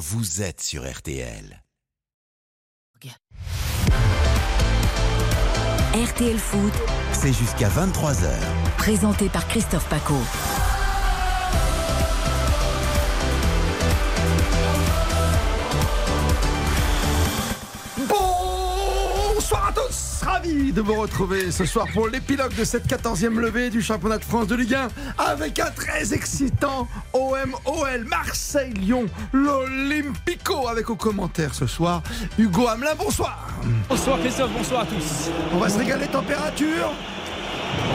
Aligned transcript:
vous 0.00 0.40
êtes 0.40 0.62
sur 0.62 0.90
RTL. 0.90 1.62
RTL 5.92 6.38
Foot, 6.38 6.72
C'est 7.12 7.34
jusqu'à 7.34 7.68
23h. 7.68 8.30
présenté 8.78 9.28
par 9.28 9.46
Christophe 9.46 9.86
Paco. 9.90 10.14
Ravi 20.60 20.72
de 20.72 20.80
vous 20.80 20.94
retrouver 20.94 21.50
ce 21.50 21.64
soir 21.64 21.86
pour 21.92 22.08
l'épilogue 22.08 22.54
de 22.54 22.64
cette 22.64 22.86
14e 22.86 23.38
levée 23.38 23.70
du 23.70 23.82
championnat 23.82 24.18
de 24.18 24.24
France 24.24 24.46
de 24.46 24.54
Ligue 24.54 24.74
1 24.74 24.88
avec 25.18 25.58
un 25.58 25.70
très 25.70 26.12
excitant 26.12 26.86
OM-OL 27.12 28.04
Marseille-Lyon, 28.04 29.06
l'Olympico 29.32 30.68
avec 30.68 30.90
aux 30.90 30.96
commentaires 30.96 31.54
ce 31.54 31.66
soir 31.66 32.02
Hugo 32.38 32.68
Hamelin, 32.68 32.94
bonsoir. 32.98 33.48
Bonsoir 33.88 34.18
Christophe, 34.20 34.50
bonsoir 34.52 34.82
à 34.82 34.86
tous. 34.86 35.30
On 35.54 35.58
va 35.58 35.68
se 35.68 35.78
régaler 35.78 36.06
température 36.06 36.92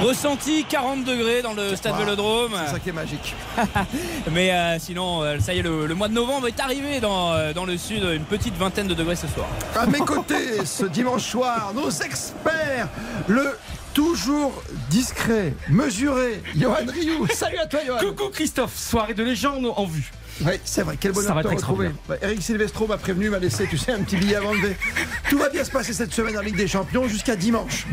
Ressenti 0.04 0.66
40 0.66 1.04
degrés 1.04 1.42
dans 1.42 1.54
le 1.54 1.76
stade 1.76 1.94
Wow, 1.94 2.00
Vélodrome. 2.00 2.52
C'est 2.66 2.74
ça 2.74 2.80
qui 2.80 2.90
est 2.90 2.94
magique. 2.94 3.34
Mais 4.32 4.52
euh, 4.52 4.78
sinon, 4.80 5.24
euh, 5.24 5.40
ça 5.40 5.54
y 5.54 5.60
est, 5.60 5.62
le, 5.64 5.88
le 5.88 5.96
mois 5.96 6.08
de 6.08 6.14
novembre 6.14 6.48
est 6.48 6.60
arrivé 6.60 7.00
dans, 7.00 7.34
euh, 7.34 7.54
dans 7.54 7.66
le 7.66 7.78
sud, 7.78 8.04
une 8.04 8.26
petite 8.26 8.56
vingtaine 8.56 8.88
de 8.88 8.94
degrés 8.94 9.16
ce 9.16 9.28
soir. 9.28 9.48
À 9.76 9.86
mes 9.88 10.00
côtés, 10.00 10.66
ce 10.66 10.86
dimanche 10.92 11.24
soir, 11.24 11.72
nos 11.74 11.90
experts, 11.90 12.88
le 13.28 13.58
toujours 13.94 14.62
discret, 14.90 15.54
mesuré, 15.70 16.42
Johan 16.56 16.76
Rioux. 16.88 17.26
Salut 17.34 17.58
à 17.58 17.66
toi 17.66 17.80
Johan 17.88 17.98
Coucou 18.00 18.30
Christophe, 18.30 18.76
soirée 18.78 19.14
de 19.14 19.24
légende 19.24 19.66
en 19.76 19.86
vue. 19.86 20.12
Oui, 20.42 20.52
c'est 20.66 20.82
vrai, 20.82 20.98
quel 21.00 21.14
bonheur 21.14 21.42
de 21.42 21.48
retrouver. 21.48 21.92
Ouais, 22.10 22.20
Eric 22.22 22.42
Silvestro 22.42 22.88
m'a 22.88 22.98
prévenu, 22.98 23.30
m'a 23.30 23.40
laissé, 23.40 23.68
tu 23.68 23.78
sais, 23.78 23.94
un 23.94 24.00
petit 24.02 24.18
billet 24.18 24.36
avant 24.36 24.52
de 24.52 24.58
lever. 24.58 24.76
Tout 25.30 25.38
va 25.38 25.50
bien 25.50 25.64
se 25.64 25.72
passer 25.72 25.94
cette 25.94 26.14
semaine 26.14 26.38
en 26.38 26.42
Ligue 26.42 26.58
des 26.58 26.68
Champions 26.68 27.08
jusqu'à 27.08 27.36
dimanche. 27.38 27.86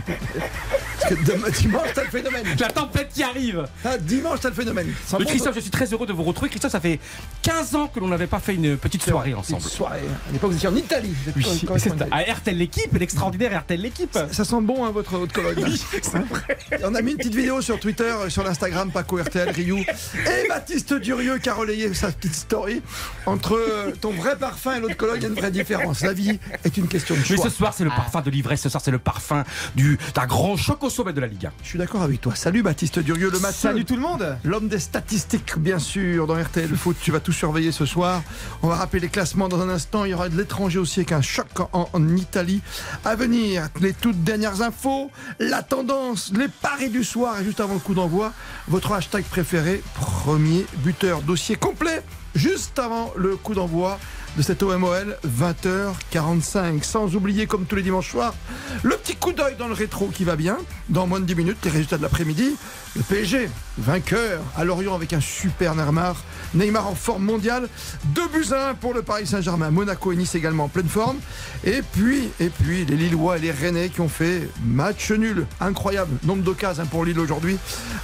Parce 1.01 1.15
que 1.15 1.25
demain, 1.25 1.49
dimanche, 1.51 1.89
t'as 1.95 2.03
le 2.05 2.11
phénomène. 2.11 2.45
La 2.59 2.69
tempête 2.69 3.11
qui 3.15 3.23
arrive. 3.23 3.65
Ah, 3.85 3.97
dimanche, 3.99 4.41
t'as 4.41 4.49
le 4.49 4.55
phénomène. 4.55 4.93
Sans 5.07 5.19
Mais 5.19 5.25
Christophe, 5.25 5.55
je 5.55 5.61
suis 5.61 5.71
très 5.71 5.87
heureux 5.93 6.07
de 6.07 6.13
vous 6.13 6.23
retrouver. 6.25 6.49
Christophe, 6.51 6.73
ça 6.73 6.81
fait 6.81 6.99
15 7.43 7.75
ans 7.77 7.87
que 7.89 8.01
l'on 8.01 8.09
n'avait 8.09 8.27
pas 8.27 8.41
fait 8.41 8.55
une 8.55 8.77
petite 8.77 9.03
soirée 9.05 9.31
une 9.31 9.37
ensemble. 9.37 9.63
soirée. 9.63 10.01
À 10.29 10.33
l'époque, 10.33 10.51
vous 10.51 10.57
étiez 10.57 10.69
en 10.69 10.77
Italie. 10.77 11.15
Oui, 11.37 11.45
quand- 11.67 11.75
quand- 11.77 12.07
à 12.11 12.21
RTL 12.35 12.57
l'équipe, 12.57 12.93
l'extraordinaire 12.99 13.61
RTL 13.61 13.81
l'équipe. 13.81 14.19
Ça 14.33 14.45
sent 14.45 14.61
bon, 14.63 14.85
hein, 14.85 14.91
votre 14.91 15.15
haute 15.19 15.33
colonne. 15.33 15.63
Oui, 15.65 15.81
c'est 16.03 16.13
vrai. 16.13 16.59
On 16.85 16.95
a 16.95 17.03
mis 17.03 17.13
une 17.13 17.17
petite 17.19 17.35
vidéo 17.35 17.61
sur 17.63 17.79
Twitter, 17.79 18.13
sur 18.29 18.43
l'Instagram, 18.45 18.91
Paco 18.91 19.17
RTL 19.19 19.51
Rioux 19.51 19.79
et 19.79 20.49
Baptiste 20.49 20.95
Durieux 20.95 21.39
qui 21.39 21.49
a 21.49 21.55
relayé 21.55 21.93
sa 21.95 22.11
petite 22.13 22.32
story. 22.33 22.83
Entre 23.27 23.55
euh, 23.57 23.93
ton 24.01 24.11
vrai 24.13 24.37
parfum 24.37 24.75
et 24.77 24.81
l'autre 24.81 24.97
colonne, 24.97 25.17
il 25.17 25.23
y 25.23 25.27
a 25.27 25.29
une 25.29 25.35
vraie 25.35 25.51
différence. 25.51 26.01
La 26.03 26.13
vie 26.13 26.39
est 26.65 26.77
une 26.77 26.89
question 26.89 27.15
de 27.15 27.21
Mais 27.21 27.37
choix. 27.37 27.45
ce 27.45 27.51
soir, 27.51 27.75
c'est 27.77 27.85
le 27.85 27.91
parfum 27.91 28.21
de 28.21 28.31
l'ivresse. 28.31 28.63
Ce 28.63 28.69
soir, 28.69 28.83
c'est 28.85 28.91
le 28.91 28.99
parfum 28.99 29.45
du- 29.75 29.99
d'un 30.15 30.27
grand 30.27 30.57
choc 30.57 30.83
au 30.83 30.91
sommet 30.91 31.13
de 31.13 31.21
la 31.21 31.27
Ligue 31.27 31.47
1. 31.47 31.53
Je 31.63 31.69
suis 31.69 31.79
d'accord 31.79 32.03
avec 32.03 32.21
toi. 32.21 32.35
Salut 32.35 32.63
Baptiste 32.63 32.99
Durieux, 32.99 33.31
le 33.31 33.39
matin. 33.39 33.53
Salut 33.53 33.85
tout 33.85 33.95
le 33.97 34.01
monde. 34.03 34.37
L'homme 34.45 34.69
des 34.69 34.79
statistiques, 34.79 35.59
bien 35.59 35.79
sûr, 35.79 36.27
dans 36.27 36.35
RTL 36.41 36.75
Foot. 36.77 36.97
Tu 37.01 37.11
vas 37.13 37.21
tout 37.21 37.33
surveiller 37.33 37.73
ce 37.73 37.87
soir. 37.87 38.23
On 38.63 38.69
va 38.69 38.77
rappeler 38.77 39.01
les 39.01 39.09
classements 39.09 39.49
dans 39.49 39.61
un 39.61 39.69
instant. 39.69 40.05
Il 40.05 40.11
y 40.11 40.15
aura 40.15 40.29
de 40.29 40.37
l'étranger 40.37 40.79
aussi 40.79 41.01
avec 41.01 41.13
un 41.13 41.23
choc 41.23 41.47
en, 41.73 41.89
en 41.93 42.17
Italie. 42.17 42.61
À 43.05 43.15
venir, 43.15 43.69
les 43.81 43.93
toutes 43.93 44.23
dernières 44.25 44.63
infos, 44.63 45.11
la 45.39 45.63
tendance, 45.63 46.33
les 46.37 46.49
paris 46.49 46.91
du 46.91 47.05
soir. 47.05 47.41
Et 47.41 47.45
juste 47.45 47.61
avant 47.61 47.75
le 47.75 47.81
coup 47.81 47.95
d'envoi, 47.95 48.33
votre 48.69 48.93
hashtag 48.93 49.25
préféré, 49.25 49.83
premier 49.95 50.67
buteur. 50.79 51.23
Dossier 51.23 51.57
complet, 51.57 52.03
juste 52.35 52.79
avant 52.79 53.13
le 53.17 53.37
coup 53.37 53.55
d'envoi 53.55 53.99
de 54.37 54.43
cette 54.43 54.63
OMOL, 54.63 55.19
20h45. 55.27 56.83
Sans 56.83 57.15
oublier, 57.15 57.47
comme 57.47 57.65
tous 57.67 57.77
les 57.77 57.83
dimanches 57.83 58.11
soirs, 58.11 58.35
le 58.83 58.97
petit 58.97 59.17
coup 59.17 59.33
d'œil 59.33 59.57
dans 59.59 59.69
le 59.69 59.75
rétro 59.75 60.09
qui 60.09 60.25
va 60.25 60.37
bien. 60.37 60.59
Dans 60.89 61.07
moins 61.07 61.21
de 61.21 61.27
10 61.27 61.35
minutes, 61.35 61.59
les 61.65 61.71
résultats 61.71 61.99
de 61.99 62.03
l'après-midi. 62.03 62.57
Le 62.95 63.03
PSG, 63.03 63.49
vainqueur 63.79 64.43
à 64.57 64.65
Lorient 64.65 64.95
avec 64.95 65.13
un 65.13 65.21
super 65.21 65.75
Neymar. 65.75 66.17
Neymar 66.55 66.87
en 66.87 66.95
forme 66.95 67.25
mondiale. 67.25 67.69
2 68.07 68.29
buts 68.29 68.53
à 68.53 68.71
1 68.71 68.75
pour 68.75 68.93
le 68.93 69.03
Paris 69.03 69.27
Saint-Germain. 69.27 69.71
Monaco 69.71 70.13
et 70.13 70.17
Nice 70.17 70.35
également 70.35 70.65
en 70.65 70.69
pleine 70.69 70.89
forme. 70.89 71.17
Et 71.65 71.81
puis, 71.81 72.29
et 72.39 72.51
puis, 72.51 72.85
les 72.85 72.97
Lillois 72.97 73.39
et 73.39 73.41
les 73.41 73.51
Rennais 73.51 73.89
qui 73.89 74.03
ont 74.03 74.09
fait 74.09 74.49
match 74.65 75.11
nul. 75.11 75.47
Incroyable. 75.61 76.19
Nombre 76.25 76.43
d'occasions 76.43 76.83
hein, 76.83 76.89
pour 76.91 77.05
Lille 77.05 77.19
aujourd'hui. 77.19 77.57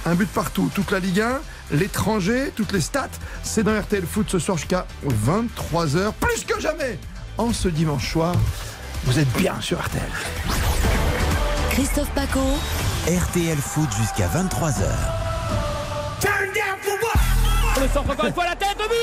Un 0.05 0.15
but 0.15 0.29
partout. 0.29 0.71
Toute 0.73 0.91
la 0.91 0.99
Ligue 0.99 1.21
1 1.21 1.39
l'étranger, 1.71 2.51
toutes 2.55 2.71
les 2.71 2.81
stats, 2.81 3.09
c'est 3.43 3.63
dans 3.63 3.79
RTL 3.79 4.05
Foot 4.05 4.27
ce 4.29 4.39
soir 4.39 4.57
jusqu'à 4.57 4.87
23h, 5.05 6.13
plus 6.19 6.43
que 6.45 6.59
jamais 6.59 6.97
en 7.37 7.53
ce 7.53 7.67
dimanche 7.67 8.11
soir. 8.11 8.33
Vous 9.05 9.19
êtes 9.19 9.31
bien 9.37 9.55
sur 9.61 9.79
RTL. 9.79 10.01
Christophe 11.79 12.11
Paco, 12.11 12.41
RTL 13.07 13.57
Foot 13.57 13.87
jusqu'à 13.97 14.27
23h. 14.27 14.83
Le 17.79 17.87
centre 17.87 18.11
encore 18.11 18.25
une 18.25 18.33
fois 18.33 18.43
la 18.43 18.55
tête 18.57 18.77
de 18.77 18.83
but 18.83 18.97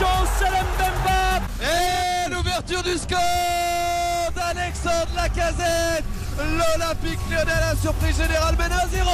Chancel 0.00 0.52
Mbemba 0.74 1.40
Et 1.62 2.30
l'ouverture 2.34 2.82
du 2.82 2.98
score 2.98 4.32
d'Alexandre 4.34 5.06
Lacazette. 5.14 6.21
L'Olympique 6.38 7.18
lyonnais 7.30 7.52
a 7.70 7.76
surprise 7.76 8.16
générale 8.16 8.56
mène 8.56 8.72
à 8.72 8.86
0. 8.88 9.10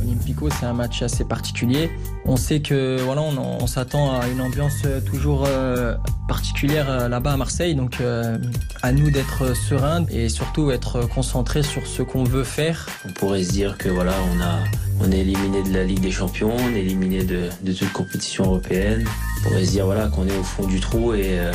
Olympico, 0.00 0.48
c'est 0.50 0.66
un 0.66 0.72
match 0.72 1.02
assez 1.02 1.24
particulier. 1.24 1.90
On 2.24 2.36
sait 2.36 2.60
que 2.60 3.00
voilà, 3.02 3.22
on, 3.22 3.36
on 3.38 3.66
s'attend 3.66 4.18
à 4.18 4.26
une 4.28 4.40
ambiance 4.40 4.82
toujours 5.04 5.44
euh, 5.46 5.96
particulière 6.28 6.90
euh, 6.90 7.08
là-bas 7.08 7.32
à 7.32 7.36
Marseille. 7.36 7.74
Donc, 7.74 8.00
euh, 8.00 8.38
à 8.82 8.92
nous 8.92 9.10
d'être 9.10 9.54
sereins 9.54 10.04
et 10.10 10.28
surtout 10.28 10.70
être 10.70 11.08
concentrés 11.08 11.62
sur 11.62 11.86
ce 11.86 12.02
qu'on 12.02 12.24
veut 12.24 12.44
faire. 12.44 12.86
On 13.08 13.12
pourrait 13.12 13.44
se 13.44 13.52
dire 13.52 13.78
que 13.78 13.88
voilà, 13.88 14.12
on 14.34 14.40
a, 14.40 14.58
on 15.00 15.12
est 15.12 15.20
éliminé 15.20 15.62
de 15.62 15.72
la 15.72 15.84
Ligue 15.84 16.00
des 16.00 16.10
Champions, 16.10 16.54
on 16.56 16.74
est 16.74 16.80
éliminé 16.80 17.24
de, 17.24 17.48
de 17.62 17.72
toute 17.72 17.92
compétition 17.92 18.44
européenne. 18.44 19.04
On 19.38 19.48
pourrait 19.48 19.64
se 19.64 19.70
dire 19.70 19.84
voilà 19.84 20.08
qu'on 20.08 20.26
est 20.26 20.36
au 20.36 20.42
fond 20.42 20.66
du 20.66 20.80
trou 20.80 21.14
et, 21.14 21.38
euh, 21.38 21.52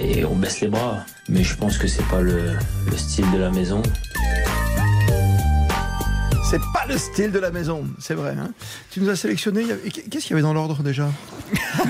et 0.00 0.24
on 0.24 0.36
baisse 0.36 0.60
les 0.60 0.68
bras. 0.68 1.04
Mais 1.28 1.42
je 1.42 1.56
pense 1.56 1.78
que 1.78 1.86
c'est 1.88 2.06
pas 2.08 2.20
le, 2.20 2.56
le 2.90 2.96
style 2.96 3.30
de 3.30 3.38
la 3.38 3.50
maison. 3.50 3.82
C'est 6.50 6.60
pas 6.72 6.84
le 6.86 6.98
style 6.98 7.32
de 7.32 7.38
la 7.38 7.50
maison, 7.50 7.84
c'est 7.98 8.14
vrai. 8.14 8.36
hein. 8.38 8.50
tu 8.90 9.00
nous 9.00 9.08
as 9.08 9.16
sélectionné. 9.16 9.62
il 9.62 9.68
y 9.68 9.72
avait- 9.72 9.90
Qu'est-ce 9.90 10.26
qu'il 10.26 10.30
y 10.30 10.32
avait 10.34 10.42
dans 10.42 10.52
l'ordre 10.52 10.82
déjà? 10.82 11.08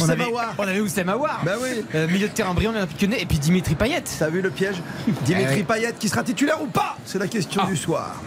On 0.00 0.08
avait, 0.08 0.24
Aouar. 0.24 0.54
on 0.58 0.62
avait 0.62 0.80
Oussem 0.80 1.08
Aouar? 1.08 1.42
Ben 1.44 1.56
oui. 1.60 1.82
Euh, 1.94 2.06
milieu 2.08 2.28
de 2.28 2.32
terrain 2.32 2.54
brillant, 2.54 2.72
et 2.74 3.26
puis 3.26 3.38
Dimitri 3.38 3.74
Payet. 3.74 4.02
T'as 4.18 4.28
vu 4.28 4.40
le 4.40 4.50
piège? 4.50 4.76
Dimitri 5.24 5.60
Eh. 5.60 5.62
Payet 5.64 5.94
qui 5.98 6.08
sera 6.08 6.22
titulaire 6.22 6.62
ou 6.62 6.66
pas? 6.66 6.96
C'est 7.04 7.18
la 7.18 7.26
question 7.28 7.64
du 7.66 7.76
soir. 7.76 8.20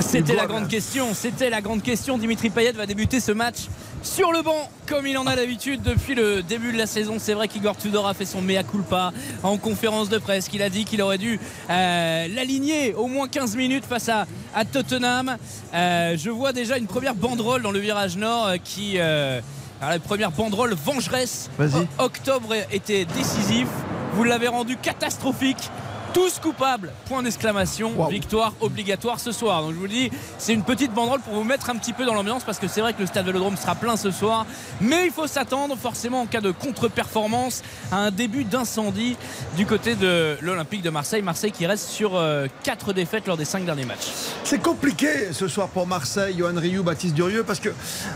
C'était 0.00 0.34
la 0.34 0.46
grande 0.46 0.68
question, 0.68 1.14
c'était 1.14 1.50
la 1.50 1.60
grande 1.60 1.82
question. 1.82 2.18
Dimitri 2.18 2.50
Payet 2.50 2.72
va 2.72 2.86
débuter 2.86 3.20
ce 3.20 3.32
match 3.32 3.68
sur 4.06 4.32
le 4.32 4.40
banc, 4.42 4.70
comme 4.86 5.06
il 5.06 5.18
en 5.18 5.26
a 5.26 5.34
l'habitude 5.34 5.82
depuis 5.82 6.14
le 6.14 6.42
début 6.42 6.72
de 6.72 6.78
la 6.78 6.86
saison. 6.86 7.16
C'est 7.18 7.34
vrai 7.34 7.48
qu'Igor 7.48 7.76
Tudor 7.76 8.06
a 8.06 8.14
fait 8.14 8.24
son 8.24 8.40
mea 8.40 8.62
culpa 8.62 9.12
en 9.42 9.58
conférence 9.58 10.08
de 10.08 10.18
presse, 10.18 10.48
qu'il 10.48 10.62
a 10.62 10.70
dit 10.70 10.84
qu'il 10.84 11.02
aurait 11.02 11.18
dû 11.18 11.40
euh, 11.68 12.28
l'aligner 12.28 12.94
au 12.94 13.08
moins 13.08 13.28
15 13.28 13.56
minutes 13.56 13.84
face 13.84 14.08
à, 14.08 14.26
à 14.54 14.64
Tottenham. 14.64 15.36
Euh, 15.74 16.16
je 16.16 16.30
vois 16.30 16.52
déjà 16.52 16.78
une 16.78 16.86
première 16.86 17.14
banderole 17.14 17.62
dans 17.62 17.72
le 17.72 17.80
virage 17.80 18.16
nord 18.16 18.46
euh, 18.46 18.56
qui... 18.62 18.94
euh, 18.96 19.40
alors 19.80 19.92
la 19.92 19.98
première 19.98 20.30
banderole 20.30 20.72
vengeresse. 20.74 21.50
Octobre 21.98 22.54
était 22.72 23.04
décisif. 23.04 23.66
Vous 24.14 24.24
l'avez 24.24 24.48
rendu 24.48 24.76
catastrophique. 24.76 25.70
Tous 26.16 26.38
coupables, 26.38 26.94
point 27.10 27.22
d'exclamation, 27.22 27.92
victoire 28.08 28.54
obligatoire 28.62 29.20
ce 29.20 29.32
soir. 29.32 29.60
Donc 29.60 29.72
je 29.72 29.76
vous 29.76 29.82
le 29.82 29.90
dis, 29.90 30.10
c'est 30.38 30.54
une 30.54 30.62
petite 30.62 30.90
banderole 30.94 31.20
pour 31.20 31.34
vous 31.34 31.44
mettre 31.44 31.68
un 31.68 31.76
petit 31.76 31.92
peu 31.92 32.06
dans 32.06 32.14
l'ambiance 32.14 32.42
parce 32.42 32.58
que 32.58 32.68
c'est 32.68 32.80
vrai 32.80 32.94
que 32.94 33.00
le 33.00 33.06
stade 33.06 33.26
Vélodrome 33.26 33.58
sera 33.58 33.74
plein 33.74 33.98
ce 33.98 34.10
soir. 34.10 34.46
Mais 34.80 35.04
il 35.04 35.12
faut 35.12 35.26
s'attendre 35.26 35.76
forcément 35.76 36.22
en 36.22 36.26
cas 36.26 36.40
de 36.40 36.52
contre-performance 36.52 37.60
à 37.92 37.98
un 37.98 38.10
début 38.10 38.44
d'incendie 38.44 39.18
du 39.58 39.66
côté 39.66 39.94
de 39.94 40.38
l'Olympique 40.40 40.80
de 40.80 40.88
Marseille. 40.88 41.20
Marseille 41.20 41.52
qui 41.52 41.66
reste 41.66 41.90
sur 41.90 42.18
4 42.62 42.94
défaites 42.94 43.26
lors 43.26 43.36
des 43.36 43.44
5 43.44 43.66
derniers 43.66 43.84
matchs. 43.84 44.08
C'est 44.42 44.62
compliqué 44.62 45.34
ce 45.34 45.48
soir 45.48 45.68
pour 45.68 45.86
Marseille, 45.86 46.36
Johan 46.38 46.54
Rioux, 46.56 46.82
Baptiste 46.82 47.14
Durieux, 47.14 47.44
parce 47.44 47.60
que 47.60 47.68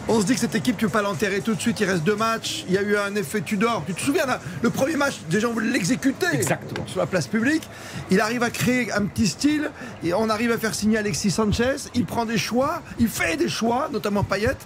on 0.08 0.22
se 0.22 0.24
dit 0.24 0.32
que 0.32 0.40
cette 0.40 0.54
équipe, 0.54 0.78
tu 0.78 0.86
peux 0.86 0.92
pas 0.92 1.02
l'enterrer 1.02 1.42
tout 1.42 1.54
de 1.54 1.60
suite. 1.60 1.78
Il 1.80 1.84
reste 1.90 2.04
deux 2.04 2.16
matchs. 2.16 2.64
Il 2.66 2.72
y 2.72 2.78
a 2.78 2.82
eu 2.82 2.96
un 2.96 3.14
effet 3.14 3.42
Tudor. 3.42 3.82
Tu 3.86 3.92
te 3.92 4.00
souviens, 4.00 4.24
là, 4.24 4.40
le 4.62 4.70
premier 4.70 4.96
match, 4.96 5.16
déjà, 5.28 5.48
on 5.48 5.52
voulait 5.52 5.70
l'exécuter 5.70 6.28
Exactement. 6.32 6.86
sur 6.86 6.98
la 6.98 7.06
place 7.06 7.26
publique. 7.26 7.68
Il 8.10 8.20
arrive 8.20 8.42
à 8.42 8.50
créer 8.50 8.90
un 8.92 9.04
petit 9.04 9.26
style, 9.26 9.70
et 10.04 10.14
on 10.14 10.28
arrive 10.28 10.50
à 10.52 10.58
faire 10.58 10.74
signer 10.74 10.98
Alexis 10.98 11.30
Sanchez, 11.30 11.76
il 11.94 12.04
prend 12.04 12.24
des 12.24 12.38
choix, 12.38 12.82
il 12.98 13.08
fait 13.08 13.36
des 13.36 13.48
choix, 13.48 13.88
notamment 13.92 14.24
Payet. 14.24 14.56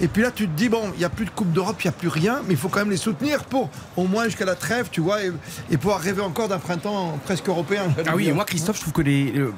Et 0.00 0.08
puis 0.08 0.22
là, 0.22 0.30
tu 0.30 0.46
te 0.46 0.56
dis, 0.56 0.68
bon, 0.68 0.82
il 0.94 0.98
n'y 0.98 1.04
a 1.04 1.08
plus 1.08 1.24
de 1.24 1.30
Coupe 1.30 1.52
d'Europe, 1.52 1.76
il 1.82 1.86
n'y 1.86 1.90
a 1.90 1.92
plus 1.92 2.08
rien, 2.08 2.40
mais 2.46 2.54
il 2.54 2.56
faut 2.56 2.68
quand 2.68 2.80
même 2.80 2.90
les 2.90 2.96
soutenir 2.96 3.44
pour 3.44 3.70
au 3.96 4.04
moins 4.04 4.24
jusqu'à 4.24 4.44
la 4.44 4.54
trêve, 4.54 4.88
tu 4.90 5.00
vois, 5.00 5.22
et, 5.24 5.32
et 5.70 5.76
pouvoir 5.76 6.00
rêver 6.00 6.20
encore 6.22 6.48
d'un 6.48 6.58
printemps 6.58 7.18
presque 7.24 7.48
européen. 7.48 7.84
Ah 8.06 8.12
oui, 8.14 8.28
et 8.28 8.32
moi 8.32 8.44
Christophe, 8.44 8.76
je 8.76 8.82
trouve 8.82 8.92
que 8.92 9.02
les, 9.02 9.30
le, 9.32 9.52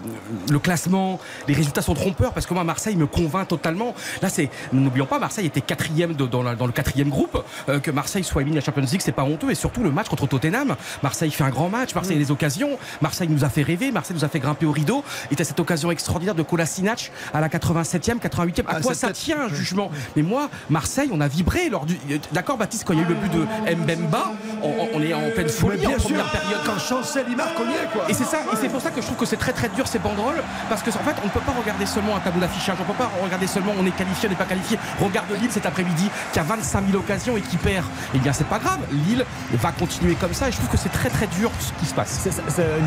le 0.51 0.59
classement, 0.59 1.19
les 1.49 1.55
résultats 1.55 1.83
sont 1.83 1.95
trompeurs 1.95 2.33
parce 2.33 2.47
que 2.47 2.55
moi 2.55 2.65
Marseille 2.65 2.97
me 2.97 3.07
convainc 3.07 3.49
totalement. 3.49 3.95
Là, 4.23 4.29
c'est 4.29 4.49
n'oublions 4.73 5.07
pas, 5.07 5.19
Marseille 5.19 5.47
était 5.47 5.61
quatrième 5.61 6.15
de- 6.15 6.27
dans, 6.27 6.43
la- 6.43 6.55
dans 6.55 6.67
le 6.67 6.73
quatrième 6.73 7.09
groupe. 7.09 7.43
Euh, 7.69 7.81
que 7.81 7.91
Marseille 7.91 8.23
soit 8.25 8.43
éliminé 8.43 8.59
à 8.59 8.61
la 8.61 8.65
Champions 8.67 8.83
League, 8.83 9.01
c'est 9.05 9.13
pas 9.13 9.25
honteux. 9.25 9.51
Et 9.51 9.55
surtout 9.55 9.83
le 9.83 9.91
match 9.91 10.09
contre 10.09 10.27
Tottenham, 10.27 10.77
Marseille 11.03 11.31
fait 11.31 11.45
un 11.45 11.51
grand 11.51 11.69
match, 11.69 11.95
Marseille 11.95 12.17
a 12.17 12.19
des 12.19 12.31
occasions, 12.31 12.79
Marseille 13.01 13.08
nous 13.29 13.45
a 13.45 13.49
fait 13.49 13.63
rêver, 13.63 13.91
Marseille 13.93 14.17
nous 14.17 14.25
a 14.25 14.29
fait 14.29 14.39
grimper 14.41 14.67
au 14.67 14.73
rideau. 14.73 15.03
Et 15.31 15.41
à 15.41 15.45
cette 15.45 15.61
occasion 15.61 15.91
extraordinaire 15.91 16.35
de 16.35 16.43
Kolasinac 16.43 17.13
à 17.33 17.41
la 17.41 17.49
87e, 17.49 18.19
88e. 18.19 18.61
À 18.67 18.77
Ah, 18.77 18.81
quoi 18.81 18.95
ça 18.95 19.09
tête. 19.09 19.17
tient 19.17 19.43
un 19.43 19.49
jugement 19.49 19.91
Mais 20.17 20.23
moi, 20.23 20.49
Marseille, 20.71 21.09
on 21.13 21.21
a 21.21 21.29
vibré 21.29 21.69
lors 21.69 21.87
du. 21.87 21.97
D'accord, 22.33 22.57
Baptiste, 22.59 22.85
quand 22.87 22.93
il 22.95 23.01
y 23.01 23.03
a 23.03 23.05
eu 23.05 23.09
le 23.09 23.15
but 23.15 23.33
de 23.33 23.47
Mbemba, 23.77 24.33
on, 24.63 24.89
on 24.95 25.03
est 25.03 25.15
en 25.15 25.21
pleine 25.31 25.47
Mais 25.47 25.49
folie 25.49 25.87
en 25.87 25.89
bien 25.91 25.99
sûr, 25.99 26.09
première 26.09 26.31
période. 26.31 26.61
quand 26.67 26.79
Chancel 26.79 27.27
il 27.29 27.37
marque, 27.37 27.57
on 27.59 27.69
y 27.71 27.75
est 27.75 27.89
quoi. 27.93 28.05
Et 28.09 28.15
c'est 28.15 28.25
ça, 28.25 28.39
et 28.53 28.57
c'est 28.61 28.69
pour 28.69 28.81
ça 28.81 28.91
que 28.91 29.01
je 29.01 29.07
trouve 29.07 29.19
que 29.19 29.27
c'est 29.27 29.37
très 29.37 29.53
très 29.53 29.69
dur 29.71 29.87
ces 29.87 29.99
banderoles, 29.99 30.43
parce 30.69 30.83
que 30.83 30.91
en 30.91 30.93
fait 31.05 31.15
on 31.23 31.27
ne 31.27 31.31
peut 31.31 31.41
pas 31.41 31.53
regarder 31.59 31.87
seulement 31.87 32.17
un 32.17 32.21
tableau 32.21 32.41
d'affichage, 32.41 32.77
on 32.79 32.83
ne 32.83 32.89
peut 32.89 32.95
pas 32.99 33.11
regarder 33.23 33.47
seulement 33.47 33.73
on 33.79 33.87
est 33.87 33.91
qualifié, 33.97 34.29
on 34.29 34.31
n'est 34.31 34.37
pas 34.39 34.45
qualifié. 34.45 34.79
Regarde 35.01 35.27
Lille 35.41 35.51
cet 35.51 35.67
après-midi 35.67 36.09
qui 36.33 36.39
a 36.39 36.43
25 36.43 36.87
000 36.87 36.99
occasions 36.99 37.37
et 37.37 37.41
qui 37.41 37.57
perd. 37.57 37.85
Eh 38.15 38.19
bien 38.19 38.33
c'est 38.33 38.47
pas 38.47 38.59
grave, 38.59 38.79
Lille 39.07 39.25
va 39.53 39.73
continuer 39.73 40.15
comme 40.15 40.35
ça 40.35 40.49
et 40.49 40.53
je 40.53 40.57
trouve 40.57 40.69
que 40.71 40.77
c'est 40.77 40.89
très 40.93 41.09
très 41.11 41.27
dur 41.29 41.51
ce 41.61 41.73
qui 41.81 41.87
se 41.87 41.95
passe. 41.95 42.27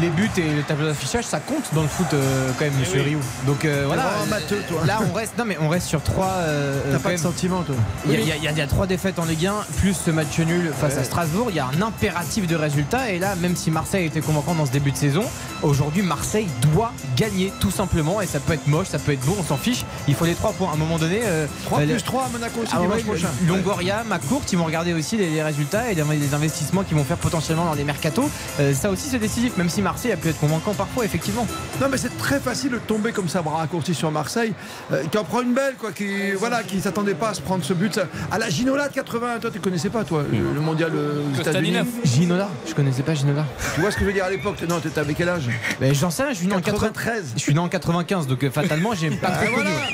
Les 0.02 0.10
buts 0.12 0.30
et 0.38 0.42
le 0.56 0.62
tableau 0.64 0.88
d'affichage, 0.88 1.26
ça 1.26 1.40
compte 1.40 1.64
dans 1.74 1.82
le 1.82 1.88
foot 1.88 2.08
euh, 2.14 2.50
quand 2.58 2.66
même, 2.66 2.74
monsieur 2.80 3.02
Rioux. 3.02 3.20
Donc 3.46 3.66
euh, 3.66 3.84
voilà. 3.88 4.04
vraiment 4.04 4.26
matheux, 4.28 4.62
toi. 4.70 4.82
Là, 4.86 5.00
on 5.10 5.14
reste. 5.14 5.34
Non, 5.38 5.46
mais 5.46 5.58
on 5.62 5.70
reste 5.70 5.88
sur 5.88 6.02
trois. 6.04 6.28
euh, 6.40 6.80
T'as 6.92 7.00
pas 7.00 7.12
de 7.12 7.18
sentiment, 7.18 7.62
toi. 7.64 7.76
Il 8.06 8.12
y, 8.12 8.16
a- 8.16 8.20
il 8.20 8.28
y 8.28 8.32
a- 8.32 8.36
il 8.36 8.44
y 8.44 8.48
a- 8.48 8.52
il 8.52 8.58
y 8.58 8.62
a 8.62 8.68
trois 8.68 8.88
défaites 8.88 9.20
en 9.20 9.26
Ligue 9.26 9.48
1, 9.48 9.56
plus 9.78 9.94
ce 9.94 10.12
match 10.12 10.38
nul 10.40 10.72
face 10.80 10.98
à 10.98 11.04
Strasbourg. 11.04 11.48
Il 11.50 11.56
y 11.56 11.60
a 11.60 11.66
un 11.68 11.82
impératif 11.82 12.48
de 12.48 12.56
résultat. 12.56 13.12
Et 13.12 13.20
là, 13.20 13.36
même 13.36 13.56
si 13.56 13.72
Marseille 13.72 14.06
était 14.06 14.22
convaincant 14.22 14.56
dans 14.56 14.66
ce 14.66 14.72
début 14.72 14.92
de 14.92 14.98
saison, 14.98 15.24
aujourd'hui, 15.64 16.02
Marseille 16.04 16.48
doit 16.74 16.92
gagner 17.18 17.52
tout 17.60 17.72
simplement. 17.72 18.22
Et 18.22 18.26
ça 18.28 18.40
peut 18.40 18.54
être 18.54 18.68
moche, 18.68 18.88
ça 18.88 19.00
peut 19.00 19.12
être 19.14 19.26
beau, 19.26 19.36
on 19.40 19.44
s'en 19.44 19.58
fiche. 19.58 19.86
Il 20.08 20.16
faut 20.16 20.26
les 20.26 20.36
trois 20.36 20.52
points. 20.54 20.70
À 20.72 20.74
un 20.74 20.78
moment 20.78 20.98
donné. 20.98 21.22
euh, 21.24 21.46
3 21.66 21.80
euh, 21.80 21.86
plus 21.88 22.04
3 22.04 22.24
à 22.26 22.30
Monaco 22.30 22.60
aussi 22.62 22.72
ah 22.76 22.80
dimanche 22.82 23.04
prochain. 23.04 23.28
Longoria, 23.48 24.04
McCourt, 24.08 24.42
ils 24.52 24.58
vont 24.58 24.66
regarder 24.66 24.94
aussi 24.94 25.18
les, 25.18 25.30
les 25.30 25.44
résultats 25.44 25.92
et 25.92 25.96
les, 25.96 26.04
les 26.18 26.34
investissements 26.34 26.84
qu'ils 26.84 26.98
vont 26.98 27.04
faire 27.04 27.18
potentiellement 27.18 27.66
dans 27.66 27.74
les 27.74 27.84
mercatos. 27.84 28.30
Ça 28.74 28.90
aussi, 28.90 29.08
c'est 29.10 29.20
décisif, 29.20 29.58
même 29.58 29.70
si 29.70 29.82
Marseille 29.82 29.91
a 30.12 30.18
pu 30.18 30.30
être 30.30 30.40
convaincant 30.40 30.74
parfois, 30.74 31.06
effectivement. 31.06 31.46
Non 31.80 31.88
mais 31.90 31.98
c'est 31.98 32.16
très 32.18 32.40
facile 32.40 32.72
de 32.72 32.78
tomber 32.78 33.12
comme 33.12 33.28
ça 33.30 33.42
bras 33.42 33.58
raccourcis 33.58 33.94
sur 33.94 34.12
Marseille 34.12 34.54
euh, 34.92 35.04
qui 35.12 35.18
en 35.18 35.24
prend 35.24 35.42
une 35.42 35.54
belle 35.54 35.76
quoi 35.78 35.92
qui 35.92 36.32
voilà 36.32 36.64
qui 36.64 36.80
s'attendait 36.82 37.14
pas 37.16 37.30
à 37.30 37.34
se 37.34 37.42
prendre 37.42 37.64
ce 37.64 37.74
but 37.74 37.94
ça. 37.96 38.04
à 38.32 38.38
la 38.40 38.50
Ginola 38.50 38.88
de 38.88 38.94
80 38.94 39.40
toi 39.40 39.50
tu 39.52 39.60
connaissais 39.60 39.90
pas 39.90 40.04
toi 40.04 40.24
le, 40.32 40.38
le 40.54 40.62
mondial 40.62 40.92
euh, 40.96 41.22
États-Unis. 41.40 41.78
Ginola, 42.04 42.50
je 42.68 42.74
connaissais 42.74 43.04
pas 43.04 43.14
Ginola. 43.16 43.46
tu 43.76 43.82
vois 43.82 43.92
ce 43.92 43.96
que 43.96 44.02
je 44.02 44.08
veux 44.08 44.14
dire 44.14 44.26
à 44.26 44.30
l'époque? 44.30 44.58
Non 44.70 44.80
t'étais 44.80 45.00
avec 45.00 45.18
quel 45.18 45.30
âge? 45.30 45.50
Mais 45.80 45.94
j'en 45.94 46.10
sais 46.10 46.24
rien, 46.24 46.34
je 46.34 46.38
suis 46.38 46.48
né 46.48 46.54
en 46.56 46.62
93. 46.62 46.92
93 46.92 47.34
Je 47.36 47.40
suis 47.42 47.54
né 47.54 47.60
en 47.60 47.68
95, 47.70 48.28
donc 48.28 48.44
euh, 48.44 48.52
fatalement, 48.52 48.94
j'ai 48.94 49.10
pas 49.12 49.28
Ah, 49.32 49.38
très 49.38 49.46
connu. 49.48 49.56
voilà 49.64 49.88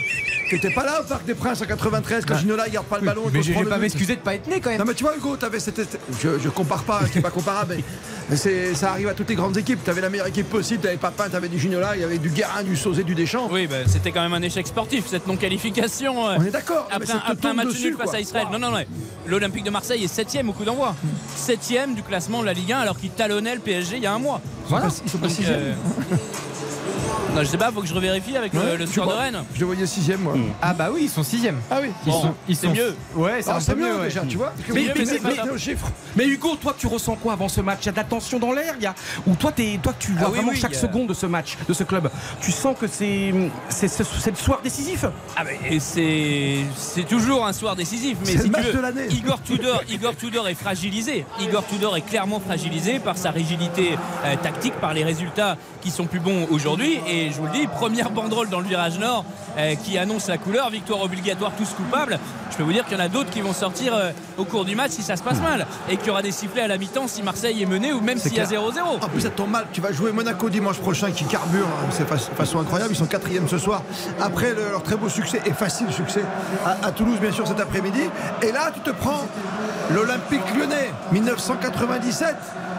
T'étais 0.49 0.69
pas 0.71 0.85
là 0.85 1.01
au 1.01 1.03
Parc 1.03 1.25
des 1.25 1.33
Princes 1.33 1.61
en 1.61 1.65
93 1.65 2.23
quand 2.25 2.35
Ah. 2.37 2.39
Ginola 2.39 2.67
il 2.67 2.73
garde 2.73 2.85
pas 2.87 2.99
le 2.99 3.05
ballon. 3.05 3.23
Mais 3.33 3.41
je 3.43 3.51
vais 3.51 3.63
pas 3.65 3.77
m'excuser 3.77 4.15
de 4.15 4.21
pas 4.21 4.35
être 4.35 4.47
né 4.47 4.59
quand 4.61 4.69
même. 4.69 4.79
Non 4.79 4.85
mais 4.85 4.93
tu 4.93 5.03
vois 5.03 5.15
Hugo, 5.17 5.35
t'avais 5.35 5.59
cette 5.59 5.81
je, 6.21 6.39
je 6.39 6.49
compare 6.49 6.83
pas, 6.83 7.01
c'est 7.11 7.19
pas 7.21 7.29
comparable, 7.31 7.75
mais, 7.77 7.83
mais 8.29 8.37
c'est, 8.37 8.73
ça 8.73 8.91
arrive 8.91 9.09
à 9.09 9.13
toutes 9.13 9.29
les 9.29 9.35
grandes 9.35 9.57
équipes. 9.57 9.83
T'avais 9.87 10.01
la 10.01 10.09
meilleure 10.09 10.27
équipe 10.27 10.49
possible, 10.49 10.81
t'avais 10.81 10.97
Papin, 10.97 11.29
t'avais 11.29 11.47
du 11.47 11.57
Ginola, 11.57 11.95
il 11.95 12.01
y 12.01 12.03
avait 12.03 12.17
du 12.17 12.27
Guérin, 12.29 12.61
du 12.61 12.75
Sauzé, 12.75 13.05
du 13.05 13.15
Deschamps. 13.15 13.47
Oui, 13.49 13.67
bah, 13.67 13.77
c'était 13.87 14.11
quand 14.11 14.21
même 14.21 14.33
un 14.33 14.41
échec 14.41 14.67
sportif, 14.67 15.05
cette 15.07 15.25
non-qualification. 15.27 16.27
euh, 16.27 16.35
On 16.37 16.43
est 16.43 16.51
d'accord. 16.51 16.89
Après, 16.91 17.13
après 17.25 17.47
un 17.47 17.53
match 17.53 17.67
dessus, 17.67 17.85
nul 17.91 17.95
face 17.95 18.13
à 18.13 18.19
Israël. 18.19 18.47
Non, 18.51 18.59
non, 18.59 18.69
non. 18.69 18.83
L'Olympique 19.27 19.63
de 19.63 19.69
Marseille 19.69 20.03
est 20.03 20.13
7ème 20.13 20.49
au 20.49 20.51
coup 20.51 20.65
d'envoi. 20.65 20.93
7ème 21.37 21.95
du 21.95 22.03
classement 22.03 22.41
de 22.41 22.47
la 22.47 22.51
Ligue 22.51 22.73
1 22.73 22.79
alors 22.79 22.99
qu'il 22.99 23.11
talonnait 23.11 23.55
le 23.55 23.61
PSG 23.61 23.95
il 23.95 24.03
y 24.03 24.07
a 24.07 24.13
un 24.13 24.19
mois. 24.19 24.41
Voilà. 24.65 24.89
Ils 25.05 25.09
sont 25.09 25.19
pas 25.19 25.27
Donc, 25.27 25.37
euh, 25.47 25.73
Non, 27.37 27.43
je 27.43 27.49
sais 27.49 27.57
pas, 27.57 27.71
faut 27.71 27.81
que 27.81 27.87
je 27.87 27.93
revérifie 27.93 28.35
avec 28.35 28.53
le- 28.53 28.59
Ouais, 28.59 28.77
le, 28.77 28.85
score 28.85 29.07
de. 29.07 29.13
Rennes. 29.13 29.43
Je 29.53 29.59
le 29.59 29.65
voyais 29.67 29.85
sixième 29.85 30.21
moi. 30.21 30.33
Ah 30.61 30.73
bah 30.73 30.89
oui, 30.93 31.01
ils 31.03 31.09
sont 31.09 31.23
sixième. 31.23 31.57
Ah 31.69 31.77
oui. 31.81 31.89
Ils 32.05 32.11
Bon, 32.11 32.21
sont, 32.21 32.33
ils 32.47 32.55
sont 32.55 32.69
mieux. 32.71 32.95
Ouais, 33.15 33.41
c'est 33.41 33.49
Ah, 33.51 33.57
un 33.57 33.61
peu 33.61 33.75
mieux 33.75 33.85
mieux. 33.87 33.97
ouais. 33.99 34.03
déjà, 34.05 34.21
tu 34.27 34.37
vois. 34.37 34.53
Mais- 34.73 34.93
mais. 34.95 35.19
Mais 36.15 36.25
Hugo, 36.25 36.55
toi 36.55 36.75
tu 36.77 36.87
ressens 36.87 37.15
quoi 37.15 37.33
avant 37.33 37.47
ce 37.49 37.61
match? 37.61 37.79
Il 37.83 37.85
y 37.87 37.89
a 37.89 37.91
de 37.93 37.97
la 37.97 38.03
tension 38.03 38.39
dans 38.39 38.51
l'air, 38.51 38.73
il 38.77 38.83
y 38.83 38.85
a 38.87 38.95
ou 39.25 39.35
toi 39.35 39.51
t'es 39.51 39.79
toi 39.81 39.93
tu 39.99 40.11
vois 40.13 40.21
Ah 40.25 40.29
oui, 40.29 40.37
vraiment 40.37 40.51
oui, 40.51 40.59
chaque 40.59 40.73
a- 40.73 40.77
seconde 40.79 41.07
de 41.07 41.13
ce 41.13 41.25
match, 41.25 41.57
de 41.67 41.73
ce 41.73 41.83
club? 41.83 42.09
Tu 42.41 42.51
sens 42.51 42.75
que 42.79 42.87
c'est 42.87 43.33
c'est 43.69 44.29
le 44.31 44.35
soir 44.35 44.59
décisif? 44.63 45.05
Ah 45.35 45.43
et 45.69 45.79
c'est 45.79 46.57
c'est 46.75 47.07
toujours 47.07 47.45
un 47.45 47.53
soir 47.53 47.75
décisif, 47.75 48.17
mais 48.21 48.31
si 48.31 48.37
le 48.37 48.43
tu 48.45 48.49
match 48.49 48.65
veux, 48.65 48.73
de 48.73 48.79
l'année. 48.79 49.07
Igor 49.11 49.41
Tudor, 49.41 49.83
Igor 49.89 50.15
Tudor 50.15 50.47
est 50.47 50.55
fragilisé. 50.55 51.25
Igor 51.39 51.65
Tudor 51.67 51.95
est 51.97 52.01
clairement 52.01 52.39
fragilisé 52.39 52.99
par 52.99 53.17
sa 53.17 53.31
rigidité 53.31 53.97
euh, 54.25 54.35
tactique, 54.41 54.73
par 54.81 54.93
les 54.93 55.03
résultats 55.03 55.57
qui 55.81 55.91
sont 55.91 56.05
plus 56.05 56.19
bons 56.19 56.47
aujourd'hui. 56.51 56.99
Et 57.07 57.26
je 57.31 57.37
vous 57.39 57.45
le 57.45 57.51
dis, 57.51 57.67
première 57.67 58.09
banderole 58.11 58.49
dans 58.49 58.59
le 58.59 58.65
virage 58.67 58.97
nord 58.99 59.25
euh, 59.57 59.75
qui 59.75 59.97
annonce 59.97 60.27
la 60.27 60.37
couleur, 60.37 60.69
victoire 60.69 61.01
obligatoire, 61.01 61.51
tous 61.57 61.69
coupables. 61.75 62.19
Je 62.51 62.57
peux 62.57 62.63
vous 62.63 62.73
dire 62.73 62.85
qu'il 62.85 62.97
y 62.97 63.01
en 63.01 63.03
a 63.03 63.09
d'autres 63.09 63.29
qui 63.29 63.41
vont 63.41 63.53
sortir 63.53 63.93
euh, 63.95 64.11
au 64.37 64.45
cours 64.45 64.65
du 64.65 64.75
match 64.75 64.91
si 64.91 65.03
ça 65.03 65.15
se 65.15 65.23
passe 65.23 65.39
mal, 65.39 65.65
et 65.89 65.97
qu'il 65.97 66.07
y 66.07 66.09
aura 66.09 66.21
des 66.21 66.31
sifflets 66.31 66.61
à 66.61 66.67
la 66.67 66.77
mi-temps 66.77 67.07
si 67.07 67.21
Marseille 67.23 67.61
est 67.61 67.65
mené 67.65 67.93
ou 67.93 68.01
même 68.01 68.17
s'il 68.17 68.33
y 68.33 68.39
a 68.39 68.45
0-0. 68.45 68.57
En 69.01 69.07
plus, 69.09 69.21
ça 69.21 69.29
tombe 69.29 69.49
mal. 69.51 69.65
Tu 69.73 69.81
vas 69.81 69.91
jouer 69.91 70.11
Monaco 70.11 70.49
dimanche 70.49 70.77
prochain 70.79 71.11
qui 71.11 71.25
carbure. 71.25 71.65
hein. 71.67 71.87
C'est 71.91 72.07
fa- 72.07 72.17
façon 72.17 72.59
incroyable. 72.59 72.91
Ils 72.93 72.97
sont 72.97 73.05
quatrième 73.05 73.47
ce 73.47 73.57
soir. 73.57 73.81
Après 74.21 74.53
le- 74.53 74.71
leur 74.71 74.83
très 74.83 74.95
beau 74.95 75.09
succès 75.09 75.41
et 75.45 75.53
facile 75.53 75.91
succès 75.91 76.23
à, 76.65 76.87
à 76.87 76.91
Toulouse, 76.91 77.19
bien 77.19 77.31
sûr, 77.31 77.47
cet 77.47 77.59
après-midi. 77.59 78.01
Et 78.41 78.51
là, 78.51 78.71
tu 78.73 78.79
te 78.81 78.89
prends 78.91 79.27
l'Olympique 79.93 80.41
lyonnais, 80.57 80.91
1997. 81.11 82.35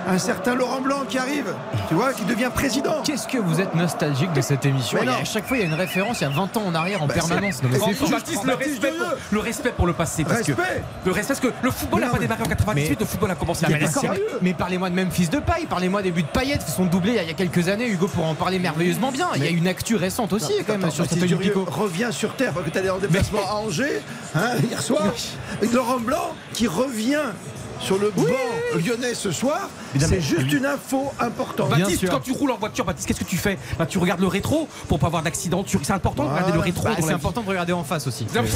Un 0.06 0.18
certain 0.18 0.54
Laurent 0.54 0.80
Blanc 0.80 1.02
qui 1.08 1.18
arrive, 1.18 1.54
tu 1.88 1.94
vois, 1.94 2.12
qui 2.12 2.24
devient 2.24 2.50
président. 2.54 3.02
Qu'est-ce 3.04 3.28
que 3.28 3.38
vous 3.38 3.60
êtes 3.60 3.74
nostalgique 3.74 4.32
de 4.32 4.40
cette 4.40 4.64
émission. 4.64 4.98
À 5.00 5.24
chaque 5.24 5.46
fois, 5.46 5.56
il 5.56 5.60
y 5.60 5.62
a 5.64 5.66
une 5.66 5.74
référence 5.74 6.20
il 6.20 6.24
y 6.24 6.26
a 6.26 6.30
20 6.30 6.56
ans 6.56 6.62
en 6.66 6.74
arrière 6.74 7.02
en 7.02 7.06
Bah, 7.06 7.14
permanence. 7.14 7.62
Non, 7.62 7.68
mais 7.70 7.78
c'est. 7.78 8.10
Baptiste, 8.10 8.44
le 8.44 8.54
respect, 8.54 8.92
pour, 8.92 9.06
le 9.32 9.38
respect 9.40 9.72
pour 9.76 9.86
le 9.86 9.92
passé. 9.92 10.24
Parce 10.24 10.42
que, 10.42 10.52
Respect. 10.52 10.82
le 11.04 11.12
respect, 11.12 11.34
parce 11.34 11.40
que 11.40 11.52
le 11.62 11.70
football 11.70 12.00
n'a 12.00 12.08
pas 12.08 12.18
démarré 12.18 12.42
en 12.42 12.46
98, 12.46 12.90
mais- 12.90 12.96
le 12.98 13.04
football 13.06 13.30
a 13.30 13.34
commencé 13.34 13.66
y 13.66 13.68
mais 13.70 13.78
mais, 13.80 14.20
mais 14.42 14.54
parlez-moi 14.54 14.90
de 14.90 14.94
Memphis 14.94 15.28
de 15.28 15.38
paille, 15.40 15.66
parlez-moi 15.66 16.02
des 16.02 16.10
buts 16.10 16.22
de 16.22 16.28
Payet 16.28 16.58
qui 16.58 16.70
sont 16.70 16.86
doublés 16.86 17.18
il 17.20 17.26
y 17.28 17.30
a- 17.30 17.34
quelques 17.34 17.68
années. 17.68 17.88
Hugo 17.88 18.08
pourra 18.08 18.28
en 18.28 18.34
parler 18.34 18.58
merveilleusement 18.58 19.12
bien. 19.12 19.28
Il 19.36 19.44
y 19.44 19.48
a 19.48 19.50
une 19.50 19.68
actu 19.68 19.96
récente 19.96 20.32
aussi 20.32 20.52
quand 20.66 20.78
même 20.78 20.90
sur 20.90 21.04
cette 21.06 21.18
revient 21.20 22.08
sur 22.10 22.34
Terre 22.34 22.52
parce 22.52 22.64
que 22.66 22.70
tu 22.70 22.78
allé 22.78 22.90
en 22.90 22.98
déplacement 22.98 23.40
à 23.48 23.54
Angers 23.54 24.02
hein, 24.34 24.54
hier 24.68 24.80
soir. 24.82 25.02
Laurent 25.72 26.00
Blanc 26.00 26.32
qui 26.54 26.66
revient 26.66 27.20
sur 27.80 27.98
le 27.98 28.10
banc 28.10 28.22
lyonnais 28.84 29.14
ce 29.14 29.30
soir. 29.30 29.68
C'est 29.98 30.20
juste 30.20 30.52
une 30.52 30.66
info 30.66 31.10
importante. 31.18 31.68
Bien 31.70 31.78
Baptiste, 31.78 32.00
sûr. 32.00 32.10
quand 32.10 32.20
tu 32.20 32.32
roules 32.32 32.50
en 32.50 32.58
voiture, 32.58 32.84
Baptiste, 32.84 33.08
qu'est-ce 33.08 33.20
que 33.20 33.24
tu 33.24 33.36
fais? 33.38 33.58
Bah, 33.78 33.86
Tu 33.86 33.96
regardes 33.98 34.20
le 34.20 34.26
rétro 34.26 34.68
pour 34.88 34.98
pas 34.98 35.06
avoir 35.06 35.22
d'accident. 35.22 35.62
Tu- 35.64 35.78
C'est 35.82 35.92
important 35.92 36.24
de 36.24 36.30
regarder 36.30 36.52
le 36.52 36.58
rétro 36.58 36.84
Bah, 36.84 36.90
c'est 37.00 37.12
important 37.12 37.42
de 37.42 37.48
regarder 37.48 37.72
en 37.72 37.84
face 37.84 38.06
aussi. 38.06 38.26
Non. 38.34 38.42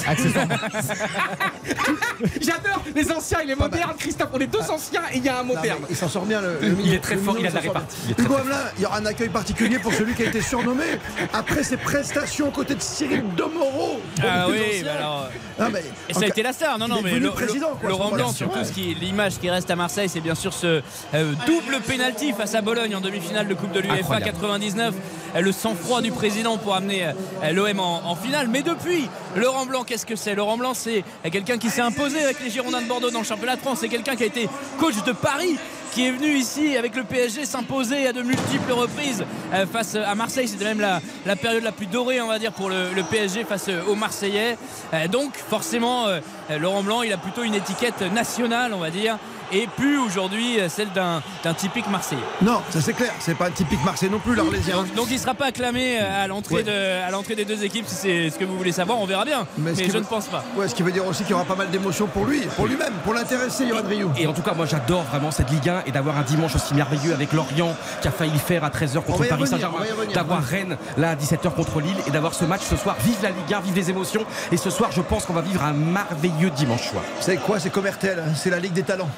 J'adore 2.41 2.83
les 2.95 3.11
anciens 3.13 3.41
et 3.41 3.47
les 3.47 3.55
modernes, 3.55 3.95
Christophe. 3.99 4.29
On 4.33 4.39
est 4.39 4.47
deux 4.47 4.61
anciens 4.71 5.03
et 5.13 5.17
il 5.19 5.25
y 5.25 5.29
a 5.29 5.39
un 5.41 5.45
Non, 5.45 5.55
moderne. 5.55 5.81
il 5.89 5.97
s'en 5.97 6.09
sort 6.09 6.25
bien 6.27 6.41
le, 6.41 6.59
le 6.61 6.77
Il 6.85 6.95
est 6.95 6.99
très 7.01 7.15
Le 7.17 7.23
fort, 7.23 7.37
il 7.39 7.47
a 7.47 7.51
de 7.51 7.55
la 7.55 7.61
répartie. 7.61 7.97
Il 8.07 8.11
est 8.13 8.15
très, 8.15 8.25
très 8.27 8.35
il 8.77 8.83
y 8.83 8.87
aura 8.87 8.99
un 8.99 9.07
accueil 9.07 9.29
particulier 9.29 9.79
pour 9.79 9.93
celui 9.95 10.15
qui 10.15 10.23
a 10.23 10.27
été 10.27 10.41
surnommé 10.41 10.85
après 11.33 11.63
ses 11.63 11.77
prestations 11.77 12.49
aux 12.49 12.53
côtés 12.53 12.75
de 12.75 12.83
Cyril 12.83 13.25
Domoro. 13.37 14.01
Ah 14.23 14.47
oui, 14.49 14.83
bah 14.85 14.91
alors. 14.99 15.29
Non, 15.59 15.67
mais 15.73 15.83
Et 16.09 16.15
ça 16.15 16.21
a 16.25 16.27
été 16.27 16.43
la 16.43 16.53
star, 16.53 16.79
non, 16.79 16.89
non, 16.89 16.99
est 16.99 17.03
mais 17.03 17.19
le- 17.19 17.31
président, 17.31 17.71
quoi, 17.81 17.89
Laurent. 17.91 18.11
Blanc, 18.11 18.33
surtout, 18.33 18.65
ce 18.65 18.73
qui, 18.73 18.95
l'image 19.13 19.39
qui 19.39 19.51
reste 19.51 19.71
à 19.71 19.77
Marseille, 19.77 20.09
c'est 20.09 20.21
bien 20.23 20.35
sûr 20.35 20.55
ce 20.55 20.81
euh, 21.13 21.33
double 21.47 21.81
pénalty 21.87 22.33
face 22.33 22.55
à 22.55 22.63
Bologne 22.63 22.97
en 22.97 23.01
demi-finale 23.03 23.47
de 23.47 23.53
Coupe 23.53 23.73
de 23.73 23.81
l'UEFA 23.81 23.95
Incroyable. 24.17 24.25
99. 24.25 24.95
euh, 25.37 25.41
Le 25.43 25.53
sang-froid 25.53 26.01
du 26.01 26.11
président 26.11 26.57
pour 26.57 26.75
amener 26.75 27.05
euh, 27.05 27.53
l'OM 27.53 27.79
en, 27.79 28.07
en 28.11 28.17
finale. 28.17 28.49
Mais 28.49 28.63
depuis, 28.63 29.09
Laurent 29.37 29.67
Blanc, 29.67 29.85
qu'est-ce 29.85 30.07
que 30.07 30.17
c'est? 30.17 30.35
Laurent 30.35 30.57
Blanc, 30.57 30.73
c'est 30.73 31.05
quelqu'un 31.31 31.59
qui 31.59 31.69
s'est 31.69 31.83
imposé 31.83 32.23
avec 32.25 32.43
les 32.43 32.49
Girondins 32.49 32.81
de 32.81 32.89
Bordeaux 32.89 33.11
dans 33.11 33.19
le 33.19 33.25
championnat 33.27 33.57
de 33.57 33.61
France. 33.61 33.79
C'est 33.83 33.91
quelqu'un 33.91 34.17
qui 34.17 34.23
a 34.23 34.27
été 34.27 34.49
coach 34.81 34.95
de 35.05 35.13
Paris 35.13 35.59
qui 35.93 36.07
est 36.07 36.11
venu 36.11 36.29
ici 36.29 36.77
avec 36.77 36.97
le 36.97 37.05
PSG 37.05 37.45
s'imposer 37.45 38.07
à 38.07 38.13
de 38.13 38.23
multiples 38.23 38.73
reprises 38.73 39.25
euh, 39.53 39.67
face 39.67 39.95
à 39.95 40.15
Marseille. 40.15 40.49
C'était 40.49 40.65
même 40.65 40.81
la, 40.81 41.37
période 41.37 41.63
la 41.63 41.73
plus 41.73 41.87
dorée, 41.87 42.21
on 42.21 42.29
va 42.29 42.39
dire, 42.39 42.53
pour 42.53 42.71
le, 42.71 42.93
le 42.95 43.03
PSG 43.03 43.45
face 43.45 43.69
aux 43.87 43.95
Marseillais. 43.95 44.57
Euh, 44.95 45.07
donc, 45.09 45.35
forcément, 45.37 46.09
euh, 46.09 46.21
Laurent 46.59 46.83
Blanc, 46.83 47.03
il 47.03 47.13
a 47.13 47.19
plutôt 47.19 47.43
une 47.43 47.55
étiquette 47.55 48.01
nationale, 48.13 48.73
on 48.73 48.79
va 48.79 48.91
dire. 48.91 49.19
Et 49.53 49.67
plus 49.77 49.99
aujourd'hui 49.99 50.61
euh, 50.61 50.69
celle 50.69 50.91
d'un 50.93 51.23
d'un 51.45 51.55
typique 51.55 51.89
Marseillais. 51.91 52.21
Non, 52.43 52.61
ça 52.71 52.81
c'est 52.81 52.93
clair. 52.93 53.13
C'est 53.21 53.37
pas 53.37 53.47
un 53.49 53.51
typique 53.51 53.83
Marseille 53.85 54.11
non 54.11 54.19
plus, 54.19 54.35
l'Arlésien. 54.35 54.77
Donc, 54.77 54.95
donc 54.95 55.07
il 55.11 55.15
ne 55.15 55.19
sera 55.21 55.35
pas 55.35 55.47
acclamé 55.47 55.99
euh, 56.01 56.25
à 56.25 56.27
l'entrée 56.27 56.55
Ouais. 56.57 56.63
de- 56.65 57.07
à 57.07 57.11
l'entrée 57.11 57.35
des 57.35 57.45
deux 57.45 57.63
équipes 57.65 57.87
si 57.87 57.95
c'est 57.95 58.31
ce 58.31 58.39
que 58.39 58.45
vous 58.45 58.57
voulez 58.57 58.73
savoir. 58.73 58.99
On 58.99 59.07
verra 59.07 59.25
bien. 59.25 59.47
Mais 59.59 59.73
Mais, 59.77 59.85
je 59.85 59.91
veut- 59.91 59.99
ne 60.01 60.05
pense 60.05 60.27
pas. 60.27 60.45
Ouais, 60.57 60.69
ce 60.69 60.75
qui 60.75 60.83
veut 60.83 60.93
dire 60.93 61.07
aussi 61.07 61.23
qu'il 61.23 61.31
y 61.31 61.35
aura 61.35 61.45
pas 61.45 61.55
mal 61.57 61.71
d'émotions 61.71 62.07
pour 62.07 62.25
lui, 62.27 62.41
pour 62.57 62.67
lui-même, 62.67 62.93
pour 63.05 63.15
l'intéresser, 63.15 63.69
Johan 63.69 63.83
Rioux. 63.89 64.11
Et 64.19 64.27
en 64.27 64.33
tout 64.33 64.43
cas, 64.43 64.55
moi 64.55 64.67
j'adore 64.67 65.03
vraiment 65.05 65.31
cette 65.31 65.51
Ligue 65.51 65.69
1 65.69 65.83
et 65.87 65.93
d'avoir 65.93 66.17
un 66.19 66.23
dimanche 66.23 66.55
aussi 66.57 66.75
merveilleux 66.75 67.13
avec 67.15 67.33
Lorient 67.33 67.75
qui 68.01 68.09
a 68.09 68.11
failli 68.11 68.33
le 68.33 68.39
faire 68.39 68.65
à 68.65 68.69
13h 68.71 68.99
On 68.99 69.13
contre 69.13 69.25
y 69.25 69.29
Paris 69.29 69.47
Saint-Germain, 69.47 69.79
y 70.09 70.13
d'avoir 70.13 70.43
Rennes 70.43 70.77
là 70.97 71.11
à 71.11 71.15
17h 71.17 71.51
contre 71.55 71.81
Lille 71.81 71.97
et 72.07 72.11
d'avoir 72.11 72.35
ce 72.35 72.45
match 72.45 72.63
ce 72.63 72.77
soir. 72.77 72.97
Vive 73.05 73.17
la 73.23 73.31
Ligue 73.31 73.53
1, 73.55 73.61
vive 73.61 73.75
les 73.77 73.91
émotions. 73.91 74.25
Et 74.51 74.57
ce 74.57 74.71
soir, 74.71 74.91
je 74.93 75.01
pense 75.01 75.25
qu'on 75.25 75.33
va 75.33 75.41
vivre 75.43 75.63
un 75.65 75.73
merveilleux 75.73 76.51
dimanche 76.51 76.89
soir. 76.91 77.03
C'est 77.21 77.37
quoi 77.37 77.59
C'est 77.59 77.71
comme 77.71 77.87
RTL, 77.87 78.19
hein, 78.19 78.33
c'est 78.37 78.51
la 78.51 78.59
Ligue 78.59 78.73
des 78.73 78.83
talents. 78.83 79.09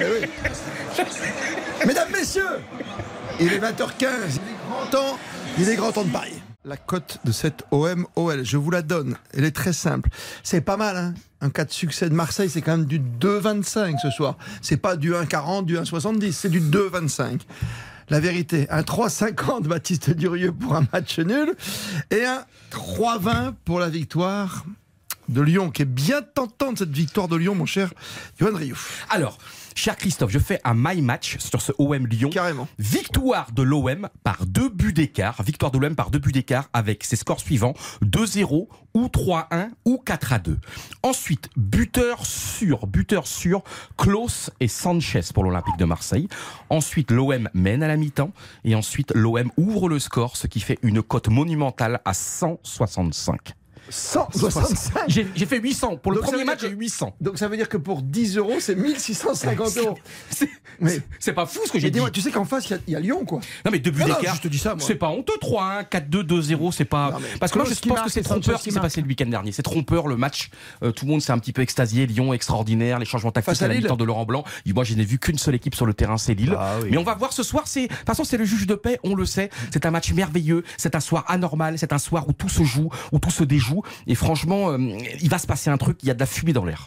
Eh. 0.00 1.86
Mesdames, 1.86 2.08
messieurs, 2.12 2.60
il 3.40 3.52
est 3.52 3.58
20h15, 3.58 3.70
il 4.00 4.08
est 4.08 4.68
grand 4.68 4.86
temps, 4.90 5.18
il 5.58 5.68
est 5.68 5.76
grand 5.76 5.92
temps 5.92 6.04
de 6.04 6.10
parier. 6.10 6.34
La 6.64 6.76
cote 6.76 7.18
de 7.24 7.30
cette 7.30 7.64
OM-OL, 7.70 8.44
je 8.44 8.56
vous 8.56 8.70
la 8.70 8.82
donne, 8.82 9.16
elle 9.32 9.44
est 9.44 9.54
très 9.54 9.72
simple. 9.72 10.10
C'est 10.42 10.60
pas 10.60 10.76
mal, 10.76 10.96
hein 10.96 11.14
Un 11.40 11.50
cas 11.50 11.64
de 11.64 11.72
succès 11.72 12.08
de 12.08 12.14
Marseille, 12.14 12.50
c'est 12.50 12.60
quand 12.60 12.76
même 12.76 12.86
du 12.86 12.98
2,25 12.98 14.00
ce 14.00 14.10
soir. 14.10 14.36
C'est 14.62 14.76
pas 14.76 14.96
du 14.96 15.12
1,40, 15.12 15.64
du 15.64 15.76
1,70, 15.76 16.32
c'est 16.32 16.48
du 16.48 16.60
2,25. 16.60 17.42
La 18.08 18.20
vérité, 18.20 18.66
un 18.70 18.82
3,50 18.82 19.62
de 19.62 19.68
Baptiste 19.68 20.10
Durieux 20.10 20.52
pour 20.52 20.74
un 20.74 20.86
match 20.92 21.18
nul 21.18 21.54
et 22.10 22.24
un 22.24 22.44
3,20 22.72 23.54
pour 23.64 23.78
la 23.78 23.88
victoire 23.88 24.64
de 25.28 25.40
Lyon, 25.40 25.70
qui 25.70 25.82
est 25.82 25.84
bien 25.84 26.22
tentante 26.22 26.78
cette 26.78 26.94
victoire 26.94 27.28
de 27.28 27.36
Lyon, 27.36 27.54
mon 27.54 27.66
cher 27.66 27.92
Johan 28.38 28.54
Riouf. 28.54 29.06
Alors, 29.10 29.38
cher 29.74 29.96
Christophe, 29.96 30.30
je 30.30 30.38
fais 30.38 30.60
un 30.64 30.74
my 30.74 31.02
match 31.02 31.38
sur 31.38 31.60
ce 31.60 31.72
OM 31.78 32.06
Lyon. 32.06 32.30
Carrément. 32.30 32.68
Victoire 32.78 33.52
de 33.52 33.62
l'OM 33.62 34.08
par 34.24 34.46
deux 34.46 34.68
buts 34.68 34.92
d'écart. 34.92 35.42
Victoire 35.42 35.70
de 35.70 35.78
l'OM 35.78 35.94
par 35.94 36.10
deux 36.10 36.18
buts 36.18 36.32
d'écart 36.32 36.68
avec 36.72 37.04
ses 37.04 37.16
scores 37.16 37.40
suivants 37.40 37.74
2-0 38.04 38.68
ou 38.94 39.06
3-1 39.06 39.70
ou 39.84 40.02
4-2. 40.04 40.56
Ensuite, 41.02 41.50
buteur 41.56 42.24
sûr, 42.24 42.86
buteur 42.86 43.26
sûr, 43.26 43.62
Klaus 43.96 44.50
et 44.60 44.68
Sanchez 44.68 45.20
pour 45.34 45.44
l'Olympique 45.44 45.76
de 45.78 45.84
Marseille. 45.84 46.28
Ensuite, 46.70 47.10
l'OM 47.10 47.48
mène 47.54 47.82
à 47.82 47.88
la 47.88 47.96
mi-temps 47.96 48.32
et 48.64 48.74
ensuite 48.74 49.12
l'OM 49.14 49.50
ouvre 49.56 49.88
le 49.88 49.98
score, 49.98 50.36
ce 50.36 50.46
qui 50.46 50.60
fait 50.60 50.78
une 50.82 51.02
cote 51.02 51.28
monumentale 51.28 52.00
à 52.04 52.14
165. 52.14 53.54
165 53.90 55.04
J'ai 55.08 55.26
j'ai 55.34 55.46
fait 55.46 55.58
800. 55.58 55.96
Pour 55.96 56.12
le 56.12 56.16
Donc 56.18 56.26
ça 56.26 56.32
premier 56.32 56.42
veut 56.42 56.46
dire 56.46 56.52
match, 56.54 56.60
j'ai 56.62 56.68
que- 56.70 56.74
eu 56.74 56.78
800. 56.78 57.14
Donc 57.20 57.38
ça 57.38 57.48
veut 57.48 57.56
dire 57.56 57.68
que 57.68 57.76
pour 57.76 58.02
10 58.02 58.36
euros, 58.36 58.56
c'est 58.60 58.74
1650 58.74 59.76
euros. 59.78 59.98
C'est 60.30 60.48
Mais- 60.80 60.98
c'est 61.18 61.32
pas 61.32 61.46
fou 61.46 61.60
ce 61.66 61.72
que 61.72 61.78
Et 61.78 61.80
j'ai 61.80 61.86
dit. 61.88 61.94
dis-moi, 61.94 62.10
tu 62.10 62.20
sais 62.20 62.30
qu'en 62.30 62.44
face, 62.44 62.66
il 62.68 62.72
y 62.72 62.74
a- 62.74 62.78
il 62.86 62.92
y, 62.92 62.96
a 62.96 63.00
Lyon, 63.00 63.24
quoi. 63.24 63.40
Non 63.64 63.70
mais 63.70 63.78
deux 63.78 63.90
buts 63.90 64.02
Non, 64.02 64.08
non, 64.08 64.14
d'écart. 64.16 64.36
je 64.36 64.42
te 64.42 64.48
dis 64.48 64.58
ça, 64.58 64.74
moi. 64.74 64.84
C'est 64.86 64.94
pas 64.96 65.08
honteux 65.08 65.32
3-1, 65.40 65.84
4-2, 65.84 66.22
2-0, 66.22 66.70
c'est 66.72 66.84
pas. 66.84 67.12
Non, 67.12 67.18
mais 67.20 67.28
Parce 67.40 67.50
que 67.52 67.58
moi 67.58 67.66
je 67.68 67.74
qui 67.74 67.88
pense 67.88 67.96
marque 67.96 68.08
que 68.08 68.12
c'est 68.12 68.20
et 68.20 68.22
Sanchez 68.24 68.40
trompeur 68.42 68.58
ce 68.58 68.64
qui 68.64 68.68
qui 68.68 68.72
s'est 68.74 68.80
marque. 68.80 68.86
passé 68.90 69.00
le 69.00 69.06
week-end 69.06 69.26
dernier. 69.26 69.52
C'est 69.52 69.62
trompeur 69.62 70.06
le 70.06 70.16
match. 70.16 70.50
Euh, 70.82 70.92
tout 70.92 71.06
le 71.06 71.12
monde 71.12 71.22
s'est 71.22 71.32
un 71.32 71.38
petit 71.38 71.52
peu 71.52 71.62
extasié. 71.62 72.06
Lyon 72.06 72.34
extraordinaire, 72.34 72.98
les 72.98 73.06
changements 73.06 73.30
tactiques 73.32 73.46
Face 73.52 73.62
à 73.62 73.66
à 73.66 73.68
la 73.68 73.74
Lille. 73.74 73.84
mi-temps 73.84 73.96
de 73.96 74.04
Laurent 74.04 74.26
Blanc. 74.26 74.44
Et 74.66 74.72
moi 74.74 74.84
je 74.84 74.94
n'ai 74.94 75.04
vu 75.04 75.18
qu'une 75.18 75.38
seule 75.38 75.54
équipe 75.54 75.74
sur 75.74 75.86
le 75.86 75.94
terrain, 75.94 76.18
c'est 76.18 76.34
Lille. 76.34 76.54
Ah 76.58 76.74
oui. 76.82 76.88
Mais 76.90 76.98
on 76.98 77.04
va 77.04 77.14
voir 77.14 77.32
ce 77.32 77.42
soir. 77.42 77.64
C'est 77.66 77.82
de 77.88 77.94
toute 77.94 78.06
façon 78.06 78.24
c'est 78.24 78.36
le 78.36 78.44
juge 78.44 78.66
de 78.66 78.74
paix, 78.74 78.98
on 79.02 79.14
le 79.14 79.24
sait. 79.24 79.48
C'est 79.72 79.86
un 79.86 79.90
match 79.90 80.12
merveilleux. 80.12 80.62
C'est 80.76 80.94
un 80.94 81.00
soir 81.00 81.24
anormal. 81.28 81.78
C'est 81.78 81.92
un 81.94 81.98
soir 81.98 82.28
où 82.28 82.32
tout 82.32 82.48
se 82.50 82.64
joue, 82.64 82.90
où 83.12 83.18
tout 83.18 83.30
se 83.30 83.44
déjoue. 83.44 83.75
Et 84.06 84.14
franchement, 84.14 84.70
euh, 84.70 84.78
il 85.20 85.28
va 85.28 85.38
se 85.38 85.46
passer 85.46 85.70
un 85.70 85.76
truc. 85.78 85.98
Il 86.02 86.08
y 86.08 86.10
a 86.10 86.14
de 86.14 86.20
la 86.20 86.26
fumée 86.26 86.52
dans 86.52 86.64
l'air. 86.64 86.86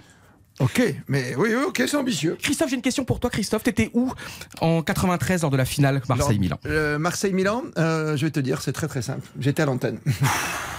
Ok, 0.59 0.81
mais 1.07 1.35
oui, 1.37 1.49
oui, 1.55 1.63
ok, 1.67 1.83
c'est 1.87 1.95
ambitieux. 1.95 2.35
Christophe, 2.41 2.69
j'ai 2.69 2.75
une 2.75 2.81
question 2.81 3.05
pour 3.05 3.21
toi. 3.21 3.29
Christophe, 3.29 3.63
t'étais 3.63 3.89
où 3.93 4.11
en 4.59 4.81
93 4.81 5.43
lors 5.43 5.51
de 5.51 5.55
la 5.55 5.63
finale 5.63 6.01
Marseille-Milan 6.09 6.59
Euh, 6.65 6.99
Marseille-Milan, 6.99 7.63
euh, 7.77 8.17
je 8.17 8.25
vais 8.25 8.31
te 8.31 8.41
dire, 8.41 8.61
c'est 8.61 8.73
très 8.73 8.89
très 8.89 9.01
simple. 9.01 9.25
J'étais 9.39 9.61
à 9.61 9.65
l'antenne. 9.65 9.99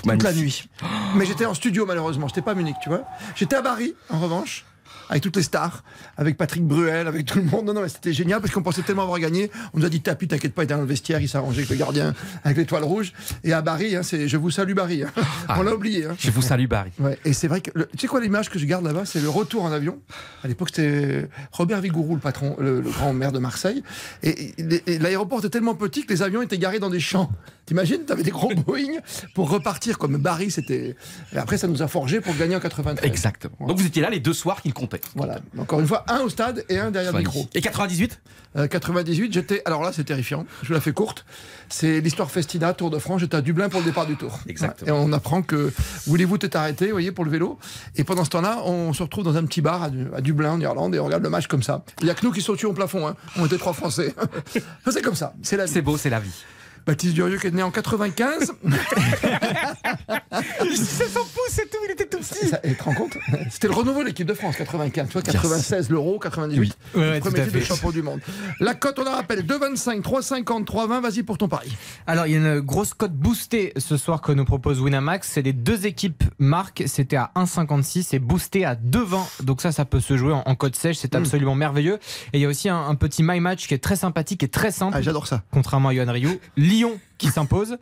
Toute 0.03 0.23
la 0.23 0.35
nuit. 0.35 0.69
Mais 1.17 1.25
j'étais 1.25 1.47
en 1.47 1.55
studio 1.55 1.87
malheureusement, 1.87 2.29
j'étais 2.29 2.43
pas 2.43 2.51
à 2.51 2.55
Munich, 2.55 2.77
tu 2.83 2.91
vois. 2.91 3.05
J'étais 3.35 3.57
à 3.57 3.63
Paris, 3.63 3.95
en 4.11 4.21
revanche, 4.21 4.67
avec 5.11 5.23
toutes 5.23 5.37
les 5.37 5.43
stars, 5.43 5.85
avec 6.17 6.37
Patrick 6.39 6.65
Bruel, 6.65 7.07
avec 7.07 7.27
tout 7.27 7.39
le 7.39 7.45
monde. 7.45 7.67
Non, 7.67 7.75
non, 7.75 7.83
mais 7.83 7.89
c'était 7.89 8.13
génial 8.15 8.41
parce 8.41 8.55
qu'on 8.55 8.63
pensait 8.63 8.81
tellement 8.83 9.03
avoir 9.03 9.19
gagné. 9.19 9.51
On 9.75 9.81
nous 9.81 9.85
a 9.85 9.89
dit, 9.91 10.01
tapis, 10.01 10.29
t'inquiète 10.29 10.55
pas, 10.55 10.63
il 10.63 10.65
était 10.67 10.75
dans 10.75 10.81
le 10.81 10.87
vestiaire, 10.87 11.21
il 11.21 11.29
s'arrangeait 11.29 11.59
avec 11.59 11.71
le 11.71 11.77
gardien, 11.77 12.15
avec 12.45 12.57
l'étoile 12.57 12.85
rouge. 12.85 13.13
Et 13.45 13.53
à 13.53 13.61
Barry, 13.61 13.97
hein, 13.97 14.03
c'est 14.03 14.29
je 14.29 14.37
vous 14.39 14.51
salue 14.51 14.73
Barry. 14.73 15.03
hein. 15.03 15.11
On 15.59 15.63
l'a 15.63 15.75
oublié. 15.75 16.07
hein. 16.07 16.15
Je 16.19 16.31
vous 16.31 16.43
salue 16.43 16.67
Barry. 16.67 16.91
Ouais, 16.99 17.19
et 17.25 17.33
c'est 17.33 17.49
vrai 17.49 17.61
que 17.61 17.71
le- 17.75 17.87
tu 17.93 17.99
sais 17.99 18.07
quoi 18.07 18.21
l'image 18.21 18.49
que 18.49 18.59
je 18.59 18.65
garde 18.67 18.85
là-bas, 18.85 19.05
c'est 19.05 19.21
le 19.21 19.29
retour 19.29 19.65
en 19.65 19.73
avion. 19.73 19.99
À 20.45 20.49
l'époque, 20.49 20.69
c'était 20.73 21.29
Robert 21.53 21.81
Vigourou, 21.81 22.15
le 22.15 22.21
patron, 22.21 22.57
le, 22.61 22.81
le 22.81 22.91
grand 22.91 23.13
maire 23.13 23.33
de 23.33 23.39
Marseille. 23.41 23.83
Et, 24.23 24.55
et- 24.59 24.83
et 24.95 24.99
l'aéroport 24.99 25.41
était 25.41 25.51
tellement 25.51 25.75
petit 25.75 26.07
que 26.07 26.13
les 26.13 26.23
avions 26.23 26.41
étaient 26.41 26.59
garés 26.59 26.79
dans 26.79 26.91
des 26.91 27.01
champs. 27.01 27.31
T'imagines, 27.67 28.05
t'avais 28.05 28.23
des 28.23 28.31
gros 28.31 28.53
Boeing 28.67 28.99
pour 29.35 29.51
repartir 29.51 29.99
comme 29.99 30.17
Barry, 30.17 30.51
c'était. 30.51 30.97
Après, 31.37 31.57
ça 31.59 31.67
nous 31.69 31.83
a 31.83 31.89
forgé 31.89 32.21
pour 32.21 32.35
gagner 32.37 32.57
en 32.57 32.61
93. 32.61 33.05
Exactement. 33.09 33.67
Donc 33.67 33.79
vous 33.79 33.87
étiez 33.87 34.03
là 34.03 34.11
les 34.11 34.21
deux 34.21 34.33
soirs 34.33 34.63
qu'il 34.63 34.73
comptait. 34.75 35.00
Voilà. 35.15 35.39
Encore 35.59 35.81
une 35.81 35.87
fois, 35.87 36.05
un 36.09 36.21
au 36.21 36.29
stade 36.29 36.65
et 36.69 36.79
un 36.79 36.91
derrière 36.91 37.13
le 37.13 37.19
micro. 37.19 37.49
Et 37.55 37.61
98 37.61 38.21
Euh, 38.57 38.67
98, 38.67 39.33
j'étais. 39.33 39.63
Alors 39.65 39.81
là, 39.83 39.93
c'est 39.93 40.03
terrifiant. 40.03 40.45
Je 40.63 40.69
vous 40.69 40.75
la 40.75 40.81
fais 40.81 40.93
courte. 40.93 41.25
C'est 41.69 42.01
l'histoire 42.01 42.31
Festina, 42.33 42.75
Tour 42.75 42.91
de 42.91 42.99
France. 42.99 43.21
J'étais 43.21 43.37
à 43.37 43.41
Dublin 43.43 43.69
pour 43.69 43.79
le 43.79 43.87
départ 43.87 44.07
du 44.07 44.17
Tour. 44.17 44.41
Exactement. 44.49 44.91
Ouais. 44.91 44.99
Et 44.99 45.07
on 45.09 45.13
apprend 45.13 45.43
que 45.43 45.73
voulez-vous 46.07 46.37
t'es 46.39 46.57
arrêté, 46.57 46.87
vous 46.87 46.93
voyez, 46.93 47.13
pour 47.13 47.25
le 47.25 47.31
vélo. 47.31 47.59
Et 47.95 48.03
pendant 48.03 48.25
ce 48.25 48.31
temps-là, 48.31 48.63
on 48.65 48.93
se 48.93 49.05
retrouve 49.05 49.23
dans 49.25 49.37
un 49.37 49.45
petit 49.45 49.61
bar 49.61 49.85
à, 49.85 49.91
Du- 49.91 50.09
à 50.17 50.21
Dublin, 50.21 50.53
en 50.55 50.61
Irlande, 50.61 50.97
et 50.97 50.99
on 50.99 51.05
regarde 51.05 51.23
le 51.23 51.31
match 51.31 51.47
comme 51.47 51.63
ça. 51.63 51.85
Il 52.01 52.09
y 52.09 52.11
a 52.11 52.15
que 52.15 52.27
nous 52.27 52.33
qui 52.33 52.43
sautions 52.43 52.71
au 52.71 52.73
plafond. 52.73 53.07
Hein. 53.07 53.15
On 53.39 53.47
était 53.47 53.57
trois 53.59 53.73
Français. 53.73 54.13
c'est 54.91 55.03
comme 55.03 55.15
ça. 55.15 55.33
C'est 55.43 55.57
la 55.57 55.67
vie. 55.67 55.73
C'est 55.73 55.83
beau, 55.83 55.97
c'est 55.97 56.11
la 56.11 56.19
vie. 56.19 56.35
Baptiste 56.87 57.15
Durieux 57.15 57.39
qui 57.39 57.47
est 57.47 57.51
né 57.51 57.63
en 57.63 57.71
95. 57.71 58.53
C'est 60.75 61.09
son 61.09 61.21
pouce, 61.21 61.51
c'est 61.51 61.71
tout, 61.71 61.79
il 61.87 61.93
était 61.93 62.07
tout 62.07 62.19
petit. 62.19 62.49
Ça, 62.49 62.61
et 62.63 62.71
tu 62.71 62.77
te 62.77 62.83
rends 62.85 62.95
compte 62.95 63.17
C'était 63.51 63.69
le 63.69 63.75
renouveau 63.75 64.01
de 64.03 64.07
l'équipe 64.09 64.27
de 64.27 64.35
France, 64.35 64.57
95. 64.57 65.07
Tu 65.09 65.13
vois, 65.13 65.23
96 65.23 65.91
l'euro, 65.91 66.19
98. 66.19 66.59
Oui. 66.61 67.01
Ouais, 67.01 67.15
le 67.15 67.21
premier 67.21 67.43
titre 67.45 67.55
de 67.59 67.61
champion 67.61 67.91
du 67.91 68.03
monde. 68.03 68.21
La 68.61 68.75
cote, 68.75 68.99
on 68.99 69.05
la 69.05 69.13
rappelle, 69.17 69.45
2,25, 69.45 70.01
3,50, 70.03 70.65
3,20. 70.65 71.01
Vas-y 71.03 71.23
pour 71.23 71.39
ton 71.39 71.49
pari. 71.49 71.77
Alors, 72.07 72.27
il 72.27 72.33
y 72.33 72.37
a 72.37 72.39
une 72.39 72.61
grosse 72.61 72.95
cote 72.95 73.13
boostée 73.13 73.73
ce 73.77 73.97
soir 73.97 74.21
que 74.21 74.33
nous 74.33 74.45
propose 74.45 74.81
Winamax. 74.81 75.29
C'est 75.29 75.43
les 75.43 75.53
deux 75.53 75.87
équipes 75.87 76.25
marques. 76.39 76.83
C'était 76.87 77.17
à 77.17 77.31
1,56 77.37 78.15
et 78.15 78.19
boosté 78.19 78.65
à 78.65 78.75
2,20. 78.75 79.43
Donc 79.45 79.61
ça, 79.63 79.73
ça 79.73 79.85
peut 79.85 80.01
se 80.01 80.17
jouer 80.17 80.33
en, 80.33 80.43
en 80.47 80.55
cote 80.55 80.77
sèche. 80.77 80.97
C'est 80.99 81.11
Mm. 81.15 81.17
absolument 81.19 81.55
merveilleux. 81.57 81.99
Et 82.33 82.39
il 82.39 82.41
y 82.41 82.45
a 82.45 82.49
aussi 82.49 82.69
un, 82.69 82.79
un 82.87 82.95
petit 82.95 83.23
my 83.25 83.41
match 83.41 83.67
qui 83.67 83.75
est 83.75 83.79
très 83.83 83.97
sympathique 83.97 84.43
et 84.45 84.49
très 84.49 84.71
simple. 84.71 84.97
Ah, 84.97 85.03
j'adore 85.03 85.27
ça. 85.27 85.43
contrairement 85.51 85.89
à 85.89 85.95
Yohan 85.95 86.13
Ryu. 86.13 86.39
Lyon 86.81 86.99
qui 87.19 87.29
s'impose. 87.29 87.77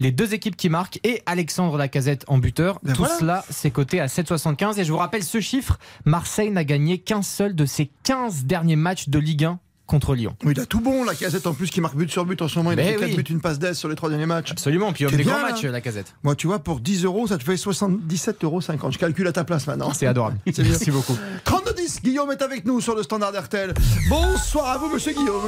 Les 0.00 0.10
deux 0.10 0.32
équipes 0.32 0.56
qui 0.56 0.70
marquent 0.70 1.00
et 1.04 1.22
Alexandre 1.26 1.76
Lacazette 1.76 2.24
en 2.28 2.38
buteur. 2.38 2.78
Ben 2.82 2.94
Tout 2.94 3.02
voilà. 3.02 3.18
cela, 3.18 3.44
c'est 3.50 3.70
coté 3.70 4.00
à 4.00 4.06
7,75. 4.06 4.78
Et 4.80 4.84
je 4.84 4.90
vous 4.92 4.96
rappelle 4.98 5.22
ce 5.22 5.40
chiffre 5.40 5.78
Marseille 6.06 6.50
n'a 6.50 6.64
gagné 6.64 6.96
qu'un 6.98 7.20
seul 7.20 7.54
de 7.54 7.66
ses 7.66 7.90
15 8.04 8.44
derniers 8.44 8.76
matchs 8.76 9.08
de 9.10 9.18
Ligue 9.18 9.44
1 9.44 9.58
contre 9.88 10.14
Lyon. 10.14 10.36
Oui, 10.44 10.52
il 10.54 10.60
a 10.60 10.66
tout 10.66 10.80
bon, 10.80 11.02
la 11.02 11.14
casette 11.14 11.46
en 11.48 11.54
plus 11.54 11.70
qui 11.70 11.80
marque 11.80 11.96
but 11.96 12.08
sur 12.10 12.24
but 12.24 12.40
en 12.42 12.46
ce 12.46 12.58
moment. 12.58 12.70
Il 12.70 12.74
a 12.78 12.84
Ben 12.84 12.94
fait 12.94 13.00
4 13.00 13.08
oui. 13.08 13.16
buts, 13.16 13.24
une 13.30 13.40
passe 13.40 13.58
d'aise 13.58 13.76
sur 13.76 13.88
les 13.88 13.96
trois 13.96 14.10
derniers 14.10 14.26
matchs. 14.26 14.52
Absolument. 14.52 14.92
Puis 14.92 15.02
il 15.02 15.06
y 15.06 15.08
a 15.08 15.10
C'est 15.10 15.16
des 15.16 15.24
bien, 15.24 15.32
grands 15.32 15.42
matchs, 15.42 15.64
Lacazette. 15.64 16.14
Moi, 16.22 16.36
tu 16.36 16.46
vois, 16.46 16.58
pour 16.60 16.78
10 16.80 17.04
euros, 17.04 17.26
ça 17.26 17.38
te 17.38 17.42
fait 17.42 17.54
77,50 17.54 18.34
euros. 18.44 18.60
Je 18.60 18.98
calcule 18.98 19.26
à 19.26 19.32
ta 19.32 19.44
place 19.44 19.66
maintenant. 19.66 19.92
C'est 19.94 20.06
adorable. 20.06 20.36
C'est 20.46 20.62
bien. 20.62 20.70
Merci 20.70 20.90
beaucoup. 20.90 21.16
32-10, 21.46 22.02
Guillaume 22.02 22.30
est 22.30 22.42
avec 22.42 22.64
nous 22.66 22.80
sur 22.80 22.94
le 22.94 23.02
standard 23.02 23.32
RTL. 23.32 23.72
Bonsoir 24.08 24.68
à 24.70 24.78
vous, 24.78 24.90
monsieur 24.92 25.12
Guillaume. 25.12 25.42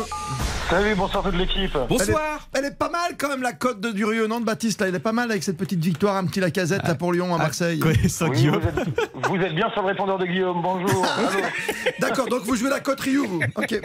Salut, 0.70 0.94
bonsoir 0.94 1.22
toute 1.22 1.34
l'équipe. 1.34 1.76
Bonsoir. 1.88 2.48
Elle 2.54 2.64
est 2.64 2.78
pas 2.78 2.88
mal 2.88 3.16
quand 3.18 3.28
même, 3.28 3.42
la 3.42 3.52
cote 3.52 3.80
de 3.80 3.90
Durieux, 3.90 4.26
non, 4.26 4.40
de 4.40 4.44
Baptiste. 4.46 4.80
Là. 4.80 4.88
Elle 4.88 4.94
est 4.94 5.00
pas 5.00 5.12
mal 5.12 5.30
avec 5.30 5.42
cette 5.42 5.56
petite 5.56 5.84
victoire, 5.84 6.16
un 6.16 6.24
petit 6.24 6.40
Lacazette 6.40 6.86
là, 6.86 6.94
pour 6.94 7.12
Lyon 7.12 7.34
à 7.34 7.38
Marseille. 7.38 7.78
Connaissant 7.80 8.28
Oui, 8.28 8.46
vous, 8.48 8.56
êtes, 8.56 9.28
vous 9.28 9.36
êtes 9.36 9.54
bien 9.54 9.68
sur 9.72 9.82
le 9.82 9.88
répondeur 9.88 10.18
de 10.18 10.26
Guillaume, 10.26 10.62
bonjour. 10.62 11.04
D'accord, 12.00 12.28
donc 12.28 12.44
vous 12.44 12.54
jouez 12.56 12.70
la 12.70 12.80
cote 12.80 13.00
Rio, 13.00 13.26
vous? 13.26 13.40
Ok, 13.56 13.80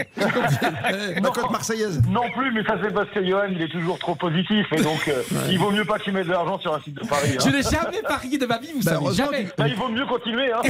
cote 1.33 1.51
marseillaise. 1.51 2.01
Non 2.09 2.29
plus, 2.31 2.51
mais 2.53 2.63
ça 2.63 2.75
c'est 2.83 2.93
parce 2.93 3.09
que 3.09 3.25
Johan 3.25 3.47
il 3.51 3.61
est 3.61 3.67
toujours 3.71 3.99
trop 3.99 4.15
positif 4.15 4.65
et 4.71 4.81
donc 4.81 5.07
euh, 5.07 5.21
il 5.49 5.57
vaut 5.59 5.71
mieux 5.71 5.85
pas 5.85 5.99
qu'il 5.99 6.13
mette 6.13 6.27
de 6.27 6.31
l'argent 6.31 6.59
sur 6.59 6.73
un 6.73 6.79
site 6.81 6.95
de 6.95 7.07
Paris. 7.07 7.35
Je 7.39 7.47
Hein. 7.47 7.51
n'ai 7.51 7.61
jamais 7.63 8.01
parié 8.07 8.37
de 8.37 8.45
ma 8.45 8.57
vie, 8.57 8.71
vous 8.73 8.83
Bah, 8.83 8.93
savez, 8.93 9.13
jamais. 9.15 9.47
Là, 9.57 9.67
il 9.67 9.75
vaut 9.75 9.89
mieux 9.89 10.05
continuer. 10.05 10.51
Hein. 10.51 10.61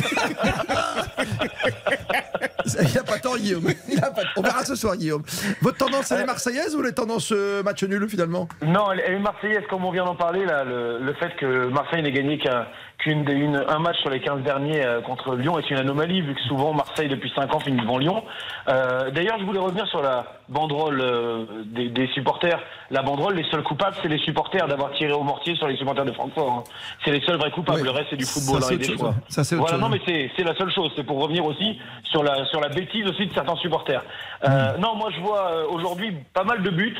Il 2.81 2.97
a 2.97 3.03
pas 3.03 3.19
tort, 3.19 3.37
Guillaume. 3.37 3.67
Il 3.89 4.03
a 4.03 4.11
pas 4.11 4.21
On 4.35 4.41
verra 4.41 4.63
ce 4.65 4.75
soir, 4.75 4.95
Guillaume. 4.97 5.23
Votre 5.61 5.77
tendance, 5.77 6.11
elle 6.11 6.21
est 6.21 6.25
marseillaise 6.25 6.75
ou 6.75 6.81
les 6.81 6.93
tendances 6.93 7.31
euh, 7.31 7.61
match 7.63 7.83
nul 7.83 8.07
finalement? 8.09 8.47
Non, 8.65 8.91
elle, 8.91 9.01
elle 9.05 9.13
est 9.15 9.19
marseillaise 9.19 9.63
comme 9.69 9.85
on 9.85 9.91
vient 9.91 10.05
d'en 10.05 10.15
parler 10.15 10.45
là. 10.45 10.63
Le, 10.63 10.99
le 10.99 11.13
fait 11.13 11.35
que 11.39 11.67
Marseille 11.67 12.01
n'ait 12.01 12.11
gagné 12.11 12.37
qu'un 12.37 12.65
qu'une 12.97 13.29
une- 13.29 13.63
un 13.67 13.79
match 13.79 13.97
sur 14.01 14.09
les 14.09 14.19
15 14.19 14.41
derniers 14.43 14.83
euh, 14.85 15.01
contre 15.01 15.35
Lyon 15.35 15.59
est 15.59 15.69
une 15.69 15.77
anomalie 15.77 16.21
vu 16.21 16.33
que 16.33 16.41
souvent 16.41 16.73
Marseille 16.73 17.07
depuis 17.09 17.31
5 17.35 17.53
ans 17.53 17.59
finit 17.59 17.81
devant 17.81 17.97
Lyon. 17.97 18.23
Euh, 18.69 19.11
D'ailleurs, 19.11 19.37
je 19.39 19.45
voulais 19.45 19.59
revenir 19.59 19.85
sur 19.87 20.01
la 20.01 20.25
banderole 20.49 21.01
euh, 21.01 21.45
des, 21.65 21.89
des 21.89 22.07
supporters, 22.07 22.59
la 22.91 23.01
banderole, 23.01 23.35
les 23.35 23.43
seuls 23.51 23.63
coupables, 23.63 23.95
c'est 24.01 24.07
les 24.07 24.19
supporters 24.19 24.67
d'avoir 24.67 24.91
tiré 24.93 25.11
au 25.11 25.23
mortier 25.23 25.55
sur 25.55 25.67
les 25.67 25.75
supporters 25.77 26.05
de 26.05 26.11
Francfort. 26.11 26.51
hein. 26.51 26.63
C'est 27.03 27.11
les 27.11 27.21
seuls 27.21 27.37
vrais 27.37 27.51
coupables. 27.51 27.81
Le 27.83 27.89
reste, 27.91 28.07
c'est 28.11 28.15
du 28.17 28.25
Ça, 28.25 28.39
football 28.39 28.61
c'est 28.63 28.73
hein, 28.73 28.77
autre 28.77 28.99
chose. 28.99 29.13
Ça, 29.29 29.43
c'est 29.43 29.55
autre 29.55 29.63
Voilà, 29.67 29.77
non, 29.77 29.89
mais 29.89 29.99
c'est 30.05 30.31
c'est 30.35 30.43
la 30.43 30.55
seule 30.55 30.71
chose. 30.71 30.91
C'est 30.95 31.03
pour 31.03 31.21
revenir 31.21 31.45
aussi 31.45 31.77
sur 32.03 32.23
la 32.23 32.45
sur 32.45 32.59
la 32.61 32.69
bêtise 32.69 33.05
aussi 33.07 33.25
de 33.27 33.33
certains 33.33 33.55
supporters. 33.57 34.03
Euh, 34.47 34.77
Non, 34.77 34.95
moi 34.95 35.09
je 35.15 35.19
vois 35.21 35.49
euh, 35.51 35.65
aujourd'hui 35.69 36.15
pas 36.33 36.43
mal 36.43 36.61
de 36.61 36.69
buts. 36.69 36.95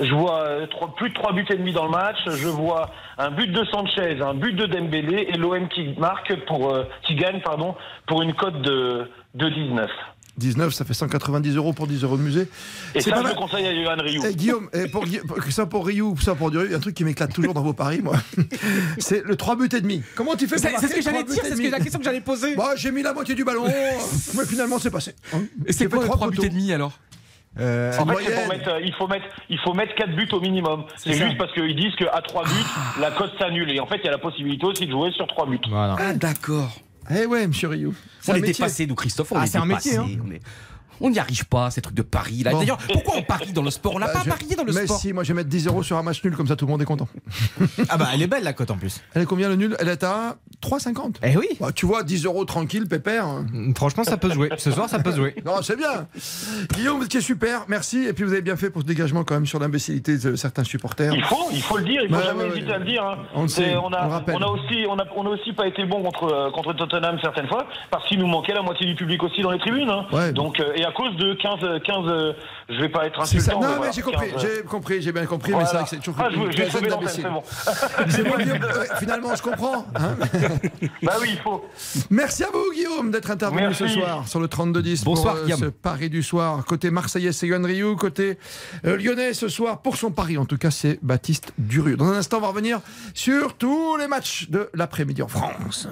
Je 0.00 0.14
vois 0.14 0.42
euh, 0.44 0.66
trois- 0.66 0.94
plus 0.94 1.10
de 1.10 1.14
3 1.14 1.32
buts 1.32 1.44
et 1.50 1.56
demi 1.56 1.72
dans 1.72 1.84
le 1.84 1.90
match. 1.90 2.16
Je 2.26 2.48
vois 2.48 2.90
un 3.18 3.30
but 3.30 3.48
de 3.52 3.64
Sanchez, 3.66 4.18
un 4.22 4.34
but 4.34 4.52
de 4.54 4.66
Dembélé 4.66 5.26
et 5.28 5.36
l'OM 5.36 5.68
qui 5.68 5.94
marque 5.98 6.34
pour 6.46 6.72
euh, 6.74 6.84
qui 7.06 7.14
gagne 7.14 7.40
pardon 7.42 7.74
pour 8.06 8.22
une 8.22 8.34
cote 8.34 8.60
de 8.62 9.06
de 9.34 9.48
19. 9.48 9.90
19, 10.38 10.72
ça 10.72 10.86
fait 10.86 10.94
190 10.94 11.56
euros 11.56 11.74
pour 11.74 11.86
10 11.86 12.02
euros 12.02 12.16
de 12.16 12.22
musée. 12.22 12.48
Et 12.94 13.00
C'est 13.00 13.10
ça, 13.10 13.10
pas 13.10 13.16
je 13.18 13.22
mal. 13.24 13.32
le 13.34 13.38
conseille 13.38 13.66
à 13.66 13.74
Johan 13.74 13.96
Rioux. 14.02 14.22
Eh, 14.26 14.34
Guillaume, 14.34 14.70
eh, 14.72 14.88
pour, 14.88 15.04
ça 15.50 15.66
pour 15.66 15.86
Ryu, 15.86 16.04
ça 16.22 16.34
pour 16.34 16.50
Duru, 16.50 16.64
il 16.64 16.70
y 16.70 16.74
a 16.74 16.78
un 16.78 16.80
truc 16.80 16.94
qui 16.94 17.04
m'éclate 17.04 17.34
toujours 17.34 17.52
dans 17.52 17.60
vos 17.62 17.74
paris, 17.74 18.00
moi. 18.02 18.14
C'est 18.98 19.22
le 19.22 19.36
3 19.36 19.56
buts 19.56 19.68
et 19.76 19.80
demi. 19.82 20.02
Comment 20.16 20.36
tu 20.36 20.46
fais 20.48 20.56
pour 20.56 20.64
C'est 20.64 20.78
c'est 20.78 20.88
ce 20.88 20.94
que 20.94 21.02
j'allais 21.02 21.24
dire, 21.24 21.42
c'est 21.42 21.50
ce 21.50 21.54
demi 21.56 21.66
que- 21.66 21.72
la 21.72 21.78
question 21.80 21.98
que 21.98 22.04
j'allais 22.06 22.22
poser. 22.22 22.54
Bah, 22.56 22.70
j'ai 22.76 22.90
mis 22.90 23.02
la 23.02 23.12
moitié 23.12 23.34
du 23.34 23.44
ballon, 23.44 23.64
mais 24.36 24.46
finalement 24.46 24.78
c'est 24.78 24.90
passé. 24.90 25.14
hein. 25.34 25.42
Et 25.66 25.72
c'est 25.74 25.86
quoi 25.88 25.98
le 25.98 26.04
trois 26.06 26.16
3 26.16 26.30
buts 26.30 26.38
et 26.44 26.48
demi 26.48 26.72
alors? 26.72 26.92
Euh, 27.58 27.90
En 27.98 28.06
fait, 28.06 28.12
moyenne. 28.12 28.30
c'est 28.32 28.40
pour 28.40 28.48
mettre, 28.48 28.68
euh, 28.70 28.80
il 28.84 28.94
faut 28.94 29.08
mettre, 29.08 29.24
il 29.48 29.58
faut 29.58 29.74
mettre 29.74 29.94
4 29.96 30.14
buts 30.14 30.28
au 30.32 30.40
minimum. 30.40 30.84
C'est 30.96 31.14
juste 31.14 31.36
parce 31.36 31.52
qu'ils 31.52 31.74
disent 31.74 31.94
qu'à 31.96 32.20
3 32.22 32.44
buts, 32.44 33.00
la 33.00 33.10
cote 33.10 33.32
s'annule. 33.38 33.70
Et 33.72 33.80
en 33.80 33.86
fait, 33.86 33.96
il 33.96 34.04
y 34.04 34.08
a 34.08 34.12
la 34.12 34.18
possibilité 34.18 34.64
aussi 34.66 34.86
de 34.86 34.92
jouer 34.92 35.10
sur 35.12 35.26
3 35.26 35.46
buts. 35.46 35.58
Voilà. 35.68 35.96
Ah 35.98 36.12
d'accord. 36.14 36.70
Eh 37.10 37.26
ouais, 37.26 37.46
monsieur 37.48 37.68
Ryu. 37.68 37.90
C'est 38.20 38.30
On 38.30 38.34
métier. 38.36 38.52
dépassé, 38.52 38.86
nous, 38.86 38.94
Christophe. 38.94 39.32
On 39.32 39.36
Ah, 39.38 39.44
est 39.44 39.46
c'est 39.48 39.58
un 39.58 39.64
métier, 39.64 39.92
dépassé. 39.92 40.18
On 40.24 40.30
est- 40.30 40.40
On 41.00 41.10
n'y 41.10 41.18
arrive 41.18 41.46
pas, 41.46 41.70
ces 41.70 41.80
trucs 41.80 41.96
de 41.96 42.02
paris 42.02 42.42
là. 42.44 42.50
Bon. 42.52 42.58
D'ailleurs, 42.60 42.78
pourquoi 42.92 43.14
on 43.16 43.22
parie 43.22 43.52
dans 43.52 43.62
le 43.62 43.70
sport? 43.70 43.94
On 43.94 43.98
n'a 43.98 44.06
Bah, 44.06 44.12
pas 44.14 44.20
je- 44.24 44.28
parié 44.30 44.54
dans 44.56 44.64
le 44.64 44.72
Mais 44.72 44.84
sport. 44.84 44.98
si, 44.98 45.12
moi 45.12 45.22
je 45.24 45.28
vais 45.32 45.34
mettre 45.38 45.48
10 45.48 45.66
euros 45.66 45.82
sur 45.82 45.96
un 45.96 46.02
match 46.02 46.22
nul, 46.24 46.36
comme 46.36 46.46
ça 46.46 46.56
tout 46.56 46.66
le 46.66 46.70
monde 46.70 46.82
est 46.82 46.86
content. 46.86 47.08
Ah 47.88 47.96
bah 47.96 48.08
elle 48.14 48.22
est 48.22 48.26
belle 48.26 48.44
la 48.44 48.52
cote 48.52 48.70
en 48.70 48.76
plus. 48.76 49.00
Elle 49.14 49.22
est 49.22 49.26
combien 49.26 49.48
le 49.48 49.56
nul? 49.56 49.76
Elle 49.80 49.88
est 49.88 50.04
à 50.04 50.36
3,50. 50.62 51.16
Eh 51.22 51.36
oui. 51.36 51.46
Bah, 51.60 51.72
tu 51.74 51.86
vois, 51.86 52.02
10 52.02 52.24
euros 52.26 52.44
tranquille, 52.44 52.86
pépère. 52.86 53.26
Franchement 53.76 54.04
ça 54.04 54.16
peut 54.16 54.30
jouer. 54.30 54.50
Ce 54.58 54.70
soir 54.70 54.88
ça 54.88 54.98
peut 54.98 55.12
jouer. 55.14 55.34
Non, 55.44 55.62
c'est 55.62 55.76
bien. 55.76 56.06
Guillaume, 56.74 56.98
vous 56.98 57.04
étiez 57.06 57.20
super, 57.20 57.64
merci. 57.68 58.04
Et 58.06 58.12
puis 58.12 58.24
vous 58.24 58.32
avez 58.32 58.42
bien 58.42 58.56
fait 58.56 58.70
pour 58.70 58.82
ce 58.82 58.86
dégagement 58.86 59.24
quand 59.24 59.34
même 59.34 59.46
sur 59.46 59.58
l'imbécilité 59.58 60.18
de 60.18 60.36
certains 60.36 60.64
supporters. 60.64 61.14
Il 61.14 61.24
faut, 61.24 61.48
il 61.52 61.62
faut 61.62 61.78
le 61.78 61.84
dire, 61.84 62.02
il 62.04 62.14
faut 62.14 62.20
jamais 62.22 62.44
ouais, 62.44 62.48
hésiter 62.50 62.66
ouais. 62.68 62.72
à 62.74 62.78
le 62.78 62.84
dire. 62.84 63.04
hein. 63.04 63.18
On 63.34 63.42
le 63.42 63.48
sait, 63.48 63.76
on 63.76 63.92
a, 63.92 64.02
on 64.02 64.06
le 64.06 64.12
rappelle. 64.12 64.36
on 64.36 64.42
a 64.42 64.46
aussi, 64.48 64.84
on 64.88 64.98
a, 64.98 65.04
on 65.16 65.26
a 65.26 65.30
aussi 65.30 65.52
pas 65.52 65.66
été 65.66 65.84
bon 65.84 66.02
contre 66.02 66.24
euh, 66.24 66.50
contre 66.50 66.72
Tottenham 66.74 67.18
certaines 67.22 67.48
fois, 67.48 67.66
parce 67.90 68.06
qu'il 68.08 68.18
nous 68.18 68.26
manquait 68.26 68.52
la 68.54 68.62
moitié 68.62 68.86
du 68.86 68.94
public 68.94 69.22
aussi 69.22 69.40
dans 69.42 69.50
les 69.50 69.58
tribunes. 69.58 69.90
hein. 69.90 70.06
Ouais. 70.12 70.32
Donc 70.32 70.60
euh, 70.60 70.72
et 70.76 70.84
à 70.90 70.92
cause 70.92 71.16
de 71.16 71.34
15, 71.34 71.58
euh, 71.62 71.78
15, 71.80 71.96
euh, 72.06 72.32
je 72.68 72.80
vais 72.80 72.88
pas 72.88 73.06
être 73.06 73.16
ça. 73.24 73.36
insultant. 73.36 73.60
Non, 73.60 73.68
mais 73.68 73.76
voilà, 73.76 73.92
j'ai 73.92 74.02
compris, 74.02 74.30
15, 74.32 74.44
euh, 74.44 74.48
j'ai 74.56 74.62
compris, 74.64 75.02
j'ai 75.02 75.12
bien 75.12 75.26
compris, 75.26 75.52
mais 75.52 75.64
voilà. 75.64 75.68
c'est 75.68 75.76
vrai 75.76 75.84
que 75.84 75.90
c'est 75.90 75.96
toujours 75.98 76.20
Ah, 76.22 76.28
je, 76.30 76.36
une 76.36 76.50
quinzaine 76.50 76.86
d'imbéciles. 76.88 77.28
c'est 78.08 78.22
bon. 78.24 78.30
Ouais, 78.40 78.86
finalement, 78.98 79.34
je 79.34 79.42
comprends. 79.42 79.86
hein. 79.94 80.16
bah 81.02 81.14
oui, 81.20 81.28
il 81.32 81.38
faut. 81.38 81.64
Merci 82.10 82.44
à 82.44 82.48
vous, 82.52 82.72
Guillaume, 82.74 83.10
d'être 83.10 83.30
intervenu 83.30 83.60
Merci. 83.62 83.78
ce 83.84 83.88
soir 83.88 84.26
sur 84.28 84.40
le 84.40 84.46
32-10 84.46 85.04
Bonsoir, 85.04 85.34
pour 85.34 85.42
euh, 85.42 85.44
Guillaume. 85.46 85.60
ce 85.60 85.64
pari 85.66 86.10
du 86.10 86.22
soir. 86.22 86.64
Côté 86.64 86.90
Marseillais, 86.90 87.32
c'est 87.32 87.46
Yohan 87.46 87.62
Ryu. 87.64 87.96
Côté 87.96 88.38
euh, 88.86 88.96
Lyonnais, 88.96 89.34
ce 89.34 89.48
soir, 89.48 89.82
pour 89.82 89.96
son 89.96 90.10
pari, 90.10 90.38
en 90.38 90.44
tout 90.46 90.58
cas, 90.58 90.70
c'est 90.70 90.98
Baptiste 91.02 91.52
Durieux. 91.58 91.96
Dans 91.96 92.06
un 92.08 92.16
instant, 92.16 92.38
on 92.38 92.40
va 92.40 92.48
revenir 92.48 92.80
sur 93.14 93.54
tous 93.54 93.96
les 93.96 94.08
matchs 94.08 94.48
de 94.50 94.68
l'après-midi 94.74 95.22
en 95.22 95.28
France. 95.28 95.88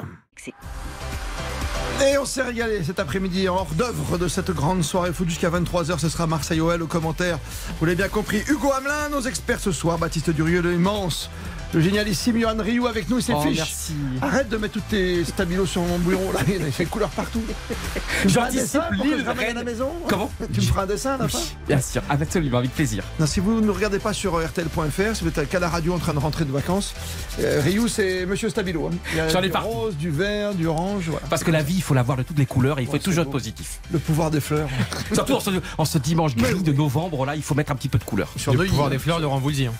Et 2.00 2.16
on 2.16 2.24
s'est 2.24 2.42
régalé 2.42 2.84
cet 2.84 3.00
après-midi 3.00 3.48
hors 3.48 3.66
d'œuvre 3.74 4.18
de 4.18 4.28
cette 4.28 4.50
grande 4.50 4.84
soirée 4.84 5.12
foot 5.12 5.28
jusqu'à 5.28 5.50
23h. 5.50 5.98
Ce 5.98 6.08
sera 6.08 6.26
Marseille 6.26 6.60
OL 6.60 6.82
au 6.82 6.86
commentaire. 6.86 7.38
Vous 7.78 7.86
l'avez 7.86 7.96
bien 7.96 8.08
compris. 8.08 8.42
Hugo 8.48 8.72
Hamelin, 8.72 9.08
nos 9.10 9.22
experts 9.22 9.60
ce 9.60 9.72
soir. 9.72 9.98
Baptiste 9.98 10.30
Durieux, 10.30 10.60
l'immense. 10.60 11.28
Le 11.74 11.80
génialissime 11.82 12.40
Johan 12.40 12.56
Ryu 12.58 12.86
avec 12.86 13.10
nous 13.10 13.18
et 13.18 13.22
ses 13.22 13.34
Oh, 13.34 13.42
fiches. 13.42 13.56
merci. 13.58 13.92
Arrête 14.22 14.48
de 14.48 14.56
mettre 14.56 14.74
tous 14.74 14.82
tes 14.88 15.22
stabilos 15.24 15.66
sur 15.66 15.82
mon 15.82 15.98
bureau 15.98 16.32
là, 16.32 16.40
il 16.48 16.62
y 16.62 16.66
a 16.66 16.70
fait 16.70 16.86
couleur 16.86 17.10
partout. 17.10 17.42
Je 18.26 18.38
ramène 18.38 19.50
à 19.50 19.54
la 19.54 19.64
maison 19.64 19.90
Comment 20.08 20.30
Tu 20.52 20.60
me 20.60 20.66
feras 20.66 20.82
un 20.82 20.86
dessin 20.86 21.14
à 21.14 21.18
la 21.18 21.28
fin 21.28 21.38
Bien 21.66 21.80
sûr, 21.80 22.02
absolument, 22.08 22.58
avec 22.58 22.74
plaisir. 22.74 23.04
non, 23.20 23.26
si 23.26 23.40
vous 23.40 23.60
ne 23.60 23.70
regardez 23.70 23.98
pas 23.98 24.12
sur 24.12 24.42
RTL.fr, 24.42 25.14
si 25.16 25.24
vous 25.24 25.28
êtes 25.28 25.48
qu'à 25.48 25.58
la 25.60 25.68
radio 25.68 25.92
en 25.94 25.98
train 25.98 26.14
de 26.14 26.18
rentrer 26.18 26.44
de 26.44 26.52
vacances, 26.52 26.94
euh, 27.40 27.60
Ryu 27.62 27.88
c'est 27.88 28.24
Monsieur 28.26 28.48
Stabilo. 28.48 28.86
hein. 28.86 28.96
Il 29.12 29.18
y 29.18 29.20
a 29.20 29.28
J'en 29.28 29.40
ai 29.40 29.46
du 29.46 29.50
partout. 29.50 29.68
rose, 29.68 29.96
du 29.96 30.10
vert, 30.10 30.54
du 30.54 30.66
orange, 30.66 31.04
voilà. 31.08 31.26
Parce 31.28 31.44
que 31.44 31.50
la 31.50 31.62
vie, 31.62 31.74
il 31.76 31.82
faut 31.82 31.94
la 31.94 32.02
voir 32.02 32.16
de 32.16 32.22
toutes 32.22 32.38
les 32.38 32.46
couleurs 32.46 32.78
et 32.78 32.82
il 32.82 32.86
faut 32.86 32.92
Ouais, 32.94 32.98
toujours 32.98 33.24
c'est 33.24 33.28
être 33.28 33.32
positif. 33.32 33.80
Le 33.92 33.98
pouvoir 33.98 34.30
des 34.30 34.40
fleurs. 34.40 34.68
Surtout 35.12 35.34
en 35.34 35.40
ce, 35.40 35.50
en 35.76 35.84
ce 35.84 35.98
dimanche 35.98 36.34
gris 36.34 36.62
de 36.62 36.72
novembre, 36.72 37.26
là, 37.26 37.36
il 37.36 37.42
faut 37.42 37.54
mettre 37.54 37.72
un 37.72 37.76
petit 37.76 37.88
peu 37.90 37.98
de 37.98 38.04
couleur. 38.04 38.28
Sur 38.36 38.54
Le 38.54 38.64
pouvoir 38.64 38.86
hein. 38.86 38.90
des 38.90 38.98
fleurs, 38.98 39.20
Laurent 39.20 39.38
Voulzy. 39.38 39.66
hein. 39.66 39.72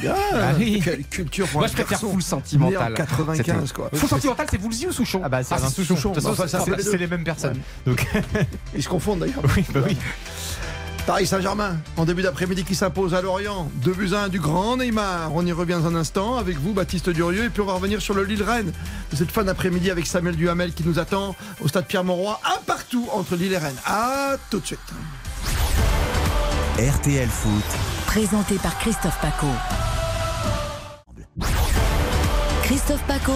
Bien, 0.00 0.14
Ah 0.34 0.52
oui. 0.58 0.82
Quelle 1.10 1.27
culture 1.28 1.46
Moi, 1.58 1.66
je 1.66 1.72
préfère 1.72 2.04
né 2.04 2.20
sentimental. 2.20 2.92
en 2.92 2.96
95 2.96 3.72
quoi. 3.72 3.90
Full 3.92 4.08
sentimental, 4.08 4.46
c'est 4.50 4.60
Woolsey 4.62 4.86
ou 4.88 4.92
Souchon 4.92 5.20
Ah 5.24 5.28
bah 5.28 5.42
c'est 5.42 5.54
Ah, 5.54 5.58
Alain 5.58 5.68
Souchon. 5.70 6.12
C'est- 6.14 6.96
les 6.96 7.06
mêmes 7.06 7.24
personnes. 7.24 7.58
Donc 7.86 8.06
Ils 8.74 8.82
se 8.82 8.88
confondent 8.88 9.20
d'ailleurs. 9.20 9.42
oui, 9.56 9.64
bah 9.72 9.80
oui. 9.86 9.96
Paris 11.06 11.26
Saint-Germain, 11.26 11.78
en 11.96 12.04
début 12.04 12.20
d'après-midi, 12.20 12.64
qui 12.64 12.74
s'impose 12.74 13.14
à 13.14 13.22
Lorient. 13.22 13.70
2 13.76 13.92
buts 13.94 14.10
à 14.14 14.24
1 14.24 14.28
du 14.28 14.40
grand 14.40 14.76
Neymar. 14.76 15.34
On 15.34 15.46
y 15.46 15.52
revient 15.52 15.78
dans 15.82 15.86
un 15.86 15.94
instant 15.94 16.36
avec 16.36 16.58
vous, 16.58 16.74
Baptiste 16.74 17.08
Durieux. 17.08 17.44
Et 17.44 17.48
puis 17.48 17.62
on 17.62 17.64
va 17.66 17.72
revenir 17.72 18.02
sur 18.02 18.12
le 18.12 18.24
Lille-Rennes 18.24 18.72
de 19.10 19.16
cette 19.16 19.30
fin 19.30 19.42
d'après-midi 19.44 19.90
avec 19.90 20.06
Samuel 20.06 20.36
Duhamel 20.36 20.74
qui 20.74 20.84
nous 20.84 20.98
attend 20.98 21.34
au 21.62 21.68
stade 21.68 21.86
Pierre-Mauroy. 21.86 22.38
Un 22.44 22.60
partout 22.66 23.08
entre 23.14 23.36
Lille 23.36 23.54
et 23.54 23.58
Rennes. 23.58 23.78
À 23.86 24.32
tout 24.50 24.60
de 24.60 24.66
suite. 24.66 24.78
RTL 26.78 27.28
Foot, 27.28 27.64
Présenté 28.06 28.56
par 28.56 28.78
Christophe 28.78 29.18
Paco. 29.22 29.46
Christophe 32.62 33.02
Paco. 33.06 33.32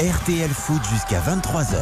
RTL 0.00 0.48
Foot 0.50 0.82
jusqu'à 0.90 1.20
23h. 1.20 1.76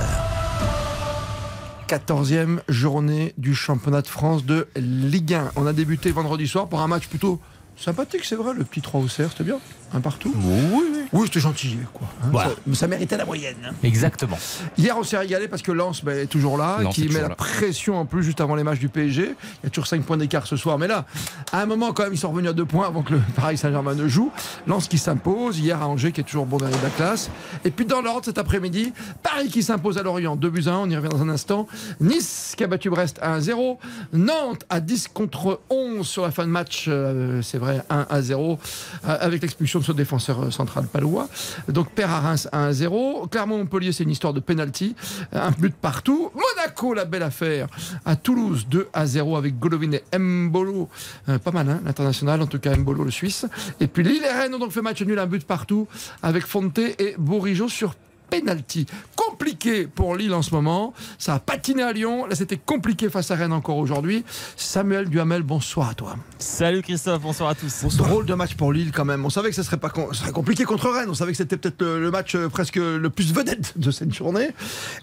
14e 1.88 2.61
journée 2.69 3.33
du 3.38 3.55
championnat 3.55 4.03
de 4.03 4.07
France 4.07 4.45
de 4.45 4.69
Ligue 4.77 5.35
1. 5.35 5.53
On 5.57 5.66
a 5.66 5.73
débuté 5.73 6.11
vendredi 6.11 6.47
soir 6.49 6.69
pour 6.69 6.81
un 6.81 6.88
match 6.88 7.07
plutôt 7.07 7.40
sympathique, 7.77 8.25
c'est 8.25 8.37
vrai, 8.37 8.55
le 8.55 8.64
petit 8.64 8.81
3 8.81 9.01
au 9.01 9.09
cerf, 9.09 9.31
c'était 9.31 9.45
bien. 9.45 9.59
Un 9.94 10.01
partout. 10.01 10.33
Oui, 10.37 10.61
oui. 10.72 10.83
Oui, 11.12 11.22
c'était 11.27 11.40
gentil, 11.40 11.79
quoi. 11.92 12.07
hein. 12.22 12.29
Voilà. 12.33 12.51
Ça, 12.51 12.75
ça 12.75 12.87
méritait 12.88 13.16
la 13.16 13.25
moyenne. 13.25 13.55
hein. 13.64 13.72
Exactement. 13.85 14.37
Hier, 14.77 14.96
on 14.99 15.05
s'est 15.05 15.16
régalé 15.16 15.46
parce 15.49 15.62
que 15.62 15.70
Lens 15.72 16.03
ben, 16.05 16.18
est 16.18 16.27
toujours 16.27 16.59
là, 16.59 16.79
Lens 16.83 16.94
qui 16.94 17.03
met 17.03 17.07
toujours 17.09 17.22
la 17.22 17.29
là. 17.29 17.35
pression 17.37 17.96
en 17.99 18.05
plus 18.05 18.22
juste 18.25 18.40
avant 18.40 18.57
les 18.57 18.64
matchs 18.64 18.81
du 18.81 18.88
PSG. 18.88 19.22
Il 19.22 19.64
y 19.64 19.66
a 19.66 19.70
toujours 19.70 19.87
5 19.87 20.03
points 20.03 20.16
d'écart 20.16 20.46
ce 20.46 20.57
soir, 20.57 20.77
mais 20.79 20.88
là, 20.88 21.07
à 21.53 21.61
un 21.62 21.66
moment, 21.66 21.92
quand 21.92 22.03
même, 22.03 22.12
ils 22.12 22.18
sont 22.18 22.31
revenus 22.31 22.51
à 22.51 22.53
2 22.53 22.64
points 22.64 22.87
avant 22.87 23.03
que 23.03 23.12
le 23.14 23.20
Paris 23.37 23.57
Saint-Germain 23.57 23.94
ne 23.94 24.09
joue. 24.09 24.33
Lens 24.66 24.88
qui 24.88 24.99
s'impose, 24.99 25.59
hier 25.61 25.81
à 25.81 25.87
Angers 25.88 26.11
qui 26.12 26.20
est 26.20 26.25
toujours 26.25 26.46
bon 26.46 26.57
dernier 26.59 26.77
de 26.77 26.83
la 26.83 26.90
classe. 26.90 27.31
Et 27.64 27.70
puis 27.70 27.87
dans 27.87 28.03
l'ordre 28.03 28.25
cet 28.25 28.38
après-midi, 28.38 28.92
Paris 29.22 29.49
qui 29.49 29.62
s'impose 29.62 29.99
à 29.99 30.03
Lorient 30.03 30.35
2 30.37 30.51
buts 30.51 30.64
à 30.66 30.72
1, 30.72 30.77
on 30.79 30.90
y 30.90 30.96
revient 30.96 31.09
dans 31.09 31.22
un 31.22 31.29
instant. 31.29 31.68
Nice 32.01 32.55
qui 32.57 32.64
a 32.64 32.66
battu 32.66 32.90
Brest 32.90 33.18
1 33.22 33.38
1-0. 33.38 33.79
Nantes 34.12 34.64
à 34.68 34.81
10 34.81 35.09
contre 35.09 35.61
11 35.70 36.07
sur 36.07 36.22
la 36.25 36.31
fin 36.33 36.44
de 36.44 36.51
match, 36.51 36.87
euh, 36.88 37.40
c'est 37.42 37.59
vrai, 37.59 37.83
1 37.90 38.07
à 38.11 38.22
0, 38.22 38.59
euh, 39.07 39.16
avec 39.20 39.42
l'expulsion 39.42 39.76
de 39.79 39.85
ce 39.85 39.93
défenseur 39.93 40.45
euh, 40.45 40.51
central 40.51 40.87
palois. 40.87 41.29
Donc 41.69 41.91
Père 41.91 42.11
à 42.11 42.21
Reims 42.21 42.49
1 42.53 42.65
à 42.65 42.73
0. 42.73 43.29
Clermont-Montpellier, 43.31 43.93
c'est 43.93 44.05
une 44.05 44.11
histoire 44.11 44.33
de 44.33 44.41
penalty. 44.41 44.95
Un 45.33 45.51
but 45.51 45.75
partout. 45.75 46.31
Monaco, 46.35 46.95
la 46.95 47.05
belle 47.05 47.23
affaire. 47.23 47.69
À 48.05 48.17
Toulouse, 48.17 48.67
2 48.69 48.89
à 48.93 49.07
0 49.07 49.37
avec 49.37 49.59
Golovin 49.59 49.93
et 49.93 50.19
Mbolo. 50.19 50.89
Euh, 51.29 51.39
pas 51.39 51.53
mal, 51.53 51.69
hein, 51.69 51.81
l'international, 51.85 52.43
en 52.43 52.47
tout 52.47 52.59
cas 52.59 52.75
Mbolo, 52.77 53.05
le 53.05 53.11
Suisse. 53.11 53.47
Et 53.81 53.87
puis 53.87 54.03
Lille 54.03 54.25
et 54.25 54.33
Rennes 54.33 54.55
ont 54.55 54.59
donc 54.59 54.73
fait 54.73 54.83
match 54.83 55.03
nul, 55.03 55.19
un 55.19 55.27
but 55.27 55.45
partout 55.45 55.87
avec 56.23 56.47
Fonte 56.47 56.79
et 56.79 57.15
Bourigeau 57.19 57.69
sur 57.69 57.95
penalty. 58.31 58.87
Compliqué 59.15 59.87
pour 59.87 60.17
Lille 60.17 60.33
en 60.35 60.43
ce 60.43 60.55
moment. 60.55 60.93
Ça 61.19 61.35
a 61.35 61.39
patiné 61.39 61.83
à 61.83 61.93
Lyon. 61.93 62.27
Là, 62.27 62.35
c'était 62.35 62.57
compliqué 62.57 63.09
face 63.11 63.31
à 63.31 63.35
Rennes 63.37 63.53
encore 63.53 63.77
aujourd'hui. 63.79 64.25
Samuel 64.57 65.09
Duhamel, 65.09 65.43
bonsoir 65.43 65.91
à 65.91 65.95
toi. 65.95 66.17
Salut 66.39 66.83
Christophe, 66.83 67.23
bonsoir 67.23 67.51
à 67.51 67.55
tous. 67.55 67.85
Drôle 67.97 68.27
de 68.27 68.35
match 68.35 68.55
pour 68.55 68.73
Lille 68.73 68.93
quand 68.93 69.05
même. 69.05 69.25
On 69.25 69.31
savait 69.31 69.51
que 69.51 69.57
ce 69.57 69.62
serait 69.62 69.77
pas 69.79 69.91
con- 69.91 70.12
serait 70.12 70.33
compliqué 70.33 70.65
contre 70.65 70.89
Rennes. 70.91 71.09
On 71.11 71.15
savait 71.15 71.33
que 71.33 71.39
c'était 71.39 71.57
peut-être 71.57 71.81
le, 71.83 72.01
le 72.01 72.11
match 72.11 72.35
euh, 72.35 72.49
presque 72.49 72.77
le 72.77 73.09
plus 73.11 73.33
vedette 73.33 73.75
de 73.79 73.91
cette 73.91 74.15
journée. 74.15 74.49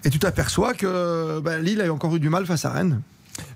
Et 0.03 0.09
tu 0.09 0.19
t'aperçois 0.19 0.73
que 0.73 1.39
ben, 1.39 1.61
Lille 1.61 1.81
a 1.81 1.91
encore 1.93 2.15
eu 2.15 2.19
du 2.19 2.29
mal 2.29 2.45
face 2.45 2.65
à 2.65 2.71
Rennes. 2.71 3.01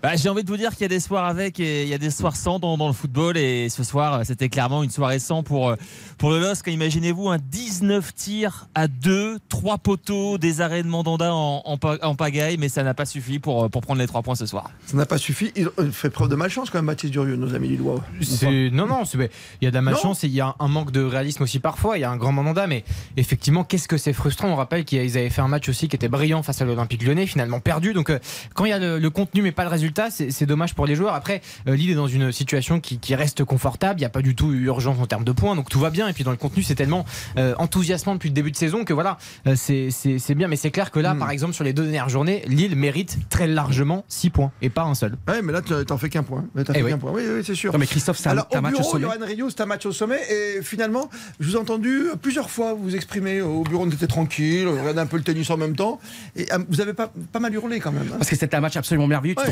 Bah, 0.02 0.16
J'ai 0.16 0.30
envie 0.30 0.44
de 0.44 0.50
vous 0.50 0.58
dire 0.58 0.72
qu'il 0.72 0.82
y 0.82 0.86
a 0.86 0.90
des 0.90 1.00
soirs 1.00 1.26
avec 1.26 1.60
et 1.60 1.84
il 1.84 1.90
y 1.90 1.94
a 1.94 1.98
des 1.98 2.10
soirs 2.10 2.36
sans 2.36 2.60
dans, 2.60 2.78
dans 2.78 2.88
le 2.88 2.94
football. 2.94 3.38
Et 3.38 3.70
ce 3.70 3.84
soir, 3.84 4.22
c'était 4.26 4.50
clairement 4.50 4.84
une 4.84 4.90
soirée 4.90 5.20
sans 5.20 5.44
pour, 5.44 5.70
euh, 5.70 5.76
pour 6.18 6.32
le 6.32 6.40
LOSC. 6.40 6.68
Imaginez-vous 6.68 7.30
un 7.30 7.38
19 7.38 8.14
tirs 8.14 8.68
à 8.76 8.88
2, 8.88 9.38
3 9.50 9.78
poteaux, 9.78 10.38
des 10.38 10.62
arrêts 10.62 10.84
de 10.84 10.88
Mandanda 10.88 11.34
en, 11.34 11.62
en, 11.66 11.78
pa- 11.78 11.98
en 12.02 12.16
pagaille, 12.16 12.58
mais 12.58 12.70
ça 12.70 12.84
n'a 12.84 12.94
pas 12.94 13.06
suffi 13.06 13.40
pour, 13.40 13.66
euh, 13.66 13.70
pour 13.70 13.82
prendre 13.82 14.00
les 14.00 14.08
3 14.08 14.22
points 14.22 14.36
ce 14.36 14.46
soir. 14.46 14.72
Ça 14.86 14.98
n'a 14.98 15.06
pas 15.06 15.18
suffi. 15.18 15.52
Euh, 15.58 15.92
fait 15.92 16.10
preuve 16.10 16.30
de 16.30 16.36
malchance 16.36 16.70
quand 16.70 16.78
même, 16.80 16.88
Baptiste 16.88 17.14
Durieux, 17.14 17.36
nos 17.36 17.54
amis 17.56 17.70
lillois. 17.70 18.04
C'est- 18.22 18.70
Non, 18.72 18.88
non, 18.88 19.06
c'est- 19.06 19.18
il 19.62 19.66
y 19.66 19.68
a 19.68 19.72
de 19.72 19.76
la 19.76 19.82
malchance 19.82 20.24
et 20.24 20.28
il 20.28 20.34
y 20.34 20.42
a 20.42 20.56
un 20.60 20.68
manque 20.68 20.92
de 20.92 21.02
réalisme 21.04 21.44
aussi 21.44 21.60
parfois. 21.60 21.98
Il 21.98 22.02
y 22.02 22.04
a 22.04 22.12
un 22.12 22.18
grand 22.18 22.32
mandat, 22.32 22.68
mais 22.68 22.84
effectivement, 23.16 23.64
qu'est-ce 23.64 23.88
que 23.88 23.98
c'est 23.98 24.14
frustrant? 24.14 24.50
On 24.50 24.56
rappelle 24.56 24.86
qu'ils 24.86 25.18
avaient 25.18 25.30
fait 25.30 25.42
un 25.42 25.48
match 25.48 25.70
aussi 25.70 25.88
qui 25.88 25.96
était 25.96 26.08
brillant 26.10 26.44
face 26.44 26.62
à 26.62 26.66
l'Olympique 26.66 27.04
lyonnais, 27.04 27.26
finalement 27.28 27.60
perdu. 27.60 27.94
Donc, 27.94 28.10
euh, 28.10 28.20
quand 28.54 28.66
il 28.66 28.70
y 28.70 28.74
a 28.74 28.80
le, 28.80 29.00
le 29.00 29.10
contenu 29.10 29.42
mais 29.42 29.52
pas 29.52 29.67
le 29.68 29.72
résultat, 29.72 30.08
c'est 30.10 30.46
dommage 30.46 30.74
pour 30.74 30.86
les 30.86 30.96
joueurs. 30.96 31.14
Après, 31.14 31.42
euh, 31.68 31.76
Lille 31.76 31.92
est 31.92 31.96
dans 31.96 32.08
une 32.08 32.32
situation 32.32 32.80
qui, 32.80 33.00
qui 33.00 33.16
reste 33.16 33.44
confortable. 33.44 34.00
Il 34.00 34.02
n'y 34.02 34.06
a 34.06 34.10
pas 34.10 34.22
du 34.22 34.36
tout 34.36 34.52
urgence 34.52 34.98
en 35.00 35.06
termes 35.06 35.24
de 35.24 35.32
points, 35.32 35.56
donc 35.56 35.70
tout 35.70 35.80
va 35.80 35.90
bien. 35.90 36.08
Et 36.08 36.14
puis 36.14 36.24
dans 36.24 36.32
le 36.32 36.38
contenu, 36.38 36.64
c'est 36.64 36.76
tellement 36.76 37.06
euh, 37.38 37.54
enthousiasmant 37.58 38.14
depuis 38.16 38.30
le 38.30 38.34
début 38.36 38.52
de 38.52 38.56
saison 38.58 38.84
que 38.84 38.94
voilà, 38.94 39.18
euh, 39.48 39.56
c'est 39.56 40.36
bien. 40.36 40.48
Mais 40.48 40.56
c'est 40.56 40.72
clair 40.72 40.92
que 40.92 41.00
là, 41.00 41.14
Mm. 41.14 41.20
par 41.20 41.32
exemple, 41.32 41.54
sur 41.54 41.64
les 41.64 41.74
deux 41.74 41.84
dernières 41.84 42.10
journées, 42.10 42.44
Lille 42.48 42.76
mérite 42.76 43.18
très 43.30 43.48
largement 43.48 44.04
6 44.08 44.30
points 44.30 44.52
et 44.62 44.70
pas 44.70 44.84
un 44.84 44.96
seul. 44.96 45.16
Ouais, 45.28 45.42
mais 45.42 45.54
là, 45.54 45.62
tu- 45.62 45.74
t'en 45.86 45.98
fais 45.98 46.10
qu'un 46.10 46.24
point. 46.24 46.46
T'as 46.56 46.62
Eh 46.70 46.74
fait 46.80 46.84
oui. 46.84 46.90
qu'un 46.92 46.98
point. 46.98 47.12
Oui, 47.14 47.22
oui, 47.28 47.42
c'est 47.46 47.56
sûr. 47.56 47.72
Non, 47.74 47.80
mais 47.80 47.88
Christophe, 47.88 48.18
c'est 48.18 48.30
un, 48.30 48.32
Alors, 48.32 48.48
au 48.52 48.62
match 48.62 48.76
au 48.80 48.84
sommet. 48.84 49.08
Rio, 49.22 49.50
c'est 49.50 49.62
un 49.62 49.66
match 49.66 49.86
au 49.86 49.92
sommet. 49.92 50.20
Et 50.32 50.62
finalement, 50.62 51.10
je 51.40 51.48
vous 51.50 51.56
ai 51.56 51.60
entendu 51.60 52.04
plusieurs 52.22 52.50
fois 52.50 52.74
vous 52.74 52.96
exprimer. 52.96 53.42
Au 53.42 53.64
bureau, 53.64 53.84
on 53.86 53.90
était 53.90 54.08
tranquille, 54.08 54.68
on 54.68 54.80
regardait 54.80 55.02
un 55.02 55.06
peu 55.06 55.18
le 55.18 55.24
tennis 55.24 55.50
en 55.50 55.58
même 55.58 55.76
temps. 55.76 56.00
Et 56.36 56.52
euh, 56.54 56.60
vous 56.70 56.82
avez 56.82 56.94
pas, 56.94 57.12
pas 57.32 57.40
mal 57.40 57.54
hurlé 57.54 57.80
quand 57.80 57.92
même. 57.92 58.08
hein. 58.12 58.16
Parce 58.18 58.30
que 58.30 58.36
c'était 58.36 58.56
un 58.56 58.62
match 58.62 58.78
absolument 58.78 59.08
merveilleux. 59.08 59.36
Tu 59.36 59.42
Ouais. 59.42 59.46
te 59.48 59.52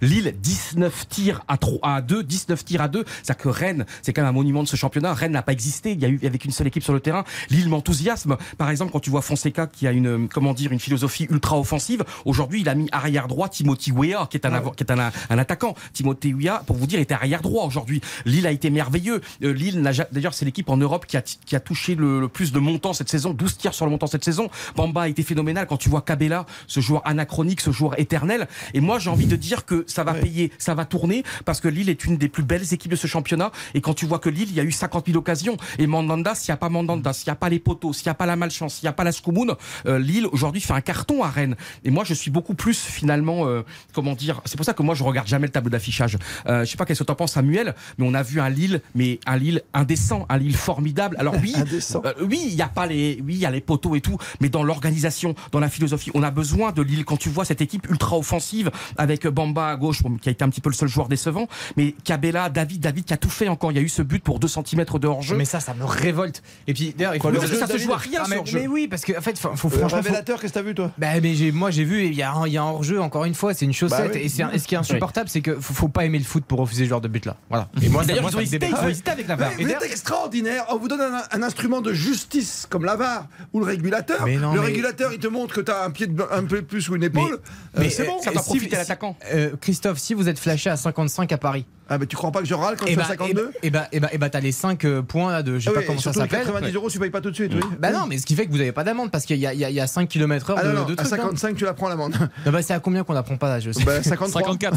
Lille, 0.00 0.34
19 0.40 1.08
tirs 1.08 1.42
à, 1.48 1.56
3, 1.56 1.78
à 1.82 2.00
2, 2.00 2.22
19 2.22 2.64
tirs 2.64 2.82
à 2.82 2.88
2. 2.88 3.04
C'est-à-dire 3.22 3.42
que 3.42 3.48
Rennes, 3.48 3.86
c'est 4.02 4.12
quand 4.12 4.22
même 4.22 4.30
un 4.30 4.32
monument 4.32 4.62
de 4.62 4.68
ce 4.68 4.76
championnat. 4.76 5.14
Rennes 5.14 5.32
n'a 5.32 5.42
pas 5.42 5.52
existé. 5.52 5.92
Il 5.92 6.00
y 6.00 6.04
a 6.04 6.08
eu 6.08 6.20
avec 6.24 6.44
une 6.44 6.52
seule 6.52 6.66
équipe 6.66 6.82
sur 6.82 6.92
le 6.92 7.00
terrain. 7.00 7.24
Lille 7.50 7.68
m'enthousiasme. 7.68 8.36
Par 8.58 8.70
exemple, 8.70 8.92
quand 8.92 9.00
tu 9.00 9.10
vois 9.10 9.22
Fonseca 9.22 9.66
qui 9.66 9.86
a 9.86 9.92
une, 9.92 10.28
comment 10.28 10.54
dire, 10.54 10.72
une 10.72 10.80
philosophie 10.80 11.26
ultra 11.30 11.58
offensive, 11.58 12.04
aujourd'hui, 12.24 12.60
il 12.60 12.68
a 12.68 12.74
mis 12.74 12.88
arrière 12.92 13.28
droit 13.28 13.48
Timothy 13.48 13.92
Weah, 13.92 14.26
qui 14.30 14.36
est 14.36 14.46
un, 14.46 14.60
qui 14.70 14.84
est 14.84 14.90
un, 14.90 15.10
un 15.30 15.38
attaquant. 15.38 15.74
Timothy 15.92 16.34
Weah, 16.34 16.62
pour 16.66 16.76
vous 16.76 16.86
dire, 16.86 17.00
était 17.00 17.14
arrière 17.14 17.42
droit 17.42 17.64
aujourd'hui. 17.64 18.00
Lille 18.24 18.46
a 18.46 18.50
été 18.50 18.70
merveilleux. 18.70 19.20
Euh, 19.42 19.52
Lille, 19.52 19.82
d'ailleurs, 20.12 20.34
c'est 20.34 20.44
l'équipe 20.44 20.68
en 20.68 20.76
Europe 20.76 21.06
qui 21.06 21.16
a, 21.16 21.22
qui 21.22 21.56
a 21.56 21.60
touché 21.60 21.94
le, 21.94 22.20
le 22.20 22.28
plus 22.28 22.52
de 22.52 22.58
montants 22.58 22.92
cette 22.92 23.08
saison. 23.08 23.32
12 23.32 23.56
tirs 23.56 23.74
sur 23.74 23.84
le 23.84 23.90
montant 23.90 24.06
cette 24.06 24.24
saison. 24.24 24.50
Bamba 24.76 25.02
a 25.02 25.08
été 25.08 25.22
phénoménal. 25.22 25.66
Quand 25.66 25.76
tu 25.76 25.88
vois 25.88 26.02
Cabella, 26.02 26.46
ce 26.66 26.80
joueur 26.80 27.02
anachronique, 27.06 27.60
ce 27.60 27.70
joueur 27.70 27.98
éternel. 27.98 28.48
Et 28.74 28.80
moi, 28.80 28.98
j'ai 28.98 29.10
envie 29.10 29.26
de 29.26 29.36
dire 29.42 29.66
que 29.66 29.84
ça 29.86 30.04
va 30.04 30.14
payer, 30.14 30.52
ça 30.58 30.74
va 30.74 30.84
tourner, 30.84 31.24
parce 31.44 31.60
que 31.60 31.68
Lille 31.68 31.90
est 31.90 32.04
une 32.04 32.16
des 32.16 32.28
plus 32.28 32.42
belles 32.42 32.72
équipes 32.72 32.92
de 32.92 32.96
ce 32.96 33.06
championnat. 33.06 33.50
Et 33.74 33.80
quand 33.80 33.94
tu 33.94 34.06
vois 34.06 34.18
que 34.18 34.30
Lille, 34.30 34.48
il 34.48 34.54
y 34.54 34.60
a 34.60 34.64
eu 34.64 34.72
50 34.72 35.06
000 35.06 35.18
occasions. 35.18 35.56
Et 35.78 35.86
Mandanda, 35.86 36.34
s'il 36.34 36.50
n'y 36.52 36.54
a 36.54 36.56
pas 36.56 36.68
Mandanda, 36.68 37.12
s'il 37.12 37.28
n'y 37.28 37.32
a 37.32 37.36
pas 37.36 37.48
les 37.48 37.58
poteaux, 37.58 37.92
s'il 37.92 38.06
n'y 38.06 38.10
a 38.12 38.14
pas 38.14 38.26
la 38.26 38.36
malchance, 38.36 38.76
s'il 38.76 38.86
n'y 38.86 38.90
a 38.90 38.92
pas 38.92 39.04
la 39.04 39.12
Skoumoun, 39.12 39.54
euh, 39.86 39.98
Lille, 39.98 40.26
aujourd'hui, 40.32 40.60
fait 40.60 40.72
un 40.72 40.80
carton 40.80 41.22
à 41.22 41.28
Rennes. 41.28 41.56
Et 41.84 41.90
moi, 41.90 42.04
je 42.04 42.14
suis 42.14 42.30
beaucoup 42.30 42.54
plus, 42.54 42.78
finalement, 42.78 43.46
euh, 43.46 43.62
comment 43.92 44.14
dire, 44.14 44.40
c'est 44.44 44.56
pour 44.56 44.64
ça 44.64 44.72
que 44.72 44.82
moi, 44.82 44.94
je 44.94 45.02
regarde 45.02 45.26
jamais 45.26 45.46
le 45.46 45.52
tableau 45.52 45.70
d'affichage. 45.70 46.16
Euh, 46.46 46.64
je 46.64 46.70
sais 46.70 46.76
pas 46.76 46.84
qu'est-ce 46.84 47.00
que 47.00 47.04
t'en 47.04 47.14
penses, 47.14 47.32
Samuel, 47.32 47.74
mais 47.98 48.06
on 48.06 48.14
a 48.14 48.22
vu 48.22 48.40
un 48.40 48.48
Lille, 48.48 48.80
mais 48.94 49.18
un 49.26 49.36
Lille 49.36 49.62
indécent, 49.74 50.26
un 50.28 50.38
Lille 50.38 50.56
formidable. 50.56 51.16
Alors 51.18 51.34
oui, 51.42 51.54
euh, 52.04 52.12
oui, 52.22 52.42
il 52.46 52.54
y 52.54 52.62
a 52.62 52.68
pas 52.68 52.86
les, 52.86 53.20
oui, 53.24 53.34
il 53.34 53.40
y 53.40 53.46
a 53.46 53.50
les 53.50 53.60
poteaux 53.60 53.96
et 53.96 54.00
tout, 54.00 54.18
mais 54.40 54.48
dans 54.48 54.62
l'organisation, 54.62 55.34
dans 55.50 55.60
la 55.60 55.68
philosophie, 55.68 56.10
on 56.14 56.22
a 56.22 56.30
besoin 56.30 56.72
de 56.72 56.82
Lille. 56.82 57.04
Quand 57.04 57.16
tu 57.16 57.28
vois 57.28 57.44
cette 57.44 57.60
équipe 57.60 57.88
ultra 57.90 58.16
offensive 58.16 58.70
avec 58.96 59.26
Bamba 59.32 59.68
à 59.70 59.76
gauche, 59.76 60.02
qui 60.20 60.28
a 60.28 60.32
été 60.32 60.44
un 60.44 60.48
petit 60.48 60.60
peu 60.60 60.70
le 60.70 60.74
seul 60.76 60.88
joueur 60.88 61.08
décevant, 61.08 61.48
mais 61.76 61.94
Cabella, 62.04 62.48
David, 62.48 62.80
David 62.80 63.04
qui 63.04 63.12
a 63.14 63.16
tout 63.16 63.30
fait 63.30 63.48
encore. 63.48 63.72
Il 63.72 63.76
y 63.76 63.78
a 63.78 63.82
eu 63.82 63.88
ce 63.88 64.02
but 64.02 64.22
pour 64.22 64.38
2 64.38 64.46
cm 64.48 64.84
de 65.00 65.06
hors-jeu. 65.08 65.36
Mais 65.36 65.44
ça, 65.44 65.58
ça 65.60 65.74
me 65.74 65.84
révolte. 65.84 66.42
Et 66.66 66.74
puis 66.74 66.94
d'ailleurs, 66.96 67.14
il 67.16 67.20
faut 67.22 67.28
hors-jeu, 67.28 67.56
ça 67.56 67.66
se 67.66 67.78
joue 67.78 67.92
à 67.92 67.96
rien 67.96 68.20
Ah, 68.24 68.28
mais, 68.28 68.40
mais 68.52 68.66
oui, 68.66 68.86
parce 68.88 69.02
que 69.04 69.16
en 69.18 69.20
fait, 69.20 69.38
faut, 69.38 69.54
faut- 69.56 69.68
Euh, 69.68 69.78
franchement. 69.78 69.96
révélateur, 69.98 70.40
qu'est-ce 70.40 70.52
que 70.52 70.58
t'as 70.58 70.64
vu, 70.64 70.74
toi? 70.74 70.92
Bah, 70.98 71.20
mais 71.22 71.34
j'ai- 71.34 71.50
moi 71.52 71.70
j'ai 71.70 71.84
vu, 71.84 72.04
il 72.06 72.14
y 72.14 72.22
a 72.22 72.32
y 72.46 72.56
a 72.56 72.62
un 72.62 72.66
hors-jeu 72.66 73.00
encore 73.00 73.24
une 73.24 73.34
fois, 73.34 73.54
c'est 73.54 73.64
une 73.64 73.72
chaussette. 73.72 73.98
Bah 73.98 74.10
oui. 74.14 74.20
Et, 74.24 74.28
c'est 74.28 74.42
un- 74.42 74.50
et 74.52 74.58
ce 74.58 74.66
qui 74.68 74.74
est 74.74 74.78
insupportable, 74.78 75.28
c'est 75.28 75.40
que 75.40 75.58
faut, 75.60 75.72
faut 75.74 75.88
pas 75.88 76.04
aimer 76.04 76.18
le 76.18 76.24
foot 76.24 76.44
pour 76.44 76.58
refuser 76.60 76.84
ce 76.84 76.90
genre 76.90 77.00
de 77.00 77.08
but 77.08 77.24
là. 77.26 77.36
Voilà. 77.48 77.68
Et 77.82 77.88
moi, 77.88 78.02
ça- 78.02 78.08
D'ailleurs, 78.08 78.24
ils 78.28 78.32
ça 78.32 78.38
ont 78.38 78.40
hésité, 78.40 78.66
avec 79.10 79.26
la 79.28 79.36
Mais 79.36 79.42
VAR. 79.64 79.82
êtes 79.82 79.90
extraordinaire. 79.90 80.64
On 80.70 80.76
vous 80.78 80.88
donne 80.88 81.00
un, 81.00 81.22
un 81.30 81.42
instrument 81.42 81.80
de 81.80 81.92
justice 81.92 82.66
comme 82.68 82.84
la 82.84 82.96
VAR 82.96 83.26
ou 83.52 83.60
le 83.60 83.66
régulateur. 83.66 84.24
Mais 84.24 84.36
non, 84.36 84.52
le 84.54 84.60
mais- 84.60 84.66
régulateur, 84.66 85.12
il 85.12 85.18
te 85.18 85.26
montre 85.28 85.54
que 85.54 85.60
tu 85.60 85.70
as 85.72 85.84
un 85.84 85.90
pied 85.90 86.06
de- 86.06 86.22
un 86.30 86.44
peu 86.44 86.62
plus 86.62 86.88
ou 86.88 86.96
une 86.96 87.04
épaule. 87.04 87.38
Mais 87.78 87.86
Euh, 87.86 87.90
c'est 87.90 88.02
euh, 88.02 88.06
bon. 88.06 88.20
ça 88.22 88.30
doit 88.32 88.42
si- 88.42 88.48
profiter 88.50 88.76
à 88.76 88.80
l'attaquant. 88.80 89.16
Euh, 89.32 89.56
Christophe, 89.60 89.98
si 89.98 90.14
vous 90.14 90.28
êtes 90.28 90.38
flashé 90.38 90.70
à 90.70 90.76
55 90.76 91.32
à 91.32 91.38
Paris, 91.38 91.66
Ah, 91.94 91.98
mais 91.98 92.06
tu 92.06 92.16
crois 92.16 92.32
pas 92.32 92.40
que 92.40 92.46
je 92.46 92.54
râle 92.54 92.76
quand 92.78 92.86
et 92.86 92.92
je 92.92 92.96
bah, 92.96 93.04
fais 93.04 93.16
52 93.18 93.52
et 93.62 93.70
bah, 93.70 93.86
et 93.92 94.00
bah, 94.00 94.08
et 94.12 94.18
bah, 94.18 94.30
t'as 94.30 94.40
les 94.40 94.50
5 94.52 94.86
points 95.02 95.30
là 95.30 95.42
de 95.42 95.58
je 95.58 95.64
sais 95.64 95.70
Ah 95.70 95.74
pas 95.74 95.80
oui, 95.80 95.86
comment 95.86 95.98
et 95.98 96.02
ça 96.02 96.10
les 96.10 96.16
s'appelle. 96.16 96.46
90 96.46 96.74
euros, 96.74 96.88
tu 96.90 96.98
payes 96.98 97.10
pas 97.10 97.20
tout 97.20 97.30
de 97.30 97.34
suite, 97.34 97.52
oui. 97.54 97.60
Bah 97.78 97.92
non, 97.92 98.06
mais 98.08 98.16
ce 98.18 98.24
qui 98.26 98.34
fait 98.34 98.46
que 98.46 98.50
vous 98.50 98.60
avez 98.60 98.72
pas 98.72 98.84
d'amende 98.84 99.10
parce 99.10 99.26
qu'il 99.26 99.36
y, 99.36 99.46
a- 99.46 99.52
il 99.52 99.60
y 99.60 99.72
y 99.74 99.80
a 99.80 99.86
5 99.86 100.08
km/h 100.08 100.54
Ah 100.56 100.62
de, 100.64 100.68
non, 100.68 100.80
non, 100.80 100.84
de 100.86 100.92
à 100.92 100.96
trucs. 100.96 101.12
hein. 101.12 101.16
55, 101.16 101.56
tu 101.56 101.64
la 101.64 101.74
prends 101.74 101.88
l'amende. 101.88 102.14
Non, 102.46 102.52
bah, 102.52 102.62
c'est 102.62 102.72
à 102.72 102.80
combien 102.80 103.04
qu'on 103.04 103.14
apprend 103.14 103.36
pas 103.36 103.48
là 103.48 103.60
je 103.60 103.70
sais. 103.72 103.84
Bah, 103.84 104.02
53. 104.02 104.42
54. 104.42 104.76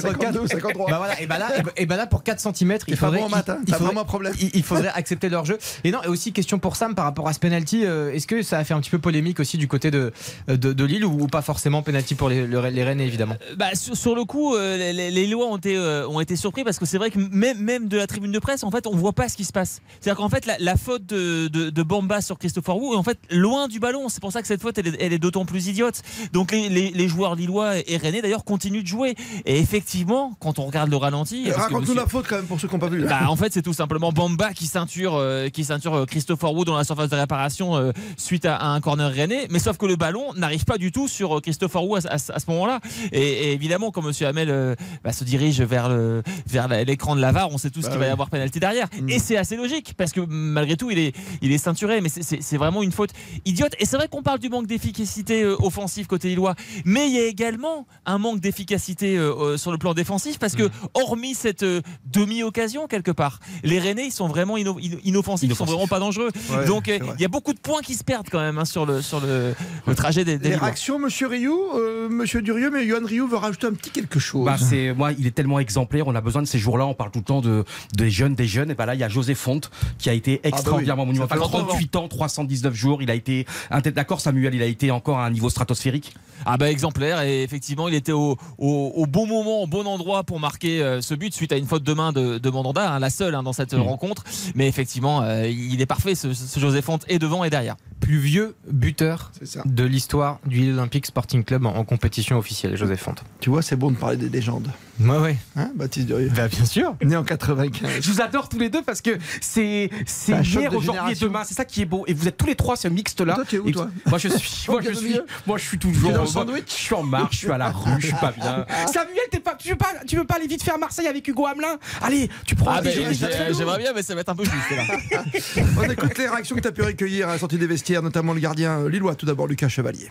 52, 0.00 0.46
53. 0.48 0.90
Bah 0.90 0.98
voilà, 0.98 1.20
et 1.20 1.26
bah 1.26 1.38
là, 1.38 1.58
et 1.58 1.62
bah, 1.62 1.70
et 1.76 1.86
bah 1.86 1.96
là 1.96 2.06
pour 2.06 2.22
4 2.22 2.40
cm, 2.40 2.78
il 2.88 2.96
pas 2.96 3.06
faudrait, 3.06 3.18
bon 3.18 3.26
en 3.26 3.28
maths, 3.28 3.48
hein. 3.50 3.58
il 3.66 3.72
faudrait- 3.72 3.86
vraiment 3.86 4.00
un 4.00 4.04
problème. 4.04 4.32
il, 4.40 4.50
il 4.54 4.62
faudrait 4.62 4.88
accepter 4.94 5.28
leur 5.28 5.44
jeu. 5.44 5.58
Et 5.84 5.90
non, 5.90 5.98
et 6.04 6.08
aussi 6.08 6.32
question 6.32 6.58
pour 6.58 6.76
Sam 6.76 6.94
par 6.94 7.04
rapport 7.04 7.28
à 7.28 7.32
ce 7.32 7.38
penalty, 7.38 7.84
euh, 7.84 8.12
est-ce 8.12 8.26
que 8.26 8.42
ça 8.42 8.58
a 8.58 8.64
fait 8.64 8.74
un 8.74 8.80
petit 8.80 8.90
peu 8.90 8.98
polémique 8.98 9.40
aussi 9.40 9.58
du 9.58 9.68
côté 9.68 9.90
de, 9.90 10.12
de, 10.48 10.72
de 10.72 10.84
Lille 10.84 11.04
ou, 11.04 11.22
ou 11.22 11.26
pas 11.26 11.42
forcément 11.42 11.82
penalty 11.82 12.14
pour 12.14 12.28
les, 12.28 12.46
le- 12.46 12.68
les 12.68 12.84
Rennes 12.84 13.00
évidemment? 13.00 13.36
Bah, 13.56 13.66
sur, 13.74 13.96
sur 13.96 14.14
le 14.14 14.24
coup, 14.24 14.54
euh, 14.54 14.76
les, 14.76 14.92
les- 14.92 15.10
les 15.10 15.26
lois 15.26 15.46
ont 15.46 15.56
été, 15.56 15.76
euh, 15.76 16.06
ont 16.08 16.20
été 16.20 16.36
surpris 16.46 16.62
parce 16.64 16.78
que 16.78 16.86
c'est 16.86 16.98
vrai 16.98 17.10
que 17.10 17.18
même, 17.18 17.58
même 17.58 17.88
de 17.88 17.96
la 17.96 18.06
tribune 18.06 18.30
de 18.30 18.38
presse, 18.38 18.62
en 18.62 18.70
fait, 18.70 18.86
on 18.86 18.94
voit 18.94 19.12
pas 19.12 19.28
ce 19.28 19.36
qui 19.36 19.44
se 19.44 19.52
passe. 19.52 19.80
C'est-à-dire 20.00 20.16
qu'en 20.18 20.28
fait, 20.28 20.46
la, 20.46 20.56
la 20.60 20.76
faute 20.76 21.04
de, 21.04 21.48
de, 21.48 21.70
de 21.70 21.82
Bamba 21.82 22.20
sur 22.20 22.38
Christopher 22.38 22.76
Wu 22.76 22.94
est 22.94 22.96
en 22.96 23.02
fait 23.02 23.18
loin 23.30 23.66
du 23.66 23.80
ballon. 23.80 24.08
C'est 24.08 24.20
pour 24.20 24.30
ça 24.30 24.42
que 24.42 24.46
cette 24.46 24.62
faute, 24.62 24.78
elle 24.78 25.12
est, 25.12 25.18
d'autant 25.18 25.44
plus 25.44 25.66
idiote. 25.66 26.02
Donc 26.32 26.52
les, 26.52 26.68
les, 26.68 26.90
les 26.90 27.08
joueurs 27.08 27.34
lillois 27.34 27.72
et 27.78 27.96
rennais 27.96 28.22
d'ailleurs 28.22 28.44
continuent 28.44 28.82
de 28.82 28.86
jouer. 28.86 29.16
Et 29.44 29.58
effectivement, 29.58 30.36
quand 30.38 30.58
on 30.60 30.66
regarde 30.66 30.88
le 30.90 30.96
ralenti, 30.96 31.50
Raconte-nous 31.50 31.94
la 31.94 32.06
faute 32.06 32.26
quand 32.28 32.36
même 32.36 32.46
pour 32.46 32.60
ceux 32.60 32.68
qui 32.68 32.74
n'ont 32.74 32.78
pas 32.80 32.88
vu. 32.88 33.04
bah, 33.04 33.28
en 33.28 33.34
fait, 33.36 33.52
c'est 33.52 33.62
tout 33.62 33.72
simplement 33.72 34.12
Bamba 34.12 34.52
qui 34.52 34.66
ceinture, 34.66 35.16
euh, 35.16 35.48
qui 35.48 35.64
ceinture 35.64 35.94
euh, 35.94 36.04
Christopher 36.06 36.52
Wood 36.52 36.66
dans 36.68 36.76
la 36.76 36.84
surface 36.84 37.08
de 37.08 37.16
réparation 37.16 37.76
euh, 37.76 37.90
suite 38.16 38.44
à, 38.44 38.54
à 38.56 38.66
un 38.68 38.80
corner 38.80 39.10
rennais. 39.12 39.48
Mais 39.50 39.58
sauf 39.58 39.76
que 39.78 39.86
le 39.86 39.96
ballon 39.96 40.32
n'arrive 40.34 40.64
pas 40.64 40.78
du 40.78 40.92
tout 40.92 41.08
sur 41.08 41.42
Christopher 41.42 41.82
Wood 41.82 42.06
à, 42.06 42.12
à- 42.14 42.14
à 42.14 42.38
ce 42.38 42.50
moment-là. 42.50 42.80
Et, 43.12 43.20
et 43.20 43.52
évidemment, 43.52 43.90
quand 43.90 44.02
Monsieur 44.02 44.26
Hamel 44.28 44.50
euh, 44.50 44.74
bah, 45.02 45.12
se 45.12 45.24
dirige 45.24 45.60
vers 45.62 45.88
le 45.88 46.22
vers 46.46 46.68
l'écran 46.68 47.16
de 47.16 47.20
la 47.20 47.32
VAR, 47.32 47.50
on 47.50 47.58
sait 47.58 47.70
tous 47.70 47.82
Bah 47.82 47.90
qu'il 47.90 47.98
va 47.98 48.06
y 48.06 48.10
avoir 48.10 48.30
pénalité 48.30 48.60
derrière. 48.60 48.88
Et 49.08 49.18
c'est 49.18 49.36
assez 49.36 49.56
logique 49.56 49.94
parce 49.96 50.12
que 50.12 50.20
malgré 50.20 50.76
tout, 50.76 50.90
il 50.90 50.98
est 50.98 51.14
il 51.42 51.52
est 51.52 51.58
ceinturé. 51.58 52.00
Mais 52.00 52.08
c'est- 52.08 52.56
vraiment 52.56 52.82
une 52.82 52.92
faute 52.92 53.10
idiote. 53.44 53.74
Et 53.78 53.84
c'est 53.84 53.96
vrai 53.96 54.08
qu'on 54.08 54.22
parle 54.22 54.38
du 54.38 54.48
manque 54.48 54.66
d'efficacité 54.66 55.42
euh, 55.42 55.56
offensive 55.60 56.06
côté 56.06 56.28
Lillois, 56.28 56.54
mais 56.84 57.06
il 57.08 57.14
y 57.14 57.18
a 57.18 57.26
également 57.26 57.86
un 58.06 58.16
manque 58.18 58.40
d'efficacité 58.40 59.16
euh, 59.18 59.32
euh, 59.38 59.56
sur 59.58 59.72
le 59.72 59.78
plan 59.78 59.92
défensif 59.94 60.38
parce 60.38 60.54
que 60.54 60.70
hormis 60.94 61.34
cette 61.34 61.62
euh, 61.62 61.82
demi-occasion 62.20 62.86
quelque 62.86 63.10
part, 63.10 63.40
les 63.62 63.78
Rennais 63.78 64.06
ils 64.06 64.12
sont 64.12 64.26
vraiment 64.28 64.56
inno- 64.56 64.78
inoffensifs, 65.04 65.50
ils 65.50 65.54
sont 65.56 65.64
vraiment 65.64 65.86
pas 65.86 65.98
dangereux. 65.98 66.30
Ouais, 66.50 66.64
Donc 66.66 66.88
il 66.88 67.20
y 67.20 67.24
a 67.24 67.28
beaucoup 67.28 67.52
de 67.52 67.58
points 67.60 67.82
qui 67.82 67.94
se 67.94 68.02
perdent 68.04 68.28
quand 68.30 68.40
même 68.40 68.58
hein, 68.58 68.64
sur 68.64 68.86
le 68.86 69.02
sur 69.02 69.20
le, 69.20 69.54
le 69.86 69.94
trajet 69.94 70.24
des, 70.24 70.38
des 70.38 70.50
Les 70.50 70.56
réactions, 70.56 70.98
monsieur 70.98 71.26
Rioux, 71.26 71.60
euh, 71.74 72.08
monsieur 72.08 72.40
Durieux, 72.42 72.70
mais 72.70 72.86
Johan 72.86 73.04
Rioux 73.04 73.28
veut 73.28 73.36
rajouter 73.36 73.66
un 73.66 73.72
petit 73.74 73.90
quelque 73.90 74.18
chose. 74.18 74.44
Bah, 74.46 74.56
c'est 74.58 74.92
moi, 74.94 75.12
il 75.12 75.26
est 75.26 75.30
tellement 75.32 75.58
exemplaire. 75.60 76.06
On 76.08 76.14
a 76.14 76.15
besoin 76.20 76.42
de 76.42 76.46
ces 76.46 76.58
jours-là. 76.58 76.86
On 76.86 76.94
parle 76.94 77.10
tout 77.10 77.18
le 77.20 77.24
temps 77.24 77.40
de 77.40 77.64
des 77.94 78.10
jeunes, 78.10 78.34
des 78.34 78.46
jeunes. 78.46 78.70
Et 78.70 78.74
bah 78.74 78.86
là, 78.86 78.94
il 78.94 79.00
y 79.00 79.04
a 79.04 79.08
José 79.08 79.34
Fonte 79.34 79.70
qui 79.98 80.08
a 80.10 80.12
été 80.12 80.40
extraordinairement 80.44 81.02
Ah 81.04 81.06
bah 81.06 81.10
oui, 81.12 81.16
ça 81.28 81.36
monumental. 81.36 81.38
fait 81.38 81.58
longtemps. 81.58 81.68
38 81.68 81.96
ans, 81.96 82.08
319 82.08 82.74
jours. 82.74 83.02
Il 83.02 83.10
a 83.10 83.14
été 83.14 83.46
un 83.70 83.80
tête 83.80 83.94
d'accord, 83.94 84.20
Samuel. 84.20 84.54
Il 84.54 84.62
a 84.62 84.66
été 84.66 84.90
encore 84.90 85.18
à 85.18 85.26
un 85.26 85.30
niveau 85.30 85.50
stratosphérique? 85.50 86.14
Ah 86.44 86.58
bah 86.58 86.70
exemplaire 86.70 87.22
et 87.22 87.42
effectivement 87.42 87.88
il 87.88 87.94
était 87.94 88.12
au, 88.12 88.36
au- 88.58 88.92
au 88.94 89.06
bon 89.06 89.26
moment, 89.26 89.62
au 89.62 89.66
bon 89.66 89.86
endroit 89.86 90.22
pour 90.22 90.38
marquer 90.38 90.82
euh, 90.82 91.00
ce 91.00 91.14
but 91.14 91.32
suite 91.32 91.50
à 91.50 91.56
une 91.56 91.64
faute 91.66 91.82
de 91.82 91.94
main 91.94 92.12
de, 92.12 92.36
de 92.36 92.50
Mandanda, 92.50 92.92
hein, 92.92 92.98
la 92.98 93.08
seule 93.08 93.34
hein, 93.34 93.42
dans 93.42 93.54
cette 93.54 93.72
Mm. 93.72 93.80
rencontre. 93.80 94.22
Mais 94.54 94.68
effectivement 94.68 95.22
euh, 95.22 95.48
il 95.48 95.80
est 95.80 95.86
parfait 95.86 96.14
ce, 96.14 96.34
ce 96.34 96.60
José 96.60 96.82
Fonte 96.82 97.06
et 97.08 97.18
devant 97.18 97.42
et 97.42 97.48
derrière. 97.48 97.76
Plus 98.00 98.18
vieux 98.18 98.54
buteur 98.70 99.32
C'est 99.38 99.46
ça. 99.46 99.62
de 99.64 99.84
l'histoire 99.84 100.38
du 100.46 100.58
Lille 100.58 100.72
Olympique 100.74 101.06
Sporting 101.06 101.42
Club 101.42 101.64
en, 101.64 101.74
en 101.74 101.84
compétition 101.84 102.36
officielle, 102.36 102.76
Joseph 102.76 103.00
Fonte. 103.00 103.24
Tu 103.40 103.48
vois, 103.48 103.62
c'est 103.62 103.76
bon 103.76 103.90
de 103.90 103.96
parler 103.96 104.18
des 104.18 104.28
légendes. 104.28 104.70
Ouais, 105.00 105.18
ouais. 105.18 105.36
Hein, 105.56 105.70
Baptiste 105.74 106.06
Durieux 106.06 106.30
Bah, 106.34 106.48
bien 106.48 106.64
sûr. 106.64 106.96
Né 107.02 107.16
en 107.16 107.24
95. 107.24 108.00
Je 108.00 108.10
vous 108.10 108.20
adore 108.20 108.48
tous 108.48 108.58
les 108.58 108.70
deux 108.70 108.82
parce 108.82 109.00
que 109.00 109.18
c'est 109.40 109.90
hier, 110.28 110.74
aujourd'hui 110.74 111.12
et 111.12 111.14
demain. 111.14 111.42
C'est 111.44 111.54
ça 111.54 111.64
qui 111.64 111.82
est 111.82 111.86
beau. 111.86 112.04
Et 112.06 112.14
vous 112.14 112.28
êtes 112.28 112.36
tous 112.36 112.46
les 112.46 112.54
trois 112.54 112.76
ce 112.76 112.88
mixte 112.88 113.20
là. 113.20 113.34
Toi, 113.34 113.44
tu 113.46 113.56
es 113.56 113.58
où, 113.58 113.70
toi 113.70 113.88
Moi 114.06 114.18
je 114.18 114.28
suis, 114.28 114.66
moi 114.68 114.80
je 114.82 114.92
suis, 114.92 115.20
moi 115.46 115.58
je 115.58 115.64
suis 115.64 115.78
toujours. 115.78 116.02
Tu 116.02 116.08
es 116.08 116.12
dans 116.12 116.24
le 116.24 116.30
moi, 116.30 116.44
sandwich 116.44 116.64
je 116.68 116.72
suis 116.72 116.94
en 116.94 117.02
marche, 117.02 117.34
je 117.34 117.38
suis 117.38 117.50
à 117.50 117.58
la 117.58 117.70
rue, 117.70 118.00
je 118.00 118.06
suis 118.06 118.16
pas 118.16 118.32
bien. 118.32 118.66
Samuel, 118.92 119.24
t'es 119.30 119.40
pas, 119.40 119.54
tu 119.54 119.70
veux 119.70 119.76
pas, 119.76 119.92
tu 120.06 120.16
veux 120.16 120.24
pas 120.24 120.36
aller 120.36 120.46
vite 120.46 120.62
faire 120.62 120.78
Marseille 120.78 121.06
avec 121.06 121.26
Hugo 121.26 121.46
Hamelin? 121.46 121.78
Allez, 122.02 122.28
tu 122.44 122.54
prends. 122.54 122.72
Ah 122.76 122.82
bah, 122.82 122.90
j'aimerais 122.90 123.78
bien 123.78 123.92
mais 123.94 124.02
ça 124.02 124.14
va 124.14 124.20
être 124.20 124.28
un 124.28 124.34
peu 124.34 124.44
juste 124.44 124.54
là. 124.70 125.62
On 125.78 125.82
écoute 125.90 126.18
les 126.18 126.28
réactions 126.28 126.56
que 126.56 126.60
tu 126.60 126.68
as 126.68 126.72
pu 126.72 126.82
recueillir 126.82 127.28
à 127.28 127.32
la 127.32 127.38
sortie 127.38 127.58
des 127.58 127.66
vestiaires, 127.66 128.02
notamment 128.02 128.32
le 128.32 128.40
gardien 128.40 128.80
euh, 128.80 128.88
lillois, 128.88 129.14
tout 129.14 129.26
d'abord 129.26 129.46
Lucas 129.46 129.68
Chevalier. 129.68 130.10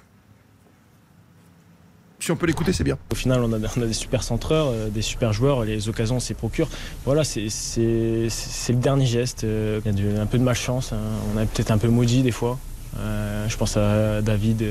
Si 2.25 2.31
on 2.31 2.35
peut 2.35 2.47
l'écouter, 2.47 2.73
c'est 2.73 2.83
bien. 2.83 2.97
Au 3.11 3.13
final, 3.13 3.43
on 3.43 3.53
a, 3.53 3.85
des 3.85 3.93
super 3.93 4.23
centreurs, 4.23 4.69
euh, 4.71 4.89
des 4.89 5.03
super 5.03 5.31
joueurs, 5.31 5.63
les 5.63 5.89
occasions 5.89 6.15
on 6.15 6.19
s'y 6.19 6.33
procure. 6.33 6.67
Voilà, 7.05 7.23
c'est- 7.23 7.49
le 7.77 8.73
dernier 8.79 9.05
geste. 9.05 9.43
euh, 9.43 9.79
Il 9.85 10.11
y 10.15 10.17
a 10.17 10.21
un 10.23 10.25
peu 10.25 10.39
de 10.39 10.43
malchance, 10.43 10.91
hein. 10.91 10.97
on 11.31 11.37
a 11.37 11.45
peut-être 11.45 11.69
un 11.69 11.77
peu 11.77 11.87
maudit 11.87 12.23
des 12.23 12.31
fois. 12.31 12.57
Euh, 12.97 13.47
je 13.47 13.55
pense 13.57 13.77
à 13.77 14.23
David 14.23 14.63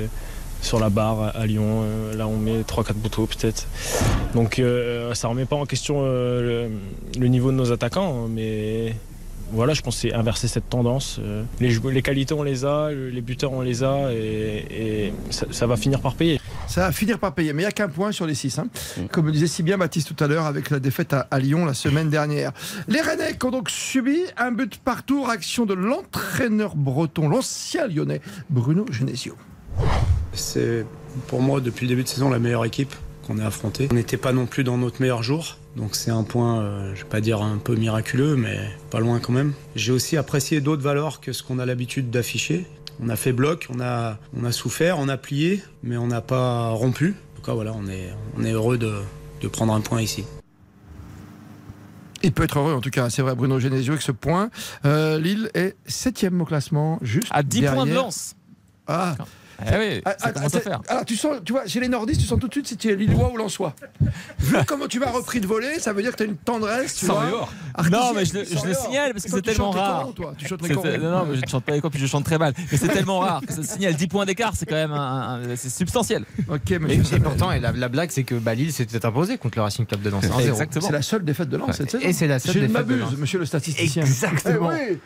sur 0.63 0.81
la 0.81 0.89
barre 0.91 1.31
à 1.37 1.47
Lyon, 1.47 1.85
là 2.17 2.27
on 2.27 2.39
met 2.39 2.63
3-4 2.65 2.95
poteaux 2.95 3.27
peut-être. 3.27 3.69
Donc 4.35 4.59
euh, 4.59 5.15
ça 5.15 5.29
remet 5.29 5.45
pas 5.45 5.55
en 5.55 5.65
question 5.65 6.03
le, 6.03 6.71
le 7.17 7.29
niveau 7.29 7.53
de 7.53 7.57
nos 7.57 7.71
attaquants, 7.71 8.25
hein, 8.25 8.29
mais 8.35 8.97
voilà, 9.55 9.73
je 9.73 9.81
pense 9.83 9.95
que 9.97 10.01
c'est 10.03 10.13
inverser 10.13 10.49
cette 10.49 10.69
tendance. 10.69 11.19
Euh, 11.23 11.43
Les, 11.61 12.03
qualités 12.03 12.35
on 12.35 12.43
les 12.43 12.65
a, 12.65 12.91
le- 12.91 13.09
les 13.09 13.21
buteurs 13.23 13.53
on 13.53 13.61
les 13.63 13.83
a 13.83 14.13
et, 14.13 15.07
et 15.07 15.13
ça- 15.31 15.47
ça 15.51 15.67
va 15.67 15.77
finir 15.77 16.01
par 16.01 16.15
payer. 16.15 16.41
Ça 16.67 16.83
va 16.83 16.93
finir 16.93 17.19
par 17.19 17.35
payer. 17.35 17.53
Mais 17.53 17.63
il 17.63 17.67
n'y 17.67 17.69
a 17.69 17.73
qu'un 17.73 17.89
point 17.89 18.13
sur 18.13 18.27
les 18.27 18.35
six. 18.35 18.59
hein. 18.59 18.67
Comme 19.13 19.27
le 19.27 19.33
disait 19.33 19.47
si 19.47 19.63
bien 19.63 19.79
Baptiste 19.79 20.15
tout 20.15 20.25
à 20.25 20.27
l'heure 20.27 20.47
avec 20.47 20.71
la 20.71 20.81
défaite 20.81 21.13
à, 21.13 21.27
à 21.31 21.39
Lyon 21.39 21.65
la 21.65 21.75
semaine 21.75 22.11
dernière. 22.11 22.53
Les 22.89 23.01
Rennais 23.01 23.37
ont 23.45 23.51
donc 23.51 23.71
subi 23.71 24.19
un 24.37 24.51
but 24.51 24.79
partout. 24.79 25.23
Réaction 25.25 25.65
de 25.67 25.75
l'entraîneur 25.75 26.75
breton, 26.77 27.29
l'ancien 27.29 27.87
lyonnais, 27.87 28.21
Bruno 28.51 28.85
Genesio. 28.91 29.37
C'est 30.33 30.85
pour 31.29 31.41
moi 31.43 31.61
depuis 31.61 31.85
le 31.87 31.91
début 31.91 32.03
de 32.03 32.09
saison 32.09 32.29
la 32.31 32.39
meilleure 32.39 32.65
équipe 32.65 32.95
qu'on 33.27 33.39
ait 33.39 33.45
affrontée. 33.45 33.89
On 33.91 33.95
n'était 33.95 34.17
pas 34.17 34.33
non 34.33 34.47
plus 34.47 34.65
dans 34.65 34.77
notre 34.79 35.01
meilleur 35.01 35.23
jour. 35.23 35.59
Donc 35.77 35.97
c'est 35.97 36.11
un 36.11 36.23
point, 36.23 36.61
euh, 36.61 36.95
je 36.95 37.03
vais 37.03 37.09
pas 37.09 37.21
dire 37.21 37.43
un 37.43 37.59
peu 37.59 37.75
miraculeux, 37.75 38.37
mais 38.37 38.59
pas 38.91 39.01
loin 39.01 39.19
quand 39.19 39.33
même. 39.33 39.53
J'ai 39.75 39.93
aussi 39.93 40.17
apprécié 40.17 40.61
d'autres 40.61 40.83
valeurs 40.83 41.21
que 41.21 41.33
ce 41.33 41.43
qu'on 41.43 41.59
a 41.59 41.67
l'habitude 41.67 42.11
d'afficher. 42.11 42.67
On 43.03 43.09
a 43.09 43.17
fait 43.17 43.33
bloc, 43.33 43.67
on 43.75 43.81
a, 43.81 44.19
on 44.37 44.45
a 44.45 44.53
souffert, 44.53 44.99
on 44.99 45.09
a 45.09 45.17
plié, 45.17 45.63
mais 45.83 45.97
on 45.97 46.07
n'a 46.07 46.21
pas 46.21 46.69
rompu. 46.71 47.17
En 47.33 47.37
tout 47.37 47.43
cas 47.43 47.55
voilà, 47.55 47.73
on 47.75 47.89
est, 47.89 48.11
on 48.39 48.45
est 48.45 48.53
heureux 48.53 48.79
de, 48.79 48.93
de 49.41 49.49
prendre 49.49 49.73
un 49.75 49.81
point 49.81 50.01
ici. 50.01 50.25
Il 52.23 52.33
peut 52.33 52.45
être 52.45 52.59
heureux 52.59 52.73
en 52.73 52.81
tout 52.81 52.91
cas, 52.91 53.11
c'est 53.11 53.21
vrai 53.21 53.35
Bruno 53.35 53.59
Genesio 53.59 53.93
avec 53.93 54.03
ce 54.03 54.13
point. 54.13 54.51
Euh, 54.85 55.19
Lille 55.19 55.51
est 55.55 55.77
septième 55.87 56.41
au 56.41 56.45
classement, 56.45 56.99
juste 57.03 57.29
À 57.31 57.43
10 57.43 57.63
points 57.63 57.87
de 57.87 57.95
lance. 57.95 58.37
Ah. 58.87 59.17
Eh 59.61 59.79
oui, 59.79 60.03
Ah, 60.05 60.11
ça 60.11 60.17
ah, 60.23 60.33
commence 60.33 60.55
à 60.55 60.59
c'est- 60.59 60.65
faire. 60.65 60.81
Alors 60.89 61.05
tu 61.05 61.17
sens, 61.17 61.37
tu 61.45 61.53
vois, 61.53 61.67
chez 61.67 61.81
les 61.81 61.89
nordistes, 61.89 62.21
tu 62.21 62.27
sens 62.27 62.39
tout 62.41 62.49
de 62.49 62.53
suite 62.53 62.67
si 62.67 62.77
tu 62.77 62.91
es 62.91 62.97
Lillois 62.97 63.31
ou 63.33 63.37
Lensois. 63.37 63.75
Vu 64.41 64.57
comment 64.67 64.87
tu 64.87 64.99
m'as 65.01 65.11
repris 65.11 65.41
de 65.41 65.47
voler, 65.47 65.79
ça 65.79 65.93
veut 65.93 66.03
dire 66.03 66.13
que 66.13 66.17
tu 66.17 66.23
as 66.25 66.27
une 66.27 66.37
tendresse. 66.37 66.95
Tu 66.97 67.07
Sans 67.07 67.15
vois. 67.15 67.49
Non, 67.91 68.13
mais 68.15 68.25
je 68.25 68.35
le, 68.35 68.45
je 68.45 68.57
signale 68.75 69.13
parce 69.13 69.25
que 69.25 69.31
c'est 69.31 69.43
tellement 69.43 69.71
rare. 69.71 70.01
corons, 70.01 70.13
toi. 70.13 70.35
Tu 70.37 70.47
chantes 70.47 70.63
les 70.67 70.75
corons. 70.75 70.89
Non, 70.99 71.11
non, 71.11 71.27
mais 71.27 71.37
je 71.37 71.43
ne 71.43 71.47
chante 71.47 71.65
pas 71.65 71.73
les 71.73 71.81
corps, 71.81 71.91
puis 71.91 72.01
je 72.01 72.07
chante 72.07 72.25
très 72.25 72.39
mal. 72.39 72.53
Mais 72.71 72.79
c'est 72.79 72.89
tellement 72.89 73.19
rare 73.21 73.41
que 73.47 73.53
ça 73.53 73.63
signale 73.63 73.95
10 73.95 74.07
points 74.09 74.25
d'écart, 74.27 74.53
c'est 74.57 74.67
quand 74.67 74.75
même 74.75 74.93
un- 74.93 75.41
un- 75.43 75.57
c'est 75.57 75.71
substantiel. 75.71 76.25
Ok, 76.49 76.71
Et, 76.71 76.75
et 76.75 77.21
pourtant, 77.21 77.53
et 77.53 77.61
la, 77.61 77.73
la 77.73 77.89
blague, 77.89 78.11
c'est 78.11 78.25
que 78.25 78.35
bah, 78.35 78.55
Lille 78.55 78.73
s'était 78.73 79.05
imposé 79.07 79.39
contre 79.39 79.59
le 79.59 79.63
Racing 79.63 79.87
Club 79.87 80.03
de 80.03 80.11
Lens. 80.11 80.25
1-0. 80.25 80.49
Exactement. 80.49 80.87
C'est 80.87 80.93
la 80.93 81.03
seule 81.03 81.25
défaite 81.25 81.49
de 81.49 81.57
Lens 81.57 81.77
cette 81.77 81.91
saison. 81.91 82.05
Et 82.07 82.13
c'est 82.13 82.27
la 82.27 82.39
seule 82.39 82.55
Je 82.55 82.59
ne 82.61 82.67
défaite 82.67 82.87
de 82.87 82.95
m'abuse, 82.97 83.19
monsieur 83.19 83.39
le 83.39 83.47
statisticien. 83.47 84.03
Exactement. 84.05 84.71
Eh 84.73 84.93
oui. 84.93 84.99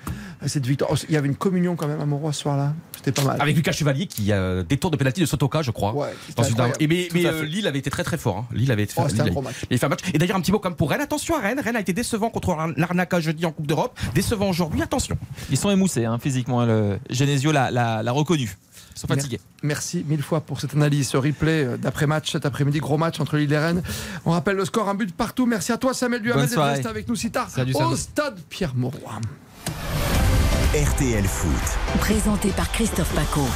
Cette 0.46 0.66
victoire. 0.66 0.90
Il 1.08 1.14
y 1.14 1.16
avait 1.16 1.26
une 1.28 1.36
communion 1.36 1.74
quand 1.74 1.88
même 1.88 2.00
à 2.00 2.06
Mauroy 2.06 2.32
ce 2.32 2.42
soir-là. 2.42 2.72
C'était 2.96 3.12
pas 3.12 3.22
mal. 3.24 3.36
Avec 3.40 3.56
Lucas 3.56 3.72
Chevalier 3.72 4.06
qui 4.06 4.32
a 4.32 4.37
détour 4.68 4.90
de 4.90 4.96
pénalty 4.96 5.20
de 5.20 5.26
Sotoka, 5.26 5.62
je 5.62 5.70
crois. 5.70 5.92
Ouais, 5.94 6.08
Dans 6.36 6.44
et 6.78 6.86
mais 6.86 7.08
mais, 7.14 7.26
euh, 7.26 7.40
fait. 7.40 7.46
Lille 7.46 7.66
avait 7.66 7.78
été 7.78 7.90
très 7.90 8.04
très 8.04 8.18
fort. 8.18 8.38
hein. 8.38 8.46
Lille 8.52 8.70
avait 8.72 8.82
été 8.84 8.94
Oh, 8.96 9.02
un 9.02 9.06
Lille 9.08 9.16
gros 9.16 9.40
avait- 9.40 9.48
match. 9.48 9.56
avait 9.70 9.78
fait 9.78 9.86
un 9.86 9.88
match. 9.88 10.00
Et 10.14 10.18
d'ailleurs, 10.18 10.36
un 10.36 10.40
petit 10.40 10.52
mot 10.52 10.58
comme 10.58 10.74
pour 10.76 10.90
Rennes. 10.90 11.00
Attention 11.00 11.36
à 11.36 11.40
Rennes. 11.40 11.60
Rennes 11.60 11.76
a 11.76 11.80
été 11.80 11.92
décevant 11.92 12.30
contre 12.30 12.56
l'Arnaca 12.76 13.20
jeudi 13.20 13.44
en 13.46 13.52
Coupe 13.52 13.66
d'Europe. 13.66 13.98
Décevant 14.14 14.48
aujourd'hui. 14.48 14.82
Attention. 14.82 15.16
Ils 15.50 15.56
sont 15.56 15.70
émoussés 15.70 16.04
hein, 16.04 16.18
physiquement. 16.20 16.64
Le 16.64 16.98
Genesio 17.10 17.52
l'a- 17.52 18.02
reconnu. 18.12 18.56
Ils 18.96 19.00
sont 19.00 19.06
fatigués. 19.06 19.40
Merci 19.62 20.04
mille 20.08 20.22
fois 20.22 20.40
pour 20.40 20.60
cette 20.60 20.74
analyse, 20.74 21.08
ce 21.08 21.16
replay 21.16 21.64
euh, 21.64 21.76
d'après-match 21.76 22.32
cet 22.32 22.44
après-midi. 22.46 22.80
Gros 22.80 22.98
match 22.98 23.20
entre 23.20 23.36
Lille 23.36 23.52
et 23.52 23.58
Rennes. 23.58 23.82
On 24.24 24.32
rappelle 24.32 24.56
le 24.56 24.64
score, 24.64 24.88
un 24.88 24.94
but 24.96 25.14
partout. 25.14 25.46
Merci 25.46 25.70
à 25.70 25.76
toi, 25.78 25.94
Samuel 25.94 26.20
Duhamel, 26.22 26.48
d'être 26.48 26.60
resté 26.60 26.88
avec 26.88 27.06
nous 27.08 27.14
si 27.14 27.30
tard 27.30 27.48
Salut, 27.48 27.74
au 27.76 27.94
stade 27.94 28.40
Pierre-Mauroy. 28.48 29.20
RTL 30.74 31.24
Foot. 31.24 31.98
Présenté 32.00 32.48
par 32.50 32.70
Christophe 32.72 33.12
Paco. 33.14 33.46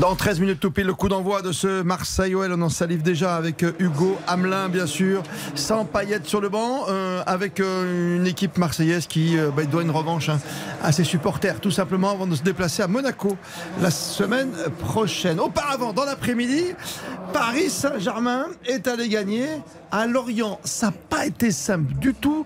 Dans 0.00 0.14
13 0.14 0.40
minutes 0.40 0.60
tout 0.60 0.70
pile, 0.70 0.86
le 0.86 0.92
coup 0.92 1.08
d'envoi 1.08 1.40
de 1.40 1.52
ce 1.52 1.80
Marseille-OL. 1.82 2.52
On 2.52 2.60
en 2.60 2.68
salive 2.68 3.02
déjà 3.02 3.34
avec 3.34 3.62
euh, 3.62 3.72
Hugo 3.78 4.18
Hamelin, 4.26 4.68
bien 4.68 4.86
sûr, 4.86 5.22
sans 5.54 5.86
paillettes 5.86 6.26
sur 6.26 6.42
le 6.42 6.50
banc, 6.50 6.84
euh, 6.88 7.22
avec 7.24 7.60
euh, 7.60 8.16
une 8.16 8.26
équipe 8.26 8.58
marseillaise 8.58 9.06
qui 9.06 9.38
bah, 9.56 9.64
doit 9.64 9.80
une 9.80 9.90
revanche 9.90 10.28
hein, 10.28 10.38
à 10.82 10.92
ses 10.92 11.04
supporters, 11.04 11.60
tout 11.60 11.70
simplement, 11.70 12.10
avant 12.10 12.26
de 12.26 12.34
se 12.34 12.42
déplacer 12.42 12.82
à 12.82 12.88
Monaco 12.88 13.38
la 13.80 13.90
semaine 13.90 14.52
prochaine. 14.80 15.40
Auparavant, 15.40 15.94
dans 15.94 16.04
l'après-midi, 16.04 16.74
Paris 17.32 17.70
Saint-Germain 17.70 18.46
est 18.66 18.86
allé 18.88 19.08
gagner 19.08 19.46
à 19.90 20.06
Lorient. 20.06 20.58
Ça 20.64 20.86
n'a 20.86 20.92
pas 20.92 21.26
été 21.26 21.50
simple 21.50 21.94
du 21.94 22.14
tout. 22.14 22.44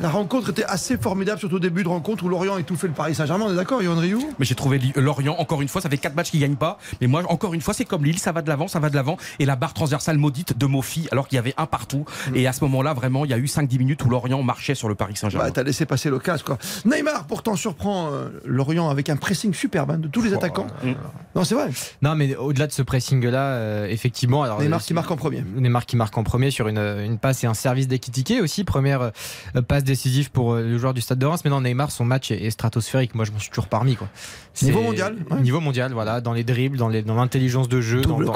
La 0.00 0.10
rencontre 0.10 0.50
était 0.50 0.64
assez 0.64 0.96
formidable, 0.96 1.38
surtout 1.38 1.56
au 1.56 1.60
début 1.60 1.82
de 1.82 1.88
rencontre 1.88 2.24
où 2.24 2.28
Lorient 2.28 2.58
étouffait 2.58 2.88
le 2.88 2.92
Paris 2.92 3.14
Saint-Germain. 3.14 3.46
On 3.48 3.52
est 3.52 3.56
d'accord, 3.56 3.82
Yohan 3.82 3.98
Rioux? 3.98 4.32
Mais 4.38 4.44
j'ai 4.44 4.54
trouvé 4.54 4.80
Lorient, 4.96 5.36
encore 5.38 5.62
une 5.62 5.68
fois, 5.68 5.80
ça 5.80 5.88
fait 5.88 5.96
4 5.96 6.14
matchs 6.14 6.30
qu'ils 6.30 6.40
gagnent 6.40 6.56
pas. 6.56 6.78
Mais 7.00 7.06
moi, 7.06 7.22
encore 7.28 7.54
une 7.54 7.60
fois, 7.60 7.74
c'est 7.74 7.84
comme 7.84 8.04
Lille, 8.04 8.18
ça 8.18 8.32
va 8.32 8.42
de 8.42 8.48
l'avant, 8.48 8.68
ça 8.68 8.80
va 8.80 8.90
de 8.90 8.94
l'avant. 8.94 9.16
Et 9.38 9.44
la 9.44 9.56
barre 9.56 9.74
transversale 9.74 10.18
maudite 10.18 10.56
de 10.56 10.66
Mofi, 10.66 11.08
alors 11.12 11.28
qu'il 11.28 11.36
y 11.36 11.38
avait 11.38 11.54
un 11.56 11.66
partout. 11.66 12.04
Et 12.34 12.46
à 12.46 12.52
ce 12.52 12.64
moment-là, 12.64 12.94
vraiment, 12.94 13.24
il 13.24 13.30
y 13.30 13.34
a 13.34 13.38
eu 13.38 13.46
5-10 13.46 13.78
minutes 13.78 14.04
où 14.04 14.08
Lorient 14.08 14.42
marchait 14.42 14.74
sur 14.74 14.88
le 14.88 14.94
Paris 14.94 15.16
Saint-Germain. 15.16 15.46
Bah, 15.46 15.52
t'as 15.52 15.62
laissé 15.62 15.86
passer 15.86 16.10
l'occasion 16.10 16.44
quoi. 16.44 16.58
Neymar 16.84 17.26
pourtant 17.26 17.56
surprend 17.56 18.10
euh, 18.12 18.28
Lorient 18.44 18.88
avec 18.90 19.10
un 19.10 19.16
pressing 19.16 19.52
superbe 19.54 19.92
hein, 19.92 19.98
de 19.98 20.08
tous 20.08 20.22
les 20.22 20.34
attaquants. 20.34 20.66
Non 21.34 21.44
c'est 21.44 21.54
vrai. 21.54 21.70
Non, 22.00 22.14
mais 22.14 22.34
au-delà 22.36 22.66
de 22.66 22.72
ce 22.72 22.82
pressing-là, 22.82 23.38
euh, 23.38 23.86
effectivement. 23.86 24.21
Alors, 24.42 24.60
Neymar 24.60 24.80
euh, 24.80 24.82
qui 24.82 24.94
marque 24.94 25.10
en 25.10 25.16
premier. 25.16 25.42
Neymar 25.56 25.86
qui 25.86 25.96
marque 25.96 26.16
en 26.18 26.24
premier 26.24 26.50
sur 26.50 26.68
une, 26.68 26.78
une 26.78 27.18
passe 27.18 27.44
et 27.44 27.46
un 27.46 27.54
service 27.54 27.88
d'Ekitike 27.88 28.40
aussi. 28.42 28.64
Première 28.64 29.10
euh, 29.56 29.62
passe 29.62 29.84
décisive 29.84 30.30
pour 30.30 30.52
euh, 30.54 30.62
le 30.62 30.78
joueur 30.78 30.94
du 30.94 31.00
Stade 31.00 31.18
de 31.18 31.26
Reims. 31.26 31.40
Mais 31.44 31.50
non, 31.50 31.60
Neymar, 31.60 31.90
son 31.90 32.04
match 32.04 32.30
est, 32.30 32.42
est 32.44 32.50
stratosphérique. 32.50 33.14
Moi, 33.14 33.24
je 33.24 33.32
m'en 33.32 33.38
suis 33.38 33.50
toujours 33.50 33.66
parmi. 33.68 33.96
Quoi. 33.96 34.08
Niveau 34.62 34.82
mondial, 34.82 35.16
ouais. 35.30 35.40
Niveau 35.40 35.60
mondial, 35.60 35.92
voilà. 35.92 36.20
Dans 36.20 36.32
les 36.32 36.44
dribbles, 36.44 36.76
dans 36.76 36.88
les- 36.88 37.02
dans 37.02 37.14
l'intelligence 37.14 37.68
de 37.68 37.80
jeu, 37.80 38.02
dans, 38.02 38.20
dans, 38.20 38.32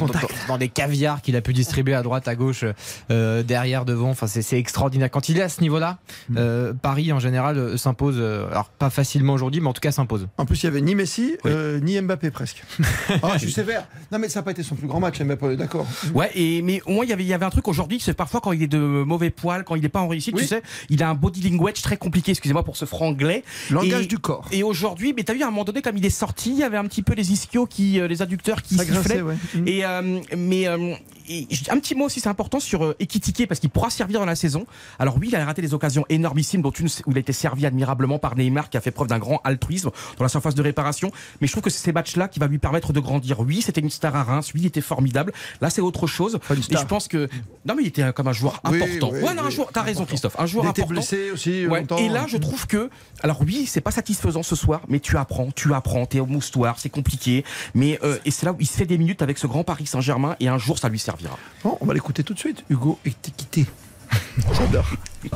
dans- 0.48 0.58
des 0.58 0.68
caviars 0.68 1.20
qu'il 1.22 1.36
a 1.36 1.40
pu 1.42 1.52
distribuer 1.52 1.94
à 1.94 2.02
droite, 2.02 2.26
à 2.28 2.34
gauche, 2.34 2.64
euh, 3.10 3.42
derrière, 3.42 3.84
devant. 3.84 4.10
Enfin, 4.10 4.26
c'est 4.26 4.58
extraordinaire. 4.58 5.10
Quand 5.10 5.28
il 5.28 5.38
est 5.38 5.42
à 5.42 5.48
ce 5.48 5.60
niveau-là, 5.60 5.98
Mm. 6.28 6.34
euh, 6.38 6.72
Paris, 6.80 7.12
en 7.12 7.18
général, 7.20 7.58
euh, 7.58 7.76
s'impose. 7.76 8.16
euh, 8.18 8.48
alors, 8.50 8.68
pas 8.70 8.90
facilement 8.90 9.34
aujourd'hui, 9.34 9.60
mais 9.60 9.68
en 9.68 9.72
tout 9.72 9.80
cas, 9.80 9.92
s'impose. 9.92 10.26
En 10.38 10.46
plus 10.46 10.62
il 10.62 10.64
y 10.64 10.68
avait 10.68 10.80
ni 10.80 10.94
Messi 10.94 11.36
euh, 11.46 11.78
ni 11.80 12.00
Mbappé 12.00 12.30
presque. 12.30 12.62
Ah 13.22 13.32
je 13.34 13.38
suis 13.40 13.52
sévère. 13.52 13.86
Non 14.10 14.18
mais 14.18 14.28
ça 14.28 14.40
n'a 14.40 14.44
pas 14.44 14.50
été 14.52 14.62
son 14.62 14.74
plus 14.74 14.86
grand 14.88 15.00
match 15.00 15.20
Mbappé, 15.20 15.52
est 15.52 15.56
d'accord. 15.78 15.86
Ouais, 16.14 16.30
et 16.34 16.62
mais 16.62 16.80
au 16.86 16.92
moins 16.92 17.04
il 17.04 17.10
y 17.10 17.12
avait 17.12 17.24
il 17.24 17.28
y 17.28 17.34
avait 17.34 17.44
un 17.44 17.50
truc 17.50 17.68
aujourd'hui, 17.68 18.00
c'est 18.00 18.14
parfois 18.14 18.40
quand 18.40 18.52
il 18.52 18.62
est 18.62 18.66
de 18.66 18.78
mauvais 18.78 19.30
poil, 19.30 19.64
quand 19.64 19.74
il 19.74 19.82
n'est 19.82 19.88
pas 19.88 20.00
en 20.00 20.08
réussite, 20.08 20.34
Oui. 20.34 20.42
tu 20.42 20.48
sais, 20.48 20.62
il 20.90 21.02
a 21.02 21.08
un 21.10 21.14
body 21.14 21.48
language 21.50 21.82
très 21.82 21.96
compliqué. 21.96 22.30
Excusez-moi 22.32 22.62
pour 22.64 22.76
ce 22.76 22.84
franglais. 22.84 23.42
Langage 23.70 24.04
Et- 24.04 24.06
du 24.06 24.18
corps. 24.18 24.46
Et 24.52 24.62
aujourd'hui, 24.62 25.12
mais 25.16 25.24
t'as 25.24 25.34
vu 25.34 25.42
à 25.42 25.46
un 25.48 25.50
moment 25.50 25.64
donné, 25.64 25.82
comme 25.82 25.96
il 25.96 26.04
est 26.06 26.10
sorti, 26.10 26.50
il 26.50 26.58
y 26.58 26.62
avait 26.62 26.76
un 26.76 26.84
petit 26.84 27.02
peu 27.02 27.14
les 27.14 27.32
ischios 27.32 27.66
qui, 27.66 28.00
euh, 28.00 28.06
les 28.08 28.22
adducteurs 28.22 28.62
qui 28.62 28.76
sifflaient. 28.78 29.22
ouais. 29.22 29.36
Et 29.66 29.84
euh, 29.84 30.20
mais 30.36 30.66
euh, 30.68 30.94
et 31.28 31.48
un 31.70 31.78
petit 31.78 31.94
mot 31.94 32.04
aussi, 32.06 32.20
c'est 32.20 32.28
important 32.28 32.60
sur 32.60 32.84
euh, 32.84 32.96
Ekitike 33.00 33.46
parce 33.48 33.60
qu'il 33.60 33.70
pourra 33.70 33.90
servir 33.90 34.20
dans 34.20 34.26
la 34.26 34.36
saison. 34.36 34.66
Alors 34.98 35.16
oui, 35.20 35.28
il 35.30 35.36
a 35.36 35.44
raté 35.44 35.62
des 35.62 35.74
occasions 35.74 36.04
énormissimes, 36.08 36.62
dont 36.62 36.70
une 36.70 36.86
où 37.06 37.10
il 37.10 37.16
a 37.16 37.20
été 37.20 37.32
servi 37.32 37.66
admirablement 37.66 38.18
par 38.18 38.36
Neymar, 38.36 38.70
qui 38.70 38.76
a 38.76 38.80
fait 38.80 38.90
preuve 38.90 39.08
d'un 39.08 39.18
grand 39.18 39.40
altruisme 39.44 39.90
dans 40.18 40.24
la 40.24 40.28
surface 40.28 40.54
de 40.54 40.62
réparation. 40.62 41.10
Mais 41.40 41.46
je 41.46 41.52
trouve 41.52 41.62
que 41.62 41.70
c'est 41.70 41.82
ces 41.82 41.92
matchs-là 41.92 42.28
qui 42.28 42.38
va 42.38 42.46
lui 42.46 42.58
permettre 42.58 42.92
de 42.92 43.00
grandir. 43.00 43.40
Oui, 43.40 43.62
c'était 43.62 43.80
une 43.80 43.90
star 43.90 44.14
à 44.16 44.22
Reims. 44.24 44.52
Oui, 44.54 44.62
il 44.62 44.66
était 44.66 44.80
formidable. 44.80 45.32
Là, 45.60 45.70
c'est 45.70 45.80
autre 45.80 46.06
chose. 46.06 46.38
une 46.50 46.56
Et 46.58 46.76
je 46.78 46.84
pense 46.86 47.08
que 47.08 47.28
non, 47.64 47.74
mais 47.74 47.82
il 47.82 47.88
était 47.88 48.12
comme 48.12 48.28
un 48.28 48.32
joueur 48.32 48.60
Oui, 48.68 48.82
important. 48.82 49.10
oui, 49.12 49.20
ouais, 49.22 49.34
non, 49.34 49.44
un 49.44 49.50
joueur. 49.50 49.68
T'as 49.72 49.82
raison, 49.82 50.04
Christophe. 50.04 50.36
Un 50.38 50.46
joueur 50.46 50.64
Il 50.64 50.70
était 50.70 50.82
important. 50.82 50.94
blessé 51.00 51.30
aussi 51.30 51.66
Ouais. 51.66 51.84
Et 51.98 52.08
là, 52.08 52.26
je 52.28 52.36
trouve 52.36 52.66
que, 52.66 52.90
alors 53.22 53.40
oui, 53.42 53.66
c'est 53.66 53.80
pas 53.80 53.90
satisfaisant 53.90 54.42
ce 54.42 54.54
soir, 54.56 54.80
mais 54.88 55.00
tu 55.00 55.16
apprends, 55.16 55.48
tu 55.54 55.74
apprends, 55.74 56.06
t'es 56.06 56.20
au 56.20 56.26
moustoir, 56.26 56.78
c'est 56.78 56.88
compliqué, 56.90 57.44
mais 57.74 57.98
euh, 58.02 58.18
et 58.24 58.30
c'est 58.30 58.46
là 58.46 58.52
où 58.52 58.56
il 58.60 58.66
se 58.66 58.76
fait 58.76 58.86
des 58.86 58.98
minutes 58.98 59.22
avec 59.22 59.38
ce 59.38 59.46
grand 59.46 59.64
Paris 59.64 59.86
Saint-Germain 59.86 60.36
et 60.40 60.48
un 60.48 60.58
jour 60.58 60.78
ça 60.78 60.88
lui 60.88 60.98
servira. 61.16 61.38
Bon, 61.62 61.76
on 61.80 61.86
va 61.86 61.94
l'écouter 61.94 62.22
tout 62.22 62.34
de 62.34 62.38
suite. 62.38 62.64
Hugo 62.68 62.98
Ekitike. 63.04 63.66
J'adore. 64.58 64.86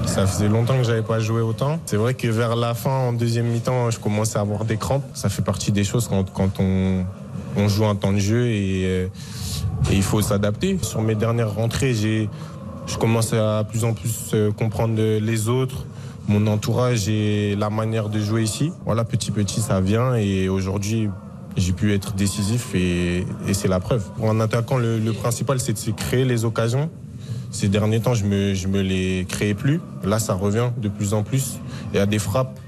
Ça 0.07 0.27
faisait 0.27 0.49
longtemps 0.49 0.77
que 0.77 0.85
j'avais 0.85 1.03
pas 1.03 1.19
joué 1.19 1.40
autant. 1.40 1.81
C'est 1.87 1.97
vrai 1.97 2.14
que 2.14 2.29
vers 2.29 2.57
la 2.57 2.75
fin, 2.75 2.90
en 2.90 3.12
deuxième 3.12 3.47
mi-temps, 3.47 3.90
je 3.90 3.99
commençais 3.99 4.38
à 4.38 4.43
avoir 4.43 4.64
des 4.64 4.77
crampes. 4.77 5.05
Ça 5.14 5.29
fait 5.29 5.43
partie 5.43 5.73
des 5.73 5.85
choses 5.85 6.07
quand, 6.09 6.31
quand 6.33 6.61
on, 6.61 7.05
on 7.57 7.69
joue 7.69 7.87
un 7.87 7.97
temps 7.97 8.12
de 8.12 8.19
jeu 8.19 8.47
et, 8.47 8.85
euh, 8.85 9.07
et 9.90 9.97
il 9.97 10.03
faut 10.03 10.23
s'adapter. 10.23 10.79
Sur 10.83 11.03
mes 11.03 11.14
dernières 11.14 11.53
rentrées, 11.55 11.95
j'ai, 11.95 12.29
je 12.87 12.97
commence 12.97 13.33
à 13.33 13.64
plus 13.69 13.85
en 13.85 13.95
plus 13.95 14.31
euh, 14.35 14.53
comprendre 14.53 14.95
les 14.97 15.49
autres, 15.49 15.87
mon 16.29 16.47
entourage 16.47 17.09
et 17.09 17.57
la 17.57 17.71
manière 17.71 18.09
de 18.09 18.21
jouer 18.21 18.43
ici. 18.43 18.73
Voilà, 18.85 19.05
petit 19.05 19.31
petit, 19.31 19.61
ça 19.61 19.81
vient 19.81 20.14
et 20.14 20.49
aujourd'hui, 20.49 21.09
j'ai 21.57 21.73
pu 21.73 21.93
être 21.93 22.15
décisif 22.15 22.75
et, 22.75 23.27
et 23.47 23.55
c'est 23.55 23.69
la 23.69 23.81
preuve. 23.81 24.05
Pour 24.17 24.31
un 24.31 24.41
attaquant, 24.41 24.79
le, 24.79 24.99
le 24.99 25.13
principal, 25.13 25.61
c'est 25.61 25.73
de 25.73 25.79
se 25.79 25.91
créer 25.91 26.25
les 26.25 26.45
occasions. 26.45 26.91
Ces 27.51 27.69
derniers 27.69 28.01
temps, 28.01 28.15
je 28.15 28.25
me, 28.25 28.55
je 28.55 28.69
me 28.69 28.81
les 28.81 29.27
créais 29.29 29.55
plus. 29.55 29.81
Là, 30.05 30.19
ça 30.19 30.35
revient 30.35 30.71
de 30.79 30.89
plus 30.89 31.15
en 31.15 31.23
plus. 31.25 31.59
Il 31.93 31.97
y 31.97 32.01
a 32.01 32.07
des 32.07 32.19
frappes. 32.21 32.59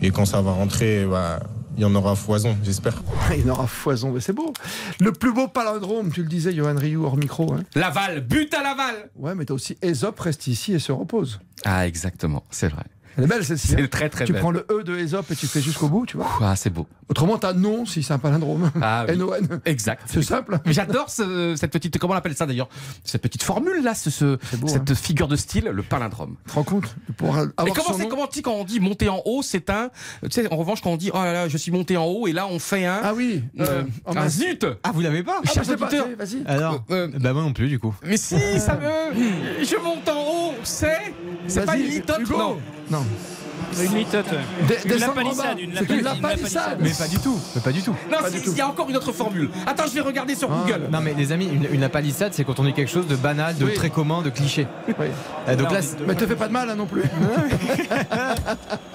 Et 0.00 0.10
quand 0.10 0.24
ça 0.24 0.40
va 0.42 0.50
rentrer, 0.50 1.06
bah, 1.08 1.38
il 1.76 1.82
y 1.82 1.84
en 1.84 1.94
aura 1.94 2.16
foison, 2.16 2.56
j'espère. 2.64 3.00
Il 3.36 3.46
y 3.46 3.48
en 3.48 3.52
aura 3.54 3.66
foison, 3.68 4.10
mais 4.10 4.20
c'est 4.20 4.32
beau. 4.32 4.52
Le 4.98 5.12
plus 5.12 5.32
beau 5.32 5.46
palindrome, 5.46 6.10
tu 6.10 6.22
le 6.22 6.28
disais, 6.28 6.52
Johan 6.52 6.74
Rioux, 6.76 7.04
hors 7.04 7.16
micro. 7.16 7.52
Hein. 7.54 7.62
Laval, 7.76 8.20
but 8.20 8.52
à 8.52 8.62
Laval 8.62 9.10
Ouais, 9.16 9.34
mais 9.36 9.44
t'as 9.44 9.54
aussi 9.54 9.78
Aesop 9.80 10.18
reste 10.18 10.48
ici 10.48 10.72
et 10.74 10.80
se 10.80 10.90
repose. 10.90 11.40
Ah, 11.64 11.86
exactement, 11.86 12.42
c'est 12.50 12.68
vrai. 12.68 12.84
Elle 13.18 13.24
est 13.24 13.26
belle 13.26 13.44
celle-ci. 13.44 13.68
C'est 13.68 13.82
hein. 13.82 13.86
très, 13.90 14.08
très 14.08 14.24
Tu 14.24 14.32
belle. 14.32 14.40
prends 14.40 14.50
le 14.50 14.66
E 14.70 14.82
de 14.84 14.96
Aesop 14.96 15.30
et 15.30 15.36
tu 15.36 15.46
fais 15.46 15.60
jusqu'au 15.60 15.88
bout, 15.88 16.06
tu 16.06 16.16
vois. 16.16 16.26
Ah, 16.40 16.56
c'est 16.56 16.70
beau. 16.70 16.86
Autrement, 17.08 17.36
t'as 17.38 17.52
non 17.52 17.84
si 17.84 18.02
c'est 18.02 18.12
un 18.14 18.18
palindrome. 18.18 18.70
Ah, 18.80 19.04
oui. 19.06 19.14
N-O-N. 19.14 19.60
Exact. 19.66 20.02
C'est 20.06 20.22
simple. 20.22 20.58
Mais 20.64 20.72
j'adore 20.72 21.10
ce- 21.10 21.54
cette 21.56 21.70
petite, 21.72 21.98
comment 21.98 22.14
on 22.14 22.16
appelle 22.16 22.34
ça 22.34 22.46
d'ailleurs? 22.46 22.68
Cette 23.04 23.20
petite 23.22 23.42
formule 23.42 23.82
là, 23.82 23.94
ce, 23.94 24.08
ce- 24.10 24.38
beau, 24.56 24.68
cette 24.68 24.94
figure 24.94 25.28
de 25.28 25.36
style, 25.36 25.64
le 25.66 25.82
palindrome. 25.82 26.36
Tu 26.46 26.50
te 26.50 26.54
rends 26.54 26.64
compte? 26.64 26.96
Pour 27.16 27.28
avoir 27.36 27.46
Et 27.66 27.70
comment 27.72 27.98
c'est 27.98 28.08
comment 28.08 28.28
quand 28.42 28.52
on 28.52 28.64
dit 28.64 28.80
monter 28.80 29.08
en 29.08 29.20
haut, 29.26 29.42
c'est 29.42 29.68
un. 29.70 29.90
Tu 30.22 30.30
sais, 30.30 30.52
en 30.52 30.56
revanche, 30.56 30.80
quand 30.80 30.90
on 30.90 30.96
dit 30.96 31.10
oh 31.12 31.18
là 31.18 31.32
là, 31.32 31.48
je 31.48 31.56
suis 31.58 31.70
monté 31.72 31.96
en 31.96 32.04
haut, 32.06 32.26
et 32.26 32.32
là 32.32 32.46
on 32.48 32.58
fait 32.58 32.86
un. 32.86 33.00
Ah 33.02 33.12
oui. 33.14 33.42
euh, 33.60 33.82
oh, 34.06 34.10
un 34.10 34.14
mince. 34.14 34.38
zut 34.38 34.66
Ah, 34.82 34.90
vous 34.92 35.00
l'avez 35.02 35.22
pas? 35.22 35.40
Ah, 35.44 35.48
Cher 35.52 35.64
bah, 35.78 35.86
vas-y. 36.18 36.42
Alors 36.46 36.82
Euh, 36.90 37.08
Bah, 37.20 37.32
moi 37.34 37.42
non 37.42 37.52
plus, 37.52 37.68
du 37.68 37.78
coup. 37.78 37.94
Mais 38.04 38.16
si, 38.16 38.36
ça 38.58 38.74
me. 38.76 39.64
Je 39.64 39.76
monte 39.82 40.08
en 40.08 40.20
haut, 40.50 40.54
c'est. 40.64 41.14
C'est 41.46 41.64
pas 41.66 41.76
une 41.76 41.86
litote, 41.86 42.20
Hugo. 42.20 42.58
non 42.90 43.01
Non. 43.02 43.41
Une 43.80 43.94
litote. 43.96 44.26
Dé- 44.68 44.76
Une 44.84 44.94
lapalissade. 45.00 45.56
bas. 45.56 45.60
Une 45.62 45.72
C'est 45.74 45.94
une 45.94 46.02
lapalissade. 46.02 46.22
lapalissade. 46.22 46.78
Mais 46.80 46.90
pas 46.90 47.08
du 47.08 47.18
tout. 47.18 47.40
Mais 47.54 47.60
pas 47.62 47.72
du 47.72 47.82
tout. 47.82 47.94
Non, 48.10 48.18
il 48.46 48.56
y 48.56 48.60
a 48.60 48.68
encore 48.68 48.88
une 48.90 48.96
autre 48.96 49.12
formule. 49.12 49.50
Attends, 49.66 49.84
je 49.88 49.94
vais 49.94 50.00
regarder 50.00 50.34
sur 50.34 50.48
Google. 50.48 50.88
Non 50.90 51.00
mais 51.00 51.14
les 51.14 51.32
amis, 51.32 51.46
une, 51.52 51.66
une 51.72 51.80
lapalissade, 51.80 52.32
c'est 52.34 52.44
quand 52.44 52.58
on 52.60 52.64
dit 52.64 52.72
quelque 52.72 52.90
chose 52.90 53.06
de 53.06 53.16
banal, 53.16 53.56
de 53.56 53.64
Oui. 53.64 53.74
très 53.74 53.90
commun, 53.90 54.22
de 54.22 54.30
cliché. 54.30 54.66
Oui. 54.88 55.06
Euh, 55.48 55.56
donc 55.56 55.70
là, 55.72 55.80
mais- 56.06 56.14
te 56.14 56.26
fais 56.26 56.36
pas 56.36 56.48
de 56.48 56.52
mal 56.52 56.68
hein, 56.70 56.74
non 56.76 56.86
plus. 56.86 57.02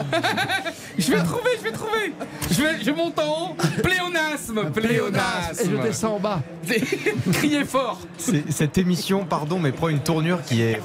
Je 0.98 1.12
vais 1.12 1.24
trouver, 1.24 1.52
je 1.60 1.64
vais 1.64 1.72
trouver. 1.72 2.14
Je, 2.50 2.62
vais, 2.62 2.84
je 2.84 2.90
monte 2.92 3.20
en 3.20 3.50
haut. 3.52 3.56
Pléonasme, 3.84 4.72
pléonasme. 4.72 5.62
Et 5.62 5.70
je 5.70 5.76
descends 5.84 6.16
en 6.16 6.20
bas. 6.20 6.42
Criez 7.34 7.66
fort. 7.66 8.00
cette 8.50 8.78
émission, 8.80 9.24
pardon, 9.26 9.60
mais 9.60 9.72
prend 9.72 9.90
une 9.90 10.00
tournure 10.00 10.40
qui 10.44 10.62
est. 10.64 10.82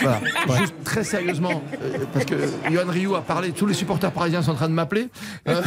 Voilà. 0.00 0.20
Ouais. 0.48 0.58
Juste 0.60 0.74
très 0.84 1.02
sérieusement, 1.04 1.62
euh, 1.82 1.98
parce 2.12 2.24
que 2.26 2.34
Johan 2.70 2.84
Rioux 2.88 3.16
a 3.16 3.19
tous 3.54 3.66
les 3.66 3.74
supporters 3.74 4.12
parisiens 4.12 4.42
sont 4.42 4.52
en 4.52 4.54
train 4.54 4.68
de 4.68 4.74
m'appeler. 4.74 5.08
Euh, 5.48 5.62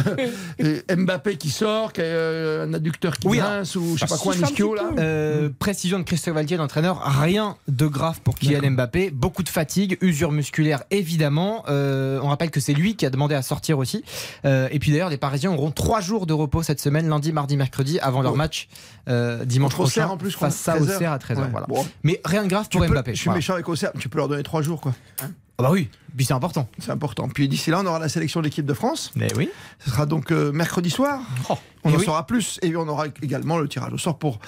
Mbappé 0.96 1.36
qui 1.36 1.50
sort, 1.50 1.92
qui 1.92 2.00
a 2.00 2.04
euh, 2.04 2.66
un 2.66 2.74
adducteur 2.74 3.16
qui 3.16 3.26
Oui, 3.28 3.38
grince, 3.38 3.76
ou 3.76 3.94
je 3.96 4.00
sais 4.00 4.06
pas 4.06 4.16
quoi, 4.18 4.34
un 4.34 4.38
ischio 4.42 4.74
là. 4.74 4.90
Euh, 4.98 5.50
précision 5.58 5.98
de 5.98 6.04
Christophe 6.04 6.34
Valtier, 6.34 6.56
l'entraîneur, 6.56 7.00
rien 7.20 7.56
de 7.68 7.86
grave 7.86 8.20
pour 8.22 8.36
Kylian 8.36 8.70
Mbappé. 8.72 9.10
Beaucoup 9.10 9.42
de 9.42 9.48
fatigue, 9.48 9.98
usure 10.00 10.32
musculaire 10.32 10.82
évidemment. 10.90 11.64
Euh, 11.68 12.20
on 12.22 12.28
rappelle 12.28 12.50
que 12.50 12.60
c'est 12.60 12.74
lui 12.74 12.96
qui 12.96 13.06
a 13.06 13.10
demandé 13.10 13.34
à 13.34 13.42
sortir 13.42 13.78
aussi. 13.78 14.04
Euh, 14.44 14.68
et 14.70 14.78
puis 14.78 14.90
d'ailleurs, 14.90 15.10
les 15.10 15.16
Parisiens 15.18 15.52
auront 15.52 15.70
trois 15.70 16.00
jours 16.00 16.26
de 16.26 16.32
repos 16.32 16.62
cette 16.62 16.80
semaine, 16.80 17.08
lundi, 17.08 17.32
mardi, 17.32 17.56
mercredi, 17.56 17.98
avant 18.00 18.22
leur 18.22 18.32
Oh. 18.32 18.36
match 18.36 18.68
euh, 19.08 19.44
dimanche 19.44 19.72
Contre 19.74 19.82
prochain 19.84 20.02
Auxerre, 20.02 20.10
en 20.12 20.16
plus, 20.16 20.32
face 20.32 20.66
à 20.68 20.72
13 20.72 20.88
heures. 20.88 20.94
Auxerre 20.96 21.12
à 21.12 21.18
13h. 21.18 21.38
Ouais. 21.42 21.48
Voilà. 21.50 21.66
Bon. 21.68 21.86
Mais 22.02 22.20
rien 22.24 22.42
de 22.42 22.48
grave 22.48 22.66
Tu 22.68 22.78
pour 22.78 22.86
peux- 22.86 22.92
Mbappé. 22.92 23.12
je 23.12 23.16
suis 23.20 23.24
Voilà. 23.26 23.36
méchant 23.38 23.52
avec 23.54 23.68
Auxerre, 23.68 23.92
tu 23.98 24.08
peux 24.08 24.18
leur 24.18 24.28
donner 24.28 24.42
trois 24.42 24.62
jours 24.62 24.80
quoi. 24.80 24.92
Ah 25.22 25.26
bah 25.62 25.68
oui, 25.70 25.88
puis 26.16 26.26
c'est 26.26 26.32
important. 26.34 26.68
C'est 26.78 26.90
important. 26.90 27.28
Puis 27.28 27.48
d'ici 27.48 27.70
là, 27.70 27.80
on 27.82 27.86
aura 27.86 27.98
la 27.98 28.08
sélection 28.08 28.40
de 28.40 28.44
l'équipe 28.44 28.66
de 28.66 28.74
France. 28.74 29.10
Mais 29.16 29.28
oui. 29.36 29.48
Ce 29.84 29.90
sera 29.90 30.06
donc 30.06 30.30
euh, 30.30 30.52
mercredi 30.52 30.90
soir. 30.90 31.20
Oh, 31.50 31.54
on 31.84 31.90
et 31.90 31.94
en 31.94 31.98
oui. 31.98 32.04
saura 32.04 32.26
plus. 32.26 32.58
Et 32.62 32.74
on 32.76 32.86
aura 32.88 33.06
également 33.22 33.58
le 33.58 33.68
tirage 33.68 33.92
au 33.92 33.98
sort 33.98 34.18
pour 34.18 34.38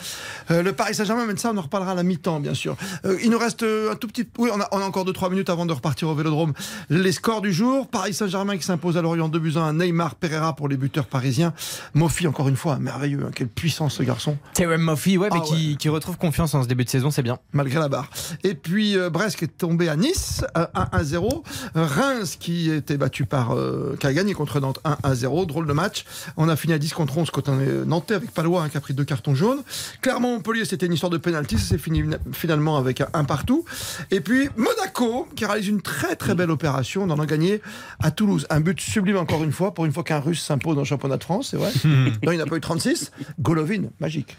euh, 0.50 0.62
le 0.62 0.72
Paris 0.72 0.94
Saint-Germain. 0.94 1.24
Mais 1.26 1.34
de 1.34 1.38
ça, 1.38 1.50
on 1.52 1.56
en 1.58 1.62
reparlera 1.62 1.92
à 1.92 1.94
la 1.94 2.02
mi-temps, 2.02 2.40
bien 2.40 2.54
sûr. 2.54 2.76
Euh, 3.04 3.18
il 3.22 3.30
nous 3.30 3.38
reste 3.38 3.62
un 3.64 3.94
tout 3.96 4.06
petit. 4.08 4.28
Oui, 4.38 4.50
on 4.54 4.60
a, 4.60 4.68
on 4.72 4.78
a 4.78 4.84
encore 4.84 5.04
2-3 5.04 5.30
minutes 5.30 5.50
avant 5.50 5.66
de 5.66 5.72
repartir 5.72 6.08
au 6.08 6.14
vélodrome. 6.14 6.52
Les 6.88 7.12
scores 7.12 7.42
du 7.42 7.52
jour 7.52 7.88
Paris 7.88 8.14
Saint-Germain 8.14 8.56
qui 8.56 8.62
s'impose 8.64 8.96
à 8.96 9.02
Lorient 9.02 9.28
2 9.28 9.38
buts 9.38 9.52
à 9.56 9.60
1. 9.60 9.74
Neymar 9.74 10.14
Pereira 10.14 10.54
pour 10.56 10.68
les 10.68 10.76
buteurs 10.76 11.06
parisiens. 11.06 11.52
Mofi, 11.94 12.26
encore 12.26 12.48
une 12.48 12.56
fois, 12.56 12.78
merveilleux. 12.78 13.24
hein. 13.26 13.30
Quelle 13.34 13.48
puissance 13.48 13.94
ce 13.94 14.02
garçon, 14.02 14.36
Terem 14.54 14.82
Murphy, 14.82 15.18
ouais, 15.18 15.28
mais 15.32 15.38
Ah 15.42 15.44
qui, 15.46 15.76
qui 15.76 15.88
retrouve 15.88 16.16
confiance 16.16 16.54
en 16.54 16.62
ce 16.62 16.68
début 16.68 16.84
de 16.84 16.90
saison, 16.90 17.10
c'est 17.10 17.22
bien. 17.22 17.38
malgré 17.52 17.78
la 17.78 17.88
barre. 17.88 18.08
Et 18.44 18.54
puis 18.54 18.96
Brest 19.10 19.36
qui 19.36 19.44
est 19.44 19.48
tombé 19.58 19.88
à 19.88 19.96
Nice, 19.96 20.44
euh, 20.56 20.66
1-0. 20.74 21.42
Reims 21.74 22.36
qui 22.38 22.70
était 22.70 22.96
battu 22.96 23.24
par. 23.24 23.54
euh, 23.54 23.96
qui 23.98 24.06
a 24.06 24.12
gagné 24.12 24.34
contre 24.34 24.60
Nantes 24.60 24.80
1-0. 24.84 25.46
Drôle 25.46 25.66
de 25.66 25.72
match. 25.72 26.04
On 26.36 26.48
a 26.48 26.56
fini 26.56 26.72
à 26.74 26.78
10 26.78 26.92
contre 26.92 27.16
11 27.18 27.30
quand 27.30 27.48
on 27.48 27.60
est 27.60 27.84
Nantais 27.86 28.14
avec 28.14 28.30
Palois 28.32 28.62
hein, 28.62 28.68
qui 28.68 28.76
a 28.76 28.80
pris 28.80 28.94
deux 28.94 29.04
cartons 29.04 29.34
jaunes. 29.34 29.62
Clermont-Montpellier, 30.02 30.64
c'était 30.64 30.86
une 30.86 30.92
histoire 30.92 31.10
de 31.10 31.18
pénalty. 31.18 31.58
Ça 31.58 31.68
s'est 31.68 31.78
fini 31.78 32.04
finalement 32.32 32.76
avec 32.76 33.00
un, 33.00 33.08
un 33.14 33.24
partout. 33.24 33.64
Et 34.10 34.20
puis 34.20 34.48
Monaco 34.56 35.28
qui 35.36 35.44
réalise 35.44 35.68
une 35.68 35.82
très 35.82 36.16
très 36.16 36.34
belle 36.34 36.50
opération. 36.50 37.02
On 37.04 37.10
en 37.10 37.18
a 37.20 37.26
gagné 37.26 37.60
à 38.00 38.10
Toulouse. 38.10 38.46
Un 38.50 38.60
but 38.60 38.80
sublime 38.80 39.16
encore 39.16 39.42
une 39.44 39.52
fois. 39.52 39.74
Pour 39.74 39.84
une 39.86 39.92
fois 39.92 40.04
qu'un 40.04 40.20
Russe 40.20 40.42
s'impose 40.42 40.74
dans 40.74 40.82
le 40.82 40.86
championnat 40.86 41.16
de 41.16 41.24
France, 41.24 41.48
c'est 41.50 41.56
vrai. 41.56 41.70
non, 42.22 42.32
il 42.32 42.38
n'a 42.38 42.46
pas 42.46 42.56
eu 42.56 42.60
36. 42.60 43.10
Golovin, 43.40 43.84
magique. 44.00 44.36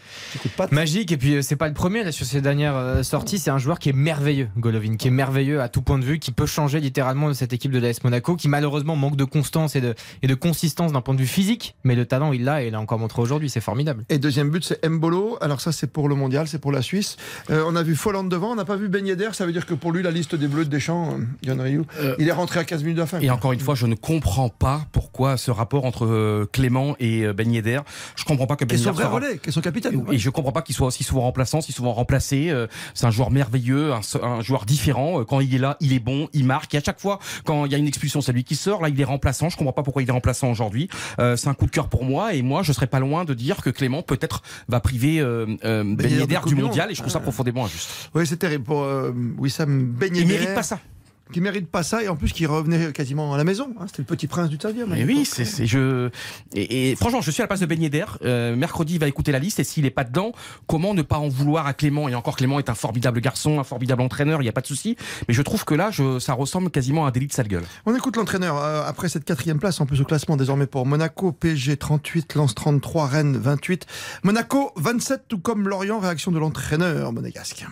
Pas. 0.56 0.66
Magique, 0.70 1.12
et 1.12 1.16
puis 1.16 1.36
euh, 1.36 1.42
c'est 1.42 1.56
pas 1.56 1.68
le 1.68 1.74
premier 1.74 2.04
là 2.04 2.12
sur 2.12 2.26
ces 2.26 2.40
dernières 2.40 2.76
euh, 2.76 3.02
sorties, 3.02 3.38
c'est 3.38 3.50
un 3.50 3.58
joueur 3.58 3.78
qui 3.78 3.88
est 3.90 3.92
merveilleux, 3.94 4.48
Golovin, 4.56 4.96
qui 4.96 5.08
est 5.08 5.12
merveilleux 5.12 5.60
à 5.60 5.68
tout 5.68 5.82
point 5.82 5.98
de 5.98 6.04
vue, 6.04 6.18
qui 6.18 6.32
peut 6.32 6.46
changer 6.46 6.80
littéralement 6.80 7.07
de 7.14 7.32
cette 7.32 7.52
équipe 7.52 7.70
de 7.72 7.78
l'AS 7.78 8.02
Monaco, 8.04 8.36
qui 8.36 8.48
malheureusement 8.48 8.96
manque 8.96 9.16
de 9.16 9.24
constance 9.24 9.76
et 9.76 9.80
de, 9.80 9.94
et 10.22 10.26
de 10.26 10.34
consistance 10.34 10.92
d'un 10.92 11.00
point 11.00 11.14
de 11.14 11.20
vue 11.20 11.26
physique, 11.26 11.74
mais 11.84 11.94
le 11.94 12.06
talent 12.06 12.32
il 12.32 12.44
l'a 12.44 12.62
et 12.62 12.66
il 12.68 12.72
l'a 12.72 12.80
encore 12.80 12.98
montré 12.98 13.22
aujourd'hui, 13.22 13.48
c'est 13.50 13.60
formidable. 13.60 14.04
Et 14.08 14.18
deuxième 14.18 14.50
but, 14.50 14.64
c'est 14.64 14.86
Mbolo. 14.86 15.38
Alors 15.40 15.60
ça, 15.60 15.72
c'est 15.72 15.86
pour 15.92 16.08
le 16.08 16.14
mondial, 16.14 16.46
c'est 16.48 16.58
pour 16.58 16.72
la 16.72 16.82
Suisse. 16.82 17.16
Euh, 17.50 17.64
on 17.66 17.76
a 17.76 17.82
vu 17.82 17.94
Folland 17.96 18.24
devant, 18.24 18.52
on 18.52 18.54
n'a 18.56 18.64
pas 18.64 18.76
vu 18.76 18.88
Ben 18.88 19.06
Yedder. 19.06 19.30
Ça 19.32 19.46
veut 19.46 19.52
dire 19.52 19.66
que 19.66 19.74
pour 19.74 19.92
lui, 19.92 20.02
la 20.02 20.10
liste 20.10 20.34
des 20.34 20.48
Bleus 20.48 20.64
de 20.64 20.70
Deschamps, 20.70 21.14
euh, 21.18 21.24
Yann 21.46 21.60
Rioux, 21.60 21.86
Euh, 22.00 22.14
il 22.18 22.28
est 22.28 22.32
rentré 22.32 22.60
à 22.60 22.64
15 22.64 22.82
minutes 22.82 22.96
de 22.96 23.00
la 23.02 23.06
fin. 23.06 23.20
Et 23.20 23.30
encore 23.30 23.52
une 23.52 23.60
fois, 23.60 23.74
je 23.74 23.86
ne 23.86 23.94
comprends 23.94 24.48
pas 24.48 24.82
pourquoi 24.92 25.36
ce 25.36 25.50
rapport 25.50 25.84
entre 25.84 26.46
Clément 26.52 26.94
et 27.00 27.32
Ben 27.32 27.50
Yedder. 27.52 27.80
Je 28.16 28.24
comprends 28.24 28.46
pas 28.46 28.56
que 28.56 28.64
Ben 28.64 28.76
Yedder 28.78 28.90
vrai 28.90 29.04
soit- 29.04 29.12
relais, 29.12 29.40
son 29.48 29.60
capitaine. 29.60 30.04
Et 30.12 30.18
je 30.18 30.30
comprends 30.30 30.52
pas 30.52 30.62
qu'il 30.62 30.74
soit 30.74 30.86
aussi 30.88 31.04
souvent 31.04 31.22
remplaçant, 31.22 31.60
si 31.60 31.72
souvent 31.72 31.92
remplacé. 31.92 32.52
C'est 32.94 33.06
un 33.06 33.10
joueur 33.10 33.30
merveilleux, 33.30 33.92
un, 33.92 34.00
un 34.22 34.40
joueur 34.42 34.64
différent. 34.66 35.24
Quand 35.24 35.40
il 35.40 35.54
est 35.54 35.58
là, 35.58 35.76
il 35.80 35.92
est 35.92 35.98
bon, 35.98 36.28
il 36.32 36.44
marque. 36.44 36.74
Et 36.74 36.78
à 36.78 36.82
chaque 36.88 37.00
fois, 37.00 37.18
quand 37.44 37.66
il 37.66 37.72
y 37.72 37.74
a 37.74 37.78
une 37.78 37.86
expulsion, 37.86 38.22
c'est 38.22 38.32
lui 38.32 38.44
qui 38.44 38.56
sort. 38.56 38.80
Là, 38.80 38.88
il 38.88 38.98
est 38.98 39.04
remplaçant. 39.04 39.50
Je 39.50 39.56
comprends 39.58 39.74
pas 39.74 39.82
pourquoi 39.82 40.02
il 40.02 40.08
est 40.08 40.12
remplaçant 40.12 40.50
aujourd'hui. 40.50 40.88
Euh, 41.18 41.36
c'est 41.36 41.48
un 41.48 41.54
coup 41.54 41.66
de 41.66 41.70
cœur 41.70 41.88
pour 41.88 42.04
moi. 42.04 42.32
Et 42.34 42.40
moi, 42.40 42.62
je 42.62 42.72
serais 42.72 42.86
pas 42.86 42.98
loin 42.98 43.26
de 43.26 43.34
dire 43.34 43.58
que 43.62 43.68
Clément 43.68 44.02
peut-être 44.02 44.42
va 44.68 44.80
priver 44.80 45.20
euh, 45.20 45.44
euh, 45.64 45.84
Ben 45.84 46.10
Yedder 46.10 46.40
du 46.46 46.54
mondial. 46.54 46.90
Et 46.90 46.94
je 46.94 47.00
trouve 47.00 47.12
ça 47.12 47.18
Ah. 47.18 47.22
profondément 47.22 47.66
injuste. 47.66 47.90
Oui, 48.14 48.26
c'est 48.26 48.38
terrible 48.38 48.64
pour 48.64 48.82
euh, 48.84 49.12
Wissam 49.36 49.84
Ben 49.84 50.10
Il 50.16 50.26
mérite 50.26 50.54
pas 50.54 50.62
ça. 50.62 50.78
Qui 51.32 51.40
mérite 51.40 51.68
pas 51.70 51.82
ça, 51.82 52.02
et 52.02 52.08
en 52.08 52.16
plus 52.16 52.32
qui 52.32 52.46
revenait 52.46 52.92
quasiment 52.92 53.34
à 53.34 53.36
la 53.36 53.44
maison. 53.44 53.68
hein. 53.78 53.84
C'était 53.86 54.02
le 54.02 54.06
petit 54.06 54.26
prince 54.26 54.48
du 54.48 54.56
stadium. 54.56 54.88
Mais 54.90 55.04
oui, 55.04 55.24
c'est 55.24 55.44
c'est- 55.44 55.66
je 55.66 56.08
et, 56.54 56.90
et 56.92 56.96
franchement, 56.96 57.20
je 57.20 57.30
suis 57.30 57.42
à 57.42 57.44
la 57.44 57.48
place 57.48 57.60
de 57.60 57.66
Ben 57.66 57.80
Yedder. 57.80 58.04
Euh, 58.24 58.56
mercredi, 58.56 58.94
il 58.94 59.00
va 59.00 59.08
écouter 59.08 59.30
la 59.32 59.38
liste 59.38 59.60
et 59.60 59.64
s'il 59.64 59.84
est 59.86 59.90
pas 59.90 60.04
dedans, 60.04 60.32
comment 60.66 60.94
ne 60.94 61.02
pas 61.02 61.18
en 61.18 61.28
vouloir 61.28 61.66
à 61.66 61.74
Clément? 61.74 62.08
Et 62.08 62.14
encore, 62.14 62.36
Clément 62.36 62.58
est 62.58 62.70
un 62.70 62.74
formidable 62.74 63.20
garçon, 63.20 63.60
un 63.60 63.64
formidable 63.64 64.02
entraîneur. 64.02 64.40
Il 64.42 64.46
y 64.46 64.48
a 64.48 64.52
pas 64.52 64.60
de 64.62 64.66
souci. 64.66 64.96
Mais 65.28 65.34
je 65.34 65.42
trouve 65.42 65.64
que 65.64 65.74
là, 65.74 65.90
je, 65.90 66.18
ça 66.18 66.32
ressemble 66.32 66.70
quasiment 66.70 67.04
à 67.04 67.08
un 67.08 67.10
délit 67.10 67.26
de 67.26 67.32
sale 67.32 67.48
gueule. 67.48 67.64
On 67.86 67.94
écoute 67.94 68.16
l'entraîneur 68.16 68.56
euh, 68.56 68.82
après 68.86 69.08
cette 69.08 69.24
quatrième 69.24 69.58
place, 69.58 69.80
en 69.80 69.86
plus 69.86 70.00
au 70.00 70.04
classement 70.04 70.36
désormais 70.36 70.66
pour 70.66 70.86
Monaco, 70.86 71.32
PSG 71.32 71.76
38, 71.76 72.34
Lens 72.34 72.54
33, 72.54 73.06
Rennes 73.06 73.36
28, 73.36 73.86
Monaco 74.22 74.72
27, 74.76 75.22
tout 75.28 75.38
comme 75.38 75.68
Lorient. 75.68 75.98
Réaction 75.98 76.32
de 76.32 76.38
l'entraîneur 76.38 77.12
monégasque. 77.12 77.66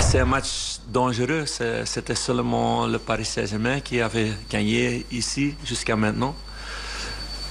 C'est 0.00 0.20
un 0.20 0.24
match 0.24 0.78
dangereux. 0.88 1.44
C'était 1.84 2.14
seulement 2.14 2.86
le 2.86 2.98
Paris 2.98 3.24
Saint-Germain 3.24 3.80
qui 3.80 4.00
avait 4.00 4.32
gagné 4.48 5.04
ici 5.10 5.54
jusqu'à 5.64 5.96
maintenant. 5.96 6.34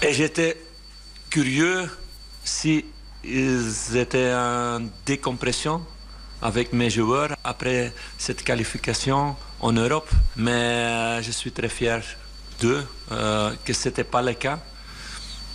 Et 0.01 0.13
j'étais 0.13 0.57
curieux 1.29 1.89
si 2.43 2.85
étaient 3.23 4.33
en 4.33 4.81
décompression 5.05 5.81
avec 6.41 6.73
mes 6.73 6.89
joueurs 6.89 7.35
après 7.43 7.93
cette 8.17 8.43
qualification 8.43 9.35
en 9.59 9.71
Europe. 9.71 10.09
Mais 10.35 11.21
je 11.23 11.31
suis 11.31 11.51
très 11.51 11.69
fier 11.69 12.01
d'eux, 12.59 12.85
euh, 13.11 13.53
que 13.63 13.73
ce 13.73 13.89
n'était 13.89 14.03
pas 14.03 14.21
le 14.21 14.33
cas 14.33 14.59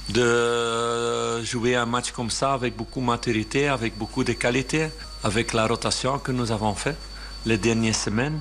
de 0.08 1.42
jouer 1.44 1.76
un 1.76 1.86
match 1.86 2.12
comme 2.12 2.30
ça 2.30 2.54
avec 2.54 2.74
beaucoup 2.74 3.00
de 3.00 3.04
maturité, 3.04 3.68
avec 3.68 3.96
beaucoup 3.96 4.24
de 4.24 4.32
qualité, 4.32 4.88
avec 5.28 5.52
la 5.52 5.66
rotation 5.66 6.18
que 6.18 6.32
nous 6.32 6.50
avons 6.52 6.74
fait 6.74 6.96
les 7.44 7.58
dernières 7.58 7.94
semaines. 7.94 8.40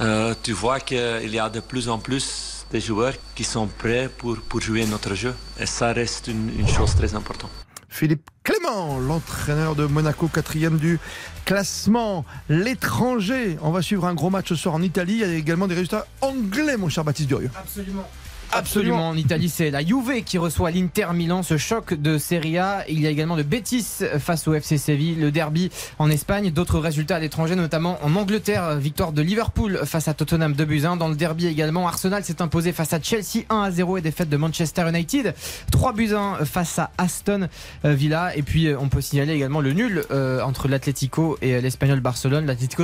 Euh, 0.00 0.34
tu 0.42 0.52
vois 0.52 0.78
qu'il 0.78 1.32
y 1.38 1.38
a 1.38 1.48
de 1.48 1.60
plus 1.60 1.88
en 1.88 1.98
plus 1.98 2.66
de 2.72 2.78
joueurs 2.78 3.14
qui 3.34 3.44
sont 3.44 3.66
prêts 3.66 4.08
pour, 4.18 4.36
pour 4.48 4.60
jouer 4.60 4.84
notre 4.86 5.14
jeu. 5.14 5.34
Et 5.58 5.66
ça 5.66 5.92
reste 5.92 6.28
une, 6.28 6.48
une 6.58 6.68
chose 6.68 6.94
très 6.94 7.14
importante. 7.14 7.50
Philippe 7.88 8.28
Clément, 8.44 8.98
l'entraîneur 8.98 9.74
de 9.74 9.84
Monaco, 9.86 10.28
quatrième 10.28 10.76
du 10.78 10.98
classement. 11.44 12.24
L'étranger, 12.48 13.58
on 13.62 13.72
va 13.72 13.82
suivre 13.82 14.06
un 14.06 14.14
gros 14.14 14.30
match 14.30 14.50
ce 14.50 14.54
soir 14.54 14.74
en 14.74 14.82
Italie. 14.82 15.14
Il 15.14 15.20
y 15.20 15.24
a 15.24 15.34
également 15.34 15.66
des 15.66 15.74
résultats 15.74 16.06
anglais, 16.20 16.76
mon 16.76 16.88
cher 16.88 17.02
Baptiste 17.04 17.28
Durieux. 17.28 17.50
Absolument. 17.58 18.08
Absolument. 18.52 19.10
En 19.10 19.16
Italie, 19.16 19.48
c'est 19.48 19.70
la 19.70 19.84
Juve 19.84 20.24
qui 20.24 20.38
reçoit 20.38 20.70
l'Inter 20.70 21.06
Milan. 21.14 21.42
Ce 21.42 21.56
choc 21.56 21.94
de 21.94 22.18
Serie 22.18 22.58
A. 22.58 22.84
Il 22.88 23.00
y 23.00 23.06
a 23.06 23.10
également 23.10 23.36
le 23.36 23.42
Betis 23.42 23.86
face 24.18 24.48
au 24.48 24.54
FC 24.54 24.76
Séville, 24.76 25.14
le 25.14 25.30
derby 25.30 25.70
en 25.98 26.10
Espagne. 26.10 26.50
D'autres 26.50 26.78
résultats 26.78 27.16
à 27.16 27.18
l'étranger, 27.20 27.54
notamment 27.54 27.98
en 28.02 28.16
Angleterre. 28.16 28.76
Victoire 28.76 29.12
de 29.12 29.22
Liverpool 29.22 29.80
face 29.84 30.08
à 30.08 30.14
Tottenham 30.14 30.54
2 30.54 30.64
buts 30.64 30.82
1. 30.84 30.96
Dans 30.96 31.08
le 31.08 31.14
derby 31.14 31.46
également, 31.46 31.86
Arsenal 31.86 32.24
s'est 32.24 32.42
imposé 32.42 32.72
face 32.72 32.92
à 32.92 33.00
Chelsea 33.00 33.44
1 33.50 33.62
à 33.62 33.70
0 33.70 33.98
et 33.98 34.00
défaite 34.00 34.28
de 34.28 34.36
Manchester 34.36 34.88
United 34.88 35.34
3 35.70 35.92
buts 35.92 36.14
1 36.14 36.44
face 36.44 36.78
à 36.78 36.90
Aston 36.98 37.48
Villa. 37.84 38.36
Et 38.36 38.42
puis, 38.42 38.68
on 38.78 38.88
peut 38.88 39.00
signaler 39.00 39.34
également 39.34 39.60
le 39.60 39.72
nul 39.72 40.02
euh, 40.10 40.42
entre 40.42 40.66
l'Atlético 40.66 41.38
et 41.40 41.60
l'Espagnol 41.60 42.00
Barcelone. 42.00 42.46
L'Atlético 42.46 42.82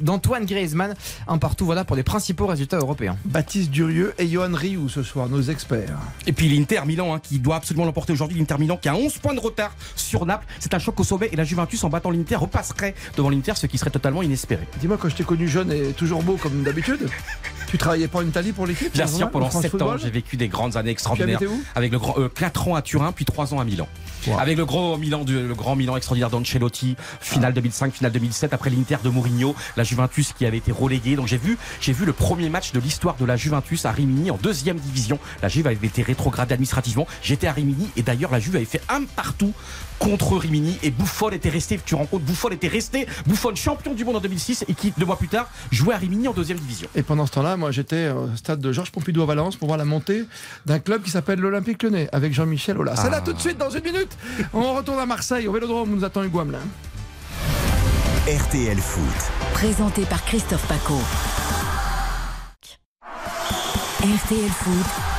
d'Antoine 0.00 0.44
Griezmann. 0.44 0.94
Un 1.28 1.38
partout, 1.38 1.66
voilà 1.66 1.84
pour 1.84 1.94
les 1.94 2.02
principaux 2.02 2.46
résultats 2.46 2.78
européens. 2.78 3.16
Baptiste 3.24 3.70
Durieux 3.70 4.12
et 4.18 4.26
Johan 4.26 4.54
Rioux 4.54 4.88
ce 4.88 5.03
soir, 5.04 5.28
nos 5.28 5.42
experts. 5.42 5.98
Et 6.26 6.32
puis 6.32 6.48
l'Inter 6.48 6.80
Milan 6.86 7.14
hein, 7.14 7.20
qui 7.22 7.38
doit 7.38 7.56
absolument 7.56 7.84
l'emporter 7.84 8.12
aujourd'hui. 8.12 8.38
L'Inter 8.38 8.56
Milan 8.58 8.76
qui 8.76 8.88
a 8.88 8.94
11 8.94 9.18
points 9.18 9.34
de 9.34 9.40
retard 9.40 9.72
sur 9.96 10.26
Naples. 10.26 10.46
C'est 10.60 10.74
un 10.74 10.78
choc 10.78 10.98
au 10.98 11.04
sommet 11.04 11.28
et 11.32 11.36
la 11.36 11.44
Juventus 11.44 11.82
en 11.84 11.88
battant 11.88 12.10
l'Inter 12.10 12.36
repasserait 12.36 12.94
devant 13.16 13.30
l'Inter, 13.30 13.52
ce 13.56 13.66
qui 13.66 13.78
serait 13.78 13.90
totalement 13.90 14.22
inespéré. 14.22 14.66
Dis-moi, 14.80 14.98
quand 15.00 15.08
je 15.08 15.16
t'ai 15.16 15.24
connu 15.24 15.48
jeune 15.48 15.70
et 15.72 15.92
toujours 15.92 16.22
beau 16.22 16.36
comme 16.36 16.62
d'habitude, 16.62 17.08
tu 17.68 17.78
travaillais 17.78 18.08
pas 18.08 18.18
en 18.18 18.26
Italie 18.26 18.52
pour 18.52 18.66
l'équipe 18.66 18.92
Bien 18.92 19.06
sûr, 19.06 19.30
pendant 19.30 19.50
7 19.50 19.82
ans, 19.82 19.96
j'ai 19.96 20.10
vécu 20.10 20.36
des 20.36 20.48
grandes 20.48 20.76
années 20.76 20.90
extraordinaires. 20.90 21.40
Avec 21.74 21.92
le 21.92 21.98
grand, 21.98 22.16
4 22.34 22.68
euh, 22.68 22.70
ans 22.70 22.74
à 22.74 22.82
Turin, 22.82 23.12
puis 23.12 23.24
3 23.24 23.54
ans 23.54 23.60
à 23.60 23.64
Milan. 23.64 23.88
Avec 24.38 24.56
le 24.56 24.64
grand 24.64 24.96
Milan, 24.98 25.24
le 25.26 25.54
grand 25.54 25.76
Milan 25.76 25.96
extraordinaire 25.96 26.30
d'Ancelotti, 26.30 26.96
finale 27.20 27.52
2005, 27.52 27.92
finale 27.92 28.12
2007, 28.12 28.52
après 28.52 28.70
l'Inter 28.70 28.96
de 29.02 29.08
Mourinho, 29.08 29.54
la 29.76 29.84
Juventus 29.84 30.32
qui 30.32 30.46
avait 30.46 30.58
été 30.58 30.72
reléguée. 30.72 31.16
Donc 31.16 31.26
j'ai 31.26 31.36
vu, 31.36 31.58
j'ai 31.80 31.92
vu 31.92 32.04
le 32.04 32.12
premier 32.12 32.48
match 32.48 32.72
de 32.72 32.80
l'histoire 32.80 33.16
de 33.16 33.24
la 33.24 33.36
Juventus 33.36 33.84
à 33.84 33.92
Rimini 33.92 34.30
en 34.30 34.36
deuxième 34.36 34.78
division. 34.78 35.18
La 35.42 35.48
Juve 35.48 35.66
avait 35.66 35.86
été 35.86 36.02
rétrogradée 36.02 36.54
administrativement. 36.54 37.06
J'étais 37.22 37.46
à 37.46 37.52
Rimini 37.52 37.88
et 37.96 38.02
d'ailleurs 38.02 38.30
la 38.30 38.40
Juve 38.40 38.56
avait 38.56 38.64
fait 38.64 38.82
un 38.88 39.04
partout 39.04 39.52
contre 39.98 40.36
Rimini 40.36 40.78
et 40.82 40.90
Buffon 40.90 41.30
était 41.30 41.48
resté, 41.48 41.78
tu 41.84 41.94
rends 41.94 42.06
compte, 42.06 42.22
Buffon 42.22 42.50
était 42.50 42.68
resté, 42.68 43.06
Buffon 43.26 43.54
champion 43.54 43.94
du 43.94 44.04
monde 44.04 44.16
en 44.16 44.20
2006 44.20 44.64
et 44.68 44.74
qui 44.74 44.92
deux 44.96 45.06
mois 45.06 45.16
plus 45.16 45.28
tard 45.28 45.48
jouait 45.70 45.94
à 45.94 45.98
Rimini 45.98 46.28
en 46.28 46.32
deuxième 46.32 46.58
division. 46.58 46.88
Et 46.94 47.02
pendant 47.02 47.26
ce 47.26 47.32
temps-là, 47.32 47.56
moi 47.56 47.70
j'étais 47.70 48.10
au 48.10 48.28
stade 48.36 48.60
de 48.60 48.72
Georges 48.72 48.90
Pompidou 48.92 49.22
à 49.22 49.26
Valence 49.26 49.56
pour 49.56 49.68
voir 49.68 49.78
la 49.78 49.84
montée 49.84 50.24
d'un 50.66 50.78
club 50.78 51.02
qui 51.02 51.10
s'appelle 51.10 51.38
l'Olympique 51.40 51.82
Lyonnais 51.82 52.08
avec 52.12 52.32
Jean-Michel 52.32 52.78
Aulas. 52.78 52.96
C'est 52.96 53.10
là 53.10 53.20
tout 53.20 53.32
de 53.32 53.40
suite 53.40 53.58
dans 53.58 53.70
une 53.70 53.84
minute. 53.84 54.16
On 54.52 54.74
retourne 54.74 54.98
à 54.98 55.06
Marseille 55.06 55.48
au 55.48 55.52
Vélodrome 55.52 55.92
où 55.92 55.96
nous 55.96 56.04
attend 56.04 56.22
Hugo 56.22 56.40
Hamelin. 56.40 56.58
RTL 58.26 58.78
Foot. 58.78 59.04
Présenté 59.52 60.02
par 60.06 60.24
Christophe 60.24 60.66
Paco. 60.66 60.98
RTL 64.00 64.50
Foot. 64.50 65.13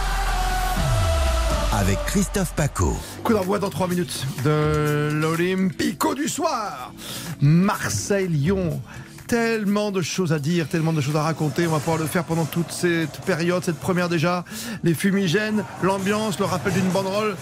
Avec 1.78 1.98
Christophe 2.06 2.54
Paco. 2.56 2.96
Coup 3.22 3.34
d'envoi 3.34 3.60
dans 3.60 3.70
3 3.70 3.90
minutes 3.90 4.26
de 4.46 5.10
l'Olympico 5.12 6.16
du 6.16 6.30
soir. 6.30 6.94
Marseille-Lyon 7.42 8.82
tellement 9.28 9.92
de 9.92 10.02
choses 10.02 10.34
à 10.34 10.40
dire, 10.40 10.68
tellement 10.68 10.94
de 10.94 11.02
choses 11.02 11.16
à 11.16 11.24
raconter. 11.24 11.68
On 11.68 11.72
va 11.72 11.80
pouvoir 11.80 11.98
le 11.98 12.06
faire 12.06 12.24
pendant 12.24 12.46
toute 12.46 12.72
cette 12.72 13.20
période, 13.22 13.64
cette 13.64 13.80
première 13.80 14.10
déjà. 14.10 14.44
Les 14.84 14.94
fumigènes, 14.94 15.64
l'ambiance, 15.82 16.40
le 16.40 16.46
rappel 16.46 16.74
d'une 16.74 16.90
banderole 16.90 17.36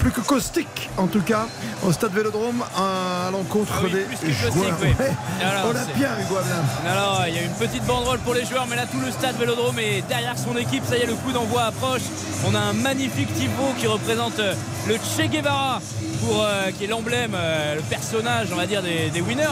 plus 0.00 0.10
que 0.10 0.20
caustique 0.20 0.90
en 0.96 1.06
tout 1.06 1.20
cas 1.20 1.46
au 1.86 1.92
stade 1.92 2.12
Vélodrome 2.12 2.62
à 2.76 3.30
l'encontre 3.30 3.72
ah 3.76 3.80
oui, 3.84 3.92
des 3.92 4.32
joueurs. 4.32 4.76
oui. 4.82 4.88
Alors, 5.42 5.70
Olympien, 5.70 6.10
Hugo. 6.20 6.36
Alors, 6.86 7.24
il 7.28 7.34
y 7.34 7.38
a 7.38 7.42
une 7.42 7.52
petite 7.52 7.84
banderole 7.84 8.18
pour 8.20 8.34
les 8.34 8.44
joueurs, 8.44 8.66
mais 8.68 8.76
là, 8.76 8.86
tout 8.86 9.00
le 9.00 9.10
stade 9.10 9.36
Vélodrome 9.36 9.78
est 9.78 10.02
derrière 10.08 10.36
son 10.38 10.56
équipe. 10.56 10.84
Ça 10.84 10.96
y 10.96 11.02
est, 11.02 11.06
le 11.06 11.14
coup 11.14 11.32
d'envoi 11.32 11.62
approche. 11.62 12.02
On 12.46 12.54
a 12.54 12.58
un 12.58 12.72
magnifique 12.72 13.32
tifo 13.34 13.74
qui 13.78 13.86
représente 13.86 14.38
euh, 14.38 14.54
le 14.88 14.94
Che 14.96 15.28
Guevara, 15.28 15.80
pour, 16.20 16.42
euh, 16.42 16.70
qui 16.76 16.84
est 16.84 16.86
l'emblème, 16.86 17.32
euh, 17.34 17.76
le 17.76 17.82
personnage, 17.82 18.48
on 18.52 18.56
va 18.56 18.66
dire, 18.66 18.82
des, 18.82 19.10
des 19.10 19.20
Winners. 19.20 19.44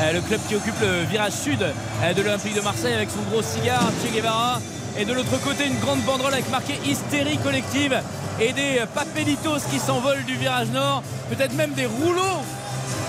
Euh, 0.00 0.12
le 0.12 0.20
club 0.20 0.40
qui 0.48 0.56
occupe 0.56 0.78
le 0.80 1.04
virage 1.04 1.32
sud 1.32 1.58
de 1.58 2.22
l'Olympique 2.22 2.54
de 2.54 2.60
Marseille 2.60 2.94
avec 2.94 3.10
son 3.10 3.22
gros 3.30 3.42
cigare, 3.42 3.90
Che 4.02 4.12
Guevara. 4.12 4.60
Et 4.98 5.04
de 5.04 5.12
l'autre 5.12 5.38
côté, 5.42 5.66
une 5.66 5.78
grande 5.78 6.00
banderole 6.02 6.32
avec 6.32 6.48
marqué 6.50 6.74
hystérie 6.86 7.38
collective 7.38 8.00
et 8.40 8.52
des 8.52 8.82
papelitos 8.94 9.60
qui 9.70 9.78
s'envolent 9.78 10.24
du 10.24 10.36
virage 10.36 10.68
nord. 10.68 11.02
Peut-être 11.30 11.54
même 11.54 11.72
des 11.72 11.86
rouleaux 11.86 12.42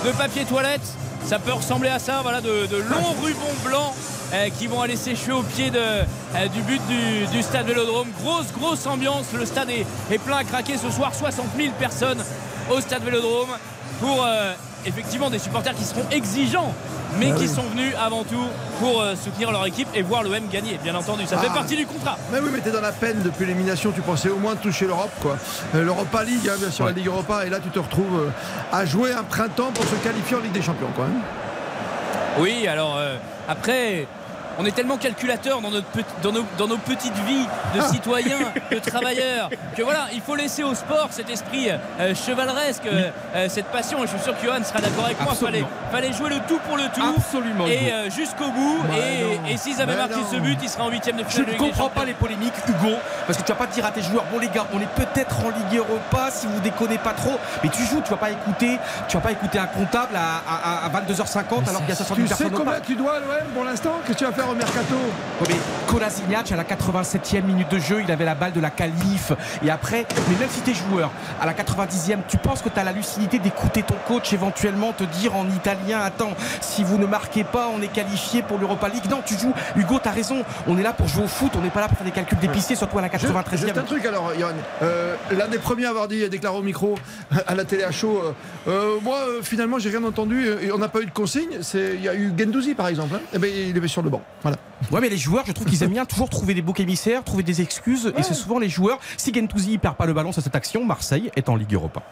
de 0.04 0.10
papier 0.12 0.44
toilette. 0.44 0.82
Ça 1.24 1.38
peut 1.38 1.52
ressembler 1.52 1.88
à 1.88 1.98
ça, 1.98 2.20
voilà, 2.22 2.40
de, 2.40 2.66
de 2.66 2.76
longs 2.76 3.14
rubans 3.22 3.64
blancs 3.64 3.92
qui 4.58 4.66
vont 4.66 4.80
aller 4.80 4.96
sécher 4.96 5.30
au 5.30 5.42
pied 5.42 5.70
de, 5.70 6.48
du 6.48 6.60
but 6.62 6.80
du, 6.88 7.26
du 7.36 7.42
stade 7.42 7.66
Vélodrome. 7.66 8.08
Grosse, 8.20 8.52
grosse 8.52 8.86
ambiance. 8.86 9.26
Le 9.32 9.46
stade 9.46 9.70
est, 9.70 9.86
est 10.10 10.18
plein 10.18 10.38
à 10.38 10.44
craquer 10.44 10.76
ce 10.76 10.90
soir. 10.90 11.14
60 11.14 11.46
000 11.56 11.72
personnes 11.78 12.22
au 12.70 12.80
stade 12.80 13.02
Vélodrome 13.02 13.48
pour 14.00 14.24
euh, 14.26 14.52
effectivement 14.84 15.30
des 15.30 15.38
supporters 15.38 15.74
qui 15.74 15.84
seront 15.84 16.04
exigeants 16.10 16.74
mais 17.18 17.30
Ah 17.32 17.36
qui 17.36 17.42
oui. 17.44 17.48
sont 17.48 17.62
venus 17.62 17.94
avant 17.98 18.24
tout 18.24 18.44
pour 18.80 19.00
euh, 19.00 19.14
soutenir 19.16 19.50
leur 19.50 19.64
équipe 19.66 19.88
et 19.94 20.02
voir 20.02 20.22
l'OM 20.22 20.48
gagner 20.52 20.78
bien 20.82 20.94
entendu 20.94 21.24
ça 21.26 21.38
fait 21.38 21.46
Ah. 21.50 21.54
partie 21.54 21.76
du 21.76 21.86
contrat 21.86 22.18
Mais 22.32 22.40
oui, 22.40 22.50
mais 22.52 22.60
t'es 22.60 22.70
dans 22.70 22.80
la 22.82 22.92
peine 22.92 23.22
depuis 23.22 23.46
l'élimination. 23.46 23.90
Tu 23.92 24.02
pensais 24.02 24.28
au 24.28 24.36
moins 24.36 24.54
toucher 24.56 24.86
l'Europe, 24.86 25.12
quoi. 25.22 25.36
Euh, 25.74 25.82
L'Europa 25.82 26.24
League, 26.24 26.46
hein, 26.48 26.56
bien 26.58 26.70
sûr, 26.70 26.84
la 26.84 26.92
Ligue 26.92 27.06
Europa. 27.06 27.46
Et 27.46 27.50
là, 27.50 27.58
tu 27.60 27.70
te 27.70 27.78
retrouves 27.78 28.30
à 28.72 28.84
jouer 28.84 29.12
un 29.12 29.22
printemps 29.22 29.70
pour 29.72 29.84
se 29.84 29.94
qualifier 29.96 30.36
en 30.36 30.40
Ligue 30.40 30.52
des 30.52 30.60
Champions, 30.62 30.90
quoi. 30.94 31.06
hein. 31.06 32.38
Oui, 32.38 32.66
alors 32.68 32.96
euh, 32.98 33.16
après, 33.48 34.06
on 34.58 34.64
est 34.64 34.70
tellement 34.74 34.96
calculateur 34.96 35.60
dans, 35.60 35.70
notre 35.70 35.86
dans, 36.22 36.32
nos, 36.32 36.44
dans 36.58 36.66
nos 36.66 36.78
petites 36.78 37.16
vies 37.26 37.46
de 37.74 37.80
Ah. 37.80 37.88
citoyens, 37.88 38.38
de 38.70 38.78
travailleurs, 38.90 39.50
que 39.76 39.82
voilà, 39.82 40.06
il 40.12 40.20
faut 40.20 40.34
laisser 40.34 40.62
au 40.64 40.74
sport 40.74 41.08
cet 41.10 41.28
esprit 41.30 41.68
euh, 41.70 42.14
chevaleresque, 42.14 42.86
euh, 42.86 43.10
euh, 43.34 43.48
cette 43.48 43.66
passion. 43.66 43.98
Et 44.02 44.06
je 44.06 44.12
suis 44.12 44.20
sûr 44.20 44.36
que 44.38 44.44
Johan 44.46 44.62
sera 44.64 44.80
d'accord 44.80 45.04
avec 45.06 45.20
moi. 45.20 45.34
Fallait, 45.34 45.64
fallait 45.92 46.12
jouer 46.12 46.30
le 46.30 46.38
tout 46.48 46.58
pour 46.66 46.76
le 46.76 46.84
tout. 46.94 47.02
Absolument, 47.16 47.66
Et 47.66 47.92
euh, 47.92 48.10
jusqu'au 48.10 48.48
bout. 48.50 48.78
Non. 48.88 48.94
et 48.94 49.52
et 49.52 49.56
s'ils 49.56 49.80
avaient 49.80 49.92
Mais 49.92 49.98
marqué 49.98 50.16
non. 50.16 50.26
ce 50.32 50.36
but, 50.36 50.58
ils 50.62 50.68
seraient 50.68 50.82
en 50.82 50.90
huitième 50.90 51.16
de 51.16 51.24
Je 51.24 51.28
finale. 51.28 51.46
de 51.46 51.52
ne 51.52 51.58
comprends 51.58 51.88
pas 51.88 52.04
les 52.04 52.14
polémiques, 52.14 52.54
Hugo, 52.66 52.94
parce 53.26 53.38
que 53.38 53.42
tu 53.44 53.52
vas 53.52 53.58
pas 53.58 53.66
dire 53.66 53.84
à 53.86 53.90
tes 53.90 54.02
joueurs, 54.02 54.24
bon 54.32 54.38
les 54.38 54.48
gars, 54.48 54.66
on 54.72 54.80
est 54.80 54.88
peut-être 54.94 55.36
en 55.44 55.50
Ligue 55.50 55.78
Europa 55.78 56.30
si 56.30 56.46
vous 56.46 56.60
déconnez 56.60 56.98
pas 56.98 57.12
trop, 57.12 57.38
mais 57.62 57.68
tu 57.68 57.82
joues, 57.84 58.00
tu 58.02 58.10
vas 58.10 58.16
pas 58.16 58.30
écouter, 58.30 58.78
tu 59.08 59.16
vas 59.16 59.22
pas 59.22 59.32
écouter 59.32 59.58
un 59.58 59.66
comptable 59.66 60.16
à, 60.16 60.42
à- 60.48 60.86
à 60.86 60.88
22h50 60.88 61.68
alors 61.68 61.80
qu'il 61.80 61.88
y 61.88 61.92
a 61.92 61.96
60 61.96 62.16
000 62.16 62.28
Tu 62.28 62.34
sais 62.34 62.44
personnes 62.44 62.50
combien 62.58 62.80
tu 62.80 62.94
dois 62.94 63.16
à 63.16 63.18
l'OM 63.20 63.46
pour 63.54 63.64
l'instant 63.64 63.92
Qu'est-ce 64.06 64.12
que 64.14 64.18
tu 64.18 64.24
vas 64.24 64.32
faire 64.32 64.45
au 64.48 64.54
mercato 64.54 64.96
Kolasinac 65.96 66.52
à 66.52 66.56
la 66.56 66.64
87e 66.64 67.42
minute 67.44 67.70
de 67.70 67.78
jeu, 67.78 68.02
il 68.04 68.12
avait 68.12 68.26
la 68.26 68.34
balle 68.34 68.52
de 68.52 68.60
la 68.60 68.68
qualif. 68.68 69.32
Et 69.64 69.70
après, 69.70 70.04
mais 70.28 70.36
même 70.38 70.48
si 70.50 70.60
tu 70.60 70.72
es 70.72 70.74
joueur, 70.74 71.10
à 71.40 71.46
la 71.46 71.54
90e, 71.54 72.18
tu 72.28 72.36
penses 72.36 72.60
que 72.60 72.68
tu 72.68 72.78
as 72.78 72.84
la 72.84 72.92
lucidité 72.92 73.38
d'écouter 73.38 73.82
ton 73.82 73.94
coach 74.06 74.30
éventuellement 74.34 74.92
te 74.92 75.04
dire 75.04 75.34
en 75.34 75.48
italien 75.48 76.00
Attends, 76.00 76.32
si 76.60 76.84
vous 76.84 76.98
ne 76.98 77.06
marquez 77.06 77.44
pas, 77.44 77.70
on 77.74 77.80
est 77.80 77.88
qualifié 77.88 78.42
pour 78.42 78.58
l'Europa 78.58 78.90
League. 78.90 79.04
Non, 79.08 79.22
tu 79.24 79.38
joues. 79.38 79.54
Hugo, 79.74 79.98
tu 80.02 80.06
as 80.06 80.12
raison. 80.12 80.44
On 80.66 80.76
est 80.76 80.82
là 80.82 80.92
pour 80.92 81.08
jouer 81.08 81.24
au 81.24 81.28
foot, 81.28 81.52
on 81.56 81.62
n'est 81.62 81.70
pas 81.70 81.80
là 81.80 81.88
pour 81.88 81.96
faire 81.96 82.04
des 82.06 82.12
calculs 82.12 82.38
d'épicier, 82.40 82.76
surtout 82.76 82.98
à 82.98 83.00
la 83.02 83.08
93e. 83.08 83.56
Juste, 83.56 83.78
un 83.78 83.82
truc 83.82 84.04
alors, 84.04 84.34
Yann. 84.38 84.54
Euh, 84.82 85.16
L'un 85.34 85.48
des 85.48 85.58
premiers 85.58 85.86
à 85.86 85.90
avoir 85.90 86.08
dit, 86.08 86.28
déclaré 86.28 86.58
au 86.58 86.62
micro 86.62 86.96
à 87.46 87.54
la 87.54 87.64
télé 87.64 87.84
à 87.84 87.90
chaud, 87.90 88.20
euh, 88.22 88.32
euh, 88.70 88.96
moi 89.02 89.16
finalement 89.42 89.78
j'ai 89.78 89.88
rien 89.88 90.04
entendu 90.04 90.46
et 90.60 90.70
on 90.72 90.78
n'a 90.78 90.88
pas 90.88 91.00
eu 91.00 91.06
de 91.06 91.10
consigne. 91.10 91.56
C'est- 91.62 91.94
Il 91.94 92.02
y 92.02 92.08
a 92.10 92.14
eu 92.14 92.32
Gendouzi 92.38 92.74
par 92.74 92.88
exemple. 92.88 93.14
hein. 93.14 93.20
Eh 93.32 93.38
ben, 93.38 93.50
il 93.50 93.82
est 93.82 93.88
sur 93.88 94.02
le 94.02 94.10
banc. 94.10 94.20
Voilà. 94.42 94.58
Ouais, 94.92 95.00
mais 95.00 95.08
les 95.08 95.16
joueurs, 95.16 95.44
je 95.46 95.52
trouve 95.52 95.66
qu'ils 95.66 95.82
aiment 95.86 95.92
bien 95.92 96.04
toujours 96.04 96.28
trouver 96.28 96.54
des 96.54 96.62
boucs 96.62 96.80
émissaires, 96.80 97.24
trouver 97.24 97.42
des 97.42 97.62
excuses. 97.62 98.12
Et 98.18 98.22
c'est 98.22 98.34
souvent 98.34 98.58
les 98.58 98.68
joueurs. 98.68 98.98
Si 99.16 99.32
Gentouzi 99.32 99.72
ne 99.72 99.76
perd 99.78 99.96
pas 99.96 100.06
le 100.06 100.12
ballon 100.12 100.32
sur 100.32 100.42
cette 100.42 100.56
action, 100.56 100.84
Marseille 100.84 101.30
est 101.36 101.48
en 101.48 101.56
Ligue 101.56 101.74
Europa. 101.74 102.02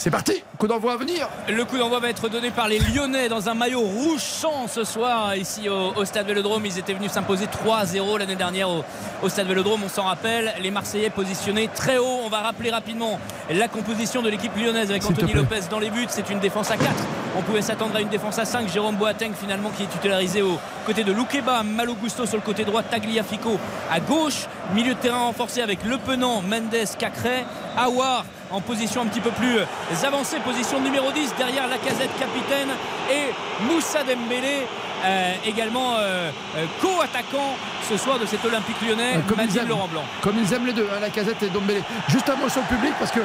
C'est 0.00 0.10
parti, 0.10 0.44
coup 0.58 0.68
d'envoi 0.68 0.92
à 0.92 0.96
venir. 0.96 1.28
Le 1.48 1.64
coup 1.64 1.76
d'envoi 1.76 1.98
va 1.98 2.08
être 2.08 2.28
donné 2.28 2.52
par 2.52 2.68
les 2.68 2.78
Lyonnais 2.78 3.28
dans 3.28 3.48
un 3.48 3.54
maillot 3.54 3.80
rouge 3.80 4.20
sang 4.20 4.68
ce 4.68 4.84
soir 4.84 5.34
ici 5.34 5.68
au, 5.68 5.92
au 5.96 6.04
Stade 6.04 6.24
Vélodrome. 6.28 6.64
Ils 6.64 6.78
étaient 6.78 6.92
venus 6.94 7.10
s'imposer 7.10 7.46
3-0 7.46 8.16
l'année 8.16 8.36
dernière 8.36 8.70
au, 8.70 8.84
au 9.24 9.28
Stade 9.28 9.48
Vélodrome. 9.48 9.80
On 9.84 9.88
s'en 9.88 10.04
rappelle. 10.04 10.54
Les 10.62 10.70
Marseillais 10.70 11.10
positionnés 11.10 11.68
très 11.74 11.98
haut. 11.98 12.20
On 12.24 12.28
va 12.28 12.42
rappeler 12.42 12.70
rapidement 12.70 13.18
la 13.50 13.66
composition 13.66 14.22
de 14.22 14.28
l'équipe 14.30 14.56
lyonnaise 14.56 14.88
avec 14.88 15.04
Anthony. 15.04 15.32
Lopez 15.32 15.62
dans 15.68 15.80
les 15.80 15.90
buts. 15.90 16.06
C'est 16.10 16.30
une 16.30 16.38
défense 16.38 16.70
à 16.70 16.76
4. 16.76 16.88
On 17.36 17.42
pouvait 17.42 17.60
s'attendre 17.62 17.96
à 17.96 18.00
une 18.00 18.08
défense 18.08 18.38
à 18.38 18.44
5. 18.44 18.68
Jérôme 18.68 18.94
Boateng 18.94 19.32
finalement 19.34 19.70
qui 19.76 19.82
est 19.82 19.86
titularisé 19.86 20.42
au 20.42 20.60
côté 20.86 21.02
de 21.02 21.10
Loukeba, 21.10 21.64
Malo 21.64 21.94
Gusto 21.94 22.24
sur 22.24 22.36
le 22.36 22.42
côté 22.42 22.64
droit, 22.64 22.84
Tagliafico 22.84 23.58
à 23.90 23.98
gauche. 23.98 24.46
Milieu 24.74 24.94
de 24.94 25.00
terrain 25.00 25.24
renforcé 25.24 25.60
avec 25.60 25.84
Le 25.84 25.98
Penant, 25.98 26.40
Mendes, 26.40 26.86
Cacré, 27.00 27.44
Awar 27.76 28.24
en 28.50 28.60
position 28.60 29.02
un 29.02 29.06
petit 29.06 29.20
peu 29.20 29.30
plus 29.30 29.58
avancée, 30.04 30.38
position 30.44 30.80
numéro 30.80 31.10
10 31.12 31.34
derrière 31.36 31.66
Lacazette 31.68 32.16
capitaine 32.18 32.68
et 33.10 33.32
Moussa 33.64 34.00
Dembélé 34.04 34.66
euh, 35.04 35.32
également 35.46 35.94
euh, 35.98 36.30
euh, 36.56 36.64
co-attaquant 36.80 37.56
ce 37.88 37.96
soir 37.96 38.18
de 38.18 38.26
cet 38.26 38.44
Olympique 38.44 38.76
lyonnais, 38.86 39.16
Euh, 39.16 39.20
comme, 39.28 39.38
ils 39.48 39.56
aiment, 39.58 39.68
Laurent 39.68 39.88
Blanc. 39.88 40.04
comme 40.22 40.34
ils 40.42 40.52
aiment 40.52 40.66
les 40.66 40.72
deux, 40.72 40.88
hein, 40.92 40.98
la 41.00 41.10
casette 41.10 41.42
et 41.42 41.48
Dombélé. 41.50 41.82
Juste 42.08 42.28
un 42.28 42.36
mot 42.36 42.48
sur 42.48 42.62
le 42.62 42.66
public 42.76 42.92
parce 42.98 43.10
que 43.12 43.20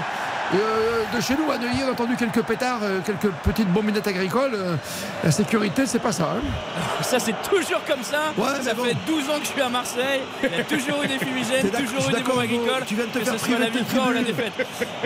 Euh, 0.54 1.04
de 1.16 1.22
chez 1.22 1.36
nous, 1.36 1.52
à 1.52 1.58
Neuilly, 1.58 1.82
on 1.84 1.90
a 1.90 1.92
entendu 1.92 2.16
quelques 2.16 2.42
pétards, 2.44 2.80
euh, 2.84 3.00
quelques 3.06 3.30
petites 3.44 3.68
bombinettes 3.70 4.08
agricoles. 4.08 4.54
Euh, 4.54 4.76
la 5.24 5.32
sécurité, 5.32 5.86
c'est 5.86 6.00
pas 6.00 6.12
ça. 6.12 6.36
hein. 6.38 6.42
Ça, 7.02 7.20
c'est 7.20 7.36
toujours 7.50 7.82
comme 7.88 8.02
ça. 8.04 8.32
Ouais, 8.38 8.62
ça 8.62 8.74
bon. 8.74 8.84
fait 8.86 8.96
12 9.06 9.30
ans 9.30 9.34
que 9.40 9.46
je 9.46 9.52
suis 9.52 9.62
à 9.62 9.70
Marseille. 9.70 10.22
Il 10.42 10.58
y 10.58 10.62
a 10.62 10.64
toujours 10.64 11.04
eu 11.04 11.08
des 11.08 11.18
fumigènes, 11.20 11.70
toujours 11.70 12.10
eu 12.10 12.14
des 12.14 12.22
bombes 12.22 12.40
agricoles. 12.40 12.84
tu 12.88 12.96
viens 12.96 13.06
de 13.06 13.10
te 13.10 13.20
que 13.20 13.26
faire 13.26 13.34
ce 13.40 13.46
soit 13.46 13.60
la 13.60 13.70
victoire 13.70 14.08
ou 14.08 14.12
la 14.14 14.24
défaite. 14.24 14.54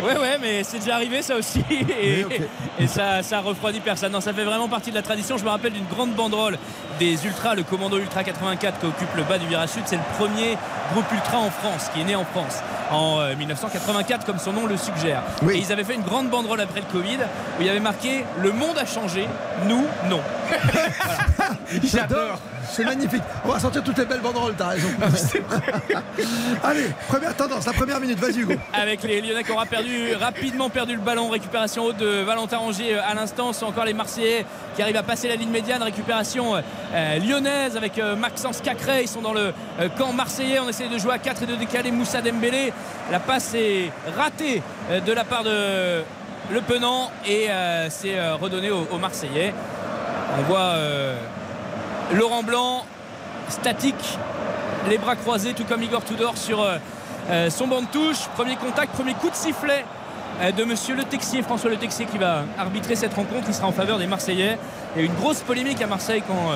Ouais, 0.03 0.17
ouais, 0.17 0.37
mais 0.39 0.63
c'est 0.63 0.79
déjà 0.79 0.95
arrivé 0.95 1.21
ça 1.21 1.35
aussi. 1.35 1.63
Et 2.79 2.87
ça, 2.87 3.23
ça 3.23 3.39
refroidit 3.39 3.79
personne. 3.79 4.11
Non, 4.11 4.21
ça 4.21 4.31
fait 4.33 4.43
vraiment 4.43 4.67
partie 4.69 4.91
de 4.91 4.95
la 4.95 5.01
tradition. 5.01 5.37
Je 5.37 5.43
me 5.43 5.49
rappelle 5.49 5.73
d'une 5.73 5.87
grande 5.87 6.11
banderole 6.13 6.57
des 6.99 7.25
Ultras, 7.25 7.55
le 7.55 7.63
commando 7.63 7.97
Ultra 7.97 8.23
84 8.23 8.79
qui 8.79 8.85
occupe 8.85 9.15
le 9.15 9.23
bas 9.23 9.37
du 9.39 9.47
virage 9.47 9.69
sud. 9.69 9.83
C'est 9.85 9.97
le 9.97 10.17
premier 10.19 10.57
groupe 10.93 11.11
Ultra 11.11 11.39
en 11.39 11.49
France, 11.49 11.89
qui 11.93 12.01
est 12.01 12.05
né 12.05 12.15
en 12.15 12.25
France 12.25 12.59
en 12.91 13.19
euh, 13.19 13.35
1984, 13.35 14.25
comme 14.25 14.39
son 14.39 14.53
nom 14.53 14.65
le 14.65 14.77
suggère. 14.77 15.21
Et 15.51 15.57
ils 15.57 15.71
avaient 15.71 15.83
fait 15.83 15.95
une 15.95 16.03
grande 16.03 16.29
banderole 16.29 16.61
après 16.61 16.81
le 16.81 16.85
Covid 16.91 17.17
où 17.17 17.61
il 17.61 17.65
y 17.65 17.69
avait 17.69 17.79
marqué 17.79 18.23
Le 18.41 18.51
monde 18.51 18.77
a 18.77 18.85
changé, 18.85 19.27
nous, 19.67 19.85
non. 20.09 20.21
J'adore. 21.83 22.39
C'est 22.69 22.83
magnifique. 22.83 23.23
On 23.45 23.49
va 23.49 23.59
sortir 23.59 23.81
toutes 23.81 23.97
les 23.97 24.05
belles 24.05 24.19
banderoles, 24.19 24.53
t'as 24.57 24.67
raison. 24.67 24.89
Allez, 26.63 26.87
première 27.07 27.33
tendance, 27.35 27.65
la 27.65 27.71
première 27.73 27.99
minute, 27.99 28.19
vas-y 28.19 28.39
Hugo. 28.39 28.53
avec 28.73 29.03
les 29.03 29.21
Lyonnais 29.21 29.43
qui 29.43 29.51
aura 29.51 29.65
perdu 29.65 30.13
rapidement 30.19 30.69
perdu 30.69 30.95
le 30.95 31.01
ballon 31.01 31.29
récupération 31.29 31.85
haute 31.85 31.97
de 31.97 32.23
Valentin 32.23 32.57
Rongier 32.57 32.95
euh, 32.95 33.01
à 33.09 33.13
l'instant 33.13 33.53
ce 33.53 33.61
sont 33.61 33.67
encore 33.67 33.85
les 33.85 33.93
Marseillais 33.93 34.45
qui 34.75 34.81
arrivent 34.81 34.97
à 34.97 35.03
passer 35.03 35.27
la 35.29 35.35
ligne 35.35 35.49
médiane 35.49 35.81
récupération 35.81 36.55
euh, 36.55 36.61
euh, 36.93 37.19
lyonnaise 37.19 37.77
avec 37.77 37.97
euh, 37.99 38.15
Maxence 38.15 38.59
Cacré 38.61 39.03
ils 39.03 39.07
sont 39.07 39.21
dans 39.21 39.33
le 39.33 39.53
euh, 39.79 39.89
camp 39.97 40.11
marseillais 40.13 40.59
on 40.59 40.67
essaie 40.67 40.89
de 40.89 40.97
jouer 40.97 41.13
à 41.13 41.19
4 41.19 41.43
et 41.43 41.45
de 41.45 41.55
décaler 41.55 41.91
Moussa 41.91 42.21
Dembélé 42.21 42.73
la 43.11 43.19
passe 43.19 43.53
est 43.53 43.91
ratée 44.17 44.61
euh, 44.91 44.99
de 44.99 45.13
la 45.13 45.23
part 45.23 45.43
de 45.43 46.03
Le 46.51 46.61
Penant 46.61 47.09
et 47.25 47.49
euh, 47.49 47.87
c'est 47.89 48.17
euh, 48.17 48.35
redonné 48.35 48.69
aux, 48.71 48.87
aux 48.91 48.97
Marseillais 48.97 49.53
on 50.39 50.43
voit 50.43 50.59
euh, 50.59 51.17
Laurent 52.13 52.43
Blanc 52.43 52.85
statique 53.49 54.17
les 54.89 54.97
bras 54.97 55.15
croisés 55.15 55.53
tout 55.53 55.63
comme 55.63 55.83
Igor 55.83 56.03
Tudor 56.03 56.37
sur 56.37 56.65
son 57.49 57.67
banc 57.67 57.81
de 57.81 57.87
touche. 57.87 58.27
Premier 58.35 58.55
contact, 58.55 58.93
premier 58.93 59.13
coup 59.13 59.29
de 59.29 59.35
sifflet 59.35 59.83
de 60.55 60.63
monsieur 60.63 60.95
Le 60.95 61.03
Texier, 61.03 61.41
François 61.41 61.69
Le 61.69 61.75
Texier 61.75 62.05
qui 62.05 62.17
va 62.17 62.43
arbitrer 62.57 62.95
cette 62.95 63.13
rencontre. 63.13 63.45
Il 63.47 63.53
sera 63.53 63.67
en 63.67 63.73
faveur 63.73 63.97
des 63.97 64.07
Marseillais. 64.07 64.57
Il 64.95 64.99
y 64.99 65.01
a 65.01 65.03
eu 65.05 65.07
une 65.07 65.15
grosse 65.15 65.41
polémique 65.41 65.81
à 65.81 65.87
Marseille 65.87 66.23
quand 66.25 66.53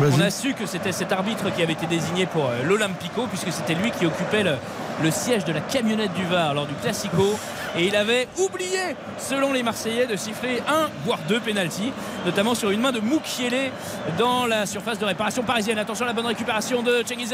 on 0.00 0.20
a 0.20 0.30
su 0.30 0.52
que 0.52 0.66
c'était 0.66 0.92
cet 0.92 1.12
arbitre 1.12 1.50
qui 1.54 1.62
avait 1.62 1.72
été 1.72 1.86
désigné 1.86 2.26
pour 2.26 2.50
l'Olympico, 2.64 3.26
puisque 3.26 3.52
c'était 3.52 3.74
lui 3.74 3.90
qui 3.90 4.04
occupait 4.04 4.42
le, 4.42 4.56
le 5.02 5.10
siège 5.10 5.44
de 5.44 5.52
la 5.52 5.60
camionnette 5.60 6.12
du 6.14 6.24
Var 6.24 6.54
lors 6.54 6.66
du 6.66 6.74
Classico. 6.74 7.38
Et 7.76 7.86
il 7.86 7.96
avait 7.96 8.26
oublié, 8.38 8.96
selon 9.18 9.52
les 9.52 9.62
Marseillais, 9.62 10.06
de 10.06 10.16
siffler 10.16 10.62
un, 10.66 10.88
voire 11.04 11.18
deux 11.28 11.40
pénalties, 11.40 11.92
notamment 12.24 12.54
sur 12.54 12.70
une 12.70 12.80
main 12.80 12.92
de 12.92 13.00
Moukielé 13.00 13.70
dans 14.18 14.46
la 14.46 14.64
surface 14.64 14.98
de 14.98 15.04
réparation 15.04 15.42
parisienne. 15.42 15.78
Attention 15.78 16.04
à 16.04 16.08
la 16.08 16.14
bonne 16.14 16.26
récupération 16.26 16.82
de. 16.82 17.04
Cengiz 17.06 17.32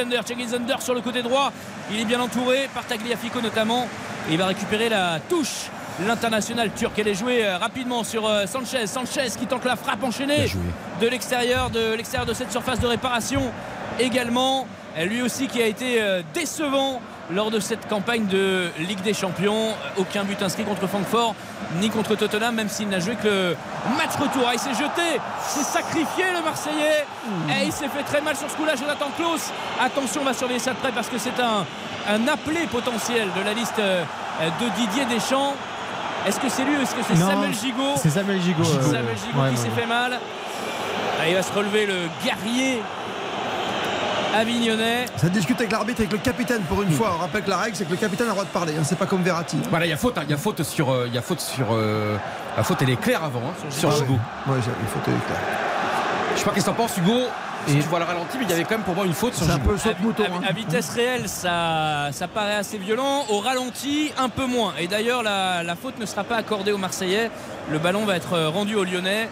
Under 0.54 0.82
sur 0.82 0.94
le 0.94 1.00
côté 1.00 1.22
droit. 1.22 1.52
Il 1.90 2.00
est 2.00 2.04
bien 2.04 2.20
entouré 2.20 2.68
par 2.74 2.84
Tagliafico 2.84 3.40
notamment. 3.40 3.88
Et 4.28 4.32
il 4.32 4.38
va 4.38 4.46
récupérer 4.46 4.88
la 4.88 5.20
touche. 5.28 5.70
L'international 6.06 6.70
turc, 6.72 6.98
elle 6.98 7.08
est 7.08 7.14
jouée 7.14 7.44
euh, 7.44 7.58
rapidement 7.58 8.02
sur 8.02 8.26
euh, 8.26 8.46
Sanchez. 8.46 8.86
Sanchez 8.86 9.28
qui 9.38 9.46
tente 9.46 9.64
la 9.64 9.76
frappe 9.76 10.02
enchaînée 10.02 10.46
de 11.00 11.06
l'extérieur 11.06 11.68
de 11.68 11.94
l'extérieur 11.94 12.26
de 12.26 12.32
cette 12.32 12.50
surface 12.50 12.80
de 12.80 12.86
réparation 12.86 13.52
également. 14.00 14.66
Euh, 14.96 15.04
Lui 15.04 15.20
aussi 15.20 15.48
qui 15.48 15.62
a 15.62 15.66
été 15.66 16.00
décevant 16.34 17.00
lors 17.34 17.50
de 17.50 17.60
cette 17.60 17.88
campagne 17.88 18.26
de 18.26 18.70
Ligue 18.78 19.02
des 19.02 19.14
Champions. 19.14 19.74
Aucun 19.96 20.24
but 20.24 20.42
inscrit 20.42 20.64
contre 20.64 20.86
Francfort 20.86 21.34
ni 21.80 21.88
contre 21.88 22.16
Tottenham, 22.16 22.54
même 22.54 22.68
s'il 22.68 22.88
n'a 22.88 23.00
joué 23.00 23.16
que 23.16 23.54
le 23.54 23.96
match 23.96 24.14
retour. 24.20 24.42
Ah, 24.46 24.52
il 24.54 24.58
s'est 24.58 24.74
jeté, 24.74 25.20
s'est 25.46 25.64
sacrifié 25.64 26.24
le 26.36 26.42
Marseillais. 26.44 27.06
Et 27.48 27.66
il 27.66 27.72
s'est 27.72 27.88
fait 27.88 28.02
très 28.02 28.20
mal 28.20 28.36
sur 28.36 28.50
ce 28.50 28.56
coup-là, 28.56 28.76
Jonathan 28.76 29.06
Klaus. 29.16 29.50
Attention, 29.80 30.20
on 30.22 30.24
va 30.24 30.34
surveiller 30.34 30.60
ça 30.60 30.72
de 30.72 30.76
près 30.78 30.92
parce 30.92 31.08
que 31.08 31.18
c'est 31.18 31.40
un, 31.40 31.64
un 32.08 32.28
appelé 32.28 32.66
potentiel 32.66 33.28
de 33.36 33.44
la 33.44 33.54
liste 33.54 33.78
euh, 33.78 34.04
de 34.60 34.68
Didier 34.80 35.04
Deschamps. 35.06 35.54
Est-ce 36.26 36.38
que 36.38 36.48
c'est 36.48 36.64
lui 36.64 36.76
ou 36.76 36.82
est-ce 36.82 36.94
que 36.94 37.02
c'est 37.02 37.16
Samuel 37.16 37.54
Gigot 37.54 37.96
c'est 37.96 38.10
Samuel 38.10 38.40
Gigot, 38.40 38.62
euh, 38.62 38.82
Samuel 38.82 39.16
Gigot 39.16 39.42
ouais, 39.42 39.50
qui 39.50 39.56
s'est 39.56 39.68
ouais. 39.68 39.80
fait 39.80 39.86
mal. 39.86 40.18
Ah, 41.20 41.28
il 41.28 41.34
va 41.34 41.42
se 41.42 41.52
relever 41.52 41.86
le 41.86 42.08
guerrier 42.24 42.80
avignonnais. 44.34 45.06
Ça 45.16 45.28
discute 45.28 45.58
avec 45.60 45.72
l'arbitre, 45.72 46.00
avec 46.00 46.12
le 46.12 46.18
capitaine 46.18 46.62
pour 46.62 46.82
une 46.82 46.90
fois. 46.92 47.12
On 47.16 47.20
rappelle 47.20 47.42
que 47.42 47.50
la 47.50 47.58
règle, 47.58 47.76
c'est 47.76 47.84
que 47.84 47.90
le 47.90 47.96
capitaine 47.96 48.26
a 48.26 48.30
le 48.30 48.34
droit 48.34 48.44
de 48.44 48.50
parler. 48.50 48.74
hein. 48.78 48.82
C'est 48.84 48.98
pas 48.98 49.06
comme 49.06 49.22
Verratti. 49.22 49.58
Voilà, 49.70 49.86
il 49.86 49.90
y 49.90 49.92
a 49.92 49.96
faute, 49.96 50.16
hein, 50.18 50.22
il 50.24 50.30
y 50.30 50.34
a 50.34 50.38
faute 50.38 50.62
sur, 50.62 50.90
euh, 50.90 51.04
il 51.08 51.14
y 51.14 51.18
a 51.18 51.22
faute 51.22 51.40
sur, 51.40 51.66
euh, 51.72 52.16
la 52.56 52.62
faute 52.62 52.78
elle 52.82 52.90
est 52.90 53.00
claire 53.00 53.22
avant, 53.24 53.40
hein, 53.40 53.54
sur 53.70 53.88
Ah 53.90 53.92
ouais. 53.92 53.98
Gigot. 54.00 54.12
Ouais, 54.48 54.58
j'ai- 54.64 54.70
il 54.80 54.88
faut 54.88 54.98
te 55.00 55.04
clair. 55.04 55.38
Je 56.34 56.38
sais 56.38 56.44
pas 56.44 56.50
qu'est-ce 56.52 56.64
que 56.66 56.70
t'en 56.70 56.76
penses, 56.76 56.96
Hugo? 56.96 57.20
Si 57.68 57.74
tu 57.74 57.82
vois 57.82 58.00
le 58.00 58.04
ralenti, 58.06 58.38
mais 58.38 58.44
il 58.44 58.50
y 58.50 58.54
avait 58.54 58.64
quand 58.64 58.72
même 58.72 58.80
pour 58.82 58.96
moi 58.96 59.04
une 59.06 59.12
faute 59.12 59.34
sur 59.34 59.46
C'est 59.46 59.52
un 59.52 59.58
peu 59.60 59.78
saute-mouton. 59.78 60.24
À, 60.44 60.48
à 60.48 60.52
vitesse 60.52 60.90
réelle, 60.96 61.28
ça, 61.28 62.08
ça 62.10 62.26
paraît 62.26 62.56
assez 62.56 62.76
violent. 62.76 63.24
Au 63.28 63.38
ralenti, 63.38 64.10
un 64.18 64.28
peu 64.28 64.46
moins. 64.46 64.72
Et 64.80 64.88
d'ailleurs, 64.88 65.22
la, 65.22 65.62
la 65.62 65.76
faute 65.76 65.96
ne 66.00 66.06
sera 66.06 66.24
pas 66.24 66.34
accordée 66.36 66.72
aux 66.72 66.78
Marseillais. 66.78 67.30
Le 67.70 67.78
ballon 67.78 68.04
va 68.04 68.16
être 68.16 68.36
rendu 68.48 68.74
aux 68.74 68.82
Lyonnais. 68.82 69.28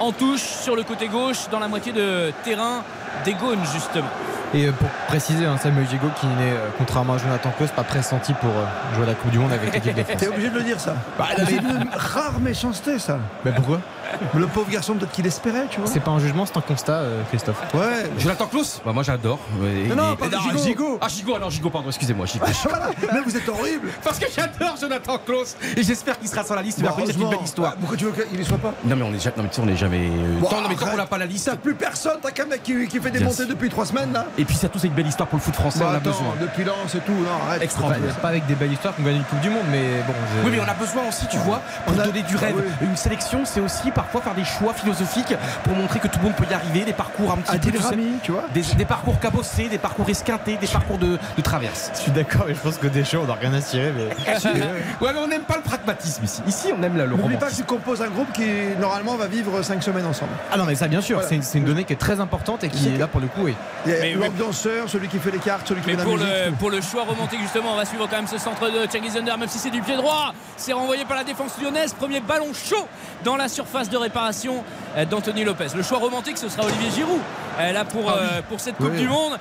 En 0.00 0.12
touche 0.12 0.42
sur 0.42 0.76
le 0.76 0.82
côté 0.82 1.08
gauche, 1.08 1.48
dans 1.50 1.60
la 1.60 1.68
moitié 1.68 1.92
de 1.92 2.30
terrain 2.44 2.82
des 3.24 3.32
Gaunes, 3.34 3.64
justement. 3.72 4.08
Et 4.54 4.66
euh, 4.66 4.72
pour 4.72 4.88
préciser, 5.08 5.46
hein, 5.46 5.56
Samuel 5.56 5.88
Gigot 5.88 6.10
qui 6.20 6.26
n'est, 6.26 6.52
euh, 6.52 6.68
contrairement 6.76 7.14
à 7.14 7.18
Jonathan 7.18 7.50
Klaus, 7.56 7.70
pas 7.70 7.84
pressenti 7.84 8.34
pour 8.34 8.50
euh, 8.50 8.94
jouer 8.94 9.04
à 9.04 9.06
la 9.08 9.14
Coupe 9.14 9.30
du 9.30 9.38
Monde 9.38 9.52
avec 9.52 9.72
l'équipe 9.72 9.94
de 9.94 10.02
France. 10.04 10.16
T'es 10.18 10.28
obligé 10.28 10.50
de 10.50 10.54
le 10.58 10.62
dire 10.62 10.78
ça. 10.78 10.94
Bah, 11.18 11.28
c'est 11.36 11.56
une 11.56 11.88
rare 11.94 12.38
méchanceté 12.40 12.98
ça. 12.98 13.18
Mais 13.44 13.52
pourquoi? 13.52 13.80
Le 14.34 14.46
pauvre 14.46 14.70
garçon, 14.70 14.94
peut-être 14.94 15.12
qu'il 15.12 15.26
espérait, 15.26 15.66
tu 15.70 15.80
vois. 15.80 15.88
C'est 15.90 16.00
pas 16.00 16.10
un 16.10 16.18
jugement, 16.18 16.46
c'est 16.46 16.56
un 16.56 16.60
constat, 16.60 16.92
euh, 16.92 17.22
Christophe. 17.28 17.60
Ouais. 17.74 18.10
Jonathan 18.18 18.46
Klaus 18.46 18.80
Bah 18.84 18.92
moi 18.92 19.02
j'adore. 19.02 19.38
Ouais, 19.60 19.86
Non, 19.88 19.96
non, 19.96 20.12
et- 20.12 20.16
pas 20.16 20.28
de 20.28 20.36
et- 20.36 20.40
Gigot. 20.40 20.62
Gigot. 20.64 20.98
Ah 21.00 21.08
Gigot, 21.08 21.36
alors 21.36 21.50
Gigot, 21.50 21.70
pardon, 21.70 21.88
excusez-moi. 21.88 22.26
Gigot. 22.26 22.44
Voilà. 22.68 22.90
Mais 23.12 23.20
vous 23.20 23.36
êtes 23.36 23.48
horrible. 23.48 23.88
Parce 24.04 24.18
que 24.18 24.26
j'adore 24.34 24.76
Jonathan 24.80 25.18
Klaus 25.24 25.56
et 25.76 25.82
j'espère 25.82 26.18
qu'il 26.18 26.28
sera 26.28 26.44
sur 26.44 26.54
la 26.54 26.62
liste. 26.62 26.78
Mais 26.78 26.84
Bon, 26.88 26.90
après, 26.94 27.06
c'est 27.06 27.12
une 27.20 27.28
belle 27.28 27.42
histoire. 27.44 27.74
Pourquoi 27.76 27.96
tu 27.96 28.04
veux 28.04 28.12
qu'il 28.12 28.40
y 28.40 28.44
soit 28.44 28.58
pas 28.58 28.72
Non 28.84 28.96
mais 28.96 29.02
on 29.04 29.12
est 29.14 29.18
jamais, 29.18 29.36
non 29.38 29.42
mais 29.44 29.48
tu 29.50 29.56
sais, 29.56 29.62
on 29.64 29.68
est 29.68 29.76
jamais. 29.76 30.06
euh, 30.08 30.38
Bon, 30.40 30.48
tant, 30.48 30.60
non, 30.60 30.68
mais 30.68 30.74
tant 30.76 30.86
qu'on 30.86 30.96
n'a 30.96 31.06
pas 31.06 31.18
la 31.18 31.26
liste. 31.26 31.46
T'as 31.46 31.56
plus 31.56 31.74
personne, 31.74 32.18
t'as 32.22 32.30
qu'un 32.30 32.46
mec 32.46 32.62
qui, 32.62 32.86
qui 32.88 32.98
fait 33.00 33.10
des 33.10 33.18
Bien 33.18 33.28
montées 33.28 33.44
sûr. 33.44 33.48
depuis 33.48 33.68
trois 33.68 33.86
semaines 33.86 34.12
là. 34.12 34.26
Et 34.38 34.44
puis 34.44 34.56
surtout 34.56 34.78
c'est 34.78 34.86
une 34.88 34.94
belle 34.94 35.06
histoire 35.06 35.28
pour 35.28 35.38
le 35.38 35.42
foot 35.42 35.54
français. 35.54 35.80
Bon, 35.80 35.86
on 35.86 35.88
a 35.88 35.96
attends, 35.96 36.10
besoin. 36.10 36.34
depuis 36.40 36.64
l'an, 36.64 36.74
c'est 36.88 37.04
tout. 37.04 37.12
Non, 37.12 37.46
arrête. 37.48 37.62
Extraordinaire. 37.62 38.14
Pas, 38.16 38.20
pas 38.22 38.28
avec 38.28 38.46
des 38.46 38.54
belles 38.54 38.72
histoires 38.72 38.94
qu'on 38.94 39.02
gagne 39.02 39.16
une 39.16 39.24
Coupe 39.24 39.40
du 39.40 39.50
Monde, 39.50 39.64
mais 39.70 39.82
bon. 40.06 40.12
Oui, 40.44 40.50
mais 40.52 40.60
on 40.60 40.68
a 40.70 40.74
besoin 40.74 41.02
aussi, 41.08 41.26
tu 41.28 41.36
vois, 41.38 41.60
pour 41.86 41.94
donner 41.94 42.22
du 42.22 42.36
rêve. 42.36 42.54
Ah. 42.80 42.84
Une 42.84 42.96
sélection, 42.96 43.40
c'est 43.44 43.60
aussi 43.60 43.90
parfois 44.02 44.20
faire 44.20 44.34
des 44.34 44.44
choix 44.44 44.74
philosophiques 44.74 45.34
pour 45.64 45.74
montrer 45.76 46.00
que 46.00 46.08
tout 46.08 46.18
le 46.18 46.24
monde 46.24 46.34
peut 46.34 46.44
y 46.50 46.54
arriver, 46.54 46.84
des 46.84 46.92
parcours 46.92 47.30
un 47.32 47.36
petit 47.36 47.50
peu. 47.52 47.56
Adil 47.56 47.72
tu 47.72 47.78
sais, 47.78 47.84
Rami, 47.84 48.06
tu 48.22 48.32
vois. 48.32 48.44
Des, 48.52 48.62
des 48.76 48.84
parcours 48.84 49.18
cabossés, 49.20 49.68
des 49.68 49.78
parcours 49.78 50.08
esquintés, 50.08 50.56
des 50.56 50.66
parcours 50.66 50.98
de, 50.98 51.18
de 51.36 51.42
traverse. 51.42 51.90
Je 51.94 52.00
suis 52.00 52.10
d'accord, 52.12 52.48
et 52.48 52.54
je 52.54 52.60
pense 52.60 52.78
que 52.78 52.86
Deschamps, 52.88 53.20
on 53.22 53.26
n'a 53.26 53.34
rien 53.34 53.52
à 53.54 53.60
cirer, 53.60 53.92
mais. 53.96 54.08
Ouais, 55.00 55.12
mais 55.12 55.18
on 55.20 55.26
n'aime 55.28 55.42
pas 55.42 55.56
le 55.56 55.62
pragmatisme 55.62 56.24
ici. 56.24 56.42
Ici, 56.46 56.68
on 56.78 56.82
aime 56.82 56.96
le, 56.96 57.06
le 57.06 57.16
N'oublie 57.16 57.36
pas 57.36 57.50
que 57.50 57.54
tu 57.54 57.64
composes 57.64 58.02
un 58.02 58.08
groupe 58.08 58.32
qui 58.32 58.44
normalement 58.80 59.16
va 59.16 59.26
vivre 59.26 59.62
5 59.62 59.82
semaines 59.82 60.06
ensemble. 60.06 60.32
Ah 60.52 60.56
non, 60.56 60.64
mais 60.64 60.74
ça, 60.74 60.88
bien 60.88 61.00
sûr, 61.00 61.20
Voilà. 61.20 61.40
c'est 61.42 61.58
une, 61.58 61.64
donnée 61.64 61.84
qui 61.84 61.92
est 61.92 61.96
très 61.96 62.20
importante 62.20 62.64
et 62.64 62.68
qui 62.68 62.88
est 62.88 62.98
là 62.98 63.06
pour 63.06 63.20
le 63.20 63.28
coup. 63.28 63.48
Et... 63.48 63.54
Il 63.86 63.92
y 63.92 63.94
a 63.94 64.00
Mais- 64.00 64.14
l'ambianceur, 64.14 64.88
celui 64.88 65.08
qui 65.08 65.18
fait 65.18 65.30
les 65.30 65.38
cartes, 65.38 65.66
celui 65.68 65.80
qui 65.80 65.86
Mais 65.88 65.92
fait 65.92 65.98
la 65.98 66.04
pour 66.04 66.16
musique. 66.16 66.28
le, 66.46 66.52
pour 66.52 66.70
le 66.70 66.80
choix 66.80 67.04
romantique 67.04 67.40
justement, 67.40 67.72
on 67.72 67.76
va 67.76 67.84
suivre 67.84 68.06
quand 68.08 68.16
même 68.16 68.26
ce 68.26 68.38
centre 68.38 68.70
de 68.70 68.90
Cengiz 68.90 69.16
Under, 69.16 69.36
même 69.38 69.48
si 69.48 69.58
c'est 69.58 69.70
du 69.70 69.80
pied 69.82 69.96
droit. 69.96 70.32
C'est 70.56 70.72
renvoyé 70.72 71.04
par 71.04 71.16
la 71.16 71.24
défense 71.24 71.52
lyonnaise. 71.62 71.92
Premier 71.94 72.20
ballon 72.20 72.52
chaud 72.52 72.86
dans 73.24 73.36
la 73.36 73.48
surface 73.48 73.88
de 73.92 73.96
réparation 73.98 74.64
euh, 74.96 75.04
d'Anthony 75.04 75.44
Lopez. 75.44 75.68
Le 75.76 75.82
choix 75.82 75.98
romantique, 75.98 76.38
ce 76.38 76.48
sera 76.48 76.64
Olivier 76.66 76.90
Giroud. 76.90 77.20
euh, 77.60 77.72
là 77.72 77.84
pour, 77.84 78.10
euh, 78.10 78.40
pour 78.48 78.58
cette 78.58 78.76
Coupe 78.76 78.90
Oui. 78.92 78.98
du 79.00 79.08
Monde. 79.08 79.38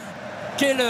Quelle, 0.57 0.83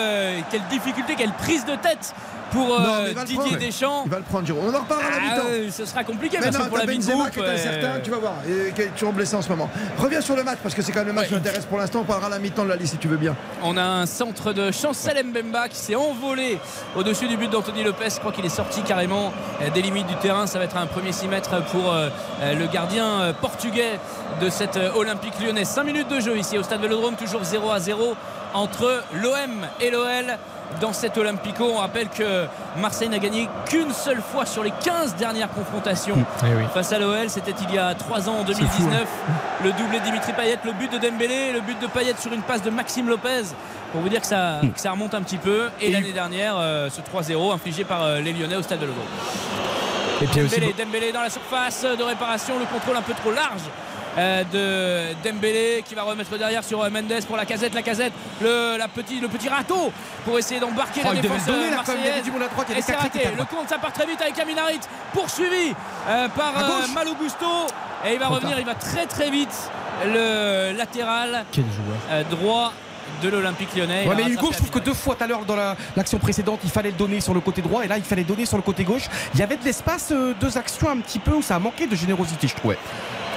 quelle 0.50 0.64
difficulté, 0.70 1.16
quelle 1.16 1.32
prise 1.32 1.64
de 1.66 1.76
tête 1.76 2.14
pour 2.52 2.80
euh, 2.80 3.14
Non, 3.14 3.24
Didier 3.24 3.38
prendre. 3.38 3.58
Deschamps. 3.58 4.02
Il 4.06 4.12
va 4.12 4.18
le 4.18 4.24
prendre. 4.24 4.48
On 4.62 4.74
en 4.74 4.80
reparlera 4.80 5.08
à 5.08 5.12
la 5.12 5.18
Ah, 5.18 5.36
mi-temps. 5.36 5.48
euh, 5.50 5.70
ce 5.72 5.86
sera 5.86 6.04
compliqué 6.04 6.38
Mais 6.40 6.46
parce 6.46 6.58
non, 6.58 6.64
que 6.66 6.70
pour 6.70 6.78
la 6.78 6.86
Benzema 6.86 7.30
qui 7.30 7.40
est 7.40 7.50
incertain, 7.50 8.00
tu 8.04 8.12
vas 8.12 8.18
voir, 8.18 8.34
et 8.48 8.72
qui 8.74 8.82
est 8.82 8.88
toujours 8.96 9.14
blessé 9.14 9.36
en 9.36 9.42
ce 9.42 9.50
moment. 9.50 9.70
Reviens 9.98 10.22
sur 10.22 10.36
le 10.36 10.44
match 10.44 10.60
parce 10.62 10.76
que 10.76 10.82
c'est 10.82 10.92
quand 10.92 11.00
même 11.00 11.08
le 11.08 11.14
match 11.14 11.28
qui 11.28 11.34
Ouais. 11.34 11.40
m'intéresse 11.40 11.66
pour 11.66 11.78
l'instant. 11.78 12.00
On 12.02 12.04
parlera 12.06 12.28
à 12.28 12.32
la 12.32 12.40
mi-temps 12.40 12.64
de 12.64 12.70
la 12.70 12.76
liste 12.76 12.94
si 12.94 12.98
tu 13.00 13.08
veux 13.08 13.18
bien. 13.18 13.36
On 13.64 13.78
a 13.78 13.84
un 13.84 14.06
centre 14.06 14.54
de 14.54 14.72
Chancel 14.72 15.24
Mbemba 15.26 15.70
qui 15.70 15.78
s'est 15.78 15.96
envolé 15.96 16.60
au-dessus 16.96 17.28
du 17.28 17.38
but 17.38 17.50
d'Anthony 17.50 17.84
Lopez. 17.84 18.10
Je 18.16 18.20
crois 18.20 18.32
qu'il 18.32 18.46
est 18.46 18.50
sorti 18.50 18.82
carrément 18.82 19.32
euh, 19.62 19.70
des 19.70 19.82
limites 19.82 20.08
du 20.08 20.16
terrain. 20.16 20.48
Ça 20.48 20.60
va 20.60 20.66
être 20.66 20.78
un 20.78 20.88
premier 20.88 21.12
6 21.12 21.28
mètres 21.28 21.64
pour 21.72 21.92
euh, 21.94 22.10
euh, 22.42 22.54
le 22.56 22.68
gardien 22.68 23.34
portugais 23.42 24.00
de 24.42 24.50
cette 24.50 24.78
Olympique 24.96 25.34
lyonnaise. 25.44 25.68
5 25.70 25.84
minutes 25.84 26.10
de 26.10 26.20
jeu 26.20 26.38
ici 26.38 26.58
au 26.58 26.64
stade 26.64 26.82
Vélodrome, 26.82 27.16
toujours 27.16 27.44
0 27.44 27.72
à 27.72 27.80
0 27.80 28.16
entre 28.54 29.04
l'OM 29.14 29.68
et 29.80 29.90
l'OL. 29.92 30.38
Dans 30.80 30.94
cet 30.94 31.18
Olympico, 31.18 31.64
on 31.64 31.78
rappelle 31.78 32.08
que 32.10 32.46
Marseille 32.78 33.10
n'a 33.10 33.20
gagné 33.20 33.48
qu'une 33.68 33.92
seule 33.94 34.22
fois 34.22 34.46
sur 34.46 34.64
les 34.64 34.72
15 34.84 35.16
dernières 35.16 35.50
confrontations 35.52 36.16
Eh 36.44 36.56
oui. 36.56 36.64
face 36.74 36.92
à 36.94 37.00
l'OL. 37.00 37.30
C'était 37.30 37.54
il 37.68 37.76
y 37.76 37.78
a 37.78 37.94
3 37.94 38.30
ans 38.30 38.40
en 38.40 38.44
2019. 38.44 39.06
Le 39.64 39.72
doublé 39.74 40.00
de 40.00 40.06
Dimitri 40.06 40.34
Payet, 40.34 40.58
le 40.64 40.74
but 40.74 40.92
de 40.92 40.98
Dembélé, 40.98 41.52
le 41.54 41.62
but 41.62 41.80
de 41.80 41.88
Payet 41.88 42.16
sur 42.20 42.34
une 42.34 42.42
passe 42.42 42.64
de 42.64 42.70
Maxime 42.70 43.10
Lopez. 43.10 43.44
Pour 43.92 44.02
vous 44.02 44.10
dire 44.10 44.22
que 44.22 44.28
ça, 44.28 44.62
que 44.62 44.80
ça 44.80 44.92
remonte 44.92 45.14
un 45.14 45.22
petit 45.22 45.38
peu. 45.38 45.70
Et, 45.82 45.92
l'année 45.92 46.14
dernière, 46.14 46.56
euh, 46.58 46.90
ce 46.90 47.02
3-0 47.02 47.54
infligé 47.54 47.84
par 47.84 48.04
euh, 48.04 48.22
les 48.22 48.32
Lyonnais 48.32 48.56
au 48.56 48.62
stade 48.62 48.80
de 48.80 48.88
aussi 50.24 50.60
Dembélé, 50.60 50.76
Dembélé 50.78 51.12
dans 51.12 51.22
la 51.22 51.30
surface 51.30 51.84
de 51.84 52.04
réparation, 52.04 52.60
le 52.60 52.66
contrôle 52.66 52.96
un 52.96 53.02
peu 53.02 53.14
trop 53.14 53.32
large 53.32 53.62
de 54.18 55.14
Dembélé 55.24 55.84
qui 55.88 55.96
va 55.96 56.04
remettre 56.04 56.38
derrière 56.38 56.64
sur 56.64 56.82
euh, 56.84 56.90
Mendes 56.90 57.24
pour 57.28 57.38
la 57.38 57.46
casette, 57.46 57.74
la 57.74 57.82
casette, 57.82 58.14
le, 58.42 58.78
la 58.78 58.88
petit, 58.88 59.20
le 59.20 59.28
petit 59.28 59.48
râteau 59.50 59.92
pour 60.26 60.38
essayer 60.38 60.60
d'embarquer 60.60 61.02
Oh, 61.06 61.14
la 61.14 61.22
défense 61.22 61.42
euh, 61.48 61.72
marseillaise. 61.76 62.24
du 62.24 62.32
monde 62.32 62.44
à 62.44 62.48
droite, 62.48 62.68
Et 62.76 62.82
c'est 62.82 62.96
raté. 62.96 63.22
Le 63.38 63.46
compte 63.46 63.70
ça 63.70 63.78
part 63.78 63.94
très 63.94 64.06
vite 64.06 64.22
avec 64.22 64.38
Aminarit 64.40 64.80
poursuivi 65.14 65.74
euh, 66.10 66.28
par 66.30 66.54
euh. 66.58 66.88
Malo 66.94 67.16
Gusto 67.16 67.46
et 68.06 68.14
il 68.14 68.20
va 68.20 68.28
revenir, 68.28 68.60
il 68.60 68.66
va 68.66 68.76
très 68.76 69.06
très 69.06 69.30
vite 69.30 69.54
le 70.06 70.74
latéral 70.78 71.46
Quel 71.52 71.66
joueur. 71.66 71.98
euh, 72.12 72.24
droit 72.24 72.74
de 73.22 73.30
l'Olympique 73.30 73.76
lyonnais. 73.76 74.08
Ouais, 74.08 74.16
mais 74.16 74.24
Hugo, 74.32 74.48
je 74.52 74.58
trouve 74.58 74.70
que 74.72 74.80
deux 74.80 74.94
fois 74.94 75.16
tout 75.16 75.24
à 75.24 75.28
l'heure 75.28 75.46
dans 75.46 75.56
la- 75.56 75.76
l'action 75.96 76.18
précédente, 76.18 76.60
il 76.64 76.70
fallait 76.72 76.90
le 76.92 76.96
donner 76.98 77.20
sur 77.22 77.34
le 77.34 77.40
côté 77.40 77.62
droit 77.62 77.84
et 77.84 77.88
là, 77.88 77.98
il 77.98 78.04
fallait 78.04 78.24
le 78.24 78.28
donner 78.28 78.46
sur 78.46 78.58
le 78.58 78.64
côté 78.64 78.84
gauche. 78.84 79.04
Il 79.34 79.40
y 79.40 79.44
avait 79.44 79.58
de 79.58 79.64
l'espace, 79.66 80.10
euh, 80.12 80.34
deux 80.40 80.58
actions 80.58 80.90
un 80.90 80.98
petit 80.98 81.20
peu 81.20 81.32
où 81.32 81.42
ça 81.42 81.56
a 81.56 81.60
manqué 81.60 81.86
de 81.88 81.96
générosité, 81.96 82.48
je 82.48 82.56
trouvais. 82.56 82.78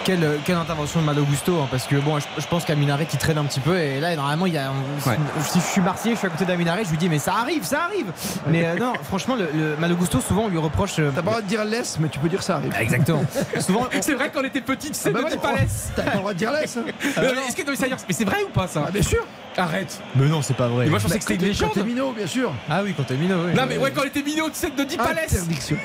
Quelle, 0.05 0.39
quelle 0.45 0.57
intervention 0.57 1.01
de 1.01 1.07
Malo 1.07 1.23
Gusto 1.25 1.59
hein, 1.63 1.69
parce 1.71 1.87
que 1.87 1.97
bon 1.97 2.19
je, 2.19 2.27
je 2.39 2.47
pense 2.47 2.65
qu'Aminaret 2.67 3.07
il 3.11 3.19
traîne 3.19 3.39
un 3.39 3.45
petit 3.45 3.61
peu 3.61 3.79
et 3.79 4.01
là 4.01 4.15
normalement 4.15 4.45
il 4.45 4.53
y 4.53 4.59
a 4.59 4.71
Ouais. 5.07 5.17
si 5.43 5.61
je 5.61 5.65
suis 5.65 5.81
marseillais 5.81 6.15
je 6.15 6.19
suis 6.19 6.27
à 6.27 6.31
côté 6.31 6.45
d'Aminaret 6.45 6.85
je 6.85 6.91
lui 6.91 6.99
dis 6.99 7.09
mais 7.09 7.19
ça 7.19 7.35
arrive 7.37 7.65
ça 7.65 7.85
arrive 7.85 8.07
mais 8.47 8.67
euh, 8.67 8.77
non 8.79 8.93
franchement 9.03 9.35
le, 9.35 9.49
le 9.55 9.77
Malo 9.79 9.97
Gusto 9.97 10.21
souvent 10.21 10.43
on 10.43 10.49
lui 10.49 10.59
reproche 10.59 10.97
euh, 10.99 11.11
T'as 11.15 11.23
pas 11.23 11.23
le 11.23 11.27
droit 11.37 11.41
de 11.43 11.47
dire 11.47 11.65
laisse, 11.65 11.97
mais 12.01 12.09
tu 12.11 12.19
peux 12.19 12.29
dire 12.29 12.43
ça 12.43 12.57
arrive. 12.57 12.75
exactement 12.79 13.25
souvent 13.61 13.87
on- 13.91 14.03
C'est 14.03 14.15
vrai 14.15 14.31
qu'on 14.31 14.45
était 14.45 14.61
petit, 14.61 14.89
tu 14.89 14.95
sais, 14.95 15.09
Ah 15.09 15.13
bah 15.13 15.21
ne 15.21 15.25
ouais, 15.25 15.31
dis 15.33 15.39
pas 15.39 15.53
laisse. 15.55 15.91
T'as 15.97 16.03
pas 16.03 16.13
le 16.13 16.19
droit 16.19 16.33
de 16.35 16.39
dire 16.39 16.53
laisse. 16.53 16.77
hein. 16.77 16.83
Euh, 17.19 17.33
Est-ce 17.49 17.57
que 17.57 17.63
non, 17.63 17.71
mais 17.71 17.77
ça 17.77 17.87
c'est 18.11 18.25
vrai 18.25 18.39
ou 18.47 18.51
pas 18.51 18.67
ça 18.69 18.85
Ah, 18.87 18.91
bien 18.91 19.03
sûr. 19.03 19.25
Arrête. 19.57 20.01
mais 20.17 20.27
non 20.27 20.43
c'est 20.43 20.57
pas 20.57 20.67
vrai 20.67 20.85
Mais 20.87 20.91
moi 20.91 20.99
je 20.99 21.05
pensais 21.05 21.19
que 21.19 21.23
c'était 21.25 21.37
une 21.37 21.43
légende. 21.49 21.71
Quand 21.75 21.81
t'es 21.81 21.87
minot, 21.87 22.11
bien 22.13 22.27
sûr. 22.27 22.53
ah 22.69 22.81
oui 22.83 22.93
quand 22.97 23.05
t'es 23.05 23.15
minot 23.15 23.37
oui. 23.47 23.55
Non 23.55 23.63
mais 23.69 23.79
ouais 23.79 23.93
quand 23.93 24.03
était 24.03 24.23
minot, 24.23 24.49
tu 24.51 24.57
sais, 24.57 24.69
ne 24.77 24.83
dis 24.85 24.97
pas 24.97 25.13
laisse. 25.15 25.33
Interdiction. 25.35 25.77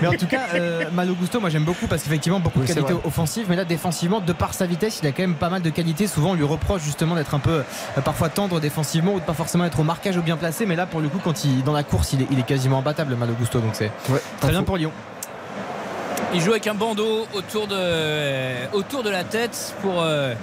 Mais 0.00 0.08
en 0.08 0.12
tout 0.14 0.26
cas, 0.26 0.40
euh, 0.54 0.84
Malo 0.92 1.14
Gusto, 1.14 1.38
moi 1.40 1.48
j'aime 1.48 1.62
beaucoup 1.64 1.86
parce 1.86 2.02
qu'effectivement 2.02 2.40
beaucoup 2.40 2.58
de 2.60 2.66
c'est 2.66 2.74
qualité 2.74 2.94
vrai. 2.94 3.02
offensive, 3.04 3.46
mais 3.48 3.54
là 3.62 3.64
défensivement, 3.64 4.20
de 4.20 4.32
par 4.32 4.54
sa 4.54 4.66
vitesse, 4.66 5.00
il 5.02 5.08
a 5.08 5.12
quand 5.12 5.22
même 5.22 5.34
pas 5.34 5.48
mal 5.48 5.62
de 5.62 5.70
qualités. 5.70 6.06
Souvent 6.06 6.30
on 6.30 6.34
lui 6.34 6.44
reproche 6.44 6.82
justement 6.82 7.14
d'être 7.14 7.34
un 7.34 7.38
peu 7.38 7.62
euh, 7.96 8.00
parfois 8.04 8.28
tendre 8.28 8.60
défensivement 8.60 9.14
ou 9.14 9.20
de 9.20 9.24
pas 9.24 9.34
forcément 9.34 9.64
être 9.64 9.80
au 9.80 9.84
marquage 9.84 10.16
ou 10.16 10.22
bien 10.22 10.36
placé, 10.36 10.66
mais 10.66 10.76
là 10.76 10.86
pour 10.86 11.00
le 11.00 11.08
coup 11.08 11.20
quand 11.22 11.44
il 11.44 11.62
dans 11.64 11.72
la 11.72 11.82
course, 11.82 12.12
il 12.12 12.22
est, 12.22 12.26
il 12.30 12.38
est 12.38 12.46
quasiment 12.46 12.78
imbattable 12.78 13.14
Malo 13.14 13.34
Gusto, 13.34 13.60
donc 13.60 13.74
c'est 13.74 13.90
très 14.40 14.50
bien 14.50 14.62
pour 14.62 14.76
Lyon. 14.76 14.92
Il 16.34 16.40
joue 16.40 16.52
avec 16.52 16.66
un 16.66 16.74
bandeau 16.74 17.26
autour 17.34 17.66
de, 17.66 17.76
euh, 17.76 18.66
autour 18.72 19.02
de 19.02 19.10
la 19.10 19.22
tête 19.22 19.74
pour 19.82 20.00
euh, 20.00 20.34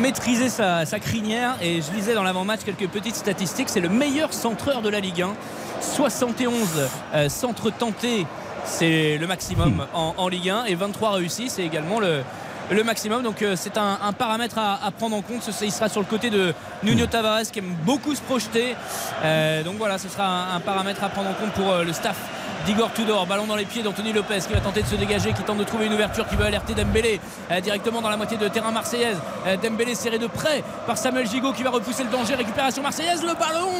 maîtriser 0.00 0.48
sa, 0.48 0.86
sa 0.86 1.00
crinière. 1.00 1.56
Et 1.60 1.82
je 1.82 1.90
lisais 1.92 2.14
dans 2.14 2.22
l'avant-match 2.22 2.60
quelques 2.64 2.88
petites 2.88 3.16
statistiques. 3.16 3.70
C'est 3.70 3.80
le 3.80 3.88
meilleur 3.88 4.32
centreur 4.32 4.82
de 4.82 4.88
la 4.88 5.00
Ligue 5.00 5.22
1. 5.22 5.34
71 5.80 6.54
euh, 7.14 7.28
centres 7.28 7.70
tentés, 7.70 8.26
c'est 8.64 9.18
le 9.18 9.26
maximum 9.26 9.86
en, 9.94 10.14
en 10.16 10.28
Ligue 10.28 10.50
1. 10.50 10.64
Et 10.66 10.74
23 10.74 11.12
réussis, 11.12 11.48
c'est 11.50 11.62
également 11.64 12.00
le, 12.00 12.22
le 12.70 12.84
maximum. 12.84 13.22
Donc 13.22 13.42
euh, 13.42 13.54
c'est 13.56 13.76
un, 13.78 13.98
un 14.02 14.12
paramètre 14.12 14.58
à, 14.58 14.84
à 14.84 14.90
prendre 14.90 15.16
en 15.16 15.22
compte. 15.22 15.42
Ce- 15.42 15.64
Il 15.64 15.72
sera 15.72 15.88
sur 15.88 16.00
le 16.00 16.06
côté 16.06 16.30
de 16.30 16.54
Nuno 16.82 17.06
Tavares 17.06 17.42
qui 17.52 17.58
aime 17.60 17.74
beaucoup 17.84 18.14
se 18.14 18.22
projeter. 18.22 18.74
Euh, 19.24 19.62
donc 19.62 19.76
voilà, 19.76 19.98
ce 19.98 20.08
sera 20.08 20.26
un, 20.26 20.56
un 20.56 20.60
paramètre 20.60 21.02
à 21.04 21.08
prendre 21.08 21.30
en 21.30 21.34
compte 21.34 21.52
pour 21.52 21.70
euh, 21.72 21.84
le 21.84 21.92
staff 21.92 22.16
d'Igor 22.66 22.92
Tudor. 22.92 23.26
Ballon 23.26 23.46
dans 23.46 23.56
les 23.56 23.64
pieds 23.64 23.82
d'Anthony 23.82 24.12
Lopez 24.12 24.40
qui 24.46 24.52
va 24.52 24.60
tenter 24.60 24.82
de 24.82 24.86
se 24.86 24.94
dégager, 24.96 25.32
qui 25.32 25.42
tente 25.42 25.58
de 25.58 25.64
trouver 25.64 25.86
une 25.86 25.94
ouverture, 25.94 26.26
qui 26.28 26.36
veut 26.36 26.44
alerter 26.44 26.74
Dembélé 26.74 27.20
euh, 27.50 27.60
directement 27.60 28.00
dans 28.00 28.10
la 28.10 28.16
moitié 28.16 28.36
de 28.36 28.48
terrain 28.48 28.70
marseillaise. 28.70 29.18
Euh, 29.46 29.56
Dembélé 29.56 29.94
serré 29.94 30.18
de 30.18 30.26
près 30.26 30.62
par 30.86 30.98
Samuel 30.98 31.28
Gigot 31.28 31.52
qui 31.52 31.62
va 31.62 31.70
repousser 31.70 32.04
le 32.04 32.10
danger. 32.10 32.34
Récupération 32.34 32.82
marseillaise. 32.82 33.22
Le 33.22 33.34
ballon 33.34 33.70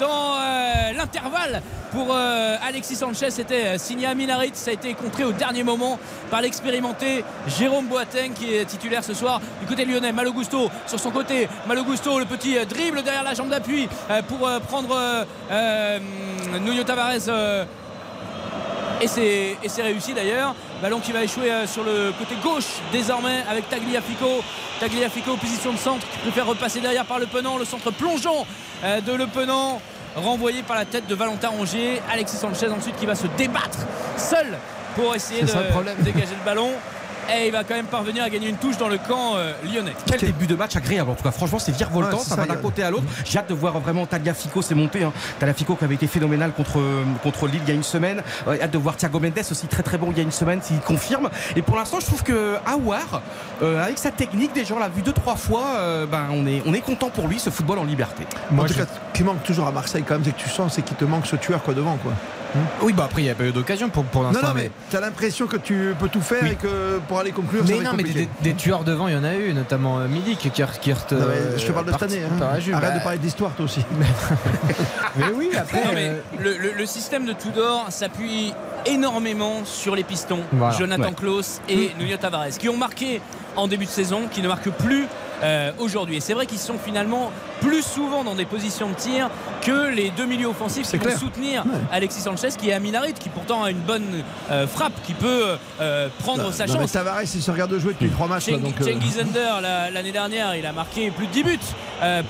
dans 0.00 0.36
euh, 0.36 0.92
l'intervalle 0.96 1.62
pour 1.92 2.08
euh, 2.10 2.56
Alexis 2.66 2.96
Sanchez. 2.96 3.30
C'était 3.30 3.78
signé 3.78 4.06
à 4.06 4.14
Minarit. 4.14 4.52
Ça 4.54 4.70
a 4.70 4.74
été 4.74 4.94
contré 4.94 5.24
au 5.24 5.32
dernier 5.32 5.62
moment 5.62 5.98
par 6.30 6.40
l'expérimenté 6.40 7.24
Jérôme 7.46 7.86
Boateng 7.86 8.32
qui 8.34 8.54
est 8.54 8.64
titulaire 8.64 9.04
ce 9.04 9.14
soir 9.14 9.40
du 9.60 9.66
côté 9.66 9.84
lyonnais. 9.84 10.12
Malo 10.12 10.32
Gusto 10.32 10.70
sur 10.86 10.98
son 10.98 11.10
côté. 11.10 11.48
Malo 11.66 11.84
Gusto, 11.84 12.18
le 12.18 12.24
petit 12.24 12.54
dribble 12.66 13.02
derrière 13.02 13.24
la 13.24 13.34
jambe 13.34 13.50
d'appui 13.50 13.88
pour 14.28 14.48
prendre 14.68 14.96
euh, 15.50 15.98
Nuno 16.60 16.82
Tavares. 16.82 17.66
Et 19.00 19.08
c'est, 19.08 19.82
réussi 19.82 20.14
d'ailleurs. 20.14 20.54
Ballon 20.80 21.00
qui 21.00 21.12
va 21.12 21.22
échouer 21.22 21.50
euh, 21.50 21.66
sur 21.66 21.84
le 21.84 22.12
côté 22.18 22.34
gauche 22.42 22.80
désormais 22.92 23.44
avec 23.48 23.68
Tagliafico. 23.68 24.42
Tagliafico, 24.80 25.36
position 25.36 25.72
de 25.72 25.78
centre, 25.78 26.06
qui 26.08 26.18
préfère 26.18 26.46
repasser 26.46 26.80
derrière 26.80 27.04
par 27.04 27.18
Le 27.18 27.26
Penant. 27.26 27.58
Le 27.58 27.64
centre 27.64 27.90
plongeant 27.90 28.46
euh, 28.84 29.00
de 29.00 29.12
Le 29.12 29.26
Penant, 29.26 29.80
renvoyé 30.16 30.62
par 30.62 30.76
la 30.76 30.84
tête 30.84 31.06
de 31.06 31.14
Valentin 31.14 31.48
Rongier. 31.48 32.00
Alexis 32.12 32.36
Sanchez 32.36 32.68
ensuite 32.68 32.96
qui 32.96 33.06
va 33.06 33.14
se 33.14 33.26
débattre 33.36 33.78
seul 34.16 34.58
pour 34.94 35.14
essayer 35.14 35.42
de 35.42 35.46
ça 35.46 35.62
le 35.62 35.68
problème. 35.68 35.96
dégager 36.00 36.34
le 36.38 36.44
ballon. 36.44 36.70
Et 37.30 37.46
il 37.46 37.52
va 37.52 37.64
quand 37.64 37.74
même 37.74 37.86
parvenir 37.86 38.24
à 38.24 38.30
gagner 38.30 38.48
une 38.48 38.56
touche 38.56 38.76
dans 38.76 38.88
le 38.88 38.98
camp 38.98 39.36
euh, 39.36 39.52
lyonnais. 39.72 39.92
Quel 40.06 40.20
début 40.20 40.46
de 40.46 40.54
match 40.54 40.76
agréable 40.76 41.10
en 41.10 41.14
tout 41.14 41.22
cas. 41.22 41.30
Franchement, 41.30 41.58
c'est 41.58 41.72
virevoltant, 41.72 42.18
Ouais, 42.18 42.24
ça, 42.24 42.30
ça, 42.30 42.36
va 42.36 42.46
d'un 42.46 42.56
côté 42.56 42.82
à 42.82 42.90
l'autre. 42.90 43.04
J'ai 43.24 43.38
hâte 43.38 43.48
de 43.48 43.54
voir 43.54 43.78
vraiment 43.80 44.06
Tagliafico 44.06 44.62
s'est 44.62 44.74
monté. 44.74 45.04
Hein. 45.04 45.12
Tagliafico 45.38 45.76
qui 45.76 45.84
avait 45.84 45.94
été 45.94 46.06
phénoménal 46.06 46.52
contre, 46.52 46.80
contre 47.22 47.46
Lille 47.46 47.60
il 47.64 47.68
y 47.68 47.72
a 47.72 47.74
une 47.74 47.82
semaine. 47.82 48.22
Euh, 48.48 48.60
hâte 48.60 48.70
de 48.70 48.78
voir 48.78 48.96
Thiago 48.96 49.20
Mendes 49.20 49.38
aussi 49.50 49.66
très 49.66 49.82
très 49.82 49.98
bon 49.98 50.08
il 50.10 50.16
y 50.16 50.20
a 50.20 50.22
une 50.22 50.32
semaine 50.32 50.60
s'il 50.62 50.80
confirme. 50.80 51.30
Et 51.56 51.62
pour 51.62 51.76
l'instant, 51.76 52.00
je 52.00 52.06
trouve 52.06 52.22
que 52.22 52.56
Aouar, 52.66 53.22
euh, 53.62 53.82
avec 53.82 53.98
sa 53.98 54.10
technique, 54.10 54.52
déjà 54.52 54.74
on 54.74 54.78
l'a 54.78 54.88
vu 54.88 55.02
deux 55.02 55.12
trois 55.12 55.36
fois, 55.36 55.64
euh, 55.78 56.06
ben, 56.06 56.26
on, 56.32 56.46
est, 56.46 56.62
on 56.66 56.74
est 56.74 56.80
content 56.80 57.10
pour 57.10 57.28
lui 57.28 57.38
ce 57.38 57.50
football 57.50 57.78
en 57.78 57.84
liberté. 57.84 58.24
en 58.56 58.64
tout 58.64 58.74
cas, 58.74 58.84
ce 58.84 59.16
qui 59.16 59.24
manque 59.24 59.42
toujours 59.42 59.66
à 59.66 59.72
Marseille, 59.72 60.04
quand 60.06 60.14
même, 60.14 60.24
c'est 60.24 60.32
que 60.32 60.40
tu 60.40 60.48
sens, 60.48 60.74
c'est 60.74 60.82
qu'il 60.82 60.96
te 60.96 61.04
manque 61.04 61.26
ce 61.26 61.36
tueur 61.36 61.62
quoi 61.62 61.74
devant, 61.74 61.96
quoi. 61.96 62.12
Oui, 62.82 62.92
bah 62.92 63.04
après 63.04 63.22
il 63.22 63.24
n'y 63.24 63.30
a 63.30 63.34
pas 63.34 63.44
eu 63.44 63.52
d'occasion 63.52 63.88
pour, 63.88 64.04
pour 64.04 64.22
Non, 64.22 64.30
l'instant. 64.30 64.48
non, 64.48 64.54
mais 64.54 64.70
t'as 64.90 65.00
l'impression 65.00 65.46
que 65.46 65.56
tu 65.56 65.94
peux 65.98 66.08
tout 66.08 66.20
faire 66.20 66.44
et 66.46 66.54
que 66.56 66.98
pour 67.08 67.18
aller 67.18 67.32
conclure, 67.32 67.62
Mais 67.66 67.80
non, 67.80 67.92
mais 67.96 68.02
des, 68.02 68.28
des 68.42 68.54
tueurs 68.54 68.84
devant, 68.84 69.08
il 69.08 69.14
y 69.14 69.16
en 69.16 69.24
a 69.24 69.34
eu, 69.34 69.52
notamment 69.54 69.98
euh, 70.00 70.08
Milik 70.08 70.38
qui, 70.38 70.50
qui, 70.50 70.60
Non, 70.60 70.96
je 71.56 71.66
te 71.66 71.72
parle 71.72 71.86
de 71.86 71.92
cette 71.92 72.02
année. 72.02 72.22
hein. 72.24 72.42
Arrête 72.42 72.64
Bah, 72.80 72.90
de 72.98 73.02
parler 73.02 73.18
d'histoire, 73.18 73.52
toi 73.52 73.64
aussi. 73.64 73.84
mais 75.16 75.24
oui, 75.34 75.50
après. 75.56 75.84
Non, 75.84 75.90
mais 75.94 76.08
euh, 76.08 76.20
le, 76.40 76.56
le- 76.58 76.72
le 76.72 76.86
système 76.86 77.24
de 77.24 77.32
Tudor 77.32 77.86
s'appuie 77.90 78.52
énormément 78.86 79.64
sur 79.64 79.94
les 79.96 80.04
pistons. 80.04 80.40
Voilà. 80.52 80.76
Jonathan 80.76 81.02
Ouais. 81.02 81.12
Klaus 81.14 81.60
et 81.68 81.92
Nuno 81.98 82.16
Tavares, 82.16 82.48
qui 82.58 82.68
ont 82.68 82.76
marqué 82.76 83.20
en 83.56 83.66
début 83.68 83.84
de 83.86 83.90
saison, 83.90 84.22
qui 84.30 84.42
ne 84.42 84.48
marquent 84.48 84.70
plus 84.70 85.06
euh, 85.42 85.72
aujourd'hui. 85.78 86.16
Et 86.16 86.20
c'est 86.20 86.34
vrai 86.34 86.46
qu'ils 86.46 86.58
sont 86.58 86.78
finalement 86.78 87.30
plus 87.60 87.82
souvent 87.82 88.24
dans 88.24 88.34
des 88.34 88.44
positions 88.44 88.88
de 88.90 88.94
tir 88.94 89.30
que 89.62 89.88
les 89.94 90.10
deux 90.10 90.26
milieux 90.26 90.48
offensifs 90.48 90.82
qui 90.84 90.90
C'est 90.90 90.98
vont 90.98 91.16
soutenir 91.16 91.64
Alexis 91.92 92.20
Sanchez, 92.20 92.48
qui 92.58 92.70
est 92.70 92.72
à 92.72 92.80
Minarit, 92.80 93.12
qui 93.14 93.28
pourtant 93.28 93.62
a 93.64 93.70
une 93.70 93.78
bonne 93.78 94.22
euh, 94.50 94.66
frappe, 94.66 94.92
qui 95.06 95.14
peut 95.14 95.56
euh, 95.80 96.08
prendre 96.18 96.52
sa 96.52 96.66
Non, 96.66 96.74
mais 96.74 96.80
chance. 96.80 96.92
Tavares, 96.92 97.22
il 97.22 97.28
se 97.28 97.50
regarde 97.50 97.76
jouer 97.78 97.92
depuis 97.92 98.10
trois 98.10 98.26
matchs. 98.28 98.48
là, 98.48 98.56
Ceng- 98.56 98.60
donc, 98.62 98.74
euh, 98.80 99.90
l'année 99.92 100.12
dernière, 100.12 100.56
il 100.56 100.66
a 100.66 100.72
marqué 100.72 101.10
plus 101.10 101.26
de 101.26 101.32
10 101.32 101.42
buts 101.44 101.58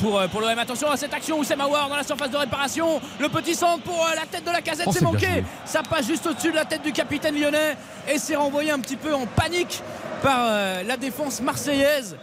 pour, 0.01 0.21
pour 0.31 0.41
l'OM. 0.41 0.59
Attention 0.59 0.91
à 0.91 0.97
cette 0.97 1.15
action 1.15 1.39
où 1.39 1.45
c'est 1.45 1.57
Mawar 1.57 1.89
dans 1.89 1.97
la 1.97 2.05
surface 2.05 2.31
de 2.31 2.37
réparation. 2.37 3.01
Le 3.19 3.29
petit 3.29 3.55
centre 3.55 3.83
pour 3.83 4.07
la 4.15 4.27
tête 4.27 4.45
de 4.45 4.51
la 4.51 4.61
casette, 4.61 4.87
Oh, 4.89 4.93
c'est 4.93 5.03
manqué. 5.05 5.45
Ça 5.65 5.83
passe 5.89 6.07
juste 6.07 6.27
au-dessus 6.27 6.51
de 6.51 6.57
la 6.57 6.65
tête 6.65 6.83
du 6.83 6.93
capitaine 6.93 7.35
lyonnais 7.39 7.77
et 8.13 8.19
c'est 8.19 8.37
renvoyé 8.37 8.71
un 8.71 8.79
petit 8.81 8.97
peu 8.97 9.15
en 9.15 9.27
panique 9.27 9.83
par 10.23 10.47
la 10.87 10.97
défense 10.97 11.41
marseillaise. 11.41 12.17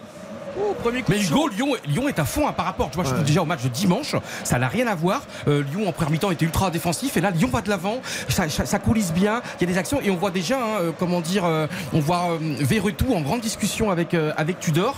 Oh, 0.57 0.73
premier 0.81 1.01
coup 1.01 1.11
Mais 1.11 1.19
Hugo. 1.21 1.47
Lyon, 1.49 1.67
Lyon 1.85 2.07
est 2.09 2.19
à 2.19 2.25
fond 2.25 2.47
hein, 2.47 2.53
par 2.53 2.65
rapport. 2.65 2.89
Tu 2.89 2.95
vois, 2.95 3.03
je 3.05 3.09
trouve 3.11 3.23
déjà 3.23 3.41
au 3.41 3.45
match 3.45 3.63
de 3.63 3.69
dimanche, 3.69 4.15
ça 4.43 4.57
n'a 4.59 4.67
rien 4.67 4.87
à 4.87 4.95
voir. 4.95 5.21
Euh, 5.47 5.63
Lyon 5.63 5.87
en 5.87 5.91
première 5.91 6.11
mi-temps 6.11 6.31
était 6.31 6.45
ultra 6.45 6.71
défensif 6.71 7.17
et 7.17 7.21
là 7.21 7.31
Lyon 7.31 7.49
va 7.51 7.61
de 7.61 7.69
l'avant, 7.69 8.01
ça, 8.27 8.47
ça- 8.49 8.65
ça 8.65 8.79
coulisse 8.79 9.13
bien. 9.13 9.41
Il 9.59 9.67
y 9.67 9.69
a 9.69 9.73
des 9.73 9.77
actions 9.79 9.99
et 10.01 10.09
on 10.11 10.15
voit 10.15 10.31
déjà, 10.31 10.57
hein, 10.57 10.79
euh, 10.81 10.91
comment 10.97 11.21
dire, 11.21 11.45
euh, 11.45 11.67
on 11.93 11.99
voit 11.99 12.31
euh, 12.31 12.37
Verretou 12.59 13.13
en 13.13 13.21
grande 13.21 13.41
discussion 13.41 13.91
avec 13.91 14.13
avec 14.37 14.59
Tudor 14.59 14.95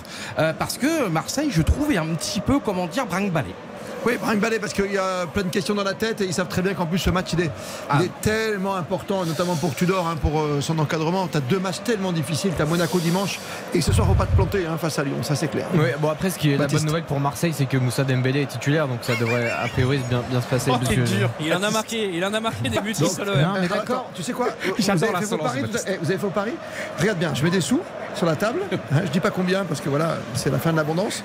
parce 0.57 0.77
que 0.77 1.07
Marseille, 1.09 1.49
je 1.51 1.61
trouve, 1.61 1.91
est 1.91 1.97
un 1.97 2.05
petit 2.15 2.39
peu, 2.39 2.59
comment 2.59 2.87
dire, 2.87 3.05
brinque-ballé. 3.05 3.53
Oui, 4.05 4.13
brinque 4.19 4.39
balai 4.39 4.59
parce 4.59 4.73
qu'il 4.73 4.91
y 4.91 4.97
a 4.97 5.27
plein 5.31 5.43
de 5.43 5.49
questions 5.49 5.75
dans 5.75 5.83
la 5.83 5.93
tête 5.93 6.21
et 6.21 6.25
ils 6.25 6.33
savent 6.33 6.47
très 6.47 6.61
bien 6.61 6.73
qu'en 6.73 6.85
plus 6.87 6.97
ce 6.97 7.09
match 7.09 7.33
il 7.33 7.41
est, 7.41 7.51
Ah. 7.89 7.97
il 7.99 8.05
est 8.05 8.21
tellement 8.21 8.75
important, 8.75 9.25
notamment 9.25 9.55
pour 9.55 9.75
Tudor, 9.75 10.07
hein, 10.07 10.15
pour 10.19 10.39
euh, 10.41 10.59
son 10.61 10.77
encadrement. 10.79 11.27
Tu 11.27 11.37
as 11.37 11.41
deux 11.41 11.59
matchs 11.59 11.81
tellement 11.83 12.11
difficiles, 12.11 12.51
tu 12.55 12.61
as 12.61 12.65
Monaco 12.65 12.99
dimanche 12.99 13.39
et 13.73 13.81
ce 13.81 13.91
soir 13.93 14.07
faut 14.07 14.13
pas 14.13 14.25
te 14.25 14.35
planter 14.35 14.65
hein, 14.65 14.77
face 14.79 14.97
à 14.97 15.03
Lyon, 15.03 15.17
ça 15.21 15.35
c'est 15.35 15.47
clair. 15.49 15.67
Ouais, 15.75 15.95
bon 15.99 16.09
après 16.09 16.29
ce 16.29 16.39
qui 16.39 16.51
est 16.51 16.57
la 16.57 16.67
bonne 16.67 16.85
nouvelle 16.85 17.03
pour 17.03 17.19
Marseille 17.19 17.53
c'est 17.55 17.65
que 17.67 17.77
Moussa 17.77 18.03
Dembélé 18.03 18.41
est 18.41 18.45
titulaire 18.47 18.87
donc 18.87 18.99
ça 19.03 19.13
devrait 19.15 19.49
a 19.51 19.67
priori 19.67 19.99
bien, 20.09 20.23
bien 20.29 20.41
se 20.41 20.47
passer. 20.47 20.71
Oh, 20.73 20.77
dur. 20.83 21.29
Il 21.39 21.53
en 21.53 21.61
a 21.63 21.69
marqué, 21.69 22.09
il 22.13 22.25
en 22.25 22.33
a 22.33 22.39
marqué 22.39 22.69
des 22.69 22.79
buts 22.79 22.95
sur 22.95 23.07
l'OM. 23.23 23.67
D'accord. 23.69 24.09
tu 24.15 24.23
sais 24.23 24.33
quoi 24.33 24.47
Vous 24.65 24.73
J'adore 24.79 25.15
avez 25.15 25.61
la 25.61 25.67
vous 25.67 25.75
avez 25.77 25.97
fait 26.05 26.17
vos 26.17 26.29
paris 26.29 26.53
Regarde 26.99 27.19
bien, 27.19 27.33
je 27.33 27.43
mets 27.43 27.49
des 27.49 27.61
sous 27.61 27.81
sur 28.15 28.25
la 28.25 28.35
table. 28.35 28.59
Je 29.05 29.09
dis 29.11 29.19
pas 29.19 29.31
combien 29.31 29.63
parce 29.65 29.81
que 29.81 29.89
voilà, 29.89 30.17
c'est 30.35 30.49
la 30.51 30.59
fin 30.59 30.71
de 30.71 30.77
l'abondance. 30.77 31.23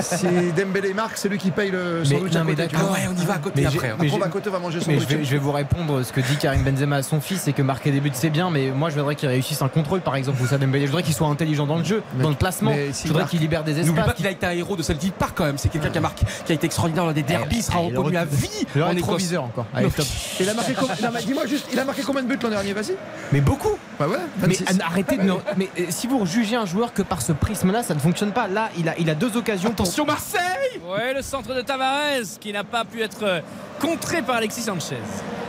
Si 0.00 0.26
Dembélé 0.56 0.94
marque, 0.94 1.16
c'est 1.16 1.28
lui 1.28 1.38
qui 1.38 1.50
paye 1.50 1.70
le 1.70 2.00
Mais- 2.00 2.04
sandwich 2.04 2.32
non, 2.34 2.40
à 2.40 2.44
mais 2.44 2.54
côté. 2.54 2.76
vois. 2.76 2.88
Ah 2.88 2.92
ouais, 2.92 3.08
on 3.16 3.20
y 3.22 3.24
va 3.24 3.34
à 3.34 3.38
côté 3.38 3.60
Mais 3.60 3.66
après, 3.66 3.92
on 3.98 4.18
va 4.18 4.26
à 4.26 4.28
côté, 4.28 4.48
on 4.48 4.52
va 4.52 4.58
manger 4.58 4.78
Mais 4.86 4.94
sandwich. 4.94 5.08
je 5.10 5.16
vais, 5.16 5.24
je 5.24 5.30
vais 5.32 5.38
vous 5.38 5.52
répondre 5.52 6.02
ce 6.02 6.12
que 6.12 6.20
dit 6.20 6.36
Karim 6.36 6.62
Benzema 6.62 6.96
à 6.96 7.02
son 7.02 7.20
fils, 7.20 7.42
c'est 7.42 7.52
que 7.52 7.62
marquer 7.62 7.90
des 7.90 8.00
buts 8.00 8.10
c'est 8.14 8.30
bien, 8.30 8.50
mais 8.50 8.70
moi 8.70 8.90
je 8.90 8.94
voudrais 8.98 9.14
qu'il 9.14 9.28
réussisse 9.28 9.60
un 9.62 9.68
contrôle 9.68 10.00
par 10.00 10.16
exemple 10.16 10.40
Moussa 10.40 10.58
Dembélé. 10.58 10.86
Je 10.86 10.90
voudrais 10.90 11.02
qu'il 11.02 11.14
soit 11.14 11.26
intelligent 11.28 11.66
dans 11.66 11.78
le 11.78 11.84
jeu, 11.84 12.02
dans 12.20 12.30
le 12.30 12.34
placement. 12.36 12.72
Je 12.72 13.08
voudrais 13.08 13.24
qu'il 13.26 13.40
libère 13.40 13.64
des 13.64 13.72
N'oublie 13.74 13.90
espaces. 13.90 14.06
pas 14.06 14.12
qu'il 14.12 14.26
a 14.26 14.30
été 14.30 14.46
un 14.46 14.50
héros 14.52 14.76
de 14.76 14.82
Celtic 14.82 15.14
Park 15.14 15.32
quand 15.36 15.44
même. 15.44 15.58
C'est 15.58 15.68
quelqu'un 15.68 15.90
qui 15.90 15.98
a 15.98 16.02
marqué, 16.02 16.24
qui 16.46 16.52
a 16.52 16.54
été 16.54 16.66
extraordinaire 16.66 17.04
dans 17.04 17.12
des 17.12 17.22
derbys, 17.22 17.56
il 17.58 17.62
sera 17.62 17.78
reconnu 17.78 18.16
à 18.16 18.24
vie 18.24 18.66
en 18.80 18.94
proviseur 18.96 19.44
encore. 19.44 19.64
Non, 19.72 19.78
Allez, 19.80 19.90
top. 19.90 20.06
Il 20.40 20.48
a 20.48 20.54
marqué 20.54 20.74
combien- 20.74 20.94
non, 21.02 21.08
mais 21.14 21.20
Dis-moi 21.22 21.46
juste, 21.46 21.66
il 21.72 21.78
a 21.78 21.84
marqué 21.84 22.02
combien 22.02 22.22
de 22.22 22.28
buts 22.28 22.38
l'an 22.42 22.50
dernier? 22.50 22.72
Vas-y. 22.72 22.94
Mais 23.32 23.40
beaucoup. 23.40 23.76
Bah 23.98 24.06
voilà. 24.06 24.22
Mais 24.40 24.48
26. 24.54 24.64
arrêtez 24.84 25.16
de. 25.16 25.32
Mais 25.56 25.68
euh, 25.78 25.84
si 25.90 26.06
vous 26.08 26.26
jugez 26.26 26.56
un 26.56 26.66
joueur 26.66 26.92
que 26.92 27.02
par 27.02 27.22
ce 27.22 27.32
prisme-là, 27.32 27.82
ça 27.82 27.94
ne 27.94 28.00
fonctionne 28.00 28.32
pas. 28.32 28.48
Là, 28.48 28.70
il 28.78 28.88
a, 28.88 28.98
il 28.98 29.08
a 29.10 29.14
deux 29.14 29.36
occasions. 29.36 29.70
Attention 29.70 30.04
Marseille 30.06 30.40
Ouais, 30.88 31.12
le 31.14 31.22
centre 31.22 31.54
de 31.54 31.60
Tavares 31.60 32.38
qui 32.40 32.52
n'a 32.52 32.64
pas 32.64 32.84
pu 32.84 33.02
être 33.02 33.22
euh, 33.22 33.40
contré 33.80 34.22
par 34.22 34.36
Alexis 34.36 34.62
Sanchez. 34.62 34.96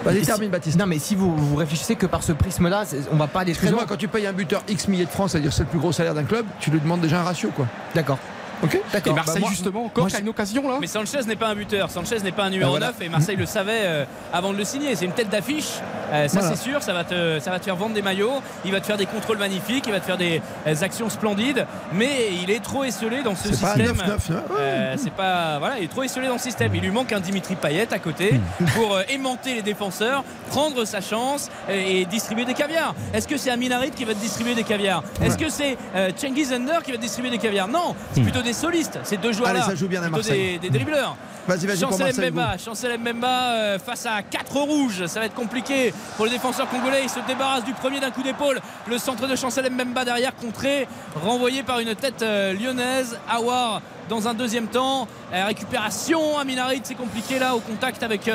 Vas-y, 0.04 0.22
termine, 0.22 0.46
si- 0.46 0.52
Baptiste. 0.52 0.78
Non, 0.80 0.86
mais 0.86 1.00
si 1.00 1.16
vous, 1.16 1.36
vous 1.36 1.56
réfléchissez 1.56 1.96
que 1.96 2.06
par 2.06 2.24
ce 2.24 2.32
prisme-là, 2.34 2.84
on 3.12 3.16
va 3.16 3.28
pas 3.28 3.42
aller 3.42 3.52
très 3.54 3.62
Excuse-moi, 3.64 3.82
loin. 3.82 3.88
quand 3.88 3.98
tu 3.98 4.08
payes 4.08 4.28
un 4.28 4.34
buteur 4.34 4.62
X 4.68 4.88
milliers 4.88 5.06
de 5.06 5.10
francs, 5.10 5.30
c'est-à-dire 5.32 5.52
c'est 5.54 5.64
le 5.64 5.70
plus 5.70 5.80
gros 5.80 5.92
salaire 5.92 6.14
d'un 6.14 6.24
club, 6.24 6.46
tu 6.60 6.70
lui 6.72 6.80
demandes 6.80 7.02
déjà 7.02 7.20
un 7.20 7.24
ratio, 7.24 7.50
quoi. 7.56 7.66
D'accord. 7.96 8.18
Ok 8.64 8.76
Et. 8.76 9.10
Marseille 9.12 9.36
Bah, 9.36 9.40
moi- 9.42 9.50
justement 9.50 9.86
encore 9.86 10.06
moi, 10.08 10.16
a 10.16 10.20
une 10.20 10.30
occasion 10.30 10.68
là. 10.68 10.78
Mais 10.82 10.88
Sanchez 10.88 11.22
n'est 11.28 11.36
pas 11.36 11.48
un 11.48 11.56
buteur, 11.56 11.90
Sanchez 11.90 12.20
n'est 12.20 12.32
pas 12.32 12.44
un 12.46 12.50
numéro 12.50 12.72
Ah, 12.76 12.78
voilà. 12.80 12.88
9 12.88 13.02
et 13.02 13.10
Marseille 13.10 13.36
le 13.38 13.46
savait 13.46 13.82
euh, 13.84 14.06
avant 14.34 14.52
de 14.54 14.58
le 14.58 14.64
signer. 14.64 14.96
C'est 14.96 15.06
une 15.06 15.12
tête 15.14 15.30
d'affiche, 15.30 15.68
Euh, 16.12 16.28
ça 16.28 16.40
Voilà. 16.40 16.56
c'est 16.56 16.64
sûr, 16.64 16.82
ça 16.82 16.92
va, 16.94 17.04
te, 17.04 17.40
ça 17.40 17.52
va 17.52 17.60
te 17.60 17.66
faire 17.66 17.76
vendre 17.76 17.94
des 17.94 18.02
maillots, 18.02 18.42
il 18.66 18.72
va 18.72 18.80
te 18.82 18.86
faire 18.88 18.98
des 18.98 19.06
contrôles 19.06 19.38
magnifiques, 19.38 19.84
il 19.86 19.92
va 19.92 20.00
te 20.00 20.06
faire 20.06 20.18
des 20.18 20.42
euh, 20.66 20.74
actions 20.82 21.08
splendides, 21.08 21.68
mais 21.94 22.30
il 22.42 22.50
est 22.50 22.64
trop 22.64 22.84
esselé 22.84 23.22
dans 23.22 23.36
ce 23.36 23.54
C'est 23.54 23.62
pas 23.62 23.74
un 23.74 23.76
système. 23.76 23.96
9-9, 23.96 24.12
hein. 24.32 24.44
Euh, 24.60 24.96
c'est 24.98 25.14
pas 25.14 25.60
voilà, 25.60 25.78
il 25.78 25.84
est 25.84 25.88
trop 25.88 26.02
esselé 26.02 26.26
dans 26.28 26.34
le 26.34 26.40
système. 26.40 26.74
Il 26.74 26.82
lui 26.82 26.90
manque 26.90 27.12
un 27.14 27.20
Dimitri 27.20 27.56
Payet 27.56 27.94
à 27.94 28.00
côté 28.00 28.40
pour 28.76 28.96
euh, 28.96 29.04
aimanter 29.10 29.54
les 29.54 29.62
défenseurs, 29.62 30.24
prendre 30.50 30.84
sa 30.84 31.00
chance 31.00 31.50
et, 31.70 32.02
et 32.02 32.06
distribuer 32.06 32.46
des 32.46 32.56
caviars. 32.56 32.96
Est-ce 33.14 33.28
que 33.28 33.38
c'est 33.38 33.52
Aminarit 33.52 33.92
qui 33.92 34.04
va 34.06 34.14
te 34.16 34.20
distribuer 34.20 34.56
des 34.56 34.64
caviars? 34.64 35.04
Est-ce 35.24 35.38
que 35.38 35.50
c'est 35.50 35.78
euh, 35.96 36.10
Cengiz 36.18 36.52
Under 36.52 36.82
qui 36.82 36.90
va 36.92 36.98
te 36.98 37.02
distribuer 37.04 37.30
des 37.30 37.38
caviars? 37.38 37.68
Non, 37.68 37.94
c'est 38.14 38.22
plutôt 38.22 38.42
des 38.42 38.49
solistes. 38.54 39.00
Ces 39.04 39.18
deux 39.18 39.32
joueurs-là, 39.32 39.64
Allez, 39.64 39.72
ça 39.72 39.76
joue 39.76 39.88
bien 39.88 40.02
à 40.04 40.10
Marseille. 40.10 40.60
des, 40.60 40.70
des 40.70 40.78
dribbleurs. 40.78 41.16
Vas-y, 41.48 41.66
vas-y 41.66 41.80
Chancel. 41.80 42.14
Mbemba, 42.32 42.58
Chancel 42.58 43.00
Mbemba 43.00 43.28
euh, 43.54 43.80
face 43.80 44.06
à 44.06 44.22
4 44.22 44.56
rouges, 44.56 45.06
ça 45.08 45.20
va 45.20 45.26
être 45.26 45.34
compliqué 45.34 45.94
pour 46.16 46.26
les 46.26 46.32
défenseurs 46.32 46.70
congolais. 46.70 47.02
Il 47.04 47.10
se 47.10 47.20
débarrasse 47.28 47.64
du 47.66 47.74
premier 47.74 48.00
d'un 48.00 48.12
coup 48.12 48.22
d'épaule. 48.22 48.60
Le 48.88 48.98
centre 49.00 49.28
de 49.28 49.36
Chancel 49.36 49.72
Mbemba 49.72 50.06
derrière 50.06 50.36
contré, 50.36 50.88
renvoyé 51.16 51.64
par 51.64 51.80
une 51.80 51.96
tête 51.96 52.22
euh, 52.22 52.54
lyonnaise. 52.54 53.18
Awar 53.28 53.82
dans 54.10 54.28
un 54.28 54.34
deuxième 54.36 54.68
temps. 54.68 55.08
Euh, 55.34 55.46
récupération 55.46 56.38
à 56.38 56.44
Minarit, 56.44 56.82
c'est 56.84 56.96
compliqué 56.96 57.40
là 57.40 57.56
au 57.56 57.60
contact 57.60 58.04
avec 58.04 58.30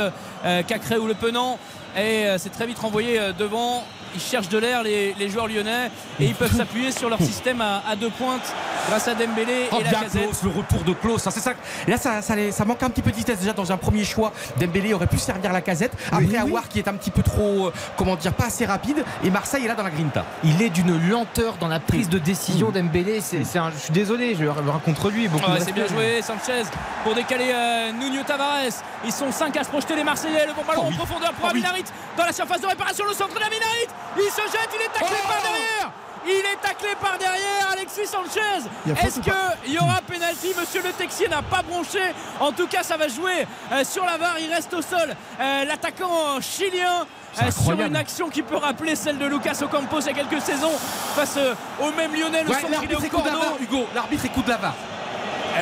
Cacré 0.66 0.96
ou 0.98 1.06
Le 1.06 1.14
Penant. 1.14 1.58
Et 1.96 2.26
c'est 2.38 2.50
très 2.50 2.66
vite 2.66 2.78
renvoyé 2.78 3.20
devant. 3.38 3.84
Ils 4.14 4.20
cherchent 4.20 4.48
de 4.48 4.58
l'air 4.58 4.82
les, 4.82 5.14
les 5.18 5.28
joueurs 5.28 5.46
lyonnais 5.48 5.90
et 6.20 6.26
ils 6.26 6.34
peuvent 6.34 6.54
s'appuyer 6.56 6.92
sur 6.92 7.08
leur 7.08 7.18
système 7.18 7.60
à, 7.60 7.82
à 7.88 7.96
deux 7.96 8.10
pointes 8.10 8.52
grâce 8.88 9.08
à 9.08 9.14
Dembélé 9.14 9.68
Oh, 9.72 9.78
et 9.80 9.84
la 9.84 9.90
le 9.92 10.50
retour 10.50 10.82
de 10.84 10.92
Klaus. 10.92 11.22
Ça, 11.22 11.30
c'est 11.30 11.40
ça. 11.40 11.52
Là, 11.88 11.96
ça, 11.96 12.20
ça, 12.22 12.64
manque 12.64 12.82
un 12.82 12.90
petit 12.90 13.02
peu 13.02 13.10
de 13.10 13.16
vitesse 13.16 13.38
déjà 13.40 13.52
dans 13.52 13.72
un 13.72 13.76
premier 13.76 14.04
choix. 14.04 14.32
Dembélé 14.58 14.92
aurait 14.94 15.06
pu 15.06 15.18
servir 15.18 15.52
la 15.52 15.60
casette. 15.60 15.92
Après, 16.12 16.24
oui. 16.24 16.36
Awar 16.36 16.68
qui 16.68 16.78
est 16.78 16.88
un 16.88 16.94
petit 16.94 17.10
peu 17.10 17.22
trop, 17.22 17.66
euh, 17.68 17.72
comment 17.96 18.16
dire, 18.16 18.32
pas 18.34 18.46
assez 18.46 18.66
rapide. 18.66 19.04
Et 19.24 19.30
Marseille 19.30 19.64
est 19.64 19.68
là 19.68 19.74
dans 19.74 19.82
la 19.82 19.90
grinta. 19.90 20.24
Il 20.44 20.60
est 20.62 20.70
d'une 20.70 21.08
lenteur 21.08 21.56
dans 21.58 21.68
la 21.68 21.80
prise 21.80 22.08
de 22.08 22.18
décision 22.18 22.70
Dembélé. 22.70 23.20
C'est, 23.20 23.58
un- 23.58 23.70
je 23.70 23.78
suis 23.78 23.92
désolé, 23.92 24.34
je 24.34 24.44
vais 24.44 24.50
contre 24.84 25.10
lui. 25.10 25.28
Beaucoup 25.28 25.50
c'est 25.58 25.72
bien 25.72 25.86
joué, 25.86 26.20
Sanchez 26.22 26.62
pour 27.02 27.14
décaler 27.14 27.50
euh, 27.52 27.92
Nuno 27.92 28.22
Tavares. 28.22 28.82
Ils 29.04 29.12
sont 29.12 29.30
5 29.30 29.56
à 29.56 29.64
se 29.64 29.68
projeter 29.68 29.96
les 29.96 30.04
Marseillais. 30.04 30.46
Le 30.46 30.52
bon 30.52 30.62
ballon 30.66 30.82
Oh 30.84 30.86
en 30.86 30.90
oui. 30.90 30.96
profondeur 30.96 31.32
pour 31.32 31.44
Oh 31.46 31.50
oui. 31.52 31.60
Aminarit 31.60 31.84
dans 32.16 32.24
la 32.24 32.32
surface 32.32 32.60
de 32.60 32.66
réparation. 32.66 33.04
Le 33.06 33.14
centre 33.14 33.34
d'Aminarit. 33.34 33.88
Il 34.16 34.30
se 34.30 34.42
jette, 34.42 34.68
il 34.74 34.82
est 34.82 34.88
taclé 34.92 35.16
Oh 35.22 35.28
par 35.28 35.42
derrière. 35.42 35.90
Il 36.26 36.30
est 36.46 36.60
taclé 36.62 36.88
par 37.00 37.18
derrière 37.18 37.68
Alexis 37.72 38.06
Sanchez. 38.06 38.68
Est-ce 39.04 39.20
qu'il 39.20 39.72
y 39.74 39.78
aura 39.78 40.00
pénalty 40.06 40.54
Monsieur 40.58 40.82
Le 40.82 40.90
Texier 40.92 41.28
n'a 41.28 41.42
pas 41.42 41.60
bronché. 41.62 42.00
En 42.40 42.50
tout 42.52 42.66
cas, 42.66 42.82
ça 42.82 42.96
va 42.96 43.08
jouer 43.08 43.46
euh, 43.72 43.84
sur 43.84 44.06
la 44.06 44.16
VAR. 44.16 44.36
Il 44.40 44.50
reste 44.50 44.72
au 44.72 44.80
sol. 44.80 45.14
Euh, 45.40 45.64
L'attaquant 45.66 46.40
chilien. 46.40 47.06
Euh, 47.42 47.50
sur 47.50 47.72
une 47.72 47.96
action 47.96 48.28
qui 48.30 48.42
peut 48.42 48.56
rappeler 48.56 48.94
celle 48.96 49.18
de 49.18 49.26
Lucas 49.26 49.58
Ocampos 49.60 50.00
il 50.00 50.06
y 50.06 50.10
a 50.10 50.12
quelques 50.24 50.40
saisons 50.40 50.70
face 51.16 51.36
au 51.80 51.90
même 51.90 52.14
Lyonnais, 52.14 52.44
le 52.44 52.48
Ouais, 52.50 52.56
l'arbitre 52.70 53.04
écoute 53.04 53.24
la 53.24 53.32
cordeau. 53.32 53.46
VAR, 53.46 53.60
Hugo. 53.60 53.86
L'arbitre 53.94 54.24
écoute 54.24 54.48
la 54.48 54.56
VAR. 54.56 54.74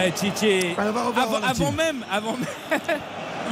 Eh, 0.05 0.11
Titi, 0.13 0.75
avant 0.79 1.73
même, 1.73 2.05
avant 2.11 2.33
même. 2.37 2.81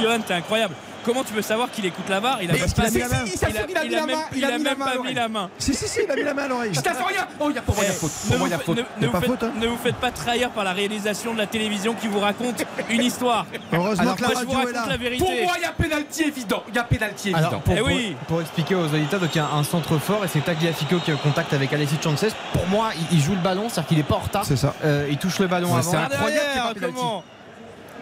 Johan, 0.01 0.19
t'es 0.25 0.35
incroyable. 0.35 0.75
Comment 1.03 1.23
tu 1.23 1.33
peux 1.33 1.41
savoir 1.41 1.69
qu'il 1.71 1.85
écoute 1.85 2.07
la 2.09 2.19
VAR 2.19 2.41
Il 2.43 2.49
a 2.51 2.53
pas 2.53 2.89
mis 2.89 2.99
la 2.99 3.07
main. 3.07 3.15
il 3.25 3.43
a- 3.43 3.47
a 3.47 3.61
il 3.61 3.77
a 3.77 3.83
mis 3.83 3.93
la 3.93 4.05
même- 4.05 4.15
main, 4.15 4.25
il 4.35 4.45
a 4.45 4.49
pas 4.51 5.03
mis 5.03 5.13
la 5.13 5.27
main. 5.27 5.49
Si, 5.57 5.73
si, 5.73 5.87
si, 5.87 5.99
il 6.05 6.11
a 6.11 6.15
mis 6.15 6.23
la 6.23 6.33
main 6.33 6.43
à 6.43 6.47
l'oreille. 6.47 6.73
Je 6.73 6.79
t'assure 6.81 7.07
rien. 7.07 7.27
Oh, 7.39 7.47
il 7.49 7.55
y 7.55 7.59
a 7.59 7.61
pour 7.61 7.75
moi, 7.75 7.83
il 7.83 7.87
y 7.87 7.91
a 7.91 7.93
faute. 7.93 8.11
Ne 8.25 8.29
Pour 8.29 8.37
moi, 8.37 8.39
vous, 8.39 8.45
il 8.47 8.51
y 8.51 8.53
a 8.53 8.57
fa- 8.57 8.63
faute. 8.65 8.77
ne- 8.77 8.81
Y 8.81 8.85
a 8.85 8.87
ne 9.01 9.05
vous 9.07 9.11
pas 9.11 9.19
faites, 9.21 9.29
faute, 9.29 9.43
hein. 9.43 9.51
ne 9.59 9.67
vous 9.67 9.77
faites 9.77 9.95
pas 9.95 10.11
trahir 10.11 10.49
par 10.51 10.63
la 10.63 10.73
réalisation 10.73 11.33
de 11.33 11.37
la 11.39 11.47
télévision 11.47 11.93
qui 11.93 12.07
vous 12.07 12.19
raconte 12.19 12.63
une 12.89 13.03
histoire. 13.03 13.45
Heureusement 13.73 14.03
Alors 14.03 14.15
que 14.15 14.21
la 14.21 14.27
radio 14.29 14.59
est 14.69 14.73
là. 14.73 14.85
la 14.87 14.97
vérité. 14.97 15.23
Pour 15.25 15.33
moi, 15.43 15.53
il 15.57 15.61
y 15.61 15.65
a 15.65 15.71
pénalty 15.71 16.23
évident. 16.23 16.63
Il 16.69 16.75
y 16.75 16.79
a 16.79 16.83
pénalty 16.83 17.29
évident. 17.29 17.47
Alors, 17.47 17.61
pour, 17.61 17.73
Eh 17.75 17.79
pour- 17.79 17.87
oui. 17.87 18.15
pour 18.27 18.41
expliquer 18.41 18.75
aux 18.75 18.85
auditeurs, 18.85 19.19
donc 19.19 19.33
il 19.33 19.37
y 19.37 19.41
a 19.41 19.47
un 19.49 19.63
centre 19.63 19.97
fort 19.97 20.23
et 20.23 20.27
c'est 20.27 20.41
Tagliafico 20.41 20.97
qui 20.99 21.11
est 21.11 21.13
en 21.13 21.17
contact 21.17 21.53
avec 21.53 21.73
Alexis 21.73 21.97
Sanchez. 22.01 22.29
Pour 22.53 22.67
moi, 22.67 22.89
il, 23.11 23.19
joue 23.21 23.33
le 23.33 23.41
ballon, 23.41 23.69
c'est-à-dire 23.69 23.87
qu'il 23.87 23.99
est 23.99 24.03
pas 24.03 24.15
en 24.15 24.19
retard. 24.19 24.45
C'est 24.45 24.55
ça. 24.57 24.73
Euh, 24.83 25.07
il 25.09 25.17
touche 25.17 25.39
le 25.39 25.47
ballon 25.47 25.73
avant. 25.75 25.81
c'est 25.91 25.97
incroyable 25.97 26.93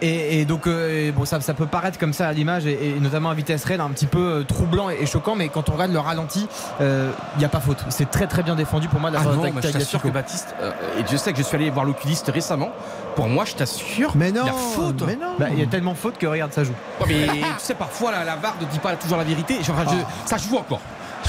Et, 0.02 0.40
et 0.40 0.44
donc, 0.44 0.66
euh, 0.66 1.12
bon, 1.12 1.24
ça, 1.24 1.40
ça 1.40 1.52
peut 1.54 1.66
paraître 1.66 1.98
comme 1.98 2.12
ça 2.12 2.28
à 2.28 2.32
l'image, 2.32 2.66
et, 2.66 2.90
et 2.96 3.00
notamment 3.00 3.30
à 3.30 3.34
vitesse 3.34 3.64
réelle, 3.64 3.80
un 3.82 3.90
petit 3.90 4.06
peu 4.06 4.18
euh, 4.18 4.44
troublant 4.44 4.88
et, 4.90 4.96
et 5.00 5.06
choquant, 5.06 5.34
mais 5.36 5.48
quand 5.48 5.68
on 5.68 5.72
regarde 5.72 5.92
le 5.92 5.98
ralenti, 5.98 6.48
il 6.80 6.86
n'y 7.38 7.44
a 7.44 7.48
pas 7.48 7.60
faute. 7.60 7.84
C'est 7.90 8.10
très 8.10 8.26
très 8.26 8.42
bien 8.42 8.54
défendu 8.56 8.88
pour 8.88 9.00
moi 9.00 9.10
de 9.10 9.16
la 9.16 9.20
Ah 9.20 9.24
part 9.24 9.32
de 9.32 9.36
non, 9.48 9.52
je 9.62 9.68
t'assure 9.68 10.00
que 10.00 10.08
Baptiste, 10.08 10.54
euh, 10.62 10.70
et 10.98 11.02
Dieu 11.02 11.18
sait 11.18 11.32
que 11.32 11.38
je 11.38 11.42
suis 11.42 11.56
allé 11.56 11.68
voir 11.70 11.84
l'oculiste 11.84 12.30
récemment, 12.32 12.70
pour 13.16 13.28
moi, 13.28 13.44
je 13.44 13.54
t'assure, 13.54 14.12
Mais 14.14 14.32
non, 14.32 14.42
il 14.44 14.46
y 14.46 14.50
a 14.50 14.52
faute. 14.52 15.02
mais 15.06 15.16
non. 15.16 15.34
Bah, 15.38 15.46
Il 15.52 15.58
y 15.58 15.62
a 15.62 15.66
tellement 15.66 15.94
faute 15.94 16.16
que 16.16 16.26
regarde, 16.26 16.52
ça 16.52 16.64
joue. 16.64 16.72
Ouais, 17.00 17.06
mais 17.08 17.26
tu 17.40 17.44
sais, 17.58 17.74
parfois, 17.74 18.12
la, 18.12 18.24
la 18.24 18.36
VAR 18.36 18.54
ne 18.60 18.66
dit 18.66 18.78
pas 18.78 18.94
toujours 18.96 19.18
la 19.18 19.24
vérité. 19.24 19.56
Je- 19.60 19.64
je- 19.66 20.28
ça 20.28 20.36
joue 20.38 20.56
encore. 20.56 20.80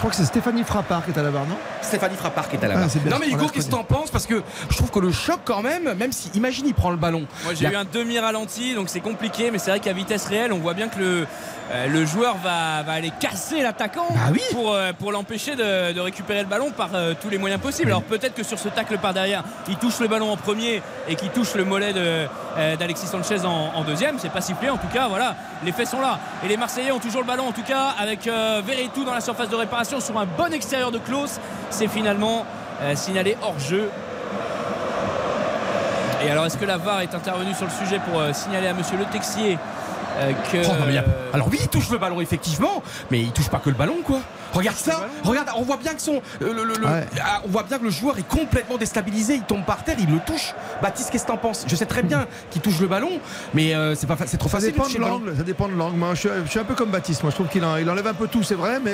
Je 0.02 0.08
crois 0.08 0.10
que 0.10 0.18
c'est 0.18 0.26
Stéphanie 0.26 0.64
Frappard 0.64 1.06
qui 1.06 1.12
est 1.12 1.20
à 1.20 1.22
la 1.22 1.30
barre, 1.30 1.46
non 1.46 1.56
Stéphanie 1.84 2.16
Frappard 2.16 2.50
qui 2.50 2.56
est 2.56 2.66
à 2.66 2.68
la 2.70 2.74
Ah, 2.76 2.88
barre. 2.88 2.90
non 3.12 3.18
mais 3.20 3.28
Hugo, 3.30 3.46
qu'est-ce 3.54 3.68
que 3.68 3.72
t'en 3.72 3.84
penses 3.84 4.10
Parce 4.10 4.26
que 4.26 4.42
je 4.72 4.76
trouve 4.76 4.90
que 4.90 4.98
le 4.98 5.12
choc 5.12 5.42
quand 5.46 5.62
même, 5.62 5.94
même 5.94 6.12
si, 6.12 6.32
imagine, 6.34 6.66
il 6.66 6.74
prend 6.74 6.90
le 6.90 6.98
ballon. 6.98 7.28
Moi 7.44 7.54
j'ai 7.54 7.66
La- 7.66 7.72
eu 7.74 7.76
un 7.76 7.86
demi-ralenti 7.86 8.74
donc 8.74 8.90
c'est 8.90 9.00
compliqué 9.00 9.52
mais 9.52 9.60
c'est 9.60 9.70
vrai 9.70 9.80
qu'à 9.80 9.94
vitesse 9.94 10.26
réelle 10.26 10.54
on 10.54 10.58
voit 10.58 10.74
bien 10.74 10.88
que 10.88 10.98
le, 10.98 11.28
euh, 11.72 11.86
le 11.88 12.04
joueur 12.08 12.36
va, 12.44 12.82
va 12.82 12.94
aller 12.94 13.12
casser 13.20 13.62
l'attaquant 13.62 14.08
Bah 14.10 14.32
oui. 14.32 14.42
pour, 14.52 14.74
euh, 14.74 14.92
pour 14.92 15.12
l'empêcher 15.12 15.56
de, 15.56 15.94
de 15.94 16.00
récupérer 16.00 16.40
le 16.42 16.48
ballon 16.50 16.72
par 16.72 16.90
euh, 16.96 17.14
tous 17.22 17.30
les 17.30 17.38
moyens 17.38 17.62
possibles. 17.62 17.90
Alors 17.92 18.02
peut-être 18.02 18.34
que 18.34 18.42
sur 18.44 18.58
ce 18.58 18.70
tacle 18.70 18.98
par 18.98 19.14
derrière 19.14 19.44
il 19.70 19.76
touche 19.76 20.00
le 20.00 20.08
ballon 20.08 20.32
en 20.32 20.38
premier 20.38 20.82
et 21.08 21.14
qu'il 21.16 21.30
touche 21.30 21.54
le 21.54 21.64
mollet 21.64 21.94
euh, 21.96 22.26
d'Alexis 22.76 23.06
Sanchez 23.06 23.46
en, 23.46 23.72
en 23.76 23.84
deuxième. 23.84 24.18
C'est 24.18 24.32
pas 24.32 24.42
sifflé 24.42 24.72
en 24.72 24.78
tout 24.78 24.88
cas 24.92 25.08
voilà 25.10 25.36
les 25.64 25.72
faits 25.72 25.90
sont 25.90 26.02
là. 26.02 26.18
Et 26.44 26.48
les 26.48 26.58
Marseillais 26.58 26.92
ont 26.92 26.98
toujours 27.00 27.22
le 27.22 27.28
ballon 27.28 27.48
en 27.50 27.52
tout 27.52 27.62
cas 27.62 27.94
avec 28.00 28.26
euh, 28.26 28.64
Veretout 28.66 29.04
dans 29.04 29.14
la 29.14 29.22
surface 29.22 29.48
de 29.50 29.56
réparation 29.56 29.91
sur 30.00 30.18
un 30.18 30.26
bon 30.26 30.54
extérieur 30.54 30.92
de 30.92 31.00
Klaus. 31.00 31.40
C'est 31.70 31.88
finalement 31.88 32.46
euh, 32.82 32.96
signalé 32.96 33.36
hors 33.42 33.60
jeu 33.60 33.90
et 36.24 36.30
alors, 36.30 36.46
est-ce 36.46 36.58
que 36.58 36.66
la 36.66 36.78
VAR 36.78 37.02
est 37.02 37.16
intervenue 37.16 37.54
sur 37.56 37.66
le 37.66 37.72
sujet 37.72 38.00
pour 38.08 38.20
euh, 38.22 38.32
signaler 38.32 38.68
à 38.68 38.74
monsieur 38.76 38.96
Le 38.96 39.06
Texier 39.06 39.58
euh, 40.20 40.32
que. 40.52 40.58
Oh, 40.64 40.68
non, 40.68 40.86
mais 40.86 40.92
il 40.92 40.96
y 40.96 40.98
a- 41.00 41.06
Alors 41.34 41.48
oui, 41.50 41.58
il 41.60 41.68
touche 41.68 41.90
le 41.90 41.98
ballon 41.98 42.22
effectivement, 42.22 42.84
mais 43.10 43.22
il 43.22 43.32
touche 43.32 43.50
pas 43.50 43.58
que 43.58 43.70
le 43.72 43.76
ballon 43.76 43.96
quoi. 44.06 44.20
Regarde 44.54 44.78
ça, 44.78 45.08
regarde, 45.24 45.48
on 45.58 45.64
voit 45.64 45.78
bien 45.78 45.94
que 45.96 46.02
son, 46.02 46.22
le- 46.42 46.52
le- 46.54 46.66
le- 46.66 46.86
Ouais. 46.86 47.08
ah, 47.24 47.42
on 47.44 47.48
voit 47.48 47.64
bien 47.64 47.80
que 47.80 47.86
le 47.86 47.90
joueur 47.90 48.20
est 48.20 48.28
complètement 48.28 48.78
déstabilisé, 48.78 49.36
il 49.36 49.42
tombe 49.44 49.64
par 49.64 49.84
terre, 49.84 49.96
il 49.98 50.12
le 50.14 50.20
touche. 50.20 50.54
Baptiste, 50.84 51.10
qu'est-ce 51.10 51.24
que 51.24 51.30
t'en 51.30 51.38
penses? 51.38 51.64
Je 51.68 51.76
sais 51.76 51.86
très 51.88 52.04
bien 52.04 52.28
qu'il 52.52 52.62
touche 52.62 52.80
le 52.82 52.88
ballon, 52.88 53.10
mais 53.56 53.74
euh, 53.74 53.96
c'est 53.96 54.06
pas, 54.06 54.18
c'est 54.28 54.38
trop 54.38 54.50
Ça 54.50 54.58
facile. 54.60 54.74
dépend 54.74 54.90
de 54.90 54.98
l'angle, 55.00 55.34
ça 55.38 55.44
dépend 55.44 55.70
de 55.70 55.74
l'angle. 55.74 55.96
Moi, 55.98 56.10
je 56.14 56.20
suis, 56.20 56.30
je 56.46 56.50
suis 56.52 56.60
un 56.60 56.66
peu 56.66 56.76
comme 56.76 56.90
Baptiste. 56.92 57.24
Moi, 57.24 57.32
je 57.32 57.36
trouve 57.36 57.48
qu'il 57.48 57.64
en- 57.66 57.78
il 57.78 57.90
enlève 57.90 58.06
un 58.08 58.14
peu 58.14 58.28
tout, 58.28 58.44
c'est 58.44 58.54
vrai, 58.56 58.80
mais 58.84 58.94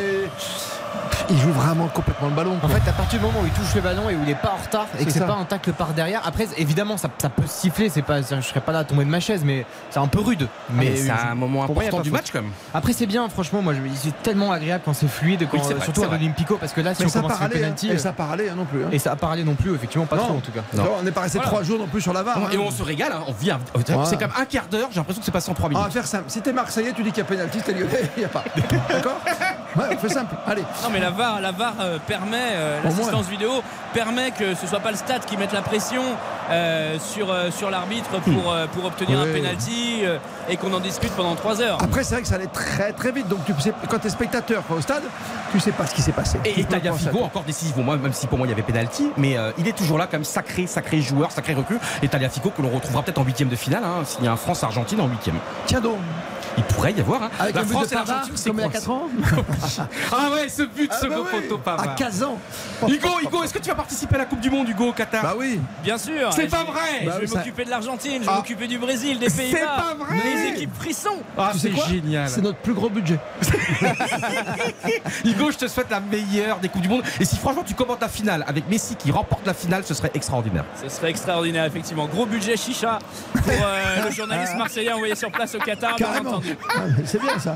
il 1.29 1.37
joue 1.39 1.51
vraiment 1.51 1.87
complètement 1.87 2.27
le 2.29 2.33
ballon. 2.35 2.57
En 2.61 2.67
fait, 2.67 2.87
à 2.89 2.93
partir 2.93 3.19
du 3.19 3.25
moment 3.25 3.39
où 3.41 3.45
il 3.45 3.51
touche 3.51 3.73
le 3.75 3.81
ballon 3.81 4.09
et 4.09 4.15
où 4.15 4.19
il 4.21 4.27
n'est 4.27 4.35
pas 4.35 4.53
en 4.59 4.63
retard 4.63 4.87
et 4.99 5.05
que 5.05 5.11
C'est 5.11 5.19
ça. 5.19 5.25
pas 5.25 5.33
un 5.35 5.45
tacle 5.45 5.73
par 5.73 5.89
derrière, 5.93 6.21
après, 6.25 6.47
évidemment, 6.57 6.97
ça, 6.97 7.09
ça 7.17 7.29
peut 7.29 7.43
siffler. 7.47 7.89
C'est 7.89 8.01
pas, 8.01 8.21
je 8.21 8.41
serais 8.41 8.61
pas 8.61 8.71
là 8.71 8.79
à 8.79 8.83
tomber 8.83 9.05
de 9.05 9.09
ma 9.09 9.19
chaise, 9.19 9.41
mais 9.43 9.65
c'est 9.89 9.99
un 9.99 10.07
peu 10.07 10.19
rude. 10.19 10.47
Mais 10.69 10.95
c'est 10.95 11.09
un 11.11 11.35
moment 11.35 11.63
important 11.63 11.99
du 12.01 12.11
match 12.11 12.27
quand 12.31 12.41
même. 12.41 12.51
Après, 12.73 12.93
c'est 12.93 13.05
bien, 13.05 13.27
franchement. 13.29 13.61
Moi, 13.61 13.73
je- 13.73 13.79
c'est 13.95 14.21
tellement 14.23 14.51
agréable 14.51 14.83
quand 14.85 14.93
c'est 14.93 15.07
fluide, 15.07 15.47
quand, 15.51 15.57
Oui, 15.57 15.63
vrai, 15.73 15.83
surtout 15.83 16.03
à 16.03 16.07
vrai. 16.07 16.17
l'Olympico, 16.17 16.57
parce 16.57 16.73
que 16.73 16.81
là, 16.81 16.93
si 16.93 17.01
mais 17.01 17.07
on 17.07 17.11
ça 17.11 17.21
commence 17.21 17.39
le 17.39 17.45
aller, 17.45 17.55
hein. 17.55 17.59
penalty, 17.59 17.89
et 17.89 17.97
ça 17.97 18.11
part 18.13 18.31
aller 18.31 18.49
hein, 18.49 18.55
non 18.55 18.65
plus. 18.65 18.83
hein. 18.83 18.89
et 18.91 18.99
ça 18.99 19.11
a 19.11 19.15
parlé 19.15 19.43
non 19.43 19.55
plus, 19.55 19.73
effectivement, 19.75 20.05
pas 20.05 20.15
Non. 20.17 20.23
trop 20.25 20.33
en 20.37 20.39
tout 20.41 20.51
cas. 20.51 20.61
On 20.99 21.03
n'est 21.03 21.11
pas 21.11 21.21
resté 21.21 21.37
Voilà. 21.37 21.51
trois 21.51 21.63
jours 21.63 21.79
non 21.79 21.87
plus 21.87 22.01
sur 22.01 22.13
la 22.13 22.23
VAR. 22.23 22.37
hein. 22.37 22.49
Et 22.51 22.57
on 22.57 22.71
se 22.71 22.83
régale, 22.83 23.11
hein, 23.13 23.23
on 23.27 23.33
vit. 23.33 23.51
un- 23.51 23.59
Voilà. 23.73 24.05
C'est 24.05 24.17
comme 24.19 24.31
un 24.39 24.45
quart 24.45 24.67
d'heure, 24.67 24.87
j'ai 24.91 24.97
l'impression 24.97 25.19
que 25.21 25.25
c'est 25.25 25.31
passé 25.31 25.49
en 25.51 25.53
3 25.53 25.69
On 25.69 25.73
va 25.73 25.79
minutes. 25.79 25.93
faire 25.93 26.05
simple. 26.07 26.25
Si 26.27 26.41
t'es 26.41 26.53
Marseillais, 26.53 26.93
tu 26.93 27.03
dis 27.03 27.09
qu'il 27.09 27.19
y 27.19 27.21
a 27.21 27.25
pénalty, 27.25 27.59
t'es 27.59 27.73
Lyonnais, 27.73 28.09
il 28.17 28.19
n'y 28.19 28.25
a 28.25 28.29
pas. 28.29 28.43
D'accord? 28.89 29.19
Ouais, 29.75 29.85
on 29.91 29.97
fait 29.97 30.09
simple. 30.09 30.35
Allez. 30.47 30.61
Non 30.83 30.89
mais 30.91 30.99
la 30.99 31.09
VAR, 31.09 31.41
la 31.41 31.51
VAR 31.51 31.73
euh, 31.81 31.97
permet, 32.05 32.37
euh, 32.53 32.79
l'assistance 32.83 33.27
vidéo 33.27 33.49
permet 33.93 34.31
que 34.31 34.55
ce 34.55 34.65
soit 34.67 34.79
pas 34.79 34.91
le 34.91 34.97
stade 34.97 35.25
qui 35.25 35.37
mette 35.37 35.53
la 35.53 35.61
pression 35.61 36.01
euh, 36.49 36.97
sur, 36.99 37.31
euh, 37.31 37.51
sur 37.51 37.69
l'arbitre 37.69 38.09
pour, 38.21 38.51
euh, 38.53 38.65
pour 38.67 38.85
obtenir 38.85 39.19
Oui. 39.21 39.29
un 39.29 39.33
penalty 39.33 39.99
euh, 40.03 40.17
et 40.49 40.57
qu'on 40.57 40.73
en 40.73 40.79
discute 40.79 41.11
pendant 41.11 41.35
3 41.35 41.61
heures. 41.61 41.77
Après, 41.83 42.03
c'est 42.03 42.15
vrai 42.15 42.21
que 42.21 42.27
ça 42.27 42.35
allait 42.35 42.47
très 42.47 42.93
très 42.93 43.11
vite. 43.11 43.27
Donc, 43.27 43.39
tu 43.45 43.53
sais, 43.59 43.73
quand 43.89 43.99
tu 43.99 44.07
es 44.07 44.09
spectateur 44.09 44.63
au 44.69 44.79
stade, 44.81 45.03
tu 45.51 45.59
sais 45.59 45.71
pas 45.71 45.85
ce 45.85 45.93
qui 45.95 46.01
s'est 46.01 46.11
passé. 46.11 46.39
Et, 46.45 46.61
et 46.61 46.63
Talia 46.63 46.93
Figo 46.93 47.23
encore 47.23 47.43
décisif 47.43 47.73
pour 47.75 47.83
moi, 47.83 47.97
même 47.97 48.13
si 48.13 48.27
pour 48.27 48.37
moi 48.37 48.47
il 48.47 48.51
y 48.51 48.53
avait 48.53 48.61
pénalty, 48.63 49.11
mais 49.17 49.37
euh, 49.37 49.51
il 49.57 49.67
est 49.67 49.77
toujours 49.77 49.97
là 49.97 50.07
comme 50.07 50.23
sacré, 50.23 50.67
sacré 50.67 51.01
joueur, 51.01 51.31
sacré 51.31 51.53
recrue. 51.53 51.77
Et 52.01 52.07
Talia 52.07 52.29
Figo 52.29 52.49
que 52.51 52.61
l'on 52.61 52.69
retrouvera 52.69 53.03
peut-être 53.03 53.19
en 53.19 53.23
huitième 53.23 53.49
de 53.49 53.55
finale, 53.55 53.83
hein, 53.83 54.03
s'il 54.05 54.23
y 54.23 54.27
a 54.27 54.31
un 54.31 54.37
France-Argentine 54.37 55.01
en 55.01 55.07
huitième. 55.07 55.35
Tiens 55.65 55.81
donc. 55.81 55.97
Il 56.57 56.63
pourrait 56.63 56.93
y 56.93 56.99
avoir. 56.99 57.23
Hein. 57.23 57.29
Avec 57.39 57.55
La 57.55 57.63
France 57.65 57.91
et 57.91 57.95
l'Argentine, 57.95 58.33
c'est 58.35 58.49
comme 58.49 58.59
il 58.59 58.61
y 58.61 58.65
a 58.65 58.69
quoi 58.69 58.79
4 58.79 58.89
ans 58.91 59.09
Ah 60.11 60.29
ouais, 60.33 60.49
ce 60.49 60.63
but, 60.63 60.89
Ah 60.91 60.97
ce 61.01 61.07
bah 61.07 61.15
beau 61.17 61.25
oui, 61.31 61.41
photo 61.41 61.57
Pavard. 61.59 61.89
À 61.89 61.95
15 61.95 62.23
ans. 62.23 62.37
Hugo, 62.87 63.07
Hugo, 63.23 63.43
est-ce 63.43 63.53
que 63.53 63.59
tu 63.59 63.69
vas 63.69 63.75
participer 63.75 64.15
à 64.15 64.19
la 64.19 64.25
Coupe 64.25 64.39
du 64.39 64.49
Monde, 64.49 64.67
Hugo, 64.69 64.89
au 64.89 64.93
Qatar? 64.93 65.21
Bah 65.23 65.33
oui. 65.37 65.59
Bien 65.83 65.97
sûr. 65.97 66.31
C'est 66.33 66.47
pas 66.47 66.63
vrai. 66.63 67.01
Je 67.01 67.05
Bah 67.05 67.17
vais 67.19 67.27
ça- 67.27 67.37
m'occuper 67.37 67.65
de 67.65 67.69
l'Argentine, 67.69 68.17
je 68.21 68.25
vais 68.27 68.31
Ah. 68.33 68.37
m'occuper 68.37 68.67
du 68.67 68.77
Brésil, 68.79 69.19
des 69.19 69.29
C'est 69.29 69.43
Pays-Bas, 69.43 69.59
pas 69.77 69.93
vrai. 70.05 70.17
les 70.23 70.47
équipes 70.49 70.75
frissons. 70.79 71.17
Ah, 71.37 71.51
c'est 71.57 71.71
génial. 71.89 72.29
C'est 72.29 72.41
notre 72.41 72.57
plus 72.59 72.73
gros 72.73 72.89
budget. 72.89 73.19
Hugo, 75.25 75.51
je 75.51 75.57
te 75.57 75.67
souhaite 75.67 75.89
la 75.91 75.99
meilleure 75.99 76.59
des 76.59 76.69
Coupes 76.69 76.81
du 76.81 76.89
Monde. 76.89 77.03
Et 77.19 77.25
si 77.25 77.37
franchement 77.37 77.63
tu 77.65 77.73
commentes 77.73 78.01
la 78.01 78.09
finale 78.09 78.43
avec 78.47 78.67
Messi 78.69 78.95
qui 78.95 79.11
remporte 79.11 79.45
la 79.45 79.53
finale, 79.53 79.83
ce 79.85 79.93
serait 79.93 80.11
extraordinaire. 80.13 80.65
Ce 80.81 80.89
serait 80.89 81.09
extraordinaire, 81.09 81.65
effectivement. 81.65 82.07
Gros 82.07 82.25
budget 82.25 82.57
chicha 82.57 82.99
pour 83.33 83.43
euh, 83.51 84.05
le 84.05 84.11
journaliste 84.15 84.55
marseillais 84.57 84.91
envoyé 84.93 85.15
sur 85.15 85.31
place 85.31 85.53
au 85.55 85.59
Qatar, 85.59 85.95
bien 85.95 86.07
Carrément. 86.07 86.41
Ah, 86.75 86.81
C'est 87.05 87.21
bien 87.21 87.39
ça. 87.39 87.55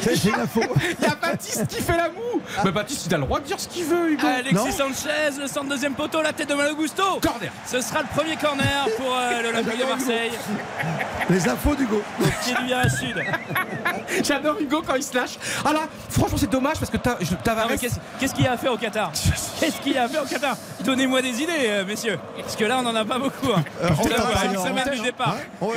C'est 0.00 0.24
une 0.24 0.34
info. 0.34 0.60
Il 1.00 1.04
y 1.04 1.08
a 1.10 1.14
Baptiste 1.14 1.66
qui 1.66 1.82
fait 1.82 1.96
la 1.96 2.08
moue. 2.08 2.40
Mais 2.64 2.70
Baptiste, 2.72 3.06
il 3.06 3.14
a 3.14 3.18
le 3.18 3.24
droit 3.24 3.40
de 3.40 3.44
dire 3.44 3.58
ce 3.60 3.68
qu'il 3.68 3.84
veut, 3.84 4.12
Hugo. 4.12 4.26
Alexis 4.26 4.54
Non. 4.54 4.70
Sanchez, 4.70 5.38
le 5.40 5.46
centre 5.46 5.68
deuxième 5.68 5.94
poteau, 5.94 6.22
la 6.22 6.32
tête 6.32 6.48
de 6.48 6.54
Malagusto. 6.54 7.02
Corner. 7.20 7.50
Ce 7.66 7.80
sera 7.80 8.00
le 8.02 8.08
premier 8.14 8.36
corner 8.36 8.86
pour 8.96 9.14
euh, 9.16 9.42
l'Olympique 9.42 9.78
de 9.78 9.84
Marseille. 9.84 10.30
Les 11.28 11.48
infos 11.48 11.74
d'Hugo. 11.74 12.02
Pied 12.44 12.54
du 12.54 12.64
virage 12.66 12.92
sud. 12.92 13.16
J'adore 14.24 14.56
Hugo 14.60 14.82
quand 14.86 14.94
il 14.96 15.02
se 15.02 15.14
lâche. 15.14 15.38
Ah 15.64 15.72
là, 15.72 15.80
franchement, 16.08 16.36
c'est 16.38 16.50
dommage 16.50 16.78
parce 16.78 16.90
que 16.90 16.96
Tavares. 16.96 17.68
Qu'est-ce 18.18 18.34
qu'il 18.34 18.44
y 18.44 18.48
a 18.48 18.52
à 18.52 18.56
faire 18.56 18.72
au 18.72 18.76
Qatar? 18.78 19.12
Qu'est-ce 19.60 19.80
qu'il 19.80 19.92
y 19.92 19.98
a 19.98 20.04
à 20.04 20.08
faire 20.08 20.22
au 20.22 20.26
Qatar? 20.26 20.56
Donnez-moi 20.84 21.22
des 21.22 21.42
idées, 21.42 21.52
euh, 21.66 21.84
messieurs. 21.84 22.18
Parce 22.40 22.56
que 22.56 22.64
là, 22.64 22.78
on 22.78 22.82
n'en 22.82 22.94
a 22.94 23.04
pas 23.04 23.18
beaucoup. 23.18 23.48
hein. 23.54 23.62
Euh, 23.82 23.88
on 23.98 24.02
Là, 24.08 24.08
verra 24.16 24.22
voilà, 24.24 24.40
ça, 24.40 24.44
une 24.46 24.50
on 24.56 24.62
verra- 24.64 24.84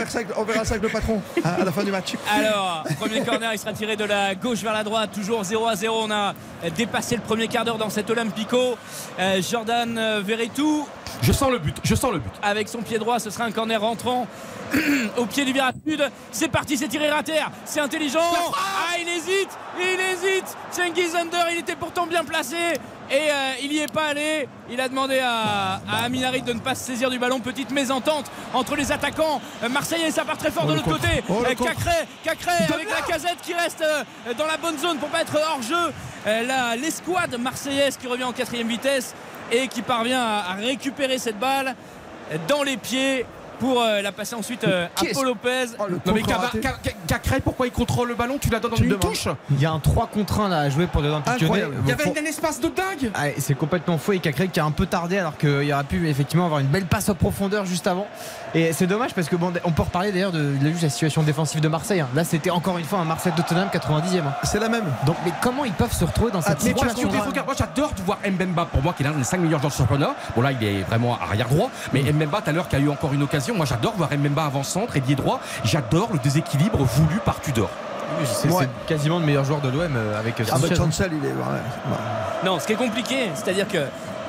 ça 0.09 0.17
avec, 0.19 0.27
on 0.37 0.43
verra 0.43 0.65
ça 0.65 0.71
avec 0.75 0.83
le 0.83 0.89
patron 0.89 1.21
à, 1.43 1.49
à 1.61 1.63
la 1.65 1.71
fin 1.71 1.83
du 1.83 1.91
match. 1.91 2.13
Alors, 2.45 2.83
premier 2.99 3.21
corner, 3.23 3.53
il 3.53 3.59
sera 3.59 3.73
tiré 3.73 3.95
de 3.95 4.03
la 4.05 4.35
gauche 4.35 4.59
vers 4.59 4.73
la 4.73 4.83
droite, 4.83 5.11
toujours 5.13 5.43
0 5.43 5.67
à 5.67 5.75
0. 5.75 5.95
On 6.03 6.11
a 6.11 6.33
dépassé 6.75 7.15
le 7.15 7.21
premier 7.21 7.47
quart 7.47 7.65
d'heure 7.65 7.77
dans 7.77 7.89
cet 7.89 8.09
Olympico. 8.09 8.77
Euh, 9.19 9.41
Jordan 9.41 10.21
Verretou, 10.21 10.87
Je 11.21 11.31
sens 11.31 11.51
le 11.51 11.59
but, 11.59 11.77
je 11.83 11.95
sens 11.95 12.11
le 12.11 12.19
but. 12.19 12.31
avec 12.41 12.67
son 12.67 12.81
pied 12.81 12.97
droit, 12.99 13.19
ce 13.19 13.29
sera 13.29 13.45
un 13.45 13.51
corner 13.51 13.79
rentrant 13.79 14.27
au 15.17 15.25
pied 15.25 15.45
du 15.45 15.53
virage 15.53 15.73
sud. 15.87 16.03
C'est 16.31 16.47
parti, 16.49 16.77
c'est 16.77 16.87
tiré 16.87 17.09
à 17.09 17.23
terre, 17.23 17.51
c'est 17.65 17.79
intelligent. 17.79 18.19
Ah, 18.55 18.95
il 18.99 19.07
hésite, 19.07 19.49
il 19.79 19.99
hésite. 19.99 20.57
Cengiz 20.71 21.15
Under, 21.15 21.45
il 21.51 21.59
était 21.59 21.75
pourtant 21.75 22.07
bien 22.07 22.23
placé. 22.23 22.57
Et 23.11 23.15
euh, 23.29 23.51
il 23.61 23.69
n'y 23.69 23.79
est 23.79 23.91
pas 23.91 24.07
allé. 24.07 24.47
Il 24.69 24.79
a 24.81 24.87
demandé 24.87 25.19
à, 25.19 25.81
à 25.89 26.03
Aminarit 26.05 26.41
de 26.41 26.53
ne 26.53 26.59
pas 26.59 26.73
se 26.75 26.85
saisir 26.85 27.09
du 27.09 27.19
ballon. 27.19 27.39
Petite 27.39 27.71
mésentente 27.71 28.31
entre 28.53 28.75
les 28.75 28.91
attaquants 28.91 29.41
euh, 29.63 29.69
marseillais. 29.69 30.09
Ça 30.11 30.25
part 30.25 30.37
très 30.37 30.51
fort 30.51 30.63
Oh, 30.65 30.69
de 30.71 30.75
l'autre 30.75 30.89
côté. 30.89 31.23
Oh, 31.29 31.43
Euh. 31.45 31.53
Cacré, 31.53 31.91
Cacré 32.23 32.51
avec 32.73 32.89
la 32.89 33.01
casette 33.01 33.37
qui 33.41 33.53
reste 33.53 33.83
dans 34.37 34.45
la 34.47 34.57
bonne 34.57 34.77
zone 34.77 34.97
pour 34.97 35.09
pas 35.09 35.21
être 35.21 35.37
hors 35.37 35.61
jeu. 35.61 35.93
L'escouade 36.81 37.37
marseillaise 37.39 37.97
qui 37.97 38.07
revient 38.07 38.23
en 38.23 38.31
quatrième 38.31 38.67
vitesse 38.67 39.13
et 39.51 39.67
qui 39.67 39.81
parvient 39.81 40.21
à, 40.21 40.51
à 40.51 40.53
récupérer 40.53 41.17
cette 41.17 41.37
balle 41.37 41.75
dans 42.47 42.63
les 42.63 42.77
pieds 42.77 43.25
pour 43.63 43.81
euh, 43.81 44.01
la 44.01 44.11
passer 44.11 44.35
ensuite 44.35 44.65
euh, 44.65 44.87
à 44.87 44.99
Qu'est-ce- 44.99 45.13
Paul 45.13 45.25
Lopez. 45.27 45.67
Oh, 45.79 45.83
le 45.87 45.99
Non 46.05 46.13
mais 46.13 46.21
Cacré, 47.07 47.39
pourquoi 47.39 47.65
il 47.67 47.71
contrôle 47.71 48.09
le 48.09 48.15
ballon? 48.15 48.37
Tu 48.37 48.49
la 48.49 48.59
donnes 48.59 48.73
en 48.73 48.75
une 48.75 48.89
demandes. 48.89 48.99
touche 49.01 49.29
Il 49.51 49.61
y 49.61 49.65
a 49.65 49.71
un 49.71 49.79
3 49.79 50.07
contre 50.07 50.41
1 50.41 50.49
là 50.49 50.59
à 50.59 50.69
jouer 50.69 50.85
pour 50.87 51.01
Lyonnais. 51.01 51.23
Incroyable. 51.25 51.75
Il 51.85 51.89
y 51.89 51.93
avait 51.93 52.19
un 52.19 52.25
espace 52.25 52.59
de 52.59 52.67
dingue 52.67 53.11
Ah, 53.15 53.27
c'est 53.37 53.53
complètement 53.55 53.97
faux 53.97 54.11
et 54.11 54.19
Cacré 54.19 54.49
qui 54.49 54.59
a 54.59 54.65
un 54.65 54.71
peu 54.71 54.85
tardé 54.85 55.17
alors 55.17 55.37
qu'il 55.37 55.71
aurait 55.73 55.83
pu 55.85 56.09
effectivement 56.09 56.45
avoir 56.45 56.59
une 56.59 56.67
belle 56.67 56.85
passe 56.85 57.07
en 57.07 57.15
profondeur 57.15 57.65
juste 57.65 57.87
avant. 57.87 58.05
Et 58.53 58.73
c'est 58.73 58.85
dommage 58.85 59.13
parce 59.13 59.29
que 59.29 59.35
bon, 59.37 59.53
on 59.63 59.71
peut 59.71 59.83
reparler 59.83 60.11
d'ailleurs 60.11 60.33
de, 60.33 60.53
la 60.81 60.89
situation 60.89 61.23
défensive 61.23 61.61
de 61.61 61.67
Marseille. 61.69 62.01
hein. 62.01 62.09
Là 62.15 62.25
c'était 62.25 62.49
encore 62.49 62.77
une 62.77 62.85
fois 62.85 62.99
un 62.99 63.05
Marseille 63.05 63.33
Tottenham 63.35 63.69
90e. 63.71 64.19
hein. 64.19 64.33
C'est 64.43 64.59
la 64.59 64.67
même. 64.67 64.85
Donc 65.05 65.15
mais 65.25 65.31
comment 65.41 65.63
ils 65.63 65.71
peuvent 65.71 65.93
se 65.93 66.03
retrouver 66.03 66.31
dans 66.31 66.41
cette 66.41 66.57
Ah, 66.59 66.63
situation 66.63 67.09
moi 67.09 67.55
j'adore 67.57 67.93
de 67.93 68.01
voir 68.01 68.19
Mbemba 68.29 68.65
pour 68.65 68.81
moi 68.81 68.93
qui 68.93 69.03
est 69.03 69.05
l'un 69.05 69.13
des 69.13 69.23
5 69.23 69.39
meilleurs 69.39 69.59
joueurs 69.59 69.71
du 69.71 69.77
championnat. 69.77 70.15
Bon 70.35 70.41
là 70.41 70.51
il 70.51 70.61
est 70.67 70.81
vraiment 70.81 71.17
arrière 71.19 71.47
droit, 71.47 71.69
mais 71.93 72.01
Mbemba 72.01 72.41
tout 72.41 72.49
à 72.49 72.53
l'heure 72.53 72.67
qui 72.67 72.75
a 72.75 72.79
eu 72.79 72.89
encore 72.89 73.13
une 73.13 73.23
occasion, 73.23 73.52
moi 73.53 73.65
j'adore 73.65 73.93
voir 73.95 74.09
Mbemba 74.11 74.45
avant 74.45 74.63
centre 74.63 74.95
et 74.97 75.01
lié 75.01 75.15
droit. 75.15 75.39
J'adore 75.63 76.09
le 76.13 76.19
déséquilibre 76.19 76.79
voulu 76.83 77.17
par 77.25 77.39
Tudor. 77.41 77.69
C'est 78.25 78.49
Ouais. 78.51 78.67
quasiment 78.85 79.17
le 79.19 79.25
meilleur 79.25 79.43
joueur 79.43 79.59
de 79.61 79.69
l'OM 79.69 79.95
euh, 79.95 80.19
avec 80.19 80.39
euh, 80.39 80.43
Ah 80.49 80.53
bah 80.53 80.61
Sanchez. 80.67 80.75
Chancel, 80.75 81.11
il 81.13 81.25
est. 81.25 81.31
ouais, 81.31 81.35
ouais. 81.35 81.97
Non, 82.45 82.59
ce 82.59 82.67
qui 82.67 82.73
est 82.73 82.77
compliqué, 82.77 83.29
c'est-à-dire 83.33 83.67
qu'il 83.67 83.79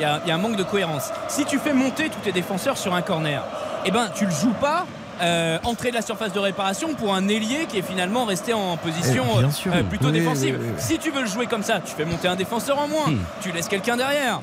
y, 0.00 0.04
a- 0.04 0.20
il 0.24 0.28
y 0.28 0.32
a 0.32 0.34
un 0.34 0.38
manque 0.38 0.56
de 0.56 0.62
cohérence. 0.62 1.10
Si 1.28 1.44
tu 1.44 1.58
fais 1.58 1.72
monter 1.74 2.08
tous 2.08 2.20
tes 2.20 2.32
défenseurs 2.32 2.78
sur 2.78 2.94
un 2.94 3.02
corner, 3.02 3.42
eh 3.84 3.90
ben 3.90 4.08
tu 4.14 4.24
le 4.24 4.30
joues 4.30 4.54
pas. 4.60 4.86
euh, 5.22 5.58
entrée 5.62 5.90
de 5.90 5.94
la 5.94 6.02
surface 6.02 6.32
de 6.32 6.40
réparation 6.40 6.94
pour 6.94 7.14
un 7.14 7.28
ailier 7.28 7.66
qui 7.68 7.78
est 7.78 7.82
finalement 7.82 8.24
resté 8.24 8.52
en 8.52 8.76
position 8.76 9.22
Eh, 9.46 9.50
sûr. 9.52 9.72
euh, 9.72 9.84
plutôt 9.84 10.06
Oui, 10.06 10.12
défensive. 10.12 10.56
oui, 10.58 10.66
oui, 10.66 10.72
oui. 10.76 10.82
Si 10.82 10.98
tu 10.98 11.12
veux 11.12 11.20
le 11.20 11.28
jouer 11.28 11.46
comme 11.46 11.62
ça, 11.62 11.78
tu 11.78 11.94
fais 11.94 12.04
monter 12.04 12.26
un 12.26 12.34
défenseur 12.34 12.80
en 12.80 12.88
moins, 12.88 13.12
Hmm. 13.12 13.18
tu 13.40 13.52
laisses 13.52 13.68
quelqu'un 13.68 13.96
derrière. 13.96 14.40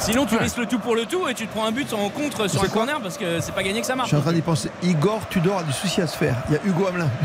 Sinon, 0.00 0.26
tu 0.26 0.36
risques 0.36 0.56
le 0.56 0.66
tout 0.66 0.78
pour 0.78 0.94
le 0.96 1.04
tout 1.06 1.28
et 1.28 1.34
tu 1.34 1.46
te 1.46 1.52
prends 1.52 1.66
un 1.66 1.72
but 1.72 1.92
en 1.92 2.08
contre 2.08 2.48
sur 2.48 2.62
un 2.62 2.68
corner 2.68 3.00
parce 3.00 3.18
que 3.18 3.40
c'est 3.40 3.52
pas 3.54 3.62
gagné 3.62 3.80
que 3.80 3.86
ça 3.86 3.92
Je 3.94 3.98
marche. 3.98 4.08
suis 4.08 4.16
en 4.16 4.20
train 4.22 4.32
d'y 4.32 4.42
penser. 4.42 4.70
Igor 4.82 5.20
Tudor 5.28 5.58
a 5.58 5.62
du 5.62 5.72
souci 5.72 6.00
à 6.00 6.06
se 6.06 6.16
faire. 6.16 6.36
Il 6.48 6.54
y 6.54 6.56
a 6.56 6.60
Hugo 6.64 6.86
Hamelin. 6.86 7.08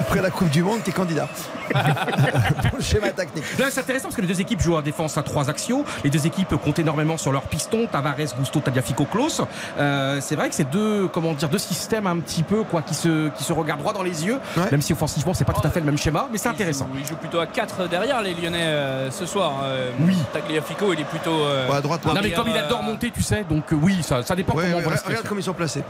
Après 0.00 0.22
la 0.22 0.30
Coupe 0.30 0.50
du 0.50 0.62
Monde, 0.62 0.80
qui 0.84 0.90
est 0.90 0.92
candidat. 0.92 1.26
Pour 1.68 2.78
le 2.78 2.82
schéma 2.84 3.10
tactique. 3.10 3.42
Là, 3.58 3.66
c'est 3.68 3.80
intéressant 3.80 4.04
parce 4.04 4.14
que 4.14 4.20
les 4.20 4.28
deux 4.28 4.40
équipes 4.40 4.60
jouent 4.60 4.76
en 4.76 4.80
défense 4.80 5.18
à 5.18 5.24
trois 5.24 5.50
axiaux. 5.50 5.84
Les 6.04 6.08
deux 6.08 6.24
équipes 6.24 6.54
comptent 6.56 6.78
énormément 6.78 7.16
sur 7.16 7.32
leurs 7.32 7.42
pistons, 7.42 7.86
Tavares, 7.90 8.14
Gusto, 8.38 8.60
Tagliafico, 8.60 9.04
Klaus. 9.06 9.42
Euh, 9.76 10.20
c'est 10.22 10.36
vrai 10.36 10.48
que 10.50 10.54
c'est 10.54 10.70
deux, 10.70 11.08
comment 11.08 11.32
dire, 11.34 11.48
deux 11.48 11.58
systèmes 11.58 12.06
un 12.06 12.18
petit 12.20 12.44
peu 12.44 12.62
quoi, 12.62 12.82
qui 12.82 12.94
se, 12.94 13.28
qui 13.30 13.42
se 13.42 13.52
regardent 13.52 13.80
droit 13.80 13.92
dans 13.92 14.04
les 14.04 14.24
yeux. 14.24 14.38
Ouais. 14.56 14.70
Même 14.70 14.82
si 14.82 14.92
offensivement, 14.92 15.34
c'est 15.34 15.44
pas 15.44 15.52
tout 15.52 15.66
à 15.66 15.70
fait 15.70 15.80
le 15.80 15.86
même 15.86 15.98
schéma, 15.98 16.28
mais 16.30 16.38
c'est 16.38 16.48
intéressant. 16.48 16.86
jouent- 16.92 17.00
Ils 17.00 17.06
jouent 17.06 17.16
plutôt 17.16 17.40
à 17.40 17.46
4 17.46 17.88
derrière 17.88 18.22
les 18.22 18.34
Lyonnais 18.34 18.66
euh, 18.66 19.10
ce 19.10 19.26
soir. 19.26 19.52
Euh, 19.64 19.90
Oui. 20.00 20.16
Tagliafico, 20.32 20.92
il 20.92 21.00
est 21.00 21.04
plutôt. 21.04 21.30
euh, 21.42 21.68
Ouais, 21.68 21.76
à 21.76 21.80
droite, 21.80 22.00
Non, 22.14 22.20
mais 22.22 22.30
comme 22.32 22.48
il 22.48 22.56
euh, 22.56 22.64
adore 22.64 22.82
monter, 22.82 23.10
tu 23.10 23.22
sais, 23.22 23.44
donc 23.48 23.72
euh, 23.72 23.76
oui, 23.80 24.02
ça, 24.02 24.22
ça 24.22 24.34
dépend 24.34 24.54
Ouais, 24.54 24.64
comment 24.66 24.78
on 24.78 24.82
voit 24.82 24.94
la 24.94 25.00
regarde, 25.00 25.26
comme 25.26 25.38
ils 25.38 25.44
sont 25.44 25.54
placés. 25.54 25.82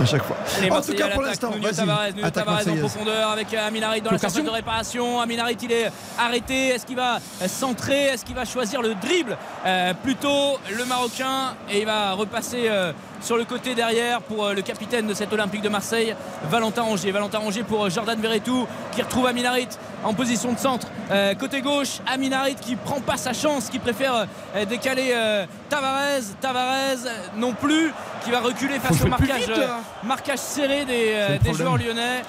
À 0.00 0.04
chaque 0.06 0.24
fois. 0.24 0.36
Les 0.60 0.70
En 0.70 0.80
tout 0.80 0.92
cas, 0.94 1.08
pour 1.10 1.22
l'instant, 1.22 1.52
Nuno. 1.54 1.68
Tavares, 1.70 2.08
Nuno 2.14 2.26
Attaque 2.26 2.44
Tavares 2.44 2.68
en 2.68 2.76
profondeur 2.78 3.30
avec 3.30 3.54
euh, 3.54 3.68
Aminarit 3.68 4.00
dans 4.00 4.10
la 4.10 4.18
surface 4.18 4.42
de 4.42 4.50
réparation. 4.50 5.20
Aminarit, 5.20 5.56
il 5.62 5.70
est 5.72 5.90
arrêté. 6.18 6.68
Est-ce 6.70 6.84
qu'il 6.84 6.96
va 6.96 7.16
euh, 7.16 7.46
centrer? 7.48 8.06
Est-ce 8.06 8.24
qu'il 8.24 8.34
va 8.34 8.44
choisir 8.44 8.82
le 8.82 8.94
dribble 8.96 9.36
Euh, 9.64 9.94
Plutôt 10.02 10.58
le 10.76 10.84
Marocain. 10.84 11.54
Et 11.70 11.80
il 11.80 11.86
va 11.86 12.12
repasser 12.14 12.64
euh, 12.68 12.92
sur 13.24 13.36
le 13.38 13.44
côté 13.44 13.74
derrière 13.74 14.20
pour 14.20 14.44
euh, 14.44 14.54
le 14.54 14.60
capitaine 14.62 15.06
de 15.06 15.14
cet 15.14 15.32
Olympique 15.32 15.62
de 15.62 15.70
Marseille, 15.70 16.14
Valentin 16.50 16.82
Angier. 16.82 17.10
Valentin 17.10 17.38
Angier 17.38 17.62
pour 17.62 17.84
euh, 17.86 17.90
Jordan 17.90 18.20
Verretou 18.20 18.66
qui 18.92 19.02
retrouve 19.02 19.26
Aminarit 19.26 19.68
en 20.04 20.14
position 20.14 20.52
de 20.52 20.58
centre. 20.58 20.86
Euh, 21.10 21.34
côté 21.34 21.62
gauche, 21.62 22.00
Aminarit 22.06 22.54
qui 22.54 22.76
prend 22.76 23.00
pas 23.00 23.16
sa 23.16 23.32
chance, 23.32 23.68
qui 23.70 23.78
préfère 23.78 24.26
euh, 24.54 24.64
décaler 24.66 25.10
euh, 25.12 25.46
Tavares. 25.68 26.20
Tavares 26.40 26.98
non 27.36 27.52
plus, 27.54 27.92
qui 28.24 28.30
va 28.30 28.40
reculer 28.40 28.78
face 28.78 29.02
au 29.02 29.08
marquage, 29.08 29.40
vite, 29.40 29.58
euh, 29.58 29.68
marquage 30.04 30.38
serré 30.38 30.84
des, 30.84 31.52
joueurs 31.54 31.78
lyonnais. 31.78 32.22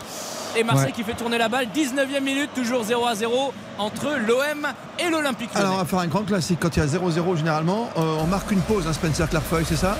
Et 0.58 0.64
Marseille 0.64 0.86
Ouais. 0.86 0.92
qui 0.94 1.04
fait 1.04 1.16
tourner 1.16 1.38
la 1.38 1.50
balle. 1.50 1.68
19e 1.76 2.22
minute, 2.22 2.50
toujours 2.56 2.82
0 2.82 3.06
à 3.06 3.14
0 3.14 3.54
entre 3.78 4.06
l'OM 4.26 4.66
et 4.98 5.10
l'Olympique. 5.10 5.50
Alors, 5.54 5.74
on 5.74 5.78
va 5.78 5.84
faire 5.86 6.00
un 6.00 6.08
grand 6.08 6.24
classique. 6.24 6.60
Quand 6.62 6.78
il 6.78 6.80
y 6.80 6.82
a 6.82 6.86
0-0, 6.86 7.36
généralement, 7.36 7.90
on 7.98 8.26
marque 8.26 8.52
une 8.52 8.62
pause, 8.62 8.86
hein, 8.88 8.94
Spencer 8.94 9.28
Clarfeuille, 9.28 9.66
c'est 9.68 9.76
ça? 9.76 9.98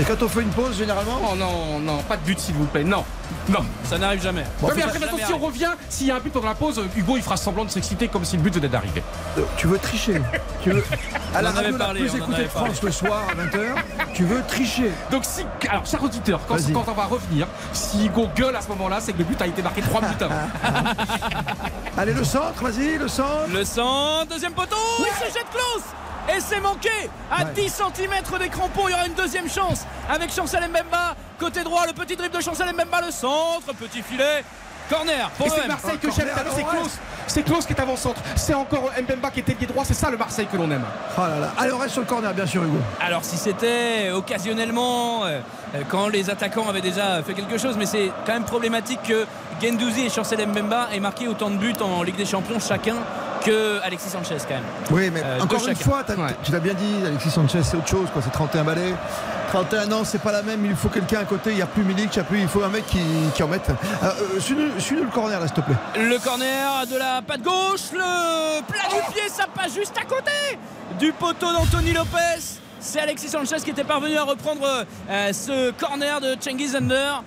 Et 0.00 0.04
quand 0.04 0.22
on 0.22 0.28
fait 0.28 0.40
une 0.42 0.50
pause, 0.50 0.76
généralement. 0.78 1.20
Oh 1.30 1.36
non, 1.36 1.78
non, 1.78 1.98
pas 2.02 2.16
de 2.16 2.22
but 2.22 2.38
s'il 2.38 2.54
vous 2.54 2.64
plaît, 2.64 2.82
non, 2.82 3.04
non. 3.48 3.60
Ça 3.84 3.98
n'arrive 3.98 4.22
jamais. 4.22 4.44
Bon, 4.60 4.68
mais 4.74 4.82
après, 4.82 4.98
si 5.24 5.32
on 5.32 5.38
revient, 5.38 5.70
s'il 5.88 6.06
y 6.06 6.10
a 6.10 6.16
un 6.16 6.20
but 6.20 6.32
pendant 6.32 6.48
la 6.48 6.54
pause, 6.54 6.80
Hugo 6.96 7.16
il 7.16 7.22
fera 7.22 7.36
semblant 7.36 7.64
de 7.64 7.70
s'exciter 7.70 8.08
comme 8.08 8.24
si 8.24 8.36
le 8.36 8.42
but 8.42 8.54
venait 8.54 8.68
d'arriver. 8.68 9.02
Euh, 9.38 9.42
Tu 9.58 9.66
veux 9.66 9.78
tricher 9.78 10.20
Tu 10.62 10.70
veux... 10.70 10.82
À 11.34 11.38
On 11.38 11.42
la 11.44 11.50
radio 11.50 11.72
la 11.72 11.78
parlé, 11.78 12.00
plus 12.00 12.10
on 12.10 12.14
en 12.14 12.16
écoutée 12.18 12.42
de 12.42 12.48
France 12.48 12.62
parlé. 12.64 12.78
le 12.82 12.92
soir 12.92 13.22
à 13.30 13.34
20h, 13.34 14.12
tu 14.12 14.24
veux 14.24 14.42
tricher. 14.46 14.90
Donc 15.10 15.24
si, 15.24 15.46
alors 15.68 15.86
cher 15.86 16.02
auditeur, 16.02 16.40
quand, 16.46 16.56
quand 16.74 16.84
on 16.88 16.92
va 16.92 17.04
revenir, 17.06 17.46
si 17.72 18.04
Hugo 18.06 18.28
gueule 18.36 18.54
à 18.54 18.60
ce 18.60 18.68
moment-là, 18.68 18.98
c'est 19.00 19.12
que 19.14 19.18
le 19.18 19.24
but 19.24 19.40
a 19.40 19.46
été 19.46 19.62
marqué 19.62 19.80
3 19.80 20.00
minutes 20.02 20.20
avant. 20.22 20.34
Allez, 21.96 22.12
le 22.12 22.24
centre, 22.24 22.62
vas-y, 22.62 22.98
le 22.98 23.08
centre. 23.08 23.48
Le 23.52 23.64
centre, 23.64 24.26
deuxième 24.30 24.52
poteau, 24.52 24.76
il 24.98 25.26
se 25.26 25.32
jette 25.32 25.48
close 25.50 25.82
et 26.28 26.40
c'est 26.40 26.60
manqué 26.60 26.90
à 27.30 27.44
Ouais. 27.44 27.52
10 27.54 27.68
cm 27.70 28.38
des 28.38 28.48
crampons, 28.48 28.88
il 28.88 28.92
y 28.92 28.94
aura 28.94 29.06
une 29.06 29.14
deuxième 29.14 29.48
chance 29.50 29.84
avec 30.10 30.32
Chancel 30.32 30.62
Mbemba, 30.68 31.14
côté 31.38 31.62
droit, 31.64 31.86
le 31.86 31.92
petit 31.92 32.16
dribble 32.16 32.36
de 32.36 32.42
Chancel 32.42 32.72
Mbemba, 32.72 33.00
le 33.06 33.10
centre, 33.12 33.72
petit 33.78 34.02
filet 34.02 34.44
Corner 34.90 35.30
pour 35.38 35.46
Et 35.46 35.50
c'est. 35.50 35.68
Marseille 35.68 35.98
que 35.98 36.10
j'aime. 36.10 36.28
C'est 36.50 36.56
ouais. 36.56 36.64
Klaus. 36.70 36.98
C'est 37.28 37.42
Klaus 37.44 37.64
qui 37.64 37.72
est 37.72 37.80
avant-centre. 37.80 38.20
C'est 38.34 38.52
encore 38.52 38.90
Mbemba 39.00 39.30
qui 39.30 39.40
était 39.40 39.54
pied 39.54 39.66
droit. 39.66 39.84
C'est 39.86 39.94
ça 39.94 40.10
le 40.10 40.16
Marseille 40.18 40.48
que 40.50 40.56
l'on 40.56 40.70
aime. 40.70 40.84
Oh 41.16 41.20
là 41.20 41.38
là. 41.38 41.52
Allez, 41.56 41.72
on 41.72 41.78
reste 41.78 41.92
sur 41.92 42.00
le 42.02 42.06
corner, 42.06 42.34
bien 42.34 42.46
sûr, 42.46 42.62
Hugo. 42.64 42.76
Alors 43.00 43.24
si 43.24 43.36
c'était 43.36 44.10
occasionnellement 44.10 45.24
euh, 45.24 45.40
quand 45.88 46.08
les 46.08 46.28
attaquants 46.30 46.68
avaient 46.68 46.80
déjà 46.80 47.22
fait 47.22 47.32
quelque 47.32 47.58
chose, 47.58 47.76
mais 47.78 47.86
c'est 47.86 48.10
quand 48.26 48.32
même 48.32 48.44
problématique 48.44 49.00
que 49.04 49.24
Gendouzi 49.62 50.06
et 50.06 50.10
Chancel 50.10 50.46
Mbemba 50.46 50.88
aient 50.92 51.00
marqué 51.00 51.28
autant 51.28 51.48
de 51.50 51.56
buts 51.56 51.74
en 51.80 52.02
Ligue 52.02 52.16
des 52.16 52.26
Champions 52.26 52.58
chacun 52.60 52.96
que 53.44 53.80
Alexis 53.82 54.10
Sanchez 54.10 54.36
quand 54.48 54.54
même. 54.54 54.64
Oui, 54.90 55.10
mais 55.12 55.22
Euh, 55.24 55.40
encore 55.40 55.66
une 55.68 55.76
fois, 55.76 56.02
Ouais. 56.08 56.34
tu 56.42 56.52
l'as 56.52 56.60
bien 56.60 56.74
dit, 56.74 57.06
Alexis 57.06 57.30
Sanchez, 57.30 57.60
c'est 57.62 57.76
autre 57.76 57.88
chose, 57.88 58.08
quoi. 58.12 58.22
C'est 58.22 58.30
31 58.30 58.64
balais. 58.64 58.94
31 59.50 59.92
ans, 59.92 60.04
c'est 60.04 60.20
pas 60.22 60.32
la 60.32 60.42
même. 60.42 60.64
Il 60.64 60.74
faut 60.74 60.88
quelqu'un 60.88 61.20
à 61.20 61.24
côté. 61.24 61.50
Il 61.50 61.56
n'y 61.56 61.62
a 61.62 61.66
plus 61.66 61.82
Milik, 61.84 62.14
il 62.14 62.16
y 62.16 62.20
a 62.20 62.24
plus. 62.24 62.40
Il 62.40 62.48
faut 62.48 62.62
un 62.62 62.68
mec 62.68 62.86
qui, 62.86 63.00
qui 63.34 63.42
en 63.42 63.48
mette. 63.48 63.68
Euh, 63.68 64.06
euh, 64.36 64.40
suis-nous 64.78 65.04
le 65.04 65.10
corner, 65.10 65.38
là, 65.38 65.46
s'il 65.46 65.56
te 65.56 65.60
plaît. 65.60 65.74
Le 65.96 66.18
corner 66.18 66.86
de 66.90 66.96
la 66.96 67.20
patte 67.20 67.42
gauche, 67.42 67.92
le 67.92 68.62
plat 68.62 68.88
du 68.88 69.12
pied, 69.12 69.28
ça 69.28 69.44
passe 69.54 69.74
juste 69.74 69.94
à 69.98 70.04
côté 70.04 70.58
du 70.98 71.12
poteau 71.12 71.52
d'Anthony 71.52 71.92
Lopez. 71.92 72.58
C'est 72.80 73.00
Alexis 73.00 73.28
Sanchez 73.28 73.56
qui 73.62 73.70
était 73.70 73.84
parvenu 73.84 74.16
à 74.16 74.24
reprendre 74.24 74.66
euh, 75.10 75.32
ce 75.32 75.70
corner 75.72 76.20
de 76.20 76.34
Cengiz 76.40 76.74
Under. 76.74 77.22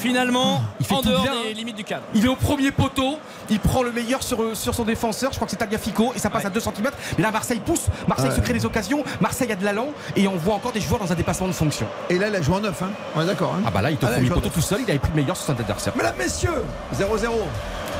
Finalement, 0.00 0.62
Il 0.80 0.86
fait 0.86 0.94
en 0.94 1.02
dehors 1.02 1.22
bien, 1.22 1.32
des 1.32 1.50
hein. 1.50 1.54
limites 1.54 1.76
du 1.76 1.84
cadre. 1.84 2.02
Il 2.14 2.24
est 2.24 2.28
au 2.28 2.36
premier 2.36 2.70
poteau, 2.72 3.18
il 3.50 3.60
prend 3.60 3.82
le 3.82 3.92
meilleur 3.92 4.22
sur, 4.22 4.56
sur 4.56 4.74
son 4.74 4.84
défenseur, 4.84 5.30
je 5.30 5.36
crois 5.36 5.46
que 5.46 5.50
c'est 5.50 5.58
Tagliafico, 5.58 6.12
et 6.14 6.18
ça 6.18 6.30
passe 6.30 6.44
à 6.46 6.50
2 6.50 6.58
cm. 6.58 6.90
Mais 7.18 7.22
là, 7.22 7.30
Marseille 7.30 7.60
pousse, 7.64 7.86
Marseille 8.08 8.30
Ouais. 8.30 8.36
se 8.36 8.40
crée 8.40 8.52
des 8.54 8.64
occasions, 8.64 9.04
Marseille 9.20 9.52
a 9.52 9.56
de 9.56 9.64
l'allant, 9.64 9.88
et 10.16 10.26
on 10.26 10.36
voit 10.36 10.54
encore 10.54 10.72
des 10.72 10.80
joueurs 10.80 11.00
dans 11.00 11.12
un 11.12 11.14
dépassement 11.14 11.48
de 11.48 11.52
fonction. 11.52 11.86
Et 12.08 12.18
là, 12.18 12.28
il 12.28 12.34
a 12.34 12.40
joué 12.42 12.54
en 12.56 12.60
neuf, 12.60 12.82
hein. 12.82 12.90
On 13.14 13.20
est 13.22 13.26
d'accord. 13.26 13.54
hein. 13.56 13.62
Ah 13.66 13.70
bah 13.70 13.82
là, 13.82 13.90
il 13.90 13.94
était 13.94 14.04
au 14.06 14.08
Ah, 14.08 14.12
premier 14.12 14.30
poteau 14.30 14.48
tout 14.48 14.60
seul, 14.62 14.80
il 14.86 14.90
avait 14.90 14.98
plus 14.98 15.10
de 15.10 15.16
meilleur 15.16 15.36
sur 15.36 15.46
son 15.46 15.52
adversaire. 15.52 15.92
Mesdames, 15.96 16.14
messieurs, 16.18 16.64
0-0. 16.94 17.30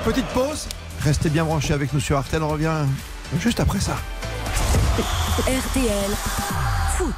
Petite 0.04 0.26
pause. 0.28 0.68
Restez 1.04 1.28
bien 1.28 1.44
branchés 1.44 1.74
avec 1.74 1.92
nous 1.92 2.00
sur 2.00 2.16
Artel. 2.16 2.42
On 2.42 2.48
revient 2.48 2.72
juste 3.38 3.60
après 3.60 3.80
ça. 3.80 3.96
RTL 5.40 6.10
Foot. 6.96 7.14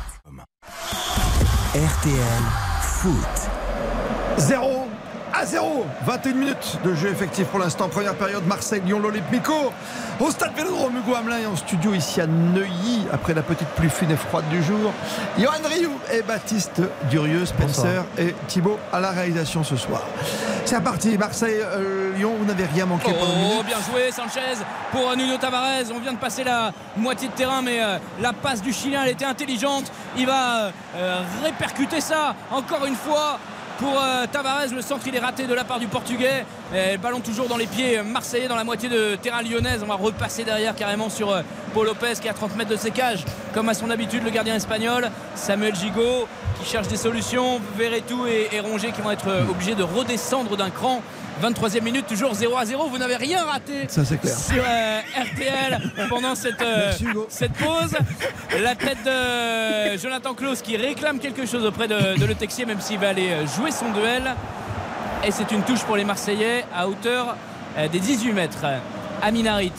RTL 1.74 2.42
Foot. 2.82 3.41
0 4.38 4.88
à 5.34 5.46
0. 5.46 5.86
21 6.04 6.32
minutes 6.34 6.78
de 6.84 6.94
jeu 6.94 7.08
effectif 7.08 7.46
pour 7.46 7.58
l'instant. 7.58 7.88
Première 7.88 8.14
période, 8.14 8.46
Marseille-Lyon, 8.46 8.98
l'Olympico. 9.00 9.54
Au 10.20 10.30
stade 10.30 10.52
Vélodrome, 10.54 10.98
Hugo 10.98 11.14
Hamelin 11.16 11.38
est 11.38 11.46
en 11.46 11.56
studio 11.56 11.94
ici 11.94 12.20
à 12.20 12.26
Neuilly, 12.26 13.06
après 13.10 13.32
la 13.32 13.42
petite 13.42 13.68
pluie 13.68 13.88
fine 13.88 14.10
et 14.10 14.16
froide 14.16 14.44
du 14.50 14.62
jour. 14.62 14.92
Johan 15.38 15.52
Rioux 15.64 15.98
et 16.12 16.20
Baptiste 16.22 16.82
Durieux, 17.10 17.46
Spencer 17.46 18.04
et 18.18 18.34
Thibaut 18.46 18.78
à 18.92 19.00
la 19.00 19.10
réalisation 19.10 19.64
ce 19.64 19.74
soir. 19.76 20.02
C'est 20.66 20.80
parti, 20.82 21.16
Marseille-Lyon, 21.16 22.34
vous 22.38 22.44
n'avez 22.44 22.66
rien 22.66 22.84
manqué 22.86 23.10
pendant 23.12 23.32
une 23.32 23.40
Oh, 23.42 23.48
minute. 23.52 23.66
bien 23.66 23.76
joué 23.90 24.12
Sanchez 24.12 24.58
pour 24.92 25.16
Nuno 25.16 25.38
Tavares. 25.38 25.90
On 25.94 25.98
vient 25.98 26.12
de 26.12 26.18
passer 26.18 26.44
la 26.44 26.72
moitié 26.96 27.28
de 27.28 27.32
terrain, 27.32 27.62
mais 27.62 27.82
euh, 27.82 27.96
la 28.20 28.32
passe 28.34 28.60
du 28.62 28.72
Chilien, 28.72 29.02
elle 29.04 29.12
était 29.12 29.24
intelligente. 29.24 29.90
Il 30.16 30.26
va 30.26 30.70
euh, 30.96 31.20
répercuter 31.42 32.00
ça 32.02 32.34
encore 32.50 32.84
une 32.86 32.96
fois. 32.96 33.38
Pour 33.82 34.00
euh, 34.00 34.26
Tavares, 34.30 34.72
le 34.72 34.80
centre 34.80 35.08
il 35.08 35.16
est 35.16 35.18
raté 35.18 35.48
de 35.48 35.54
la 35.54 35.64
part 35.64 35.80
du 35.80 35.88
Portugais. 35.88 36.46
Et 36.72 36.96
ballon 36.98 37.18
toujours 37.18 37.48
dans 37.48 37.56
les 37.56 37.66
pieds 37.66 38.00
marseillais 38.00 38.46
dans 38.46 38.54
la 38.54 38.62
moitié 38.62 38.88
de 38.88 39.16
terrain 39.16 39.42
lyonnaise. 39.42 39.80
On 39.82 39.88
va 39.88 39.96
repasser 39.96 40.44
derrière 40.44 40.76
carrément 40.76 41.10
sur 41.10 41.32
euh, 41.32 41.42
Paul 41.74 41.86
Lopez 41.86 42.12
qui 42.20 42.28
est 42.28 42.30
à 42.30 42.34
30 42.34 42.54
mètres 42.54 42.70
de 42.70 42.76
ses 42.76 42.92
cages. 42.92 43.24
Comme 43.52 43.68
à 43.68 43.74
son 43.74 43.90
habitude, 43.90 44.22
le 44.22 44.30
gardien 44.30 44.54
espagnol, 44.54 45.10
Samuel 45.34 45.74
Gigot, 45.74 46.28
qui 46.60 46.70
cherche 46.70 46.86
des 46.86 46.96
solutions. 46.96 47.60
Verretou 47.76 48.24
et, 48.28 48.50
et 48.52 48.60
Rongier 48.60 48.92
qui 48.92 49.00
vont 49.00 49.10
être 49.10 49.26
euh, 49.26 49.50
obligés 49.50 49.74
de 49.74 49.82
redescendre 49.82 50.56
d'un 50.56 50.70
cran. 50.70 51.02
23e 51.40 51.82
minute, 51.82 52.06
toujours 52.06 52.34
0 52.34 52.56
à 52.56 52.64
0. 52.64 52.88
Vous 52.88 52.98
n'avez 52.98 53.16
rien 53.16 53.44
raté 53.44 53.86
Ça, 53.88 54.04
c'est 54.04 54.18
clair. 54.20 54.36
sur 54.36 54.62
euh, 54.62 55.00
RTL 55.16 55.92
pendant 56.08 56.34
cette, 56.34 56.60
euh, 56.62 56.86
Merci, 57.00 57.06
cette 57.28 57.52
pause. 57.54 57.96
La 58.62 58.74
tête 58.74 58.98
de 59.04 59.96
Jonathan 59.98 60.34
Klaus 60.34 60.62
qui 60.62 60.76
réclame 60.76 61.18
quelque 61.18 61.46
chose 61.46 61.64
auprès 61.64 61.88
de, 61.88 62.18
de 62.18 62.24
Le 62.24 62.34
Texier, 62.34 62.64
même 62.66 62.80
s'il 62.80 62.98
va 62.98 63.08
aller 63.10 63.30
euh, 63.30 63.46
jouer 63.46 63.70
son 63.70 63.90
duel. 63.92 64.34
Et 65.24 65.30
c'est 65.30 65.50
une 65.52 65.62
touche 65.62 65.82
pour 65.84 65.96
les 65.96 66.04
Marseillais 66.04 66.64
à 66.74 66.88
hauteur 66.88 67.36
euh, 67.78 67.88
des 67.88 68.00
18 68.00 68.32
mètres. 68.32 68.64
Aminarit 69.22 69.72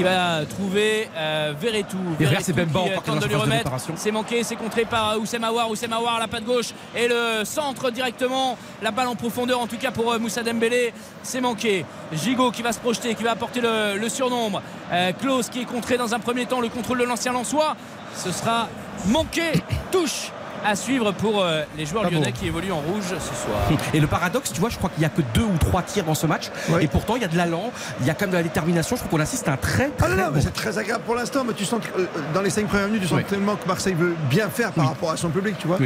qui 0.00 0.04
va 0.04 0.46
trouver 0.46 1.08
euh, 1.14 1.52
Verretou. 1.60 1.98
C'est 2.40 2.54
Bemba 2.54 2.80
qui, 2.84 2.90
euh, 2.90 2.96
tente 3.04 3.20
de 3.20 3.26
lui 3.26 3.34
remettre. 3.34 3.70
C'est 3.96 4.10
manqué, 4.10 4.42
c'est 4.42 4.56
contré 4.56 4.84
par 4.86 5.10
euh, 5.10 5.18
Oussem 5.18 5.44
Aouar. 5.44 5.70
Oussem 5.70 5.92
Aouar, 5.92 6.18
la 6.18 6.26
patte 6.26 6.44
gauche 6.44 6.70
et 6.96 7.06
le 7.06 7.44
centre 7.44 7.90
directement. 7.90 8.56
La 8.80 8.92
balle 8.92 9.08
en 9.08 9.14
profondeur, 9.14 9.60
en 9.60 9.66
tout 9.66 9.76
cas 9.76 9.90
pour 9.90 10.10
euh, 10.10 10.18
Moussa 10.18 10.42
Dembélé. 10.42 10.94
C'est 11.22 11.42
manqué. 11.42 11.84
Gigot 12.12 12.50
qui 12.50 12.62
va 12.62 12.72
se 12.72 12.78
projeter, 12.78 13.14
qui 13.14 13.22
va 13.22 13.32
apporter 13.32 13.60
le, 13.60 13.98
le 13.98 14.08
surnombre. 14.08 14.62
Euh, 14.90 15.12
Klaus 15.12 15.50
qui 15.50 15.60
est 15.62 15.66
contré 15.66 15.98
dans 15.98 16.14
un 16.14 16.18
premier 16.18 16.46
temps. 16.46 16.60
Le 16.60 16.68
contrôle 16.68 16.98
de 16.98 17.04
l'ancien 17.04 17.32
Lançois. 17.32 17.76
Ce 18.16 18.32
sera 18.32 18.68
manqué. 19.06 19.52
Touche 19.92 20.32
à 20.64 20.76
suivre 20.76 21.12
pour 21.12 21.42
euh, 21.42 21.62
les 21.76 21.86
joueurs 21.86 22.04
Pas 22.04 22.10
lyonnais 22.10 22.32
qui 22.32 22.46
évoluent 22.46 22.72
en 22.72 22.80
rouge 22.80 23.04
ce 23.08 23.34
soir. 23.34 23.58
Et 23.94 24.00
le 24.00 24.06
paradoxe, 24.06 24.52
tu 24.52 24.60
vois, 24.60 24.68
je 24.68 24.76
crois 24.76 24.90
qu'il 24.90 25.00
n'y 25.00 25.06
a 25.06 25.08
que 25.08 25.22
deux 25.34 25.42
ou 25.42 25.56
trois 25.58 25.82
tirs 25.82 26.04
dans 26.04 26.14
ce 26.14 26.26
match. 26.26 26.50
Et 26.80 26.86
pourtant, 26.88 27.16
il 27.16 27.22
y 27.22 27.24
a 27.24 27.28
de 27.28 27.36
l'allant, 27.36 27.70
il 28.00 28.06
y 28.06 28.10
a 28.10 28.14
quand 28.14 28.22
même 28.26 28.30
de 28.32 28.36
la 28.36 28.42
détermination. 28.42 28.96
Je 28.96 29.02
crois 29.02 29.10
qu'on 29.18 29.22
assiste 29.22 29.48
à 29.48 29.52
un 29.52 29.56
très, 29.56 29.88
très 29.88 30.06
Ah 30.06 30.08
non, 30.08 30.16
non, 30.16 30.22
mais 30.30 30.38
bon- 30.38 30.40
c'est 30.42 30.52
très 30.54 30.76
agréable 30.78 31.02
pour 31.04 31.14
l'instant, 31.14 31.44
mais 31.46 31.54
tu 31.54 31.64
sens 31.64 31.80
que 31.80 32.00
euh, 32.00 32.06
dans 32.34 32.42
les 32.42 32.50
5 32.50 32.66
premières 32.66 32.86
minutes, 32.86 33.02
tu 33.02 33.08
sens 33.08 33.18
Oui. 33.18 33.24
tellement 33.24 33.56
que 33.56 33.66
Marseille 33.66 33.94
veut 33.94 34.14
bien 34.28 34.48
faire 34.48 34.72
par 34.72 34.88
rapport 34.88 35.10
à 35.10 35.16
son 35.16 35.28
public, 35.30 35.56
tu 35.58 35.66
vois. 35.66 35.78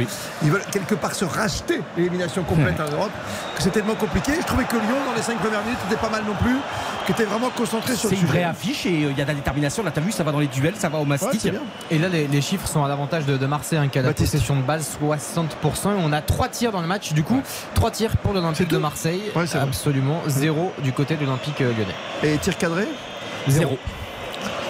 Ils 0.43 0.51
veulent 0.51 0.61
quelque 0.71 0.95
part 0.95 1.13
se 1.15 1.25
racheter 1.25 1.81
l'élimination 1.97 2.43
complète 2.43 2.79
en 2.79 2.91
Europe, 2.91 3.11
que 3.55 3.61
c'est 3.63 3.71
tellement 3.71 3.95
compliqué. 3.95 4.33
Je 4.41 4.45
trouvais 4.45 4.65
que 4.65 4.75
Lyon, 4.75 4.97
dans 5.07 5.13
les 5.15 5.21
5 5.21 5.37
premières 5.39 5.63
minutes, 5.63 5.79
n'était 5.89 6.01
pas 6.01 6.09
mal 6.09 6.23
non 6.27 6.35
plus, 6.41 6.57
que 7.07 7.11
était 7.11 7.23
vraiment 7.23 7.49
concentré 7.49 7.95
sur 7.95 8.09
C'est 8.09 8.15
le 8.15 8.21
une 8.21 8.27
sujet. 8.27 8.39
vraie 8.39 8.43
affiche 8.49 8.85
et 8.87 9.05
euh, 9.05 9.11
il 9.11 9.17
y 9.17 9.21
a 9.21 9.23
de 9.25 9.29
la 9.29 9.35
détermination. 9.35 9.83
Là, 9.83 9.91
t'as 9.93 10.01
vu, 10.01 10.11
ça 10.11 10.23
va 10.23 10.31
dans 10.31 10.39
les 10.39 10.47
duels, 10.47 10.73
ça 10.77 10.89
va 10.89 10.97
au 10.97 11.05
mastic. 11.05 11.39
c'est. 11.39 11.53
Et 11.91 11.97
là, 11.99 12.09
les, 12.09 12.27
les 12.27 12.41
chiffres 12.41 12.67
sont 12.67 12.83
à 12.83 12.87
l'avantage 12.87 13.25
de, 13.25 13.37
de 13.37 13.45
Marseille, 13.45 13.79
hein, 13.79 13.87
qui 13.87 13.99
a 13.99 14.01
la 14.01 14.09
Baptiste. 14.09 14.33
possession 14.33 14.55
de 14.55 14.61
balle 14.65 14.81
60%. 14.81 15.47
Et 15.93 16.01
on 16.03 16.11
a 16.11 16.21
3 16.21 16.49
tirs 16.49 16.71
dans 16.71 16.81
le 16.81 16.87
match, 16.87 17.13
du 17.13 17.23
coup, 17.23 17.41
3 17.75 17.91
tirs 17.91 18.17
pour 18.17 18.33
l'Olympique 18.33 18.69
de 18.69 18.77
Marseille. 18.77 19.21
Ouais. 19.35 19.45
Absolument, 19.55 20.21
0 20.27 20.73
du 20.83 20.91
côté 20.91 21.15
de 21.15 21.21
l'Olympique 21.23 21.61
euh, 21.61 21.71
lyonnais. 21.71 21.95
Et 22.23 22.37
tir 22.37 22.57
cadré? 22.57 22.87
Zéro. 23.47 23.77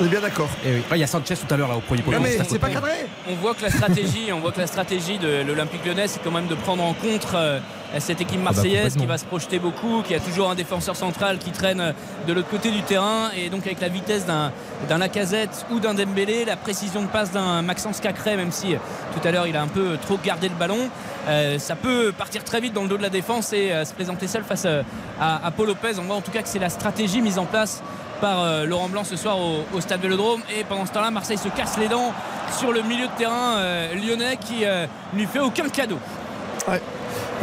On 0.02 0.06
est 0.06 0.10
bien 0.10 0.22
d'accord. 0.22 0.50
Oui. 0.66 0.72
Ouais, 0.72 0.82
Il 0.94 0.98
y 1.00 1.04
a 1.04 1.08
Sanchez 1.08 1.36
tout 1.36 1.54
à 1.54 1.58
l'heure 1.58 1.70
là 1.70 1.78
au 1.78 1.82
premier 1.82 2.02
poteau. 2.02 2.18
Non, 2.18 2.24
mais 2.24 2.30
Juste 2.32 2.42
à 2.42 2.44
c'est 2.46 2.50
côté. 2.60 2.60
pas 2.60 2.70
cadré 2.70 2.92
On 3.30 3.36
voit 3.36 3.54
que 3.54 3.64
la 3.64 3.70
stratégie, 3.70 4.32
on 4.34 4.40
voit 4.40 4.52
que 4.52 4.60
la 4.60 4.68
stratégie 4.68 5.18
de 5.18 5.44
l'Olympique 5.48 5.86
Lyonnais, 5.86 6.08
c'est 6.08 6.22
quand 6.24 6.32
même 6.32 6.48
de 6.48 6.56
prendre 6.56 6.84
en 6.84 6.94
contre 6.94 7.36
euh, 7.36 7.60
cette 8.00 8.20
équipe 8.20 8.42
marseillaise 8.42 8.96
qui 8.98 9.06
va 9.06 9.18
se 9.18 9.26
projeter 9.26 9.58
beaucoup, 9.60 10.02
qui 10.06 10.14
a 10.16 10.20
toujours 10.20 10.50
un 10.50 10.56
défenseur 10.56 10.96
central 10.96 11.38
qui 11.38 11.52
traîne 11.52 11.80
euh, 11.80 11.92
de 12.28 12.34
l'autre 12.34 12.50
côté 12.50 12.72
du 12.72 12.82
terrain, 12.82 13.30
et 13.38 13.50
donc 13.50 13.66
avec 13.66 13.80
la 13.80 13.88
vitesse 13.90 14.26
d'un 14.26 14.52
d'un 14.90 14.98
Lacazette 14.98 15.66
ou 15.72 15.80
d'un 15.80 15.94
Dembélé, 15.94 16.44
la 16.44 16.58
précision 16.58 17.02
de 17.02 17.08
passe 17.08 17.32
d'un 17.32 17.62
Maxence 17.62 18.02
Cacré, 18.02 18.36
même 18.36 18.52
si 18.52 18.76
euh, 18.76 18.78
tout 19.14 19.26
à 19.26 19.32
l'heure 19.32 19.48
il 19.48 19.56
a 19.56 19.62
un 19.62 19.68
peu 19.68 19.98
trop 20.06 20.20
gardé 20.24 20.50
le 20.50 20.56
ballon, 20.56 20.90
euh, 21.30 21.58
ça 21.58 21.76
peut 21.76 22.12
partir 22.16 22.44
très 22.44 22.60
vite 22.60 22.74
dans 22.74 22.84
le 22.84 22.90
dos 22.90 22.98
de 22.98 23.02
la 23.02 23.10
défense 23.10 23.54
et 23.54 23.72
euh, 23.72 23.86
se 23.86 23.94
présenter 23.94 24.28
seul 24.28 24.44
face 24.44 24.64
euh, 24.66 24.84
à, 25.20 25.46
à 25.48 25.52
Paul 25.52 25.68
Lopez. 25.68 25.94
On 26.00 26.04
voit 26.04 26.16
en 26.18 26.22
tout 26.22 26.32
cas 26.32 26.42
que 26.42 26.50
c'est 26.50 26.60
la 26.60 26.70
stratégie 26.70 27.22
mise 27.22 27.40
en 27.40 27.46
place 27.46 27.82
par 28.22 28.43
euh, 28.43 28.66
Laurent 28.66 28.89
Blanc 28.89 29.03
ce 29.03 29.16
soir 29.16 29.38
au, 29.39 29.82
stade 29.82 30.01
Vélodrome 30.01 30.41
et 30.57 30.63
pendant 30.63 30.86
ce 30.86 30.91
temps-là 30.93 31.11
Marseille 31.11 31.38
se 31.38 31.49
casse 31.49 31.78
les 31.78 31.88
dents 31.88 32.13
sur 32.57 32.72
le 32.72 32.82
milieu 32.82 33.07
de 33.07 33.11
terrain 33.18 33.57
euh, 33.57 33.93
lyonnais 33.95 34.38
qui 34.38 34.66
euh, 34.66 34.86
ne 35.13 35.20
lui 35.20 35.26
fait 35.26 35.39
aucun 35.39 35.70
cadeau. 35.70 35.99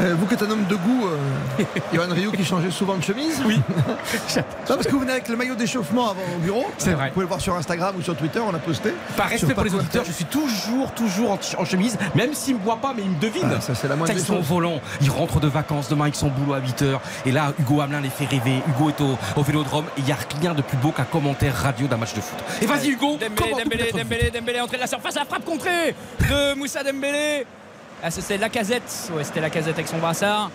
Euh, 0.01 0.15
vous 0.19 0.27
qui 0.27 0.35
êtes 0.35 0.43
un 0.43 0.51
homme 0.51 0.65
de 0.67 0.75
goût, 0.77 1.07
euh, 1.07 1.65
Johan 1.93 2.07
Rioux 2.11 2.33
qui 2.33 2.45
changeait 2.45 2.71
souvent 2.71 2.97
de 2.97 3.03
chemise 3.03 3.43
Oui. 3.45 3.61
parce 4.67 4.87
que 4.87 4.91
vous 4.91 5.01
venez 5.01 5.13
avec 5.13 5.29
le 5.29 5.37
maillot 5.37 5.55
d'échauffement 5.55 6.11
avant 6.11 6.23
au 6.37 6.39
bureau. 6.39 6.65
C'est 6.79 6.93
vrai. 6.93 7.09
Vous 7.09 7.13
pouvez 7.15 7.25
le 7.25 7.29
voir 7.29 7.41
sur 7.41 7.55
Instagram 7.55 7.95
ou 7.99 8.03
sur 8.03 8.17
Twitter, 8.17 8.41
on 8.41 8.55
a 8.55 8.59
posté. 8.59 8.95
Par 9.17 9.29
respect 9.29 9.55
pour 9.55 9.65
les 9.65 9.75
auditeurs, 9.75 10.05
je 10.05 10.13
suis 10.13 10.25
toujours, 10.25 10.93
toujours 10.93 11.33
en, 11.33 11.39
en 11.59 11.65
chemise, 11.65 11.99
même 12.15 12.33
s'ils 12.35 12.57
me 12.57 12.61
voient 12.61 12.79
pas, 12.81 12.95
mais 12.97 13.03
ils 13.03 13.11
me 13.11 13.21
devinent. 13.21 13.53
Ah, 13.57 13.61
ça, 13.61 13.75
c'est 13.75 13.89
la 13.89 13.97
moindre 13.97 14.13
ils 14.13 14.19
des 14.19 14.25
sont 14.25 14.35
au 14.35 14.37
choses. 14.39 14.47
volant, 14.47 14.81
ils 15.01 15.11
rentrent 15.11 15.41
de 15.41 15.49
vacances 15.49 15.89
demain, 15.89 16.09
ils 16.09 16.15
sont 16.15 16.29
au 16.29 16.31
boulot 16.31 16.55
à 16.55 16.61
8h. 16.61 16.99
Et 17.27 17.33
là, 17.33 17.53
Hugo 17.61 17.81
Hamelin 17.81 18.01
les 18.01 18.11
fait 18.11 18.25
rêver. 18.25 18.63
Hugo 18.69 18.89
est 18.91 19.01
au, 19.01 19.19
au 19.37 19.43
vélodrome 19.43 19.85
et 19.97 20.01
il 20.01 20.05
n'y 20.05 20.13
a 20.13 20.19
rien 20.41 20.55
de 20.55 20.63
plus 20.63 20.77
beau 20.79 20.91
qu'un 20.91 21.05
commentaire 21.05 21.55
radio 21.55 21.87
d'un 21.87 21.97
match 21.99 22.15
de 22.15 22.21
foot. 22.21 22.39
Et 22.63 22.67
vas-y, 22.67 22.89
Hugo, 22.91 23.19
Dembélé, 23.21 23.51
Dembélé, 23.63 23.93
Dembélé, 23.93 24.31
Dembélé, 24.31 24.61
entrée 24.61 24.77
de 24.77 24.83
la 24.83 24.87
surface, 24.89 25.15
la 25.17 25.25
frappe 25.25 25.45
contrée 25.45 25.95
de 26.21 26.55
Moussa 26.55 26.83
Dembélé. 26.83 27.47
Ah, 28.03 28.11
c'est- 28.11 28.21
c'est 28.21 28.39
Lacazette, 28.39 29.11
ouais, 29.15 29.25
c'était 29.25 29.41
Lacazette 29.41 29.75
avec 29.75 29.89
son 29.89 29.99
brassard. 29.99 30.51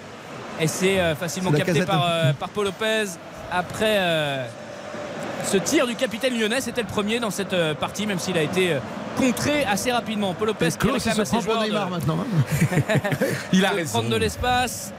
Et 0.59 0.67
c'est 0.67 0.99
euh, 0.99 1.15
facilement 1.15 1.51
C'est 1.53 1.63
capté 1.63 1.83
par, 1.83 2.05
euh, 2.09 2.33
par 2.33 2.49
Paul 2.49 2.65
Lopez. 2.65 3.05
Après 3.51 3.95
euh, 3.99 4.45
ce 5.45 5.57
tir 5.57 5.87
du 5.87 5.95
capitaine 5.95 6.37
lyonnais, 6.37 6.61
c'était 6.61 6.81
le 6.81 6.87
premier 6.87 7.19
dans 7.19 7.29
cette 7.31 7.55
partie, 7.79 8.05
même 8.07 8.19
s'il 8.19 8.37
a 8.37 8.41
été 8.41 8.75
contré 9.17 9.63
assez 9.65 9.91
rapidement. 9.91 10.33
Paul 10.33 10.47
Lopez 10.47 10.69
qui 10.79 10.87
réclame 10.89 11.19
à 11.21 11.25
ses 11.25 11.41
joueurs 11.41 11.63
de- 11.63 11.89
maintenant. 11.91 12.17
hein. 12.21 12.77
Il 13.53 13.65
a 13.65 13.69
de 13.71 13.75
raison. 13.75 13.99
prendre 13.99 14.09
de 14.09 14.17
l'espace. 14.17 14.91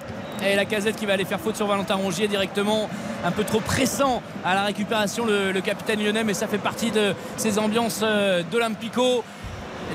Et 0.47 0.55
la 0.55 0.65
casette 0.65 0.95
qui 0.95 1.05
va 1.05 1.15
aller 1.15 1.25
faire 1.25 1.41
faute 1.41 1.57
sur 1.57 1.67
Valentin 1.67 1.97
Rongier 1.97 2.29
directement, 2.29 2.89
un 3.25 3.33
peu 3.33 3.43
trop 3.43 3.59
pressant 3.59 4.23
à 4.45 4.55
la 4.55 4.63
récupération 4.63 5.27
le, 5.27 5.51
le 5.51 5.61
capitaine 5.61 6.01
lyonnais, 6.01 6.23
mais 6.23 6.33
ça 6.35 6.47
fait 6.47 6.59
partie 6.59 6.93
de 6.93 7.13
ces 7.37 7.59
ambiances 7.59 8.05
d'Olympico, 8.53 9.25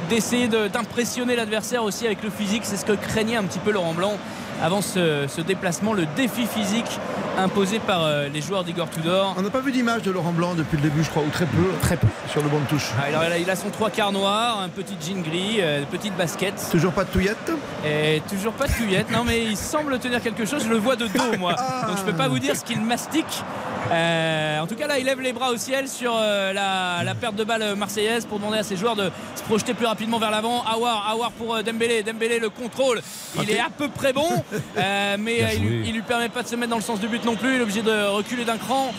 d'essayer 0.10 0.48
de- 0.48 0.68
d'impressionner 0.68 1.36
l'adversaire 1.36 1.84
aussi 1.84 2.06
avec 2.06 2.24
le 2.24 2.30
physique, 2.30 2.62
c'est 2.66 2.78
ce 2.78 2.86
que 2.86 2.94
craignait 2.94 3.36
un 3.38 3.44
petit 3.44 3.60
peu 3.60 3.72
Laurent 3.72 3.94
Blanc 3.94 4.14
avant 4.62 4.82
ce, 4.82 5.26
ce 5.28 5.41
déplacement, 5.41 5.94
le 5.94 6.06
défi 6.16 6.46
physique 6.46 7.00
imposé 7.39 7.80
par 7.80 8.04
euh, 8.04 8.28
les 8.32 8.41
joueurs 8.41 8.64
d'Igor 8.64 8.88
Tudor. 8.89 9.34
On 9.38 9.41
n'a 9.41 9.50
pas 9.50 9.60
vu 9.62 9.72
d'image 9.72 10.04
de 10.04 10.12
Laurent 10.12 10.32
Blanc 10.32 10.54
depuis 10.54 10.78
le 10.78 10.84
début, 10.84 11.04
je 11.04 11.10
crois, 11.10 11.24
ou 11.24 11.30
très 11.32 11.46
peu. 11.48 11.64
Très 11.82 11.98
peu. 11.98 12.08
Sur 12.30 12.44
le 12.44 12.50
banc 12.50 12.60
de 12.60 12.66
touche. 12.68 12.89
Ah, 13.00 13.06
alors, 13.08 13.24
il 13.26 13.32
a- 13.34 13.38
il 13.39 13.50
a 13.50 13.56
son 13.56 13.70
trois 13.72 13.89
quarts 13.89 14.12
noir, 14.12 14.62
un 14.62 14.70
petit 14.70 14.96
jean 15.02 15.22
gris, 15.24 15.58
euh, 15.60 15.80
une 15.80 15.86
petite 15.88 16.16
basket. 16.16 16.54
Toujours 16.72 16.91
pas 16.94 17.04
de 17.04 17.10
touillette 17.10 17.52
Et 17.84 18.22
toujours 18.30 18.54
pas 18.54 18.68
de 18.68 18.74
touillette. 18.74 19.10
Non, 19.12 19.24
mais 19.26 19.44
il 19.44 19.58
semble 19.58 19.98
tenir 19.98 20.22
quelque 20.22 20.46
chose. 20.46 20.64
Je 20.64 20.70
le 20.70 20.78
vois 20.78 20.96
de 20.96 21.08
dos, 21.08 21.38
moi. 21.39 21.54
Donc 21.88 21.98
je 21.98 22.04
peux 22.04 22.14
pas 22.14 22.28
vous 22.28 22.39
dire 22.39 22.56
ce 22.56 22.64
qu'il 22.64 22.80
mastique. 22.82 23.44
Euh, 23.92 24.60
en 24.60 24.68
tout 24.68 24.76
cas, 24.76 24.88
là, 24.88 24.98
il 24.98 25.06
lève 25.06 25.20
les 25.20 25.34
bras 25.34 25.52
au 25.52 25.58
ciel 25.58 25.88
sur 25.88 26.14
euh, 26.16 26.54
la, 26.54 27.04
la 27.04 27.16
perte 27.16 27.36
de 27.36 27.44
balle 27.44 27.76
marseillaise 27.76 28.26
pour 28.26 28.40
demander 28.40 28.60
à 28.60 28.64
ses 28.64 28.78
joueurs 28.78 28.96
de 28.96 29.12
se 29.36 29.44
projeter 29.44 29.74
plus 29.74 29.86
rapidement 29.86 30.20
vers 30.20 30.32
l'avant. 30.32 30.64
Awar, 30.66 31.10
Awar 31.10 31.32
pour 31.32 31.56
euh, 31.56 31.64
Dembélé. 31.64 32.02
Dembélé, 32.04 32.40
le 32.40 32.50
contrôle, 32.50 33.02
il 33.42 33.50
est 33.52 33.60
à 33.60 33.70
peu 33.76 33.90
près 33.90 34.14
bon, 34.14 34.28
euh, 34.78 35.18
mais 35.20 35.56
il, 35.56 35.86
il 35.88 35.94
lui 35.94 36.02
permet 36.02 36.30
pas 36.30 36.44
de 36.44 36.48
se 36.48 36.56
mettre 36.56 36.70
dans 36.70 36.78
le 36.78 36.82
sens 36.82 37.00
du 37.00 37.08
but 37.08 37.24
non 37.26 37.36
plus. 37.36 37.56
Il 37.56 37.60
est 37.60 37.64
obligé 37.64 37.82
de 37.82 38.08
reculer 38.08 38.46
d'un 38.46 38.58
cran. 38.58 38.94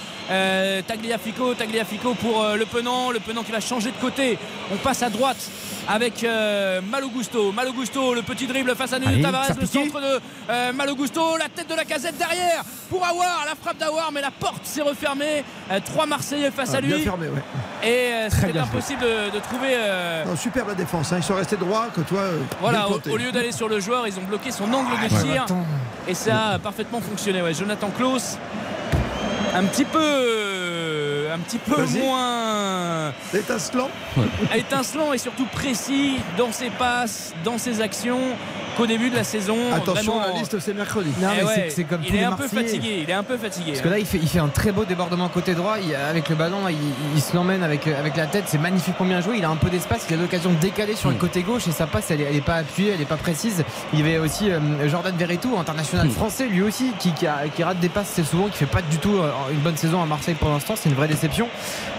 Tagliafico, 0.87 1.53
Tagliafico 1.53 2.15
pour 2.15 2.43
le 2.57 2.65
Penant. 2.65 3.11
Le 3.11 3.21
Penant 3.21 3.43
qui 3.43 3.53
va 3.53 3.61
changer 3.61 3.91
de 3.91 3.97
côté. 3.97 4.39
On 4.73 4.77
passe 4.77 5.03
à 5.03 5.11
droite 5.11 5.37
avec 5.87 6.25
Malogusto. 6.91 7.53
Malogusto, 7.53 8.15
le 8.15 8.23
petit 8.23 8.47
dribble 8.47 8.75
face 8.75 8.95
à 8.95 8.99
Nuno 8.99 9.23
Tavares, 9.23 9.51
le 9.61 9.67
centre 9.67 10.01
de 10.01 10.73
Malogusto, 10.73 11.37
la 11.37 11.51
tête 11.51 11.69
de 11.69 11.75
la 11.75 11.85
casette 11.85 12.17
derrière 12.17 12.65
pour 12.89 13.05
Awar, 13.05 13.45
la 13.47 13.55
frappe 13.55 13.77
d'Awar, 13.77 14.13
mais 14.13 14.23
la 14.23 14.31
porte 14.31 14.65
s'est 14.75 14.83
refermée. 14.83 15.45
Euh, 15.71 15.81
trois 15.85 16.07
Marseillais 16.07 16.51
face 16.51 16.71
Ah, 16.75 16.79
à 16.79 16.81
bien 16.81 16.97
lui. 16.97 17.03
fermé, 17.05 17.29
ouais. 17.29 17.43
Et 17.89 18.13
euh, 18.13 18.29
Très 18.29 18.41
c'était 18.41 18.53
bien 18.53 18.63
impossible 18.65 19.01
de, 19.03 19.35
de 19.35 19.41
trouver. 19.43 19.69
euh, 19.73 20.25
Non, 20.25 20.37
superbe 20.37 20.69
la 20.69 20.75
défense, 20.75 21.13
hein. 21.13 21.17
ils 21.19 21.23
sont 21.23 21.35
restés 21.35 21.57
droits, 21.57 21.87
que 21.95 22.01
toi. 22.03 22.23
voilà, 22.61 22.87
bien 22.89 23.13
au, 23.13 23.17
lieu 23.17 23.33
d'aller 23.33 23.53
sur 23.53 23.69
le 23.69 23.81
joueur, 23.81 24.07
ils 24.07 24.19
ont 24.19 24.25
bloqué 24.29 24.51
son 24.51 24.65
angle 24.73 24.91
de 25.09 25.15
Ouais. 25.15 25.23
tir. 25.23 25.43
Attends. 25.45 25.65
Et 26.09 26.15
ça 26.15 26.49
a 26.55 26.59
parfaitement 26.59 27.01
fonctionné. 27.01 27.41
Ouais, 27.43 27.55
Jonathan 27.55 27.91
Klaus, 27.97 28.37
un 29.55 29.65
petit 29.65 29.85
peu, 29.85 29.99
un 31.33 31.39
petit 31.39 31.59
peu 31.59 31.77
moins 31.99 33.13
Étincelant 33.33 33.91
étincelant 34.55 35.13
et 35.13 35.19
surtout 35.19 35.47
précis 35.47 36.17
dans 36.39 36.53
ses 36.53 36.71
passes, 36.71 37.33
dans 37.45 37.59
ses 37.59 37.81
actions 37.81 38.21
qu'au 38.77 38.87
début 38.87 39.09
de 39.11 39.15
la 39.17 39.25
saison. 39.25 39.57
Attention, 39.73 40.17
Vraiment, 40.19 40.35
la 40.35 40.39
liste, 40.41 40.59
c'est 40.59 40.75
mercredi. 40.75 41.11
Non, 41.21 41.29
eh 41.33 41.37
mais 41.39 41.45
ouais, 41.45 41.53
c'est- 41.55 41.71
c'est 41.71 41.85
comme 41.85 42.01
tous 42.01 42.09
il 42.09 42.17
est 42.17 42.19
les 42.19 42.25
un 42.25 42.33
peu 42.33 42.49
fatigué. 42.49 43.01
Il 43.05 43.11
est 43.11 43.13
un 43.15 43.23
peu 43.23 43.37
fatigué. 43.37 43.71
Parce 43.73 43.83
que 43.83 43.89
là, 43.89 43.99
il 43.99 44.07
fait, 44.07 44.19
il 44.21 44.29
fait 44.29 44.41
un 44.41 44.49
très 44.49 44.73
beau 44.73 44.85
débordement 44.85 45.29
côté 45.29 45.55
droit. 45.55 45.77
Il- 45.81 45.95
avec 45.95 46.29
le 46.29 46.35
ballon, 46.35 46.59
il, 46.69 46.77
il 47.15 47.21
se 47.23 47.35
l'emmène 47.37 47.63
avec, 47.63 47.87
avec 47.87 48.17
la 48.17 48.27
tête. 48.27 48.45
C'est 48.49 48.59
magnifiquement 48.59 49.07
bien 49.07 49.21
joué. 49.21 49.37
Il 49.39 49.45
a 49.45 49.51
un 49.51 49.57
peu 49.57 49.71
d'espace. 49.71 50.07
Il 50.11 50.15
a 50.15 50.17
l'occasion 50.17 50.51
de 50.51 50.57
décaler 50.57 50.97
sur 50.97 51.11
le 51.11 51.17
côté 51.17 51.43
gauche 51.43 51.69
et 51.69 51.73
sa 51.73 51.87
passe, 51.87 52.11
elle 52.11 52.21
est, 52.21 52.25
elle 52.25 52.37
est 52.37 52.41
pas 52.41 52.57
appuyée, 52.57 52.93
elle 52.95 53.01
est 53.01 53.05
pas 53.05 53.17
précise. 53.17 53.63
Il 53.93 54.01
y 54.01 54.03
avait 54.03 54.19
aussi 54.19 54.51
euh, 54.51 54.59
Jordan 54.89 55.15
Verretou, 55.17 55.57
international 55.57 56.11
français, 56.11 56.47
lui 56.49 56.63
aussi, 56.63 56.91
qui, 56.99 57.13
qui, 57.13 57.27
a- 57.29 57.49
qui 57.55 57.63
rate 57.63 57.79
des 57.79 57.89
passes 57.89 58.11
assez 58.13 58.25
souvent, 58.25 58.49
qui 58.49 58.59
fait 58.59 58.67
pas 58.67 58.83
du 58.83 58.99
tout 58.99 59.15
euh, 59.19 59.31
une 59.53 59.61
bonne 59.61 59.77
saison 59.77 60.03
à 60.03 60.07
Marseille 60.07 60.35
pour 60.35 60.51
l'instant. 60.51 60.75
C'est 60.77 60.89
une 60.89 60.97
vraie 60.97 61.07
déception. 61.15 61.49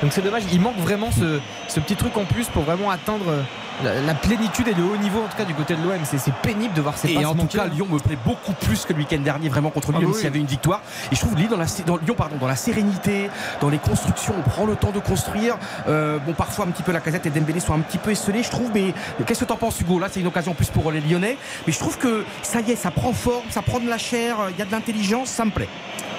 Donc 0.02 0.12
c'est 0.14 0.22
dommage. 0.22 0.44
Il 0.52 0.62
manque 0.62 0.78
vraiment 0.78 1.10
ce, 1.12 1.40
ce 1.68 1.80
petit 1.80 1.96
truc 1.96 2.16
en 2.18 2.26
plus 2.26 2.48
pour 2.48 2.64
vraiment 2.64 2.90
atteindre 2.92 3.26
euh, 3.30 3.42
la, 3.84 4.02
la 4.02 4.14
plénitude 4.14 4.68
et 4.68 4.74
le 4.74 4.84
haut 4.84 4.98
niveau, 4.98 5.20
en 5.20 5.28
tout 5.28 5.38
cas 5.38 5.46
du 5.46 5.54
côté 5.54 5.76
de 5.76 5.82
l'OM. 5.84 5.98
C'est 6.04 6.18
c'est 6.18 6.34
pénible 6.36 6.74
de 6.74 6.82
voir 6.82 6.98
ces 6.98 7.12
Et 7.12 7.26
en 7.26 7.36
tout 7.36 7.48
cas, 7.48 7.68
Lyon 7.68 7.88
me 7.90 8.00
plaît 8.00 8.18
beaucoup 8.26 8.54
plus 8.54 8.86
que 8.86 8.94
le 8.94 9.00
week-end 9.00 9.20
dernier, 9.20 9.50
vraiment 9.50 9.70
contre 9.70 9.92
Lyon, 9.92 10.00
Ah 10.00 10.02
même 10.02 10.12
oui. 10.12 10.16
s'il 10.16 10.26
y 10.26 10.28
avait 10.28 10.40
une 10.40 10.46
victoire. 10.46 10.82
Et 11.12 11.16
je 11.16 11.20
trouve 11.22 11.36
Lyon 11.36 11.50
dans 11.52 11.58
la, 11.58 11.66
dans, 11.86 11.98
Lyon, 11.98 12.16
pardon, 12.18 12.36
dans 12.40 12.48
la 12.48 12.56
sérénité, 12.56 13.30
dans 13.62 13.70
les 13.70 13.78
constructions, 13.78 14.34
on 14.38 14.50
prend 14.50 14.66
le 14.66 14.76
temps 14.76 14.92
de 14.92 15.00
construire. 15.00 15.58
Euh, 15.88 16.18
bon, 16.20 16.34
parfois 16.34 16.66
un 16.66 16.70
petit 16.72 16.84
peu 16.84 16.92
la 16.92 17.00
casette 17.02 17.26
et 17.26 17.30
Dembélé 17.30 17.60
sont 17.60 17.74
un 17.74 17.80
petit 17.80 17.98
peu 17.98 18.12
esselés, 18.12 18.44
je 18.44 18.52
trouve. 18.52 18.72
Mais 18.74 18.94
qu'est-ce 19.26 19.42
que 19.42 19.46
t'en 19.46 19.58
penses, 19.58 19.80
Hugo? 19.82 20.00
Là, 20.00 20.08
c'est 20.12 20.20
une 20.20 20.28
occasion 20.28 20.52
en 20.52 20.56
plus 20.56 20.70
pour 20.70 20.92
les 20.92 21.02
Lyonnais. 21.02 21.38
Mais 21.66 21.74
je 21.74 21.80
trouve 21.80 21.98
que 21.98 22.24
ça 22.44 22.62
y 22.62 22.72
est, 22.72 22.76
ça 22.76 22.92
prend 22.92 23.14
forme, 23.14 23.46
ça 23.50 23.62
prend 23.62 23.80
de 23.80 23.90
la 23.90 23.98
chair, 23.98 24.38
il 24.52 24.58
y 24.58 24.62
a 24.62 24.66
de 24.66 24.72
l'intelligence, 24.72 25.30
ça 25.30 25.46
me 25.46 25.52
plaît. 25.52 25.70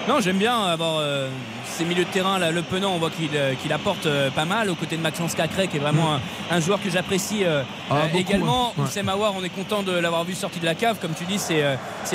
Non, 0.08 0.20
j'aime 0.20 0.38
bien 0.38 0.56
avoir 0.66 0.98
euh, 1.00 1.28
ces 1.76 1.84
milieux 1.84 2.04
de 2.04 2.10
terrain. 2.10 2.38
Là, 2.38 2.52
le 2.52 2.62
Penant, 2.62 2.85
on 2.88 2.98
voit 2.98 3.10
qu'il 3.10 3.30
euh, 3.34 3.54
apporte 3.74 4.06
euh, 4.06 4.30
pas 4.30 4.44
mal 4.44 4.70
aux 4.70 4.74
côtés 4.74 4.96
de 4.96 5.02
Maxence 5.02 5.34
Cacré, 5.34 5.68
qui 5.68 5.76
est 5.76 5.80
vraiment 5.80 6.14
un, 6.14 6.20
un 6.50 6.60
joueur 6.60 6.80
que 6.82 6.88
j'apprécie 6.90 7.44
euh, 7.44 7.62
Ah, 7.90 8.04
également. 8.14 8.68
hein. 8.68 8.72
Ouais. 8.78 8.84
Oussem 8.84 9.08
Aouar, 9.08 9.32
on 9.36 9.42
est 9.44 9.48
content 9.48 9.82
de 9.82 9.92
l'avoir 9.92 10.24
vu 10.24 10.34
sorti 10.34 10.60
de 10.60 10.64
la 10.64 10.74
cave. 10.74 10.98
Comme 11.00 11.14
tu 11.14 11.24
dis, 11.24 11.38
c'est 11.38 11.62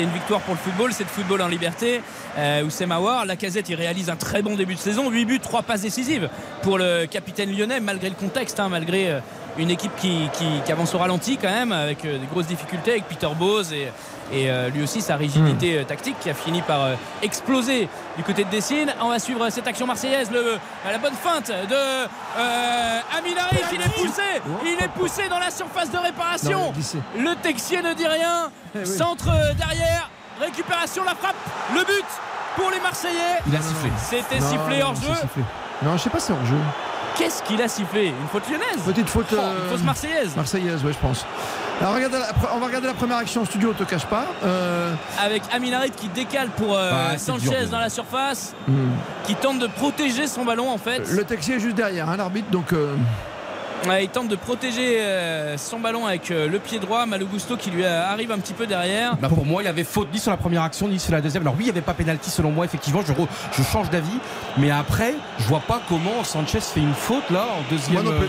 une 0.02 0.10
victoire 0.10 0.40
pour 0.40 0.54
le 0.54 0.60
football, 0.60 0.92
c'est 0.92 1.04
le 1.04 1.08
football 1.08 1.42
en 1.42 1.48
liberté. 1.48 2.00
Oussem 2.64 2.90
Aouar, 2.92 3.26
la 3.26 3.36
casette, 3.36 3.68
il 3.68 3.74
réalise 3.74 4.10
un 4.10 4.16
très 4.16 4.42
bon 4.42 4.56
début 4.56 4.74
de 4.74 4.80
saison. 4.80 5.10
8 5.10 5.24
buts, 5.24 5.40
3 5.40 5.62
passes 5.62 5.82
décisives 5.82 6.28
pour 6.62 6.78
le 6.78 7.06
capitaine 7.06 7.54
lyonnais, 7.56 7.80
malgré 7.80 8.08
le 8.08 8.14
contexte, 8.16 8.58
hein, 8.60 8.68
malgré. 8.70 9.20
une 9.58 9.70
équipe 9.70 9.94
qui, 9.96 10.30
qui- 10.32 10.62
qui 10.64 10.72
avance 10.72 10.94
au 10.94 10.98
ralenti 10.98 11.36
quand 11.36 11.50
même 11.50 11.72
avec 11.72 12.00
des 12.04 12.26
grosses 12.32 12.46
difficultés 12.46 12.92
avec 12.92 13.04
Peter 13.06 13.28
Bose 13.38 13.70
et, 13.74 13.88
et, 14.30 14.50
euh, 14.50 14.68
lui 14.70 14.82
aussi 14.82 15.00
sa 15.00 15.16
rigidité 15.16 15.78
euh, 15.78 15.84
tactique 15.84 16.16
qui 16.20 16.30
a 16.30 16.34
fini 16.34 16.62
par 16.62 16.82
euh, 16.82 16.94
exploser 17.22 17.88
du 18.16 18.22
côté 18.24 18.44
de 18.44 18.50
Dessine. 18.50 18.92
On 19.00 19.08
va 19.08 19.18
suivre 19.18 19.48
cette 19.50 19.66
action 19.66 19.86
marseillaise, 19.86 20.30
le- 20.30 20.58
la 20.90 20.98
bonne 20.98 21.14
feinte 21.14 21.48
de 21.48 21.74
euh, 21.74 22.98
Amin 23.18 23.36
Arif. 23.40 23.66
Il 23.72 23.80
est 23.80 23.88
poussé, 23.94 24.22
il 24.64 24.84
est 24.84 24.88
poussé 24.88 25.28
dans 25.28 25.38
la 25.38 25.50
surface 25.50 25.90
de 25.90 25.98
réparation. 25.98 26.72
Le 27.18 27.34
Texier 27.36 27.82
ne 27.82 27.94
dit 27.94 28.06
rien. 28.06 28.50
Eh 28.74 28.86
Centre 28.86 29.26
derrière, 29.58 30.08
récupération, 30.40 31.04
la 31.04 31.14
frappe, 31.14 31.36
le 31.74 31.80
but 31.84 32.04
pour 32.56 32.70
les 32.70 32.80
Marseillais. 32.80 33.38
Il 33.46 33.54
a 33.54 33.60
sifflé. 33.60 33.90
C'était 33.98 34.40
sifflé 34.40 34.82
hors 34.82 34.94
jeu. 34.94 35.12
Non, 35.82 35.96
je 35.96 36.02
sais 36.02 36.10
pas 36.10 36.18
si 36.20 36.26
c'est 36.28 36.32
hors 36.32 36.44
jeu. 36.46 36.56
Qu'est-ce 37.16 37.42
qu'il 37.42 37.60
a 37.62 37.68
sifflé 37.68 38.06
Une 38.06 38.28
faute 38.30 38.44
lyonnaise 38.50 38.82
Petite 38.86 39.08
faute. 39.08 39.26
Oh, 39.32 39.36
euh, 39.38 39.64
Une 39.64 39.70
fausse 39.70 39.84
marseillaise. 39.84 40.30
Marseillaise, 40.36 40.84
ouais, 40.84 40.92
je 40.92 40.98
pense. 40.98 41.26
Alors, 41.80 41.98
la- 41.98 42.54
on 42.54 42.58
va 42.58 42.66
regarder 42.66 42.86
la 42.86 42.94
première 42.94 43.16
action 43.18 43.42
en 43.42 43.44
studio, 43.44 43.70
on 43.72 43.84
te 43.84 43.88
cache 43.88 44.06
pas. 44.06 44.26
Euh, 44.44 44.94
avec 45.20 45.42
Aminarit 45.52 45.90
qui 45.90 46.08
décale 46.08 46.48
pour 46.50 46.76
euh, 46.76 46.90
c'est 47.12 47.18
Sanchez 47.18 47.48
dur, 47.60 47.68
dans 47.70 47.78
la 47.80 47.90
surface, 47.90 48.54
qui 49.24 49.34
tente 49.34 49.58
de 49.58 49.66
protéger 49.66 50.26
son 50.26 50.44
ballon 50.44 50.70
en 50.70 50.78
fait. 50.78 51.02
Le 51.10 51.24
taxi 51.24 51.52
est 51.52 51.60
juste 51.60 51.76
derrière, 51.76 52.08
hein, 52.08 52.16
l'arbitre, 52.16 52.50
donc. 52.50 52.72
euh, 52.72 52.94
il 54.00 54.08
tente 54.08 54.28
de 54.28 54.36
protéger 54.36 55.00
euh, 55.00 55.56
son 55.58 55.80
ballon 55.80 56.06
avec 56.06 56.30
euh, 56.30 56.48
le 56.48 56.58
pied 56.58 56.78
droit. 56.78 57.04
Malogusto 57.06 57.56
qui 57.56 57.70
lui 57.70 57.84
euh, 57.84 58.04
arrive 58.06 58.30
un 58.30 58.38
petit 58.38 58.52
peu 58.52 58.66
derrière. 58.66 59.16
Bah, 59.16 59.28
pour 59.28 59.44
moi, 59.44 59.62
il 59.62 59.68
avait 59.68 59.84
faute 59.84 60.08
ni 60.12 60.18
sur 60.20 60.30
la 60.30 60.36
première 60.36 60.62
action 60.62 60.88
ni 60.88 60.98
sur 61.00 61.12
la 61.12 61.20
deuxième. 61.20 61.42
Alors 61.42 61.54
oui, 61.56 61.62
il 61.62 61.66
n'y 61.66 61.70
avait 61.70 61.80
pas 61.80 61.94
pénalty 61.94 62.30
selon 62.30 62.50
moi, 62.52 62.64
effectivement, 62.64 63.02
je, 63.06 63.12
re- 63.12 63.26
je 63.56 63.62
change 63.62 63.90
d'avis. 63.90 64.18
Mais 64.56 64.70
après, 64.70 65.14
je 65.38 65.44
vois 65.44 65.60
pas 65.60 65.80
comment 65.88 66.22
Sanchez 66.24 66.60
fait 66.60 66.80
une 66.80 66.94
faute 66.94 67.28
là 67.30 67.46
en 67.58 67.70
deuxième. 67.74 68.02
Moi 68.04 68.12
non 68.12 68.18
plus. 68.18 68.28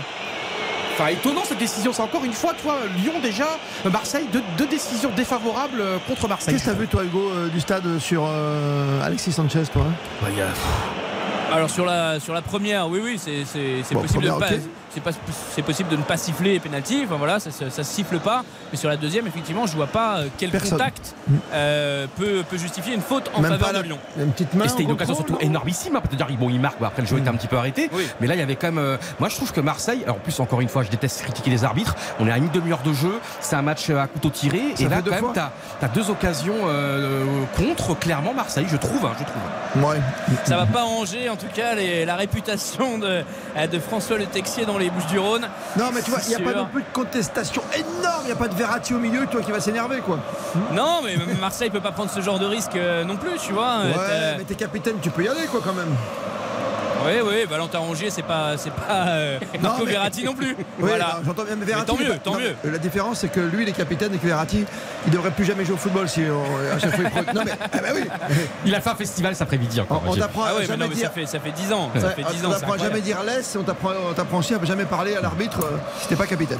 Enfin, 0.94 1.08
étonnant 1.08 1.42
cette 1.44 1.58
décision. 1.58 1.92
C'est 1.92 2.02
encore 2.02 2.24
une 2.24 2.32
fois, 2.32 2.52
toi, 2.60 2.76
Lyon 3.02 3.14
déjà, 3.22 3.46
Marseille, 3.92 4.26
deux, 4.32 4.42
deux 4.56 4.66
décisions 4.66 5.10
défavorables 5.16 5.82
contre 6.06 6.28
Marseille. 6.28 6.54
Qu'est-ce 6.54 6.66
que 6.66 6.70
t'as 6.70 6.76
vu, 6.76 6.86
toi, 6.86 7.02
Hugo, 7.04 7.30
euh, 7.34 7.48
du 7.48 7.60
stade 7.60 7.98
sur 7.98 8.24
euh, 8.28 9.02
Alexis 9.04 9.32
Sanchez, 9.32 9.62
toi? 9.72 9.82
Hein 9.88 9.92
Bah, 10.22 10.28
il 10.30 10.38
y 10.38 10.42
a- 10.42 11.54
Alors 11.56 11.68
sur 11.70 11.84
la, 11.84 12.20
sur 12.20 12.32
la 12.32 12.42
première, 12.42 12.88
oui, 12.88 13.00
oui, 13.02 13.18
c'est 13.18 13.44
Bon, 13.92 14.02
possible, 14.02 14.22
de 14.22 14.28
ne 14.28 14.32
première, 14.32 14.38
pas- 14.48 14.54
ok. 14.54 14.60
C'est 14.94 15.00
pas- 15.02 15.10
c'est 15.54 15.62
possible 15.62 15.88
de 15.90 15.96
ne 15.96 16.02
pas 16.02 16.16
siffler 16.16 16.58
penalty. 16.60 17.02
Enfin 17.04 17.16
voilà, 17.16 17.40
ça, 17.40 17.50
ça, 17.70 17.82
siffle 17.84 18.18
pas. 18.18 18.44
Mais 18.72 18.78
sur 18.78 18.88
la 18.88 18.96
deuxième, 18.96 19.26
effectivement, 19.26 19.66
je 19.66 19.74
vois 19.76 19.86
pas 19.86 20.18
euh, 20.18 20.28
quel 20.38 20.50
Personne. 20.50 20.70
contact 20.78 21.14
Mm. 21.28 21.34
euh, 21.52 22.06
peut, 22.16 22.42
peut 22.48 22.56
justifier 22.58 22.94
une 22.94 23.00
faute 23.00 23.30
en 23.34 23.40
Même 23.40 23.52
faveur 23.52 23.72
pas 23.72 23.78
de 23.78 23.82
Lyon. 23.84 23.98
Une 24.18 24.32
petite 24.32 24.54
main. 24.54 24.64
Et 24.64 24.68
c'était 24.68 24.82
une 24.84 24.92
occasion 24.92 25.14
surtout 25.14 25.36
énormissime. 25.40 25.96
hein. 25.96 26.00
Peut-être 26.00 26.16
dire, 26.26 26.36
bon, 26.38 26.48
il 26.50 26.60
marque. 26.60 26.80
Bah, 26.80 26.88
après, 26.88 27.02
le 27.02 27.08
jeu 27.08 27.18
était 27.18 27.28
un 27.28 27.34
petit 27.34 27.48
peu 27.48 27.56
arrêté. 27.56 27.90
Oui. 27.92 28.06
Mais 28.20 28.26
là, 28.26 28.34
il 28.34 28.38
y 28.40 28.42
avait 28.42 28.56
quand 28.56 28.68
même. 28.68 28.78
euh, 28.78 28.96
moi, 29.20 29.28
je 29.28 29.36
trouve 29.36 29.52
que 29.52 29.60
Marseille. 29.60 30.02
Alors, 30.04 30.16
en 30.16 30.20
plus, 30.20 30.38
encore 30.40 30.60
une 30.60 30.68
fois, 30.68 30.82
je 30.82 30.90
déteste 30.90 31.22
critiquer 31.22 31.50
les 31.50 31.64
arbitres. 31.64 31.94
On 32.20 32.26
est 32.26 32.32
à 32.32 32.38
une 32.38 32.48
demi-heure 32.50 32.82
de 32.84 32.92
jeu. 32.92 33.18
C'est 33.40 33.56
un 33.56 33.62
match 33.62 33.90
à 33.90 34.06
couteau 34.06 34.30
tiré. 34.30 34.60
Ça 34.76 34.84
et 34.84 34.88
là, 34.88 35.02
quand 35.02 35.10
même, 35.10 35.20
fois. 35.20 35.32
t'as 35.34 35.50
as 35.82 35.88
deux 35.88 36.10
occasions 36.10 36.54
euh, 36.66 37.24
contre, 37.56 37.98
clairement, 37.98 38.34
Marseille. 38.34 38.66
Je 38.70 38.76
trouve. 38.76 39.04
hein, 39.06 39.12
je 39.18 39.24
trouve. 39.24 39.90
Ouais. 39.90 40.00
Ça 40.44 40.56
va 40.56 40.66
pas 40.66 40.82
ranger 40.82 41.28
en 41.28 41.36
tout 41.36 41.46
cas 41.52 41.74
les- 41.74 42.04
la 42.04 42.14
réputation 42.16 42.98
de, 42.98 43.22
de 43.70 43.78
François 43.78 44.18
Le 44.18 44.26
Texier 44.26 44.64
dans 44.66 44.78
les 44.78 44.83
Du 45.08 45.18
Rhône. 45.18 45.48
Non, 45.78 45.86
mais 45.94 46.02
tu 46.02 46.10
vois, 46.10 46.20
il 46.24 46.28
n'y 46.28 46.34
a 46.34 46.38
pas 46.52 46.56
non 46.58 46.66
plus 46.66 46.82
de 46.82 46.88
contestation 46.92 47.62
énorme. 47.74 48.22
Il 48.22 48.26
n'y 48.26 48.32
a 48.32 48.36
pas 48.36 48.48
de 48.48 48.54
Verratti 48.54 48.94
au 48.94 48.98
milieu, 48.98 49.26
toi, 49.26 49.40
qui 49.42 49.50
va 49.52 49.60
s'énerver, 49.60 50.00
quoi. 50.00 50.18
Non, 50.72 51.00
mais 51.04 51.16
Marseille 51.40 51.70
peut 51.70 51.80
pas 51.80 51.92
prendre 51.92 52.10
ce 52.10 52.20
genre 52.20 52.38
de 52.38 52.46
risque 52.46 52.76
euh, 52.76 53.04
non 53.04 53.16
plus, 53.16 53.36
tu 53.38 53.52
vois. 53.52 53.78
Ouais, 53.84 53.94
Euh, 53.98 54.34
mais 54.38 54.44
t'es 54.44 54.54
capitaine, 54.54 54.96
tu 55.02 55.10
peux 55.10 55.22
y 55.24 55.28
aller, 55.28 55.46
quoi, 55.50 55.60
quand 55.64 55.72
même. 55.74 55.94
Oui, 57.04 57.12
oui, 57.26 57.44
Valentin 57.48 57.78
Rongier, 57.78 58.10
c'est 58.10 58.22
pas, 58.22 58.56
c'est 58.56 58.72
pas 58.72 59.06
euh, 59.08 59.38
Marco 59.60 59.84
mais- 59.84 59.92
Verratti 59.92 60.24
non 60.24 60.34
plus. 60.34 60.54
Oui, 60.56 60.64
voilà. 60.78 61.16
non, 61.18 61.22
j'entends 61.26 61.44
bien, 61.44 61.56
mais 61.56 61.64
Verratti. 61.64 61.86
tant 61.86 61.96
mieux, 61.98 62.08
pas- 62.10 62.18
tant 62.18 62.32
non, 62.34 62.40
mieux. 62.40 62.54
La 62.64 62.78
différence, 62.78 63.18
c'est 63.20 63.28
que 63.28 63.40
lui, 63.40 63.62
il 63.62 63.68
est 63.68 63.72
capitaine 63.72 64.14
et 64.14 64.18
que 64.18 64.26
Verratti, 64.26 64.64
il 65.06 65.12
devrait 65.12 65.30
plus 65.30 65.44
jamais 65.44 65.64
jouer 65.64 65.74
au 65.74 65.78
football 65.78 66.08
si 66.08 66.22
on, 66.30 66.74
à 66.74 66.78
chaque 66.78 66.96
fois 66.96 67.04
il 67.28 67.34
Non, 67.34 67.42
mais, 67.44 67.52
ah 67.60 67.68
bah 67.80 67.88
oui. 67.94 68.02
Il 68.66 68.74
a 68.74 68.80
fait 68.80 68.90
un 68.90 68.94
festival 68.94 69.34
cet 69.34 69.42
après-midi 69.42 69.80
encore. 69.80 70.02
On, 70.06 70.12
on 70.12 70.16
t'apprend 70.16 70.42
Ah 70.44 70.50
à 70.50 70.54
ouais, 70.54 70.60
mais 70.60 70.66
jamais 70.66 70.84
non, 70.84 70.88
mais 70.90 70.94
dire. 70.96 71.06
ça 71.08 71.10
fait, 71.12 71.26
ça 71.26 71.40
fait 71.40 71.50
10 71.52 71.72
ans. 71.72 71.90
Ça 71.94 72.00
Ça- 72.00 72.10
fait 72.10 72.22
10 72.22 72.44
on 72.46 72.50
t'apprend 72.50 72.72
à 72.74 72.78
jamais 72.78 73.00
dire 73.00 73.22
laisse 73.22 73.54
et 73.54 73.58
on 73.58 73.62
t'apprend 73.62 73.90
on 74.10 74.12
t'apprend 74.14 74.38
aussi 74.38 74.54
à 74.54 74.64
jamais 74.64 74.84
parler 74.84 75.14
à 75.14 75.20
l'arbitre 75.20 75.60
euh, 75.64 75.76
si 76.00 76.08
t'es 76.08 76.16
pas 76.16 76.26
capitaine. 76.26 76.58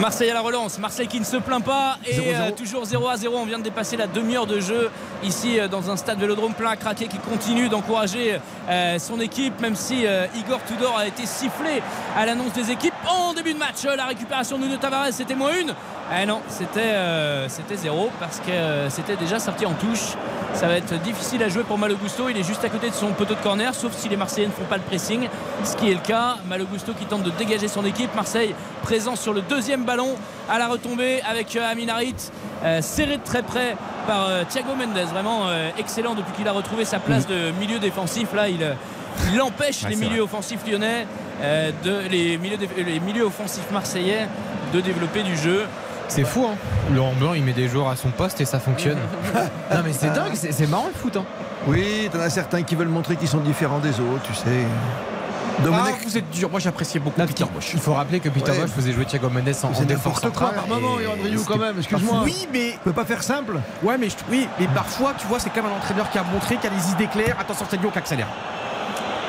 Marseille 0.00 0.30
à 0.30 0.34
la 0.34 0.42
relance, 0.42 0.78
Marseille 0.78 1.08
qui 1.08 1.18
ne 1.18 1.24
se 1.24 1.36
plaint 1.38 1.62
pas 1.64 1.98
et 2.06 2.14
0-0. 2.14 2.22
euh, 2.28 2.50
toujours 2.52 2.84
0 2.84 3.08
à 3.08 3.16
0. 3.16 3.36
On 3.36 3.44
vient 3.44 3.58
de 3.58 3.64
dépasser 3.64 3.96
la 3.96 4.06
demi-heure 4.06 4.46
de 4.46 4.60
jeu 4.60 4.90
ici 5.24 5.58
euh, 5.58 5.66
dans 5.66 5.90
un 5.90 5.96
stade 5.96 6.20
Vélodrome 6.20 6.54
plein 6.54 6.70
à 6.70 6.76
craquer 6.76 7.08
qui 7.08 7.18
continue 7.18 7.68
d'encourager 7.68 8.38
euh, 8.68 8.98
son 8.98 9.18
équipe 9.20 9.60
même 9.60 9.74
si 9.74 10.04
Igor 10.36 10.60
Tudor 10.66 10.96
a 10.96 11.06
été 11.06 11.26
sifflé 11.26 11.82
à 12.16 12.26
l'annonce 12.26 12.52
des 12.52 12.70
équipes 12.70 12.94
en 13.08 13.32
début 13.34 13.54
de 13.54 13.58
match. 13.58 13.84
La 13.84 14.06
récupération 14.06 14.58
de 14.58 14.64
Nuno 14.64 14.76
Tavares 14.76 15.08
c'était 15.12 15.34
moins 15.34 15.52
une. 15.58 15.74
Eh 16.10 16.24
non, 16.24 16.40
c'était 16.48 16.80
euh, 16.80 17.48
c'était 17.50 17.76
zéro 17.76 18.08
parce 18.18 18.40
que 18.40 18.50
euh, 18.50 18.88
c'était 18.88 19.16
déjà 19.16 19.38
sorti 19.38 19.66
en 19.66 19.74
touche. 19.74 20.14
Ça 20.54 20.66
va 20.66 20.78
être 20.78 20.98
difficile 21.02 21.42
à 21.42 21.50
jouer 21.50 21.62
pour 21.62 21.76
Malo 21.76 21.96
Gusto. 21.96 22.30
Il 22.30 22.36
est 22.38 22.42
juste 22.42 22.64
à 22.64 22.70
côté 22.70 22.88
de 22.88 22.94
son 22.94 23.08
poteau 23.08 23.34
de 23.34 23.40
corner, 23.40 23.74
sauf 23.74 23.92
si 23.94 24.08
les 24.08 24.16
Marseillais 24.16 24.46
ne 24.46 24.52
font 24.52 24.64
pas 24.64 24.78
le 24.78 24.82
pressing, 24.82 25.28
ce 25.62 25.76
qui 25.76 25.90
est 25.90 25.94
le 25.94 26.00
cas. 26.00 26.36
Malo 26.48 26.64
Gusto 26.64 26.94
qui 26.94 27.04
tente 27.04 27.22
de 27.24 27.30
dégager 27.30 27.68
son 27.68 27.84
équipe. 27.84 28.14
Marseille 28.14 28.54
présent 28.82 29.16
sur 29.16 29.34
le 29.34 29.42
deuxième 29.42 29.84
ballon 29.88 30.14
à 30.50 30.58
la 30.58 30.68
retombée 30.68 31.20
avec 31.28 31.56
euh, 31.56 31.70
Amin 31.72 31.88
Harit, 31.88 32.14
euh, 32.62 32.82
serré 32.82 33.16
de 33.16 33.22
très 33.22 33.42
près 33.42 33.74
par 34.06 34.28
euh, 34.28 34.42
Thiago 34.48 34.74
Mendes. 34.74 34.98
Vraiment 35.12 35.48
euh, 35.48 35.70
excellent 35.78 36.14
depuis 36.14 36.32
qu'il 36.36 36.46
a 36.46 36.52
retrouvé 36.52 36.84
sa 36.84 36.98
place 36.98 37.26
de 37.26 37.52
milieu 37.58 37.78
défensif. 37.78 38.28
Là, 38.34 38.48
il, 38.48 38.60
il 39.32 39.40
empêche 39.40 39.82
Ouais, 39.84 39.90
les 39.90 39.96
milieux 39.96 40.10
vrai. 40.10 40.20
offensifs 40.20 40.60
lyonnais, 40.70 41.06
euh, 41.42 41.70
de, 41.82 42.08
les, 42.10 42.36
milieux, 42.36 42.56
déf- 42.58 42.84
les 42.84 43.00
milieux 43.00 43.24
offensifs 43.24 43.70
marseillais 43.72 44.28
de 44.74 44.80
développer 44.82 45.22
du 45.22 45.36
jeu. 45.36 45.64
C'est 46.08 46.24
fou, 46.24 46.46
hein. 46.50 46.56
Laurent 46.94 47.14
Blanc, 47.18 47.32
il 47.34 47.42
met 47.44 47.52
des 47.52 47.68
joueurs 47.68 47.88
à 47.88 47.96
son 47.96 48.08
poste 48.10 48.40
et 48.40 48.44
ça 48.44 48.60
fonctionne. 48.60 48.98
non, 49.34 49.80
mais 49.84 49.92
c'est 49.92 50.10
dingue, 50.12 50.32
c'est 50.34 50.52
c'est 50.52 50.66
marrant 50.66 50.86
le 50.94 50.98
foot. 50.98 51.16
Hein. 51.16 51.24
Oui, 51.66 52.08
t'en 52.12 52.20
as 52.20 52.30
certains 52.30 52.62
qui 52.62 52.74
veulent 52.74 52.88
montrer 52.88 53.16
qu'ils 53.16 53.28
sont 53.28 53.40
différents 53.40 53.78
des 53.78 54.00
autres, 54.00 54.22
tu 54.24 54.34
sais. 54.34 54.64
Domenech, 55.62 55.94
Ah, 55.98 56.02
vous 56.04 56.18
êtes 56.18 56.30
dur. 56.30 56.50
Moi, 56.50 56.60
j'appréciais 56.60 57.00
beaucoup 57.00 57.18
Là, 57.20 57.26
Peter 57.26 57.44
Bosch. 57.52 57.70
Il 57.74 57.80
faut 57.80 57.94
rappeler 57.94 58.20
que 58.20 58.28
Peter 58.28 58.50
Ouais. 58.52 58.58
Bosch 58.60 58.70
faisait 58.70 58.92
jouer 58.92 59.04
Thiago 59.04 59.28
Mendes 59.28 59.48
en, 59.62 59.68
en 59.68 59.82
défense 59.84 60.20
centrale. 60.20 60.54
par 60.54 60.66
moment, 60.68 60.96
c'était 60.98 61.36
quand 61.46 61.58
même, 61.58 61.72
pas 61.74 61.78
excuse-moi. 61.78 62.20
Oui, 62.24 62.48
mais 62.52 62.74
on 62.76 62.84
peut 62.84 62.92
pas 62.92 63.04
faire 63.04 63.22
simple. 63.22 63.56
Ouais, 63.82 63.98
mais 63.98 64.08
je- 64.08 64.16
oui, 64.30 64.48
mais 64.60 64.66
parfois, 64.68 65.14
tu 65.18 65.26
vois, 65.26 65.38
c'est 65.40 65.50
quand 65.50 65.62
même 65.62 65.72
un 65.72 65.76
entraîneur 65.76 66.10
qui 66.10 66.18
a 66.18 66.22
montré 66.22 66.56
qu'il 66.56 66.70
y 66.70 66.74
a 66.74 66.76
des 66.76 66.90
idées 66.92 67.06
claires. 67.08 67.36
Attention, 67.40 67.66
c'est 67.68 67.76
Lyon 67.76 67.90
qui 67.90 67.98
accélère. 67.98 68.28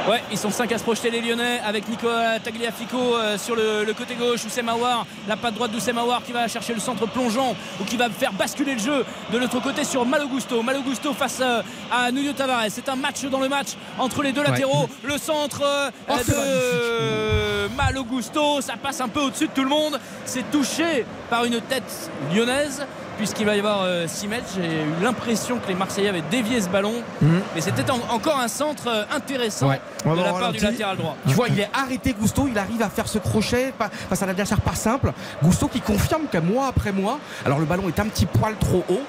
Ouais, 0.07 0.23
ils 0.31 0.37
sont 0.37 0.49
5 0.49 0.71
à 0.71 0.77
se 0.77 0.83
projeter 0.83 1.11
les 1.11 1.21
Lyonnais 1.21 1.59
avec 1.63 1.87
Nicolas 1.87 2.39
Tagliafico 2.39 2.97
euh, 2.97 3.37
sur 3.37 3.55
le, 3.55 3.83
le 3.85 3.93
côté 3.93 4.15
gauche, 4.15 4.43
Oussem 4.45 4.67
Aouar, 4.67 5.05
la 5.27 5.37
patte 5.37 5.53
droite 5.53 5.71
d'Oussem 5.71 5.97
Aouar 5.99 6.23
qui 6.25 6.31
va 6.31 6.47
chercher 6.47 6.73
le 6.73 6.79
centre 6.79 7.05
plongeant 7.05 7.55
ou 7.79 7.83
qui 7.83 7.95
va 7.95 8.09
faire 8.09 8.33
basculer 8.33 8.73
le 8.73 8.79
jeu 8.79 9.05
de 9.31 9.37
l'autre 9.37 9.59
côté 9.61 9.83
sur 9.83 10.05
Malo 10.05 10.27
Gusto. 10.27 10.63
Malo 10.63 10.81
Gusto 10.81 11.13
face 11.13 11.39
euh, 11.41 11.61
à 11.91 12.11
Nuno 12.11 12.33
Tavares. 12.33 12.65
C'est 12.69 12.89
un 12.89 12.95
match 12.95 13.23
dans 13.25 13.39
le 13.39 13.49
match 13.49 13.69
entre 13.99 14.23
les 14.23 14.31
deux 14.31 14.41
Ouais. 14.41 14.47
latéraux. 14.49 14.89
Le 15.03 15.17
centre 15.19 15.61
euh, 15.63 15.91
Oh, 16.07 16.13
de 16.27 17.75
Malo 17.75 18.03
Gusto, 18.03 18.61
ça 18.61 18.77
passe 18.81 19.01
un 19.01 19.09
peu 19.09 19.19
au-dessus 19.19 19.47
de 19.47 19.53
tout 19.53 19.63
le 19.63 19.69
monde. 19.69 19.99
C'est 20.25 20.49
touché 20.49 21.05
par 21.29 21.43
une 21.45 21.59
tête 21.61 22.09
lyonnaise. 22.33 22.83
Puisqu'il 23.19 23.45
va 23.45 23.53
y 23.55 23.59
avoir 23.59 23.85
6 24.07 24.27
mètres, 24.29 24.45
j'ai 24.55 24.63
eu 24.65 25.03
l'impression 25.03 25.57
que 25.57 25.67
les 25.67 25.75
Marseillais 25.75 26.07
avaient 26.07 26.23
dévié 26.31 26.61
ce 26.61 26.69
ballon. 26.69 26.93
Mhm. 27.21 27.41
Mais 27.53 27.59
c'était 27.59 27.89
en- 27.91 27.99
encore 28.15 28.39
un 28.39 28.47
centre 28.47 28.87
euh, 28.87 29.03
intéressant 29.13 29.67
Ouais. 29.67 29.81
On 30.05 30.11
va 30.13 30.21
de 30.21 30.25
la 30.25 30.31
part 30.33 30.51
du 30.53 30.59
latéral 30.59 30.95
droit. 30.95 31.17
Tu 31.27 31.33
vois, 31.33 31.49
il 31.49 31.59
est 31.59 31.69
arrêté 31.73 32.15
Gusto, 32.17 32.47
il 32.49 32.57
arrive 32.57 32.81
à 32.81 32.89
faire 32.89 33.09
ce 33.09 33.17
crochet 33.19 33.73
face 34.09 34.21
à 34.21 34.25
un 34.25 34.29
adversaire 34.29 34.61
pas 34.61 34.73
simple. 34.73 35.11
Gusto 35.43 35.67
qui 35.67 35.81
confirme 35.81 36.23
qu'à 36.31 36.39
mois 36.39 36.67
après 36.67 36.93
mois, 36.93 37.19
alors 37.45 37.59
le 37.59 37.65
ballon 37.65 37.89
est 37.89 37.99
un 37.99 38.05
petit 38.05 38.25
poil 38.25 38.55
trop 38.57 38.85
haut, 38.89 39.01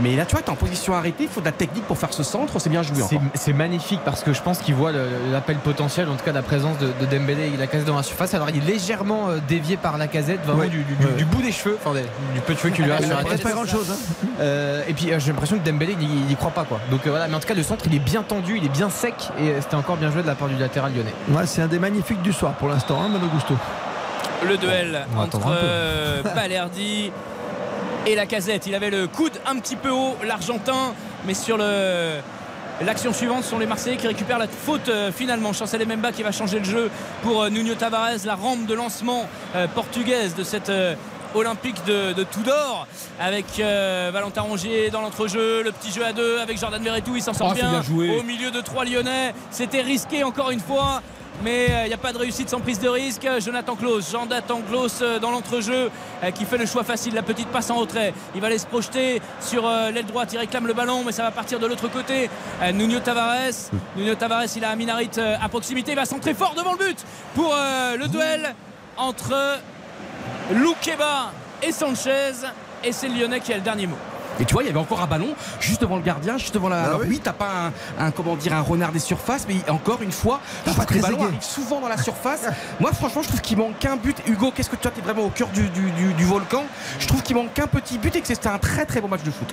mais 0.00 0.14
là 0.14 0.24
tu 0.24 0.36
vois, 0.36 0.42
tu 0.42 0.46
es 0.48 0.52
en 0.52 0.56
position 0.56 0.94
arrêtée, 0.94 1.24
il 1.24 1.28
faut 1.28 1.40
de 1.40 1.46
la 1.46 1.52
technique 1.52 1.84
pour 1.86 1.98
faire 1.98 2.12
ce 2.12 2.22
centre, 2.22 2.60
c'est 2.60 2.70
bien 2.70 2.82
joué 2.84 3.02
C'est- 3.34 3.52
magnifique 3.52 4.00
parce 4.04 4.22
que 4.22 4.32
je 4.32 4.42
pense 4.42 4.58
qu'il 4.58 4.74
voit 4.76 4.92
l'appel 5.32 5.56
potentiel, 5.56 6.08
en 6.08 6.14
tout 6.14 6.24
cas 6.24 6.32
la 6.32 6.42
présence 6.42 6.78
de, 6.78 6.86
de 7.00 7.06
Dembélé 7.06 7.50
et 7.52 7.56
la 7.56 7.66
casette 7.66 7.86
dans 7.88 7.96
la 7.96 8.02
surface. 8.04 8.32
Alors 8.34 8.50
il 8.50 8.56
est 8.58 8.60
légèrement 8.66 9.28
euh, 9.30 9.38
dévié 9.48 9.76
par 9.76 9.98
la 9.98 10.06
casette, 10.06 10.40
vraiment 10.44 10.60
Ouais. 10.60 10.68
du, 10.68 10.84
du- 10.84 10.94
du- 10.94 11.06
Ouais. 11.06 11.12
du 11.14 11.24
bout 11.24 11.42
des 11.42 11.50
cheveux, 11.52 11.76
enfin 11.82 11.94
des- 11.94 12.02
du 12.34 12.40
peu 12.46 12.54
de 12.54 12.58
cheveux 12.58 12.70
qu'il 12.72 12.84
lui 12.84 12.92
a 12.92 12.98
sur 13.02 13.08
la 13.16 13.24
tête. 13.24 13.42
Pas 13.56 13.64
grand 13.64 13.78
chose. 13.78 13.90
Hein. 13.90 14.26
Euh, 14.40 14.82
et 14.88 14.92
puis 14.92 15.12
euh, 15.12 15.18
j'ai 15.18 15.32
l'impression 15.32 15.58
que 15.58 15.64
Dembélé 15.64 15.96
il, 16.00 16.26
il 16.26 16.30
y 16.30 16.36
croit 16.36 16.50
pas 16.50 16.64
quoi. 16.64 16.80
Donc 16.90 17.06
euh, 17.06 17.10
voilà, 17.10 17.28
mais 17.28 17.34
en 17.34 17.40
tout 17.40 17.48
cas 17.48 17.54
le 17.54 17.62
centre 17.62 17.84
il 17.86 17.94
est 17.94 18.00
bien 18.00 18.22
tendu, 18.22 18.58
il 18.58 18.64
est 18.64 18.70
bien 18.70 18.90
sec 18.90 19.14
et 19.40 19.60
c'était 19.60 19.76
encore 19.76 19.96
bien 19.96 20.10
joué 20.10 20.22
de 20.22 20.26
la 20.26 20.34
part 20.34 20.48
du 20.48 20.56
latéral 20.56 20.92
lyonnais. 20.94 21.14
Ouais, 21.28 21.46
c'est 21.46 21.62
un 21.62 21.66
des 21.66 21.78
magnifiques 21.78 22.22
du 22.22 22.32
soir 22.32 22.54
pour 22.54 22.68
l'instant, 22.68 23.00
hein, 23.02 23.08
Malo 23.08 23.26
Gusto. 23.28 23.54
le 24.46 24.56
duel 24.56 25.06
On 25.16 25.20
entre 25.20 25.40
Balerdi 26.34 27.10
et 28.06 28.14
la 28.14 28.26
casette. 28.26 28.66
Il 28.66 28.74
avait 28.74 28.90
le 28.90 29.06
coude 29.08 29.32
un 29.46 29.58
petit 29.58 29.76
peu 29.76 29.90
haut, 29.90 30.16
l'Argentin, 30.24 30.94
mais 31.26 31.34
sur 31.34 31.56
le. 31.56 32.20
L'action 32.84 33.14
suivante 33.14 33.42
ce 33.42 33.50
sont 33.50 33.58
les 33.58 33.64
Marseillais 33.64 33.96
qui 33.96 34.06
récupèrent 34.06 34.38
la 34.38 34.48
faute 34.48 34.90
euh, 34.90 35.10
finalement. 35.10 35.54
Chancel 35.54 35.86
Memba 35.86 36.12
qui 36.12 36.22
va 36.22 36.30
changer 36.30 36.58
le 36.58 36.66
jeu 36.66 36.90
pour 37.22 37.42
euh, 37.42 37.48
Nuno 37.48 37.74
Tavares, 37.74 38.26
la 38.26 38.34
rampe 38.34 38.66
de 38.66 38.74
lancement 38.74 39.26
euh, 39.54 39.66
portugaise 39.66 40.34
de 40.34 40.44
cette 40.44 40.68
euh, 40.68 40.94
Olympique 41.34 41.84
de, 41.84 42.12
de 42.12 42.22
Tudor 42.24 42.86
avec 43.20 43.44
euh, 43.58 44.10
Valentin 44.12 44.42
Rongier 44.42 44.90
dans 44.90 45.00
l'entrejeu, 45.00 45.62
le 45.62 45.72
petit 45.72 45.90
jeu 45.90 46.04
à 46.04 46.12
deux 46.12 46.38
avec 46.38 46.58
Jordan 46.58 46.82
Verretou, 46.82 47.16
il 47.16 47.22
s'en 47.22 47.32
sort 47.32 47.48
Oh, 47.50 47.54
c'est 47.54 47.92
bien, 47.92 48.18
au 48.18 48.22
milieu 48.22 48.50
de 48.50 48.60
trois 48.60 48.84
Lyonnais. 48.84 49.34
C'était 49.50 49.82
risqué 49.82 50.24
encore 50.24 50.50
une 50.50 50.60
fois. 50.60 51.02
Mais 51.44 51.66
euh, 51.70 51.84
il 51.84 51.88
n'y 51.88 51.94
a 51.94 51.98
pas 51.98 52.14
de 52.14 52.18
réussite 52.18 52.48
sans 52.48 52.60
prise 52.60 52.80
de 52.80 52.88
risque. 52.88 53.28
Jonathan 53.44 53.76
Klaus, 53.76 54.10
Jonathan 54.10 54.62
Klaus 54.66 55.00
euh, 55.02 55.18
dans 55.18 55.30
l'entrejeu 55.30 55.90
qui 56.34 56.46
fait 56.46 56.56
le 56.56 56.64
choix 56.64 56.82
facile, 56.82 57.12
la 57.14 57.22
petite 57.22 57.48
passe 57.48 57.68
en 57.68 57.74
retrait. 57.76 58.14
Il 58.34 58.40
va 58.40 58.46
aller 58.46 58.56
se 58.56 58.66
projeter 58.66 59.20
sur 59.42 59.68
l'aile 59.68 60.06
droite, 60.06 60.30
il 60.32 60.38
réclame 60.38 60.66
le 60.66 60.72
ballon, 60.72 61.04
mais 61.04 61.12
ça 61.12 61.22
va 61.22 61.30
partir 61.30 61.58
de 61.58 61.66
l'autre 61.66 61.88
côté. 61.88 62.30
Nuno 62.72 63.00
Tavares, 63.00 63.70
Nuno 63.96 64.14
Tavares, 64.14 64.56
il 64.56 64.64
a 64.64 64.70
Aminarit 64.70 65.10
à 65.18 65.46
proximité, 65.50 65.92
il 65.92 65.96
va 65.96 66.06
centrer 66.06 66.32
fort 66.32 66.54
devant 66.56 66.72
le 66.72 66.78
but 66.78 66.98
pour 67.34 67.54
le 67.54 68.08
duel 68.08 68.54
entre 68.96 69.60
Loukeba 70.54 71.32
et 71.62 71.72
Sanchez. 71.72 72.32
Et 72.84 72.92
c'est 72.92 73.08
le 73.08 73.14
Lyonnais 73.18 73.40
qui 73.40 73.52
a 73.52 73.56
le 73.56 73.62
dernier 73.62 73.86
mot. 73.86 73.96
Et 74.38 74.44
tu 74.44 74.52
vois, 74.52 74.62
il 74.62 74.66
y 74.66 74.68
avait 74.68 74.78
encore 74.78 75.00
un 75.00 75.06
ballon 75.06 75.34
juste 75.60 75.80
devant 75.80 75.96
le 75.96 76.02
gardien, 76.02 76.36
juste 76.36 76.52
devant 76.52 76.68
la. 76.68 76.76
Ah 76.82 76.84
Alors 76.88 77.00
oui. 77.00 77.06
oui, 77.08 77.20
t'as 77.24 77.32
pas 77.32 77.48
un, 77.98 78.06
un- 78.06 78.10
comment 78.10 78.36
dire 78.36 78.52
un 78.52 78.60
renard 78.60 78.92
des 78.92 78.98
surfaces, 78.98 79.46
mais 79.48 79.56
encore 79.70 80.02
une 80.02 80.12
fois, 80.12 80.40
je 80.66 80.72
trouve 80.72 80.84
que 80.84 80.92
les 80.94 81.00
ballons 81.00 81.22
arrivent 81.24 81.40
souvent 81.42 81.80
dans 81.80 81.88
la 81.88 81.96
surface. 81.96 82.42
Moi, 82.80 82.92
franchement, 82.92 83.22
je 83.22 83.28
trouve 83.28 83.40
qu'il 83.40 83.56
manque 83.56 83.78
qu'un 83.78 83.96
but. 83.96 84.16
Hugo, 84.26 84.52
qu'est-ce 84.54 84.68
que 84.68 84.76
tu 84.76 84.86
as 84.86 84.90
T'es 84.90 85.00
vraiment 85.00 85.22
au 85.22 85.30
cœur 85.30 85.48
du, 85.48 85.68
du- 85.70 85.90
du- 85.90 86.12
du 86.12 86.24
volcan? 86.26 86.64
Je 87.00 87.08
trouve 87.08 87.22
qu'il 87.22 87.34
manque 87.34 87.54
qu'un 87.54 87.66
petit 87.66 87.96
but 87.96 88.14
et 88.14 88.20
que 88.20 88.26
c'était 88.26 88.48
un 88.48 88.58
très 88.58 88.84
très 88.84 89.00
bon 89.00 89.08
match 89.08 89.22
de 89.22 89.30
foot. 89.30 89.48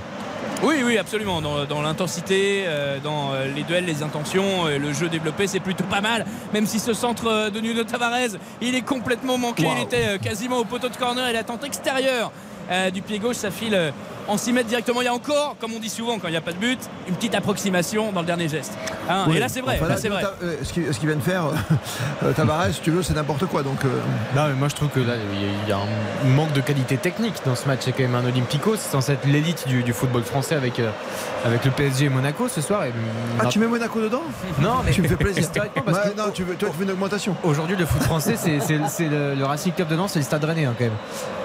Oui, 0.64 0.76
oui, 0.85 0.98
absolument. 0.98 1.41
Dans, 1.41 1.65
dans 1.65 1.81
l'intensité, 1.81 2.64
euh, 2.65 2.98
dans 3.03 3.34
euh, 3.34 3.48
les 3.53 3.64
duels, 3.64 3.84
les 3.84 4.02
intentions, 4.02 4.65
euh, 4.65 4.77
le 4.77 4.94
jeu 4.94 5.10
développé, 5.10 5.45
c'est 5.45 5.60
plutôt 5.60 5.84
pas 5.84 5.99
mal. 5.99 6.26
Même 6.53 6.65
si 6.65 6.80
ce 6.80 6.94
centre 6.94 7.49
de 7.49 7.60
Nuno 7.60 7.84
Tavares, 7.84 8.38
il 8.61 8.73
est 8.73 8.81
complètement 8.81 9.38
manqué. 9.38 9.65
Wow. 9.65 9.73
Il 9.77 9.84
était 9.84 10.19
quasiment 10.19 10.60
au 10.60 10.64
poteau 10.64 10.88
de 10.88 10.95
corner 10.95 11.27
et 11.27 11.34
la 11.34 11.44
tente 11.44 11.65
extérieure 11.65 12.31
euh, 12.72 12.90
du 12.91 13.02
pied 13.02 13.19
gauche, 13.19 13.35
ça 13.38 13.52
file 13.52 13.76
euh, 13.76 13.91
en 14.27 14.38
6 14.38 14.53
mètres 14.53 14.69
directement. 14.69 15.02
Il 15.02 15.06
y 15.06 15.07
a 15.10 15.14
encore, 15.14 15.56
comme 15.60 15.73
on 15.73 15.80
dit 15.80 15.90
souvent 15.90 16.18
quand 16.19 16.27
il 16.27 16.31
n'y 16.31 16.38
a 16.38 16.41
pas 16.41 16.53
de 16.53 16.57
but, 16.57 16.80
une 17.10 17.15
petite 17.15 17.35
approximation 17.35 18.11
dans 18.11 18.22
le 18.22 18.26
dernier 18.26 18.48
geste. 18.48 18.73
Hein, 19.10 19.26
Oui. 19.27 19.35
Et 19.38 19.40
là, 19.40 19.49
c'est 19.49 19.61
vrai. 19.61 19.76
Enfin, 19.76 19.90
là, 19.90 19.95
là, 19.95 19.98
c'est 20.02 20.10
vrai. 20.10 20.23
euh, 20.44 20.56
ce 20.64 20.72
qu'il 20.73 20.90
qu'il 20.90 21.07
vient 21.07 21.18
de 21.18 21.22
faire, 21.22 21.44
euh, 22.23 22.31
Tavares, 22.34 22.68
si 22.72 22.80
tu 22.81 22.91
veux, 22.91 23.03
c'est 23.03 23.14
n'importe 23.14 23.45
quoi. 23.48 23.64
Donc, 23.64 23.84
euh, 23.84 23.90
Non, 24.35 24.48
mais 24.48 24.53
moi 24.53 24.69
je 24.69 24.76
trouve 24.76 24.90
que 24.90 24.99
là 25.02 25.14
il 25.34 25.41
y 25.41 25.44
a- 25.45 25.48
il 25.64 25.69
y, 25.69 25.72
a 25.73 25.77
un 25.77 26.30
manque 26.35 26.53
de 26.53 26.61
qualité 26.61 26.98
technique 26.98 27.35
dans 27.45 27.56
ce 27.56 27.68
match. 27.68 27.81
C'est 27.84 27.91
quand 27.91 28.03
même 28.03 28.15
un 28.15 28.26
Olympico, 28.26 28.76
c'est 28.77 28.90
censé 28.91 29.14
être 29.14 29.26
l'élite 29.26 29.68
du, 29.68 29.84
du 29.84 29.91
football 29.94 30.23
français 30.23 30.56
avec, 30.56 30.80
euh, 30.80 30.90
avec 31.45 31.65
le 31.65 31.72
PSG 31.72 32.06
et 32.06 32.10
Monaco 32.10 32.48
ce 32.48 32.61
soir. 32.61 32.85
Et, 32.85 32.94
Ah, 33.40 33.48
tu 33.48 33.60
mets 33.60 33.68
Monaco 33.68 33.99
dedans? 34.02 34.22
Non, 34.61 34.76
mais 34.85 34.91
Tu 34.91 35.02
me 35.02 35.07
fais 35.10 35.15
plaisir. 35.18 35.49
parce 35.85 35.98
Ouais, 35.98 36.11
que 36.14 36.18
non, 36.18 36.30
tu 36.34 36.44
veux, 36.44 36.56
toi, 36.56 36.69
tu 36.72 36.77
veux 36.77 36.85
une 36.85 36.91
augmentation. 36.91 37.35
Aujourd'hui, 37.44 37.76
le 37.76 37.85
foot 37.85 38.02
français, 38.03 38.35
c'est 38.38 39.03
le, 39.10 39.35
le 39.35 39.45
Racing 39.45 39.73
Club 39.73 39.90
de 39.90 39.95
Nantes, 39.98 40.10
c'est 40.14 40.19
le 40.19 40.26
Stade 40.26 40.44
Rennais 40.45 40.65
hein, 40.65 40.73
quand 40.77 40.85
même. 40.85 40.94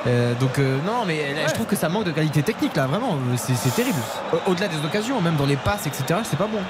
Euh, 0.07 0.33
donc 0.39 0.59
euh, 0.61 0.79
non, 0.87 1.05
mais 1.09 1.35
là, 1.35 1.49
je 1.49 1.55
trouve 1.55 1.67
que 1.67 1.75
ça 1.77 1.89
manque 1.89 2.05
de 2.05 2.13
qualité 2.13 2.43
technique 2.45 2.77
là, 2.77 2.87
vraiment, 2.87 3.15
euh, 3.15 3.37
c'est 3.37 3.75
terrible. 3.75 3.99
Au- 4.33 4.51
Au-delà 4.53 4.69
des 4.69 4.77
occasions, 4.85 5.21
même 5.21 5.35
dans 5.37 5.47
les 5.47 5.57
passes, 5.57 5.87
etc. 5.87 6.21
C'est 6.23 6.39
pas 6.39 6.47
bon. 6.47 6.61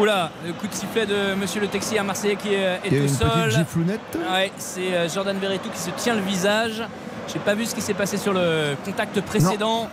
Oula, 0.00 0.30
le 0.46 0.52
coup 0.52 0.66
de 0.66 0.74
sifflet 0.74 1.06
de 1.06 1.34
Monsieur 1.34 1.60
le 1.60 1.68
Texier 1.68 1.98
à 1.98 2.02
Marseillais 2.02 2.36
qui 2.36 2.52
est, 2.54 2.80
est 2.84 2.96
a 2.96 3.00
au 3.00 3.02
une 3.02 3.08
sol. 3.08 3.28
petite 3.28 3.58
giflounette. 3.58 4.18
Ouais, 4.32 4.52
c'est 4.58 4.92
euh, 4.94 5.08
Jordan 5.08 5.36
Verretou 5.38 5.68
qui 5.70 5.78
se 5.80 5.90
tient 5.90 6.14
le 6.14 6.20
visage. 6.22 6.82
J'ai 7.32 7.38
pas 7.38 7.54
vu 7.54 7.64
ce 7.64 7.74
qui 7.74 7.80
s'est 7.80 7.94
passé 7.94 8.16
sur 8.18 8.32
le 8.32 8.74
contact 8.84 9.20
précédent. 9.22 9.88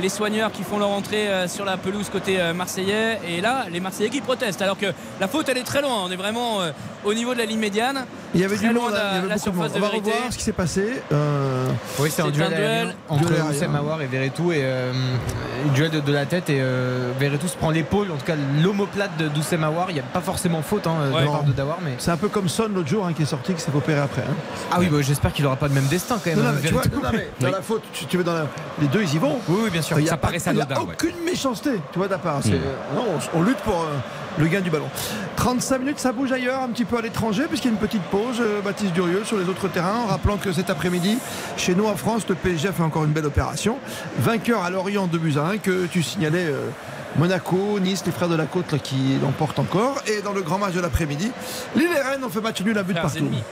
Les 0.00 0.08
soigneurs 0.10 0.52
qui 0.52 0.62
font 0.62 0.78
leur 0.78 0.90
entrée 0.90 1.28
euh, 1.28 1.48
sur 1.48 1.64
la 1.64 1.76
pelouse 1.78 2.10
côté 2.10 2.38
euh, 2.40 2.52
marseillais. 2.52 3.18
Et 3.28 3.40
là, 3.40 3.64
les 3.72 3.80
Marseillais 3.80 4.10
qui 4.10 4.20
protestent. 4.20 4.60
Alors 4.60 4.76
que 4.78 4.86
la 5.20 5.26
faute, 5.28 5.48
elle 5.48 5.56
est 5.58 5.62
très 5.62 5.80
loin. 5.80 6.02
On 6.06 6.10
est 6.10 6.16
vraiment 6.16 6.60
euh, 6.60 6.70
au 7.04 7.14
niveau 7.14 7.32
de 7.32 7.38
la 7.38 7.46
ligne 7.46 7.58
médiane. 7.58 8.04
Il 8.34 8.40
y 8.40 8.44
avait 8.44 8.58
du 8.58 8.70
loin 8.72 8.84
monde, 8.90 8.92
de 8.92 8.96
hein, 8.96 9.00
il 9.00 9.08
y 9.08 9.12
la, 9.12 9.18
avait 9.20 9.28
la 9.28 9.34
de 9.36 9.40
surface 9.40 9.70
On 9.74 9.78
va 9.80 9.88
vérité. 9.88 10.10
revoir 10.12 10.32
ce 10.32 10.36
qui 10.36 10.44
s'est 10.44 10.52
passé. 10.52 11.02
Euh, 11.12 11.66
Oui, 11.98 12.10
c'est 12.14 12.20
un 12.20 12.28
duel, 12.30 12.52
un 12.52 12.56
aérien 12.56 12.84
duel. 12.84 12.94
entre. 13.08 13.50
Oussem 13.50 13.74
Aouar 13.74 14.02
et 14.02 14.06
Verretou 14.06 14.52
et 14.52 14.58
euh, 14.60 14.92
un 15.66 15.72
duel 15.72 15.90
de, 15.90 16.00
de 16.00 16.12
la 16.12 16.26
tête 16.26 16.50
et 16.50 16.58
euh, 16.60 17.12
Verretou 17.18 17.48
se 17.48 17.56
prend 17.56 17.70
l'épaule, 17.70 18.10
en 18.12 18.16
tout 18.16 18.26
cas 18.26 18.34
l'omoplate 18.62 19.16
de 19.16 19.28
d'Oussem 19.28 19.64
Aouar. 19.64 19.86
Il 19.88 19.94
n'y 19.94 20.00
a 20.00 20.02
pas 20.02 20.20
forcément 20.20 20.60
faute 20.60 20.86
hein, 20.86 20.96
de 21.08 21.14
Ouais. 21.14 21.24
part 21.24 21.44
de 21.44 21.52
Dawar, 21.52 21.78
mais 21.82 21.92
c'est 21.98 22.10
un 22.10 22.16
peu 22.18 22.28
comme 22.28 22.48
Son 22.50 22.68
l'autre 22.68 22.88
jour 22.88 23.06
hein, 23.06 23.12
qui 23.14 23.22
est 23.22 23.26
sorti, 23.26 23.54
qui 23.54 23.60
s'est 23.62 23.70
opéré 23.74 24.00
après. 24.00 24.22
hein. 24.22 24.34
ah 24.72 24.76
oui, 24.78 24.88
bah, 24.90 24.98
j'espère 25.00 25.32
qu'il 25.32 25.44
n'aura 25.44 25.56
pas 25.56 25.68
le 25.68 25.74
même 25.74 25.86
destin 25.86 26.18
quand 26.22 26.28
même. 26.30 26.38
Non, 26.40 26.44
non, 26.46 26.52
mais 26.60 26.68
tu 26.68 26.74
vois, 26.74 26.82
Verretou. 26.82 27.02
non, 27.02 27.10
mais 27.12 27.28
dans 27.40 27.46
Oui. 27.46 27.52
la 27.52 27.62
faute, 27.62 27.82
tu, 27.94 28.04
tu 28.06 28.18
veux 28.18 28.24
dans 28.24 28.34
la- 28.34 28.46
les 28.80 28.88
deux, 28.88 29.02
ils 29.02 29.14
y 29.14 29.18
vont. 29.18 29.38
Oui, 29.48 29.60
oui, 29.64 29.70
bien 29.70 29.80
sûr. 29.82 29.85
Il 29.98 30.04
y 30.04 30.08
a, 30.10 30.16
ça 30.40 30.50
il 30.52 30.56
aucune 30.94 31.24
méchanceté, 31.24 31.70
tu 31.92 31.98
vois, 31.98 32.08
part. 32.18 32.40
C'est- 32.42 32.50
Mm. 32.50 32.94
non, 32.96 33.04
on, 33.34 33.38
on 33.38 33.42
lutte 33.42 33.58
pour 33.58 33.74
euh, 33.82 33.86
le 34.38 34.46
gain 34.46 34.60
du 34.60 34.70
ballon. 34.70 34.88
35 35.36 35.78
minutes, 35.78 35.98
ça 35.98 36.12
bouge 36.12 36.32
ailleurs, 36.32 36.62
un 36.62 36.68
petit 36.68 36.84
peu 36.84 36.98
à 36.98 37.00
l'étranger, 37.02 37.44
puisqu'il 37.48 37.68
y 37.68 37.70
a 37.70 37.74
une 37.74 37.80
petite 37.80 38.02
pause. 38.04 38.36
euh, 38.40 38.60
Baptiste 38.62 38.92
Durieux 38.92 39.22
sur 39.24 39.36
les 39.38 39.48
autres 39.48 39.68
terrains, 39.68 40.00
en 40.04 40.06
rappelant 40.06 40.36
que 40.36 40.52
cet 40.52 40.70
après-midi, 40.70 41.18
chez 41.56 41.74
nous 41.74 41.86
en 41.86 41.96
France, 41.96 42.22
le 42.28 42.34
PSG 42.34 42.68
a 42.68 42.72
fait 42.72 42.82
encore 42.82 43.04
une 43.04 43.12
belle 43.12 43.26
opération. 43.26 43.78
Vainqueur 44.18 44.62
à 44.62 44.70
Lorient 44.70 45.06
de 45.06 45.18
buts 45.18 45.34
à 45.38 45.46
1 45.48 45.58
que 45.58 45.86
tu 45.86 46.02
signalais. 46.02 46.46
euh, 46.46 46.68
Monaco, 47.18 47.80
Nice, 47.80 48.02
les 48.04 48.12
frères 48.12 48.28
de 48.28 48.36
la 48.36 48.44
côte 48.44 48.72
là, 48.72 48.78
qui 48.78 49.16
l'emportent 49.22 49.58
encore. 49.58 50.02
Et 50.06 50.20
dans 50.20 50.32
le 50.32 50.42
grand 50.42 50.58
match 50.58 50.74
de 50.74 50.80
l'après-midi, 50.80 51.30
Lille 51.74 51.88
et 51.96 52.00
Rennes 52.02 52.22
ont 52.24 52.28
fait 52.28 52.42
match 52.42 52.60
nul 52.62 52.76
à 52.76 52.82
but 52.82 52.92
partout. 52.94 53.18
ennemis. 53.18 53.42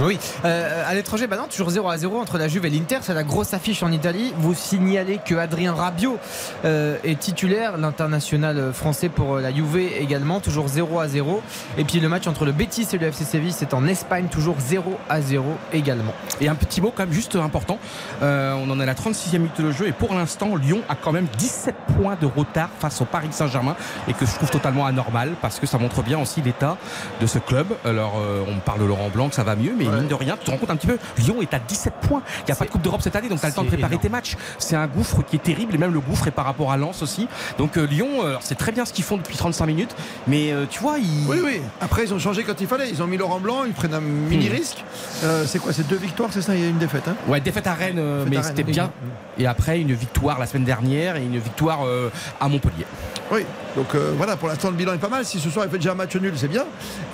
Oui, 0.00 0.18
Euh, 0.44 0.84
à 0.88 0.94
l'étranger, 0.94 1.26
bah 1.26 1.36
non, 1.36 1.48
toujours 1.48 1.70
0 1.70 1.88
à 1.88 1.96
0 1.96 2.20
entre 2.20 2.38
la 2.38 2.46
Juve 2.48 2.64
et 2.66 2.70
l'Inter, 2.70 2.98
c'est 3.02 3.14
la 3.14 3.24
grosse 3.24 3.52
affiche 3.52 3.82
en 3.82 3.90
Italie. 3.90 4.32
Vous 4.38 4.54
signalez 4.54 5.18
que 5.24 5.34
Adrien 5.34 5.74
Rabiot 5.74 6.18
euh, 6.64 6.96
est 7.04 7.18
titulaire, 7.18 7.76
l'international 7.76 8.72
français 8.72 9.08
pour 9.08 9.36
euh, 9.36 9.40
la 9.40 9.52
Juve 9.52 9.76
également, 9.76 10.40
toujours 10.40 10.68
0 10.68 11.00
à 11.00 11.08
0. 11.08 11.42
Et 11.78 11.84
puis 11.84 11.98
le 12.00 12.08
match 12.08 12.26
entre 12.26 12.44
le 12.44 12.52
Betis 12.52 12.86
et 12.92 12.98
le 12.98 13.08
FC 13.08 13.24
Séville, 13.24 13.52
c'est 13.52 13.74
en 13.74 13.86
Espagne, 13.86 14.26
toujours 14.30 14.56
0 14.58 14.98
à 15.08 15.20
0 15.20 15.44
également. 15.72 16.12
Et 16.40 16.48
un 16.48 16.54
petit 16.54 16.80
mot 16.80 16.92
quand 16.94 17.02
même 17.04 17.12
juste 17.12 17.34
important. 17.36 17.78
Euh, 18.22 18.54
on 18.54 18.70
en 18.70 18.78
est 18.78 18.84
à 18.84 18.86
la 18.86 18.94
36e 18.94 19.38
minute 19.38 19.60
de 19.60 19.72
jeu 19.72 19.88
et 19.88 19.92
pour 19.92 20.14
l'instant 20.14 20.54
Lyon 20.56 20.80
a 20.88 20.94
quand 20.94 21.12
même 21.12 21.26
17 21.38 21.74
points 22.00 22.16
de 22.20 22.26
retard 22.26 22.70
face 22.78 23.00
au 23.00 23.04
Paris 23.04 23.28
Saint-Germain 23.30 23.74
et 24.06 24.12
que 24.12 24.24
je 24.26 24.34
trouve 24.34 24.50
totalement 24.50 24.86
anormal 24.86 25.32
parce 25.42 25.58
que 25.58 25.66
ça 25.66 25.78
montre 25.78 26.02
bien 26.02 26.18
aussi 26.20 26.40
l'état 26.40 26.76
de 27.20 27.26
ce 27.26 27.38
club. 27.38 27.66
Alors 27.84 28.14
euh, 28.18 28.44
on 28.48 28.58
parle 28.60 28.80
de 28.80 28.84
Laurent 28.86 29.08
Blanc 29.12 29.28
ça 29.32 29.42
va 29.42 29.56
mieux 29.56 29.74
mais 29.76 29.87
mine 29.92 30.08
de 30.08 30.14
rien 30.14 30.36
tu 30.36 30.46
te 30.46 30.50
rends 30.50 30.56
compte 30.56 30.70
un 30.70 30.76
petit 30.76 30.86
peu 30.86 30.98
Lyon 31.18 31.36
est 31.42 31.54
à 31.54 31.58
17 31.58 31.94
points. 32.02 32.22
Il 32.40 32.44
n'y 32.46 32.52
a 32.52 32.56
pas 32.56 32.64
de 32.64 32.70
Coupe 32.70 32.82
d'Europe 32.82 33.02
cette 33.02 33.16
année 33.16 33.28
donc 33.28 33.40
tu 33.40 33.46
as 33.46 33.48
le 33.48 33.54
temps 33.54 33.62
de 33.62 33.68
préparer 33.68 33.94
énorme. 33.94 34.02
tes 34.02 34.08
matchs. 34.08 34.36
C'est 34.58 34.76
un 34.76 34.86
gouffre 34.86 35.22
qui 35.22 35.36
est 35.36 35.42
terrible 35.42 35.74
et 35.74 35.78
même 35.78 35.92
le 35.92 36.00
gouffre 36.00 36.28
est 36.28 36.32
par 36.32 36.44
rapport 36.44 36.72
à 36.72 36.76
Lens 36.76 37.02
aussi. 37.02 37.28
Donc 37.58 37.76
euh, 37.76 37.86
Lyon 37.86 38.08
euh, 38.22 38.36
c'est 38.40 38.56
très 38.56 38.72
bien 38.72 38.84
ce 38.84 38.92
qu'ils 38.92 39.04
font 39.04 39.16
depuis 39.16 39.36
35 39.36 39.66
minutes 39.66 39.94
mais 40.26 40.52
euh, 40.52 40.66
tu 40.68 40.80
vois 40.80 40.98
ils... 40.98 41.26
Oui, 41.28 41.38
oui. 41.44 41.60
Après, 41.80 42.04
ils 42.04 42.14
ont 42.14 42.18
changé 42.18 42.44
quand 42.44 42.60
il 42.60 42.66
fallait. 42.66 42.90
Ils 42.90 43.02
ont 43.02 43.06
mis 43.06 43.16
Laurent 43.16 43.40
Blanc, 43.40 43.64
ils 43.64 43.72
prennent 43.72 43.94
un 43.94 44.00
mini 44.00 44.48
risque. 44.48 44.84
Euh, 45.24 45.44
c'est 45.46 45.58
quoi 45.58 45.72
C'est 45.72 45.86
deux 45.86 45.96
victoires, 45.96 46.30
c'est 46.32 46.42
ça? 46.42 46.54
Il 46.54 46.62
y 46.62 46.64
a 46.64 46.68
une 46.68 46.78
défaite. 46.78 47.08
Hein? 47.08 47.16
Ouais, 47.26 47.40
défaite 47.40 47.66
à 47.66 47.74
Rennes, 47.74 47.96
Défaite 47.96 48.28
mais 48.28 48.42
c'était 48.42 48.64
bien. 48.64 48.90
Et 49.38 49.46
après, 49.46 49.80
une 49.80 49.92
victoire 49.92 50.38
la 50.38 50.46
semaine 50.46 50.64
dernière 50.64 51.16
et 51.16 51.22
une 51.22 51.38
victoire 51.38 51.80
à 52.40 52.48
Montpellier. 52.48 52.86
Oui, 53.30 53.44
donc 53.76 53.94
euh, 53.94 54.12
voilà, 54.16 54.36
pour 54.36 54.48
l'instant, 54.48 54.70
le 54.70 54.76
bilan 54.76 54.94
est 54.94 54.98
pas 54.98 55.08
mal. 55.08 55.24
Si 55.24 55.38
ce 55.38 55.50
soir 55.50 55.66
il 55.66 55.70
fait 55.70 55.76
déjà 55.76 55.92
un 55.92 55.96
match 55.96 56.16
nul, 56.16 56.32
c'est 56.36 56.48
bien. 56.48 56.64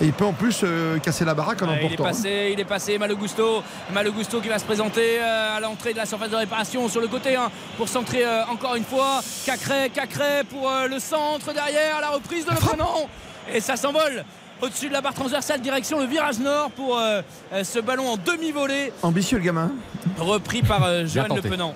Et 0.01 0.05
il 0.07 0.12
peut 0.12 0.24
en 0.24 0.32
plus 0.32 0.61
euh, 0.62 0.99
casser 0.99 1.24
la 1.24 1.35
baraque 1.35 1.61
en 1.62 1.66
il 1.66 1.73
est 1.73 1.85
emportant. 1.85 2.05
hein. 2.05 2.09
passé, 2.09 2.51
il 2.53 2.61
est 2.61 2.65
passé, 2.65 2.99
Malogusto. 2.99 3.62
Malogusto 3.93 4.41
qui 4.41 4.49
va 4.49 4.59
se 4.59 4.65
présenter 4.65 5.19
euh, 5.20 5.57
à 5.57 5.61
l'entrée 5.61 5.93
de 5.93 5.99
la 5.99 6.07
surface 6.07 6.31
de 6.31 6.36
réparation 6.36 6.89
sur 6.89 7.01
le 7.01 7.09
côté 7.09 7.35
hein, 7.35 7.51
pour 7.77 7.89
centrer 7.89 8.23
encore 8.49 8.77
une 8.77 8.85
fois. 8.85 9.20
Cacré, 9.45 9.91
Cacré 9.91 10.45
pour 10.49 10.70
le 10.89 10.99
centre 11.01 11.53
derrière, 11.53 12.01
la 12.01 12.11
reprise 12.11 12.45
de 12.47 12.51
le. 12.51 13.09
Et 13.53 13.61
ça 13.61 13.77
s'envole 13.77 14.24
au-dessus 14.62 14.89
de 14.89 14.93
la 14.93 15.01
barre 15.01 15.14
transversale, 15.14 15.60
direction 15.60 15.98
le 16.01 16.06
virage 16.06 16.39
nord 16.39 16.70
pour 16.70 16.98
euh, 16.98 17.20
euh, 17.52 17.64
ce 17.64 17.78
ballon 17.78 18.09
en 18.09 18.16
demi-volée, 18.16 18.93
Ambitieux 19.02 19.39
le 19.39 19.44
gamin. 19.44 19.70
repris 20.18 20.62
par 20.62 20.85
euh, 20.85 21.06
Johan 21.06 21.26
Le. 21.35 21.43
Penant. 21.43 21.74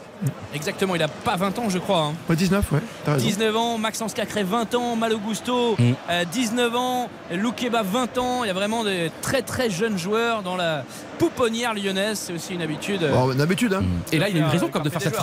Exactement, 0.55 0.95
il 0.97 1.03
a 1.03 1.09
pas 1.09 1.37
20 1.37 1.59
ans, 1.59 1.69
je 1.69 1.79
crois. 1.79 2.01
hein. 2.05 2.15
Ouais, 2.29 2.37
19, 2.37 2.73
ouais. 2.73 2.81
T'as 3.05 3.13
raison. 3.15 3.27
19 3.27 3.57
ans, 3.57 3.79
Maxence 3.79 4.15
Cacré 4.15 4.43
20 4.43 4.75
ans, 4.75 4.97
Malogusto 4.97 5.77
Mm. 5.79 5.93
euh, 6.11 6.25
19 6.25 6.75
ans, 6.77 7.09
Loukeba 7.33 7.83
20 7.83 8.19
ans. 8.19 8.45
Il 8.45 8.49
y 8.49 8.51
a 8.51 8.55
vraiment 8.55 8.85
des 8.85 9.11
très 9.23 9.43
très 9.43 9.69
jeunes 9.71 9.99
joueurs 9.99 10.43
dans 10.43 10.57
la 10.57 10.85
pouponnière 11.19 11.75
lyonnaise. 11.75 12.19
C'est 12.27 12.33
aussi 12.33 12.55
une 12.55 12.63
habitude. 12.63 13.03
euh, 13.03 13.13
Bon, 13.13 13.35
d'habitude, 13.35 13.75
hein. 13.75 13.83
Et 14.13 14.19
là, 14.19 14.29
il 14.29 14.37
a 14.37 14.39
eu 14.39 14.43
faire, 14.43 14.51
raison 14.53 14.69
comme 14.69 14.83
de 14.83 14.91
faire 14.91 15.03
cette 15.03 15.13
des 15.13 15.19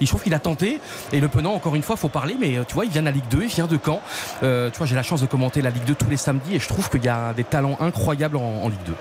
Il 0.00 0.08
trouve 0.08 0.22
qu'il 0.22 0.34
a 0.34 0.38
tenté. 0.38 0.80
Et 1.12 1.20
le 1.20 1.28
Penant, 1.28 1.54
encore 1.54 1.74
une 1.74 1.82
fois, 1.82 1.96
faut 1.96 2.08
parler. 2.08 2.36
Mais 2.38 2.56
euh, 2.56 2.64
tu 2.66 2.74
vois, 2.74 2.84
il 2.84 2.90
vient 2.90 3.02
de 3.02 3.06
la 3.06 3.12
Ligue 3.12 3.28
2, 3.30 3.42
il 3.42 3.48
vient 3.48 3.66
de 3.66 3.78
Caen. 3.84 4.00
Euh, 4.42 4.70
tu 4.70 4.78
vois, 4.78 4.86
j'ai 4.86 4.94
la 4.96 5.02
chance 5.02 5.20
de 5.20 5.26
commenter 5.26 5.62
la 5.62 5.70
Ligue 5.70 5.84
2 5.84 5.94
tous 5.94 6.10
les 6.10 6.16
samedis. 6.16 6.56
Et 6.56 6.60
je 6.60 6.68
trouve 6.68 6.88
qu'il 6.90 7.04
y 7.04 7.08
a 7.08 7.32
des 7.32 7.44
talents 7.44 7.76
incroyables 7.80 8.36
en, 8.36 8.62
en 8.62 8.68
Ligue 8.68 8.82
2. 8.86 8.94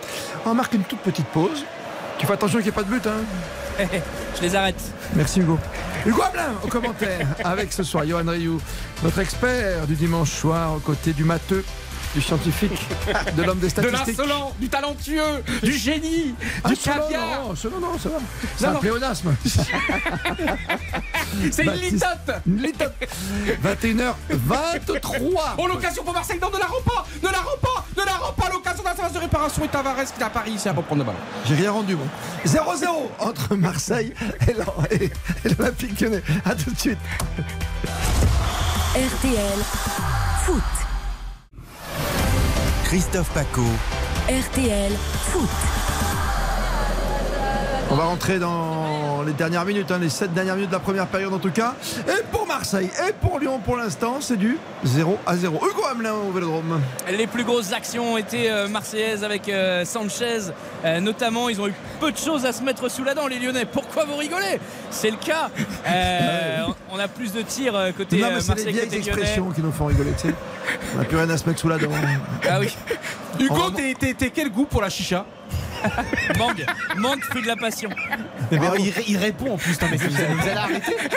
On 0.46 0.54
marque 0.54 0.74
une 0.74 0.84
toute 0.84 1.00
petite 1.00 1.28
pause. 1.28 1.66
Tu 2.18 2.26
fais 2.26 2.34
attention 2.34 2.58
qu'il 2.58 2.66
n'y 2.66 2.70
ait 2.70 2.72
pas 2.72 2.84
de 2.84 2.90
but. 2.90 3.08
Hein. 3.08 3.22
Je 4.38 4.42
les 4.42 4.56
arrête. 4.56 4.82
Merci 5.16 5.40
Hugo. 5.40 5.60
Hugo 6.06 6.22
Hamelin 6.22 6.54
au 6.64 6.68
commentaire 6.68 7.28
avec 7.44 7.74
ce 7.74 7.84
soir 7.84 8.06
Johan 8.08 8.24
Rioux, 8.26 8.62
notre 9.04 9.20
expert 9.20 9.86
du 9.88 9.96
dimanche 9.96 10.32
soir 10.32 10.74
aux 10.76 10.80
côtés 10.80 11.14
du 11.14 11.24
matheux, 11.24 11.64
du 12.14 12.22
scientifique, 12.22 12.72
de 13.36 13.44
l'homme 13.44 13.60
des 13.60 13.68
De 13.68 13.70
statistiques. 13.72 14.18
l'insolent, 14.18 14.54
du 14.60 14.70
talentueux, 14.70 15.44
du 15.62 15.74
génie, 15.74 16.34
Ah, 16.64 16.70
du 16.70 16.78
caviar. 16.78 17.44
non, 17.48 17.56
cela, 17.56 17.76
non, 17.80 17.98
ça 18.00 18.10
va. 18.10 18.18
C'est 18.58 18.66
un 18.66 18.74
pléonasme. 18.76 19.36
C'est 21.52 21.64
une 21.66 21.72
litote. 21.74 22.32
Une 22.48 22.62
litote. 22.62 22.94
21h23. 23.64 25.56
Oh, 25.58 25.68
l'occasion 25.68 26.04
pour 26.04 26.14
Marseille. 26.14 26.40
Non, 26.42 26.50
ne 26.52 26.58
la 26.58 26.66
rend 26.66 26.82
pas. 26.86 27.06
Ne 27.22 27.30
la 27.30 27.38
rend 27.40 27.58
pas. 27.62 27.86
Ne 27.98 28.04
la 28.06 28.14
rend 28.14 28.34
pas. 28.34 28.50
L'occasion 28.52 28.84
d'un 28.84 28.96
service 28.96 29.14
de 29.14 29.20
réparation 29.20 29.64
et 29.66 29.68
Tavares 29.68 29.96
qui 29.96 30.20
est 30.20 30.24
à 30.24 30.30
Paris 30.30 30.52
ici 30.52 30.68
à 30.70 30.74
reprendre 30.74 31.02
le 31.02 31.06
ballon. 31.06 31.20
J'ai 31.46 31.56
rien 31.56 31.72
rendu, 31.72 31.96
moi. 31.96 32.08
0-0 32.46 32.88
entre 33.20 33.56
Marseille 33.56 34.14
et 34.48 34.54
l'O- 34.54 34.64
et- 34.92 35.12
et 35.46 35.50
l'Olympique 35.58 36.00
lyonnais. 36.02 36.24
A 36.46 36.56
tout 36.56 36.72
de 36.72 36.80
suite. 36.80 36.98
RTL 38.96 39.60
Foot. 40.46 40.64
Christophe 42.88 43.30
Paco. 43.34 43.66
RTL 44.30 44.94
Foot. 44.94 45.50
On 47.92 47.96
va 47.96 48.06
rentrer 48.06 48.40
dans 48.40 48.97
les 49.28 49.34
dernières 49.34 49.66
minutes, 49.66 49.92
hein, 49.92 50.00
les 50.00 50.10
7 50.10 50.34
dernières 50.34 50.56
minutes 50.56 50.70
de 50.70 50.76
la 50.76 50.80
première 50.80 51.06
période 51.08 51.34
en 51.34 51.40
tout 51.40 51.52
cas. 51.52 51.76
Et 52.08 52.24
pour 52.32 52.48
Marseille 52.48 52.90
et 53.08 53.14
pour 53.14 53.40
Lyon 53.40 53.60
pour 53.64 53.78
l'instant, 53.78 54.18
c'est 54.22 54.38
du 54.38 54.58
0 54.84 55.20
à 55.26 55.36
0. 55.36 55.56
Hugo 55.56 55.86
Hamelin 55.86 56.14
au 56.14 56.32
Vélodrome. 56.32 56.82
Les 57.12 57.28
plus 57.28 57.44
grosses 57.44 57.74
actions 57.74 58.14
ont 58.14 58.18
été 58.18 58.50
euh, 58.50 58.68
marseillaises 58.68 59.24
avec 59.24 59.50
euh, 59.50 59.86
Sanchez. 59.86 60.52
Euh, 60.86 61.00
notamment, 61.00 61.50
ils 61.50 61.60
ont 61.62 61.68
eu 61.68 61.74
peu 62.00 62.12
de 62.12 62.18
choses 62.18 62.46
à 62.46 62.54
se 62.54 62.64
mettre 62.64 62.90
sous 62.90 63.04
la 63.04 63.14
dent, 63.14 63.28
les 63.28 63.40
Lyonnais. 63.40 63.66
Pourquoi 63.66 64.06
vous 64.06 64.16
rigolez? 64.16 64.60
C'est 64.90 65.12
le 65.12 65.18
cas. 65.18 65.50
Euh, 65.88 66.66
on 66.92 67.00
a 67.00 67.08
plus 67.08 67.32
de 67.32 67.42
tirs 67.42 67.74
côté 67.96 68.20
non, 68.20 68.28
mais 68.34 68.42
c'est 68.42 68.56
les 68.56 68.72
vieilles 68.72 68.86
côté 68.86 68.98
Lyonnais. 68.98 69.10
expressions 69.10 69.52
qui 69.52 69.62
nous 69.62 69.72
font 69.72 69.86
rigoler, 69.86 70.12
tu 70.20 70.28
sais. 70.28 70.36
On 70.94 70.98
n'a 70.98 71.06
plus 71.06 71.16
rien 71.16 71.30
à 71.30 71.38
se 71.38 71.46
mettre 71.48 71.60
sous 71.60 71.70
la 71.70 71.78
dent. 71.78 71.90
Ah 72.50 72.60
oui. 72.60 72.76
Hugo, 73.40 73.72
t'es 73.72 74.30
quel 74.32 74.50
goût 74.52 74.66
pour 74.66 74.82
la 74.82 74.90
chicha? 74.90 75.26
Manque, 76.38 76.66
manque, 76.98 77.24
fruit 77.24 77.42
de 77.42 77.48
la 77.48 77.56
passion. 77.56 77.90
Mais 78.52 78.60
il, 78.80 78.90
ré- 78.92 79.06
il 79.08 79.18
répond 79.18 79.54
en 79.54 79.58
plus, 79.58 79.78
mais 79.90 79.98
vous, 79.98 80.16
allez- 80.16 80.26
vous 80.34 80.42
allez 80.48 80.58
arrêter. 80.58 80.98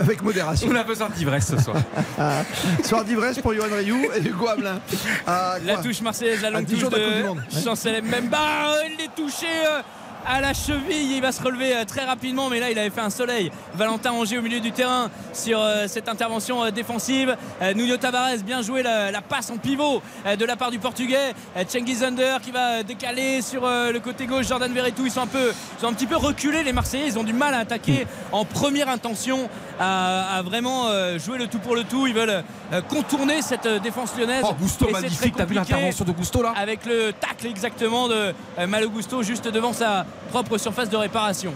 Avec 0.00 0.22
modération. 0.22 0.68
On 0.70 0.74
a 0.76 0.82
besoin 0.82 1.08
d'ivresse 1.10 1.46
ce 1.48 1.58
soir. 1.62 1.76
Ah, 2.18 2.42
Soir 2.82 3.04
d'ivresse 3.04 3.38
pour 3.38 3.52
Johan 3.54 3.66
Rioux 3.76 4.06
et 4.16 4.20
Hugo 4.20 4.48
Hamelin. 4.48 4.80
Ah, 5.26 5.56
La 5.64 5.76
touche 5.76 6.00
marseillaise, 6.00 6.40
la 6.42 6.50
longue 6.50 6.64
10 6.64 6.74
touche 6.80 6.90
de 6.90 7.22
Monde. 7.22 7.42
de 7.52 7.60
Chancel 7.62 8.02
Mbemba. 8.02 8.38
Il 8.86 9.04
est 9.04 9.14
touché 9.14 9.46
euh, 9.46 9.82
à 10.26 10.40
la 10.40 10.54
cheville. 10.54 11.12
Il 11.12 11.20
va 11.20 11.32
se 11.32 11.42
relever 11.42 11.74
euh, 11.74 11.84
très 11.84 12.04
rapidement, 12.04 12.48
mais 12.48 12.60
là, 12.60 12.70
il 12.70 12.78
avait 12.78 12.90
fait 12.90 13.00
un 13.00 13.10
soleil. 13.10 13.50
Valentin 13.74 14.12
Angers 14.12 14.38
au 14.38 14.42
milieu 14.42 14.60
du 14.60 14.72
terrain 14.72 15.10
sur 15.32 15.60
euh, 15.60 15.86
cette 15.88 16.08
intervention 16.08 16.64
euh, 16.64 16.70
défensive. 16.70 17.36
Nuno 17.74 17.96
Tavares, 17.96 18.38
bien 18.44 18.62
joué 18.62 18.82
la, 18.82 19.10
la 19.10 19.20
passe 19.20 19.50
en 19.50 19.56
pivot 19.56 20.02
de 20.38 20.44
la 20.44 20.56
part 20.56 20.70
du 20.70 20.78
Portugais. 20.78 21.34
Cengiz 21.68 22.02
Under 22.02 22.40
qui 22.40 22.50
va 22.50 22.82
décaler 22.82 23.42
sur 23.42 23.62
le 23.62 23.98
côté 23.98 24.26
gauche. 24.26 24.46
Jordan 24.46 24.72
Verretou, 24.72 25.06
ils 25.06 25.10
sont 25.10 25.22
un 25.22 25.26
peu, 25.26 25.52
ils 25.76 25.80
sont 25.80 25.88
un 25.88 25.92
petit 25.92 26.06
peu 26.06 26.16
reculés 26.16 26.62
les 26.62 26.72
Marseillais. 26.72 27.06
Ils 27.06 27.18
ont 27.18 27.24
du 27.24 27.32
mal 27.32 27.54
à 27.54 27.58
attaquer 27.58 28.06
en 28.32 28.44
première 28.44 28.88
intention, 28.88 29.48
à, 29.80 30.36
à 30.36 30.42
vraiment 30.42 30.88
jouer 31.18 31.38
le 31.38 31.46
tout 31.46 31.58
pour 31.58 31.74
le 31.74 31.84
tout. 31.84 32.06
Ils 32.06 32.14
veulent 32.14 32.44
contourner 32.88 33.42
cette 33.42 33.68
défense 33.82 34.16
lyonnaise. 34.16 34.44
Oh, 34.48 34.54
Gusto, 34.60 34.88
magnifique. 34.90 35.34
T'as 35.36 35.44
vu 35.44 35.54
l'intervention 35.54 36.04
de 36.04 36.12
Gusto 36.12 36.42
là? 36.42 36.52
Avec 36.56 36.84
le 36.86 37.12
tacle 37.12 37.46
exactement 37.46 38.08
de 38.08 38.34
Malo 38.66 38.90
Gusto 38.90 39.22
juste 39.22 39.48
devant 39.48 39.72
sa 39.72 40.06
propre 40.30 40.58
surface 40.58 40.90
de 40.90 40.96
réparation. 40.96 41.52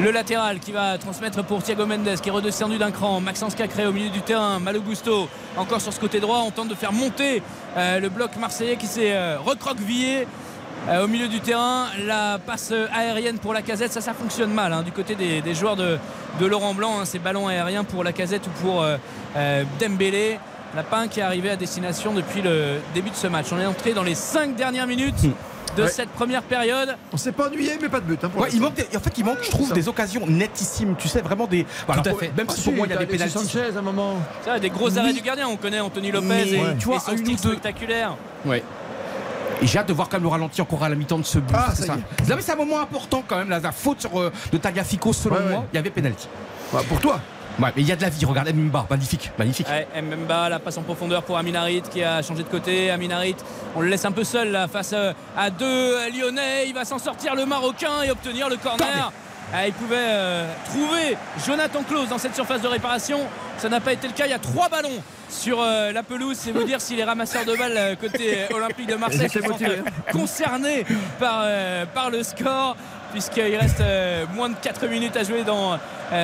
Le 0.00 0.12
latéral 0.12 0.60
qui 0.60 0.70
va 0.70 0.96
transmettre 0.96 1.42
pour 1.42 1.60
Thiago 1.60 1.84
Mendes 1.84 2.20
qui 2.22 2.28
est 2.28 2.32
redescendu 2.32 2.78
d'un 2.78 2.92
cran. 2.92 3.20
Maxence 3.20 3.56
Cacré 3.56 3.84
au 3.84 3.92
milieu 3.92 4.10
du 4.10 4.20
terrain. 4.20 4.60
Malo 4.60 4.80
Gusto 4.80 5.28
encore 5.56 5.80
sur 5.80 5.92
ce 5.92 5.98
côté 5.98 6.20
droit. 6.20 6.44
On 6.46 6.52
tente 6.52 6.68
de 6.68 6.74
faire 6.76 6.92
monter 6.92 7.42
euh, 7.76 7.98
le 7.98 8.08
bloc 8.08 8.36
marseillais 8.36 8.76
qui 8.76 8.86
s'est 8.86 9.12
euh, 9.12 9.38
recroquevillé. 9.44 10.28
euh, 10.88 11.04
au 11.04 11.08
milieu 11.08 11.26
du 11.26 11.40
terrain, 11.40 11.86
la 12.06 12.38
passe 12.38 12.72
aérienne 12.94 13.38
pour 13.38 13.52
la 13.52 13.62
casette, 13.62 13.92
ça, 13.92 14.00
ça 14.00 14.14
fonctionne 14.14 14.52
mal 14.52 14.72
hein, 14.72 14.82
du 14.84 14.92
côté 14.92 15.16
des, 15.16 15.54
joueurs 15.54 15.74
de, 15.74 15.98
Laurent 16.40 16.74
Blanc. 16.74 17.00
hein, 17.00 17.04
ces 17.04 17.18
ballons 17.18 17.48
aériens 17.48 17.82
pour 17.82 18.04
la 18.04 18.12
casette 18.12 18.46
ou 18.46 18.50
pour 18.62 18.86
Dembélé. 19.80 20.38
Lapin 20.76 21.08
qui 21.08 21.20
est 21.20 21.22
arrivé 21.22 21.50
à 21.50 21.56
destination 21.56 22.12
depuis 22.12 22.42
le 22.42 22.76
début 22.94 23.10
de 23.10 23.16
ce 23.16 23.26
match. 23.26 23.46
On 23.52 23.58
est 23.58 23.66
entré 23.66 23.94
dans 23.94 24.02
les 24.02 24.14
5 24.14 24.54
dernières 24.54 24.86
minutes 24.86 25.26
de 25.76 25.82
Ouais. 25.84 25.88
cette 25.88 26.10
première 26.10 26.42
période. 26.42 26.96
On 27.12 27.16
s'est 27.16 27.32
pas 27.32 27.46
ennuyé, 27.48 27.78
mais 27.80 27.88
pas 27.88 28.00
de 28.00 28.04
but. 28.06 28.22
hein, 28.24 28.28
pour 28.28 28.42
Ouais, 28.42 28.48
il 28.52 28.60
manque 28.60 28.74
des- 28.74 28.96
en 28.96 29.00
fait, 29.00 29.12
il 29.18 29.24
manque, 29.24 29.38
je 29.42 29.50
trouve, 29.50 29.72
des 29.72 29.88
occasions 29.88 30.26
nettissimes. 30.26 30.94
Tu 30.98 31.08
sais, 31.08 31.20
vraiment 31.20 31.46
des. 31.46 31.66
Voilà, 31.86 32.02
à 32.02 32.04
pour- 32.10 32.18
fait. 32.20 32.32
Même 32.36 32.46
Ah, 32.48 32.52
si 32.52 32.62
pour 32.62 32.72
si, 32.72 32.76
moi, 32.78 32.86
il 32.86 32.90
y 32.92 32.96
a 32.96 32.98
des 32.98 33.06
pénaltys. 33.06 33.32
Sanchez 33.38 33.62
à 33.74 33.78
un 33.78 33.82
moment. 33.82 34.14
Ça, 34.44 34.58
des 34.58 34.70
gros 34.70 34.88
Oui. 34.90 34.98
arrêts 34.98 35.12
du 35.12 35.20
gardien. 35.20 35.48
On 35.48 35.56
connaît 35.56 35.80
Anthony 35.80 36.10
Lopez 36.10 36.26
Mais, 36.26 36.48
et, 36.48 36.76
tu 36.78 36.86
vois, 36.86 36.96
et 36.96 37.00
son 37.00 37.10
un, 37.12 37.16
une 37.16 37.18
style 37.24 37.34
ou 37.34 37.42
deux. 37.42 37.48
spectaculaire. 37.58 38.16
Ouais. 38.44 38.62
Et 39.60 39.66
j'ai 39.66 39.78
hâte 39.78 39.88
de 39.88 39.92
voir 39.92 40.08
quand 40.08 40.16
même 40.18 40.22
le 40.24 40.28
ralenti 40.28 40.60
encore 40.62 40.84
à 40.84 40.88
la 40.88 40.94
mi-temps 40.94 41.18
de 41.18 41.24
ce 41.24 41.38
but. 41.40 41.54
Ah, 41.56 41.70
C'est 41.74 41.86
ça 41.86 41.96
c'est 42.40 42.52
un 42.52 42.56
moment 42.56 42.80
important 42.80 43.24
quand 43.26 43.36
même. 43.38 43.50
La, 43.50 43.58
la 43.58 43.72
faute 43.72 44.00
sur, 44.02 44.20
euh, 44.20 44.32
de 44.52 44.58
Tagliafico, 44.58 45.12
selon 45.12 45.34
Ouais, 45.36 45.42
ouais. 45.42 45.48
moi, 45.50 45.64
il 45.72 45.76
y 45.76 45.78
avait 45.78 45.90
pénalty. 45.90 46.28
Bah, 46.72 46.80
pour 46.88 47.00
toi. 47.00 47.20
Ouais, 47.58 47.70
mais 47.74 47.82
il 47.82 47.88
y 47.88 47.92
a 47.92 47.96
de 47.96 48.02
la 48.02 48.08
vie. 48.08 48.24
Regarde 48.24 48.48
Mbemba, 48.52 48.86
magnifique, 48.88 49.32
magnifique. 49.38 49.66
Ouais, 49.68 49.86
Mbemba, 50.00 50.48
la 50.48 50.58
passe 50.60 50.78
en 50.78 50.82
profondeur 50.82 51.22
pour 51.24 51.36
Aminarit 51.38 51.82
qui 51.82 52.02
a 52.04 52.22
changé 52.22 52.42
de 52.44 52.48
côté. 52.48 52.90
Aminarit, 52.90 53.34
on 53.74 53.80
le 53.80 53.88
laisse 53.88 54.04
un 54.04 54.12
peu 54.12 54.22
seul 54.24 54.52
là 54.52 54.68
face 54.68 54.92
euh, 54.92 55.12
à 55.36 55.50
deux 55.50 55.96
Lyonnais. 56.10 56.66
Il 56.68 56.74
va 56.74 56.84
s'en 56.84 56.98
sortir 56.98 57.34
le 57.34 57.46
Marocain 57.46 58.02
et 58.04 58.10
obtenir 58.12 58.48
le 58.48 58.56
corner. 58.58 59.10
euh, 59.54 59.64
il 59.66 59.72
pouvait 59.72 59.96
euh, 59.98 60.52
trouver 60.66 61.16
Jonathan 61.46 61.82
Klaus 61.82 62.08
dans 62.08 62.18
cette 62.18 62.34
surface 62.36 62.60
de 62.62 62.68
réparation. 62.68 63.18
Ça 63.58 63.68
n'a 63.68 63.80
pas 63.80 63.92
été 63.92 64.06
le 64.06 64.12
cas. 64.12 64.26
Il 64.26 64.30
y 64.30 64.34
a 64.34 64.38
trois 64.38 64.68
ballons 64.68 65.02
sur 65.28 65.60
euh, 65.60 65.90
la 65.90 66.04
pelouse. 66.04 66.36
C'est 66.38 66.52
vous 66.52 66.62
dire 66.62 66.80
si 66.80 66.94
les 66.94 67.02
ramasseurs 67.02 67.44
de 67.44 67.56
balles 67.56 67.76
euh, 67.76 67.96
côté 67.96 68.34
euh, 68.50 68.54
Olympique 68.56 68.86
de 68.88 68.94
Marseille 68.94 69.28
sont 69.28 69.40
concernés 70.12 70.84
par, 71.18 71.40
euh, 71.42 71.84
par 71.92 72.10
le 72.10 72.22
score 72.22 72.76
puisqu'il 73.10 73.56
reste 73.56 73.80
euh, 73.80 74.26
moins 74.34 74.50
de 74.50 74.54
4 74.62 74.86
minutes 74.86 75.16
à 75.16 75.24
jouer 75.24 75.42
dans, 75.42 75.72
euh, 75.72 75.76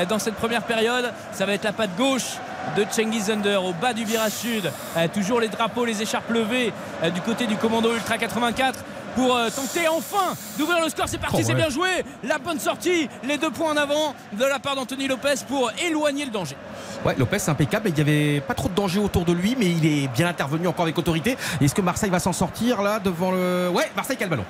dans 0.08 0.18
cette 0.18 0.34
première 0.34 0.62
période. 0.62 1.12
Ça 1.32 1.46
va 1.46 1.52
être 1.52 1.64
la 1.64 1.72
patte 1.72 1.96
gauche 1.96 2.38
de 2.76 2.84
Cengiz 2.90 3.30
Under 3.30 3.64
au 3.64 3.72
bas 3.72 3.92
du 3.92 4.04
virage 4.04 4.32
sud. 4.32 4.70
Euh, 4.96 5.08
toujours 5.12 5.40
les 5.40 5.48
drapeaux, 5.48 5.84
les 5.84 6.02
écharpes 6.02 6.30
levées 6.30 6.72
euh, 7.02 7.10
du 7.10 7.20
côté 7.20 7.46
du 7.46 7.56
commando 7.56 7.92
Ultra 7.92 8.18
84 8.18 8.84
pour 9.14 9.36
euh, 9.36 9.48
tenter 9.48 9.86
enfin 9.86 10.34
d'ouvrir 10.58 10.82
le 10.82 10.88
score. 10.88 11.08
C'est 11.08 11.18
parti, 11.18 11.36
Oh, 11.38 11.42
c'est 11.44 11.54
bien 11.54 11.68
joué. 11.68 11.88
La 12.24 12.38
bonne 12.38 12.58
sortie, 12.58 13.08
les 13.22 13.38
deux 13.38 13.50
points 13.50 13.72
en 13.72 13.76
avant 13.76 14.14
de 14.32 14.44
la 14.44 14.58
part 14.58 14.74
d'Anthony 14.74 15.06
Lopez 15.06 15.34
pour 15.46 15.70
éloigner 15.86 16.24
le 16.24 16.30
danger. 16.32 16.56
Ouais, 17.04 17.14
Lopez 17.16 17.38
c'est 17.38 17.50
impeccable. 17.50 17.90
Il 17.90 17.94
n'y 17.94 18.00
avait 18.00 18.40
pas 18.40 18.54
trop 18.54 18.68
de 18.68 18.74
danger 18.74 18.98
autour 18.98 19.24
de 19.24 19.32
lui, 19.32 19.56
mais 19.58 19.66
il 19.66 19.86
est 19.86 20.08
bien 20.08 20.26
intervenu 20.28 20.66
encore 20.66 20.84
avec 20.84 20.98
autorité. 20.98 21.36
Est-ce 21.60 21.74
que 21.74 21.82
Marseille 21.82 22.10
va 22.10 22.18
s'en 22.18 22.32
sortir 22.32 22.82
là 22.82 22.98
devant 22.98 23.30
le. 23.30 23.68
Ouais, 23.72 23.90
Marseille 23.94 24.16
qui 24.16 24.24
a 24.24 24.26
le 24.26 24.30
ballon. 24.30 24.44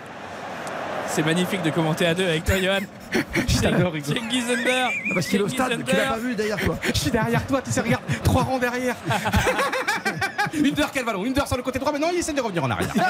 C'est 1.09 1.25
magnifique 1.25 1.63
de 1.63 1.71
commenter 1.71 2.07
à 2.07 2.15
deux 2.15 2.25
avec 2.27 2.45
toi, 2.45 2.57
Johan. 2.61 2.79
J'adore, 3.63 3.95
Hugo. 3.95 4.13
Cengiz 4.15 4.45
Under. 4.51 4.89
Parce 5.15 5.27
qu'il 5.29 5.41
est 5.41 5.45
au 5.45 5.49
stade, 5.49 5.85
tu 5.87 5.95
l'as 5.97 6.09
pas 6.09 6.19
vu 6.19 6.35
derrière 6.35 6.59
toi. 6.59 6.77
Je 6.93 6.99
suis 6.99 7.11
derrière 7.11 7.47
toi, 7.47 7.63
tu 7.63 7.71
sais, 7.71 7.81
regarde, 7.81 8.03
trois 8.25 8.43
rangs 8.43 8.59
derrière. 8.59 8.97
Under 10.59 10.91
quel 10.93 11.05
ballon 11.05 11.25
Under 11.25 11.47
sur 11.47 11.57
le 11.57 11.63
côté 11.63 11.79
droit, 11.79 11.93
mais 11.93 11.99
non, 12.01 12.09
il 12.13 12.19
essaie 12.19 12.33
de 12.33 12.41
revenir 12.41 12.65
en 12.65 12.71
arrière. 12.71 12.93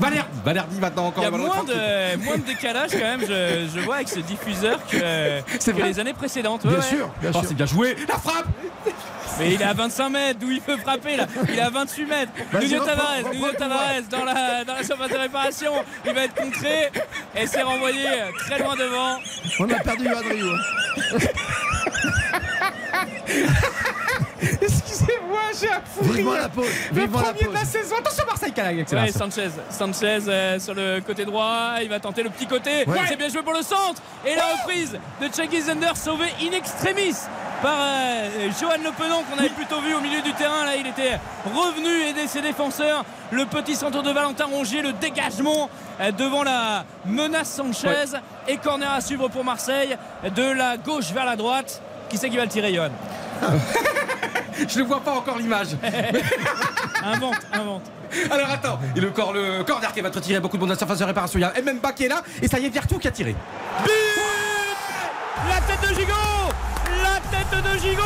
Valerdi, 0.00 0.28
Valerdi 0.44 0.78
maintenant 0.80 1.06
encore 1.06 1.24
Il 1.24 1.30
y 1.30 1.34
a 1.34 1.38
moins 1.38 1.64
de, 1.64 2.16
moins 2.22 2.36
de 2.36 2.42
décalage 2.42 2.90
quand 2.92 2.98
même, 2.98 3.20
je, 3.22 3.66
je 3.74 3.80
vois 3.80 3.96
avec 3.96 4.08
ce 4.08 4.20
diffuseur 4.20 4.78
que, 4.86 4.98
C'est 5.58 5.74
que 5.74 5.82
les 5.82 5.98
années 5.98 6.12
précédentes. 6.12 6.66
Bien 6.66 6.76
Ouais, 6.76 6.82
sûr, 6.82 7.10
bien 7.20 7.30
Oh, 7.34 7.38
sûr. 7.38 7.48
c'est 7.48 7.54
bien 7.54 7.66
joué. 7.66 7.96
La 8.06 8.18
frappe 8.18 8.46
Mais 9.38 9.54
il 9.54 9.62
est 9.62 9.64
à 9.64 9.72
25 9.72 10.08
mètres, 10.10 10.38
d'où 10.40 10.50
il 10.50 10.60
peut 10.60 10.76
frapper 10.76 11.16
là 11.16 11.26
Il 11.48 11.58
est 11.58 11.62
à 11.62 11.70
28 11.70 12.06
mètres. 12.06 12.32
Nuno 12.60 12.84
Tavares, 12.84 13.32
Nuno. 13.32 13.52
Tavares 13.52 14.02
dans 14.10 14.24
la, 14.24 14.64
dans 14.64 14.74
la 14.74 14.82
surface 14.82 15.10
de 15.10 15.16
réparation. 15.16 15.72
Il 16.04 16.12
va 16.12 16.24
être 16.24 16.34
contré 16.34 16.90
et 17.36 17.46
c'est 17.46 17.62
renvoyé 17.62 18.04
très 18.38 18.58
loin 18.58 18.74
devant. 18.76 19.18
On 19.60 19.70
a 19.70 19.78
perdu 19.80 20.08
Adrio. 20.08 20.52
Excusez-moi, 24.40 25.40
j'ai 25.60 25.68
un 25.68 25.80
fou 25.80 26.04
Vivement 26.12 26.34
la 26.34 26.48
pause. 26.48 26.66
Le 26.92 27.00
Vivement 27.00 27.20
la 27.20 27.32
premier 27.32 27.48
de 27.48 27.54
la 27.54 27.64
saison. 27.64 27.96
Attention 27.98 28.24
Marseille 28.26 28.52
la 28.56 29.02
Ouais. 29.02 29.12
Sanchez, 29.12 29.50
Sanchez 29.70 30.18
euh, 30.28 30.58
sur 30.58 30.74
le 30.74 31.00
côté 31.00 31.24
droit, 31.24 31.74
il 31.82 31.88
va 31.88 32.00
tenter 32.00 32.22
le 32.22 32.30
petit 32.30 32.46
côté. 32.46 32.84
Ouais. 32.86 32.98
C'est 33.08 33.16
bien 33.16 33.28
joué 33.28 33.42
pour 33.42 33.52
le 33.52 33.62
centre 33.62 34.00
et 34.26 34.34
la 34.34 34.44
reprise 34.58 34.98
de 35.20 35.28
Cengiz 35.32 35.68
Under 35.68 35.96
sauvé 35.96 36.26
in 36.42 36.52
extremis 36.52 37.14
par 37.62 37.76
euh, 37.80 38.48
Johan 38.60 38.72
Le 38.84 38.90
Penon 38.92 39.22
qu'on 39.30 39.38
avait 39.38 39.48
plutôt 39.48 39.80
vu 39.80 39.94
au 39.94 40.00
milieu 40.00 40.20
du 40.22 40.32
terrain. 40.34 40.64
Là, 40.64 40.76
il 40.76 40.86
était 40.86 41.18
revenu 41.44 42.02
aider 42.08 42.26
ses 42.26 42.40
défenseurs. 42.42 43.04
Le 43.30 43.44
petit 43.46 43.74
centre 43.76 44.02
de 44.02 44.10
Valentin 44.10 44.46
Rongier, 44.46 44.82
le 44.82 44.92
dégagement 44.92 45.68
euh, 46.00 46.10
devant 46.12 46.42
la 46.44 46.84
menace 47.04 47.50
Sanchez 47.52 48.16
et 48.46 48.56
corner 48.58 48.90
à 48.92 49.00
suivre 49.00 49.28
pour 49.28 49.44
Marseille 49.44 49.96
de 50.34 50.50
la 50.52 50.76
gauche 50.76 51.10
vers 51.12 51.24
la 51.24 51.36
droite. 51.36 51.80
Qui 52.08 52.16
c'est 52.16 52.30
qui 52.30 52.36
va 52.36 52.44
le 52.44 52.48
tirer, 52.50 52.72
Johan? 52.72 52.90
Je 54.68 54.78
ne 54.80 54.84
vois 54.84 55.00
pas 55.00 55.12
encore 55.12 55.38
l'image. 55.38 55.68
Invente, 57.04 57.36
invente. 57.52 57.82
Alors 58.30 58.50
attends, 58.50 58.78
et 58.96 59.00
le, 59.00 59.10
cor- 59.10 59.32
le 59.32 59.62
corner 59.62 59.92
qui 59.92 60.00
va 60.00 60.10
te 60.10 60.18
tirer 60.18 60.40
beaucoup 60.40 60.56
de 60.56 60.62
monde 60.62 60.70
à 60.70 60.74
la 60.74 60.78
surface 60.78 60.98
de 60.98 61.04
réparation. 61.04 61.38
Il 61.38 61.42
y 61.42 61.44
a 61.44 61.52
Mbemba 61.62 61.92
qui 61.92 62.04
est 62.06 62.08
là 62.08 62.22
et 62.42 62.48
ça 62.48 62.58
y 62.58 62.66
est, 62.66 62.70
Vertou 62.70 62.98
qui 62.98 63.06
a 63.06 63.10
tiré. 63.12 63.36
But 63.84 63.92
La 65.48 65.60
tête 65.60 65.88
de 65.88 65.94
Gigot 65.94 66.12
tête 67.30 67.62
de 67.62 67.78
Gigot 67.78 68.02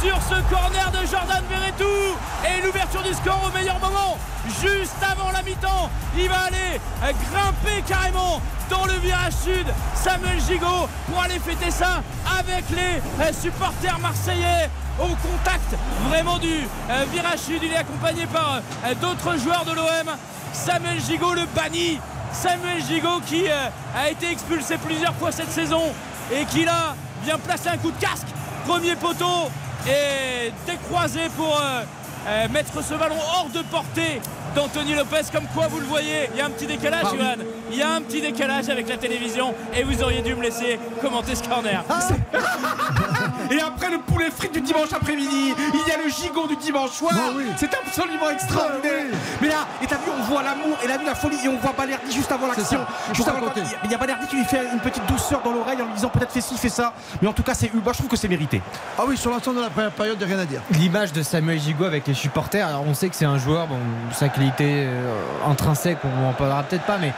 Sur 0.00 0.16
ce 0.22 0.40
corner 0.52 0.90
de 0.90 1.06
Jordan 1.06 1.42
Verretou 1.48 2.16
Et 2.44 2.64
l'ouverture 2.64 3.02
du 3.02 3.14
score 3.14 3.40
au 3.46 3.56
meilleur 3.56 3.78
moment 3.80 4.18
Juste 4.60 4.96
avant 5.02 5.30
la 5.30 5.42
mi-temps 5.42 5.90
Il 6.16 6.28
va 6.28 6.44
aller 6.46 6.80
grimper 7.02 7.82
carrément 7.86 8.40
dans 8.70 8.84
le 8.86 8.94
virage 8.94 9.34
sud 9.44 9.66
Samuel 9.94 10.40
Gigot 10.40 10.88
pour 11.08 11.22
aller 11.22 11.38
fêter 11.38 11.70
ça 11.70 12.02
avec 12.38 12.64
les 12.70 13.00
euh, 13.24 13.32
supporters 13.32 13.98
marseillais 14.00 14.68
au 14.98 15.08
contact 15.08 15.76
vraiment 16.08 16.38
du 16.38 16.52
euh, 16.90 17.04
virage 17.12 17.40
sud. 17.40 17.60
Il 17.62 17.72
est 17.72 17.76
accompagné 17.76 18.26
par 18.26 18.60
euh, 18.84 18.94
d'autres 19.00 19.38
joueurs 19.38 19.64
de 19.64 19.72
l'OM. 19.72 20.14
Samuel 20.52 21.00
Gigot, 21.00 21.34
le 21.34 21.46
banni. 21.54 21.98
Samuel 22.32 22.82
Gigot 22.82 23.20
qui 23.26 23.44
a 23.48 24.10
été 24.10 24.30
expulsé 24.30 24.76
plusieurs 24.78 25.14
fois 25.14 25.32
cette 25.32 25.50
saison 25.50 25.82
et 26.32 26.44
qui 26.44 26.64
là 26.64 26.94
vient 27.26 27.38
placer 27.38 27.68
un 27.68 27.76
coup 27.76 27.90
de 27.90 27.98
casque. 28.00 28.28
Premier 28.66 28.94
poteau 28.94 29.50
et 29.86 30.52
décroisé 30.64 31.22
pour 31.36 31.58
euh, 31.60 31.82
euh, 32.28 32.48
mettre 32.50 32.82
ce 32.84 32.94
ballon 32.94 33.16
hors 33.18 33.48
de 33.52 33.62
portée 33.62 34.20
d'Anthony 34.56 34.94
Lopez. 34.94 35.20
Comme 35.32 35.46
quoi, 35.54 35.68
vous 35.68 35.78
le 35.78 35.86
voyez, 35.86 36.30
il 36.34 36.38
y 36.38 36.40
a 36.40 36.46
un 36.46 36.50
petit 36.50 36.66
décalage, 36.66 37.04
Ah. 37.04 37.14
Johan. 37.14 37.44
Il 37.70 37.76
y 37.78 37.82
a 37.82 37.92
un 37.94 38.00
petit 38.00 38.20
décalage 38.20 38.68
avec 38.68 38.88
la 38.88 38.96
télévision 38.96 39.54
et 39.74 39.82
vous 39.84 40.02
auriez 40.02 40.22
dû 40.22 40.34
me 40.34 40.42
laisser 40.42 40.78
commenter 41.02 41.34
ce 41.34 41.42
corner. 41.48 41.84
Et 43.50 43.60
après 43.60 43.90
le 43.90 43.98
poulet 43.98 44.30
frit 44.30 44.48
du 44.48 44.60
dimanche 44.60 44.92
après-midi, 44.92 45.54
il 45.74 45.88
y 45.88 45.92
a 45.92 45.98
le 46.02 46.08
gigot 46.10 46.46
du 46.48 46.56
dimanche 46.56 46.90
soir. 46.90 47.12
Ah 47.16 47.30
oui. 47.36 47.44
C'est 47.56 47.70
absolument 47.74 48.30
extraordinaire. 48.30 48.92
Ah 49.04 49.08
oui. 49.12 49.18
Mais 49.42 49.48
là, 49.48 49.66
et 49.82 49.86
t'as 49.86 49.96
vu, 49.96 50.10
on 50.18 50.22
voit 50.24 50.42
l'amour 50.42 50.76
et 50.82 50.88
la, 50.88 50.96
la 50.98 51.14
folie 51.14 51.36
et 51.44 51.48
on 51.48 51.56
voit 51.58 51.72
Balerdi 51.76 52.12
juste 52.12 52.30
avant 52.32 52.46
l'action. 52.48 52.64
ça. 52.64 52.88
Il 53.10 53.14
Juste 53.14 53.28
avant. 53.28 53.38
Il 53.84 53.90
y 53.90 53.94
a 53.94 53.98
Balerdi 53.98 54.26
qui 54.26 54.36
lui 54.36 54.44
fait 54.44 54.62
une 54.72 54.80
petite 54.80 55.06
douceur 55.06 55.42
dans 55.44 55.52
l'oreille 55.52 55.80
en 55.80 55.86
lui 55.86 55.94
disant 55.94 56.08
peut-être 56.08 56.32
fais 56.32 56.40
ci, 56.40 56.56
fais 56.56 56.68
ça. 56.68 56.92
Mais 57.22 57.28
en 57.28 57.32
tout 57.32 57.42
cas, 57.42 57.54
c'est 57.54 57.72
moi 57.74 57.92
je 57.92 57.98
trouve 57.98 58.08
que 58.08 58.16
c'est 58.16 58.28
mérité. 58.28 58.60
Ah 58.98 59.02
oui, 59.06 59.16
sur 59.16 59.30
l'ensemble 59.30 59.58
de 59.58 59.62
la 59.62 59.70
première 59.70 59.90
période, 59.92 60.16
il 60.20 60.26
n'y 60.26 60.32
a 60.32 60.36
rien 60.36 60.42
à 60.44 60.46
dire. 60.46 60.60
L'image 60.72 61.12
de 61.12 61.22
Samuel 61.22 61.60
Gigot 61.60 61.84
avec 61.84 62.06
les 62.06 62.14
supporters, 62.14 62.66
alors 62.66 62.84
on 62.86 62.94
sait 62.94 63.08
que 63.08 63.14
c'est 63.16 63.24
un 63.24 63.38
joueur, 63.38 63.66
bon, 63.66 63.78
sa 64.12 64.28
qualité 64.50 64.86
euh, 64.86 65.50
intrinsèque, 65.50 65.98
on 66.04 66.28
en 66.28 66.32
parlera 66.32 66.62
peut-être 66.62 66.84
pas, 66.84 66.98
mais 67.00 67.12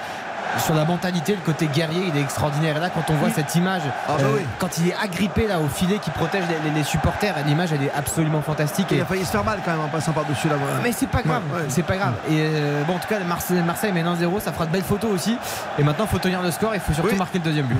sur 0.64 0.74
la 0.74 0.86
mentalité, 0.86 1.34
le 1.34 1.42
côté 1.44 1.66
guerrier, 1.66 2.04
il 2.08 2.16
est 2.18 2.22
extraordinaire. 2.22 2.78
Et 2.78 2.80
là, 2.80 2.88
quand 2.88 3.12
on 3.12 3.16
voit 3.16 3.28
cette 3.28 3.54
image, 3.54 3.82
Ah 4.08 4.12
bah 4.16 4.24
euh, 4.24 4.32
oui. 4.38 4.42
quand 4.58 4.78
il 4.78 4.88
est 4.88 4.94
agrippé 5.00 5.46
là 5.46 5.58
au 5.60 5.68
filet 5.68 5.98
qui 5.98 6.08
protège 6.10 6.44
les, 6.48 6.70
les- 6.70 6.74
les 6.74 6.84
supporters, 6.84 7.34
l'image 7.46 7.70
elle 7.74 7.82
est 7.82 7.92
absolument 7.94 8.40
fantastique. 8.40 8.86
Il 8.90 8.96
Et- 8.96 9.00
a 9.02 9.04
failli 9.04 9.26
se 9.26 9.30
faire 9.30 9.44
mal 9.44 9.58
quand 9.62 9.72
même 9.72 9.82
en 9.82 9.88
passant 9.88 10.12
par-dessus 10.12 10.48
là. 10.48 10.54
voilà. 10.58 10.76
mais 10.82 10.92
c'est 10.92 11.06
pas 11.06 11.20
grave, 11.20 11.42
Ouais, 11.52 11.60
ouais. 11.60 11.66
c'est 11.68 11.82
pas 11.82 11.96
grave. 11.96 12.14
Et 12.30 12.32
euh, 12.40 12.82
bon, 12.84 12.94
en 12.94 12.98
tout 12.98 13.08
cas, 13.08 13.18
Marseille, 13.20 13.62
Marseille 13.62 13.92
mène 13.92 14.06
1-0, 14.06 14.40
ça 14.40 14.52
fera 14.52 14.64
de 14.64 14.70
belles 14.72 14.82
photos 14.82 15.10
aussi. 15.12 15.36
Et 15.78 15.82
maintenant, 15.82 16.06
il 16.06 16.10
faut 16.10 16.18
tenir 16.18 16.40
le 16.40 16.50
score, 16.50 16.74
il 16.74 16.80
faut 16.80 16.94
surtout 16.94 17.10
Oui. 17.10 17.18
marquer 17.18 17.38
le 17.38 17.44
deuxième 17.44 17.66
but. 17.66 17.78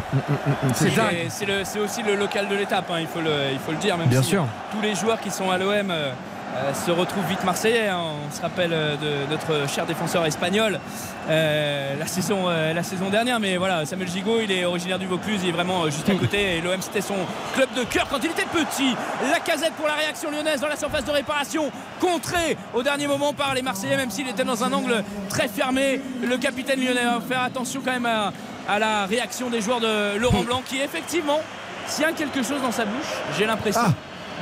C'est 0.75 0.89
Et 0.89 0.91
dingue. 0.91 1.27
C'est 1.31 1.47
le- 1.47 1.65
c'est 1.65 1.79
aussi 1.81 2.03
le 2.03 2.17
local 2.17 2.49
de 2.49 2.55
l'étape, 2.55 2.85
hein, 2.91 2.97
il, 3.01 3.07
faut 3.07 3.23
le, 3.23 3.31
il 3.53 3.59
faut 3.59 3.73
le 3.73 3.79
dire. 3.79 3.97
Même 3.97 4.09
Bien 4.09 4.23
si 4.23 4.29
sûr. 4.31 4.45
tous 4.73 4.83
les 4.83 4.95
joueurs 4.95 5.21
qui 5.21 5.31
sont 5.31 5.51
à 5.51 5.57
l'OM 5.57 5.91
euh, 5.91 6.11
euh, 6.57 6.73
se 6.75 6.91
retrouvent 6.91 7.27
vite 7.27 7.45
marseillais. 7.45 7.89
hein. 7.89 8.01
On 8.31 8.35
se 8.35 8.41
rappelle 8.41 8.73
euh, 8.73 8.97
de 8.97 9.31
notre 9.31 9.69
cher 9.69 9.87
défenseur 9.87 10.25
espagnol 10.27 10.81
euh, 11.29 11.95
la, 11.99 12.07
saison, 12.07 12.49
euh, 12.49 12.73
la 12.73 12.83
saison 12.83 13.11
dernière. 13.11 13.39
Mais 13.41 13.57
voilà, 13.57 13.85
Samuel 13.87 14.09
Gigot, 14.09 14.41
il 14.43 14.51
est 14.51 14.65
originaire 14.65 14.99
du 14.99 15.07
Vaucluse, 15.07 15.41
il 15.43 15.51
est 15.51 15.53
vraiment 15.53 15.85
juste 15.87 16.09
à 16.09 16.15
côté. 16.15 16.57
Et 16.57 16.61
l'OM, 16.61 16.81
c'était 16.81 17.01
son 17.01 17.17
club 17.55 17.69
de 17.77 17.85
cœur 17.85 18.07
quand 18.09 18.19
il 18.25 18.31
était 18.31 18.47
petit. 18.47 18.95
La 19.31 19.41
casette 19.41 19.75
pour 19.75 19.87
la 19.87 19.95
réaction 19.95 20.31
lyonnaise 20.31 20.61
dans 20.61 20.69
la 20.69 20.77
surface 20.77 21.05
de 21.05 21.11
réparation, 21.11 21.71
contré 22.01 22.57
au 22.75 22.83
dernier 22.83 23.07
moment 23.07 23.33
par 23.33 23.55
les 23.55 23.63
Marseillais, 23.63 23.97
même 23.97 24.11
s'il 24.11 24.29
était 24.29 24.45
dans 24.45 24.65
un 24.65 24.73
angle 24.73 25.05
très 25.29 25.49
fermé. 25.49 26.01
Le 26.23 26.37
capitaine 26.39 26.81
lyonnais 26.85 27.05
va 27.05 27.21
faire 27.21 27.43
attention 27.43 27.81
quand 27.85 27.93
même 27.93 28.07
à, 28.07 28.33
à 28.69 28.79
la 28.79 29.07
réaction 29.07 29.51
des 29.51 29.61
joueurs 29.61 29.81
de 29.81 30.17
Laurent 30.19 30.43
Blanc, 30.43 30.63
qui 30.65 30.79
effectivement 30.81 31.41
tient 31.89 32.13
quelque 32.13 32.43
chose 32.43 32.61
dans 32.63 32.73
sa 32.73 32.85
bouche, 32.85 33.07
j'ai 33.39 33.47
l'impression. 33.47 33.81
Ah, 33.83 33.93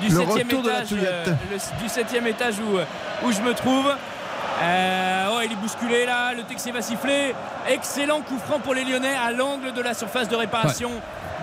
du 0.01 0.09
le 0.09 0.15
septième 0.27 0.49
étage, 0.51 0.89
euh, 0.93 1.25
le- 1.51 1.83
du 1.83 1.89
septième 1.89 2.27
étage 2.27 2.55
où, 2.61 3.27
où 3.27 3.33
je 3.33 3.41
me 3.41 3.55
trouve. 3.55 3.93
Euh, 4.63 5.27
oh, 5.33 5.41
il 5.45 5.53
est 5.53 5.57
bousculé 5.57 6.07
là, 6.07 6.33
le 6.33 6.43
Texier 6.43 6.73
va 6.73 6.81
siffler. 6.81 7.35
Excellent 7.69 8.21
coup 8.23 8.39
franc 8.39 8.59
pour 8.59 8.75
les 8.75 8.85
Lyonnais 8.85 9.15
à 9.23 9.31
l'angle 9.31 9.73
de 9.73 9.83
la 9.83 9.93
surface 9.95 10.29
de 10.29 10.37
réparation 10.37 10.91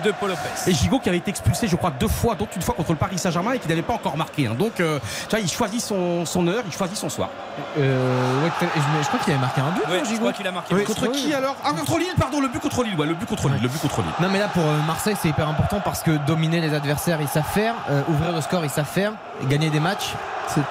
de 0.04 0.12
Paul 0.12 0.30
Lopez. 0.30 0.42
Et 0.70 0.74
Gigot 0.74 1.00
qui 1.00 1.10
avait 1.10 1.18
été 1.20 1.30
expulsé, 1.32 1.68
je 1.68 1.76
crois, 1.76 1.92
deux 1.92 2.08
fois, 2.08 2.36
dont 2.36 2.48
une 2.56 2.62
fois 2.62 2.74
contre 2.76 2.92
le 2.92 2.98
Paris 2.98 3.18
Saint-Germain 3.18 3.54
et 3.54 3.60
qui 3.60 3.68
n'avait 3.68 3.82
pas 3.82 3.94
encore 3.94 4.18
marqué. 4.18 4.48
hein. 4.48 4.56
Donc, 4.58 4.80
euh, 4.80 5.00
tu 5.24 5.30
vois, 5.30 5.40
il 5.40 5.50
choisit 5.50 5.82
son, 5.82 6.26
son 6.26 6.48
heure, 6.48 6.64
il 6.66 6.72
choisit 6.74 6.98
son 6.98 7.10
soir. 7.10 7.30
Euh, 7.78 8.44
ouais, 8.44 8.52
je, 8.62 9.04
je 9.04 9.08
crois 9.08 9.20
qu'il 9.20 9.34
avait 9.34 9.42
marqué 9.42 9.62
un 9.62 9.72
but, 9.72 9.82
Ouais, 9.90 9.98
non, 10.00 10.04
je 10.04 10.10
Gigot 10.10 10.20
crois 10.22 10.34
qu'il 10.34 10.48
a 10.48 10.52
marqué. 10.52 10.74
Oui. 10.76 10.84
Contre 10.84 11.08
qui 11.12 11.34
alors 11.34 11.56
Ah, 11.64 11.72
contre 11.72 11.98
Lille, 12.00 12.08
pardon, 12.20 12.42
le 12.42 12.48
but 12.48 12.60
contre 12.60 12.84
Lille, 12.84 12.96
ouais, 13.00 13.06
le 13.08 13.14
but 13.14 13.28
contre 13.28 13.50
Lille, 13.50 13.62
le 13.62 13.68
but 13.68 13.82
contre 13.82 14.02
Lille. 14.02 14.12
Non 14.20 14.30
mais 14.30 14.40
là 14.40 14.48
pour 14.48 14.64
euh, 14.64 14.78
Marseille 14.88 15.16
c'est 15.22 15.30
hyper 15.30 15.48
important 15.48 15.80
parce 15.84 16.02
que 16.04 16.12
dominer 16.26 16.60
les 16.62 16.74
adversaires 16.74 17.20
ils 17.22 17.28
savent 17.28 17.44
faire, 17.44 17.74
euh, 17.90 18.02
ouvrir 18.10 18.32
le 18.32 18.42
score 18.42 18.64
ils 18.64 18.70
savent 18.70 18.86
faire, 18.86 19.12
et 19.42 19.46
gagner 19.46 19.70
des 19.70 19.80
matchs 19.80 20.14
C'est 20.48 20.60
une 20.62 20.64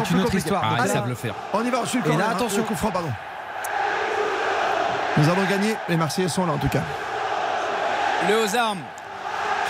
autre 0.00 0.10
compliqué. 0.10 0.36
histoire. 0.38 0.62
Ah, 0.64 0.82
ils 0.84 0.90
savent 0.90 1.08
le 1.08 1.14
faire. 1.14 1.34
On 1.52 1.64
y 1.64 1.70
va 1.70 1.84
sur 1.86 2.00
le 2.04 2.12
Et 2.12 2.16
là, 2.16 2.30
attention. 2.30 2.62
coup 2.64 2.74
franc, 2.74 2.90
pardon. 2.90 3.10
Nous 5.18 5.24
allons 5.28 5.44
gagner, 5.48 5.74
les 5.88 5.96
Marseillais 5.96 6.28
sont 6.28 6.44
là 6.46 6.52
en 6.52 6.58
tout 6.58 6.68
cas. 6.68 6.82
Le 8.28 8.44
aux 8.44 8.56
armes. 8.56 8.80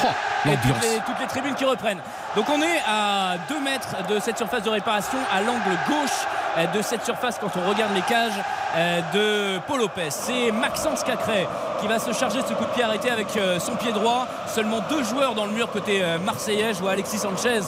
Oh, 0.04 0.08
Et 0.46 0.56
toutes 0.56 0.82
les, 0.82 0.98
toutes 1.06 1.20
les 1.20 1.26
tribunes 1.26 1.54
qui 1.54 1.64
reprennent. 1.64 2.00
Donc 2.36 2.46
on 2.48 2.60
est 2.62 2.80
à 2.86 3.36
2 3.48 3.60
mètres 3.60 4.06
de 4.08 4.20
cette 4.20 4.36
surface 4.36 4.62
de 4.62 4.70
réparation 4.70 5.18
à 5.32 5.40
l'angle 5.40 5.76
gauche 5.88 6.26
euh, 6.56 6.66
de 6.66 6.82
cette 6.82 7.04
surface 7.04 7.38
quand 7.38 7.50
on 7.56 7.68
regarde 7.68 7.94
les 7.94 8.02
cages 8.02 8.32
euh, 8.76 9.00
de 9.12 9.58
Paul 9.66 9.80
Lopez. 9.80 10.10
C'est 10.10 10.50
Maxence 10.52 11.02
Cacré 11.02 11.46
qui 11.80 11.86
va 11.86 11.98
se 11.98 12.12
charger 12.12 12.42
de 12.42 12.46
ce 12.46 12.54
coup 12.54 12.64
de 12.64 12.70
pied 12.70 12.82
arrêté 12.82 13.10
avec 13.10 13.36
euh, 13.36 13.58
son 13.58 13.76
pied 13.76 13.92
droit. 13.92 14.26
Seulement 14.46 14.80
deux 14.88 15.02
joueurs 15.02 15.34
dans 15.34 15.46
le 15.46 15.52
mur 15.52 15.70
côté 15.70 16.02
marseillais. 16.24 16.72
Je 16.72 16.80
vois 16.80 16.92
Alexis 16.92 17.18
Sanchez 17.18 17.60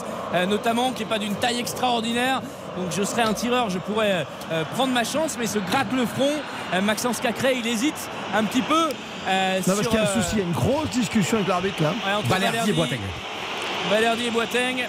notamment 0.47 0.91
qui 0.91 1.03
n'est 1.03 1.09
pas 1.09 1.19
d'une 1.19 1.35
taille 1.35 1.59
extraordinaire. 1.59 2.41
Donc 2.77 2.91
je 2.91 3.03
serais 3.03 3.23
un 3.23 3.33
tireur, 3.33 3.69
je 3.69 3.79
pourrais 3.79 4.25
prendre 4.75 4.93
ma 4.93 5.03
chance, 5.03 5.35
mais 5.39 5.47
se 5.47 5.59
gratte 5.59 5.91
le 5.91 6.05
front. 6.05 6.81
Maxence 6.81 7.19
Cacré, 7.19 7.55
il 7.57 7.67
hésite 7.67 8.09
un 8.35 8.43
petit 8.43 8.61
peu. 8.61 8.89
Euh, 9.29 9.57
Non, 9.59 9.63
parce 9.75 9.87
qu'il 9.87 9.95
y 9.95 9.97
a 9.97 10.01
un 10.01 10.05
euh, 10.07 10.21
souci, 10.21 10.29
il 10.33 10.39
y 10.39 10.41
a 10.41 10.45
une 10.45 10.51
grosse 10.51 10.89
discussion 10.89 11.37
avec 11.37 11.47
l'arbitre 11.47 11.83
là. 11.83 11.93
Ouais, 12.05 12.13
entre 12.13 12.27
Balerdi 12.27 12.69
et 12.69 12.73
Boateng. 12.73 12.99
Balerdi 13.89 14.25
et 14.27 14.31
Boateng. 14.31 14.85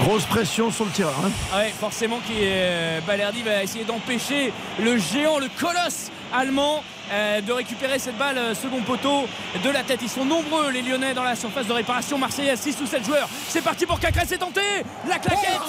Grosse 0.00 0.24
pression 0.24 0.70
sur 0.70 0.84
le 0.84 0.90
tireur. 0.90 1.14
hein. 1.24 1.56
Ouais, 1.56 1.72
forcément 1.80 2.20
qui 2.26 2.42
est 2.44 3.00
Balerdi 3.06 3.42
va 3.42 3.62
essayer 3.62 3.84
d'empêcher 3.84 4.52
le 4.78 4.98
géant, 4.98 5.38
le 5.38 5.48
colosse 5.58 6.10
allemand 6.32 6.82
euh, 7.12 7.40
de 7.40 7.52
récupérer 7.52 7.98
cette 7.98 8.16
balle 8.18 8.38
euh, 8.38 8.54
second 8.54 8.80
poteau 8.82 9.26
de 9.62 9.70
la 9.70 9.82
tête. 9.82 10.00
Ils 10.02 10.08
sont 10.08 10.24
nombreux 10.24 10.70
les 10.70 10.82
Lyonnais 10.82 11.14
dans 11.14 11.22
la 11.22 11.36
surface 11.36 11.66
de 11.66 11.72
réparation 11.72 12.18
marseillaise, 12.18 12.60
6 12.60 12.80
ou 12.82 12.86
7 12.86 13.04
joueurs. 13.04 13.28
C'est 13.48 13.62
parti 13.62 13.86
pour 13.86 14.00
Cacré, 14.00 14.22
c'est 14.26 14.38
tenté. 14.38 14.60
La 15.08 15.18
claquette, 15.18 15.60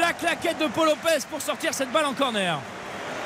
la 0.00 0.12
claquette 0.12 0.58
de 0.58 0.66
Paul 0.66 0.86
Lopez 0.86 1.24
pour 1.30 1.42
sortir 1.42 1.74
cette 1.74 1.92
balle 1.92 2.06
en 2.06 2.14
corner. 2.14 2.58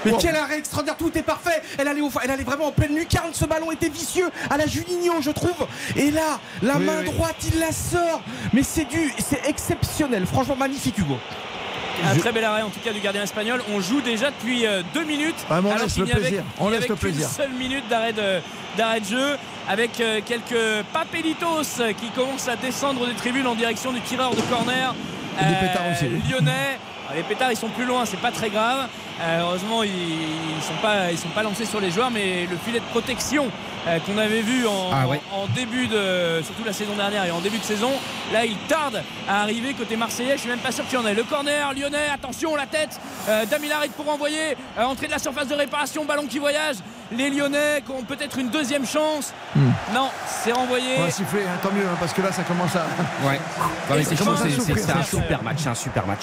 Mais 0.05 0.13
quel 0.21 0.37
arrêt 0.37 0.59
extraordinaire, 0.59 0.97
tout 0.97 1.17
est 1.17 1.23
parfait. 1.23 1.63
Elle 1.79 1.89
allait, 1.89 2.01
au- 2.01 2.11
elle 2.23 2.31
allait 2.31 2.43
vraiment 2.45 2.67
en 2.67 2.73
pleine 2.73 2.95
lucarne. 2.97 3.31
Ce 3.33 3.45
ballon 3.45 3.71
était 3.73 3.89
vicieux 3.89 4.31
à 4.51 4.57
la 4.57 4.67
Juninho, 4.67 5.21
je 5.21 5.31
trouve. 5.31 5.67
Et 5.97 6.11
là, 6.11 6.39
la 6.63 6.77
Oui, 6.77 6.85
main 6.85 6.99
oui. 7.01 7.05
droite, 7.13 7.37
il 7.53 7.61
la 7.61 7.73
sort. 7.73 8.21
Mais 8.53 8.63
c'est 8.63 8.85
du, 8.85 9.13
c'est 9.19 9.49
exceptionnel. 9.49 10.27
Franchement, 10.27 10.57
magnifique, 10.57 10.99
Hugo. 10.99 11.17
Un 12.05 12.17
très 12.19 12.33
bel 12.33 12.43
arrêt 12.45 12.63
en 12.63 12.71
tout 12.71 12.81
cas 12.83 12.93
du 12.93 13.01
gardien 13.01 13.23
espagnol. 13.23 13.63
On 13.73 13.81
joue 13.81 14.01
déjà 14.01 14.31
depuis 14.31 14.67
euh, 14.67 14.83
deux 14.95 15.05
minutes. 15.05 15.37
Mais 15.51 15.57
on 15.57 15.59
alors 15.71 15.79
laisse 15.85 15.99
le 15.99 16.07
plaisir. 16.07 16.43
On 16.59 16.69
laisse 16.69 16.79
avait 16.79 16.89
le 16.89 16.95
qu'une 16.97 17.11
plaisir. 17.13 17.29
seule 17.29 17.53
minute 17.53 17.87
d'arrêt 17.89 18.13
de, 18.15 18.41
d'arrêt 18.77 19.01
de 19.01 19.05
jeu 19.07 19.37
avec 19.69 20.01
euh, 20.01 20.21
quelques 20.25 20.85
papelitos 20.93 21.63
qui 22.01 22.09
commencent 22.11 22.49
à 22.49 22.57
descendre 22.57 23.07
des 23.07 23.15
tribunes 23.15 23.47
en 23.47 23.55
direction 23.55 23.93
du 23.93 24.01
tireur 24.01 24.35
de 24.35 24.41
corner. 24.43 24.95
Et 25.41 25.45
des 25.45 25.55
pétards 25.69 25.85
aussi. 25.93 26.07
Lyonnais. 26.31 26.79
Alors, 27.09 27.17
les 27.17 27.23
pétards 27.23 27.53
ils 27.53 27.57
sont 27.59 27.69
plus 27.69 27.85
loin, 27.85 28.05
c'est 28.07 28.21
pas 28.21 28.33
très 28.33 28.49
grave. 28.51 28.89
Euh, 29.23 29.41
heureusement 29.43 29.83
ils, 29.85 29.91
ils 29.91 30.63
sont 30.63 30.81
pas 30.83 31.11
ils 31.13 31.19
sont 31.19 31.29
pas 31.29 31.43
lancés 31.43 31.65
sur 31.67 31.81
les 31.81 31.91
joueurs, 31.91 32.11
mais 32.11 32.47
le 32.51 32.57
filet 32.57 32.81
de 32.81 32.85
protection 32.87 33.47
euh, 33.87 33.99
qu'on 34.01 34.17
avait 34.19 34.43
vu 34.43 34.67
en, 34.67 34.91
Ah 34.93 35.07
ouais. 35.09 35.21
en 35.33 35.47
début 35.49 35.87
de 35.87 36.41
surtout 36.45 36.65
la 36.65 36.73
saison 36.73 36.95
dernière 36.97 37.25
et 37.25 37.31
en 37.31 37.41
début 37.41 37.59
de 37.59 37.65
saison, 37.65 37.91
là 38.33 38.45
il 38.45 38.57
tarde 38.69 39.03
à 39.29 39.43
arriver 39.43 39.75
côté 39.75 39.97
marseillais. 39.97 40.33
Je 40.35 40.41
suis 40.41 40.49
même 40.51 40.59
pas 40.59 40.73
sûr 40.73 40.85
qu'il 40.87 40.99
y 40.99 41.03
en 41.03 41.07
ait. 41.07 41.15
Le 41.15 41.25
corner 41.25 41.73
lyonnais, 41.75 42.09
attention 42.13 42.55
la 42.57 42.67
tête. 42.67 43.01
Euh, 43.29 43.45
Damil 43.47 43.73
Harit 43.73 43.91
pour 43.91 44.09
envoyer 44.13 44.57
euh, 44.79 44.83
entrée 44.85 45.07
de 45.07 45.13
la 45.13 45.19
surface 45.19 45.49
de 45.49 45.55
réparation, 45.55 46.05
ballon 46.05 46.27
qui 46.27 46.39
voyage. 46.39 46.77
Les 47.15 47.29
Lyonnais 47.29 47.83
qui 47.85 47.93
ont 47.93 48.03
peut-être 48.05 48.39
une 48.39 48.49
deuxième 48.49 48.87
chance. 48.87 49.35
Non, 49.93 50.09
c'est 50.27 50.53
renvoyé. 50.53 50.95
On 50.99 51.03
va 51.03 51.11
siffler, 51.11 51.43
hein, 51.43 51.59
tant 51.63 51.71
mieux, 51.71 51.83
hein, 51.85 51.97
parce 52.01 52.15
que 52.15 52.23
là 52.23 52.33
ça 52.33 52.43
commence 52.43 52.75
à. 52.75 52.87
Ouais. 53.29 53.39
C'est 54.07 54.91
un 54.91 55.03
super 55.03 55.43
match, 55.43 55.59
c'est 55.59 55.69
un 55.69 55.75
super 55.75 56.07
match. 56.07 56.21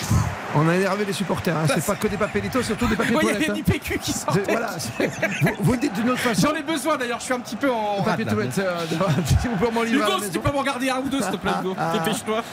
On 0.55 0.67
a 0.67 0.75
énervé 0.75 1.05
les 1.05 1.13
supporters, 1.13 1.55
hein. 1.55 1.65
c'est 1.67 1.85
pas 1.85 1.95
que 1.95 2.07
des 2.07 2.17
papelitos, 2.17 2.63
surtout 2.63 2.87
des 2.89 2.95
papiers 2.97 3.15
Ouais, 3.15 3.21
il 3.23 3.29
y 3.29 3.31
toilettes. 3.31 3.49
avait 3.49 3.59
hein. 3.59 3.63
PQ 3.65 3.97
qui 3.99 4.13
Voilà, 4.49 4.69
vous, 5.61 5.75
dites 5.75 5.93
d'une 5.93 6.09
autre 6.09 6.19
façon. 6.19 6.47
J'en 6.49 6.55
ai 6.55 6.63
besoin 6.63 6.97
d'ailleurs, 6.97 7.19
je 7.19 7.25
suis 7.25 7.33
un 7.33 7.39
petit 7.39 7.55
peu 7.55 7.71
en. 7.71 8.01
Papier 8.03 8.25
toilette, 8.25 8.53
si 8.53 9.47
vous 9.47 9.55
pouvez 9.55 9.71
m'en 9.71 9.83
livrer 9.83 10.07
Hugo, 10.09 10.23
si 10.23 10.29
tu 10.31 10.39
peux 10.39 10.51
m'en 10.51 10.63
garder 10.63 10.89
un 10.89 10.97
ou 10.99 11.09
deux, 11.09 11.21
s'il 11.21 11.31
te 11.31 11.37
plaît, 11.37 11.51
Hugo. 11.61 11.75
Ah, 11.77 11.91
ah. 11.93 11.97
Dépêche-toi. 11.99 12.43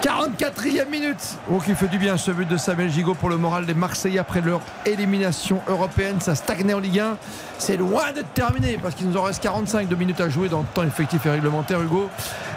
44e 0.00 0.88
minute. 0.88 1.38
Oh, 1.50 1.58
qui 1.58 1.74
fait 1.74 1.88
du 1.88 1.98
bien 1.98 2.16
ce 2.16 2.30
but 2.30 2.48
de 2.48 2.56
Samuel 2.56 2.90
Gigot 2.90 3.14
pour 3.14 3.28
le 3.28 3.36
moral 3.36 3.66
des 3.66 3.74
Marseillais 3.74 4.18
après 4.18 4.40
leur 4.40 4.60
élimination 4.86 5.60
européenne. 5.68 6.20
Ça 6.20 6.34
stagnait 6.34 6.74
en 6.74 6.80
Ligue 6.80 7.00
1. 7.00 7.16
C'est 7.58 7.76
loin 7.76 8.12
d'être 8.12 8.32
terminé 8.32 8.78
parce 8.82 8.94
qu'il 8.94 9.08
nous 9.08 9.16
en 9.16 9.22
reste 9.22 9.42
45 9.42 9.88
de 9.88 9.94
minutes 9.94 10.20
à 10.20 10.28
jouer 10.28 10.48
dans 10.48 10.60
le 10.60 10.66
temps 10.72 10.82
effectif 10.84 11.26
et 11.26 11.30
réglementaire, 11.30 11.80
Hugo. 11.82 12.08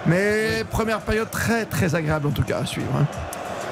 Mais 0.05 0.63
première 0.69 0.99
période 1.01 1.29
très 1.29 1.65
très 1.65 1.95
agréable 1.95 2.27
en 2.27 2.31
tout 2.31 2.43
cas 2.43 2.59
à 2.59 2.65
suivre. 2.65 2.87
hein. 2.97 3.05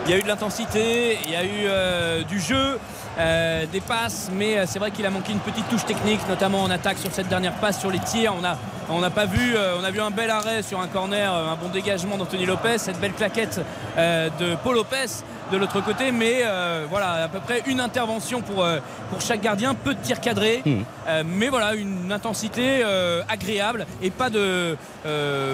Il 0.05 0.11
y 0.11 0.13
a 0.15 0.17
eu 0.17 0.23
de 0.23 0.27
l'intensité, 0.27 1.19
il 1.25 1.31
y 1.31 1.35
a 1.35 1.43
eu 1.43 1.65
euh, 1.67 2.23
du 2.23 2.39
jeu, 2.39 2.79
euh, 3.17 3.65
des 3.65 3.81
passes, 3.81 4.29
mais 4.33 4.57
euh, 4.57 4.65
c'est 4.65 4.79
vrai 4.79 4.91
qu'il 4.91 5.05
a 5.05 5.09
manqué 5.09 5.33
une 5.33 5.39
petite 5.39 5.67
touche 5.67 5.85
technique, 5.85 6.21
notamment 6.29 6.63
en 6.63 6.69
attaque 6.69 6.97
sur 6.97 7.11
cette 7.11 7.27
dernière 7.27 7.53
passe, 7.55 7.79
sur 7.79 7.91
les 7.91 7.99
tirs. 7.99 8.33
On 8.39 8.43
a, 8.43 8.57
n'a 8.99 9.09
pas 9.09 9.25
vu, 9.25 9.53
euh, 9.53 9.75
on 9.79 9.83
a 9.83 9.91
vu 9.91 9.99
un 9.99 10.11
bel 10.11 10.29
arrêt 10.29 10.61
sur 10.61 10.79
un 10.79 10.87
corner, 10.87 11.33
un 11.33 11.55
bon 11.55 11.67
dégagement 11.67 12.17
d'Anthony 12.17 12.45
Lopez, 12.45 12.77
cette 12.77 12.99
belle 13.01 13.13
claquette 13.13 13.59
de 13.97 14.55
Paul 14.63 14.75
Lopez 14.75 15.23
de 15.51 15.57
l'autre 15.57 15.83
côté, 15.83 16.11
mais 16.11 16.41
euh, 16.43 16.85
voilà 16.89 17.23
à 17.25 17.27
peu 17.27 17.39
près 17.39 17.61
une 17.67 17.79
intervention 17.79 18.41
pour, 18.41 18.63
euh, 18.63 18.79
pour 19.09 19.21
chaque 19.21 19.41
gardien, 19.41 19.73
peu 19.73 19.93
de 19.93 19.99
tirs 19.99 20.21
cadrés, 20.21 20.63
euh, 21.07 21.23
mais 21.25 21.49
voilà 21.49 21.75
une 21.75 22.11
intensité 22.11 22.83
agréable 23.27 23.85
et 24.01 24.09
pas 24.09 24.29
de 24.29 24.77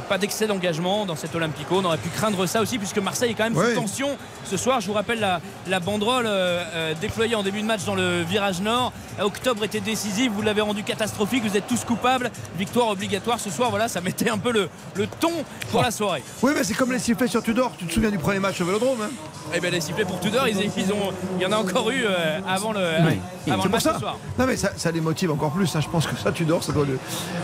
pas 0.08 0.18
d'excès 0.18 0.48
d'engagement 0.48 1.06
dans 1.06 1.16
cet 1.16 1.34
Olympico. 1.36 1.78
On 1.80 1.86
aurait 1.86 1.98
pu 1.98 2.10
craindre 2.10 2.46
ça 2.46 2.62
aussi 2.62 2.78
puisque 2.78 3.00
Marseille 3.00 3.32
est 3.32 3.34
quand 3.34 3.50
même 3.50 3.56
sous 3.56 3.76
tension 3.76 4.18
ce 4.46 4.58
soir. 4.58 4.82
Je 4.82 4.88
vous 4.88 4.94
rappelle 4.94 5.20
la, 5.20 5.42
la 5.68 5.80
banderole 5.80 6.30
déployée 7.02 7.36
en 7.36 7.44
début 7.44 7.62
de 7.62 7.68
match 7.68 7.84
dans 7.86 7.96
le 7.96 8.22
virage 8.22 8.62
nord. 8.62 8.94
Octobre 9.20 9.64
était 9.64 9.80
décisif, 9.80 10.32
vous 10.32 10.42
l'avez 10.42 10.62
rendu 10.62 10.84
catastrophique, 10.84 11.44
vous 11.44 11.58
êtes 11.58 11.68
tous 11.68 11.84
coupables. 11.86 12.30
Victoire 12.58 12.90
obligatoire 12.90 13.40
ce 13.40 13.50
soir, 13.50 13.70
voilà, 13.70 13.88
ça 13.88 14.02
mettait 14.02 14.30
un 14.30 14.38
peu 14.38 14.52
le, 14.52 14.70
le 14.96 15.08
ton 15.08 15.32
pour 15.72 15.82
la 15.82 15.92
soirée. 15.92 16.24
Oui, 16.42 16.52
mais 16.56 16.64
c'est 16.64 16.74
comme 16.76 16.92
les 16.92 17.00
sifflets 17.00 17.28
sur 17.28 17.42
Tudor. 17.42 17.72
Tu 17.78 17.86
te 17.86 17.94
souviens 17.94 18.12
du 18.12 18.20
premier 18.20 18.40
match 18.40 18.62
au 18.62 18.66
Vélodrome 18.66 19.02
hein? 19.02 19.60
Bien 19.60 19.72
les 19.72 19.82
pour 19.94 20.20
Tudor, 20.20 20.48
ils, 20.48 20.58
ils 20.78 20.92
ont, 20.94 21.12
il 21.38 21.44
y 21.44 21.46
en 21.46 21.52
a 21.52 21.58
encore 21.58 21.90
eu 21.92 22.04
euh, 22.06 22.40
avant 22.48 22.72
le, 22.74 22.80
avant 22.80 23.64
le 23.64 23.70
pour 23.70 23.70
match 23.70 23.84
ça. 23.84 23.94
ce 23.96 24.00
soir. 24.00 24.18
Non 24.38 24.46
mais 24.46 24.58
ça, 24.58 24.72
ça 24.76 24.92
les 24.92 25.02
motive 25.02 25.32
encore 25.32 25.52
plus. 25.52 25.74
hein. 25.76 25.80
Je 25.82 25.88
pense 25.90 26.06
que 26.08 26.16
ça, 26.18 26.32
Tudor, 26.32 26.64
ça 26.64 26.72
doit 26.72 26.86
lui, 26.86 26.94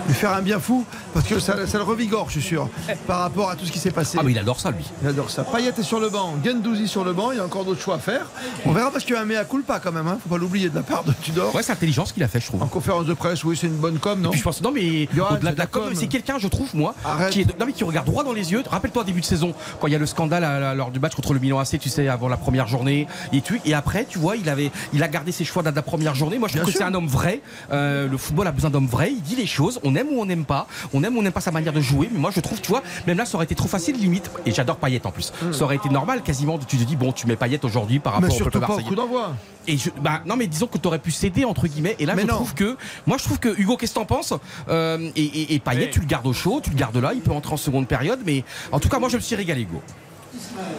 lui 0.08 0.14
faire 0.14 0.34
un 0.34 0.42
bien 0.42 0.60
fou 0.60 0.86
parce 1.14 1.28
que 1.28 1.40
ça, 1.40 1.66
ça 1.68 1.78
le 1.78 1.84
revigore, 1.84 2.28
je 2.28 2.40
suis 2.40 2.50
sûr, 2.50 2.70
par 3.08 3.20
rapport 3.20 3.50
à 3.50 3.56
tout 3.56 3.66
ce 3.66 3.72
qui 3.72 3.80
s'est 3.80 3.92
passé. 3.92 4.18
Ah, 4.20 4.24
mais 4.24 4.32
il 4.32 4.40
adore 4.40 4.60
ça, 4.60 4.72
lui. 4.72 4.84
Il 5.02 5.08
adore 5.08 5.30
ça. 5.30 5.44
Payet 5.44 5.70
est 5.78 5.84
sur 5.84 6.00
le 6.00 6.10
banc, 6.10 6.34
Gendouzi 6.44 6.88
sur 6.88 7.04
le 7.04 7.14
banc. 7.14 7.32
Il 7.32 7.38
y 7.38 7.42
a 7.42 7.46
encore 7.46 7.66
d'autres 7.66 7.82
choix 7.82 7.96
à 7.96 8.00
faire. 8.00 8.26
On 8.66 8.72
verra 8.72 8.92
parce 8.92 9.04
qu'il 9.06 9.16
y 9.16 9.18
a 9.18 9.22
un 9.22 9.26
mea 9.26 9.44
culpa 9.46 9.80
quand 9.80 9.92
même. 9.92 10.08
Hein. 10.08 10.18
Faut 10.24 10.30
pas 10.30 10.38
l'oublier 10.38 10.70
de 10.70 10.76
la 10.76 10.84
part 10.84 11.04
de 11.04 11.14
Tudor. 11.22 11.54
Ouais, 11.56 11.64
c'est 11.64 11.72
intelligent 11.72 12.06
ce 12.06 12.14
qu'il 12.14 12.24
a 12.24 12.28
fait, 12.28 12.40
je 12.40 12.48
trouve. 12.48 12.62
En 12.64 12.68
conférence 12.68 13.06
de 13.06 13.14
presse, 13.14 13.44
oui, 13.44 13.58
c'est 13.60 13.68
une 13.68 13.78
bonne 13.78 14.00
com, 14.00 14.20
non 14.22 14.30
Puis 14.32 14.40
je 14.40 14.44
pense 14.44 14.62
non 14.62 14.72
mais 14.72 15.08
au-delà 15.14 15.28
c'est 15.50 15.52
de 15.54 15.58
la 15.60 15.66
com, 15.68 15.84
com. 15.86 15.94
c'est 15.96 16.08
quelqu'un 16.08 16.38
je 16.40 16.48
trouve 16.48 16.76
moi 16.76 16.94
Arrête. 17.06 17.32
qui 17.32 17.42
est 17.42 17.60
non 17.60 17.66
mais 17.66 17.74
qui 17.74 17.84
regarde 17.84 18.06
droit 18.06 18.24
dans 18.24 18.34
les 18.34 18.52
yeux. 18.52 18.64
Rappelle-toi 18.70 19.04
début 19.04 19.22
de 19.22 19.26
saison 19.26 19.54
quand 19.80 19.88
il 19.88 19.94
y 19.94 19.96
a 19.96 20.00
le 20.00 20.06
scandale 20.06 20.44
à 20.44 20.60
la- 20.60 20.74
lors 20.76 20.92
du 20.92 21.00
match 21.00 21.16
contre 21.16 21.34
le 21.34 21.40
Milan 21.40 21.60
AC, 21.60 21.78
tu 21.80 21.90
sais 21.90 22.08
avant 22.08 22.28
la 22.34 22.38
première 22.38 22.68
journée 22.68 23.08
et 23.32 23.42
tout 23.42 23.56
et 23.66 23.74
après 23.74 24.06
tu 24.06 24.18
vois 24.20 24.36
il 24.36 24.50
avait 24.50 24.72
il 24.94 25.02
a 25.04 25.08
gardé 25.08 25.32
ses 25.32 25.46
choix 25.46 25.62
de 25.64 25.70
la 25.70 25.82
première 25.82 26.16
journée. 26.16 26.38
Moi 26.40 26.48
je 26.48 26.54
trouve 26.58 26.66
Bien 26.66 26.74
que 26.74 26.78
c'est 26.80 26.84
un 26.84 26.94
homme 26.94 27.08
vrai. 27.08 27.42
Euh, 27.72 28.08
le 28.08 28.18
football 28.18 28.48
a 28.48 28.52
besoin 28.52 28.70
d'hommes 28.70 28.88
vrais. 28.88 29.12
Il 29.12 29.22
dit 29.22 29.36
les 29.36 29.46
choses. 29.48 29.80
On 29.84 29.96
aime 29.96 30.08
ou 30.12 30.20
on 30.22 30.26
n'aime 30.26 30.46
pas. 30.46 30.68
On 30.94 31.04
aime 31.04 31.16
ou 31.16 31.20
on 31.20 31.24
n'aime 31.24 31.32
pas 31.32 31.42
sa 31.42 31.52
manière 31.52 31.74
de 31.74 31.82
jouer. 31.82 32.10
Mais 32.12 32.20
moi 32.20 32.32
je 32.32 32.40
trouve 32.40 32.60
tu 32.62 32.70
vois 32.70 32.84
même 33.08 33.18
là 33.18 33.26
ça 33.26 33.36
aurait 33.36 33.46
été 33.46 33.56
trop 33.56 33.68
facile 33.68 33.96
limite 33.98 34.30
et 34.46 34.52
j'adore 34.52 34.78
Payet 34.78 35.06
en 35.06 35.12
plus. 35.12 35.32
Ça 35.52 35.64
aurait 35.64 35.76
été 35.78 35.90
normal 35.90 36.22
quasiment. 36.24 36.58
Tu 36.58 36.78
te 36.78 36.84
dis 36.84 36.96
bon 36.96 37.12
tu 37.12 37.28
mets 37.28 37.36
Payet 37.36 37.64
aujourd'hui 37.64 38.00
par 38.00 38.14
Mais 38.14 38.28
rapport 38.28 38.36
au 38.36 38.38
surtout 38.38 38.60
peuple 38.60 38.68
pas 38.68 38.76
au 38.78 38.82
coup 38.82 38.96
d'envoi. 38.96 39.34
Et 39.66 39.78
je, 39.78 39.90
bah, 40.02 40.22
non, 40.26 40.36
mais 40.36 40.48
disons 40.48 40.68
que 40.68 40.78
tu 40.78 40.88
aurais 40.88 41.00
pu 41.00 41.12
céder 41.12 41.46
entre 41.46 41.68
guillemets. 41.68 41.96
Et 42.00 42.06
là, 42.06 42.16
Mais 42.16 42.24
je 42.24 42.28
non. 42.28 42.34
trouve 42.36 42.54
que, 42.54 42.76
moi, 43.08 43.18
je 43.18 43.24
trouve 43.24 43.40
que 43.40 43.48
Hugo, 43.58 43.78
qu'est-ce 43.78 43.94
que 43.94 44.00
t'en 44.00 44.06
penses? 44.06 44.34
Euh, 44.68 45.10
Et, 45.16 45.24
et, 45.24 45.54
et 45.56 45.60
Payet, 45.60 45.86
Oui. 45.86 45.90
tu 45.90 46.00
le 46.02 46.06
gardes 46.06 46.28
au 46.28 46.34
chaud, 46.34 46.60
tu 46.62 46.70
le 46.70 46.76
gardes 46.76 46.98
là. 46.98 47.12
Il 47.14 47.22
peut 47.22 47.32
entrer 47.32 47.54
en 47.54 47.58
seconde 47.58 47.88
période, 47.88 48.20
mais 48.26 48.44
en 48.74 48.80
tout 48.82 48.90
cas, 48.90 49.00
moi, 49.00 49.08
je 49.08 49.16
me 49.16 49.22
suis 49.22 49.38
régalé, 49.38 49.62
Hugo. 49.62 49.82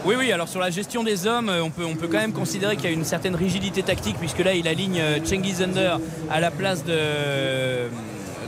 Oui, 0.05 0.15
oui, 0.17 0.31
alors 0.31 0.47
sur 0.47 0.59
la 0.59 0.69
gestion 0.69 1.03
des 1.03 1.27
hommes, 1.27 1.49
euh, 1.49 1.63
on 1.63 1.69
peut, 1.69 1.85
on 1.85 1.95
peut 1.95 2.07
quand 2.07 2.19
même 2.19 2.33
considérer 2.33 2.75
qu'il 2.75 2.85
y 2.85 2.87
a 2.87 2.91
une 2.91 3.05
certaine 3.05 3.35
rigidité 3.35 3.83
tactique, 3.83 4.17
puisque 4.19 4.39
là, 4.39 4.53
il 4.53 4.67
aligne 4.67 4.99
euh, 4.99 5.19
Cengiz 5.23 5.61
Under 5.61 5.99
à 6.29 6.39
la 6.39 6.51
place 6.51 6.83
de, 6.83 7.87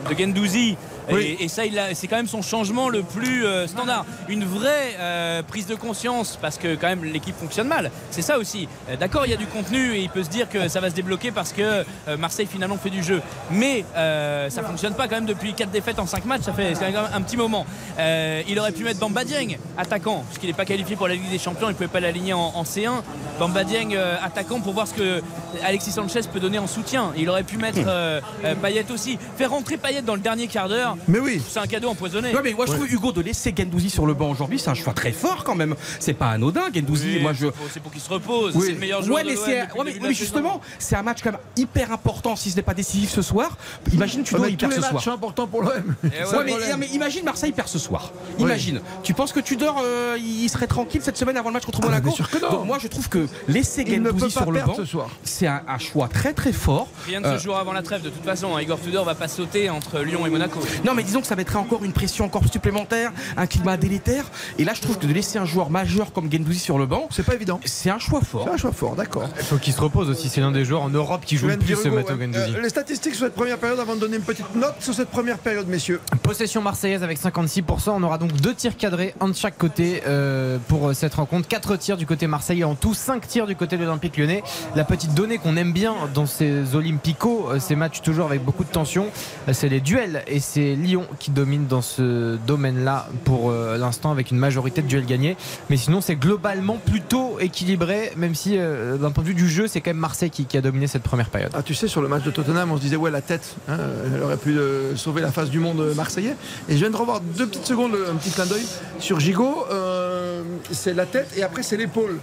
de 0.09 0.17
Gendouzi. 0.17 0.77
Oui. 1.11 1.38
Et, 1.39 1.45
et 1.45 1.47
ça, 1.47 1.63
c'est 1.93 2.07
quand 2.07 2.15
même 2.15 2.27
son 2.27 2.41
changement 2.41 2.89
le 2.89 3.03
plus 3.03 3.45
euh, 3.45 3.67
standard. 3.67 4.05
Une 4.27 4.43
vraie 4.45 4.95
euh, 4.99 5.43
prise 5.43 5.67
de 5.67 5.75
conscience, 5.75 6.38
parce 6.41 6.57
que 6.57 6.75
quand 6.75 6.88
même 6.88 7.03
l'équipe 7.03 7.35
fonctionne 7.38 7.67
mal. 7.67 7.91
C'est 8.11 8.21
ça 8.21 8.38
aussi. 8.38 8.67
Euh, 8.89 8.95
D'accord, 8.97 9.25
il 9.25 9.31
y 9.31 9.34
a 9.34 9.38
du 9.38 9.45
contenu 9.45 9.93
et 9.95 10.01
il 10.01 10.09
peut 10.09 10.23
se 10.23 10.29
dire 10.29 10.49
que 10.49 10.67
ça 10.67 10.79
va 10.79 10.89
se 10.89 10.95
débloquer 10.95 11.31
parce 11.31 11.53
que 11.53 11.85
Marseille 12.17 12.47
finalement 12.47 12.77
fait 12.77 12.89
du 12.89 13.03
jeu. 13.03 13.21
Mais 13.51 13.85
ça 13.93 14.63
fonctionne 14.63 14.93
pas 14.93 15.07
quand 15.07 15.15
même 15.15 15.25
depuis 15.25 15.53
4 15.53 15.69
défaites 15.69 15.99
en 15.99 16.05
5 16.05 16.25
matchs. 16.25 16.41
Ça 16.41 16.53
fait 16.53 16.73
quand 16.73 16.85
même 16.85 17.09
un 17.13 17.21
petit 17.21 17.38
moment. 17.38 17.65
Il 17.99 18.59
aurait 18.59 18.71
pu 18.71 18.84
mettre 18.84 18.99
Bamba 18.99 19.23
Dieng, 19.23 19.57
attaquant, 19.77 20.23
puisqu'il 20.27 20.47
n'est 20.47 20.53
pas 20.53 20.65
qualifié 20.65 20.95
pour 20.95 21.07
la 21.07 21.15
Ligue 21.15 21.29
des 21.29 21.39
Champions. 21.39 21.67
Il 21.67 21.71
ne 21.71 21.75
pouvait 21.75 21.88
pas 21.88 21.99
l'aligner 21.99 22.34
en, 22.34 22.51
en 22.55 22.63
C1. 22.63 23.01
Bamba 23.39 23.63
Dieng 23.63 23.95
attaquant 24.23 24.59
pour 24.59 24.73
voir 24.73 24.88
ce 24.88 24.93
que 24.93 25.21
Alexis 25.63 25.91
Sanchez 25.91 26.21
peut 26.31 26.39
donner 26.39 26.59
en 26.59 26.67
soutien. 26.67 27.11
Il 27.17 27.29
aurait 27.29 27.43
pu 27.43 27.57
mettre 27.57 27.79
Payet 28.61 28.91
aussi. 28.91 29.17
Faire 29.38 29.51
rentrer 29.51 29.77
Payet 29.77 30.01
dans 30.01 30.15
le 30.15 30.21
dernier 30.21 30.47
quart 30.47 30.69
d'heure. 30.69 30.96
Mais 31.07 31.19
oui. 31.19 31.41
C'est 31.47 31.59
un 31.59 31.67
cadeau 31.67 31.89
empoisonné. 31.89 32.33
Ouais, 32.33 32.41
mais 32.43 32.53
moi 32.53 32.65
je 32.65 32.73
trouve 32.73 32.91
Hugo 32.91 33.11
de 33.11 33.21
laisser 33.21 33.53
Gendouzi 33.57 33.89
sur 33.89 34.05
le 34.05 34.13
banc 34.13 34.29
aujourd'hui, 34.31 34.59
c'est 34.59 34.69
un 34.69 34.73
choix 34.73 34.93
très 34.93 35.11
fort 35.11 35.43
quand 35.43 35.55
même. 35.55 35.75
C'est 35.99 36.13
pas 36.13 36.29
anodin, 36.29 36.63
Gendouzi. 36.73 37.15
Oui, 37.17 37.21
moi 37.21 37.33
je. 37.33 37.47
c'est 37.47 37.51
pour- 37.51 37.67
C'est 37.71 37.91
qu'il 37.91 38.01
se 38.01 38.09
repose. 38.09 38.55
Oui. 38.55 38.63
C'est 38.67 38.73
le 38.73 38.79
meilleur 38.79 39.01
joueur 39.03 39.17
Ouais, 39.17 39.23
de 39.23 39.29
mais, 39.29 39.35
c'est- 39.35 39.67
le 39.67 39.79
ouais, 39.79 39.83
mais- 39.85 39.93
de 39.93 39.99
mais 40.07 40.13
justement, 40.13 40.61
c'est 40.79 40.95
un 40.95 41.03
match 41.03 41.19
quand 41.23 41.31
même 41.31 41.39
hyper 41.55 41.91
important 41.91 42.35
si 42.35 42.51
ce 42.51 42.55
n'est 42.55 42.61
pas 42.61 42.73
décisif 42.73 43.09
ce 43.09 43.21
soir. 43.21 43.57
Imagine, 43.93 44.23
tu 44.23 44.33
dois 44.35 44.49
y 44.49 44.55
perdre 44.55 44.75
ce 44.75 44.81
soir. 44.81 45.01
sont 45.01 45.11
importants 45.11 45.47
pour 45.47 45.61
l'OM. 45.61 45.95
Eh 46.03 46.07
Ouais, 46.35 46.77
mais, 46.77 46.87
imagine 46.87 47.23
Marseille 47.25 47.51
perd 47.51 47.67
ce 47.67 47.79
soir. 47.79 48.11
Imagine. 48.39 48.81
Tu 49.03 49.13
penses 49.13 49.31
que 49.31 49.39
Tudor 49.39 49.81
euh, 49.83 50.17
il 50.19 50.49
serait 50.49 50.67
tranquille 50.67 51.01
cette 51.03 51.17
semaine 51.17 51.37
avant 51.37 51.49
le 51.49 51.53
match 51.53 51.65
contre 51.65 51.79
Ah, 51.83 51.85
Monaco 51.87 52.05
bien 52.07 52.15
sûr 52.15 52.29
que 52.29 52.37
non. 52.39 52.49
Donc 52.51 52.65
moi 52.65 52.77
je 52.81 52.87
trouve 52.87 53.07
que 53.09 53.27
laisser 53.47 53.85
Gendouzi 53.85 54.31
sur 54.31 54.51
le 54.51 54.61
banc, 54.61 54.75
ce 54.75 54.85
soir. 54.85 55.09
c'est 55.23 55.47
un, 55.47 55.61
un 55.67 55.77
choix 55.79 56.07
très 56.07 56.33
très 56.33 56.51
fort. 56.51 56.87
Rien 57.05 57.19
ne 57.19 57.25
Euh, 57.25 57.37
se 57.37 57.43
jouera 57.43 57.59
avant 57.61 57.73
la 57.73 57.81
trêve 57.81 58.01
de 58.01 58.09
toute 58.09 58.23
façon. 58.23 58.55
hein. 58.55 58.61
Igor 58.61 58.79
Tudor 58.79 59.05
va 59.05 59.15
pas 59.15 59.27
sauter 59.27 59.69
entre 59.69 59.99
Lyon 59.99 60.25
et 60.25 60.29
Monaco. 60.29 60.59
Non 60.88 60.93
mais 60.93 61.03
disons 61.03 61.19
que 61.19 61.27
ça 61.27 61.35
mettrait 61.35 61.57
encore 61.57 61.84
une 61.84 61.91
pression 61.91 62.23
encore 62.23 62.47
supplémentaire, 62.49 63.11
un 63.35 63.45
climat 63.45 63.76
délétère. 63.76 64.23
Et 64.57 64.64
là 64.64 64.73
je 64.73 64.81
trouve 64.81 64.97
que 64.97 65.05
de 65.05 65.11
laisser 65.11 65.38
un 65.38 65.43
joueur 65.43 65.69
majeur 65.69 66.14
comme 66.14 66.31
Gendouzi 66.31 66.59
sur 66.59 66.77
le 66.77 66.85
banc, 66.85 67.09
c'est 67.11 67.26
pas 67.26 67.35
évident. 67.35 67.59
C'est 67.65 67.89
un 67.89 67.99
choix 67.99 68.22
fort. 68.22 68.45
C'est 68.45 68.53
un 68.53 68.57
choix 68.57 68.72
fort, 68.72 68.95
d'accord. 68.95 69.27
Il 69.38 69.43
faut 69.43 69.57
qu'il 69.57 69.73
se 69.73 69.81
repose 69.81 70.09
aussi. 70.09 70.30
C'est 70.30 70.39
l'un 70.39 70.53
des 70.53 70.64
joueurs 70.64 70.84
en 70.84 70.89
Europe 70.89 71.26
qui 71.26 71.35
joue 71.35 71.47
le 71.47 71.57
plus, 71.57 71.73
Hugo, 71.73 71.93
Matteo 71.93 72.15
ouais. 72.15 72.22
Gendouzi. 72.22 72.55
Euh, 72.55 72.61
les 72.61 72.69
statistiques 72.69 73.15
sur 73.15 73.26
cette 73.26 73.35
première 73.35 73.57
période 73.57 73.81
avant 73.81 73.95
de 73.95 73.99
donner 73.99 74.15
une 74.15 74.23
petite 74.23 74.55
note 74.55 74.76
sur 74.80 74.93
cette 74.93 75.09
première 75.09 75.39
période, 75.39 75.68
messieurs. 75.68 75.99
Possession 76.23 76.61
marseillaise 76.61 77.03
avec 77.03 77.19
56%. 77.19 77.89
On 77.89 78.03
aura 78.03 78.18
donc 78.18 78.31
deux 78.31 78.53
tirs 78.53 78.77
cadrés, 78.77 79.14
un 79.19 79.27
de 79.27 79.35
chaque 79.35 79.57
côté 79.57 80.03
euh, 80.07 80.57
pour 80.69 80.88
euh, 80.88 80.93
cette 80.93 81.15
rencontre. 81.15 81.49
Quatre 81.49 81.76
tirs 81.76 81.97
du 81.97 82.05
côté 82.05 82.27
marseillais 82.27 82.64
en 82.64 82.76
tout, 82.76 82.93
cinq 82.93 83.27
tirs 83.27 83.45
du 83.45 83.57
côté 83.57 83.76
de 83.76 83.84
l'Olympique 83.84 84.15
lyonnais. 84.15 84.41
La 84.77 84.85
petite 84.85 85.14
donnée 85.14 85.38
qu'on 85.38 85.57
aime 85.57 85.73
bien 85.73 85.95
dans 86.14 86.27
ces 86.27 86.76
Olympicos, 86.76 87.59
ces 87.59 87.76
matchs 87.76 88.01
toujours 88.01 88.27
avec 88.27 88.41
beaucoup 88.41 88.64
de 88.64 88.69
tension, 88.69 89.07
c'est 89.51 89.68
les 89.68 89.81
duels. 89.81 90.23
Et 90.27 90.39
c'est 90.39 90.76
Lyon 90.83 91.05
qui 91.19 91.31
domine 91.31 91.67
dans 91.67 91.81
ce 91.81 92.35
domaine-là 92.47 93.07
pour 93.25 93.49
euh, 93.51 93.77
l'instant 93.77 94.11
avec 94.11 94.31
une 94.31 94.37
majorité 94.37 94.81
de 94.81 94.87
duels 94.87 95.05
gagnés. 95.05 95.35
Mais 95.69 95.77
sinon, 95.77 96.01
c'est 96.01 96.15
globalement 96.15 96.77
plutôt 96.77 97.39
équilibré, 97.39 98.11
même 98.17 98.35
si 98.35 98.57
euh, 98.57 98.97
d'un 98.97 99.11
point 99.11 99.23
de 99.23 99.29
vue 99.29 99.33
du 99.35 99.49
jeu, 99.49 99.67
c'est 99.67 99.81
quand 99.81 99.89
même 99.91 99.97
Marseille 99.97 100.29
qui, 100.29 100.45
qui 100.45 100.57
a 100.57 100.61
dominé 100.61 100.87
cette 100.87 101.03
première 101.03 101.29
période. 101.29 101.51
Ah, 101.53 101.63
tu 101.63 101.73
sais, 101.75 101.87
sur 101.87 102.01
le 102.01 102.07
match 102.07 102.23
de 102.23 102.31
Tottenham, 102.31 102.71
on 102.71 102.77
se 102.77 102.81
disait, 102.81 102.95
ouais, 102.95 103.11
la 103.11 103.21
tête, 103.21 103.55
hein, 103.69 103.77
elle 104.15 104.23
aurait 104.23 104.37
pu 104.37 104.57
euh, 104.57 104.95
sauver 104.95 105.21
la 105.21 105.31
face 105.31 105.49
du 105.49 105.59
monde 105.59 105.93
marseillais. 105.95 106.35
Et 106.69 106.73
je 106.73 106.77
viens 106.77 106.89
de 106.89 106.95
revoir 106.95 107.19
deux 107.21 107.47
petites 107.47 107.65
secondes, 107.65 107.91
un 108.09 108.15
petit 108.15 108.31
clin 108.31 108.45
d'œil 108.45 108.65
sur 108.99 109.19
Gigot. 109.19 109.65
euh, 109.71 110.41
c'est 110.71 110.93
la 110.93 111.05
tête 111.05 111.29
et 111.37 111.43
après, 111.43 111.63
c'est 111.63 111.77
l'épaule. 111.77 112.19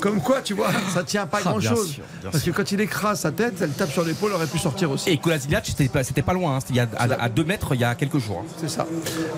Comme 0.00 0.20
quoi, 0.20 0.40
tu 0.42 0.54
vois, 0.54 0.68
ça 0.92 1.02
tient 1.04 1.26
pas 1.26 1.38
Ah, 1.40 1.50
grand 1.50 1.58
bien 1.58 1.70
chose. 1.74 1.90
sûr, 1.92 2.04
bien 2.20 2.30
Parce 2.30 2.44
que 2.44 2.50
quand 2.50 2.70
il 2.72 2.80
écrase 2.80 3.20
sa 3.20 3.32
tête, 3.32 3.54
elle 3.60 3.70
tape 3.70 3.90
sur 3.90 4.04
l'épaule, 4.04 4.30
elle 4.30 4.36
aurait 4.36 4.46
pu 4.46 4.58
sortir 4.58 4.90
aussi. 4.90 5.10
Et 5.10 5.18
Kolasinac, 5.18 5.66
c'était 5.66 5.88
pas, 5.88 6.02
c'était 6.04 6.22
pas 6.22 6.32
loin, 6.34 6.56
hein. 6.56 6.58
Il 6.70 6.76
y 6.76 6.80
a- 6.80 6.88
à, 6.98 7.28
2 7.28 7.44
mètres 7.44 7.74
il 7.74 7.80
y 7.80 7.83
a 7.83 7.83
quelques 7.94 8.18
jours. 8.18 8.42
hein. 8.44 8.52
C'est 8.60 8.70
ça. 8.70 8.86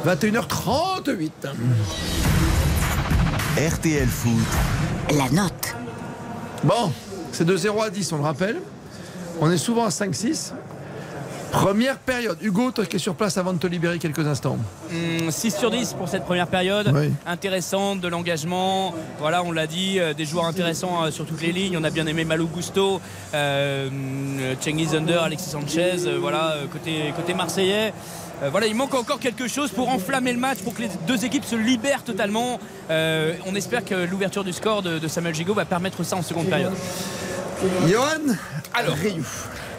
21h38. 0.06 1.30
RTL 3.56 4.06
Foot. 4.08 4.32
La 5.16 5.28
note. 5.30 5.74
Bon, 6.64 6.92
c'est 7.32 7.44
de 7.44 7.56
0 7.56 7.82
à 7.82 7.90
10, 7.90 8.12
on 8.12 8.16
le 8.18 8.22
rappelle. 8.24 8.56
On 9.40 9.50
est 9.50 9.56
souvent 9.58 9.84
à 9.86 9.88
5-6. 9.90 10.52
Première 11.52 11.96
période. 11.98 12.36
Hugo, 12.42 12.70
toi 12.70 12.84
qui 12.84 12.96
es 12.96 12.98
sur 12.98 13.14
place 13.14 13.38
avant 13.38 13.52
de 13.54 13.58
te 13.58 13.66
libérer 13.66 13.98
quelques 13.98 14.26
instants. 14.26 14.58
Hum, 14.90 15.30
6 15.30 15.56
sur 15.56 15.70
10 15.70 15.94
pour 15.94 16.08
cette 16.08 16.24
première 16.24 16.48
période. 16.48 16.90
Oui. 16.94 17.12
Intéressante, 17.26 18.00
de 18.00 18.08
l'engagement. 18.08 18.92
Voilà, 19.20 19.42
on 19.42 19.52
l'a 19.52 19.66
dit, 19.66 19.98
euh, 19.98 20.12
des 20.12 20.26
joueurs 20.26 20.44
intéressants 20.46 21.04
euh, 21.04 21.10
sur 21.10 21.24
toutes 21.24 21.40
les 21.40 21.52
lignes. 21.52 21.78
On 21.78 21.84
a 21.84 21.90
bien 21.90 22.06
aimé 22.06 22.24
Malou 22.24 22.46
Gusto, 22.48 23.00
euh, 23.32 23.88
Cengiz 24.60 24.94
Under, 24.94 25.22
Alexis 25.22 25.48
Sanchez. 25.50 26.06
euh, 26.06 26.18
voilà, 26.20 26.56
côté, 26.72 27.12
côté 27.16 27.32
marseillais. 27.32 27.94
Euh, 28.42 28.50
voilà, 28.50 28.66
il 28.66 28.74
manque 28.74 28.94
encore 28.94 29.18
quelque 29.18 29.48
chose 29.48 29.70
pour 29.70 29.88
enflammer 29.88 30.32
le 30.32 30.38
match, 30.38 30.58
pour 30.58 30.74
que 30.74 30.82
les 30.82 30.90
deux 31.06 31.24
équipes 31.24 31.44
se 31.44 31.56
libèrent 31.56 32.02
totalement. 32.02 32.60
Euh, 32.90 33.34
on 33.46 33.54
espère 33.54 33.84
que 33.84 33.94
l'ouverture 33.94 34.44
du 34.44 34.52
score 34.52 34.82
de, 34.82 34.98
de 34.98 35.08
Samuel 35.08 35.34
Gigot 35.34 35.54
va 35.54 35.64
permettre 35.64 36.02
ça 36.04 36.16
en 36.16 36.22
seconde 36.22 36.48
période. 36.48 36.74
Johan 37.88 38.34
Alors. 38.74 38.96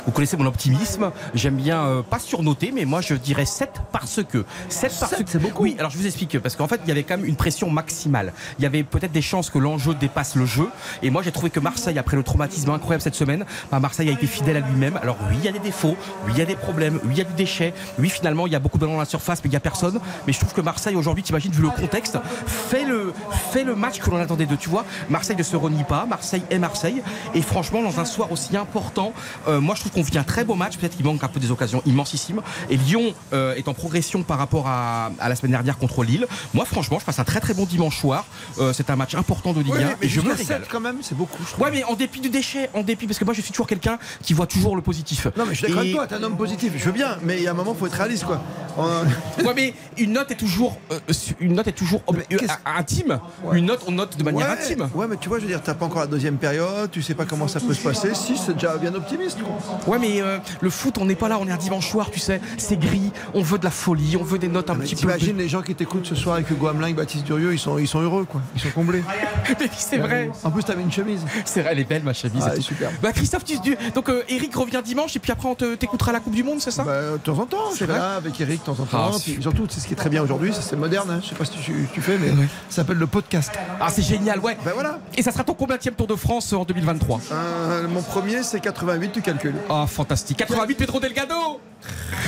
Vous 0.08 0.14
connaissez 0.14 0.38
mon 0.38 0.46
optimisme. 0.46 1.12
J'aime 1.34 1.58
bien 1.58 1.84
euh, 1.84 2.02
pas 2.02 2.18
surnoter, 2.18 2.72
mais 2.74 2.86
moi 2.86 3.02
je 3.02 3.14
dirais 3.14 3.46
7 3.46 3.70
parce 3.92 4.22
que. 4.24 4.46
7 4.70 4.96
parce 4.98 5.16
que. 5.16 5.24
c'est 5.28 5.38
beaucoup. 5.38 5.64
Oui, 5.64 5.76
alors 5.78 5.92
je 5.92 5.98
vous 5.98 6.06
explique. 6.06 6.40
Parce 6.40 6.56
qu'en 6.56 6.68
fait, 6.70 6.80
il 6.86 6.88
y 6.88 6.92
avait 6.92 7.04
quand 7.04 7.18
même 7.18 7.26
une 7.26 7.36
pression 7.36 7.70
maximale. 7.70 8.32
Il 8.58 8.64
y 8.64 8.66
avait 8.66 8.84
peut-être 8.84 9.12
des 9.12 9.22
chances 9.22 9.50
que 9.50 9.60
l'enjeu 9.60 9.94
dépasse 9.96 10.36
le 10.36 10.46
jeu. 10.46 10.70
Et 11.04 11.10
moi 11.10 11.24
j'ai 11.24 11.34
trouvé 11.34 11.50
que 11.50 11.60
Marseille, 11.60 12.00
après 12.00 12.16
le 12.16 12.24
traumatisme 12.24 12.70
incroyable 12.70 13.02
cette 13.02 13.16
semaine, 13.16 13.46
bah, 13.70 13.82
Marseille 13.82 14.08
a 14.08 14.14
été 14.14 14.28
fidèle 14.28 14.56
à 14.56 14.60
lui-même. 14.62 14.98
Alors 15.02 15.18
oui, 15.30 15.36
il 15.40 15.46
y 15.46 15.50
a 15.50 15.52
des 15.52 15.60
défauts, 15.60 15.98
oui, 16.26 16.32
il 16.36 16.40
y 16.40 16.42
a 16.42 16.46
des 16.46 16.56
problèmes, 16.56 17.02
oui, 17.04 17.10
il 17.12 17.18
y 17.18 17.22
a 17.22 17.26
du 17.26 17.34
déchet. 17.34 17.74
Oui, 18.00 18.10
finalement, 18.10 18.48
il 18.48 18.54
y 18.54 18.56
a 18.56 18.60
beaucoup 18.60 18.78
de 18.78 18.84
ballons 18.84 18.94
dans 18.94 19.00
la 19.00 19.06
surface, 19.06 19.40
mais 19.44 19.50
il 19.50 19.52
n'y 19.52 19.58
a 19.58 19.60
personne. 19.60 20.00
Mais 20.26 20.32
je 20.32 20.40
trouve 20.40 20.54
que 20.54 20.62
Marseille 20.62 20.96
aujourd'hui, 20.96 21.24
t'imagines, 21.24 21.52
vu 21.52 21.64
le 21.64 21.70
contexte, 21.70 22.18
fait 22.46 22.86
le, 22.86 23.12
fait 23.52 23.66
le 23.66 23.76
match 23.76 24.00
que 24.00 24.10
l'on 24.10 24.22
attendait 24.22 24.46
de. 24.46 24.56
Tu 24.56 24.70
vois, 24.70 24.86
Marseille 25.10 25.36
ne 25.36 25.44
se 25.44 25.58
renie 25.58 25.84
pas. 25.84 26.06
Marseille 26.06 26.44
est 26.50 26.60
Marseille. 26.60 27.04
Et 27.36 27.42
franchement, 27.42 27.82
dans 27.82 28.00
un 28.00 28.06
soir 28.06 28.32
aussi 28.32 28.56
important, 28.56 29.12
euh, 29.50 29.60
moi 29.60 29.76
je 29.76 29.82
trouve 29.82 29.97
un 30.18 30.24
très 30.24 30.44
beau 30.44 30.56
match. 30.56 30.78
Peut-être 30.78 30.96
qu'il 30.96 31.06
manque 31.06 31.24
un 31.24 31.28
peu 31.28 31.40
des 31.40 31.52
occasions 31.52 31.82
immensissimes. 31.86 32.42
Et 32.70 32.78
Lyon 32.78 33.14
euh, 33.34 33.56
est 33.56 33.68
en 33.68 33.74
progression 33.74 34.24
par 34.24 34.38
rapport 34.38 34.68
à, 34.68 35.12
à 35.20 35.30
la 35.30 35.36
semaine 35.36 35.52
dernière 35.52 35.78
contre 35.78 36.04
Lille. 36.04 36.28
Moi, 36.54 36.66
franchement, 36.66 37.00
je 37.00 37.06
passe 37.06 37.20
un 37.20 37.24
très 37.24 37.40
très 37.40 37.54
bon 37.54 37.66
dimanche 37.66 38.00
soir. 38.00 38.26
Euh, 38.60 38.74
c'est 38.74 38.90
un 38.90 38.96
match 38.96 39.16
important 39.16 39.54
de 39.54 39.62
Ligue 39.62 39.74
1 39.74 39.78
Oui, 39.78 39.84
mais 40.02 40.06
et 40.06 40.10
je 40.10 40.22
me 40.22 40.32
régale. 40.32 40.62
7 40.62 40.68
quand 40.72 40.80
même, 40.80 40.98
c'est 41.02 41.16
beaucoup. 41.18 41.38
je. 41.44 41.64
Ouais, 41.64 41.72
mais 41.72 41.84
en 41.84 41.96
dépit 41.96 42.20
du 42.22 42.30
déchet, 42.30 42.70
en 42.74 42.82
dépit, 42.84 43.08
parce 43.08 43.20
que 43.20 43.26
moi 43.26 43.34
je 43.34 43.42
suis 43.42 43.52
toujours 43.52 43.68
quelqu'un 43.68 43.98
qui 44.24 44.34
voit 44.34 44.48
toujours 44.48 44.76
le 44.76 44.82
positif. 44.82 45.28
Non, 45.38 45.46
mais 45.46 45.54
je 45.56 45.60
suis 45.60 45.68
d'accord 45.68 45.80
Et- 45.84 45.86
avec 45.88 45.96
toi, 45.96 46.08
t'es 46.08 46.16
un 46.16 46.24
homme 46.24 46.38
positif, 46.38 46.74
je 46.78 46.84
veux 46.86 46.92
bien, 46.92 47.18
mais 47.24 47.38
il 47.38 47.44
y 47.44 47.48
a 47.48 47.52
un 47.52 47.54
moment, 47.54 47.74
il 47.76 47.80
faut 47.80 47.88
être 47.88 47.94
réaliste, 47.94 48.26
quoi. 48.26 48.42
On- 48.78 49.44
Ouais, 49.46 49.54
mais 49.56 49.74
une 49.98 50.14
note 50.14 50.32
est 50.32 50.36
toujours, 50.36 50.78
euh, 50.92 51.00
une 51.40 51.54
note 51.54 51.68
est 51.68 51.72
toujours 51.72 52.02
euh, 52.12 52.38
intime. 52.66 53.20
Une 53.54 53.66
note, 53.66 53.84
on 53.88 53.92
note 53.92 54.18
de 54.18 54.24
manière 54.24 54.48
ouais, 54.48 54.54
intime. 54.54 54.90
Ouais, 54.94 55.08
mais 55.08 55.18
tu 55.18 55.30
vois, 55.30 55.38
je 55.40 55.44
veux 55.44 55.50
dire, 55.50 55.62
t'as 55.64 55.74
pas 55.74 55.86
encore 55.86 56.02
la 56.02 56.08
deuxième 56.08 56.38
période, 56.38 56.92
tu 56.92 57.02
sais 57.02 57.14
pas 57.16 57.26
comment 57.26 57.48
ça 57.48 57.60
peut 57.60 57.74
se 57.74 57.82
passer. 57.82 58.14
Si, 58.14 58.38
c'est 58.38 58.54
déjà 58.54 58.78
bien 58.78 58.94
optimiste. 58.94 59.40
quoi. 59.42 59.78
Ouais, 59.88 60.00
mais 60.00 60.22
euh, 60.22 60.38
le 60.62 60.70
foot, 60.70 60.98
on 61.00 61.06
n'est 61.06 61.16
pas 61.16 61.28
là, 61.30 61.38
on 61.42 61.48
est 61.48 61.52
un 61.52 61.58
dimanche 61.58 61.90
soir, 61.90 62.10
tu 62.12 62.20
sais. 62.20 62.42
C'est 62.58 62.78
gris, 62.78 63.12
on 63.34 63.42
veut 63.42 63.58
de 63.58 63.64
la 63.64 63.72
folie, 63.72 64.18
on 64.20 64.24
veut 64.24 64.38
des 64.40 64.48
notes 64.48 64.70
un 64.70 64.76
Mais 64.76 64.84
petit 64.86 64.96
peu. 64.96 65.02
T'imagines 65.02 65.38
les 65.38 65.48
gens 65.50 65.62
qui 65.62 65.74
t'écoutent 65.76 66.06
ce 66.06 66.16
soir 66.16 66.36
avec 66.36 66.50
Hugo 66.50 66.68
Hamelin 66.68 66.88
et 66.88 66.94
Baptiste 66.94 67.26
Durieux, 67.26 67.54
ils 67.54 67.60
sont, 67.60 67.78
ils 67.78 67.88
sont 67.88 68.00
heureux, 68.02 68.26
quoi. 68.26 68.42
Ils 68.56 68.62
sont 68.62 68.70
comblés. 68.70 69.04
C'est 69.78 69.98
vrai. 69.98 70.30
En 70.44 70.52
plus, 70.52 70.64
t'avais 70.64 70.82
une 70.82 70.92
chemise. 70.92 71.22
C'est 71.46 71.62
vrai, 71.62 71.70
elle 71.72 71.80
est 71.80 71.84
belle 71.90 72.04
ma 72.04 72.14
chemise. 72.14 72.44
Ah, 72.46 72.50
elle 72.54 72.60
est 72.60 72.62
superbe. 72.62 72.94
Bah 73.02 73.12
Christophe, 73.14 73.46
tu, 73.46 73.56
donc 73.96 74.10
euh, 74.10 74.24
Eric 74.30 74.54
revient 74.56 74.82
dimanche 74.84 75.16
et 75.16 75.20
puis 75.20 75.32
après 75.32 75.48
on 75.48 75.56
te- 75.56 75.76
t'écoutera 75.76 76.12
la 76.12 76.20
Coupe 76.20 76.34
du 76.36 76.44
Monde, 76.44 76.60
c'est 76.60 76.72
ça? 76.72 76.84
Bah, 76.84 77.12
de 77.14 77.18
temps 77.18 77.38
en 77.40 77.46
temps, 77.46 77.58
C'est 77.74 77.86
vrai 77.86 77.98
là 77.98 78.16
avec 78.16 78.40
Eric 78.42 78.60
de 78.62 78.66
temps 78.66 78.78
en 78.80 78.86
Ah, 78.92 79.10
temps. 79.12 79.20
Puis 79.20 79.38
surtout, 79.42 79.66
c'est 79.70 79.80
ce 79.80 79.88
qui 79.88 79.94
est 79.94 79.98
très 79.98 80.10
bien 80.10 80.22
aujourd'hui, 80.22 80.52
c'est 80.60 80.76
moderne. 80.76 81.10
hein. 81.12 81.20
Je 81.24 81.30
sais 81.30 81.36
pas 81.36 81.46
si 81.46 81.52
tu, 81.60 81.88
tu 81.94 82.02
fais, 82.02 82.18
mais 82.18 82.30
ça 82.70 82.78
s'appelle 82.78 82.98
le 82.98 83.08
podcast. 83.08 83.52
Ah 83.80 83.88
c'est 83.90 84.02
génial, 84.02 84.40
ouais. 84.40 84.58
Ben 84.66 84.72
voilà. 84.74 85.00
Et 85.16 85.22
ça 85.24 85.32
sera 85.32 85.44
ton 85.44 85.54
combien 85.54 85.78
Tour 85.78 86.08
de 86.08 86.16
France 86.16 86.52
euh, 86.54 86.58
en 86.58 86.66
2023 86.66 87.20
Euh, 87.32 87.88
mon 87.88 88.02
premier, 88.02 88.44
c'est 88.44 88.60
88, 88.60 89.12
tu 89.14 89.22
calcules. 89.22 89.56
Ah 89.70 89.77
fantastique. 89.86 90.42
88 90.42 90.76
Pedro 90.78 91.00
Delgado 91.00 91.60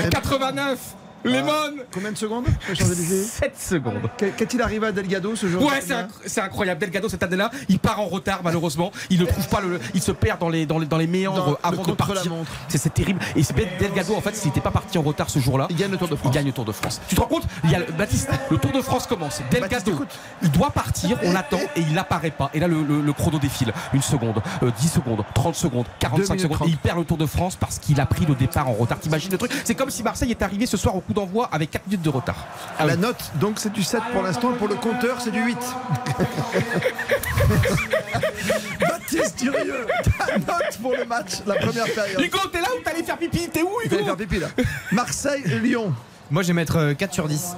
89 0.06 0.99
Lemon 1.24 1.52
Combien 1.94 2.12
de 2.12 2.18
secondes 2.18 2.46
Faut 2.62 2.76
changer 2.76 2.96
d'idée 2.96 3.24
7 3.24 3.60
secondes. 3.60 4.10
Qu'est- 4.18 4.32
Qu'est-il 4.32 4.62
arrivé 4.62 4.88
à 4.88 4.92
Delgado 4.92 5.36
ce 5.36 5.48
jour 5.48 5.64
Ouais, 5.64 5.82
c'est 5.86 5.94
inc- 5.94 6.08
c'est 6.26 6.42
incroyable. 6.42 6.80
Delgado 6.80 7.10
cette 7.10 7.24
année-là, 7.24 7.52
il 7.68 7.80
part 7.80 8.00
en 8.00 8.06
retard 8.06 8.42
malheureusement. 8.44 8.92
Il 9.10 9.20
ne 9.20 9.26
trouve 9.26 9.48
pas 9.50 9.60
le, 9.62 9.80
il 9.94 10.02
se 10.02 10.12
perd 10.12 10.40
dans 10.40 10.50
les 10.50 10.66
dans 10.66 10.80
les, 10.80 10.86
dans 10.86 10.98
les 10.98 11.08
méandres 11.08 11.44
Dans 11.46 11.52
le 11.52 11.58
avant 11.64 11.84
de 11.84 11.92
partir. 11.94 12.32
C'est 12.70 12.94
terrible. 12.94 13.20
Et 13.36 13.44
c'est 13.44 13.54
Delgado 13.80 14.16
en 14.16 14.22
fait, 14.22 14.36
s'il 14.36 14.48
n'était 14.50 14.62
pas 14.62 14.72
parti 14.72 14.98
en 14.98 15.02
retard 15.02 15.30
ce 15.30 15.40
jour-là, 15.40 15.68
Il 15.70 15.76
gagne 15.76 15.92
le 15.92 15.98
Tour 15.98 16.08
de 16.08 16.16
France. 16.16 16.32
il 16.32 16.36
gagne 16.36 16.46
le 16.46 16.52
Tour 16.54 16.66
de 16.66 16.72
France. 16.72 17.02
Tu 17.08 17.16
te 17.16 17.22
rends 17.22 17.28
compte? 17.28 17.44
Il 17.66 17.72
y 17.72 17.76
a 17.76 17.80
le, 17.80 17.86
Baptiste, 17.92 18.30
le 18.50 18.58
Tour 18.58 18.72
de 18.72 18.82
France 18.82 19.06
commence. 19.08 19.42
Delgado, 19.52 20.06
il 20.42 20.52
doit 20.52 20.72
partir. 20.72 21.18
On 21.24 21.32
l'attend 21.34 21.60
et 21.76 21.82
il 21.82 21.94
n'apparaît 21.94 22.32
pas. 22.32 22.50
Et 22.54 22.60
là, 22.60 22.68
le, 22.68 22.82
le- 22.84 23.02
le 23.02 23.14
chrono 23.14 23.40
défile. 23.40 23.74
Une 23.94 24.02
seconde, 24.02 24.42
euh, 24.64 24.72
10 24.80 24.88
secondes, 24.88 25.24
30 25.36 25.56
secondes, 25.56 25.86
45 26.00 26.34
minutes 26.36 26.42
secondes. 26.44 26.58
30. 26.58 26.68
Et 26.68 26.72
il 26.72 26.78
perd 26.78 26.98
le 27.00 27.06
Tour 27.06 27.18
de 27.18 27.26
France 27.26 27.56
parce 27.56 27.80
qu'il 27.80 28.00
a 28.00 28.06
pris 28.06 28.26
le 28.26 28.36
départ 28.36 28.68
en 28.70 28.74
retard. 28.74 29.00
T'imagines 29.00 29.32
le 29.32 29.38
truc? 29.38 29.52
C'est 29.66 29.76
comme 29.76 29.90
si 29.90 30.04
Marseille 30.04 30.32
est 30.32 30.42
arrivé 30.42 30.66
ce 30.66 30.78
soir 30.78 30.96
au 30.96 31.02
coup 31.10 31.14
d'envoi 31.14 31.50
avec 31.52 31.72
4 31.72 31.88
minutes 31.88 32.04
de 32.04 32.10
retard. 32.10 32.46
Ah 32.78 32.86
La 32.86 32.94
oui. 32.94 33.00
note, 33.00 33.32
donc 33.36 33.56
c'est 33.58 33.74
du 33.74 33.82
7 33.84 34.00
pour 34.14 34.22
l'instant, 34.22 34.52
pour 34.54 34.68
le 34.68 34.76
compteur, 34.76 35.20
c'est 35.20 35.32
du 35.32 35.42
8. 35.42 35.58
Baptiste 38.80 39.40
Durieux, 39.40 39.88
ta 40.20 40.38
note 40.38 40.78
pour 40.82 40.92
le 40.96 41.06
match, 41.06 41.32
la 41.48 41.56
première 41.56 41.86
période. 41.86 42.22
Hugo, 42.22 42.38
t'es 42.52 42.62
là 42.62 42.68
ou 42.78 42.82
t'allais 42.84 43.02
faire 43.04 43.18
pipi? 43.18 43.50
T'es 43.50 43.64
où 43.64 43.70
Il 43.84 43.88
Hugo 43.88 43.96
fallait 43.96 44.06
faire 44.06 44.18
pipi 44.18 44.40
là. 44.40 44.48
Marseille, 44.92 45.42
Lyon. 45.46 45.94
Moi, 46.30 46.44
je 46.44 46.48
vais 46.50 46.54
mettre 46.54 46.76
euh, 46.78 46.94
4 46.94 47.12
sur 47.14 47.28
10. 47.28 47.56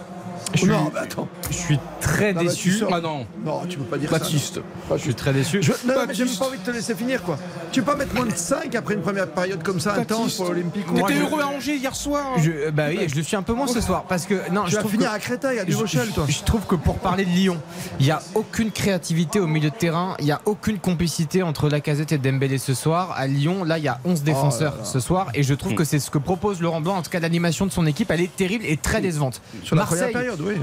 Je 0.54 0.66
non, 0.66 0.90
suis- 0.90 0.98
attends. 1.00 1.28
Je 1.50 1.56
suis 1.56 1.80
très 2.00 2.34
Non, 2.34 2.42
déçu. 2.44 2.84
Ah 2.92 3.00
non. 3.02 3.26
Non, 3.46 3.62
tu 3.68 3.78
peux 3.78 3.84
pas 3.86 3.98
dire 3.98 4.10
Baptiste. 4.12 4.56
ça. 4.90 4.98
Je 4.98 5.02
suis 5.02 5.16
très 5.16 5.34
déçu. 5.34 5.62
Je, 5.62 5.72
non, 5.86 5.94
mais 6.08 6.14
j'ai 6.14 6.26
même 6.26 6.36
pas 6.36 6.46
envie 6.48 6.58
de 6.58 6.64
te 6.64 6.72
laisser 6.72 6.96
finir 6.96 7.22
quoi. 7.24 7.38
Tu 7.72 7.82
peux 7.82 7.92
pas 7.92 7.98
mettre 7.98 8.14
moins 8.16 8.26
de 8.26 8.36
5 8.36 8.74
après 8.76 8.96
une 8.96 9.02
première 9.02 9.28
période 9.28 9.64
comme 9.64 9.80
ça 9.80 9.94
intense 9.96 10.36
pour 10.36 10.46
l'Olympique. 10.46 10.86
T'étais 10.94 11.14
je- 11.16 11.22
heureux 11.22 11.42
à 11.42 11.48
Angers 11.48 11.76
hier 11.76 11.96
soir. 11.96 12.38
Je, 12.38 12.70
bah 12.72 12.86
oui, 12.90 13.08
je 13.08 13.16
le 13.16 13.24
suis 13.24 13.36
un 13.36 13.42
peu 13.44 13.54
moins 13.54 13.68
ce 13.68 13.82
soir 13.82 14.04
parce 14.08 14.26
que 14.26 14.36
non, 14.52 14.64
Tu 14.66 14.72
je 14.72 14.76
vas 14.76 14.80
trouve 14.82 14.92
finir 14.92 15.10
que- 15.12 15.16
à 15.16 15.20
Créteil, 15.20 15.60
à 15.60 15.66
Durochel, 15.66 16.08
toi. 16.10 16.26
je 16.28 16.44
trouve 16.44 16.66
que 16.66 16.76
pour 16.76 16.96
parler 17.00 17.26
de 17.26 17.30
Lyon, 17.32 17.58
il 18.00 18.06
n'y 18.06 18.12
a 18.12 18.22
aucune 18.36 18.72
créativité 18.72 19.40
au 19.40 19.48
milieu 19.48 19.70
de 19.70 19.76
terrain, 19.76 20.16
il 20.20 20.26
n'y 20.26 20.32
a 20.32 20.42
aucune 20.46 20.80
complicité 20.80 21.44
entre 21.44 21.70
Lacazette 21.70 22.12
et 22.12 22.18
Dembélé 22.18 22.58
ce 22.58 22.74
soir. 22.74 23.14
À 23.16 23.28
Lyon, 23.28 23.64
là, 23.64 23.78
il 23.78 23.84
y 23.84 23.88
a 23.88 24.00
11 24.06 24.24
défenseurs 24.24 24.76
Oh 24.80 24.86
ce 24.86 25.00
soir 25.00 25.28
et 25.34 25.44
je 25.44 25.54
trouve 25.54 25.76
que 25.76 25.84
c'est 25.84 26.00
ce 26.00 26.10
que 26.12 26.18
propose 26.18 26.62
Laurent 26.62 26.82
Blanc. 26.82 26.98
En 26.98 27.02
tout 27.02 27.10
cas, 27.10 27.20
l'animation 27.20 27.66
de 27.66 27.72
son 27.72 27.86
équipe, 27.86 28.12
elle 28.12 28.22
est 28.22 28.36
terrible 28.36 28.66
et 28.66 28.78
très 28.78 29.02
décevante. 29.02 29.42
Sur 29.64 29.76
la 29.76 29.84
Marseille, 29.84 30.12
première 30.12 30.14
période, 30.36 30.41
oui. 30.46 30.56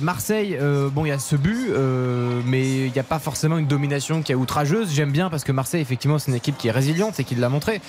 Marseille, 0.00 0.56
euh, 0.60 0.88
bon, 0.90 1.04
il 1.04 1.08
y 1.08 1.12
a 1.12 1.18
ce 1.18 1.36
but, 1.36 1.68
euh, 1.70 2.40
mais 2.46 2.86
il 2.86 2.92
n'y 2.92 2.98
a 2.98 3.02
pas 3.04 3.18
forcément 3.18 3.58
une 3.58 3.66
domination 3.66 4.22
qui 4.22 4.32
est 4.32 4.36
outrageuse. 4.36 4.92
J'aime 4.92 5.10
bien 5.12 5.30
parce 5.30 5.44
que 5.44 5.52
Marseille, 5.52 5.80
effectivement, 5.80 6.18
c'est 6.18 6.30
une 6.30 6.36
équipe 6.36 6.56
qui 6.56 6.68
est 6.68 6.72
résiliente 6.72 7.18
et 7.20 7.24
qui 7.24 7.34
l'a 7.34 7.48
montré. 7.48 7.80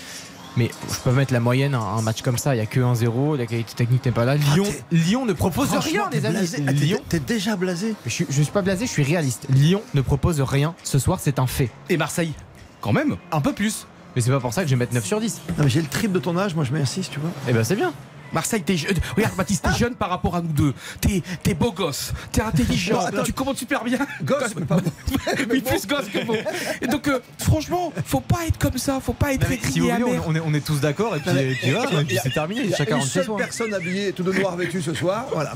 Mais 0.55 0.71
je 0.89 0.97
peux 1.03 1.11
mettre 1.11 1.33
la 1.33 1.39
moyenne, 1.39 1.75
un, 1.75 1.79
un 1.81 2.01
match 2.01 2.23
comme 2.23 2.39
ça, 2.39 2.55
il 2.55 2.57
n'y 2.57 2.63
a 2.63 2.65
que 2.65 2.79
1-0, 2.79 3.37
la 3.37 3.45
qualité 3.45 3.73
technique 3.75 4.03
n'est 4.05 4.11
pas 4.11 4.25
là. 4.25 4.37
Lyon, 4.37 4.65
Lyon 4.91 5.25
ne 5.27 5.33
propose 5.33 5.69
rien, 5.77 6.09
les 6.11 6.25
amis. 6.25 6.49
Ah, 6.67 6.71
Lyon, 6.71 6.99
T'es 7.07 7.19
déjà 7.19 7.55
blasé. 7.55 7.93
je, 8.05 8.09
suis- 8.11 8.25
je 8.27 8.41
suis 8.41 8.51
pas 8.51 8.63
blasé, 8.63 8.87
je 8.87 8.91
suis 8.91 9.03
réaliste. 9.03 9.45
Lyon 9.49 9.83
ne 9.93 10.01
propose 10.01 10.41
rien 10.41 10.73
ce 10.83 10.97
soir, 10.97 11.19
c'est 11.21 11.37
un 11.37 11.45
fait. 11.45 11.69
Et 11.89 11.97
Marseille, 11.97 12.33
quand 12.81 12.91
même. 12.91 13.17
Un 13.31 13.39
peu 13.41 13.53
plus. 13.53 13.85
Mais 14.15 14.21
c'est 14.23 14.31
pas 14.31 14.39
pour 14.39 14.51
ça 14.51 14.63
que 14.63 14.67
je 14.67 14.73
vais 14.73 14.79
mettre 14.79 14.95
9 14.95 15.05
sur 15.05 15.19
10. 15.21 15.41
Non, 15.59 15.63
mais 15.65 15.69
j'ai 15.69 15.81
le 15.81 15.87
triple 15.87 16.13
de 16.15 16.19
ton 16.19 16.35
âge, 16.39 16.55
moi 16.55 16.63
je 16.63 16.73
mets 16.73 16.81
un 16.81 16.85
6, 16.85 17.11
tu 17.11 17.19
vois. 17.19 17.29
Eh 17.47 17.53
ben 17.53 17.63
c'est 17.63 17.75
bien. 17.75 17.93
Marseille, 18.33 18.61
t'es 18.63 18.77
jeune. 18.77 18.95
Regarde, 19.15 19.35
Baptiste, 19.35 19.63
t'es 19.71 19.77
jeune 19.77 19.95
par 19.95 20.09
rapport 20.09 20.35
à 20.35 20.41
nous 20.41 20.51
deux. 20.51 20.73
T'es, 21.01 21.21
t'es 21.43 21.53
beau 21.53 21.71
gosse, 21.71 22.13
t'es 22.31 22.41
intelligent, 22.41 22.99
Non, 23.13 23.23
tu 23.23 23.33
commandes 23.33 23.57
super 23.57 23.83
bien. 23.83 23.99
Gosse, 24.23 24.55
mais 24.57 24.65
pas 24.65 24.77
Oui, 25.49 25.61
plus 25.61 25.87
gosse 25.87 26.07
que 26.07 26.25
beau. 26.25 26.35
Et 26.81 26.87
donc, 26.87 27.07
euh, 27.07 27.19
franchement, 27.39 27.91
faut 28.05 28.19
pas 28.21 28.45
être 28.47 28.57
comme 28.57 28.77
ça, 28.77 28.99
faut 28.99 29.13
pas 29.13 29.33
être 29.33 29.47
Si 29.71 29.79
voulez, 29.79 29.91
amer. 29.91 30.21
on, 30.25 30.31
on 30.31 30.35
est, 30.35 30.39
on 30.45 30.53
est 30.53 30.65
tous 30.65 30.79
d'accord 30.79 31.15
et 31.15 31.19
puis, 31.19 31.31
et 31.37 31.55
puis 31.55 31.71
voilà, 31.71 32.01
et 32.01 32.05
puis 32.05 32.17
c'est 32.21 32.31
terminé. 32.33 32.61
Il 32.63 32.69
y 32.69 32.73
a 32.73 32.77
Chacun 32.77 32.95
une 32.95 33.01
rentre 33.01 33.11
chez 33.11 33.19
seule 33.19 33.25
soi. 33.25 33.37
personne 33.37 33.73
habillée 33.73 34.11
tout 34.13 34.23
de 34.23 34.31
noir 34.31 34.55
vêtue 34.55 34.81
ce 34.81 34.93
soir. 34.93 35.25
Voilà. 35.33 35.53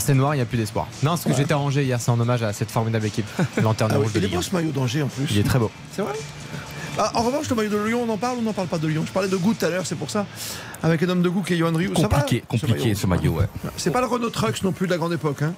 C'est 0.00 0.14
noir, 0.14 0.34
il 0.34 0.38
n'y 0.38 0.42
a 0.42 0.46
plus 0.46 0.56
d'espoir. 0.58 0.88
Non, 1.02 1.16
ce 1.16 1.26
que 1.28 1.34
j'étais 1.34 1.52
arrangé 1.52 1.84
hier, 1.84 2.00
c'est 2.00 2.10
en 2.10 2.18
hommage 2.18 2.42
à 2.42 2.52
cette 2.52 2.70
formidable 2.70 3.06
équipe. 3.06 3.26
Lanterne 3.62 3.90
Ah 3.94 3.98
oui, 3.98 4.04
rouge 4.04 4.12
de 4.14 4.18
il 4.20 4.24
est 4.24 4.28
beau 4.28 4.38
1. 4.38 4.42
ce 4.42 4.54
maillot 4.54 4.70
d'Angers 4.72 5.02
en 5.02 5.08
plus. 5.08 5.26
Il 5.30 5.38
est 5.38 5.42
très 5.42 5.58
beau. 5.58 5.70
C'est 5.94 6.02
vrai? 6.02 6.12
Ah, 6.98 7.10
En 7.14 7.22
revanche, 7.22 7.48
le 7.48 7.56
maillot 7.56 7.70
de 7.70 7.76
Lyon, 7.88 8.04
on 8.06 8.12
en 8.12 8.18
parle 8.18 8.36
ou 8.36 8.40
on 8.40 8.42
n'en 8.42 8.52
parle 8.52 8.68
pas 8.68 8.78
de 8.78 8.86
Lyon? 8.86 9.04
Je 9.06 9.12
parlais 9.12 9.28
de 9.28 9.36
goût 9.36 9.54
tout 9.54 9.64
à 9.64 9.70
l'heure, 9.70 9.86
c'est 9.86 9.94
pour 9.96 10.10
ça. 10.10 10.26
Avec 10.82 11.02
un 11.02 11.08
homme 11.08 11.22
de 11.22 11.28
goût 11.28 11.42
qui 11.42 11.54
est 11.54 11.56
Johan 11.56 11.72
Rioux. 11.74 11.94
Ça 11.96 12.02
va, 12.02 12.20
Compliqué, 12.20 12.44
compliqué 12.46 12.94
ce 12.94 13.06
maillot, 13.06 13.32
ouais. 13.32 13.46
C'est 13.76 13.90
pas 13.90 14.00
le 14.00 14.06
Renault 14.06 14.30
Trucks 14.30 14.62
non 14.62 14.72
plus 14.72 14.86
de 14.86 14.92
la 14.92 14.98
grande 14.98 15.12
époque. 15.12 15.42
Hein. 15.42 15.54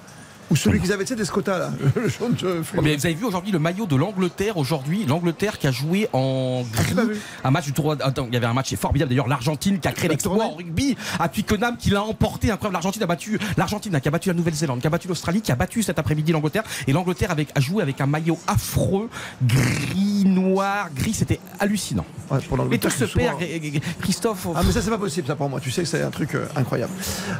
Ou 0.51 0.55
celui 0.55 0.79
qu'ils 0.79 0.93
avaient, 0.93 1.03
tu 1.03 1.09
sais, 1.09 1.15
des 1.15 1.25
Scotta 1.25 1.57
là. 1.57 1.71
Le 1.95 2.07
jaune 2.07 2.35
euh, 2.43 2.61
Oh, 2.77 2.81
mais 2.81 2.95
vous 2.95 3.05
avez 3.05 3.15
vu 3.15 3.25
aujourd'hui 3.25 3.51
le 3.51 3.59
maillot 3.59 3.85
de 3.85 3.95
l'Angleterre 3.95 4.57
aujourd'hui, 4.57 5.05
l'Angleterre 5.05 5.57
qui 5.57 5.67
a 5.67 5.71
joué 5.71 6.07
en 6.13 6.63
gris, 6.71 6.93
pas 6.93 7.05
vu. 7.05 7.17
un 7.43 7.51
match 7.51 7.65
du 7.65 7.73
tournoi. 7.73 7.97
Attends, 8.01 8.25
il 8.27 8.33
y 8.33 8.37
avait 8.37 8.45
un 8.45 8.53
match 8.53 8.73
formidable 8.75 9.09
d'ailleurs, 9.09 9.27
l'Argentine 9.27 9.79
qui 9.79 9.87
a 9.87 9.91
créé 9.91 10.09
l'exploit 10.09 10.45
en 10.45 10.55
rugby, 10.55 10.95
à 11.19 11.29
Twickenham 11.29 11.77
qui 11.77 11.89
l'a 11.89 12.03
emporté. 12.03 12.51
Incroyable, 12.51 12.73
l'Argentine 12.73 13.03
a 13.03 13.07
battu 13.07 13.39
l'Argentine 13.57 13.99
qui 13.99 14.07
a 14.07 14.11
battu 14.11 14.29
la 14.29 14.35
Nouvelle-Zélande, 14.35 14.81
qui 14.81 14.87
a 14.87 14.89
battu 14.89 15.07
l'Australie, 15.07 15.41
qui 15.41 15.51
a 15.51 15.55
battu 15.55 15.81
cet 15.81 15.99
après-midi 15.99 16.31
l'Angleterre 16.31 16.63
et 16.87 16.93
l'Angleterre 16.93 17.31
avec 17.31 17.49
a 17.55 17.59
joué 17.59 17.81
avec 17.81 17.99
un 18.01 18.05
maillot 18.05 18.37
affreux, 18.47 19.09
gris, 19.43 20.23
noir, 20.25 20.89
gris, 20.95 21.13
c'était 21.13 21.39
hallucinant. 21.59 22.05
Ouais, 22.29 22.39
pour 22.47 22.73
Et 22.73 22.79
tout 22.79 22.89
se 22.89 23.05
perd, 23.05 23.39
Christophe. 24.01 24.47
Ah 24.55 24.61
mais 24.65 24.71
ça 24.71 24.81
c'est 24.81 24.89
pas 24.89 24.97
possible 24.97 25.27
ça 25.27 25.35
pour 25.35 25.49
moi, 25.49 25.59
tu 25.59 25.71
sais 25.71 25.83
que 25.83 25.87
c'est 25.87 26.01
un 26.01 26.09
truc 26.09 26.35
euh, 26.35 26.45
incroyable. 26.55 26.93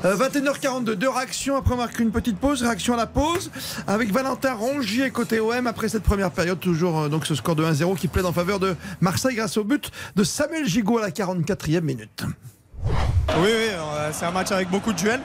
Euh, 0.05 0.15
21h42, 0.17 0.93
deux 0.93 1.09
réactions, 1.09 1.55
après 1.57 1.73
on 1.73 1.77
marque 1.77 1.99
une 1.99 2.11
petite 2.11 2.37
pause, 2.37 2.61
réaction 2.63 2.94
la 2.95 3.07
pause, 3.07 3.51
avec 3.87 4.11
Valentin 4.11 4.53
Rongier 4.53 5.11
côté 5.11 5.39
OM 5.39 5.67
après 5.67 5.89
cette 5.89 6.03
première 6.03 6.31
période, 6.31 6.59
toujours 6.59 7.01
euh, 7.01 7.09
donc 7.09 7.25
ce 7.25 7.35
score 7.35 7.55
de 7.55 7.63
1-0 7.63 7.95
qui 7.97 8.07
plaide 8.07 8.25
en 8.25 8.33
faveur 8.33 8.59
de 8.59 8.75
Marseille 9.01 9.35
grâce 9.35 9.57
au 9.57 9.63
but 9.63 9.91
de 10.15 10.23
Samuel 10.23 10.65
Gigot 10.65 10.97
à 10.97 11.01
la 11.01 11.09
44e 11.09 11.81
minute. 11.81 12.23
Oui, 12.85 12.93
oui, 13.37 13.69
euh, 13.71 14.09
c'est 14.13 14.25
un 14.25 14.31
match 14.31 14.51
avec 14.51 14.69
beaucoup 14.69 14.93
de 14.93 14.97
duels. 14.97 15.21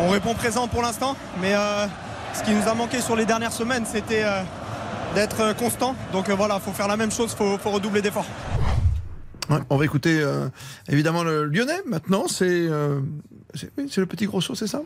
On 0.00 0.08
répond 0.08 0.34
présent 0.34 0.66
pour 0.66 0.82
l'instant, 0.82 1.16
mais 1.40 1.54
euh, 1.54 1.86
ce 2.32 2.42
qui 2.42 2.52
nous 2.52 2.68
a 2.68 2.74
manqué 2.74 3.00
sur 3.00 3.14
les 3.14 3.26
dernières 3.26 3.52
semaines, 3.52 3.84
c'était 3.86 4.24
euh, 4.24 4.42
d'être 5.14 5.56
constant. 5.56 5.94
Donc 6.12 6.28
euh, 6.28 6.34
voilà, 6.34 6.56
il 6.56 6.64
faut 6.64 6.72
faire 6.72 6.88
la 6.88 6.96
même 6.96 7.12
chose, 7.12 7.32
il 7.32 7.36
faut, 7.36 7.58
faut 7.58 7.70
redoubler 7.70 8.02
d'efforts. 8.02 8.26
Ouais, 9.50 9.58
on 9.70 9.76
va 9.76 9.84
écouter 9.84 10.20
euh, 10.20 10.48
évidemment 10.88 11.22
le 11.22 11.44
Lyonnais 11.44 11.82
maintenant, 11.86 12.26
c'est 12.28 12.46
euh, 12.48 13.00
c'est 13.54 13.70
oui, 13.76 13.88
c'est 13.90 14.00
le 14.00 14.06
petit 14.06 14.26
grosso, 14.26 14.54
c'est 14.54 14.66
ça? 14.66 14.80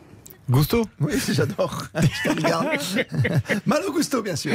Gusto 0.49 0.83
Oui, 0.99 1.13
j'adore. 1.31 1.83
Je 1.95 2.29
te 2.29 2.35
regarde. 2.35 2.67
Malo 3.67 3.91
Gusto 3.91 4.21
bien 4.23 4.35
sûr. 4.35 4.53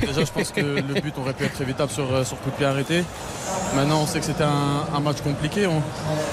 Déjà, 0.00 0.24
je 0.24 0.32
pense 0.32 0.50
que 0.50 0.60
le 0.60 1.00
but 1.00 1.16
aurait 1.18 1.34
pu 1.34 1.44
être 1.44 1.60
évitable 1.60 1.90
sur, 1.90 2.12
euh, 2.12 2.24
sur 2.24 2.38
coup 2.40 2.50
de 2.50 2.56
pied 2.56 2.66
arrêté. 2.66 3.04
Maintenant, 3.76 4.00
on 4.02 4.06
sait 4.06 4.18
que 4.18 4.24
c'était 4.26 4.44
un, 4.44 4.86
un 4.94 5.00
match 5.00 5.20
compliqué. 5.22 5.66
On, 5.66 5.82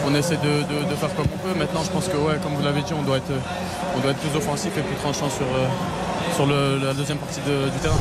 on 0.07 0.15
essaie 0.15 0.37
de, 0.37 0.63
de- 0.63 0.89
de 0.89 0.95
faire 0.95 1.13
comme 1.15 1.27
on 1.33 1.37
peut. 1.47 1.57
Maintenant, 1.57 1.83
je 1.83 1.91
pense 1.91 2.07
que, 2.07 2.17
ouais, 2.17 2.35
comme 2.41 2.53
vous 2.55 2.63
l'avez 2.63 2.81
dit, 2.81 2.93
on 2.93 3.03
doit, 3.03 3.17
être, 3.17 3.31
on 3.95 3.99
doit 3.99 4.11
être 4.11 4.19
plus 4.19 4.35
offensif 4.35 4.71
et 4.77 4.81
plus 4.81 4.95
tranchant 4.95 5.29
sur, 5.29 5.45
euh, 5.45 5.67
sur 6.36 6.45
la 6.48 6.94
deuxième 6.94 7.18
partie 7.18 7.40
du 7.40 7.80
terrain. 7.82 7.95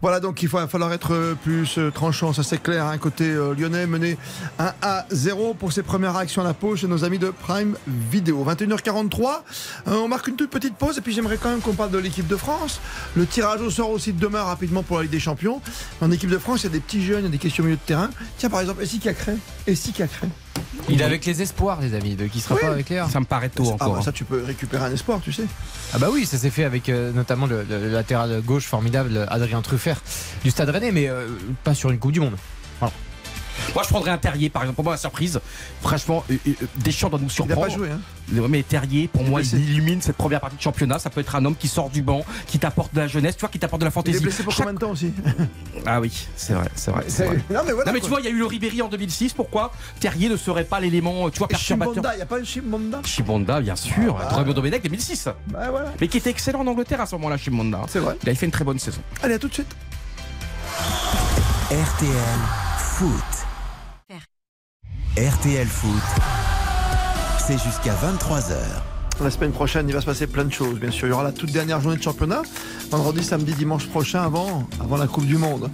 Voilà, 0.00 0.20
donc 0.20 0.42
il 0.42 0.48
va 0.48 0.68
falloir 0.68 0.92
être 0.92 1.34
plus 1.42 1.78
euh, 1.78 1.90
tranchant, 1.90 2.32
ça 2.32 2.42
c'est 2.42 2.62
clair. 2.62 2.86
Un 2.86 2.98
côté 2.98 3.24
euh, 3.24 3.54
lyonnais 3.54 3.86
mené 3.86 4.18
1 4.58 4.72
à 4.82 5.06
0 5.10 5.54
pour 5.54 5.72
ses 5.72 5.82
premières 5.82 6.14
réactions 6.14 6.42
à 6.42 6.44
la 6.44 6.54
pause 6.54 6.80
chez 6.80 6.86
nos 6.86 7.02
amis 7.04 7.18
de 7.18 7.30
Prime 7.30 7.76
Vidéo. 7.86 8.44
21h43, 8.46 9.42
euh, 9.88 9.94
on 9.94 10.06
marque 10.06 10.28
une 10.28 10.36
toute 10.36 10.50
petite 10.50 10.76
pause 10.76 10.98
et 10.98 11.00
puis 11.00 11.12
j'aimerais 11.12 11.38
quand 11.38 11.50
même 11.50 11.60
qu'on 11.60 11.72
parle 11.72 11.90
de 11.90 11.98
l'équipe 11.98 12.26
de 12.26 12.36
France. 12.36 12.80
Le 13.16 13.26
tirage 13.26 13.60
au 13.62 13.70
sort 13.70 13.90
aussi 13.90 14.12
de 14.12 14.20
demain 14.20 14.42
rapidement 14.42 14.82
pour 14.82 14.98
la 14.98 15.02
Ligue 15.02 15.12
des 15.12 15.20
Champions. 15.20 15.60
En 16.00 16.10
équipe 16.12 16.30
de 16.30 16.38
France, 16.38 16.62
il 16.62 16.64
y 16.64 16.68
a 16.68 16.72
des 16.72 16.80
petits 16.80 17.02
jeunes, 17.02 17.20
il 17.20 17.24
y 17.24 17.28
a 17.28 17.30
des 17.30 17.38
questions 17.38 17.64
au 17.64 17.66
milieu 17.66 17.78
de 17.78 17.86
terrain. 17.86 18.10
Tiens, 18.38 18.50
par 18.50 18.60
exemple, 18.60 18.82
Essie 18.82 19.00
Cacré. 19.00 19.32
Essie 19.66 19.92
Cacré. 19.92 20.28
Il 20.88 21.00
est 21.00 21.04
avec 21.04 21.24
les 21.24 21.42
espoirs, 21.42 21.80
les 21.80 21.94
amis, 21.94 22.14
de 22.14 22.26
qui 22.26 22.40
sera 22.40 22.54
Oui. 22.54 22.60
pas 22.60 22.68
avec 22.68 22.88
l'air. 22.88 23.08
Ça 23.10 23.20
me 23.20 23.24
paraît 23.24 23.48
tôt 23.48 23.64
Ah, 23.68 23.74
encore. 23.84 23.94
bah, 23.96 24.02
ça, 24.02 24.12
tu 24.12 24.24
peux 24.24 24.42
récupérer 24.44 24.84
un 24.84 24.92
espoir, 24.92 25.20
tu 25.22 25.32
sais. 25.32 25.44
Ah 25.94 25.98
bah 25.98 26.08
oui, 26.12 26.26
ça 26.26 26.38
s'est 26.38 26.50
fait 26.50 26.64
avec 26.64 26.88
euh, 26.88 27.12
notamment 27.12 27.46
le, 27.46 27.62
le- 27.68 27.80
le 27.80 27.88
latéral 27.90 28.40
gauche 28.42 28.66
formidable 28.66 29.26
Adrien 29.28 29.62
Truffert 29.62 30.00
du 30.44 30.50
Stade 30.50 30.68
Rennais, 30.70 30.92
mais 30.92 31.08
euh, 31.08 31.26
pas 31.64 31.74
sur 31.74 31.90
une 31.90 31.98
Coupe 31.98 32.12
du 32.12 32.20
Monde. 32.20 32.36
Voilà. 32.80 32.92
Moi, 33.74 33.82
je 33.82 33.88
prendrais 33.88 34.10
un 34.10 34.18
Terrier, 34.18 34.48
par 34.50 34.62
exemple. 34.62 34.76
Pour 34.76 34.84
moi, 34.84 34.94
la 34.94 34.98
surprise, 34.98 35.40
franchement, 35.82 36.24
euh, 36.30 36.36
euh, 36.48 36.52
Deschamps 36.76 37.08
doit 37.08 37.18
nous 37.18 37.24
Il 37.26 37.28
n'a 37.28 37.32
surprendre. 37.34 37.62
pas 37.62 37.68
joué, 37.68 37.90
hein. 37.90 38.00
Mais 38.48 38.62
Terrier, 38.62 39.08
pour 39.08 39.22
Il 39.22 39.30
moi, 39.30 39.40
blessé. 39.40 39.56
il 39.58 39.70
illumine 39.70 40.00
cette 40.02 40.16
première 40.16 40.40
partie 40.40 40.56
de 40.56 40.62
championnat. 40.62 40.98
Ça 40.98 41.10
peut 41.10 41.20
être 41.20 41.34
un 41.36 41.44
homme 41.44 41.56
qui 41.56 41.68
sort 41.68 41.90
du 41.90 42.02
banc, 42.02 42.24
qui 42.46 42.58
t'apporte 42.58 42.92
de 42.94 43.00
la 43.00 43.06
jeunesse, 43.06 43.36
tu 43.36 43.40
vois, 43.40 43.48
qui 43.48 43.58
t'apporte 43.58 43.80
de 43.80 43.86
la 43.86 43.90
Il 43.90 43.94
fantaisie. 43.94 44.18
est 44.18 44.20
blessé 44.20 44.42
pour 44.42 44.52
Chaque- 44.52 44.66
combien 44.66 44.74
de 44.74 44.78
temps 44.80 44.90
aussi 44.90 45.12
Ah 45.86 46.00
oui, 46.00 46.26
c'est 46.36 46.54
vrai, 46.54 46.68
c'est 46.74 46.90
vrai. 46.90 47.04
Non, 47.50 47.60
mais 47.66 47.72
voilà. 47.72 47.86
Non 47.86 47.92
mais 47.92 48.00
quoi. 48.00 48.00
tu 48.00 48.08
vois, 48.08 48.20
il 48.20 48.24
y 48.24 48.28
a 48.28 48.30
eu 48.30 48.38
le 48.38 48.46
Ribéry 48.46 48.82
en 48.82 48.88
2006. 48.88 49.32
Pourquoi 49.34 49.72
Terrier 50.00 50.28
ne 50.28 50.36
serait 50.36 50.64
pas 50.64 50.80
l'élément, 50.80 51.30
tu 51.30 51.38
vois, 51.38 51.48
perturbateur 51.48 52.02
il 52.12 52.16
n'y 52.16 52.22
a 52.22 52.26
pas 52.26 52.38
un 52.38 52.44
Chimbonda 52.44 53.00
Chibonda, 53.04 53.60
bien 53.60 53.76
sûr. 53.76 54.18
Ah, 54.20 54.26
Très 54.26 54.44
Domenech 54.44 54.82
2006. 54.82 55.28
Bah 55.48 55.70
voilà. 55.70 55.92
Mais 56.00 56.08
qui 56.08 56.16
était 56.18 56.30
excellent 56.30 56.60
en 56.60 56.66
Angleterre 56.66 57.00
à 57.00 57.06
ce 57.06 57.14
moment-là, 57.16 57.36
Chibonda. 57.36 57.80
C'est 57.88 57.98
vrai. 58.00 58.16
Il 58.22 58.28
avait 58.28 58.36
fait 58.36 58.46
une 58.46 58.52
très 58.52 58.64
bonne 58.64 58.78
saison. 58.78 59.00
Allez, 59.22 59.34
à 59.34 59.38
tout 59.38 59.48
de 59.48 59.54
suite. 59.54 59.74
RTL 61.70 62.40
Foot. 62.78 63.45
RTL 65.16 65.66
Foot. 65.66 66.02
C'est 67.38 67.54
jusqu'à 67.54 67.94
23h. 67.94 68.52
La 69.22 69.30
semaine 69.30 69.52
prochaine, 69.52 69.88
il 69.88 69.94
va 69.94 70.02
se 70.02 70.06
passer 70.06 70.26
plein 70.26 70.44
de 70.44 70.52
choses, 70.52 70.78
bien 70.78 70.90
sûr. 70.90 71.06
Il 71.06 71.10
y 71.10 71.12
aura 71.14 71.22
la 71.22 71.32
toute 71.32 71.50
dernière 71.50 71.80
journée 71.80 71.96
de 71.96 72.02
championnat, 72.02 72.42
vendredi, 72.90 73.24
samedi, 73.24 73.54
dimanche 73.54 73.86
prochain, 73.86 74.22
avant, 74.22 74.68
avant 74.78 74.98
la 74.98 75.06
Coupe 75.06 75.24
du 75.24 75.38
Monde. 75.38 75.70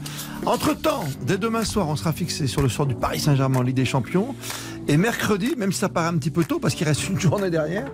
Entre-temps, 0.47 1.02
dès 1.23 1.39
demain 1.39 1.64
soir, 1.64 1.89
on 1.89 1.97
sera 1.97 2.12
fixé 2.12 2.47
sur 2.47 2.62
le 2.62 2.69
sort 2.69 2.86
du 2.86 2.94
Paris 2.94 3.19
Saint-Germain 3.19 3.59
en 3.59 3.62
Ligue 3.62 3.74
des 3.74 3.85
Champions. 3.85 4.36
Et 4.86 4.97
mercredi, 4.97 5.55
même 5.56 5.73
si 5.73 5.81
ça 5.81 5.89
paraît 5.89 6.09
un 6.09 6.19
petit 6.19 6.31
peu 6.31 6.44
tôt, 6.44 6.60
parce 6.60 6.77
qu'il 6.77 6.86
reste 6.86 7.09
une 7.09 7.19
journée 7.20 7.51
derrière, 7.51 7.86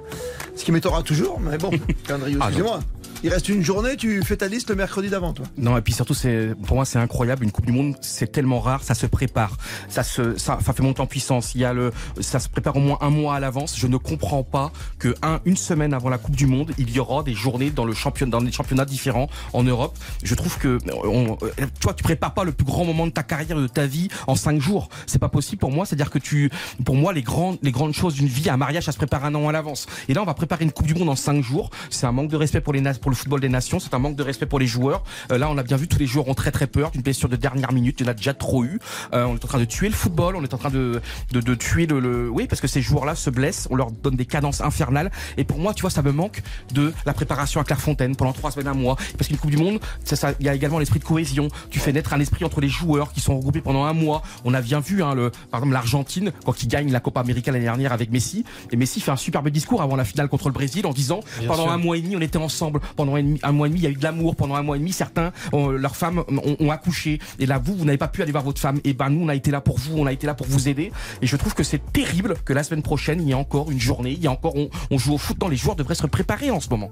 ce 0.55 0.65
qui 0.67 0.73
m'étonnera 0.73 1.03
toujours, 1.03 1.41
mais 1.41 1.57
bon, 1.57 1.71
calendrier, 2.07 2.37
Ah, 2.43 2.49
excusez-moi. 2.49 2.81
Il 3.25 3.31
reste 3.31 3.49
une 3.49 3.63
journée, 3.63 3.97
tu 3.97 4.23
fais 4.23 4.37
ta 4.37 4.47
liste 4.47 4.71
le 4.71 4.77
mercredi 4.77 5.09
d'avant, 5.09 5.33
toi. 5.33 5.45
Non, 5.57 5.77
et 5.77 5.81
puis 5.81 5.93
surtout, 5.93 6.15
c'est 6.15 6.55
pour 6.67 6.77
moi, 6.77 6.85
c'est 6.85 7.01
incroyable. 7.01 7.43
Une 7.43 7.51
Coupe 7.51 7.67
du 7.67 7.73
Monde, 7.73 7.97
c'est 8.01 8.31
tellement 8.31 8.61
rare, 8.61 8.85
ça 8.85 8.95
se 8.95 9.07
prépare, 9.07 9.57
ça 9.89 10.05
se, 10.05 10.39
ça, 10.39 10.59
ça 10.65 10.73
fait 10.73 10.85
monter 10.85 11.01
en 11.01 11.07
puissance. 11.07 11.57
Il 11.57 11.63
y 11.63 11.65
a 11.65 11.73
le, 11.73 11.93
ça 12.21 12.39
se 12.39 12.49
prépare 12.49 12.77
au 12.77 12.81
moins 12.81 12.99
un 13.01 13.11
mois 13.11 13.35
à 13.35 13.41
l'avance. 13.41 13.77
Je 13.77 13.89
ne 13.89 13.97
comprends 13.97 14.45
pas 14.45 14.71
que 15.01 15.17
un, 15.23 15.41
une 15.47 15.57
semaine 15.57 15.95
avant 15.95 16.11
la 16.11 16.19
Coupe 16.19 16.37
du 16.37 16.47
Monde, 16.47 16.73
il 16.79 16.91
y 16.91 17.01
aura 17.01 17.25
des 17.25 17.35
journées 17.35 17.71
dans 17.71 17.85
le 17.85 17.93
championnat, 17.93 18.31
dans 18.31 18.41
des 18.41 18.53
championnats 18.53 18.85
différents 18.85 19.29
en 19.53 19.65
Europe. 19.65 19.99
Je 20.23 20.37
trouve 20.37 20.57
que, 20.59 20.79
on, 21.05 21.37
euh, 21.43 21.51
tu 21.57 21.83
vois, 21.83 21.95
tu 21.95 22.05
prépares 22.05 22.35
pas 22.35 22.45
le 22.45 22.53
plus 22.53 22.67
grand 22.67 22.85
moment 22.85 23.07
de 23.07 23.13
ta 23.13 23.25
carrière, 23.25 23.57
de 23.57 23.67
ta 23.67 23.87
vie 23.87 24.09
en 24.29 24.37
cinq 24.37 24.61
jours. 24.61 24.89
C'est 25.07 25.19
pas 25.19 25.29
possible 25.29 25.59
pour 25.59 25.73
moi. 25.73 25.87
C'est-à-dire 25.87 26.11
que 26.11 26.21
tu, 26.21 26.51
pour 26.85 26.95
moi, 26.95 27.13
les 27.13 27.23
grandes, 27.23 27.59
les 27.63 27.73
grandes 27.73 27.95
choses 27.95 28.15
d'une 28.15 28.29
vie, 28.29 28.49
un 28.49 28.57
mariage, 28.57 28.85
ça 28.85 28.93
se 28.93 28.97
prépare 28.97 29.25
un 29.25 29.35
an 29.35 29.49
à 29.49 29.53
l'avance. 29.53 29.87
Et 30.09 30.15
là, 30.15 30.23
on 30.23 30.27
va 30.27 30.35
préparer 30.35 30.65
une 30.65 30.73
Coupe 30.73 30.87
du 30.87 30.95
Monde 30.95 31.09
en 31.09 31.17
cinq 31.17 31.43
jours. 31.43 31.71
C'est 31.91 32.07
un 32.07 32.13
manque 32.13 32.31
de 32.31 32.37
respect 32.37 32.61
pour 32.61 32.73
les, 32.73 32.83
pour 33.01 33.08
pour 33.09 33.13
le 33.13 33.17
football 33.17 33.41
des 33.41 33.49
nations, 33.49 33.81
c'est 33.81 33.95
un 33.95 33.99
manque 33.99 34.17
de 34.17 34.23
respect 34.23 34.45
pour 34.45 34.59
les 34.59 34.67
joueurs. 34.67 35.03
Euh, 35.33 35.39
là, 35.39 35.49
on 35.51 35.57
a 35.57 35.63
bien 35.63 35.79
vu, 35.79 35.89
tous 35.89 35.99
les 35.99 36.07
joueurs 36.07 36.29
ont 36.29 36.35
très 36.35 36.51
très 36.51 36.67
peur 36.67 36.91
d'une 36.91 37.01
blessure 37.01 37.31
de 37.31 37.37
dernière 37.37 37.73
minute. 37.73 38.01
Il 38.01 38.05
y 38.05 38.07
en 38.07 38.11
a 38.11 38.15
déjà 38.15 38.35
trop 38.35 38.65
eu. 38.65 38.81
Euh, 39.15 39.25
on 39.25 39.35
est 39.35 39.43
en 39.43 39.49
train 39.49 39.59
de 39.59 39.65
tuer 39.65 39.89
le 39.89 39.95
football, 39.95 40.37
on 40.37 40.45
est 40.45 40.53
en 40.53 40.59
train 40.59 40.69
de, 40.69 41.01
de, 41.33 41.41
de 41.41 41.55
tuer 41.55 41.87
le, 41.87 42.01
le, 42.01 42.29
Oui, 42.29 42.47
parce 42.47 42.61
que 42.61 42.69
ces 42.69 42.83
joueurs-là 42.83 43.15
se 43.15 43.31
blessent, 43.31 43.67
on 43.71 43.77
leur 43.77 43.91
donne 43.91 44.15
des 44.17 44.27
cadences 44.27 44.61
infernales. 44.61 45.11
Et 45.39 45.45
pour 45.45 45.57
moi, 45.57 45.73
tu 45.73 45.81
vois, 45.81 45.89
ça 45.91 46.03
me 46.03 46.13
manque 46.13 46.43
de 46.75 46.93
la 47.07 47.15
préparation 47.15 47.63
à 47.63 47.65
Clairefontaine 47.65 48.15
pendant 48.15 48.35
trois 48.35 48.51
semaines, 48.51 48.69
un 48.69 48.75
mois. 48.75 48.97
Parce 49.17 49.29
qu'une 49.29 49.39
Coupe 49.39 49.53
du 49.53 49.57
Monde, 49.57 49.81
ça, 50.05 50.15
ça, 50.15 50.35
il 50.39 50.45
y 50.45 50.51
a 50.51 50.55
également 50.55 50.79
l'esprit 50.79 50.99
de 50.99 51.05
cohésion. 51.07 51.49
Tu 51.71 51.79
fais 51.79 51.95
naître 51.95 52.13
un 52.13 52.21
esprit 52.21 52.45
entre 52.45 52.61
les 52.61 52.69
joueurs 52.69 53.15
qui 53.15 53.21
sont 53.23 53.37
regroupés 53.39 53.63
pendant 53.63 53.87
un 53.87 53.95
mois. 53.95 54.21
On 54.45 54.53
a 54.53 54.61
bien 54.61 54.81
vu, 54.81 55.03
hein, 55.03 55.15
le, 55.15 55.31
par 55.51 55.61
exemple, 55.61 55.73
l'Argentine, 55.73 56.31
quand 56.45 56.63
il 56.63 56.69
gagne 56.69 56.93
la 56.93 57.01
Copa 57.01 57.21
América 57.21 57.53
l'année 57.53 57.65
dernière 57.65 57.95
avec 57.95 58.11
Messi. 58.11 58.45
Et 58.71 58.77
Messi 58.77 59.01
fait 59.01 59.13
un 59.13 59.17
superbe 59.17 59.49
discours 59.49 59.81
avant 59.81 59.97
la 59.97 60.05
finale 60.05 60.29
contre 60.29 60.49
le 60.49 60.53
Brésil 60.53 60.87
en 60.87 60.93
disant, 60.93 61.21
Bien 61.39 61.49
pendant 61.49 61.63
sûr. 61.63 61.73
un 61.73 61.79
mois 61.79 61.97
et 61.97 62.03
demi, 62.03 62.15
on 62.15 62.21
était 62.21 62.37
ensemble. 62.37 62.81
Pendant 62.99 63.15
un, 63.17 63.35
un 63.45 63.53
mois 63.53 63.69
et 63.69 63.71
demi, 63.71 63.81
il 63.81 63.85
y 63.85 63.87
a 63.87 63.91
eu 63.91 63.95
de 63.95 64.03
l'amour. 64.03 64.35
Pendant 64.37 64.57
un 64.57 64.63
mois 64.63 64.75
et 64.77 64.81
demi, 64.81 64.93
certains, 64.93 65.33
ont- 65.53 65.69
leurs 65.69 65.95
femmes 65.97 66.25
ont, 66.29 66.57
ont 66.59 66.71
accouché. 66.73 67.21
Et 67.39 67.47
là, 67.47 67.59
vous, 67.59 67.75
vous 67.77 67.85
n'avez 67.85 67.97
pas 67.97 68.09
pu 68.09 68.23
aller 68.23 68.33
voir 68.33 68.43
votre 68.45 68.61
femme. 68.61 68.81
Et 68.85 68.93
ben, 68.93 69.09
nous, 69.09 69.25
on 69.25 69.29
a 69.29 69.35
été 69.37 69.51
là 69.53 69.61
pour 69.61 69.79
vous. 69.79 69.97
On 69.97 70.07
a 70.07 70.13
été 70.13 70.27
là 70.27 70.35
pour 70.35 70.47
vous 70.49 70.69
aider. 70.69 70.91
Et 71.23 71.27
je 71.29 71.37
trouve 71.37 71.55
que 71.55 71.63
c'est 71.63 71.93
terrible 71.93 72.35
que 72.45 72.53
la 72.53 72.65
semaine 72.65 72.83
prochaine, 72.83 73.23
il 73.23 73.29
y 73.29 73.31
ait 73.31 73.35
encore 73.35 73.71
une 73.71 73.81
journée. 73.81 74.11
Il 74.13 74.23
y 74.23 74.27
a 74.27 74.31
encore, 74.33 74.57
on, 74.57 74.69
on 74.91 74.99
joue 74.99 75.15
au 75.15 75.19
foot 75.19 75.39
dans 75.39 75.49
les 75.49 75.57
joueurs 75.57 75.77
devraient 75.77 75.95
se 75.95 76.07
préparer 76.09 76.51
en 76.51 76.59
ce 76.61 76.69
moment. 76.71 76.91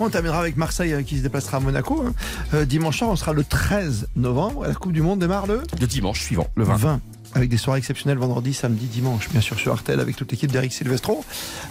On 0.00 0.08
terminera 0.08 0.40
avec 0.40 0.56
Marseille 0.56 0.94
euh, 0.94 1.02
qui 1.02 1.18
se 1.18 1.22
déplacera 1.22 1.58
à 1.58 1.60
Monaco. 1.60 2.02
hein. 2.06 2.14
Euh, 2.54 2.64
dimanche 2.64 2.98
soir, 2.98 3.10
on 3.10 3.16
sera 3.16 3.34
le 3.34 3.44
13 3.44 4.08
novembre. 4.16 4.66
La 4.66 4.74
Coupe 4.74 4.92
du 4.92 5.02
Monde 5.02 5.18
démarre 5.20 5.46
le 5.46 5.62
Le 5.78 5.86
dimanche 5.86 6.22
suivant, 6.22 6.46
le 6.56 6.64
20. 6.64 7.00
Avec 7.34 7.48
des 7.48 7.56
soirées 7.56 7.78
exceptionnelles 7.78 8.18
vendredi, 8.18 8.52
samedi, 8.52 8.86
dimanche, 8.86 9.30
bien 9.30 9.40
sûr 9.40 9.58
sur 9.58 9.72
Artel 9.72 10.00
avec 10.00 10.16
toute 10.16 10.30
l'équipe 10.30 10.50
d'Eric 10.52 10.72
Silvestro. 10.72 11.24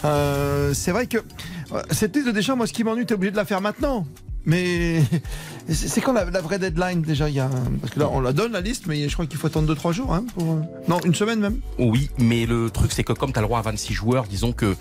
Euh, 0.05 0.73
c'est 0.73 0.91
vrai 0.91 1.05
que 1.07 1.17
euh, 1.17 1.81
cette 1.91 2.15
liste 2.15 2.27
de 2.27 2.31
Deschamps, 2.31 2.55
moi 2.55 2.65
ce 2.67 2.73
qui 2.73 2.83
m'ennuie, 2.83 3.05
t'es 3.05 3.13
obligé 3.13 3.31
de 3.31 3.38
la 3.38 3.45
faire 3.45 3.61
maintenant. 3.61 4.05
Mais 4.45 5.03
c'est 5.69 6.01
quand 6.01 6.13
la, 6.13 6.25
la 6.25 6.41
vraie 6.41 6.57
deadline 6.57 7.01
déjà 7.03 7.29
il 7.29 7.35
y 7.35 7.39
a 7.39 7.49
Parce 7.79 7.93
que 7.93 7.99
là 7.99 8.09
on 8.11 8.21
la 8.21 8.33
donne 8.33 8.51
la 8.53 8.61
liste, 8.61 8.88
mais 8.88 9.07
je 9.07 9.13
crois 9.13 9.27
qu'il 9.27 9.38
faut 9.38 9.47
attendre 9.47 9.71
2-3 9.73 9.93
jours. 9.93 10.13
Hein, 10.13 10.25
pour, 10.33 10.51
euh, 10.51 10.61
Non, 10.88 10.99
une 11.01 11.13
semaine 11.15 11.39
même. 11.39 11.59
Oui, 11.77 12.09
mais 12.17 12.45
le 12.45 12.69
truc 12.69 12.91
c'est 12.91 13.03
que 13.03 13.13
comme 13.13 13.31
tu 13.31 13.38
as 13.38 13.41
le 13.41 13.47
droit 13.47 13.59
à 13.59 13.63
26 13.63 13.93
joueurs, 13.93 14.25
disons 14.25 14.51
que 14.51 14.75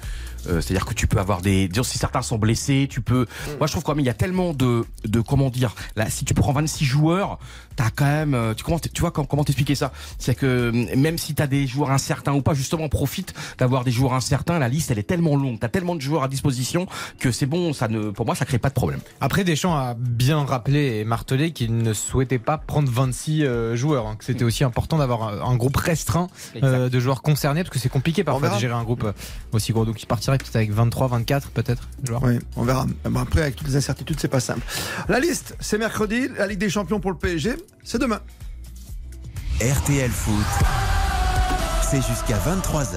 euh, 0.47 0.63
c'est-à-dire 0.63 0.87
que 0.87 0.95
tu 0.95 1.07
peux 1.07 1.19
avoir 1.19 1.43
des 1.43 1.69
disons 1.69 1.83
si 1.83 1.99
certains 1.99 2.23
sont 2.23 2.39
blessés, 2.39 2.87
tu 2.91 3.03
peux 3.03 3.27
Moi 3.59 3.67
je 3.67 3.73
trouve 3.73 3.85
quand 3.85 3.95
même 3.95 4.01
il 4.01 4.07
y 4.07 4.11
a 4.11 4.15
tellement 4.15 4.55
de 4.55 4.87
de 5.05 5.21
comment 5.21 5.51
dire 5.51 5.75
là 5.97 6.09
si 6.09 6.25
tu 6.25 6.33
prends 6.33 6.53
26 6.53 6.87
joueurs, 6.87 7.39
tu 7.77 7.83
as 7.83 7.91
quand 7.91 8.05
même 8.05 8.35
euh, 8.35 8.55
tu 8.55 8.65
comment 8.65 8.79
tu 8.79 9.01
vois 9.01 9.11
comment, 9.11 9.45
t'expliquer 9.45 9.75
ça? 9.75 9.93
C'est 10.19 10.35
que 10.35 10.47
euh, 10.47 10.97
même 10.97 11.19
si 11.19 11.35
tu 11.35 11.43
as 11.43 11.47
des 11.47 11.67
joueurs 11.67 11.91
incertains 11.91 12.35
ou 12.35 12.43
pas 12.43 12.55
justement 12.55 12.89
profite 12.89 13.35
d'avoir 13.59 13.85
des 13.85 13.91
joueurs 13.91 14.15
incertains, 14.15 14.59
la 14.59 14.69
liste 14.69 14.91
elle 14.91 14.99
est 14.99 15.05
tellement 15.05 15.37
longue, 15.37 15.59
tu 15.59 15.67
as 15.67 15.69
tellement 15.69 15.95
de 15.95 16.01
joueurs 16.01 16.23
à 16.23 16.29
disposition 16.29 16.87
que 17.19 17.31
c'est 17.31 17.47
bon, 17.47 17.73
ça 17.73 17.89
ne 17.89 18.11
pour 18.11 18.27
moi 18.27 18.35
ça 18.35 18.45
crée 18.45 18.59
pas 18.59 18.69
de 18.69 18.75
problème. 18.75 19.01
Après, 19.21 19.45
Deschamps 19.45 19.77
a 19.77 19.95
bien 19.95 20.45
rappelé 20.45 20.99
et 20.99 21.05
martelé 21.05 21.53
qu'il 21.53 21.77
ne 21.77 21.93
souhaitait 21.93 22.39
pas 22.39 22.59
prendre 22.59 22.91
26 22.91 23.45
euh, 23.45 23.77
joueurs, 23.77 24.07
hein, 24.07 24.17
que 24.19 24.25
c'était 24.25 24.45
aussi 24.45 24.65
important 24.65 24.99
d'avoir 24.99 25.25
un, 25.25 25.41
un 25.41 25.57
groupe 25.57 25.77
restreint 25.77 26.29
euh, 26.63 26.89
de 26.89 27.01
joueurs 27.01 27.23
concernés, 27.23 27.63
parce 27.63 27.73
que 27.73 27.79
c'est 27.79 27.89
compliqué 27.89 28.25
parfois 28.25 28.49
de 28.51 28.59
gérer 28.59 28.75
un 28.75 28.85
groupe 28.85 29.05
euh, 29.05 29.13
aussi 29.53 29.73
gros. 29.73 29.85
Donc 29.85 30.03
il 30.03 30.07
partirait 30.07 30.39
peut-être 30.39 30.57
avec 30.57 30.73
23, 30.73 31.09
24 31.09 31.51
peut-être 31.51 31.89
joueurs. 32.03 32.23
Oui, 32.23 32.39
on 32.57 32.65
verra. 32.65 32.87
Bon, 33.05 33.21
après, 33.21 33.43
avec 33.43 33.57
toutes 33.57 33.69
les 33.69 33.77
incertitudes, 33.77 34.19
c'est 34.21 34.29
pas 34.29 34.41
simple. 34.41 34.63
La 35.09 35.21
liste, 35.21 35.57
c'est 35.61 35.79
mercredi. 35.79 36.29
La 36.37 36.47
Ligue 36.47 36.59
des 36.59 36.71
Champions 36.71 37.01
pour 37.01 37.11
le 37.11 37.17
PSG, 37.17 37.55
c'est 37.85 37.99
demain. 37.99 38.21
RTL 39.61 40.11
Foot, 40.11 40.47
c'est 41.83 42.03
jusqu'à 42.03 42.37
23h. 42.37 42.97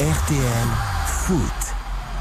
RTL 0.00 0.68
Foot. 1.06 1.38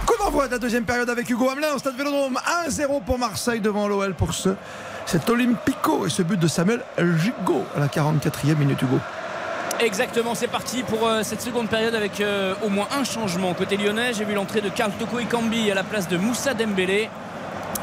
Coup 0.05 0.13
d'envoi 0.23 0.47
de 0.47 0.51
la 0.51 0.59
deuxième 0.59 0.83
période 0.85 1.09
avec 1.09 1.29
Hugo 1.29 1.49
Hamelin 1.49 1.73
au 1.73 1.79
stade 1.79 1.95
Vélodrome? 1.95 2.37
1-0 2.67 3.03
pour 3.03 3.17
Marseille 3.17 3.61
devant 3.61 3.87
l'OL 3.87 4.13
pour 4.13 4.33
ce, 4.33 4.49
cet 5.05 5.29
Olympico 5.29 6.05
et 6.05 6.09
ce 6.09 6.21
but 6.21 6.39
de 6.39 6.47
Samuel 6.47 6.81
Gigot 6.97 7.63
à 7.75 7.79
la 7.79 7.87
44e 7.87 8.57
minute, 8.57 8.81
Hugo. 8.81 8.99
Exactement, 9.79 10.35
c'est 10.35 10.47
parti 10.47 10.83
pour 10.83 11.07
euh, 11.07 11.23
cette 11.23 11.41
seconde 11.41 11.67
période 11.67 11.95
avec 11.95 12.21
euh, 12.21 12.53
au 12.63 12.69
moins 12.69 12.87
un 12.97 13.03
changement. 13.03 13.53
Côté 13.53 13.75
lyonnais, 13.75 14.13
j'ai 14.13 14.23
vu 14.23 14.33
l'entrée 14.33 14.61
de 14.61 14.69
Karl 14.69 14.91
Toko 14.99 15.19
Ekambi 15.19 15.71
à 15.71 15.75
la 15.75 15.83
place 15.83 16.07
de 16.07 16.17
Moussa 16.17 16.53
Dembélé. 16.53 17.09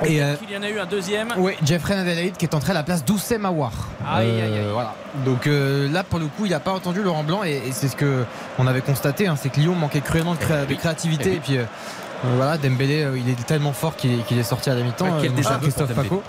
Et, 0.05 0.23
euh, 0.23 0.35
Il 0.49 0.55
y 0.55 0.57
en 0.57 0.63
a 0.63 0.71
eu 0.71 0.79
un 0.79 0.87
deuxième. 0.87 1.35
Oui, 1.37 1.53
Jeffrey 1.65 1.95
Nadelaide 1.95 2.37
qui 2.37 2.45
est 2.47 2.55
entré 2.55 2.71
à 2.71 2.75
la 2.75 2.83
place 2.83 3.05
d'Oussem 3.05 3.45
Aouar. 3.45 3.73
Aïe, 4.09 4.29
aïe, 4.31 4.41
aïe. 4.43 4.67
Voilà. 4.73 4.95
Donc 5.25 5.47
euh, 5.47 5.91
là, 5.93 6.05
pour 6.05 6.19
le 6.19 6.27
coup, 6.27 6.47
il 6.47 6.51
n'a 6.53 6.61
pas 6.61 6.73
entendu 6.73 7.03
Laurent 7.03 7.23
Blanc 7.25 7.43
et, 7.45 7.63
et 7.67 7.73
c'est 7.73 7.89
ce 7.89 7.97
que 7.97 8.25
on 8.59 8.67
avait 8.67 8.81
constaté, 8.81 9.27
hein, 9.27 9.37
c'est 9.41 9.51
que 9.51 9.61
Lyon 9.61 9.75
manquait 9.75 10.01
cruellement 10.01 10.35
de, 10.35 10.39
cré- 10.39 10.67
de 10.67 10.75
créativité. 10.75 11.31
Eh. 11.33 11.37
Et 11.37 11.41
puis 11.41 11.57
euh, 11.59 11.63
euh, 11.63 11.65
voilà, 12.37 12.59
Dembélé, 12.59 13.03
euh, 13.03 13.19
il 13.19 13.29
est 13.31 13.47
tellement 13.47 13.73
fort 13.73 13.97
qu'il 13.97 14.11
est, 14.31 14.43
sorti 14.43 14.71
à 14.71 14.75
la 14.75 14.83
mi-temps. 14.83 15.07
Ouais, 15.19 15.29
euh, 15.29 15.59
Christophe. 15.61 15.95
Paco. 15.95 16.23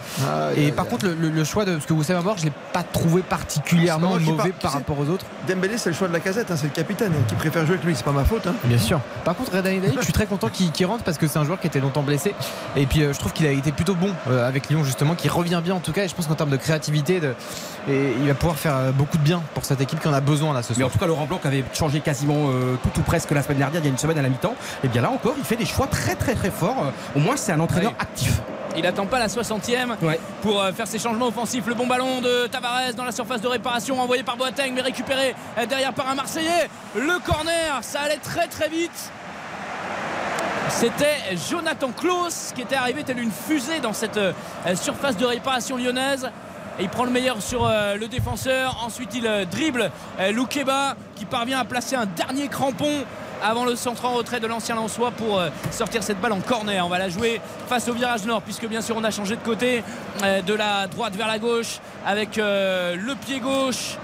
Et 0.55 0.72
par 0.72 0.85
contre, 0.85 1.07
le, 1.07 1.43
choix 1.43 1.65
de 1.65 1.73
parce 1.73 1.85
que 1.85 1.93
Oussem 1.93 2.18
Aouar, 2.18 2.38
je 2.38 2.45
l'ai 2.45 2.51
pas 2.73 2.84
trouvé 2.84 3.22
particulièrement 3.22 4.18
mauvais 4.19 4.51
par 4.51 4.72
sais. 4.72 4.77
rapport 4.77 4.99
aux 4.99 5.07
autres. 5.09 5.26
Dembélé, 5.47 5.77
c'est 5.77 5.89
le 5.89 5.95
choix 5.95 6.07
de 6.07 6.13
la 6.13 6.19
casette, 6.19 6.51
hein, 6.51 6.55
c'est 6.55 6.68
le 6.68 6.73
capitaine 6.73 7.11
hein, 7.15 7.23
qui 7.27 7.35
préfère 7.35 7.65
jouer 7.65 7.76
avec 7.76 7.85
lui, 7.85 7.95
c'est 7.95 8.05
pas 8.05 8.11
ma 8.11 8.23
faute. 8.23 8.47
hein. 8.47 8.53
Bien 8.63 8.77
sûr. 8.77 8.99
Par 9.26 9.35
contre, 9.35 9.51
Reda 9.55 9.72
Nadelaide, 9.72 9.93
je 9.97 10.03
suis 10.03 10.13
très 10.13 10.26
content 10.27 10.49
qu'il 10.49 10.85
rentre 10.85 11.03
parce 11.03 11.18
que 11.18 11.27
c'est 11.27 11.39
un 11.39 11.43
joueur 11.45 11.59
qui 11.59 11.68
était 11.68 11.80
longtemps 11.80 12.03
blessé. 12.03 12.34
Et 12.76 12.85
puis, 12.85 13.03
euh, 13.03 13.13
je 13.13 13.19
trouve 13.19 13.34
qu'il 13.34 13.45
a 13.47 13.51
été 13.51 13.72
plutôt 13.72 13.95
bon 13.95 14.09
euh, 14.30 14.47
avec 14.47 14.69
Lyon, 14.69 14.84
justement, 14.84 15.15
qui 15.15 15.30
revient 15.30 15.61
bien 15.63 15.76
en 15.76 15.80
tout 15.80 15.91
cas. 15.91 16.03
Et 16.03 16.07
je 16.07 16.15
pense 16.15 16.27
qu'en 16.27 16.35
termes 16.35 16.49
de 16.49 16.57
créativité, 16.57 17.19
de- 17.19 17.34
et 17.89 18.13
il 18.22 18.27
va 18.27 18.34
pouvoir 18.35 18.57
faire 18.57 18.76
euh, 18.76 18.91
beaucoup 18.91 19.18
de 19.18 19.23
bien 19.23 19.41
pour 19.55 19.65
cette 19.65 19.81
équipe 19.81 19.99
qui 19.99 20.07
en 20.07 20.13
a 20.13 20.22
besoin 20.22 20.53
là 20.53 20.61
ce 20.61 20.73
Mais 20.73 20.77
en 20.77 20.88
soir. 20.88 20.91
tout 20.91 20.99
cas, 20.99 21.07
Laurent 21.07 21.26
Blanc 21.26 21.39
qui 21.41 21.47
avait 21.47 21.63
changé 21.73 21.99
quasiment 21.99 22.49
euh, 22.49 22.76
tout 22.84 22.99
ou 22.99 23.03
presque 23.03 23.31
la 23.31 23.41
semaine 23.41 23.57
dernière, 23.57 23.81
il 23.81 23.85
y 23.85 23.88
a 23.88 23.91
une 23.91 23.97
semaine 23.97 24.18
à 24.19 24.22
la 24.22 24.30
mi-temps, 24.30 24.55
et 24.84 24.88
bien 24.88 25.01
là 25.01 25.09
encore, 25.09 25.34
il 25.38 25.43
fait 25.43 25.55
des 25.55 25.65
choix 25.65 25.80
très 25.87 26.15
très 26.15 26.35
très 26.35 26.51
forts. 26.51 26.85
Euh, 26.85 27.17
Au 27.17 27.19
moins, 27.19 27.37
c'est 27.37 27.51
un 27.51 27.59
entraîneur 27.59 27.91
Ouais. 27.91 27.97
actif. 28.01 28.41
Il 28.77 28.85
attend 28.87 29.05
pas 29.05 29.19
la 29.19 29.27
60e 29.27 29.97
pour 30.41 30.61
euh, 30.61 30.71
faire 30.71 30.87
ses 30.87 30.97
changements 30.97 31.27
offensifs. 31.27 31.65
Le 31.67 31.73
bon 31.73 31.87
ballon 31.87 32.21
de 32.21 32.47
Tavares 32.47 32.93
dans 32.95 33.03
la 33.03 33.11
surface 33.11 33.41
de 33.41 33.47
réparation 33.49 33.99
envoyé 33.99 34.23
par 34.23 34.37
Boateng 34.37 34.71
mais 34.73 34.79
récupéré 34.81 35.35
euh, 35.57 35.65
derrière 35.65 35.93
par 35.93 36.07
un 36.09 36.15
Marseillais. 36.15 36.69
Le 36.95 37.19
corner, 37.25 37.79
ça 37.81 37.99
allait 38.01 38.15
très 38.23 38.47
très 38.47 38.69
vite. 38.69 39.11
C'était 40.69 41.35
Jonathan 41.49 41.89
Klaus 41.91 42.53
qui 42.55 42.61
était 42.61 42.75
arrivé 42.77 43.03
tel 43.03 43.19
une 43.19 43.31
fusée 43.31 43.79
dans 43.81 43.91
cette 43.93 44.15
euh, 44.17 44.31
surface 44.75 45.17
de 45.17 45.25
réparation 45.25 45.75
lyonnaise. 45.75 46.29
Et 46.79 46.83
il 46.83 46.89
prend 46.89 47.03
le 47.03 47.11
meilleur 47.11 47.41
sur 47.41 47.67
le 47.69 48.07
défenseur. 48.07 48.81
Ensuite, 48.85 49.13
il 49.13 49.29
dribble 49.51 49.91
Loukeba 50.31 50.95
qui 51.15 51.25
parvient 51.25 51.59
à 51.59 51.65
placer 51.65 51.97
un 51.97 52.05
dernier 52.05 52.47
crampon 52.47 53.03
avant 53.41 53.65
le 53.65 53.76
centre 53.76 54.05
en 54.05 54.13
retrait 54.13 54.39
de 54.39 54.47
l'ancien 54.47 54.76
Lançois 54.76 55.11
pour 55.11 55.39
euh, 55.39 55.49
sortir 55.72 56.03
cette 56.03 56.19
balle 56.19 56.34
en 56.34 56.41
corner. 56.41 56.85
On 56.85 56.89
va 56.89 56.99
la 56.99 57.09
jouer 57.09 57.41
face 57.68 57.88
au 57.88 57.93
virage 57.93 58.26
nord 58.26 58.41
puisque 58.41 58.68
bien 58.68 58.81
sûr 58.81 58.95
on 58.97 59.03
a 59.03 59.11
changé 59.11 59.35
de 59.35 59.41
côté 59.41 59.84
euh, 60.23 60.41
de 60.41 60.53
la 60.53 60.88
droite 60.88 61.15
vers 61.15 61.27
la 61.27 61.39
gauche 61.39 61.80
avec 62.05 62.38
euh, 62.38 62.95
le 62.95 63.15
pied 63.15 63.39
gauche 63.39 63.97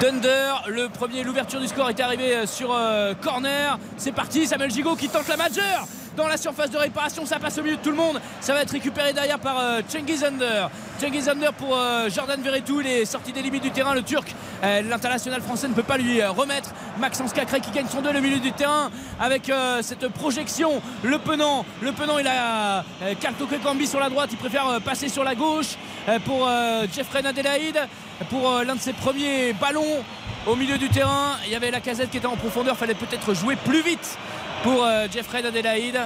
Dunder, 0.00 0.54
le 0.66 0.88
premier, 0.88 1.22
l'ouverture 1.22 1.60
du 1.60 1.68
score 1.68 1.88
est 1.88 2.00
arrivée 2.00 2.44
sur 2.46 2.76
corner. 3.20 3.78
C'est 3.96 4.10
parti, 4.10 4.48
Samuel 4.48 4.72
Gigot 4.72 4.96
qui 4.96 5.08
tente 5.08 5.28
la 5.28 5.36
majeure 5.36 5.86
dans 6.16 6.28
la 6.28 6.36
surface 6.36 6.70
de 6.70 6.78
réparation. 6.78 7.26
Ça 7.26 7.38
passe 7.38 7.58
au 7.58 7.62
milieu 7.62 7.76
de 7.76 7.82
tout 7.82 7.90
le 7.90 7.96
monde. 7.96 8.20
Ça 8.40 8.54
va 8.54 8.62
être 8.62 8.70
récupéré 8.70 9.12
derrière 9.12 9.38
par 9.38 9.58
euh, 9.58 9.80
Cengiz 9.88 10.24
Under. 10.24 10.70
Cengiz 10.98 11.30
pour 11.58 11.76
euh, 11.76 12.08
Jordan 12.10 12.40
Verretou. 12.40 12.80
Il 12.80 12.86
est 12.86 13.04
sorti 13.04 13.32
des 13.32 13.42
limites 13.42 13.62
du 13.62 13.70
terrain. 13.70 13.94
Le 13.94 14.02
Turc, 14.02 14.34
euh, 14.62 14.82
l'international 14.82 15.40
français, 15.42 15.68
ne 15.68 15.74
peut 15.74 15.82
pas 15.82 15.96
lui 15.96 16.20
euh, 16.20 16.30
remettre. 16.30 16.70
Maxence 16.98 17.32
Cacré 17.32 17.60
qui 17.60 17.70
gagne 17.70 17.86
son 17.88 18.02
2 18.02 18.12
le 18.12 18.20
milieu 18.20 18.38
du 18.38 18.52
terrain 18.52 18.90
avec 19.18 19.50
cette 19.80 20.08
projection. 20.08 20.82
Le 21.02 21.18
penant, 21.18 21.64
le 21.80 21.92
penant, 21.92 22.18
il 22.18 22.26
a 22.26 22.84
euh, 23.02 23.14
Kalto 23.18 23.46
Kambi 23.46 23.86
sur 23.86 23.98
la 23.98 24.10
droite. 24.10 24.30
Il 24.32 24.38
préfère 24.38 24.80
passer 24.84 25.08
sur 25.08 25.24
la 25.24 25.34
gauche 25.34 25.76
pour 26.24 26.48
Jeffrey 26.94 27.22
Nadelaide 27.22 27.88
pour 28.28 28.50
l'un 28.64 28.74
de 28.74 28.80
ses 28.80 28.92
premiers 28.92 29.52
ballons 29.54 30.04
au 30.46 30.56
milieu 30.56 30.78
du 30.78 30.88
terrain. 30.88 31.36
Il 31.46 31.52
y 31.52 31.56
avait 31.56 31.70
la 31.70 31.80
casette 31.80 32.10
qui 32.10 32.18
était 32.18 32.26
en 32.26 32.36
profondeur, 32.36 32.76
fallait 32.76 32.94
peut-être 32.94 33.34
jouer 33.34 33.56
plus 33.56 33.82
vite 33.82 34.18
pour 34.62 34.84
euh, 34.84 35.06
Jeffrey 35.10 35.44
Adelaide. 35.44 36.00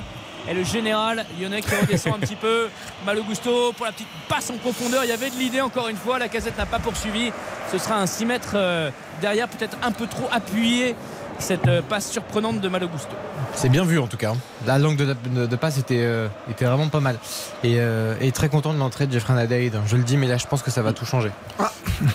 Et 0.49 0.55
le 0.55 0.63
général 0.63 1.27
lyonnais 1.41 1.61
qui 1.61 1.75
redescend 1.75 2.15
un 2.15 2.19
petit 2.19 2.37
peu. 2.37 2.69
Malo 3.07 3.23
Gusto 3.25 3.73
pour 3.73 3.85
la 3.85 3.93
petite 3.93 4.09
passe 4.29 4.51
en 4.51 4.57
profondeur. 4.59 5.05
Il 5.05 5.11
y 5.11 5.13
avait 5.13 5.31
de 5.31 5.37
l'idée 5.37 5.61
encore 5.61 5.89
une 5.89 5.97
fois. 5.97 6.19
La 6.19 6.29
casette 6.29 6.57
n'a 6.57 6.67
pas 6.67 6.79
poursuivi. 6.79 7.33
Ce 7.73 7.79
sera 7.79 7.97
un 7.97 8.07
6 8.07 8.27
mètres 8.27 8.53
euh, 8.55 8.91
derrière, 9.21 9.49
peut-être 9.49 9.77
un 9.83 9.91
peu 9.91 10.07
trop 10.07 10.29
appuyé. 10.31 10.95
Cette 11.39 11.67
euh, 11.69 11.83
passe 11.83 12.11
surprenante 12.11 12.61
de 12.61 12.69
Malo 12.69 12.89
Gusto. 12.89 13.15
C'est 13.55 13.69
bien 13.69 13.85
vu 13.85 13.99
en 13.99 14.07
tout 14.07 14.17
cas. 14.17 14.33
La 14.67 14.79
langue 14.79 14.97
de, 14.97 15.15
de- 15.35 15.47
de 15.47 15.57
passe 15.57 15.79
était, 15.79 16.01
euh, 16.01 16.29
était 16.51 16.65
vraiment 16.65 16.89
pas 16.89 17.01
mal. 17.01 17.19
Et, 17.63 17.77
euh, 17.79 18.15
et 18.21 18.33
très 18.33 18.49
content 18.49 18.73
de 18.73 18.79
l'entrée 18.79 19.07
de 19.07 19.13
Jeffrey 19.13 19.35
Nadelaide. 19.35 19.79
Je 19.87 19.97
le 19.97 20.03
dis, 20.03 20.17
mais 20.17 20.27
là 20.27 20.37
je 20.39 20.47
pense 20.47 20.63
que 20.63 20.71
ça 20.71 20.83
va 20.83 20.93
tout 20.93 21.05
changer. 21.07 21.31
Ah, 21.59 21.71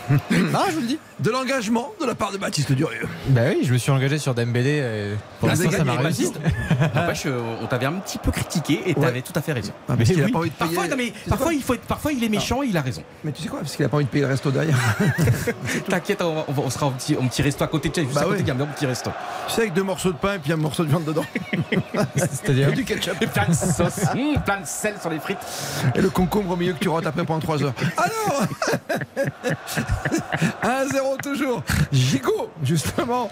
Ah, 0.53 0.65
je 0.69 0.73
vous 0.75 0.81
le 0.81 0.87
dis. 0.87 0.99
De 1.19 1.29
l'engagement 1.29 1.91
de 2.01 2.05
la 2.07 2.15
part 2.15 2.31
de 2.31 2.37
Baptiste 2.37 2.71
Durieux. 2.71 3.07
Bah 3.27 3.41
oui, 3.49 3.59
je 3.63 3.71
me 3.73 3.77
suis 3.77 3.91
engagé 3.91 4.17
sur 4.17 4.33
Dembélé. 4.33 4.77
et 4.77 5.15
Pour 5.39 5.49
Ah, 5.49 5.53
l'instant, 5.53 5.71
ça 5.71 5.83
m'a 5.83 5.93
réussi. 5.93 6.31
N'empêche, 6.95 7.27
on 7.61 7.67
t'avait 7.67 7.85
un 7.85 7.93
petit 7.93 8.17
peu 8.17 8.31
critiqué 8.31 8.81
et 8.87 8.95
t'avais 8.95 9.21
tout 9.21 9.33
à 9.35 9.41
fait 9.41 9.53
raison. 9.53 9.71
Ah, 9.87 9.93
parce 9.95 10.09
qu'il 10.09 10.21
a 10.21 10.25
oui. 10.25 10.31
pas 10.31 10.39
envie 10.39 10.49
de 10.49 10.55
payer- 10.55 10.75
parfois, 10.75 10.87
non, 10.87 10.95
mais 10.97 11.13
il 11.55 11.61
faut 11.63 11.73
être- 11.75 11.81
parfois, 11.85 12.11
il 12.11 12.23
est 12.23 12.29
méchant 12.29 12.63
et 12.63 12.67
il 12.67 12.77
a 12.77 12.81
raison. 12.81 13.03
Mais 13.23 13.31
tu 13.31 13.43
sais 13.43 13.49
quoi 13.49 13.59
Parce 13.59 13.75
qu'il 13.75 13.85
a 13.85 13.89
pas 13.89 13.97
envie 13.97 14.05
de 14.05 14.09
payer 14.09 14.23
le 14.23 14.29
resto 14.31 14.49
derrière. 14.51 14.77
T'inquiète, 15.89 16.21
on, 16.23 16.69
sera 16.69 16.87
au 16.87 16.91
petit, 16.91 17.41
resto 17.41 17.63
à 17.63 17.67
côté 17.67 17.89
de 17.89 17.95
chez 17.95 18.03
juste 18.03 18.15
Bah 18.15 18.21
à 18.21 18.25
côté 18.25 18.43
oui. 18.45 18.51
de 18.57 18.63
au 18.63 18.65
petit 18.67 18.85
resto. 18.85 19.10
Tu 19.47 19.53
sais, 19.55 19.61
avec 19.61 19.73
deux 19.73 19.83
morceaux 19.83 20.11
de 20.11 20.17
pain 20.17 20.35
et 20.35 20.39
puis 20.39 20.53
un 20.53 20.57
morceau 20.57 20.83
de 20.83 20.89
viande 20.89 21.03
dedans. 21.03 21.25
C'est-à-dire 22.15 22.71
du 22.71 22.85
ketchup. 22.85 23.21
Et 23.21 23.27
plein 23.27 23.47
de 23.47 23.53
sauce, 23.53 24.05
hum, 24.13 24.41
plein 24.45 24.61
de 24.61 24.65
sel 24.65 24.95
sur 25.01 25.09
les 25.09 25.19
frites. 25.19 25.39
Et 25.95 26.01
le 26.01 26.09
concombre 26.09 26.51
au 26.51 26.55
milieu 26.55 26.73
que 26.73 26.79
tu 26.79 26.89
rotes 26.89 27.05
après 27.05 27.25
pendant 27.25 27.39
3 27.39 27.63
heures. 27.63 27.73
Alors 27.97 28.47
1-0 30.63 31.21
toujours. 31.21 31.63
Gigot, 31.91 32.49
justement, 32.63 33.29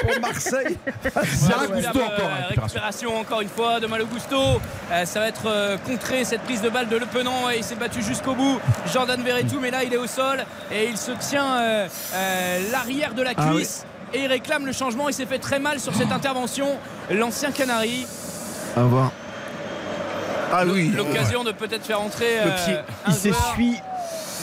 pour 0.00 0.20
Marseille. 0.20 0.76
Voilà, 1.14 1.26
Zéro 1.26 1.62
superbe, 1.62 1.74
Gusto 1.76 2.00
encore, 2.02 2.30
récupération 2.48 3.20
encore 3.20 3.40
une 3.40 3.48
fois 3.48 3.80
de 3.80 3.86
Malo 3.86 4.06
Gusto. 4.06 4.60
Euh, 4.92 5.04
ça 5.04 5.20
va 5.20 5.28
être 5.28 5.46
euh, 5.46 5.76
contré 5.86 6.24
cette 6.24 6.42
prise 6.42 6.60
de 6.62 6.68
balle 6.68 6.88
de 6.88 6.96
Le 6.96 7.06
Penant 7.06 7.50
et 7.50 7.58
il 7.58 7.64
s'est 7.64 7.74
battu 7.76 8.02
jusqu'au 8.02 8.34
bout. 8.34 8.60
Jordan 8.92 9.22
Verretou, 9.22 9.60
mais 9.60 9.70
là 9.70 9.84
il 9.84 9.92
est 9.92 9.98
au 9.98 10.06
sol 10.06 10.44
et 10.72 10.88
il 10.88 10.96
se 10.98 11.12
tient 11.12 11.56
euh, 11.56 11.88
euh, 12.14 12.70
l'arrière 12.72 13.14
de 13.14 13.22
la 13.22 13.32
Ah 13.36 13.50
cuisse. 13.52 13.84
Et 14.14 14.20
il 14.20 14.26
réclame 14.26 14.66
le 14.66 14.72
changement. 14.72 15.08
Il 15.08 15.14
s'est 15.14 15.26
fait 15.26 15.38
très 15.38 15.58
mal 15.58 15.80
sur 15.80 15.94
cette 15.94 16.12
intervention. 16.12 16.78
L'ancien 17.10 17.52
Canari. 17.52 18.06
À 18.76 18.82
voir. 18.82 19.12
Ah 20.52 20.64
oui. 20.66 20.90
L'occasion 20.94 21.44
de 21.44 21.52
peut-être 21.52 21.84
faire 21.84 22.00
entrer 22.00 22.36
Le 22.44 22.50
euh, 22.50 22.64
pied. 22.64 22.74
un 22.74 23.10
Il 23.10 23.14
s'essuie. 23.14 23.76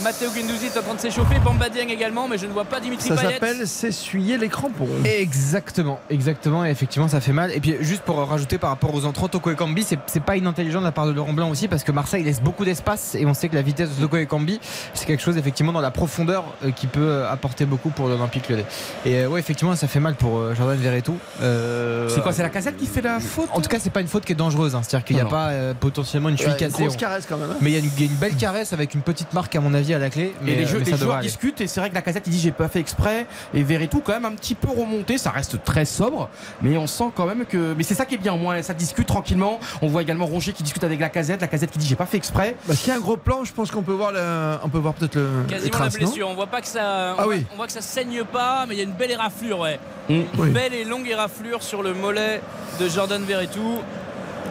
Matteo 0.03 0.29
Guendouzi 0.29 0.65
est 0.67 0.77
en 0.77 0.81
train 0.81 0.93
de 0.95 0.99
s'échauffer. 0.99 1.39
Bamba 1.43 1.69
Dieng 1.69 1.87
également, 1.89 2.27
mais 2.27 2.37
je 2.37 2.45
ne 2.45 2.51
vois 2.51 2.65
pas 2.65 2.79
Dimitri 2.79 3.07
Ça 3.07 3.17
s'appelle 3.17 3.65
s'essuyer 3.67 4.37
les 4.37 4.49
crampons. 4.49 4.87
Exactement, 5.05 5.99
exactement, 6.09 6.65
et 6.65 6.69
effectivement 6.69 7.07
ça 7.07 7.21
fait 7.21 7.31
mal. 7.31 7.51
Et 7.51 7.59
puis 7.59 7.75
juste 7.79 8.01
pour 8.03 8.17
rajouter 8.17 8.57
par 8.57 8.69
rapport 8.71 8.93
aux 8.93 9.05
entrants, 9.05 9.27
Toko 9.27 9.51
Ekambi, 9.51 9.83
c'est 9.83 9.97
c'est 10.07 10.19
pas 10.23 10.35
inintelligent 10.35 10.79
de 10.79 10.85
la 10.85 10.91
part 10.91 11.07
de 11.07 11.11
Laurent 11.11 11.33
Blanc 11.33 11.49
aussi 11.49 11.67
parce 11.67 11.83
que 11.83 11.91
Marseille 11.91 12.23
laisse 12.23 12.41
beaucoup 12.41 12.65
d'espace 12.65 13.15
et 13.15 13.25
on 13.25 13.33
sait 13.33 13.47
que 13.49 13.55
la 13.55 13.61
vitesse 13.61 13.89
de 13.95 14.01
Toko 14.01 14.17
Ekambi 14.17 14.59
c'est 14.93 15.05
quelque 15.05 15.23
chose 15.23 15.37
effectivement 15.37 15.71
dans 15.71 15.81
la 15.81 15.91
profondeur 15.91 16.43
euh, 16.63 16.71
qui 16.71 16.87
peut 16.87 16.99
euh, 17.01 17.31
apporter 17.31 17.65
beaucoup 17.65 17.89
pour 17.89 18.07
l'Olympique 18.07 18.49
Lyonnais. 18.49 18.65
Et 19.05 19.15
euh, 19.19 19.27
ouais 19.29 19.39
effectivement 19.39 19.75
ça 19.75 19.87
fait 19.87 19.99
mal 19.99 20.15
pour 20.15 20.37
euh, 20.39 20.53
Jordan 20.55 20.77
Verretou. 20.77 21.17
Euh, 21.41 22.09
C'est 22.09 22.21
quoi, 22.21 22.33
c'est 22.33 22.43
la 22.43 22.49
casette 22.49 22.77
qui 22.77 22.85
fait 22.87 23.01
la 23.01 23.19
faute 23.19 23.49
En 23.53 23.61
tout 23.61 23.69
cas 23.69 23.79
c'est 23.79 23.89
pas 23.89 24.01
une 24.01 24.07
faute 24.07 24.25
qui 24.25 24.33
est 24.33 24.35
dangereuse, 24.35 24.75
hein. 24.75 24.81
c'est-à-dire 24.83 25.05
qu'il 25.05 25.15
n'y 25.15 25.21
a 25.21 25.25
Non, 25.25 25.29
pas 25.29 25.49
euh, 25.49 25.73
potentiellement 25.73 26.29
une 26.29 26.37
cheville 26.37 26.53
Ouais, 26.53 26.59
une 26.59 26.69
cassée. 26.71 26.83
grosse 26.83 26.95
on- 26.95 26.99
caresse 26.99 27.25
quand 27.27 27.37
même. 27.37 27.49
hein. 27.51 27.55
Mais 27.61 27.71
il 27.71 27.75
y, 27.75 27.79
une- 27.79 27.91
y 27.97 28.03
a 28.03 28.05
une 28.11 28.15
belle 28.17 28.35
caresse 28.35 28.73
avec 28.73 28.93
une 28.93 29.01
petite 29.01 29.33
marque 29.33 29.55
à 29.55 29.61
mon 29.61 29.73
avis 29.73 29.84
à 29.93 29.99
la 29.99 30.09
clé. 30.09 30.33
Mais, 30.41 30.51
et 30.53 30.55
les, 30.55 30.63
euh, 30.63 30.67
jeux- 30.67 30.79
mais 30.79 30.85
les 30.85 30.85
ça 30.85 30.91
devrait 30.91 31.05
joueurs 31.05 31.17
aller. 31.17 31.27
discutent 31.27 31.61
et 31.61 31.67
c'est 31.67 31.79
vrai 31.79 31.89
que 31.89 31.95
la 31.95 32.01
casette 32.01 32.23
il 32.27 32.31
dit 32.31 32.39
j'ai 32.39 32.51
pas 32.51 32.67
fait 32.67 32.79
exprès 32.79 33.27
et 33.53 33.63
Verretou 33.63 34.01
quand 34.03 34.13
même 34.13 34.25
un 34.25 34.31
petit 34.35 34.55
peu 34.55 34.69
remonté 34.69 35.17
ça 35.17 35.29
reste 35.31 35.63
très 35.63 35.85
sobre 35.85 36.29
mais 36.61 36.77
on 36.77 36.87
sent 36.87 37.11
quand 37.15 37.25
même 37.25 37.45
que 37.45 37.73
mais 37.77 37.83
c'est 37.83 37.93
ça 37.95 38.05
qui 38.05 38.15
est 38.15 38.17
bien 38.19 38.33
au 38.33 38.37
moins 38.37 38.61
ça 38.61 38.73
discute 38.73 39.07
tranquillement 39.07 39.59
on 39.81 39.87
voit 39.87 40.01
également 40.01 40.25
Rongier 40.25 40.53
qui 40.53 40.63
discute 40.63 40.83
avec 40.83 40.99
la 40.99 41.09
casette 41.09 41.41
la 41.41 41.47
casette 41.47 41.71
qui 41.71 41.77
dit 41.79 41.87
j'ai 41.87 41.95
pas 41.95 42.05
fait 42.05 42.17
exprès 42.17 42.55
Parce 42.67 42.79
qu'il 42.79 42.89
y 42.89 42.91
a 42.91 42.95
un 42.95 43.01
gros 43.01 43.17
plan, 43.17 43.43
je 43.43 43.53
pense 43.53 43.71
qu'on 43.71 43.81
peut 43.83 43.93
voir, 43.93 44.11
le... 44.11 44.57
on 44.63 44.69
peut 44.69 44.77
voir 44.79 44.93
peut-être 44.93 45.15
le... 45.15 45.27
les 45.47 45.53
Quasiment 45.53 45.71
traces, 45.71 45.93
la 45.93 45.99
blessure. 45.99 46.27
On 46.29 46.33
voit 46.35 46.47
pas 46.47 46.61
que 46.61 46.67
ça. 46.67 47.13
On, 47.17 47.19
Ah 47.19 47.23
voit, 47.23 47.33
oui. 47.35 47.45
on 47.53 47.55
voit 47.57 47.65
que 47.67 47.71
ça 47.73 47.81
saigne 47.81 48.23
pas, 48.23 48.65
mais 48.67 48.75
il 48.75 48.77
y 48.77 48.81
a 48.81 48.83
une 48.83 48.91
belle 48.93 49.11
éraflure, 49.11 49.59
ouais. 49.59 49.79
Mm. 50.09 50.21
Oui. 50.37 50.49
Belle 50.51 50.73
et 50.73 50.83
longue 50.83 51.07
éraflure 51.07 51.61
sur 51.63 51.83
le 51.83 51.93
mollet 51.93 52.41
de 52.79 52.87
Jordan 52.89 53.23
Verretou. 53.23 53.79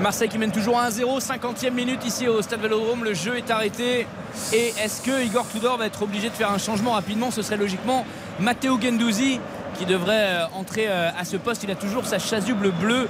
Marseille 0.00 0.28
qui 0.28 0.38
mène 0.38 0.50
toujours 0.50 0.78
1-0, 0.78 1.20
50e 1.20 1.70
minute 1.70 2.04
ici 2.04 2.28
au 2.28 2.42
Stade 2.42 2.60
Vélodrome. 2.60 3.04
Le 3.04 3.14
jeu 3.14 3.36
est 3.36 3.50
arrêté. 3.50 4.06
Et 4.52 4.74
est-ce 4.82 5.00
que 5.00 5.24
Igor 5.24 5.46
Tudor 5.48 5.78
va 5.78 5.86
être 5.86 6.02
obligé 6.02 6.28
de 6.28 6.34
faire 6.34 6.50
un 6.50 6.58
changement 6.58 6.92
rapidement? 6.92 7.30
Ce 7.30 7.42
serait 7.42 7.56
logiquement 7.56 8.04
Matteo 8.40 8.78
Gendouzi 8.80 9.40
qui 9.78 9.86
devrait 9.86 10.42
euh, 10.42 10.46
entrer 10.54 10.86
euh, 10.88 11.10
à 11.18 11.24
ce 11.24 11.36
poste. 11.36 11.62
Il 11.64 11.70
a 11.70 11.74
toujours 11.74 12.06
sa 12.06 12.18
chasuble 12.18 12.70
bleue 12.72 13.08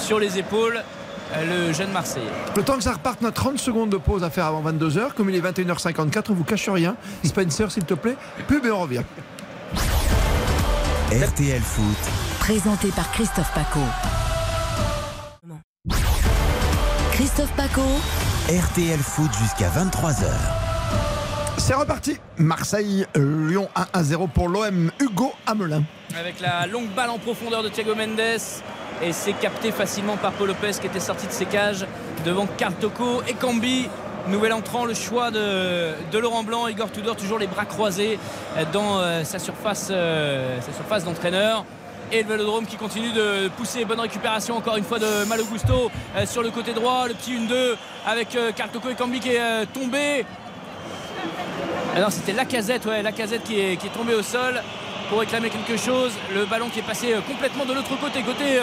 sur 0.00 0.18
les 0.18 0.38
épaules, 0.38 0.82
euh, 1.34 1.68
le 1.68 1.72
jeune 1.72 1.90
Marseillais. 1.90 2.26
Le 2.54 2.62
temps 2.62 2.76
que 2.76 2.82
ça 2.82 2.92
reparte, 2.92 3.18
on 3.22 3.26
a 3.26 3.32
30 3.32 3.58
secondes 3.58 3.90
de 3.90 3.96
pause 3.96 4.24
à 4.24 4.30
faire 4.30 4.46
avant 4.46 4.62
22h. 4.62 5.12
Comme 5.14 5.30
il 5.30 5.36
est 5.36 5.40
21h54, 5.40 6.24
on 6.30 6.34
vous 6.34 6.44
cache 6.44 6.68
rien. 6.68 6.96
Spencer, 7.24 7.70
s'il 7.70 7.84
te 7.84 7.94
plaît. 7.94 8.16
Pub 8.46 8.64
et 8.64 8.70
on 8.70 8.80
revient. 8.80 9.02
RTL 11.12 11.62
Foot, 11.62 11.96
Présenté 12.40 12.88
par 12.88 13.10
Christophe 13.12 13.52
Paco. 13.54 13.80
Christophe 17.12 17.52
Paco. 17.56 17.82
RTL 18.48 18.98
Foot 18.98 19.30
jusqu'à 19.40 19.68
23h. 19.68 20.26
C'est 21.58 21.74
reparti. 21.74 22.18
Marseille, 22.38 23.06
Lyon 23.14 23.68
1-0 23.94 24.28
pour 24.30 24.48
l'OM. 24.48 24.90
Hugo 25.00 25.32
Hamelin. 25.46 25.82
avec 26.18 26.40
la 26.40 26.66
longue 26.66 26.88
balle 26.94 27.10
en 27.10 27.18
profondeur 27.18 27.62
de 27.62 27.68
Thiago 27.68 27.94
Mendes 27.94 28.20
et 29.02 29.12
c'est 29.12 29.34
capté 29.34 29.72
facilement 29.72 30.16
par 30.16 30.32
Paul 30.32 30.48
Lopez 30.48 30.72
qui 30.80 30.86
était 30.86 31.00
sorti 31.00 31.26
de 31.26 31.32
ses 31.32 31.46
cages 31.46 31.86
devant 32.24 32.46
Kartoko 32.46 33.22
et 33.28 33.34
Cambi 33.34 33.88
nouvel 34.28 34.52
entrant 34.52 34.84
le 34.86 34.94
choix 34.94 35.30
de, 35.30 35.92
de 36.10 36.18
Laurent 36.18 36.42
Blanc 36.42 36.66
Igor 36.66 36.90
Tudor 36.90 37.14
toujours 37.16 37.38
les 37.38 37.46
bras 37.46 37.66
croisés 37.66 38.18
dans 38.72 38.98
euh, 38.98 39.22
sa 39.24 39.38
surface 39.38 39.88
euh, 39.90 40.58
sa 40.62 40.72
surface 40.72 41.04
d'entraîneur 41.04 41.64
et 42.12 42.22
le 42.22 42.28
Vélodrome 42.28 42.66
qui 42.66 42.76
continue 42.76 43.12
de 43.12 43.48
pousser 43.56 43.84
bonne 43.84 44.00
récupération 44.00 44.56
encore 44.56 44.76
une 44.76 44.84
fois 44.84 44.98
de 44.98 45.24
Malo 45.28 45.44
Gusto 45.44 45.90
euh, 46.16 46.26
sur 46.26 46.42
le 46.42 46.50
côté 46.50 46.72
droit 46.72 47.08
le 47.08 47.14
petit 47.14 47.32
1-2 47.32 47.76
avec 48.06 48.34
euh, 48.36 48.52
Kartoko 48.52 48.90
et 48.90 48.94
Cambi 48.94 49.20
qui 49.20 49.30
est 49.30 49.40
euh, 49.40 49.64
tombé 49.72 50.24
non, 51.98 52.10
c'était 52.10 52.32
Lacazette, 52.32 52.84
ouais, 52.84 53.02
Lacazette 53.02 53.42
qui 53.44 53.58
est, 53.58 53.76
qui 53.78 53.86
est 53.86 53.90
tombé 53.90 54.12
au 54.12 54.22
sol 54.22 54.62
pour 55.08 55.20
réclamer 55.20 55.48
quelque 55.48 55.78
chose. 55.78 56.12
Le 56.34 56.44
ballon 56.44 56.68
qui 56.68 56.80
est 56.80 56.86
passé 56.86 57.14
complètement 57.26 57.64
de 57.64 57.72
l'autre 57.72 57.98
côté, 57.98 58.20
côté 58.20 58.60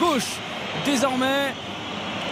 gauche 0.00 0.38
désormais. 0.84 1.54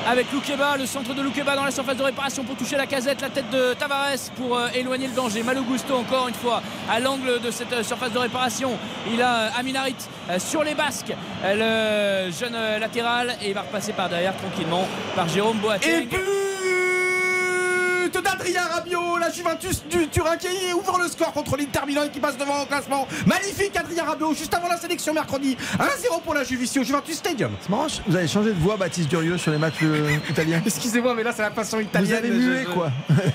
Avec 0.09 0.33
Loukeba, 0.33 0.77
le 0.77 0.85
centre 0.85 1.15
de 1.15 1.23
Loukeba 1.23 1.55
dans 1.55 1.65
la 1.65 1.70
surface 1.70 1.97
de 1.97 2.03
réparation 2.03 2.43
pour 2.43 2.57
toucher 2.57 2.77
la 2.77 2.87
casette, 2.87 3.20
la 3.20 3.31
tête 3.31 3.49
de 3.51 3.73
Tavares 3.74 4.33
pour 4.37 4.59
euh, 4.59 4.66
éloigner 4.74 5.07
le 5.07 5.15
danger. 5.15 5.45
Malo 5.45 5.62
Gusto 5.62 5.95
encore 5.95 6.27
une 6.27 6.35
fois 6.35 6.61
à 6.91 6.99
l'angle 6.99 7.41
de 7.41 7.51
cette 7.53 7.73
euh, 7.73 7.85
surface 7.85 8.12
de 8.12 8.19
réparation. 8.19 8.73
Il 9.12 9.23
a 9.23 9.35
euh, 9.35 9.49
Aminarit 9.57 9.95
sur 10.39 10.65
les 10.65 10.74
basques, 10.74 11.12
le 11.45 12.31
jeune 12.33 12.57
latéral 12.81 13.37
et 13.43 13.49
il 13.49 13.55
va 13.55 13.62
repasser 13.62 13.93
par 13.93 14.09
derrière 14.09 14.37
tranquillement 14.37 14.87
par 15.15 15.29
Jérôme 15.29 15.59
Boateng. 15.59 16.09
But 18.12 18.22
d'Adrien 18.22 18.62
Rabiot, 18.72 19.18
la 19.18 19.30
Juventus 19.30 19.82
du 19.90 20.09
Turin 20.09 20.36
qui 20.36 20.48
ouvre 20.74 20.98
le 20.98 21.09
score 21.09 21.32
contre 21.32 21.56
l'Inter 21.56 21.80
Milan 21.86 22.02
et 22.06 22.10
qui 22.10 22.20
passe 22.20 22.36
devant 22.36 22.62
au 22.62 22.66
classement. 22.66 23.06
Magnifique 23.26 23.76
Adrien 23.76 24.05
Rabiot, 24.05 24.34
juste 24.34 24.52
avant 24.55 24.68
la 24.68 24.76
sélection 24.76 25.14
mercredi. 25.14 25.56
1-0 25.78 26.22
pour 26.24 26.34
la 26.34 26.44
Juve 26.44 26.62
ici 26.62 26.78
au 26.78 26.84
Juventus 26.84 27.16
Stadium. 27.16 27.51
C'est 27.60 27.70
marrant, 27.70 27.86
vous 28.06 28.16
avez 28.16 28.28
changé 28.28 28.51
de 28.51 28.59
voix, 28.59 28.76
Baptiste 28.76 29.09
Durieux, 29.09 29.39
sur 29.39 29.51
les 29.52 29.59
matchs 29.59 29.74
euh, 29.82 30.16
italiens. 30.30 30.62
Excusez-moi, 30.64 31.14
mais 31.14 31.22
là 31.22 31.32
c'est 31.34 31.43
la 31.43 31.51
passion 31.51 31.80
italienne. 31.80 32.20
Vous 32.22 32.26
avez 32.26 32.30
mué, 32.30 32.64
quoi. 32.72 32.90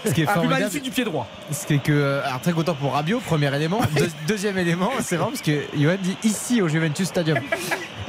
Ce 0.05 0.11
qui 0.11 0.21
est 0.23 0.27
Ah, 0.27 0.39
plus 0.39 0.47
magnifique 0.47 0.83
du 0.83 0.91
pied 0.91 1.03
droit. 1.03 1.27
Ce 1.51 1.65
qui 1.65 1.75
est 1.75 1.79
que, 1.79 1.91
euh, 1.91 2.25
alors 2.25 2.41
très 2.41 2.53
content 2.53 2.75
pour 2.75 2.93
Rabiot, 2.93 3.19
premier 3.19 3.53
élément. 3.55 3.79
Deux- 3.97 4.09
deuxième 4.27 4.57
élément, 4.57 4.91
c'est 5.01 5.17
marrant 5.17 5.29
parce 5.29 5.41
que 5.41 5.61
Johan 5.75 5.95
dit 6.01 6.17
ici 6.23 6.61
au 6.61 6.67
Juventus 6.67 7.07
Stadium. 7.07 7.39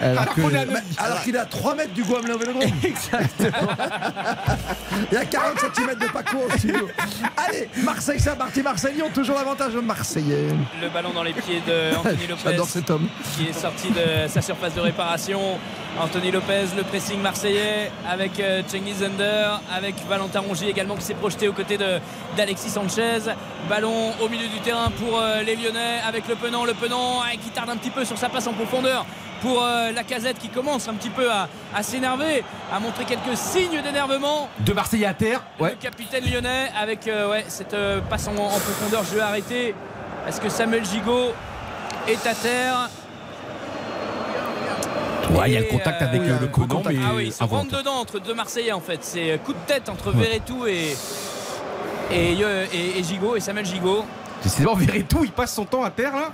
Alors, 0.00 1.22
qu'il 1.24 1.34
est 1.34 1.38
à 1.38 1.44
3 1.46 1.74
mètres 1.74 1.92
du 1.94 2.02
au 2.02 2.38
Vélodrome. 2.38 2.62
Exactement. 2.84 3.72
Il 5.10 5.14
y 5.14 5.16
a 5.16 5.24
40 5.24 5.58
cm 5.74 5.94
de 5.98 6.06
Paco 6.12 6.36
au 6.46 6.56
studio. 6.58 6.88
Allez, 7.36 7.68
Marseille, 7.82 8.18
c'est 8.20 8.36
parti. 8.36 8.62
Marseille, 8.62 8.94
Lyon, 8.94 9.10
toujours 9.14 9.36
l'avantage 9.36 9.74
marseillais. 9.74 10.48
Le 10.80 10.88
ballon 10.88 11.10
dans 11.14 11.22
les 11.22 11.32
pieds 11.32 11.62
de 11.66 11.96
Anthony 11.96 12.26
Lopez. 12.28 12.42
J'adore 12.44 12.66
cet 12.66 12.90
homme. 12.90 13.08
qui 13.36 13.46
est 13.48 13.52
sorti 13.52 13.88
de 13.90 14.28
sa 14.28 14.40
surface 14.42 14.74
de 14.74 14.80
réparation. 14.80 15.40
Anthony 16.00 16.30
Lopez, 16.30 16.66
le 16.76 16.82
pressing 16.84 17.20
marseillais 17.20 17.90
avec 18.08 18.38
euh, 18.38 18.62
Cengiz 18.68 19.02
Under, 19.02 19.60
avec 19.74 19.94
Valentin 20.08 20.40
Rongier 20.40 20.68
également 20.68 20.94
qui 20.94 21.02
s'est 21.02 21.14
projeté 21.14 21.48
aux 21.48 21.52
côtés 21.52 21.76
de- 21.76 21.98
d'Alexis 22.36 22.70
Sanchez. 22.70 23.18
Ballon 23.68 24.12
au 24.20 24.28
milieu 24.28 24.46
du 24.48 24.60
terrain 24.60 24.90
pour 24.90 25.18
euh, 25.18 25.42
les 25.42 25.56
Lyonnais 25.56 26.00
avec 26.06 26.28
le 26.28 26.36
Penant. 26.36 26.64
Le 26.64 26.74
Penant 26.74 27.20
euh, 27.22 27.32
qui 27.42 27.50
tarde 27.50 27.70
un 27.70 27.76
petit 27.76 27.90
peu 27.90 28.04
sur 28.04 28.16
sa 28.16 28.28
passe 28.28 28.46
en 28.46 28.52
profondeur 28.52 29.04
pour 29.40 29.62
euh, 29.62 29.92
la 29.92 30.02
casette 30.04 30.38
qui 30.38 30.48
commence 30.48 30.88
un 30.88 30.94
petit 30.94 31.10
peu 31.10 31.30
à, 31.30 31.48
à 31.74 31.82
s'énerver, 31.82 32.42
à 32.72 32.80
montrer 32.80 33.04
quelques 33.04 33.36
signes 33.36 33.80
d'énervement. 33.82 34.48
De 34.60 34.72
Marseille 34.72 35.04
à 35.04 35.14
terre. 35.14 35.42
Ouais. 35.60 35.70
Le 35.70 35.76
capitaine 35.76 36.24
lyonnais 36.30 36.70
avec 36.80 37.06
euh, 37.08 37.30
ouais, 37.30 37.44
cette 37.48 37.74
euh, 37.74 38.00
passe 38.00 38.26
en, 38.28 38.36
en 38.36 38.48
profondeur, 38.58 39.04
jeu 39.04 39.20
arrêté. 39.22 39.74
Est-ce 40.26 40.40
que 40.40 40.48
Samuel 40.48 40.84
Gigot 40.84 41.32
est 42.08 42.26
à 42.26 42.34
terre? 42.34 42.90
Ouais, 45.30 45.50
il 45.50 45.54
y 45.54 45.56
a 45.56 45.60
le 45.60 45.66
contact 45.66 46.00
avec 46.02 46.22
le 46.22 46.46
Conan, 46.46 46.82
mais 46.88 46.96
Ah 47.06 47.12
oui, 47.14 47.32
involontaire. 47.38 47.78
dedans 47.80 47.94
entre 47.96 48.18
deux 48.18 48.34
Marseillais 48.34 48.72
en 48.72 48.80
fait. 48.80 48.98
C'est 49.04 49.38
coup 49.44 49.52
de 49.52 49.58
tête 49.66 49.88
entre 49.88 50.10
Verretou 50.10 50.66
et, 50.66 50.96
et, 52.10 52.32
et, 52.32 52.98
et 52.98 53.04
Gigot 53.04 53.36
et 53.36 53.40
Samuel 53.40 53.66
Gigot. 53.66 54.04
Décidément, 54.42 54.74
Verretou, 54.74 55.24
il 55.24 55.32
passe 55.32 55.52
son 55.54 55.64
temps 55.64 55.82
à 55.84 55.90
terre 55.90 56.14
là. 56.14 56.32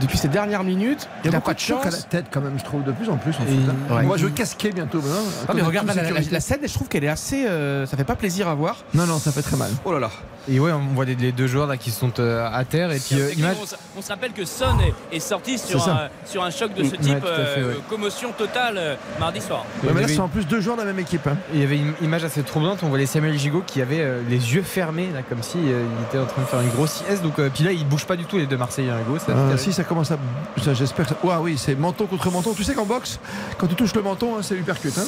Depuis 0.00 0.18
ces 0.18 0.28
dernières 0.28 0.64
minutes. 0.64 1.08
Il 1.24 1.30
y 1.30 1.34
a 1.34 1.38
beaucoup 1.38 1.46
pas 1.46 1.52
de 1.54 1.58
de 1.58 1.62
chocs 1.62 1.80
à 1.82 1.84
la 1.86 1.90
chance. 1.90 2.08
tête 2.08 2.26
quand 2.30 2.40
même, 2.40 2.58
je 2.58 2.64
trouve, 2.64 2.84
de 2.84 2.92
plus 2.92 3.08
en 3.08 3.16
plus. 3.16 3.32
En 3.38 3.44
Et- 3.44 3.48
hein. 3.92 3.96
ouais. 3.96 4.02
Moi, 4.04 4.16
je 4.16 4.24
veux 4.24 4.30
casquer 4.30 4.70
bientôt. 4.72 4.98
maintenant, 4.98 5.14
à 5.14 5.18
Ah, 5.42 5.46
cause 5.46 5.54
mais 5.56 5.62
de 5.62 5.66
regarde 5.66 5.86
la, 5.88 5.94
la- 5.94 6.20
la 6.30 6.40
scène, 6.40 6.60
je 6.62 6.72
trouve 6.74 6.88
qu'elle 6.88 7.04
est 7.04 7.08
assez. 7.08 7.46
euh, 7.46 7.86
ça 7.86 7.96
fait 7.96 8.04
pas 8.04 8.16
plaisir 8.16 8.48
à 8.48 8.54
voir. 8.54 8.76
Non, 8.94 9.06
non, 9.06 9.18
ça 9.18 9.32
fait 9.32 9.42
très 9.42 9.56
mal. 9.56 9.70
Oh 9.84 9.92
là 9.92 9.98
là. 9.98 10.10
Et 10.48 10.58
ouais, 10.58 10.72
on 10.72 10.94
voit 10.94 11.04
les, 11.04 11.14
les 11.16 11.32
deux 11.32 11.46
joueurs 11.46 11.66
là 11.66 11.76
qui 11.76 11.90
sont 11.90 12.12
euh, 12.18 12.48
à 12.50 12.64
terre. 12.64 12.90
Et 12.92 12.98
puis, 12.98 13.20
euh, 13.20 13.30
image. 13.36 13.56
on, 13.62 13.66
se- 13.66 13.74
on 13.98 14.02
se 14.02 14.08
rappelle 14.08 14.32
que 14.32 14.44
Son 14.44 14.78
est, 14.80 15.16
est 15.16 15.20
sorti 15.20 15.58
sur 15.58 15.86
un, 15.88 16.08
sur 16.24 16.42
un 16.42 16.50
choc 16.50 16.72
de 16.74 16.82
ce 16.82 16.94
Mm, 16.94 16.98
type, 16.98 17.14
ouais, 17.14 17.20
tout 17.20 17.26
à 17.26 17.44
fait, 17.44 17.60
euh, 17.60 17.68
ouais. 17.68 17.74
commotion 17.88 18.32
totale 18.32 18.74
euh, 18.78 18.94
mardi 19.18 19.40
soir. 19.40 19.64
Ouais, 19.84 19.90
mais 19.94 20.00
là, 20.00 20.00
Il 20.00 20.04
y 20.04 20.06
c'est 20.08 20.12
avait- 20.14 20.20
en 20.22 20.28
plus 20.28 20.46
deux 20.46 20.60
joueurs 20.60 20.76
de 20.76 20.82
la 20.82 20.86
même 20.86 20.98
équipe. 20.98 21.26
hein. 21.26 21.36
Il 21.52 21.60
y 21.60 21.62
avait 21.62 21.76
une 21.78 21.92
image 22.02 22.24
assez 22.24 22.42
troublante, 22.42 22.78
on 22.82 22.88
voyait 22.88 23.06
Samuel 23.06 23.38
Gigot 23.38 23.62
qui 23.66 23.82
avait 23.82 24.00
euh, 24.00 24.22
les 24.28 24.54
yeux 24.54 24.62
fermés, 24.62 25.10
là, 25.14 25.20
comme 25.28 25.42
si 25.42 25.58
euh, 25.58 25.82
il 25.98 26.04
était 26.06 26.18
en 26.18 26.26
train 26.26 26.40
de 26.42 26.46
faire 26.46 26.60
une 26.62 26.70
grosse 26.70 27.02
sieste. 27.06 27.22
Donc, 27.22 27.38
euh, 27.38 27.50
puis 27.52 27.64
là, 27.64 27.72
il 27.72 27.86
bouge 27.86 28.06
pas 28.06 28.16
du 28.16 28.24
tout 28.24 28.38
les 28.38 28.46
deux 28.46 28.56
Marseillais, 28.56 28.90
Hugo. 29.06 29.18
ça- 29.18 29.32
Ah, 29.52 29.56
si 29.58 29.72
ça 29.82 29.88
commence 29.88 30.10
à. 30.10 30.18
ça, 30.62 30.74
J'espère 30.74 31.06
que 31.06 31.14
ça. 31.14 31.18
Ouah, 31.24 31.40
oui, 31.40 31.56
c'est 31.58 31.74
menton 31.74 32.06
contre 32.06 32.30
menton. 32.30 32.52
Tu 32.54 32.64
sais 32.64 32.74
qu'en 32.74 32.84
boxe, 32.84 33.18
quand 33.58 33.66
tu 33.66 33.74
touches 33.74 33.94
le 33.94 34.02
menton, 34.02 34.36
hein, 34.38 34.42
ça 34.42 34.54
lui 34.54 34.62
percute. 34.62 34.96
Hein. 34.98 35.04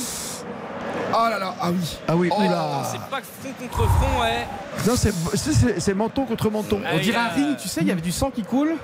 Oh 1.15 1.29
là 1.29 1.39
là, 1.39 1.55
ah 1.61 1.71
oui. 1.71 1.97
Ah 2.09 2.17
oui, 2.17 2.31
Oh, 2.33 2.41
oula. 2.41 2.83
c'est 2.91 2.99
pas 3.11 3.21
front 3.21 3.53
contre 3.61 3.87
front, 3.91 4.21
ouais. 4.23 4.47
Non, 4.87 4.95
c'est- 4.97 5.13
c'est 5.35 5.53
c'est- 5.53 5.81
c'est 5.81 5.93
menton 5.95 6.25
contre 6.25 6.51
menton. 6.51 6.81
Ah, 6.87 6.93
On 6.95 6.99
dirait 6.99 7.19
a- 7.19 7.25
un 7.25 7.29
ring, 7.35 7.57
tu 7.61 7.69
sais, 7.69 7.83
il 7.83 7.89
y 7.89 7.91
avait 7.91 8.01
du 8.01 8.13
sang 8.13 8.31
qui 8.31 8.43
coule. 8.43 8.77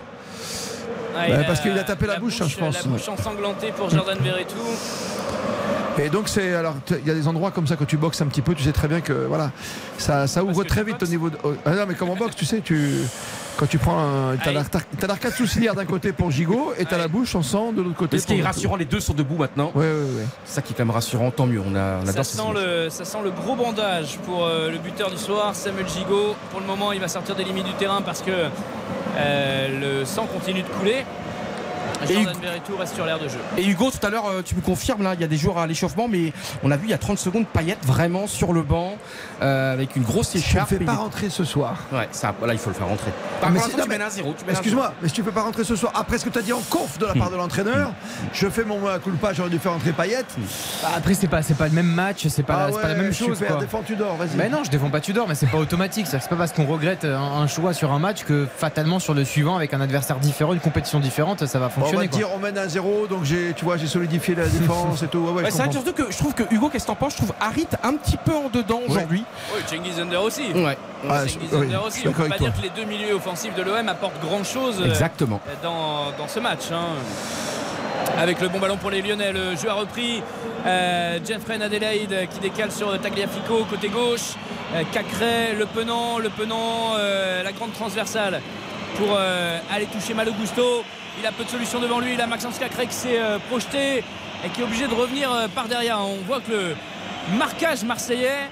Ah, 1.17 1.43
parce 1.47 1.61
qu'il 1.61 1.77
a 1.79 1.85
tapé 1.85 2.07
la 2.07 2.19
bouche, 2.19 2.41
hein, 2.43 2.47
je 2.49 2.57
pense. 2.59 2.75
La 2.75 2.83
bouche 2.83 3.09
ensanglantée 3.09 3.73
pour 3.77 3.89
Jordan 3.91 4.19
Verretou. 4.21 4.55
Et 6.01 6.11
donc 6.11 6.29
c'est 6.29 6.55
alors 6.55 6.77
il 6.91 7.09
y 7.09 7.11
a 7.11 7.15
des 7.15 7.27
endroits 7.27 7.51
comme 7.51 7.67
ça 7.67 7.75
quand 7.75 7.85
tu 7.87 7.97
boxes 7.97 8.21
un 8.21 8.27
petit 8.27 8.41
peu, 8.43 8.55
tu 8.55 8.63
sais 8.63 8.71
très 8.71 8.87
bien 8.87 9.01
que 9.01 9.13
voilà, 9.13 9.51
ça, 9.97 10.29
ça 10.29 10.45
ouvre 10.45 10.63
très 10.63 10.85
vite 10.85 11.03
au 11.03 11.07
niveau 11.07 11.29
de. 11.29 11.37
oh, 11.43 11.55
ah 11.67 11.71
non 11.71 11.87
mais 11.89 11.95
comme 11.95 12.11
en 12.11 12.15
boxe, 12.15 12.37
tu 12.37 12.45
sais, 12.45 12.61
tu 12.61 13.01
quand 13.59 13.67
tu 13.67 13.79
prends 13.79 13.99
un, 13.99 14.37
t'as 14.37 14.53
l'arcade 15.07 15.33
sourcilière 15.33 15.75
d'un 15.75 15.85
côté 15.85 16.13
pour 16.13 16.31
Gigot 16.31 16.75
et 16.79 16.85
t'as 16.85 16.97
la 16.97 17.09
bouche 17.09 17.35
en 17.35 17.43
sang 17.43 17.73
de 17.73 17.83
l'autre 17.83 17.97
côté. 17.97 18.17
Mais 18.17 18.21
ce 18.21 18.27
qui 18.29 18.39
est 18.39 18.43
rassurant, 18.43 18.77
les 18.77 18.85
deux 18.85 19.01
sont 19.01 19.15
debout 19.15 19.37
maintenant. 19.37 19.73
Ouais, 19.75 19.83
ouais, 19.85 19.93
ouais. 19.93 20.27
C'est 20.45 20.55
ça 20.55 20.63
qui 20.63 20.73
est 20.73 20.77
quand 20.77 20.85
même 20.85 20.95
rassurant, 20.95 21.33
tant 21.33 21.47
mieux. 21.47 21.61
On, 21.61 21.75
a, 21.75 21.99
on 22.01 22.05
Ça 22.07 22.11
adore 22.13 22.25
ces 22.25 22.37
sent, 22.37 22.43
images. 22.51 22.63
le, 22.65 22.89
ça 22.91 23.05
sent 23.05 23.19
le 23.25 23.31
gros 23.31 23.57
bandage 23.57 24.19
pour 24.25 24.45
euh, 24.47 24.71
le 24.71 24.79
buteur 24.79 25.11
du 25.11 25.17
soir, 25.17 25.55
Samuel 25.57 25.89
Gigot. 25.89 26.37
Pour 26.53 26.61
le 26.61 26.67
moment, 26.67 26.93
il 26.93 27.01
va 27.01 27.09
sortir 27.09 27.35
des 27.35 27.43
limites 27.45 27.67
du 27.67 27.73
terrain 27.75 28.01
parce 28.01 28.23
que 28.23 28.31
euh, 29.17 30.01
le 30.01 30.05
sang 30.05 30.27
continue 30.27 30.63
de 30.63 30.69
couler. 30.69 31.05
Et 32.09 32.15
Jordan 32.15 32.37
Verretou 32.41 32.77
reste 32.77 32.95
sur 32.95 33.05
l'air 33.07 33.19
de 33.19 33.29
jeu. 33.29 33.39
Et 33.57 33.65
Hugo, 33.67 33.91
tout 33.91 34.05
à 34.07 34.11
l'heure, 34.11 34.27
euh, 34.27 34.43
tu 34.43 34.55
me 34.55 34.61
confirmes, 34.61 35.03
là, 35.03 35.15
il 35.15 35.21
y 35.21 35.25
a 35.25 35.27
des 35.27 35.37
joueurs 35.37 35.59
à 35.59 35.67
l'échauffement, 35.67 36.09
mais 36.09 36.33
on 36.63 36.71
a 36.71 36.77
vu 36.77 36.85
il 36.87 36.91
y 36.91 36.95
a 36.95 36.99
30 36.99 37.19
secondes 37.19 37.47
Payet 37.47 37.77
vraiment 37.83 38.27
sur 38.27 38.53
le 38.53 38.63
banc 38.63 38.97
euh, 39.43 39.73
avec 39.73 39.97
une 39.97 40.03
grosse 40.03 40.31
Tu 40.31 40.39
ne 40.39 40.43
écharpe. 40.43 40.69
fais 40.69 40.79
pas 40.79 40.95
rentrer 40.95 41.31
ce 41.31 41.45
soir. 41.45 41.77
Ouais, 41.93 42.09
ça, 42.13 42.35
voilà, 42.39 42.55
il 42.55 42.59
faut 42.59 42.71
le 42.71 42.75
faire 42.77 42.89
rentrer. 42.89 43.11
Par 43.41 43.51
Mais 43.51 43.61
contre, 43.61 43.83
tu 43.83 43.89
mènes 43.89 44.03
un 44.03 44.11
zéro. 44.11 44.35
Excuse-moi, 44.49 44.93
mais 45.03 45.09
si 45.09 45.15
tu 45.15 45.23
peux 45.23 45.33
pas 45.33 45.43
rentrer 45.43 45.65
ce 45.65 45.77
soir, 45.77 45.93
après 45.95 46.19
ce 46.19 46.25
que 46.25 46.31
tu 46.31 46.39
as 46.39 46.43
dit 46.43 46.53
en 46.53 46.61
conf 46.71 46.99
de 46.99 47.07
la 47.07 47.15
part 47.15 47.31
de 47.31 47.37
l'entraîneur, 47.37 47.93
je 48.33 48.49
fais 48.49 48.65
mon 48.65 48.79
mea 48.81 48.99
culpa, 48.99 49.33
j'aurais 49.33 49.51
dû 49.51 49.59
faire 49.59 49.73
rentrer 49.73 49.93
Payet. 49.93 50.25
Bah, 50.83 50.89
après, 50.97 51.15
c'est 51.15 51.29
pas, 51.29 51.43
c'est 51.43 51.55
pas 51.57 51.67
le 51.69 51.75
même 51.75 51.87
match, 51.87 52.27
c'est 52.29 52.43
pas, 52.43 52.69
Ah 52.69 52.73
pas 52.73 52.89
la 52.89 52.95
même 52.95 53.13
chose. 53.13 53.37
super, 53.39 53.49
quoi. 53.55 53.61
défends 53.61 53.83
Tudor, 53.83 54.17
vas-y. 54.17 54.37
Mais 54.37 54.49
non, 54.49 54.63
je 54.65 54.71
défends 54.71 54.91
pas 54.91 55.01
Tudor, 55.01 55.27
mais 55.29 55.35
c'est 55.35 55.47
pas 55.47 55.59
automatique. 55.59 56.07
C'est 56.09 56.19
c'est 56.21 56.29
pas 56.29 56.37
parce 56.37 56.53
qu'on 56.53 56.67
regrette 56.67 57.05
un, 57.05 57.17
un 57.21 57.47
choix 57.47 57.73
sur 57.73 57.93
un 57.93 57.99
match 57.99 58.25
que 58.25 58.47
fatalement 58.57 58.99
sur 58.99 59.15
le 59.15 59.25
suivant, 59.25 59.57
avec 59.57 59.73
un 59.73 59.81
adversaire 59.81 60.19
différent, 60.19 60.53
une 60.53 60.61
compétition 60.61 60.99
différente, 61.01 61.47
ça 61.47 61.59
va 61.59 61.69
Bon, 61.79 61.87
on 61.93 61.97
va 61.97 62.07
dire 62.07 62.29
on 62.35 62.39
mène 62.39 62.59
à 62.59 62.69
0 62.69 63.07
donc 63.07 63.25
j'ai 63.25 63.53
tu 63.55 63.65
vois 63.65 63.77
j'ai 63.77 63.87
solidifié 63.87 64.35
la 64.35 64.47
défense 64.47 65.03
et 65.03 65.09
tout. 65.09 65.19
Ouais, 65.19 65.31
ouais, 65.31 65.43
Ouais, 65.45 65.51
je 65.51 65.57
c'est 65.57 65.73
surtout 65.73 65.93
que 65.93 66.11
je 66.11 66.17
trouve 66.19 66.35
que 66.35 66.43
Hugo, 66.51 66.69
qu'est-ce 66.69 66.85
que 66.85 66.89
t'en 66.89 66.95
penses? 66.97 67.13
Je 67.13 67.19
trouve 67.19 67.33
Harit 67.41 67.67
un 67.83 67.95
petit 67.95 68.17
peu 68.17 68.33
en 68.35 68.49
dedans 68.49 68.81
aujourd'hui. 68.89 69.25
Oui, 69.55 69.61
Cengiz 69.67 69.99
Under 70.01 70.23
aussi. 70.23 70.53
Ouais. 70.55 70.77
Ah, 71.09 71.23
oui, 71.25 71.39
Under 71.53 71.85
aussi. 71.85 72.07
On 72.09 72.13
peut 72.13 72.29
pas 72.29 72.39
dire 72.39 72.53
que 72.55 72.63
les 72.63 72.71
deux 72.71 72.85
milieux 72.85 73.15
offensifs 73.15 73.55
de 73.55 73.63
l'OM 73.63 73.89
apportent 73.89 74.21
grand 74.21 74.45
chose 74.45 74.83
Exactement. 74.85 75.41
dans, 75.63 76.13
dans 76.19 76.29
ce 76.29 76.41
match. 76.41 76.71
hein. 76.73 76.87
Avec 78.19 78.41
le 78.41 78.49
bon 78.49 78.59
ballon 78.59 78.77
pour 78.77 78.91
les 78.91 79.03
Lyonnais, 79.03 79.33
le 79.33 79.55
jeu 79.57 79.69
a 79.69 79.75
repris. 79.75 80.23
Euh, 80.67 81.19
Jeffrey 81.25 81.61
Adelaide 81.63 82.29
qui 82.33 82.41
décale 82.41 82.73
sur 82.73 82.99
Tagliafico 83.01 83.65
côté 83.71 83.89
gauche. 83.89 84.35
Euh, 84.75 84.83
Cacré, 84.93 85.55
le 85.57 85.67
penant, 85.67 86.19
le 86.19 86.29
penant, 86.31 86.95
euh, 86.99 87.43
la 87.43 87.53
grande 87.53 87.73
transversale 87.73 88.41
pour 88.97 89.09
euh, 89.17 89.59
aller 89.73 89.87
toucher 89.87 90.15
Malo 90.15 90.33
Gusto. 90.33 90.83
Il 91.21 91.27
a 91.27 91.33
peu 91.33 91.45
de 91.45 91.49
solutions 91.49 91.81
devant 91.81 91.99
lui. 91.99 92.15
Il 92.15 92.21
a 92.21 92.27
Maxence 92.27 92.59
Cacré 92.59 92.87
qui 92.87 92.95
s'est 92.95 93.19
euh, 93.19 93.39
projeté 93.49 94.05
et 94.45 94.49
qui 94.53 94.61
est 94.61 94.65
obligé 94.65 94.87
de 94.87 94.95
revenir 94.95 95.33
euh, 95.33 95.49
par 95.49 95.67
derrière. 95.67 95.99
On 96.01 96.23
voit 96.25 96.41
que 96.41 96.53
le 96.53 96.77
marquage 97.37 97.83
marseillais, 97.83 98.49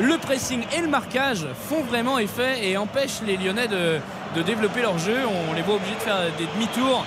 le 0.00 0.18
pressing 0.18 0.64
et 0.76 0.80
le 0.80 0.88
marquage 0.88 1.46
font 1.68 1.82
vraiment 1.82 2.18
effet 2.18 2.66
et 2.68 2.76
empêchent 2.76 3.20
les 3.24 3.36
Lyonnais 3.36 3.68
de, 3.68 4.00
développer 4.42 4.82
leur 4.82 4.98
jeu. 4.98 5.18
On 5.48 5.52
les 5.52 5.62
voit 5.62 5.76
obligés 5.76 5.94
de 5.94 6.00
faire 6.00 6.18
des 6.38 6.46
demi-tours 6.54 7.04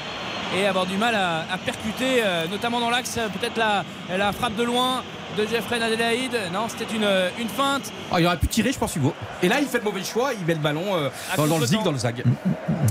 et 0.56 0.66
avoir 0.66 0.86
du 0.86 0.96
mal 0.96 1.16
à, 1.16 1.58
percuter, 1.58 2.22
euh, 2.24 2.46
notamment 2.48 2.80
dans 2.80 2.90
l'axe. 2.90 3.20
Peut-être 3.40 3.58
la 3.58 4.32
frappe 4.32 4.56
de 4.56 4.64
loin 4.64 5.04
de 5.36 5.46
Jeffrey 5.46 5.82
Adelaide. 5.82 6.38
Non, 6.54 6.68
c'était 6.68 6.94
une, 6.94 7.08
une 7.40 7.50
feinte. 7.50 7.92
Ah, 8.12 8.20
il 8.20 8.26
aurait 8.28 8.38
pu 8.38 8.48
tirer, 8.48 8.72
je 8.72 8.80
pense, 8.80 8.96
Hugo. 8.96 9.14
Et 9.44 9.48
là, 9.50 9.60
il 9.60 9.68
fait 9.68 9.80
le 9.80 9.84
mauvais 9.84 10.04
choix, 10.04 10.32
il 10.34 10.46
met 10.46 10.54
le 10.54 10.60
ballon 10.60 10.96
euh, 10.96 11.10
dans, 11.38 11.48
dans 11.48 11.58
le 11.58 11.66
zig, 11.66 11.84
dans 11.84 11.92
le 11.92 11.98
zag. 11.98 12.24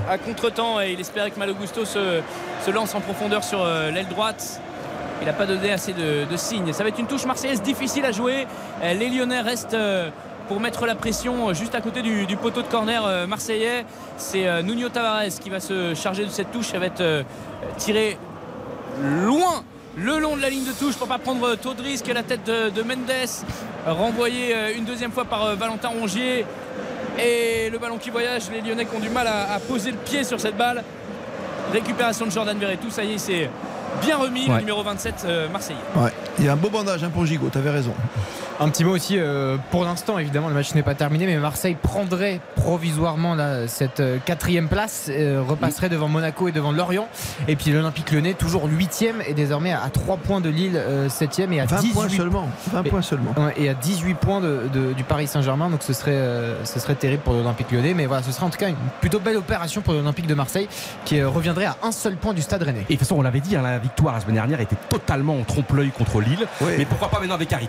à 0.09 0.19
contre-temps 0.19 0.81
et 0.81 0.93
il 0.93 1.01
espérait 1.01 1.31
que 1.31 1.39
Malo 1.39 1.55
Gusto 1.55 1.85
se, 1.85 2.21
se 2.65 2.71
lance 2.71 2.95
en 2.95 3.01
profondeur 3.01 3.43
sur 3.43 3.63
euh, 3.63 3.91
l'aile 3.91 4.09
droite. 4.09 4.61
Il 5.21 5.27
n'a 5.27 5.33
pas 5.33 5.47
donné 5.47 5.73
assez 5.73 5.93
de, 5.93 6.25
de 6.31 6.37
signes. 6.37 6.73
Ça 6.73 6.83
va 6.83 6.91
être 6.91 6.99
une 6.99 7.07
touche 7.07 7.25
marseillaise 7.25 7.63
difficile 7.63 8.05
à 8.05 8.13
jouer. 8.13 8.47
Euh, 8.83 8.95
Les 8.95 9.09
Lyonnais 9.09 9.41
restent 9.41 9.73
euh, 9.75 10.11
pour 10.49 10.61
mettre 10.61 10.85
la 10.85 10.95
pression 10.95 11.49
euh, 11.49 11.55
juste 11.55 11.75
à 11.75 11.81
côté 11.81 12.03
du, 12.03 12.27
du 12.27 12.37
poteau 12.37 12.61
de 12.63 12.67
corner 12.67 13.03
euh, 13.07 13.27
marseillais. 13.27 13.87
C'est 14.19 14.47
euh, 14.47 14.61
Nuno 14.63 14.89
Tavares 14.91 15.39
qui 15.41 15.49
va 15.49 15.61
se 15.61 15.95
charger 15.95 16.25
de 16.25 16.31
cette 16.31 16.51
touche. 16.53 16.71
Elle 16.75 16.81
va 16.81 16.87
être 16.87 17.01
euh, 17.01 17.23
tirée 17.79 18.19
loin 19.03 19.65
le 19.97 20.19
long 20.19 20.37
de 20.37 20.43
la 20.43 20.51
ligne 20.51 20.65
de 20.65 20.73
touche 20.73 20.97
pour 20.97 21.09
pas 21.09 21.19
prendre 21.19 21.55
trop 21.57 21.75
de 21.75 21.83
risques 21.83 22.07
la 22.13 22.23
tête 22.23 22.45
de, 22.45 22.71
de 22.71 22.83
Mendes 22.83 23.11
renvoyé 23.87 24.55
euh, 24.55 24.77
une 24.77 24.85
deuxième 24.85 25.13
fois 25.13 25.25
par 25.25 25.45
euh, 25.45 25.55
Valentin 25.55 25.89
Rongier. 25.89 26.45
Et 27.19 27.71
le 27.71 27.79
ballon 27.79 27.99
qui 27.99 28.11
voyage 28.11 28.51
les 28.51 28.61
Lyonnais 28.61 28.87
qui 28.87 28.97
ont 28.97 29.01
du 29.01 29.09
mal 29.09 29.27
à, 29.27 29.53
à 29.53 29.61
poser 29.61 29.93
le 29.93 29.97
pied 29.99 30.25
sur 30.25 30.41
cette 30.41 30.57
balle. 30.57 30.83
Récupération 31.73 32.27
de 32.27 32.31
Jordan 32.31 32.59
Verretou 32.59 32.91
ça 32.91 33.05
y 33.05 33.15
est 33.15 33.19
c'est 33.19 33.51
bien 34.03 34.17
remis 34.17 34.47
le 34.49 34.59
numéro 34.59 34.83
27 34.83 35.25
euh, 35.27 35.49
Marseillais 35.49 35.79
Ouais, 35.97 36.13
il 36.39 36.45
y 36.45 36.49
a 36.49 36.53
un 36.53 36.57
beau 36.57 36.71
bandage 36.71 37.03
hein, 37.05 37.11
pour 37.13 37.27
Gigot, 37.27 37.49
t'avais 37.49 37.71
raison. 37.71 37.93
Un 38.61 38.69
petit 38.69 38.85
mot 38.85 38.93
aussi, 38.93 39.19
euh, 39.19 39.57
pour 39.73 39.85
l'instant 39.85 40.17
évidemment 40.19 40.47
le 40.49 40.55
match 40.55 40.75
n'est 40.75 40.85
pas 40.85 40.95
terminé, 40.95 41.27
mais 41.27 41.37
Marseille 41.39 41.77
prendrait 41.81 42.41
provisoirement 42.55 43.35
là, 43.35 43.67
cette 43.67 43.99
euh, 43.99 44.19
quatrième 44.25 44.69
place, 44.69 45.09
euh, 45.11 45.43
repasserait 45.47 45.89
devant 45.89 46.07
Monaco 46.09 46.47
et 46.47 46.53
devant 46.53 46.71
Lorient, 46.71 47.09
et 47.49 47.57
puis 47.57 47.73
l'Olympique 47.73 48.13
Lyonnais 48.13 48.35
toujours 48.35 48.67
huitième 48.69 49.23
et 49.27 49.35
désormais 49.35 49.73
à 49.73 49.89
3 49.93 50.19
points 50.19 50.41
de 50.41 50.49
Lille 50.51 50.77
euh, 50.77 51.09
septième 51.09 51.53
et 51.53 51.61
à 51.61 51.67
20 51.67 51.81
18 51.81 51.93
points 51.93 52.09
seulement. 52.09 52.49
20 52.73 52.83
et, 52.85 52.89
points 52.91 53.03
seulement. 53.03 53.35
ouais, 53.37 53.55
et 53.57 53.69
à 53.69 53.75
18 53.75 54.15
points 54.15 54.41
de- 54.41 54.63
de- 54.73 54.93
du 54.93 55.03
Paris 55.03 55.27
Saint-Germain, 55.27 55.69
donc 55.69 55.83
ce 55.83 55.93
serait, 55.93 56.13
euh, 56.13 56.65
ce 56.65 56.79
serait 56.79 56.95
terrible 56.95 57.23
pour 57.23 57.33
l'Olympique 57.35 57.73
Lyonnais, 57.73 57.95
mais 57.95 58.07
voilà, 58.07 58.23
ce 58.23 58.31
serait 58.31 58.47
en 58.47 58.51
tout 58.51 58.59
cas 58.59 58.69
une 58.69 58.77
plutôt 59.01 59.19
belle 59.19 59.37
opération 59.37 59.81
pour 59.81 59.95
l'Olympique 59.95 60.29
de 60.29 60.35
Marseille 60.35 60.69
qui 61.05 61.19
euh, 61.19 61.29
reviendrait 61.29 61.65
à 61.67 61.77
un 61.83 61.91
seul 61.93 62.15
point 62.17 62.33
du 62.35 62.43
Stade 62.43 62.63
Rennais. 62.63 62.81
Et 62.83 62.83
de 62.83 62.89
toute 62.91 63.01
façon, 63.01 63.17
on 63.17 63.23
l'avait 63.23 63.41
dit, 63.41 63.57
hein, 63.57 63.63
la 63.63 63.79
victoire 63.85 64.15
la 64.15 64.21
semaine 64.21 64.35
dernière 64.37 64.61
était 64.61 64.77
totalement 64.89 65.39
en 65.39 65.45
trompe-l'œil 65.45 65.91
contre 65.91 66.21
Lille. 66.21 66.47
Oui. 66.63 66.73
Mais 66.79 66.85
pourquoi 66.87 67.09
pas 67.09 67.21
maintenant 67.21 67.35
avec 67.35 67.53
Harit? 67.53 67.69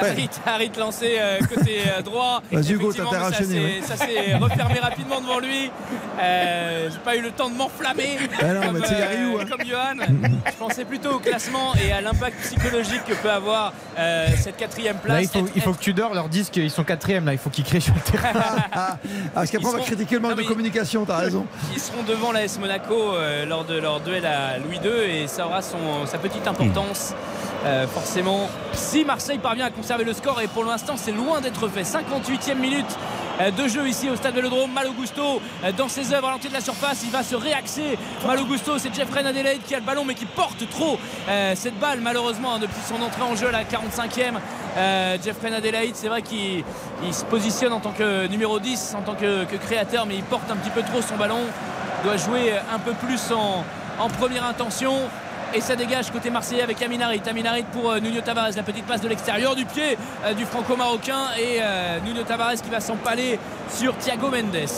Harit, 0.00 0.30
Harit 0.46 0.72
lancé 0.78 1.16
euh, 1.18 1.38
côté 1.40 1.80
euh, 1.86 2.02
droit. 2.02 2.42
Vas-y, 2.52 2.72
Hugo, 2.72 2.90
Effectivement, 2.90 3.10
t'as 3.10 3.30
ça 3.30 3.32
s'est- 3.38 3.44
enchaîner, 3.44 3.82
Ça 3.86 3.96
s'est 3.96 4.34
refermé 4.36 4.78
rapidement 4.80 5.20
devant 5.20 5.38
lui. 5.38 5.70
Euh, 6.20 6.88
J'ai 6.90 6.98
pas 6.98 7.16
eu 7.16 7.20
le 7.22 7.30
temps 7.30 7.48
de 7.50 7.54
m'enflammer 7.54 8.16
Ah 8.40 8.52
non, 8.54 8.60
comme, 8.62 8.78
mais 8.78 8.86
c'est 8.86 8.98
Yariou, 8.98 9.38
hein. 9.40 9.44
comme 9.50 9.66
Johan. 9.66 10.06
Je 10.46 10.52
pensais 10.58 10.84
plutôt 10.84 11.12
au 11.14 11.18
classement 11.18 11.72
et 11.82 11.92
à 11.92 12.00
l'impact 12.00 12.38
psychologique 12.42 13.04
que 13.06 13.14
peut 13.14 13.30
avoir 13.30 13.72
euh, 13.98 14.26
cette 14.40 14.56
quatrième 14.56 14.96
place. 14.98 15.14
Là, 15.16 15.22
il 15.22 15.28
faut, 15.28 15.38
Être- 15.46 15.52
il 15.56 15.62
faut 15.62 15.72
que 15.72 15.78
Tudor 15.80 16.14
leur 16.14 16.28
dise 16.28 16.50
qu'ils 16.50 16.70
sont 16.70 16.84
quatrième, 16.84 17.24
là, 17.26 17.32
il 17.32 17.38
faut 17.38 17.50
qu'ils 17.50 17.64
crient 17.64 17.80
sur 17.80 17.94
le 17.94 18.00
terrain. 18.00 18.28
Ah, 18.72 18.96
parce 19.34 19.50
qu'après 19.50 19.66
on 19.68 19.72
va 19.72 19.78
seront- 19.78 19.86
critiquer 19.86 20.14
le 20.16 20.20
manque 20.20 20.36
de 20.36 20.42
communication, 20.42 21.04
t'as 21.04 21.16
raison. 21.18 21.46
Ils 21.74 21.80
seront 21.80 22.02
devant 22.02 22.32
l'AS 22.32 22.58
Monaco 22.58 22.94
euh, 23.14 23.44
lors 23.46 23.64
de 23.64 23.78
leur 23.78 24.00
duel 24.00 24.24
à 24.26 24.58
Louis 24.58 24.78
II 24.84 24.90
et 25.22 25.26
ça 25.26 25.46
aura 25.46 25.62
son, 25.62 26.06
sa 26.06 26.18
petite 26.18 26.46
importance. 26.46 27.14
euh, 27.64 27.86
forcément, 27.88 28.48
si 28.72 29.04
Marseille 29.04 29.38
parvient 29.38 29.66
à 29.66 29.70
conserver 29.70 29.87
le 29.96 30.12
score, 30.12 30.40
et 30.42 30.48
pour 30.48 30.64
l'instant 30.64 30.94
c'est 30.96 31.12
loin 31.12 31.40
d'être 31.40 31.66
fait. 31.68 31.82
58e 31.82 32.56
minute 32.56 32.86
euh, 33.40 33.50
de 33.50 33.66
jeu 33.68 33.88
ici 33.88 34.10
au 34.10 34.16
stade 34.16 34.34
Vélodrome. 34.34 34.70
Malo 34.70 34.92
Gusto 34.92 35.40
euh, 35.64 35.72
dans 35.72 35.88
ses 35.88 36.12
œuvres 36.12 36.28
à 36.28 36.32
l'entrée 36.32 36.50
de 36.50 36.54
la 36.54 36.60
surface, 36.60 37.00
il 37.04 37.10
va 37.10 37.22
se 37.22 37.34
réaxer. 37.34 37.98
Malo 38.26 38.44
Gusto, 38.44 38.78
c'est 38.78 38.94
Jeffrey 38.94 39.24
Adelaide 39.24 39.60
qui 39.66 39.74
a 39.74 39.78
le 39.78 39.84
ballon 39.84 40.04
mais 40.04 40.14
qui 40.14 40.26
porte 40.26 40.68
trop 40.68 40.98
euh, 41.28 41.54
cette 41.56 41.78
balle 41.78 42.00
malheureusement 42.02 42.54
hein, 42.54 42.58
depuis 42.60 42.80
son 42.86 43.00
entrée 43.02 43.22
en 43.22 43.34
jeu 43.34 43.48
à 43.48 43.52
la 43.52 43.64
45e. 43.64 44.34
Euh, 44.76 45.16
Jeffrey 45.24 45.54
Adelaide, 45.54 45.94
c'est 45.94 46.08
vrai 46.08 46.20
qu'il 46.20 46.64
il 47.02 47.14
se 47.14 47.24
positionne 47.24 47.72
en 47.72 47.80
tant 47.80 47.92
que 47.92 48.26
numéro 48.26 48.60
10, 48.60 48.94
en 48.98 49.02
tant 49.02 49.14
que, 49.14 49.44
créateur, 49.56 50.04
mais 50.04 50.16
il 50.16 50.24
porte 50.24 50.50
un 50.50 50.56
petit 50.56 50.70
peu 50.70 50.82
trop 50.82 51.00
son 51.00 51.16
ballon. 51.16 51.40
Doit 52.04 52.18
jouer 52.18 52.52
un 52.72 52.78
peu 52.78 52.92
plus 52.92 53.32
en 53.32 54.08
première 54.10 54.44
intention. 54.44 54.92
Et 55.54 55.60
ça 55.60 55.76
dégage 55.76 56.10
côté 56.10 56.30
marseillais 56.30 56.62
avec 56.62 56.80
Aminarit. 56.82 57.22
Aminarit 57.28 57.64
pour 57.72 57.90
euh, 57.90 58.00
Nuno 58.00 58.20
Tavares. 58.20 58.50
La 58.56 58.62
petite 58.62 58.84
passe 58.84 59.00
de 59.00 59.08
l'extérieur 59.08 59.56
du 59.56 59.64
pied 59.64 59.96
euh, 60.24 60.34
du 60.34 60.44
franco-marocain. 60.44 61.30
Et 61.38 61.58
euh, 61.62 61.98
Nuno 62.04 62.22
Tavares 62.22 62.54
qui 62.62 62.70
va 62.70 62.80
s'empaler 62.80 63.38
sur 63.70 63.96
Thiago 63.96 64.28
Mendes. 64.30 64.68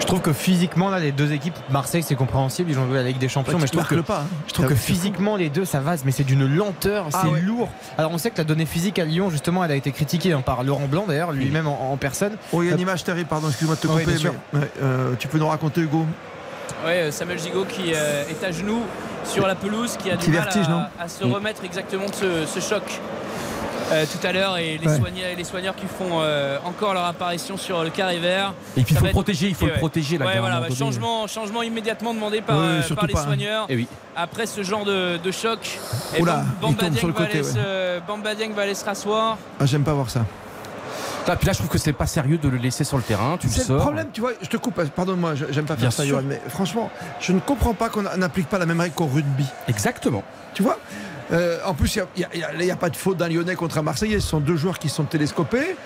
Je 0.00 0.06
trouve 0.06 0.20
que 0.20 0.32
physiquement, 0.32 0.90
là, 0.90 1.00
les 1.00 1.12
deux 1.12 1.32
équipes, 1.32 1.56
Marseille, 1.70 2.02
c'est 2.02 2.14
compréhensible, 2.14 2.70
ils 2.70 2.78
ont 2.78 2.86
joué 2.86 2.94
la 2.96 3.02
Ligue 3.02 3.18
des 3.18 3.28
Champions, 3.28 3.54
Ouais, 3.54 3.60
mais 3.60 3.68
tu 3.68 3.72
je 3.76 3.78
trouve 3.78 3.88
que, 3.90 3.94
le 3.96 4.02
pas, 4.04 4.20
hein. 4.20 4.36
je 4.46 4.52
trouve 4.54 4.66
que 4.66 4.74
physiquement, 4.76 5.36
les 5.36 5.50
deux, 5.50 5.64
ça 5.64 5.80
va, 5.80 5.94
mais 6.04 6.12
c'est 6.12 6.22
d'une 6.24 6.46
lenteur, 6.46 7.06
Ah 7.12 7.22
c'est 7.22 7.28
ouais. 7.28 7.40
lourd. 7.40 7.68
Alors, 7.98 8.12
on 8.12 8.16
sait 8.18 8.30
que 8.30 8.38
la 8.38 8.44
donnée 8.44 8.64
physique 8.64 8.98
à 9.00 9.04
Lyon, 9.04 9.28
justement, 9.28 9.64
elle 9.64 9.72
a 9.72 9.74
été 9.74 9.90
critiquée 9.90 10.32
hein, 10.32 10.40
par 10.40 10.62
Laurent 10.62 10.86
Blanc, 10.86 11.04
d'ailleurs, 11.08 11.32
lui-même 11.32 11.66
en, 11.66 11.92
en 11.92 11.96
personne. 11.96 12.36
Oh, 12.52 12.62
il 12.62 12.68
y 12.68 12.70
a 12.70 12.74
une 12.74 12.80
image 12.80 13.02
terrible, 13.04 13.28
pardon, 13.28 13.48
excuse-moi 13.48 13.74
de 13.76 13.80
te 13.80 13.86
couper, 13.88 14.04
mais 14.52 14.60
euh, 14.82 15.14
tu 15.18 15.26
peux 15.28 15.38
nous 15.38 15.48
raconter, 15.48 15.80
Hugo? 15.82 16.06
Ouais, 16.84 17.02
euh, 17.02 17.10
Samuel 17.10 17.38
Gigot 17.38 17.64
qui 17.64 17.92
euh, 17.94 18.24
est 18.28 18.44
à 18.44 18.50
genoux 18.52 18.82
sur 19.24 19.46
la 19.46 19.54
pelouse, 19.54 19.96
qui 19.96 20.10
a 20.10 20.16
du 20.16 20.30
mal 20.30 20.42
vertige, 20.42 20.68
non 20.68 20.78
à, 20.98 21.04
à 21.04 21.08
se 21.08 21.24
Mm. 21.24 21.32
remettre 21.32 21.64
exactement 21.64 22.06
de 22.06 22.14
ce, 22.14 22.46
ce 22.46 22.60
choc. 22.60 22.82
euh, 23.90 24.04
tout 24.04 24.26
à 24.26 24.32
l'heure 24.32 24.58
et 24.58 24.76
les, 24.76 24.86
Ouais. 24.86 24.98
soigneurs, 24.98 25.28
les 25.34 25.44
soigneurs 25.44 25.74
qui 25.74 25.86
font 25.86 26.20
euh, 26.20 26.58
encore 26.66 26.92
leur 26.92 27.06
apparition 27.06 27.56
sur 27.56 27.82
le 27.82 27.88
carré 27.88 28.18
vert. 28.18 28.52
Et 28.76 28.82
puis, 28.82 28.94
il 28.94 28.98
faut 28.98 29.06
le 29.06 29.12
protéger, 29.12 29.48
il 29.48 29.54
faut 29.54 29.64
le 29.64 29.72
protéger, 29.72 30.18
là, 30.18 30.26
Ouais, 30.26 30.38
voilà, 30.40 30.60
bah, 30.60 30.66
changement, 30.78 31.26
changement 31.26 31.62
immédiatement 31.62 32.12
demandé 32.12 32.42
par, 32.42 32.58
euh, 32.58 32.82
les 32.86 32.94
pas, 32.94 33.20
hein. 33.20 33.24
soigneurs. 33.24 33.66
Eh 33.70 33.76
oui. 33.76 33.88
Après 34.14 34.44
ce 34.44 34.62
genre 34.62 34.84
de, 34.84 35.16
de 35.16 35.30
choc, 35.30 35.78
et 36.14 36.20
Oula, 36.20 36.44
il 36.44 36.66
Bamba 38.06 38.34
Dieng 38.34 38.50
va 38.50 38.56
va 38.56 38.62
aller 38.64 38.74
se 38.74 38.84
rasseoir. 38.84 39.38
Ah, 39.58 39.64
j'aime 39.64 39.84
pas 39.84 39.94
voir 39.94 40.10
ça. 40.10 40.20
Ah, 41.28 41.36
puis 41.36 41.46
là, 41.46 41.52
je 41.52 41.58
trouve 41.58 41.68
que 41.70 41.78
c'est 41.78 41.92
pas 41.92 42.06
sérieux 42.06 42.38
de 42.38 42.48
le 42.48 42.56
laisser 42.56 42.84
sur 42.84 42.96
le 42.96 43.02
terrain. 43.02 43.36
Tu 43.38 43.46
le 43.48 43.52
C'est 43.52 43.60
le 43.60 43.64
sors. 43.66 43.80
problème, 43.82 44.08
tu 44.12 44.20
vois, 44.20 44.32
je 44.40 44.48
te 44.48 44.56
coupe, 44.56 44.80
pardonne-moi, 44.90 45.34
je- 45.34 45.44
j'aime 45.50 45.66
pas 45.66 45.74
Bien 45.76 45.90
faire 45.90 45.92
ça. 45.92 46.06
Johan, 46.06 46.22
mais 46.26 46.40
franchement, 46.48 46.90
je 47.20 47.32
ne 47.32 47.40
comprends 47.40 47.74
pas 47.74 47.88
qu'on 47.90 48.02
n'applique 48.02 48.48
pas 48.48 48.58
la 48.58 48.66
même 48.66 48.80
règle 48.80 48.94
qu'au 48.94 49.06
rugby. 49.06 49.44
Exactement. 49.68 50.24
Tu 50.54 50.62
vois 50.62 50.78
Euh, 51.30 51.58
En 51.66 51.74
plus, 51.74 51.94
il 52.16 52.26
n'y 52.64 52.70
a, 52.70 52.76
pas 52.76 52.88
de 52.88 52.96
faute 52.96 53.18
d'un 53.18 53.28
Lyonnais 53.28 53.54
contre 53.54 53.76
un 53.76 53.82
Marseillais, 53.82 54.18
ce 54.20 54.26
sont 54.28 54.40
deux 54.40 54.56
joueurs 54.56 54.78
qui 54.78 54.88
sont 54.88 55.04
télescopés. 55.04 55.76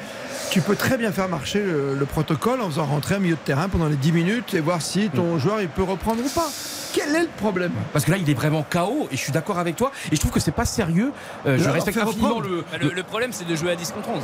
Tu 0.53 0.61
peux 0.61 0.77
très 0.77 0.97
bien 0.97 1.11
faire 1.11 1.29
marcher 1.29 1.61
le, 1.65 1.97
le 1.99 2.07
protocole 2.07 2.61
en 2.61 2.67
faisant 2.67 2.85
rentrer 2.85 3.17
un 3.17 3.19
milieu 3.19 3.35
de 3.35 3.41
terrain 3.41 3.69
pendant 3.69 3.87
les 3.89 3.97
10 3.97 4.13
minutes 4.13 4.55
et 4.55 4.61
voir 4.61 4.81
si 4.83 5.09
ton 5.09 5.39
joueur 5.39 5.61
il 5.61 5.69
peut 5.69 5.83
reprendre 5.83 6.21
ou 6.25 6.29
pas. 6.29 6.47
Quel 6.93 7.13
est 7.17 7.23
le 7.23 7.29
problème? 7.39 7.73
Parce 7.93 8.05
que 8.05 8.11
là, 8.13 8.19
il 8.19 8.29
est 8.31 8.35
vraiment 8.35 8.65
KO 8.71 9.09
et 9.11 9.17
je 9.17 9.21
suis 9.21 9.33
d'accord 9.33 9.59
avec 9.59 9.75
toi. 9.75 9.91
Et 10.13 10.15
je 10.15 10.21
trouve 10.21 10.31
que 10.31 10.39
c'est 10.41 10.53
pas 10.53 10.67
sérieux. 10.67 11.11
Euh, 11.47 11.57
je 11.59 11.65
Là, 11.65 11.73
respecte 11.73 11.97
infiniment 11.99 12.29
reprendre. 12.37 12.49
le. 12.49 12.65
Bah, 12.71 12.79
le, 12.81 12.91
le 12.91 13.03
problème, 13.03 13.33
c'est 13.33 13.47
de 13.49 13.57
jouer 13.57 13.73
à 13.73 13.77
10 13.77 13.91
contre 13.93 14.11
11. 14.11 14.23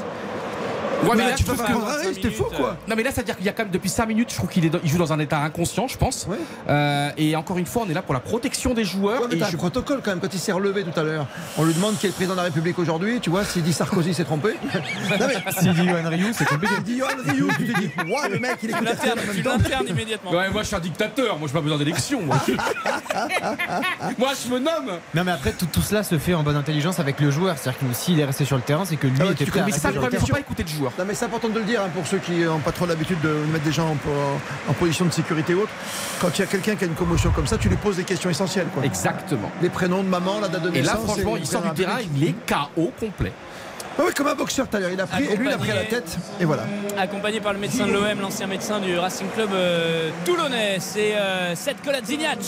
Ouais, 1.03 1.09
Mais 1.11 1.25
mais 1.25 1.31
là, 1.31 1.37
tu 1.37 1.45
peux 1.45 1.55
pas 1.55 1.65
que- 1.65 1.73
prendre 1.73 1.89
un 1.89 1.97
risque, 1.97 2.21
t'es 2.21 2.31
fou 2.31 2.45
quoi 2.57 2.77
Non 2.89 2.97
mais 2.97 3.03
là 3.03 3.11
c'est 3.13 3.21
à 3.21 3.25
dire 3.25 3.37
qu'il 3.37 3.47
y 3.47 3.49
a 3.49 3.53
quand 3.53 3.63
même 3.65 3.73
depuis 3.73 3.89
5 3.89 4.07
minutes 4.07 4.31
je 4.31 4.37
trouve 4.37 4.49
qu'il 4.51 4.65
est 4.65 4.71
dans- 4.71 4.81
il 4.83 4.91
joue 4.91 4.99
dans 4.99 5.13
un 5.13 5.19
état 5.19 5.39
inconscient 5.39 5.87
je 5.89 5.97
pense 5.97 6.27
Euh, 6.69 7.11
et 7.17 7.37
encore 7.37 7.59
une 7.59 7.67
fois 7.67 7.83
on 7.87 7.91
est 7.91 7.95
là 7.95 8.03
pour 8.03 8.15
la 8.15 8.21
protection 8.21 8.75
des 8.75 8.85
joueurs 8.85 9.23
Ouais, 9.23 9.29
mais 9.31 9.37
et 9.37 9.39
je- 9.41 9.45
un 9.45 9.59
protocole 9.59 10.01
quand 10.05 10.11
même. 10.11 10.21
Quand 10.21 10.33
il 10.35 10.41
s'est 10.41 10.53
relevé 10.53 10.85
tout 10.85 10.99
à 10.99 11.03
l'heure, 11.03 11.27
on 11.57 11.65
lui 11.65 11.75
demande 11.75 11.97
qui 11.99 12.07
est 12.07 12.11
le 12.11 12.15
président 12.15 12.35
de 12.35 12.39
la 12.39 12.45
République 12.45 12.79
aujourd'hui. 12.79 13.21
Tu 13.21 13.31
vois, 13.31 13.45
s'il 13.45 13.63
dit 13.63 13.73
Sarkozy 13.73 14.13
s'est 14.15 14.25
trompé. 14.25 14.51
Non, 15.21 15.27
mais- 15.27 15.53
S'il 15.61 15.75
dit 15.75 15.85
Yohan 15.85 16.09
Ryu, 16.09 16.33
c'est 16.33 16.45
compliqué. 16.47 16.75
S'il 16.75 16.85
dit 16.85 16.99
Johan 16.99 17.09
Rioux, 17.27 17.49
tu 17.57 17.73
te 17.73 17.79
dis, 17.81 17.87
ouais, 17.99 18.29
le 18.31 18.39
mec, 18.39 18.57
il 18.63 18.69
tu 18.71 19.43
l'internes 19.43 19.87
immédiatement. 19.89 20.31
Ouais, 20.33 20.51
moi 20.51 20.63
je 20.63 20.67
suis 20.69 20.77
un 20.77 20.81
dictateur, 20.81 21.39
moi 21.39 21.49
j'ai 21.49 21.55
pas 21.55 21.61
besoin 21.61 21.79
d'élection. 21.79 22.23
Moi. 22.23 22.37
moi 24.19 24.31
je 24.45 24.49
me 24.53 24.59
nomme. 24.59 24.99
Non 25.15 25.25
mais 25.25 25.33
après 25.33 25.53
tout, 25.53 25.67
tout 25.67 25.83
cela 25.83 26.03
se 26.03 26.19
fait 26.19 26.35
en 26.35 26.43
bonne 26.43 26.57
intelligence 26.57 26.99
avec 27.01 27.21
le 27.21 27.31
joueur, 27.31 27.57
c'est-à-dire 27.59 27.81
que 27.89 27.95
s'il 27.95 28.19
est 28.21 28.25
resté 28.25 28.45
sur 28.45 28.57
le 28.57 28.63
terrain, 28.63 28.85
c'est 28.85 28.97
que 28.97 29.07
lui 29.07 29.17
Ah 29.21 29.25
ouais, 29.27 29.33
était 29.33 29.47
prêt 29.47 29.61
à 29.61 29.65
rester 29.65 29.81
ça, 29.81 29.93
faut 29.93 30.01
pas 30.33 30.41
écouter 30.41 30.63
le 30.65 30.69
joueur. 30.69 30.88
Non, 30.99 31.05
mais 31.07 31.15
c'est 31.15 31.25
important 31.25 31.49
de 31.49 31.59
le 31.59 31.65
dire 31.65 31.83
hein, 31.83 31.91
pour 31.95 32.07
ceux 32.07 32.19
qui 32.19 32.33
n'ont 32.41 32.59
pas 32.61 32.73
trop 32.73 32.87
l'habitude 32.87 33.21
de 33.21 33.31
mettre 33.53 33.65
des 33.65 33.73
gens 33.73 33.97
en, 34.69 34.73
position 34.75 35.05
de 35.05 35.11
sécurité 35.11 35.55
ou 35.55 35.63
autre. 35.63 35.73
Quand 36.21 36.31
il 36.37 36.41
y 36.41 36.45
a 36.45 36.47
quelqu'un 36.47 36.77
qui 36.77 36.85
a 36.85 36.87
une 36.87 36.95
commotion 36.95 37.31
comme 37.31 37.47
ça, 37.47 37.59
tu 37.59 37.69
lui 37.69 37.77
poses 37.77 37.97
des 37.97 38.05
questions 38.05 38.31
essentielles. 38.31 38.69
Quoi. 38.73 38.85
Exactement. 38.85 39.51
Les 39.63 39.71
prénoms 39.71 40.03
de 40.03 40.09
maman, 40.09 40.41
la 40.41 40.49
date 40.49 40.63
de 40.63 40.69
Et 40.71 40.83
là 40.83 40.93
naissance. 40.93 41.05
franchement 41.05 41.37
il 41.37 41.47
sort 41.47 41.63
du 41.63 41.71
terrain, 41.71 41.99
il 42.17 42.25
est 42.25 42.35
KO 42.47 42.93
complet. 42.99 43.33
Ah 43.99 44.03
oui, 44.07 44.13
comme 44.15 44.29
un 44.29 44.35
boxeur 44.37 44.69
tout 44.69 44.77
à 44.77 44.81
l'heure. 44.81 44.91
Il 44.93 45.01
a 45.01 45.07
pris, 45.09 45.25
et 45.25 45.37
lui, 45.37 45.49
il 45.49 45.53
a 45.53 45.59
pris 45.59 45.73
à 45.73 45.75
la 45.75 45.85
tête. 45.85 46.17
Et 46.41 46.45
voilà. 46.45 46.63
accompagné 46.97 47.41
par 47.41 47.53
le 47.53 47.59
médecin 47.59 47.85
de 47.85 47.93
l'OM, 47.93 48.21
l'ancien 48.21 48.47
médecin 48.47 48.79
du 48.79 48.97
Racing 48.97 49.27
Club 49.35 49.51
euh, 49.53 50.11
toulonnais. 50.25 50.77
C'est 50.79 51.17
euh, 51.17 51.57
Seth 51.57 51.83
Kolasinac 51.83 52.39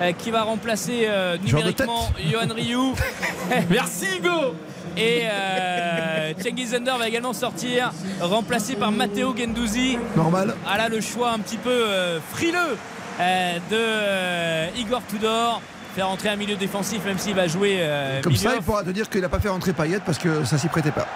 euh, 0.00 0.12
qui 0.12 0.30
va 0.30 0.42
remplacer 0.42 1.04
euh, 1.04 1.36
numériquement 1.38 2.08
Johan 2.30 2.54
Ryu. 2.54 2.94
Merci 3.70 4.06
Hugo 4.18 4.54
Et 5.00 5.22
euh, 5.24 6.32
Cengiz 6.38 6.70
Zender 6.72 6.92
va 6.98 7.08
également 7.08 7.32
sortir, 7.32 7.90
remplacé 8.20 8.76
par 8.76 8.92
Matteo 8.92 9.34
Gendouzi. 9.36 9.98
Normal. 10.14 10.54
Ah 10.68 10.76
là, 10.76 10.88
le 10.90 11.00
choix 11.00 11.30
un 11.32 11.38
petit 11.38 11.56
peu 11.56 11.70
euh, 11.70 12.20
frileux 12.32 12.76
euh, 13.18 13.54
de 13.70 13.76
euh, 13.76 14.66
Igor 14.76 15.00
Tudor. 15.08 15.62
Faire 15.94 16.08
entrer 16.08 16.28
un 16.28 16.36
milieu 16.36 16.54
défensif, 16.54 17.04
même 17.04 17.18
s'il 17.18 17.34
va 17.34 17.48
jouer 17.48 17.78
euh, 17.80 18.20
Comme 18.22 18.36
ça, 18.36 18.52
il 18.56 18.62
pourra 18.62 18.84
te 18.84 18.90
dire 18.90 19.08
qu'il 19.08 19.22
n'a 19.22 19.28
pas 19.28 19.40
fait 19.40 19.48
rentrer 19.48 19.72
Payet 19.72 20.00
parce 20.04 20.18
que 20.18 20.44
ça 20.44 20.56
s'y 20.58 20.68
prêtait 20.68 20.92
pas. 20.92 21.08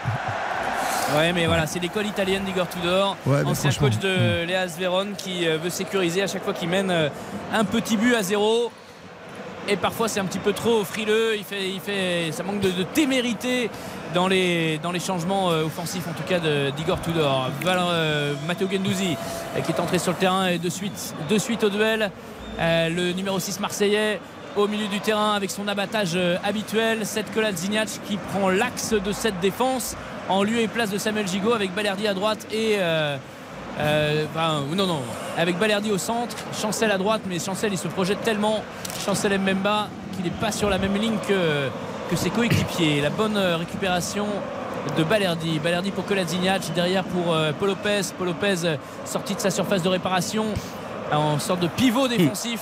Ouais, 1.17 1.33
mais 1.33 1.47
voilà, 1.47 1.67
c'est 1.67 1.79
l'école 1.79 2.07
italienne 2.07 2.43
d'Igor 2.45 2.67
Tudor, 2.69 3.17
Ouais, 3.27 3.45
ancien 3.45 3.71
coach 3.71 3.99
de 3.99 4.45
Léas 4.45 4.75
Véron 4.79 5.09
qui 5.17 5.47
veut 5.47 5.71
sécuriser 5.71 6.23
à 6.23 6.27
chaque 6.27 6.43
fois 6.43 6.55
qu'il 6.55 6.69
mène 6.69 6.93
un 7.53 7.65
petit 7.65 7.97
but 7.97 8.17
à 8.17 8.23
zéro. 8.25 8.73
Et 9.67 9.77
parfois 9.77 10.09
c'est 10.09 10.21
un 10.21 10.27
petit 10.27 10.39
peu 10.39 10.53
trop 10.53 10.85
frileux, 10.85 11.37
il 11.37 11.45
fait, 11.45 11.71
il 11.71 11.81
fait, 11.81 12.33
ça 12.33 12.43
manque 12.43 12.61
de, 12.61 12.83
témérité 12.83 13.71
dans 14.13 14.29
les, 14.29 14.79
dans 14.79 14.93
les 14.93 15.01
changements 15.01 15.51
euh, 15.51 15.65
offensifs 15.65 16.07
en 16.07 16.13
tout 16.13 16.23
cas 16.29 16.39
d'Igor 16.71 17.01
Tudor. 17.01 17.51
Voilà, 17.63 17.89
euh, 17.89 18.35
Matteo 18.47 18.69
Gendouzi 18.71 19.17
euh, 19.57 19.61
qui 19.63 19.73
est 19.73 19.81
entré 19.81 19.99
sur 19.99 20.13
le 20.13 20.19
terrain 20.19 20.49
et 20.49 20.59
de 20.59 20.69
suite, 20.69 21.15
de 21.31 21.39
suite 21.39 21.65
au 21.65 21.71
duel. 21.71 22.11
Le 22.59 23.13
numéro 23.13 23.41
6 23.41 23.59
marseillais 23.59 24.21
au 24.55 24.69
milieu 24.69 24.87
du 24.87 25.01
terrain 25.01 25.33
avec 25.33 25.51
son 25.51 25.67
abattage 25.67 26.17
habituel. 26.45 27.05
Seth 27.05 27.33
Kolasinac 27.35 27.89
qui 28.07 28.17
prend 28.17 28.51
l'axe 28.51 28.93
de 28.93 29.13
cette 29.13 29.41
défense 29.41 29.97
en 30.29 30.45
lieu 30.45 30.61
et 30.61 30.69
place 30.69 30.91
de 30.91 30.99
Samuel 30.99 31.27
Gigot 31.27 31.53
avec 31.53 31.75
Balerdi 31.75 32.07
à 32.07 32.15
droite 32.15 32.47
et 32.53 32.77
euh, 33.81 34.27
enfin, 34.31 34.63
non 34.75 34.87
non. 34.87 35.01
Avec 35.37 35.59
Balerdi 35.59 35.91
au 35.91 35.99
centre 35.99 36.37
Chancel 36.61 36.91
à 36.91 36.99
droite 36.99 37.23
mais 37.29 37.39
Chancel 37.39 37.73
il 37.73 37.79
se 37.79 37.89
projette 37.89 38.23
tellement 38.23 38.63
Chancel 39.05 39.39
Mbemba 39.39 39.89
qu'il 40.15 40.25
n'est 40.25 40.31
pas 40.31 40.53
sur 40.53 40.71
la 40.71 40.79
même 40.79 40.95
ligne 40.95 41.17
que, 41.27 41.69
que 42.11 42.17
ses 42.17 42.31
coéquipiers. 42.31 43.01
La 43.01 43.11
bonne 43.11 43.37
euh, 43.37 43.57
récupération 43.57 44.27
de 44.97 45.05
Balerdi. 45.05 45.59
Balerdi 45.59 45.91
pour 45.91 46.05
Kolasinac 46.05 46.73
derrière 46.75 47.05
pour 47.05 47.35
euh, 47.35 47.53
Paul 47.59 47.69
Lopez. 47.71 48.03
Paul 48.17 48.29
Lopez 48.29 48.65
euh, 48.65 48.77
sorti 49.05 49.35
de 49.35 49.41
sa 49.41 49.51
surface 49.51 49.83
de 49.83 49.89
réparation 49.89 50.47
en 51.13 51.39
sorte 51.39 51.61
de 51.61 51.69
pivot 51.69 52.09
défensif 52.17 52.61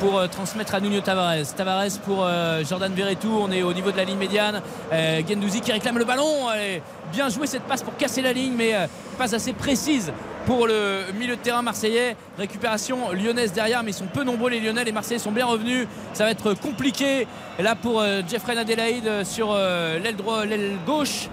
pour 0.00 0.18
euh, 0.18 0.26
transmettre 0.26 0.74
à 0.74 0.80
Nuno 0.80 1.00
Tavares. 1.00 1.54
Tavares 1.54 1.98
pour 2.04 2.24
euh, 2.24 2.64
Jordan 2.64 2.92
Verretou. 2.92 3.28
On 3.40 3.52
est 3.52 3.62
au 3.62 3.72
niveau 3.72 3.92
de 3.92 3.96
la 3.98 4.04
ligne 4.04 4.16
médiane. 4.16 4.62
Euh, 4.92 5.20
Gendouzi 5.28 5.60
qui 5.60 5.70
réclame 5.70 5.98
le 5.98 6.04
ballon. 6.04 6.48
Allez, 6.48 6.82
bien 7.12 7.28
joué 7.28 7.46
cette 7.46 7.64
passe 7.64 7.82
pour 7.82 7.94
casser 7.96 8.22
la 8.22 8.32
ligne, 8.32 8.54
mais 8.56 8.72
pas 9.18 9.34
assez 9.34 9.52
précise 9.52 10.12
pour 10.46 10.66
le 10.66 11.12
milieu 11.18 11.36
de 11.36 11.40
terrain 11.40 11.60
marseillais. 11.60 12.16
Récupération 12.38 13.12
lyonnaise 13.12 13.52
derrière, 13.52 13.82
mais 13.82 13.90
ils 13.90 13.94
sont 13.94 14.06
peu 14.06 14.24
nombreux 14.24 14.50
les 14.50 14.60
Lyonnais. 14.60 14.84
Les 14.84 14.92
Marseillais 14.92 15.18
sont 15.18 15.32
bien 15.32 15.46
revenus. 15.46 15.86
Ça 16.14 16.24
va 16.24 16.30
être 16.30 16.54
compliqué. 16.54 17.26
Là 17.58 17.74
pour 17.74 18.02
Jeffrey 18.28 18.56
Adelaide 18.56 19.24
sur 19.24 19.54
l'aile 19.54 20.16
droite, 20.16 20.48
l'aile 20.48 20.78
gauche. 20.86 21.28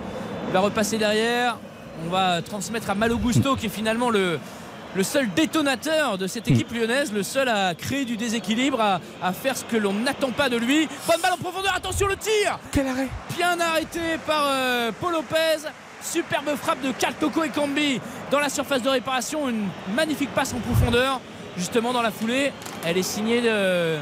Il 0.47 0.53
va 0.53 0.59
repasser 0.59 0.97
derrière. 0.97 1.57
On 2.05 2.09
va 2.09 2.41
transmettre 2.41 2.89
à 2.89 2.95
Malo 2.95 3.17
Gusto 3.17 3.55
qui 3.55 3.67
est 3.67 3.69
finalement 3.69 4.09
le, 4.09 4.39
le 4.97 5.03
seul 5.03 5.29
détonateur 5.35 6.17
de 6.17 6.25
cette 6.25 6.47
équipe 6.47 6.71
lyonnaise, 6.73 7.13
le 7.13 7.21
seul 7.21 7.47
à 7.49 7.75
créer 7.75 8.03
du 8.03 8.17
déséquilibre, 8.17 8.81
à, 8.81 8.99
à 9.21 9.31
faire 9.31 9.55
ce 9.55 9.63
que 9.63 9.77
l'on 9.77 9.93
n'attend 9.93 10.31
pas 10.31 10.49
de 10.49 10.57
lui. 10.57 10.89
Bonne 11.07 11.21
balle 11.21 11.33
en 11.33 11.37
profondeur, 11.37 11.73
attention 11.75 12.07
le 12.07 12.15
tir 12.17 12.57
Quel 12.71 12.87
arrêt 12.87 13.07
Bien 13.37 13.59
arrêté 13.59 13.99
par 14.25 14.45
euh, 14.47 14.91
Paul 14.99 15.13
Lopez. 15.13 15.69
Superbe 16.01 16.55
frappe 16.55 16.81
de 16.81 16.91
Kaltoko 16.91 17.43
et 17.43 17.49
Cambi 17.49 18.01
dans 18.31 18.39
la 18.39 18.49
surface 18.49 18.81
de 18.81 18.89
réparation. 18.89 19.47
Une 19.49 19.67
magnifique 19.95 20.33
passe 20.33 20.53
en 20.53 20.59
profondeur. 20.59 21.21
Justement 21.57 21.93
dans 21.93 22.01
la 22.01 22.11
foulée, 22.11 22.51
elle 22.85 22.97
est 22.97 23.03
signée 23.03 23.41
de 23.41 23.97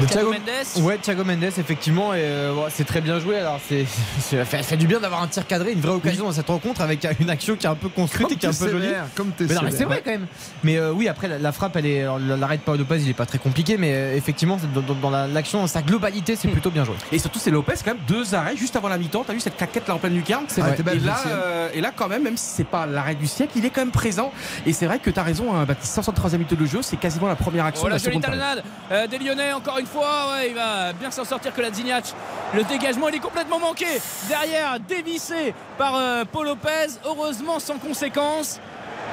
De 0.00 0.06
Thiago 0.06 0.32
Mendes. 0.32 0.82
Ouais, 0.84 0.98
Thiago 0.98 1.22
Mendes, 1.24 1.44
effectivement, 1.44 2.14
et 2.14 2.18
euh, 2.22 2.52
ouais, 2.52 2.68
c'est 2.68 2.84
très 2.84 3.00
bien 3.00 3.20
joué. 3.20 3.38
Alors, 3.38 3.60
c'est, 3.68 3.86
c'est- 4.18 4.38
ça 4.38 4.44
fait, 4.44 4.56
ça 4.58 4.62
fait 4.64 4.76
du 4.76 4.88
bien 4.88 4.98
d'avoir 4.98 5.22
un 5.22 5.28
tir 5.28 5.46
cadré, 5.46 5.70
une 5.72 5.80
vraie 5.80 5.92
occasion 5.94 6.24
dans 6.24 6.32
cette 6.32 6.48
rencontre 6.48 6.80
avec 6.80 7.06
une 7.20 7.30
action 7.30 7.54
qui 7.54 7.64
est 7.66 7.68
un 7.68 7.76
peu 7.76 7.88
construite 7.88 8.32
et 8.32 8.36
qui 8.36 8.44
est 8.44 8.48
un 8.48 8.52
peu 8.52 8.70
jolie. 8.70 8.88
comme 9.14 9.30
t'es 9.30 9.44
Mais 9.44 9.54
non, 9.54 9.60
mais 9.62 9.70
c'est 9.70 9.84
vrai 9.84 10.02
quand 10.04 10.10
même. 10.10 10.26
Mais 10.64 10.76
euh, 10.78 10.90
oui, 10.92 11.06
après 11.08 11.28
la, 11.28 11.38
la 11.38 11.52
frappe, 11.52 11.76
elle 11.76 11.86
est, 11.86 12.04
l'arrêt 12.36 12.56
de 12.56 12.62
Paul 12.62 12.76
Lopez, 12.76 12.98
il 13.02 13.08
est 13.10 13.14
pas 13.14 13.24
très 13.26 13.38
compliqué, 13.38 13.76
mais 13.78 13.92
euh, 13.94 14.16
effectivement, 14.16 14.58
dans, 14.74 14.80
dans- 14.80 14.94
dans 14.94 15.10
la- 15.10 15.28
l'action, 15.28 15.60
dans 15.60 15.66
sa 15.68 15.82
globalité, 15.82 16.34
c'est 16.34 16.48
plutôt 16.48 16.70
bien 16.70 16.84
joué. 16.84 16.96
Et 17.12 17.18
surtout, 17.20 17.38
c'est 17.38 17.50
Lopez, 17.52 17.74
quand 17.84 17.92
même, 17.92 18.02
deux 18.08 18.34
arrêts 18.34 18.56
juste 18.56 18.74
avant 18.74 18.88
la 18.88 18.98
mi-temps. 18.98 19.22
T'as 19.24 19.32
vu 19.32 19.40
cette 19.40 19.56
claquette 19.56 19.86
là 19.86 19.94
en 19.94 19.98
pleine 19.98 20.14
lucarne 20.14 20.44
C'est 20.48 20.60
vrai. 20.60 20.76
Ah, 20.86 20.92
et, 20.92 20.98
là, 20.98 21.16
hein. 21.24 21.28
euh, 21.28 21.68
et 21.72 21.80
là, 21.80 21.92
quand 21.94 22.08
même, 22.08 22.24
même 22.24 22.36
si 22.36 22.46
c'est 22.56 22.66
pas 22.66 22.84
l'arrêt 22.86 23.14
du 23.14 23.28
siècle, 23.28 23.52
il 23.56 23.64
est 23.64 23.70
quand 23.70 23.82
même 23.82 23.90
présent. 23.92 24.32
Et 24.66 24.72
c'est 24.72 24.86
vrai 24.86 24.98
que 24.98 25.10
t'as 25.10 25.22
raison, 25.22 25.54
hein, 25.54 25.64
Baptiste, 25.64 25.96
163e 25.96 26.32
minute 26.32 26.58
de 26.58 26.66
jeu, 26.66 26.82
c'est 26.82 26.96
quasiment 26.96 27.28
la 27.28 27.36
première 27.36 27.64
action 27.64 27.84
Oh 27.84 27.86
de 27.86 27.90
la 27.90 27.96
la 27.98 28.02
jolie 28.02 28.16
seconde 28.20 28.62
euh, 28.90 29.06
des 29.06 29.18
Lyonnais 29.18 29.52
encore 29.52 29.78
une 29.78 29.83
fois 29.86 30.32
ouais, 30.32 30.48
il 30.50 30.54
va 30.54 30.92
bien 30.92 31.10
s'en 31.10 31.24
sortir 31.24 31.52
que 31.54 31.60
la 31.60 31.72
Zignac 31.72 32.14
le 32.54 32.62
dégagement 32.64 33.08
il 33.08 33.16
est 33.16 33.20
complètement 33.20 33.58
manqué. 33.58 33.86
Derrière 34.28 34.78
dévissé 34.80 35.54
par 35.76 35.96
euh, 35.96 36.24
Paul 36.30 36.46
Lopez. 36.46 36.98
Heureusement 37.04 37.58
sans 37.58 37.78
conséquence. 37.78 38.60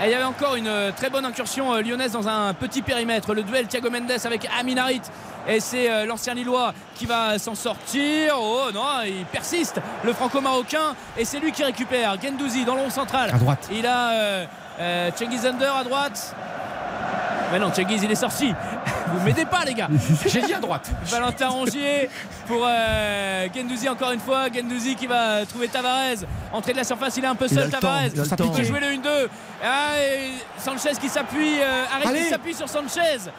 Et 0.02 0.06
il 0.06 0.12
y 0.12 0.14
avait 0.14 0.24
encore 0.24 0.56
une 0.56 0.68
euh, 0.68 0.92
très 0.96 1.10
bonne 1.10 1.26
incursion 1.26 1.74
euh, 1.74 1.82
lyonnaise 1.82 2.12
dans 2.12 2.28
un 2.28 2.54
petit 2.54 2.82
périmètre. 2.82 3.34
Le 3.34 3.44
duel 3.44 3.68
Thiago 3.68 3.90
Mendes 3.90 4.12
avec 4.24 4.48
Aminarit. 4.60 5.02
Et 5.48 5.60
c'est 5.60 6.06
l'ancien 6.06 6.36
Lillois 6.36 6.72
qui 6.94 7.08
va 7.08 7.40
s'en 7.40 7.56
sortir. 7.56 8.36
Oh 8.40 8.70
non 8.72 9.02
il 9.06 9.26
persiste 9.26 9.82
le 10.04 10.14
franco-marocain. 10.14 10.96
Et 11.18 11.26
c'est 11.26 11.40
lui 11.40 11.52
qui 11.52 11.64
récupère. 11.64 12.22
Gendouzi 12.22 12.64
dans 12.64 12.76
le 12.76 12.82
rond 12.82 12.90
central. 12.92 13.32
À 13.34 13.38
droite. 13.40 13.68
il 13.72 13.88
a 13.88 14.12
euh, 14.12 14.46
euh, 14.80 15.12
Cengiz 15.16 15.46
Under 15.46 15.76
à 15.76 15.84
droite 15.84 16.36
Mais 17.52 17.60
non, 17.60 17.72
il 17.78 18.12
est 18.12 18.16
sorti. 18.16 18.54
Vous 19.08 19.26
m'aidez 19.26 19.46
pas, 19.46 19.66
les 19.66 19.74
gars. 19.74 19.90
J'ai 20.26 20.42
dit 20.42 20.54
à 20.54 20.60
droite. 20.60 20.90
Valentin 21.06 21.50
Rongier 21.50 22.10
pour 22.48 22.66
euh, 22.66 23.48
Gendouzi 23.54 23.90
encore 23.90 24.12
une 24.12 24.20
fois. 24.20 24.48
Gendouzi 24.54 24.96
qui 24.96 25.08
va 25.08 25.46
trouver 25.46 25.68
Tavares. 25.68 26.26
Entrée 26.54 26.72
de 26.72 26.78
la 26.78 26.84
surface, 26.84 27.18
il 27.18 27.24
est 27.24 27.28
un 27.28 27.36
peu 27.36 27.48
seul, 27.48 27.70
Tavares. 27.70 28.06
il 28.06 28.52
peut 28.52 28.64
jouer 28.64 28.80
le 28.80 28.88
1-2. 28.88 29.28
Ah, 29.64 29.90
Sanchez 30.58 30.96
qui 31.00 31.10
s'appuie. 31.10 31.60
euh, 31.62 32.30
s'appuie 32.30 32.54
sur 32.54 32.70
Sanchez. 32.70 33.30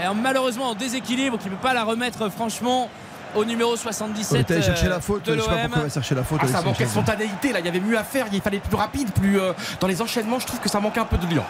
Et, 0.00 0.14
malheureusement 0.14 0.70
en 0.70 0.74
déséquilibre, 0.74 1.38
qui 1.38 1.46
ne 1.46 1.50
peut 1.50 1.60
pas 1.60 1.74
la 1.74 1.82
remettre 1.82 2.28
franchement 2.28 2.88
au 3.34 3.44
numéro 3.44 3.76
77 3.76 4.46
T'allais 4.46 4.62
chercher 4.62 4.86
euh, 4.86 4.90
la 4.90 5.00
faute, 5.00 5.24
de 5.24 5.34
je 5.36 5.40
sais 5.40 5.46
pas 5.46 5.52
l'OM. 5.54 5.62
pourquoi 5.64 5.82
il 5.82 5.88
va 5.88 5.94
chercher 5.94 6.14
la 6.14 6.24
faute. 6.24 6.40
Ah, 6.42 6.46
ça 6.48 6.62
manquait 6.62 6.84
de 6.84 6.90
spontanéité 6.90 7.52
là, 7.52 7.60
il 7.60 7.66
y 7.66 7.68
avait 7.68 7.80
mieux 7.80 7.98
à 7.98 8.04
faire, 8.04 8.26
il 8.32 8.40
fallait 8.40 8.58
plus 8.60 8.76
rapide, 8.76 9.10
plus 9.12 9.40
euh, 9.40 9.52
dans 9.80 9.86
les 9.86 10.00
enchaînements, 10.02 10.38
je 10.38 10.46
trouve 10.46 10.60
que 10.60 10.68
ça 10.68 10.80
manquait 10.80 11.00
un 11.00 11.04
peu 11.04 11.18
de 11.18 11.26
lion. 11.34 11.44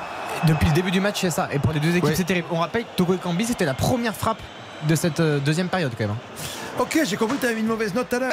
Depuis 0.46 0.66
le 0.68 0.72
début 0.74 0.90
du 0.90 1.00
match, 1.00 1.20
c'est 1.20 1.30
ça. 1.30 1.48
Et 1.52 1.58
pour 1.58 1.72
les 1.72 1.80
deux 1.80 1.90
équipes, 1.90 2.04
Ouais. 2.04 2.14
c'est 2.14 2.24
terrible. 2.24 2.46
On 2.50 2.58
rappelle 2.60 2.84
que 2.84 2.96
Togo 2.96 3.14
Kambi, 3.16 3.44
c'était 3.44 3.64
la 3.64 3.74
première 3.74 4.14
frappe 4.14 4.38
de 4.88 4.94
cette 4.94 5.18
euh, 5.20 5.38
deuxième 5.40 5.68
période 5.68 5.92
quand 5.98 6.06
même. 6.06 6.16
Ok, 6.78 7.00
j'ai 7.04 7.16
compris 7.16 7.36
que 7.36 7.42
t'avais 7.42 7.54
mis 7.54 7.60
une 7.62 7.66
mauvaise 7.66 7.92
note 7.92 8.08
tout 8.08 8.16
à 8.16 8.18
l'heure. 8.20 8.32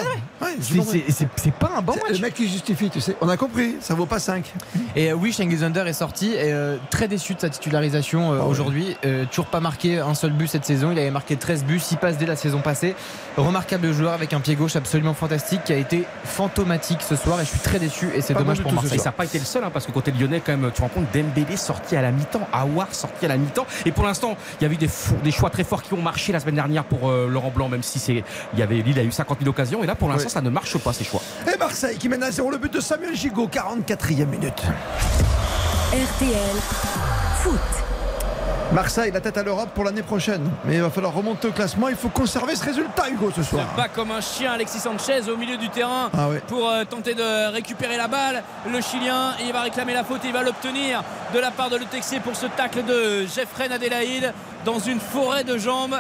C'est- 0.62 1.52
pas 1.52 1.72
un 1.78 1.82
bon 1.82 1.94
C'est 1.94 2.04
match. 2.04 2.12
Le 2.14 2.20
mec 2.20 2.34
qui 2.36 2.48
justifie, 2.48 2.90
tu 2.90 3.02
sais. 3.02 3.16
On 3.22 3.30
a 3.30 3.38
compris, 3.38 3.76
ça 3.82 3.96
vaut 3.96 4.06
pas 4.06 4.20
5. 4.20 4.54
Et 4.96 5.12
euh, 5.12 5.16
oui, 5.16 5.32
Schengesander 5.34 5.84
est 5.88 5.94
sorti 5.94 6.34
et 6.34 6.54
euh, 6.54 6.78
très 6.90 7.08
déçu 7.08 7.34
de 7.34 7.40
sa 7.40 7.50
titularisation 7.50 8.34
euh, 8.34 8.38
Ah 8.40 8.44
ouais. 8.44 8.50
aujourd'hui. 8.52 8.96
Euh, 9.06 9.26
toujours 9.26 9.48
pas 9.48 9.60
marqué 9.60 10.00
un 10.00 10.14
seul 10.14 10.32
but 10.32 10.48
cette 10.48 10.66
saison. 10.66 10.92
Il 10.92 11.00
avait 11.00 11.12
marqué 11.12 11.36
13 11.38 11.64
buts, 11.66 11.80
6 11.80 11.96
passes 11.98 12.18
dès 12.18 12.26
la 12.26 12.36
saison 12.36 12.60
passée. 12.62 12.96
Remarquable 13.38 13.92
joueur 13.94 14.14
avec 14.14 14.34
un 14.34 14.40
pied 14.40 14.56
gauche 14.56 14.76
absolument 14.76 15.14
fantastique 15.14 15.64
qui 15.66 15.74
a 15.74 15.78
été 15.78 16.04
fantomatique 16.24 17.00
ce 17.02 17.16
soir 17.16 17.40
et 17.42 17.46
je 17.46 17.50
suis 17.50 17.60
très 17.60 17.80
déçu 17.80 18.10
et 18.16 18.22
c'est 18.22 18.34
dommage 18.34 18.62
pour 18.62 18.72
Marseille. 18.74 18.96
Et 18.96 19.00
ça 19.00 19.06
n'a 19.06 19.12
pas 19.14 19.26
été 19.26 19.40
le 19.40 19.46
seul, 19.46 19.64
hein, 19.64 19.72
parce 19.74 19.86
que 19.86 19.92
côté 19.92 20.12
lyonnais, 20.12 20.42
quand 20.46 20.56
même, 20.56 20.72
tu 20.74 20.82
rends 20.82 20.88
compte, 20.90 21.06
Dembélé 21.14 21.58
sorti 21.58 21.96
à 21.96 22.02
la 22.02 22.12
mi-temps, 22.12 22.48
Aouar 22.54 22.94
sorti 22.94 23.26
à 23.26 23.30
la 23.30 23.38
mi-temps. 23.38 23.66
Et 23.86 23.92
pour 23.92 24.06
l'instant, 24.06 24.38
il 24.62 24.68
y 24.68 24.70
a 24.70 24.74
eu 24.74 24.78
des, 24.78 24.90
des 25.24 25.32
choix 25.32 25.50
très 25.50 25.64
forts 25.64 25.82
qui 25.84 25.94
ont 25.94 26.02
marché 26.02 26.32
la 26.32 26.40
semaine 26.40 26.56
dernière 26.56 26.84
pour 26.84 27.10
euh, 27.10 27.28
Laurent 27.28 27.52
Blanc, 27.54 27.70
même 27.70 27.84
si 27.84 28.00
c'est, 28.00 28.24
il 28.54 28.60
y 28.60 28.64
avait, 28.64 28.76
Lille 28.76 29.00
a 29.00 29.04
eu 29.04 29.12
50 29.12 29.40
000 29.40 29.50
occasions. 29.50 29.84
Et 29.84 29.88
là, 29.88 29.96
pour 29.96 30.10
l'instant, 30.10 30.30
ça 30.30 30.42
ne 30.42 30.50
marche 30.50 30.78
pas, 30.78 30.94
ces 30.94 31.04
choix. 31.04 31.22
Et 31.54 31.58
Marseille 31.58 31.98
qui 31.98 32.10
mène 32.10 32.24
à 32.24 32.32
0 32.32 32.50
le 32.52 32.58
but 32.58 32.72
de 32.74 32.80
Samuel 32.80 33.16
Gigot, 33.16 33.48
44e 33.48 34.26
minute. 34.26 34.62
RTL 35.92 36.60
Foot. 37.42 37.60
Marseille, 38.74 39.12
la 39.12 39.22
tête 39.22 39.38
à 39.38 39.44
l'Europe 39.44 39.70
pour 39.76 39.84
l'année 39.84 40.02
prochaine. 40.02 40.50
Mais 40.66 40.76
il 40.76 40.82
va 40.82 40.90
falloir 40.90 41.14
remonter 41.14 41.48
au 41.48 41.52
classement. 41.52 41.88
Il 41.88 41.96
faut 41.96 42.10
conserver 42.10 42.56
ce 42.56 42.66
résultat, 42.66 43.10
Hugo, 43.10 43.32
ce 43.34 43.44
soir. 43.44 43.64
bat 43.78 43.88
comme 43.88 44.10
un 44.12 44.22
chien 44.22 44.54
Alexis 44.54 44.80
Sanchez 44.80 45.30
au 45.32 45.38
milieu 45.38 45.56
du 45.58 45.70
terrain 45.70 46.10
Ah 46.18 46.28
ouais. 46.30 46.42
pour 46.48 46.68
euh, 46.68 46.84
tenter 46.84 47.14
de 47.14 47.52
récupérer 47.54 47.96
la 47.96 48.08
balle. 48.08 48.44
Le 48.70 48.82
Chilien, 48.82 49.34
il 49.46 49.54
va 49.54 49.62
réclamer 49.62 49.94
la 49.94 50.04
faute 50.04 50.26
et 50.26 50.30
il 50.30 50.34
va 50.34 50.42
l'obtenir 50.42 51.04
de 51.34 51.40
la 51.40 51.52
part 51.52 51.70
de 51.70 51.78
Le 51.78 51.86
Texier 51.86 52.20
pour 52.20 52.36
ce 52.36 52.48
tacle 52.48 52.84
de 52.84 53.26
Jeffrey 53.28 53.72
Adélaïde 53.72 54.34
dans 54.66 54.80
une 54.80 55.00
forêt 55.00 55.44
de 55.44 55.58
jambes. 55.60 55.96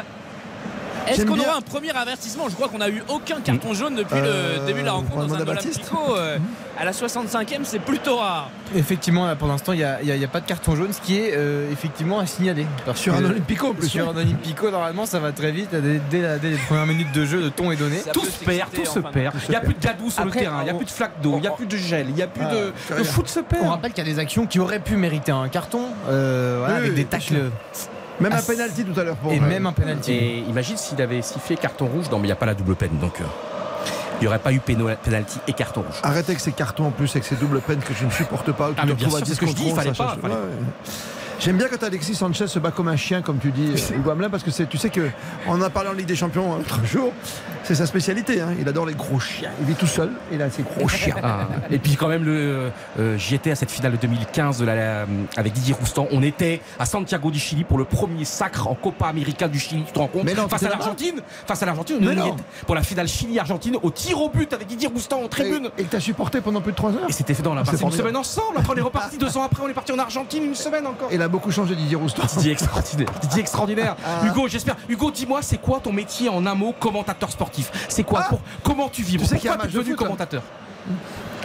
Est-ce 1.07 1.25
qu'on 1.25 1.39
aura 1.39 1.57
un 1.57 1.61
premier 1.61 1.91
avertissement 1.91 2.49
Je 2.49 2.55
crois 2.55 2.67
qu'on 2.69 2.81
a 2.81 2.89
eu 2.89 3.03
aucun 3.09 3.39
carton 3.41 3.73
jaune 3.73 3.95
depuis 3.95 4.15
Euh, 4.19 4.59
le 4.59 4.65
début 4.65 4.81
de 4.81 4.85
la 4.85 4.93
rencontre 4.93 5.17
on 5.17 5.27
dans 5.27 5.35
un. 5.35 5.41
Olympico. 5.41 5.97
euh, 6.17 6.37
à 6.77 6.83
la 6.83 6.91
65e, 6.91 7.59
c'est 7.63 7.79
plutôt 7.79 8.17
rare. 8.17 8.49
Effectivement, 8.75 9.25
là, 9.25 9.35
pour 9.35 9.47
l'instant, 9.47 9.71
il 9.71 9.77
n'y 9.77 9.83
a, 10.23 10.27
pas 10.27 10.41
de 10.41 10.45
carton 10.45 10.75
jaune, 10.75 10.91
ce 10.91 10.99
qui 10.99 11.17
est 11.19 11.31
euh, 11.35 11.71
effectivement 11.71 12.19
à 12.19 12.25
signaler. 12.25 12.65
Parce 12.85 12.99
Sur 12.99 13.13
que- 13.15 13.21
un 13.23 13.25
Olympico, 13.29 13.67
en 13.67 13.73
plus. 13.73 13.87
Sur 13.87 14.09
un 14.09 14.15
Olympico, 14.17 14.69
normalement, 14.69 15.05
ça 15.05 15.19
va 15.19 15.31
très 15.31 15.51
vite. 15.51 15.69
Dès, 15.71 16.01
dès 16.09 16.21
la- 16.21 16.37
dès 16.37 16.49
les 16.49 16.57
premières 16.57 16.85
minutes 16.87 17.11
de 17.13 17.25
jeu, 17.25 17.39
le 17.41 17.49
ton 17.51 17.71
est 17.71 17.75
donné. 17.77 17.97
Ça 17.99 18.11
Tout 18.11 18.25
se 18.25 18.43
perd, 18.43 18.71
tout 18.73 18.83
se 18.85 18.99
perd. 18.99 19.35
Il 19.47 19.51
n'y 19.51 19.55
a 19.55 19.61
plus 19.61 19.73
de 19.75 19.79
gadou 19.79 20.09
sur 20.09 20.21
Après, 20.23 20.39
le 20.39 20.45
terrain, 20.45 20.57
il 20.61 20.63
n'y 20.65 20.69
a 20.69 20.73
on- 20.73 20.77
plus 20.77 20.85
de 20.85 20.91
flaque 20.91 21.21
d'eau, 21.21 21.33
il 21.37 21.41
n'y 21.41 21.47
a 21.47 21.51
plus 21.51 21.65
de 21.67 21.77
gel, 21.77 22.07
il 22.09 22.15
n'y 22.15 22.21
a 22.23 22.27
plus 22.27 22.43
Ah, 22.45 22.53
de. 22.53 22.73
Le 22.97 23.03
foot 23.03 23.27
se 23.29 23.39
On 23.39 23.43
perd. 23.43 23.67
rappelle 23.67 23.93
qu'il 23.93 24.05
y 24.05 24.09
a 24.09 24.13
des 24.13 24.19
actions 24.19 24.45
qui 24.45 24.59
auraient 24.59 24.79
pu 24.79 24.97
mériter 24.97 25.31
un 25.31 25.47
carton, 25.47 25.83
euh, 26.09 26.57
voilà, 26.59 26.73
Oui, 26.73 26.79
avec 26.79 26.89
oui, 26.91 26.95
des 26.97 27.05
tacles 27.05 27.51
Même 28.19 28.31
Ah, 28.33 28.39
un 28.39 28.41
penalty 28.41 28.85
tout 28.85 28.99
à 28.99 29.03
l'heure 29.03 29.15
pour 29.17 29.31
et 29.31 29.37
euh, 29.39 29.41
même 29.41 29.65
un 29.65 29.73
penalty. 29.73 30.11
Et 30.13 30.37
imagine 30.49 30.77
s'il 30.77 31.01
avait 31.01 31.21
sifflé 31.21 31.57
carton 31.57 31.85
rouge, 31.85 32.09
non 32.11 32.17
mais 32.17 32.23
il 32.23 32.27
n'y 32.27 32.31
a 32.31 32.35
pas 32.37 32.45
la 32.45 32.53
double 32.53 32.75
peine, 32.75 32.97
donc 32.99 33.19
euh, 33.19 33.25
il 34.19 34.21
n'y 34.21 34.27
aurait 34.27 34.39
pas 34.39 34.53
eu 34.53 34.59
penalty 34.59 35.39
et 35.47 35.53
carton 35.53 35.81
rouge. 35.81 35.95
Arrêtez 36.03 36.31
avec 36.31 36.39
ces 36.39 36.53
cartons 36.53 36.85
en 36.87 36.91
plus, 36.91 37.09
avec 37.11 37.25
ces 37.25 37.35
doubles 37.35 37.59
peines 37.59 37.79
que 37.81 37.93
je 37.93 38.05
ne 38.05 38.09
supporte 38.11 38.51
pas. 38.53 38.71
Ah, 38.77 38.85
mais 38.85 38.93
bien 38.93 39.09
sûr, 39.09 39.17
c'est 39.19 39.25
10 39.25 39.33
ce 39.35 39.39
que 39.41 39.47
je 39.47 39.51
dis, 39.53 39.67
il 39.67 39.73
fallait 39.75 39.89
11, 39.89 39.97
ça 39.97 40.03
pas, 40.05 40.17
fallait- 40.21 40.33
ouais. 40.33 40.39
J'aime 41.39 41.57
bien 41.57 41.67
quand 41.67 41.83
Alexis 41.83 42.15
Sanchez 42.15 42.47
se 42.47 42.59
bat 42.59 42.71
comme 42.71 42.87
un 42.87 42.95
chien, 42.95 43.21
comme 43.21 43.37
tu 43.39 43.51
dis, 43.51 43.67
euh, 43.91 43.95
Hugo 43.97 44.09
Hamelin, 44.11 44.29
parce 44.29 44.43
que 44.43 44.51
c'est- 44.51 44.67
tu 44.67 44.77
sais 44.77 44.89
que 44.89 45.09
on 45.47 45.53
en 45.53 45.61
a 45.61 45.69
parlé 45.69 45.89
en 45.89 45.93
Ligue 45.93 46.07
des 46.07 46.15
Champions 46.15 46.53
euh, 46.53 46.57
l'autre 46.57 46.83
jour. 46.85 47.11
C'est 47.63 47.75
sa 47.75 47.85
spécialité. 47.87 48.41
hein. 48.41 48.49
Il 48.59 48.67
adore 48.69 48.85
les 48.85 48.93
gros 48.93 49.19
chiens. 49.19 49.49
Il 49.59 49.65
vit 49.65 49.73
tout 49.73 49.87
seul. 49.87 50.11
Il 50.31 50.39
a 50.41 50.49
ses 50.51 50.61
gros 50.63 50.87
chiens. 50.87 51.15
Ah, 51.23 51.47
et 51.71 51.79
puis 51.79 51.95
quand 51.95 52.07
même, 52.07 52.23
le, 52.23 52.69
euh, 52.99 53.17
j'y 53.17 53.33
étais 53.35 53.49
à 53.51 53.55
cette 53.55 53.71
finale 53.71 53.93
de 53.93 53.97
2015 53.97 54.59
de 54.59 54.65
la, 54.65 54.75
la- 54.75 55.05
avec 55.35 55.51
Didier 55.53 55.73
Roustan. 55.73 56.07
On 56.11 56.21
était 56.21 56.61
à 56.79 56.85
Santiago 56.85 57.31
du 57.31 57.39
Chili 57.39 57.63
pour 57.63 57.77
le 57.79 57.85
premier 57.85 58.23
sacre 58.23 58.67
en 58.67 58.75
Copa 58.75 59.07
América 59.07 59.47
du 59.47 59.59
Chili. 59.59 59.83
Tu 59.85 59.93
te 59.93 59.99
rends 59.99 60.07
compte 60.07 60.25
Mais 60.25 60.35
non, 60.35 60.47
Face 60.47 60.61
à 60.63 60.69
l'Argentine, 60.69 61.21
face 61.47 61.63
à 61.63 61.65
l'Argentine, 61.65 61.99
pour 62.67 62.75
la 62.75 62.83
finale 62.83 63.07
Chili-Argentine 63.07 63.77
au 63.81 63.89
tir 63.89 64.21
au 64.21 64.29
but 64.29 64.53
avec 64.53 64.67
Didier 64.67 64.87
Roustan 64.87 65.23
en 65.23 65.27
tribune. 65.27 65.69
Et, 65.79 65.81
et 65.81 65.85
t'as 65.85 65.99
supporté 65.99 66.41
pendant 66.41 66.61
plus 66.61 66.71
de 66.71 66.77
3 66.77 66.91
heures. 66.91 67.09
Et 67.09 67.13
c'était 67.13 67.33
fait 67.33 67.43
dans 67.43 67.55
la 67.55 67.61
Ah, 67.61 67.71
c'est 67.71 67.81
une 67.81 67.91
semaine 67.91 68.15
ensemble. 68.15 68.57
Après, 68.57 68.73
on 68.73 68.77
est 68.77 68.81
reparti 68.81 69.17
deux 69.19 69.35
ans 69.37 69.43
après. 69.43 69.63
On 69.63 69.67
est 69.69 69.73
parti 69.73 69.91
en 69.91 69.97
Argentine 69.99 70.43
une 70.43 70.55
semaine 70.55 70.85
encore. 70.85 71.11
A 71.25 71.27
beaucoup 71.27 71.51
changé 71.51 71.75
Didier 71.75 71.95
Roustan. 71.95 72.23
Didier 72.37 72.51
extraordinaire. 72.53 73.09
Didier 73.21 73.41
extraordinaire. 73.41 73.95
Ah. 74.05 74.25
Hugo, 74.25 74.47
j'espère. 74.47 74.75
Hugo, 74.87 75.11
dis-moi, 75.11 75.41
c'est 75.41 75.57
quoi 75.57 75.79
ton 75.79 75.91
métier 75.91 76.29
en 76.29 76.45
un 76.45 76.55
mot, 76.55 76.73
commentateur 76.79 77.29
sportif? 77.31 77.71
C'est 77.89 78.03
quoi 78.03 78.21
Ah. 78.23 78.29
pour, 78.29 78.39
Comment 78.63 78.89
tu 78.89 79.03
vibres 79.03 79.23
Tu 79.23 79.29
sais 79.29 79.37
qu'il 79.37 79.45
y 79.45 79.49
a 79.49 79.53
Pourquoi 79.53 79.69
tu 79.69 79.75
es 79.75 79.79
devenu 79.79 79.95
commentateur? 79.95 80.41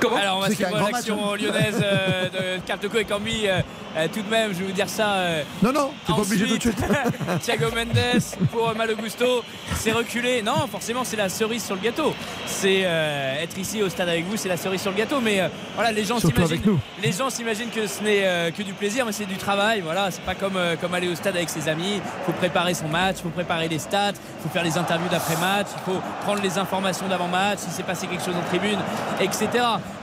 Comment 0.01 0.16
Alors 0.16 0.39
on 0.39 0.40
va 0.40 0.51
suivre 0.51 0.70
l'action 0.90 1.32
hein. 1.32 1.36
lyonnaise 1.36 1.81
euh, 1.82 2.56
de 2.56 2.60
Carteco 2.66 2.98
et 2.98 3.05
Cambi. 3.05 3.43
euh, 3.47 3.60
euh, 3.97 4.06
tout 4.12 4.22
de 4.22 4.31
même, 4.31 4.52
je 4.52 4.59
vais 4.60 4.66
vous 4.66 4.72
dire 4.72 4.89
ça. 4.89 5.14
euh, 5.14 5.43
Non, 5.62 5.72
non, 5.72 5.90
t'es 6.06 6.12
pas 6.12 6.20
obligé 6.20 6.47
tout 6.47 6.56
de 6.56 6.60
suite. 6.62 6.85
Thiago 7.43 7.66
Mendes 7.74 8.22
pour 8.52 8.72
Malo 8.77 8.94
Gusto, 8.94 9.43
c'est 9.74 9.90
reculé. 9.90 10.43
Non, 10.43 10.68
forcément, 10.70 11.02
c'est 11.02 11.16
la 11.16 11.28
cerise 11.28 11.64
sur 11.64 11.74
le 11.74 11.81
gâteau. 11.81 12.14
C'est 12.47 12.82
être 12.82 13.59
ici 13.59 13.82
au 13.82 13.89
stade 13.89 14.09
avec 14.09 14.24
vous, 14.27 14.36
c'est 14.36 14.48
la 14.48 14.56
cerise 14.56 14.81
sur 14.81 14.93
le 14.93 14.97
gâteau. 14.97 15.20
Mais 15.20 15.43
voilà, 15.74 15.90
les 15.90 16.05
gens 16.05 16.20
s'imaginent, 16.20 16.62
nous. 16.64 16.78
les 17.02 17.10
gens 17.12 17.31
s'imaginent 17.31 17.70
que 17.70 17.86
ce 17.89 18.02
n'est 18.05 18.52
que 18.52 18.62
du 18.62 18.72
plaisir, 18.74 19.05
mais 19.06 19.12
c'est 19.12 19.27
du 19.27 19.36
travail. 19.36 19.81
Voilà, 19.81 20.10
c'est 20.12 20.22
pas 20.22 20.36
comme 20.36 20.59
comme 20.81 20.94
aller 20.94 21.09
au 21.09 21.16
stade 21.16 21.35
avec 21.36 21.48
ses 21.48 21.68
amis. 21.68 21.94
Il 21.97 22.24
faut 22.27 22.32
préparer 22.32 22.74
son 22.74 22.86
match, 22.89 23.16
il 23.18 23.22
faut 23.24 23.28
préparer 23.31 23.66
les 23.66 23.81
stats, 23.81 24.12
il 24.12 24.43
faut 24.43 24.48
faire 24.51 24.62
les 24.64 24.78
interviews 24.78 25.09
d'après 25.10 25.36
match, 25.36 25.66
il 25.77 25.93
faut 25.93 26.01
prendre 26.22 26.40
les 26.43 26.59
informations 26.59 27.09
d'avant 27.09 27.27
match, 27.28 27.59
s'il 27.59 27.72
s'est 27.72 27.82
passé 27.82 28.06
quelque 28.06 28.24
chose 28.24 28.36
en 28.36 28.48
tribune, 28.48 28.78
etc. 29.20 29.48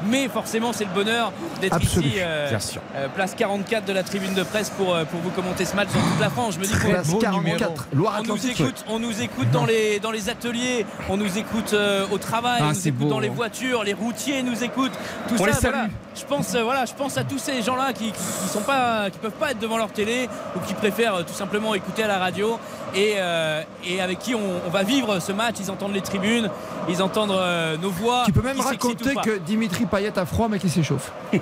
Mais 0.09 0.27
forcément, 0.27 0.73
c'est 0.73 0.85
le 0.85 0.91
bonheur 0.93 1.31
d'être 1.61 1.81
ici. 1.81 2.14
euh, 2.19 2.49
Bien 2.49 2.59
sûr. 2.59 2.81
euh, 2.95 3.07
place 3.09 3.34
44 3.35 3.85
de 3.85 3.93
la 3.93 4.03
tribune 4.03 4.34
de 4.34 4.43
presse 4.43 4.69
pour, 4.69 4.93
euh, 4.95 5.05
pour 5.05 5.19
vous 5.22 5.30
commenter 5.31 5.65
ce 5.65 5.76
match 5.76 5.88
dans 5.93 5.99
toute 6.01 6.19
la 6.19 6.30
France. 6.30 6.55
Je 6.55 6.59
me 6.59 6.65
dis 6.65 6.73
qu'on 6.73 6.89
Place 6.89 7.07
beau 7.07 7.18
44, 7.18 7.88
on 8.19 8.23
nous 8.23 8.47
écoute, 8.47 8.85
on 8.88 8.99
nous 8.99 9.22
écoute 9.22 9.49
dans 9.51 9.65
les, 9.65 9.99
dans 9.99 10.11
les 10.11 10.30
ateliers, 10.30 10.85
on 11.09 11.18
nous 11.18 11.38
écoute 11.38 11.73
euh, 11.73 12.05
au 12.11 12.18
travail, 12.18 12.59
Ah, 12.61 12.65
on 12.65 12.69
nous 12.73 12.88
écoute 12.88 12.99
beau, 12.99 13.09
dans 13.09 13.19
les 13.19 13.30
hein. 13.30 13.34
voitures, 13.35 13.84
les 13.84 13.93
routiers 13.93 14.43
nous 14.43 14.64
écoutent. 14.64 14.91
Tout 15.27 15.35
On 15.35 15.38
ça, 15.39 15.45
les 15.47 15.53
salue. 15.53 15.73
voilà. 15.73 15.88
Je 16.19 16.26
pense, 16.26 16.56
euh, 16.56 16.64
voilà, 16.64 16.85
je 16.85 16.94
pense 16.94 17.18
à 17.18 17.23
tous 17.23 17.38
ces 17.38 17.61
gens-là 17.61 17.94
qui, 17.94 18.06
qui, 18.06 18.11
qui 18.11 18.48
sont 18.52 18.61
pas, 18.61 19.10
qui 19.10 19.19
peuvent 19.19 19.31
pas 19.31 19.52
être 19.52 19.60
devant 19.60 19.77
leur 19.77 19.91
télé 19.91 20.27
ou 20.56 20.60
qui 20.60 20.73
préfèrent 20.73 21.15
euh, 21.15 21.23
tout 21.23 21.34
simplement 21.34 21.76
écouter 21.76 22.03
à 22.03 22.07
la 22.07 22.18
radio 22.18 22.60
et, 22.95 23.14
euh, 23.18 23.61
et 23.85 24.02
avec 24.02 24.19
qui 24.19 24.34
on, 24.34 24.41
on 24.65 24.69
va 24.69 24.84
vivre 24.84 25.19
ce 25.19 25.31
match. 25.31 25.56
Ils 25.60 25.69
entendent 25.69 25.94
les 25.94 26.02
tribunes, 26.02 26.49
ils 26.89 27.02
entendent 27.03 27.31
euh, 27.31 27.77
nos 27.77 27.91
voix. 27.91 28.23
Tu 28.26 28.31
peux 28.34 28.41
même 28.41 28.60
raconter 28.60 29.14
que 29.23 29.38
Dimitri 29.38 29.85
Payet 29.85 30.18
a 30.18 30.26
froid 30.26 30.48
mais 30.49 30.60
qu'il 30.60 30.72
s'échauffe. 30.72 31.11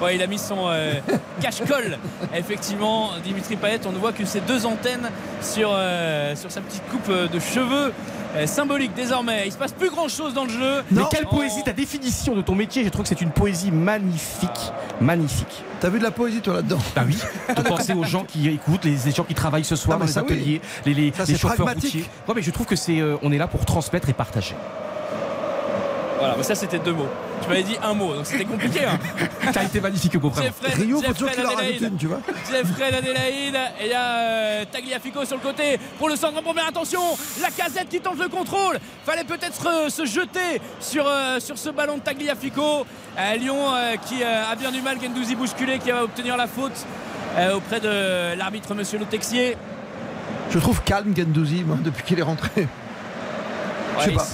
Ouais, 0.00 0.16
il 0.16 0.22
a 0.22 0.26
mis 0.26 0.38
son 0.38 0.68
euh, 0.68 0.94
cache-colle. 1.40 1.98
Effectivement, 2.34 3.10
Dimitri 3.24 3.56
Payet, 3.56 3.80
on 3.86 3.92
ne 3.92 3.98
voit 3.98 4.12
que 4.12 4.24
ses 4.24 4.40
deux 4.40 4.66
antennes 4.66 5.10
sur, 5.40 5.70
sur 6.34 6.50
sa 6.50 6.60
petite 6.60 6.82
coupe 6.90 7.10
de 7.10 7.38
cheveux. 7.38 7.92
Euh, 8.34 8.46
symbolique 8.46 8.92
désormais. 8.94 9.44
Il 9.46 9.52
se 9.52 9.58
passe 9.58 9.72
plus 9.72 9.90
grand 9.90 10.08
chose 10.08 10.34
dans 10.34 10.44
le 10.44 10.50
jeu. 10.50 10.82
Mais 10.90 11.02
quelle 11.10 11.26
poésie, 11.26 11.62
ta 11.64 11.72
définition 11.72 12.34
de 12.34 12.42
ton 12.42 12.54
métier, 12.54 12.84
je 12.84 12.88
trouve 12.88 13.02
que 13.02 13.08
c'est 13.08 13.20
une 13.20 13.30
poésie 13.30 13.70
magnifique. 13.70 14.72
Magnifique. 15.00 15.62
T'as 15.80 15.90
vu 15.90 15.98
de 15.98 16.04
la 16.04 16.10
poésie 16.10 16.40
toi 16.40 16.54
là-dedans 16.54 16.78
Bah 16.94 17.02
oui, 17.06 17.18
de 17.54 17.62
penser 17.62 17.92
aux 17.92 18.04
gens 18.04 18.24
qui 18.24 18.48
écoutent, 18.48 18.84
les, 18.84 18.96
les 19.04 19.12
gens 19.12 19.24
qui 19.24 19.34
travaillent 19.34 19.64
ce 19.64 19.76
soir 19.76 19.98
dans 19.98 20.06
les 20.06 20.10
ça, 20.12 20.22
oui. 20.22 20.32
ateliers, 20.32 20.60
les, 20.86 20.94
les, 20.94 21.12
Ça, 21.12 21.24
les 21.24 21.34
c'est 21.34 21.38
chauffeurs 21.38 21.66
pragmatique. 21.66 21.92
routiers. 21.92 22.10
Ouais, 22.28 22.34
mais 22.34 22.42
je 22.42 22.50
trouve 22.50 22.66
que 22.66 22.76
c'est, 22.76 22.98
euh, 23.00 23.16
on 23.22 23.30
est 23.32 23.38
là 23.38 23.46
pour 23.46 23.64
transmettre 23.66 24.08
et 24.08 24.14
partager. 24.14 24.54
Voilà, 26.18 26.34
mais 26.36 26.42
ça 26.42 26.54
c'était 26.54 26.78
deux 26.78 26.92
mots. 26.92 27.08
Je 27.42 27.48
m'avais 27.48 27.62
dit 27.62 27.76
un 27.82 27.92
mot, 27.94 28.14
donc 28.14 28.24
c'était 28.26 28.44
compliqué. 28.44 28.84
Hein. 28.86 28.98
T'as 29.52 29.64
été 29.64 29.80
magnifique, 29.80 30.14
Hugo, 30.14 30.30
vraiment. 30.30 30.46
Jeffrey, 30.62 30.82
Rio, 30.82 31.02
Jeffrey 31.02 31.44
Adélaïde. 31.44 31.92
tu 31.98 32.06
vois. 32.06 32.20
Jeffrey 32.50 32.92
Adélaïde 32.96 33.54
et 33.80 33.84
il 33.84 33.90
y 33.90 33.94
a 33.94 34.18
euh, 34.18 34.64
Tagliafico 34.70 35.24
sur 35.24 35.36
le 35.36 35.42
côté 35.42 35.78
pour 35.98 36.08
le 36.08 36.16
centre 36.16 36.38
en 36.38 36.42
première 36.42 36.66
attention 36.66 37.00
la 37.42 37.50
casette 37.50 37.88
qui 37.88 38.00
tente 38.00 38.18
le 38.18 38.28
contrôle 38.28 38.78
fallait 39.04 39.24
peut-être 39.24 39.66
euh, 39.68 39.88
se 39.90 40.04
jeter 40.06 40.60
sur, 40.80 41.04
euh, 41.06 41.38
sur 41.40 41.58
ce 41.58 41.68
ballon 41.70 41.96
de 41.98 42.02
Tagliafico 42.02 42.86
Euh, 43.18 43.36
Lyon 43.36 43.56
euh, 43.74 43.96
qui 44.06 44.22
euh, 44.22 44.50
a 44.52 44.54
bien 44.56 44.70
du 44.70 44.82
mal 44.82 44.98
Gendouzi 45.00 45.34
bousculé 45.36 45.78
qui 45.78 45.90
va 45.90 46.04
obtenir 46.04 46.36
la 46.36 46.46
faute 46.46 46.84
euh, 47.38 47.54
auprès 47.56 47.80
de 47.80 48.36
l'arbitre 48.36 48.74
monsieur 48.74 48.98
Le 48.98 49.06
Texier 49.06 49.56
Je 50.50 50.58
trouve 50.58 50.82
calme 50.82 51.14
Gendouzi 51.16 51.62
moi, 51.64 51.78
depuis 51.82 52.02
qu'il 52.04 52.18
est 52.18 52.22
rentré. 52.22 52.68
Je 53.98 54.04
sais 54.04 54.10
Ouais, 54.10 54.14
pas. 54.16 54.26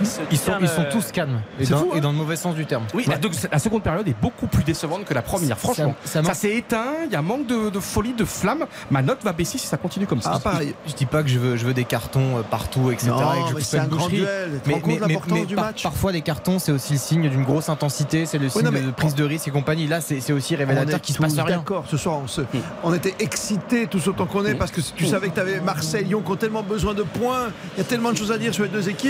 il 0.00 0.06
se- 0.06 0.18
euh, 0.20 0.22
il 0.30 0.36
se 0.38 0.42
Ils 0.62 0.68
sont, 0.68 0.82
ils 0.82 0.88
tous 0.90 1.12
calmes 1.12 1.40
et 1.60 1.64
C'est 1.64 1.70
dans, 1.72 1.78
fou, 1.78 1.90
hein. 1.92 1.96
et 1.96 2.00
dans 2.00 2.10
le 2.12 2.18
mauvais 2.18 2.36
sens 2.36 2.54
du 2.54 2.66
terme. 2.66 2.84
Oui, 2.94 3.04
la, 3.08 3.16
deux- 3.18 3.30
la 3.50 3.58
seconde 3.58 3.82
période 3.82 4.06
est 4.08 4.16
beaucoup 4.20 4.46
plus 4.46 4.62
décevante 4.64 5.04
que 5.04 5.14
la 5.14 5.22
première, 5.22 5.58
franchement. 5.58 5.94
Ça- 6.04 6.06
Ça, 6.06 6.12
ça 6.12 6.22
manque- 6.22 6.34
s'est 6.34 6.54
éteint, 6.56 6.86
il 7.06 7.12
y 7.12 7.16
a 7.16 7.18
un 7.20 7.22
manque 7.22 7.46
de, 7.46 7.70
de 7.70 7.80
folie, 7.80 8.12
de 8.14 8.24
flamme. 8.24 8.66
Ma 8.90 9.02
note 9.02 9.22
va 9.22 9.32
baisser 9.32 9.58
si 9.58 9.66
ça 9.66 9.76
continue 9.76 10.06
comme 10.06 10.20
ça. 10.22 10.32
Ah, 10.34 10.38
pareil. 10.40 10.74
Je 10.86 10.92
dis 10.94 11.06
pas 11.06 11.22
que 11.22 11.28
je 11.28 11.38
veux, 11.38 11.56
je 11.56 11.64
veux 11.66 11.74
des 11.74 11.84
cartons 11.84 12.38
euh, 12.38 12.42
partout, 12.42 12.90
etc. 12.90 13.08
Non, 13.10 13.16
et 13.16 13.20
que 13.20 13.24
je 13.34 13.42
mais 13.46 13.52
coupe 13.52 13.62
c'est 13.62 13.78
un 13.78 13.86
grand 13.86 14.08
duel. 14.08 14.60
L'importance 15.00 15.46
du 15.46 15.54
par- 15.54 15.64
match 15.66 15.82
Parfois, 15.82 16.12
des 16.12 16.22
cartons, 16.22 16.58
c'est 16.58 16.72
aussi 16.72 16.94
le 16.94 16.98
signe 16.98 17.28
d'une 17.28 17.44
grosse 17.44 17.68
intensité, 17.68 18.26
c'est 18.26 18.38
le 18.38 18.48
signe 18.48 18.62
non, 18.62 18.70
mais- 18.72 18.80
de 18.80 18.90
prise 18.90 19.14
de 19.14 19.24
risque 19.24 19.48
et 19.48 19.50
compagnie. 19.50 19.86
Là, 19.86 20.00
c'est 20.00 20.32
aussi 20.32 20.54
On 20.54 20.58
révélateur 20.58 21.00
qu'il 21.00 21.14
se 21.14 21.20
passe 21.20 21.32
rien. 21.38 21.58
D'accord, 21.58 21.84
ce 21.90 21.96
soir, 21.96 22.18
on, 22.22 22.26
se- 22.26 22.42
on 22.82 22.92
était 22.94 23.14
excités 23.18 23.86
tous 23.86 24.06
autant 24.08 24.26
qu'on 24.26 24.44
est 24.46 24.54
parce 24.54 24.70
que 24.70 24.80
tu 24.80 25.06
savais 25.06 25.28
que 25.28 25.34
tu 25.34 25.40
avais 25.40 25.60
Marseille, 25.60 26.04
Lyon 26.04 26.22
qui 26.24 26.30
ont 26.32 26.36
tellement 26.36 26.62
besoin 26.62 26.94
de 26.94 27.02
points. 27.02 27.48
Il 27.76 27.78
y 27.78 27.80
a 27.80 27.84
tellement 27.84 28.12
de 28.12 28.16
choses 28.16 28.32
à 28.32 28.38
dire 28.38 28.52
sur 28.54 28.64
les 28.64 28.68
deux 28.68 28.88
équipes. 28.88 29.01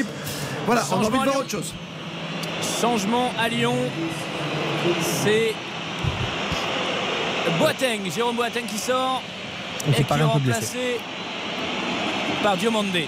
Voilà, 0.66 0.82
on 0.90 0.94
a 0.94 0.96
envie 0.98 1.18
de 1.18 1.24
voir 1.24 1.36
autre 1.38 1.50
chose. 1.50 1.74
Changement 2.80 3.30
à 3.38 3.48
Lyon. 3.48 3.74
C'est 5.02 5.54
Boateng, 7.58 8.10
Jérôme 8.14 8.36
Boateng 8.36 8.64
qui 8.66 8.78
sort 8.78 9.22
Et 9.86 9.90
et 10.00 10.04
qui 10.04 10.12
est 10.12 10.22
remplacé 10.22 11.00
par 12.42 12.56
Diomandé. 12.56 13.06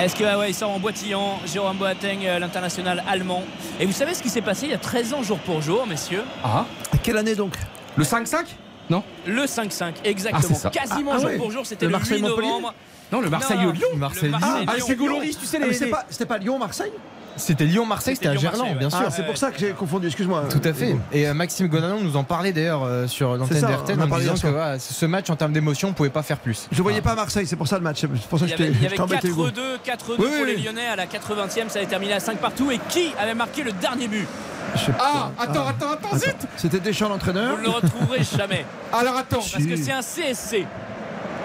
Est-ce 0.00 0.16
que 0.16 0.24
ah 0.24 0.38
ouais, 0.38 0.50
il 0.50 0.54
sort 0.54 0.70
en 0.70 0.78
boitillant 0.80 1.38
Jérôme 1.46 1.76
Boateng, 1.76 2.24
euh, 2.24 2.38
l'international 2.38 3.04
allemand. 3.08 3.44
Et 3.78 3.86
vous 3.86 3.92
savez 3.92 4.14
ce 4.14 4.22
qui 4.22 4.30
s'est 4.30 4.40
passé 4.42 4.66
il 4.66 4.70
y 4.72 4.74
a 4.74 4.78
13 4.78 5.14
ans 5.14 5.22
jour 5.22 5.38
pour 5.38 5.60
jour, 5.62 5.86
messieurs? 5.86 6.24
Ah, 6.42 6.64
Quelle 7.02 7.18
année 7.18 7.34
donc? 7.36 7.54
Le 7.96 8.04
5-5 8.04 8.46
Non 8.90 9.04
Le 9.26 9.44
5-5, 9.44 9.92
exactement. 10.04 10.42
Ah, 10.42 10.46
c'est 10.48 10.54
ça. 10.60 10.70
Quasiment 10.70 11.12
Ah, 11.14 11.18
jour 11.18 11.26
ouais. 11.26 11.36
pour 11.36 11.50
jour, 11.52 11.64
c'était 11.66 11.86
Le 11.86 11.92
le, 11.92 11.98
8 11.98 12.00
Marseille-Montpellier? 12.00 12.48
novembre. 12.48 12.74
Non, 13.12 13.20
le 13.20 13.26
Non, 13.26 13.30
Marseille-Lyon 13.30 13.72
Marseille- 13.96 14.30
le 14.30 14.36
Ah, 14.42 14.58
avec 14.66 14.88
les 14.88 14.96
Goloris, 14.96 15.36
tu 15.38 15.46
sais, 15.46 15.58
Ah, 15.60 15.64
les. 15.66 15.78
mais 15.78 15.90
c'était 16.10 16.24
pas, 16.26 16.38
Lyon-Marseille 16.38 16.92
C'était 17.36 17.64
Lyon-Marseille, 17.64 18.14
c'était 18.16 18.28
à 18.28 18.36
Gerland, 18.36 18.76
bien 18.78 18.90
sûr. 18.90 19.02
Ah, 19.06 19.10
c'est 19.10 19.24
pour 19.26 19.36
ça 19.38 19.50
que 19.50 19.58
j'ai 19.58 19.70
confondu, 19.72 20.06
excuse-moi. 20.06 20.44
Tout 20.50 20.60
à 20.66 20.72
fait. 20.72 20.96
Et 21.12 21.26
euh, 21.28 21.32
Maxime 21.34 21.66
Gonanon 21.68 22.00
nous 22.00 22.16
en 22.16 22.24
parlait 22.24 22.52
d'ailleurs 22.52 22.84
euh, 22.84 23.06
sur 23.06 23.36
l'antenne 23.36 23.60
d'RTL 23.60 23.98
on 23.98 24.10
en 24.10 24.18
disant 24.18 24.34
que 24.34 24.78
ce 24.78 25.06
match 25.06 25.30
en 25.30 25.36
termes 25.36 25.52
d'émotion, 25.52 25.88
on 25.88 25.92
pouvait 25.92 26.10
pas 26.10 26.22
faire 26.22 26.38
plus. 26.38 26.68
Je 26.70 26.82
voyais 26.82 27.00
pas 27.00 27.14
Marseille, 27.14 27.46
c'est 27.46 27.56
pour 27.56 27.68
ça 27.68 27.76
le 27.78 27.84
match. 27.84 28.00
C'est 28.00 28.08
pour 28.28 28.38
ça 28.38 28.46
Il 28.46 28.54
que 28.54 28.62
y 28.62 28.66
je 28.66 28.70
avait, 28.70 28.86
avait 28.86 28.96
t'ai 28.96 29.00
embêté, 29.02 29.28
Hugo. 29.28 29.46
4-2, 29.48 29.52
4-2 29.84 29.98
Oui, 30.10 30.16
pour 30.16 30.26
oui, 30.26 30.44
les. 30.46 30.56
Lyonnais 30.62 30.86
à 30.86 30.96
la 30.96 31.06
80e, 31.06 31.68
ça 31.68 31.78
avait 31.78 31.88
terminé 31.88 32.12
à 32.12 32.20
5 32.20 32.38
partout. 32.38 32.70
Et 32.70 32.78
qui 32.90 33.12
avait 33.18 33.34
marqué 33.34 33.62
le 33.62 33.72
dernier 33.72 34.08
but 34.08 34.26
Je 34.74 34.80
sais 34.80 34.92
Ah, 34.98 35.30
pas. 35.36 35.42
attends, 35.44 35.66
attends, 35.68 35.92
attends, 35.92 36.18
zut 36.18 36.36
C'était 36.56 36.80
Deschamps 36.80 37.08
l'entraîneur 37.08 37.56
Vous 37.56 37.62
ne 37.62 37.66
le 37.66 37.70
retrouverez 37.70 38.22
jamais. 38.24 38.64
Alors 38.92 39.16
attends, 39.16 39.38
Parce 39.38 39.64
que 39.64 39.76
c'est 39.76 39.92
un 39.92 40.02
CSC. 40.02 40.66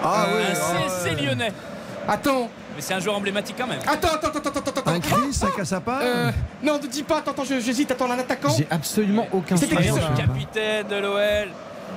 Ah 0.04 0.26
oui. 0.34 0.42
un 0.42 0.58
ah, 0.60 1.04
ouais. 1.04 1.22
lyonnais. 1.22 1.52
attends, 2.08 2.48
Mais 2.76 2.82
c'est 2.82 2.94
un 2.94 3.00
joueur 3.00 3.16
emblématique 3.16 3.56
quand 3.58 3.66
même. 3.66 3.80
attends, 3.86 4.08
attends, 4.08 4.28
attends, 4.28 4.50
attends, 4.50 4.70
attends, 4.70 4.90
Un 4.90 4.94
attends. 4.96 5.16
Chris, 5.16 5.40
un 5.42 5.56
Cassapa. 5.56 6.00
Euh, 6.02 6.30
non, 6.62 6.78
ne 6.78 6.86
dis 6.86 7.02
pas, 7.02 7.18
attends, 7.18 7.32
attends, 7.32 7.44
j'hésite, 7.44 7.90
attends, 7.90 8.10
un 8.10 8.18
attaquant. 8.18 8.54
J'ai 8.56 8.66
absolument 8.70 9.26
aucun 9.32 9.56
C'était 9.56 9.74
Le 9.76 10.16
capitaine 10.16 10.86
de 10.88 10.96
l'OL. 10.96 11.48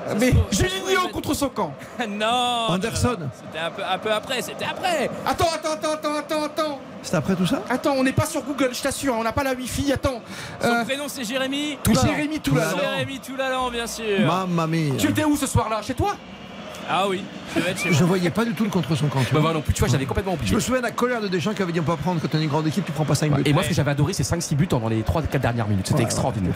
Ça 0.07 0.15
Mais 0.19 0.33
Julinho 0.51 1.09
contre 1.11 1.33
son 1.33 1.49
camp. 1.49 1.73
Non 2.09 2.67
Anderson. 2.69 3.17
C'était 3.35 3.59
un 3.59 3.69
peu, 3.71 3.83
un 3.83 3.97
peu 3.97 4.11
après, 4.11 4.41
c'était 4.41 4.65
après 4.65 5.09
Attends, 5.25 5.45
attends, 5.53 5.73
attends, 5.73 5.93
attends, 5.93 6.15
attends, 6.17 6.43
attends. 6.43 6.79
C'est 7.03 7.15
après 7.15 7.35
tout 7.35 7.45
ça 7.45 7.61
Attends, 7.69 7.93
on 7.97 8.03
n'est 8.03 8.13
pas 8.13 8.25
sur 8.25 8.41
Google, 8.43 8.69
je 8.73 8.81
t'assure, 8.81 9.15
on 9.15 9.23
n'a 9.23 9.31
pas 9.31 9.43
la 9.43 9.53
Wi-Fi, 9.53 9.91
attends. 9.93 10.21
Son 10.61 10.67
Euh, 10.67 10.83
prénom 10.85 11.05
c'est 11.07 11.23
Jérémy 11.23 11.77
Jérémy 11.85 12.39
Toulalan. 12.39 12.77
Jérémy 12.77 13.19
Toulalan 13.19 13.69
bien 13.71 13.87
sûr 13.87 14.19
Mamma 14.25 14.67
mia. 14.67 14.95
Tu 14.97 15.07
étais 15.09 15.23
où 15.23 15.35
ce 15.35 15.47
soir-là? 15.47 15.81
Chez 15.81 15.93
toi? 15.93 16.15
Ah 16.93 17.05
oui, 17.07 17.23
je 17.55 17.61
vais 17.61 17.71
être 17.71 17.79
chez 17.79 17.91
Je 17.93 17.99
moi. 17.99 18.07
voyais 18.07 18.29
pas 18.29 18.43
du 18.43 18.53
tout 18.53 18.63
le 18.65 18.69
contre 18.69 18.93
son 18.95 19.07
camp. 19.07 19.19
tu 19.27 19.33
Bah 19.33 19.39
vois. 19.39 19.53
non 19.53 19.61
plus, 19.61 19.73
tu 19.73 19.79
vois, 19.79 19.87
j'avais 19.87 20.05
complètement 20.05 20.33
Je 20.33 20.37
oublié. 20.39 20.55
me 20.55 20.59
souviens 20.59 20.81
de 20.81 20.85
la 20.85 20.91
colère 20.91 21.21
de 21.21 21.27
Deschamps 21.29 21.53
qui 21.53 21.61
avait 21.61 21.71
dit 21.71 21.79
on 21.79 21.83
peut 21.83 21.91
pas 21.95 22.01
prendre 22.01 22.19
quand 22.21 22.27
on 22.33 22.39
est 22.39 22.43
une 22.43 22.49
grande 22.49 22.67
équipe, 22.67 22.85
tu 22.85 22.91
prends 22.91 23.05
pas 23.05 23.15
5 23.15 23.31
buts. 23.31 23.43
Et 23.45 23.53
moi, 23.53 23.63
ce 23.63 23.69
que 23.69 23.73
j'avais 23.73 23.91
adoré, 23.91 24.13
c'est 24.13 24.23
5-6 24.23 24.55
buts 24.55 24.67
dans 24.67 24.87
les 24.89 25.01
3-4 25.03 25.39
dernières 25.39 25.67
minutes. 25.67 25.87
C'était 25.87 25.99
Ouais, 25.99 26.05
extraordinaire. 26.05 26.53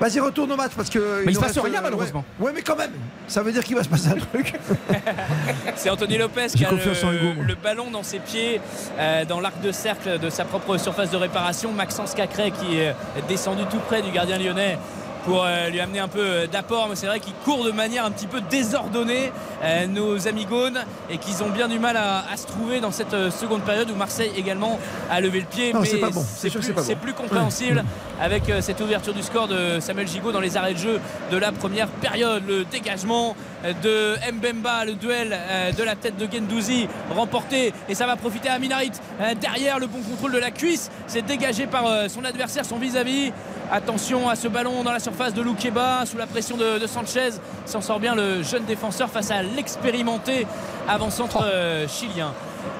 Vas-y, 0.00 0.20
retourne 0.20 0.50
au 0.52 0.56
match 0.56 0.72
parce 0.76 0.88
que. 0.90 1.22
Mais 1.26 1.32
il 1.32 1.34
se 1.34 1.40
passe 1.40 1.58
rien, 1.58 1.78
euh, 1.80 1.82
malheureusement. 1.82 2.24
Ouais. 2.40 2.52
Mais 2.54 2.62
quand 2.62 2.76
même, 2.76 2.90
ça 3.28 3.42
veut 3.42 3.52
dire 3.52 3.62
qu'il 3.64 3.76
va 3.76 3.82
se 3.84 3.88
passer 3.88 4.08
un 4.08 4.16
truc. 4.16 4.54
C'est 5.76 5.90
Anthony 5.90 6.18
Lopez 6.18 6.46
qui 6.54 6.64
a 6.64 6.70
le 6.70 7.54
ballon 7.54 7.90
dans 7.90 8.02
ses 8.02 8.18
pieds 8.18 8.60
euh, 8.98 9.24
dans 9.24 9.40
l'arc 9.40 9.60
de 9.60 9.72
cercle 9.72 10.18
de 10.18 10.30
sa 10.30 10.44
propre 10.44 10.76
surface 10.78 11.10
de 11.10 11.16
réparation. 11.16 11.72
Maxence 11.72 12.14
Cacré 12.14 12.50
qui 12.50 12.78
est 12.78 12.94
descendu 13.28 13.62
tout 13.70 13.78
près 13.88 14.02
du 14.02 14.10
gardien 14.10 14.38
lyonnais 14.38 14.78
pour 15.26 15.44
euh, 15.44 15.68
lui 15.70 15.80
amener 15.80 15.98
un 15.98 16.08
peu 16.08 16.20
euh, 16.20 16.46
d'apport, 16.46 16.86
mais 16.88 16.94
c'est 16.94 17.06
vrai 17.06 17.18
qu'il 17.18 17.34
court 17.44 17.64
de 17.64 17.72
manière 17.72 18.04
un 18.04 18.12
petit 18.12 18.28
peu 18.28 18.40
désordonnée 18.40 19.32
euh, 19.62 19.86
nos 19.88 20.28
amis 20.28 20.46
Gaunes 20.46 20.78
et 21.10 21.18
qu'ils 21.18 21.42
ont 21.42 21.50
bien 21.50 21.66
du 21.66 21.80
mal 21.80 21.96
à, 21.96 22.24
à 22.32 22.36
se 22.36 22.46
trouver 22.46 22.80
dans 22.80 22.92
cette 22.92 23.30
seconde 23.30 23.62
période 23.62 23.90
où 23.90 23.96
Marseille 23.96 24.30
également 24.36 24.78
a 25.10 25.20
levé 25.20 25.40
le 25.40 25.46
pied. 25.46 25.72
Non, 25.72 25.80
mais 25.80 25.86
c'est 25.86 25.98
pas 25.98 26.10
bon. 26.10 26.24
C'est 26.24 26.48
sûr 26.48 26.60
que 26.60 26.94
plus, 26.94 27.12
bon. 27.12 27.22
compréhensible 27.22 27.84
avec 28.20 28.44
cette 28.60 28.80
ouverture 28.80 29.12
du 29.12 29.22
score 29.22 29.48
de 29.48 29.80
Samuel 29.80 30.06
Gigot 30.06 30.30
dans 30.30 30.40
les 30.40 30.56
arrêts 30.56 30.74
de 30.74 30.78
jeu 30.78 31.00
de 31.32 31.36
la 31.36 31.50
première 31.50 31.88
période. 31.88 32.44
Le 32.46 32.64
dégagement 32.64 33.34
de 33.72 34.16
Mbemba, 34.32 34.84
le 34.84 34.94
duel 34.94 35.32
euh, 35.32 35.72
de 35.72 35.82
la 35.82 35.94
tête 35.96 36.16
de 36.16 36.28
Gendouzi 36.30 36.88
remporté 37.14 37.72
et 37.88 37.94
ça 37.94 38.06
va 38.06 38.16
profiter 38.16 38.48
à 38.48 38.58
Minarit. 38.58 38.92
Euh, 39.20 39.34
Derrière 39.34 39.78
le 39.78 39.86
bon 39.86 40.00
contrôle 40.02 40.32
de 40.32 40.38
la 40.38 40.50
cuisse, 40.50 40.90
c'est 41.06 41.22
dégagé 41.22 41.66
par 41.66 41.86
euh, 41.86 42.08
son 42.08 42.24
adversaire, 42.24 42.64
son 42.64 42.78
vis-à-vis. 42.78 43.32
Attention 43.70 44.28
à 44.28 44.36
ce 44.36 44.48
ballon 44.48 44.84
dans 44.84 44.92
la 44.92 45.00
surface 45.00 45.34
de 45.34 45.42
Loukeba 45.42 46.06
sous 46.06 46.16
la 46.16 46.26
pression 46.26 46.56
de, 46.56 46.86
Sanchez. 46.86 47.30
S'en 47.64 47.80
sort 47.80 47.98
bien 47.98 48.14
le 48.14 48.42
jeune 48.42 48.64
défenseur 48.64 49.10
face 49.10 49.30
à 49.30 49.42
l'expérimenté 49.42 50.46
avant-centre 50.88 51.44
chilien. 51.88 52.32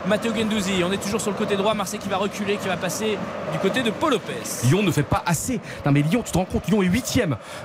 Matteo 0.07 0.35
Gendouzi, 0.35 0.83
on 0.85 0.93
est 0.93 0.99
toujours 1.03 1.21
sur 1.21 1.31
le 1.31 1.37
côté 1.37 1.57
droit. 1.57 1.75
Marseille 1.75 1.99
qui 1.99 2.09
va 2.09 2.17
reculer, 2.17 2.57
qui 2.57 2.69
va 2.69 2.77
passer 2.77 3.19
du 3.53 3.59
côté 3.59 3.83
de 3.83 3.91
Paul 3.91 4.13
Lopez. 4.13 4.33
Lyon 4.65 4.83
ne 4.83 4.91
fait 4.91 5.03
pas 5.03 5.23
assez. 5.27 5.61
Non 5.85 5.93
mais 5.93 6.03
Lyon, 6.03 6.23
tu 6.25 6.33
te 6.33 6.39
rends 6.39 6.45
compte, 6.45 6.67
Lyon 6.69 6.83
est 6.83 6.87
8 6.87 7.21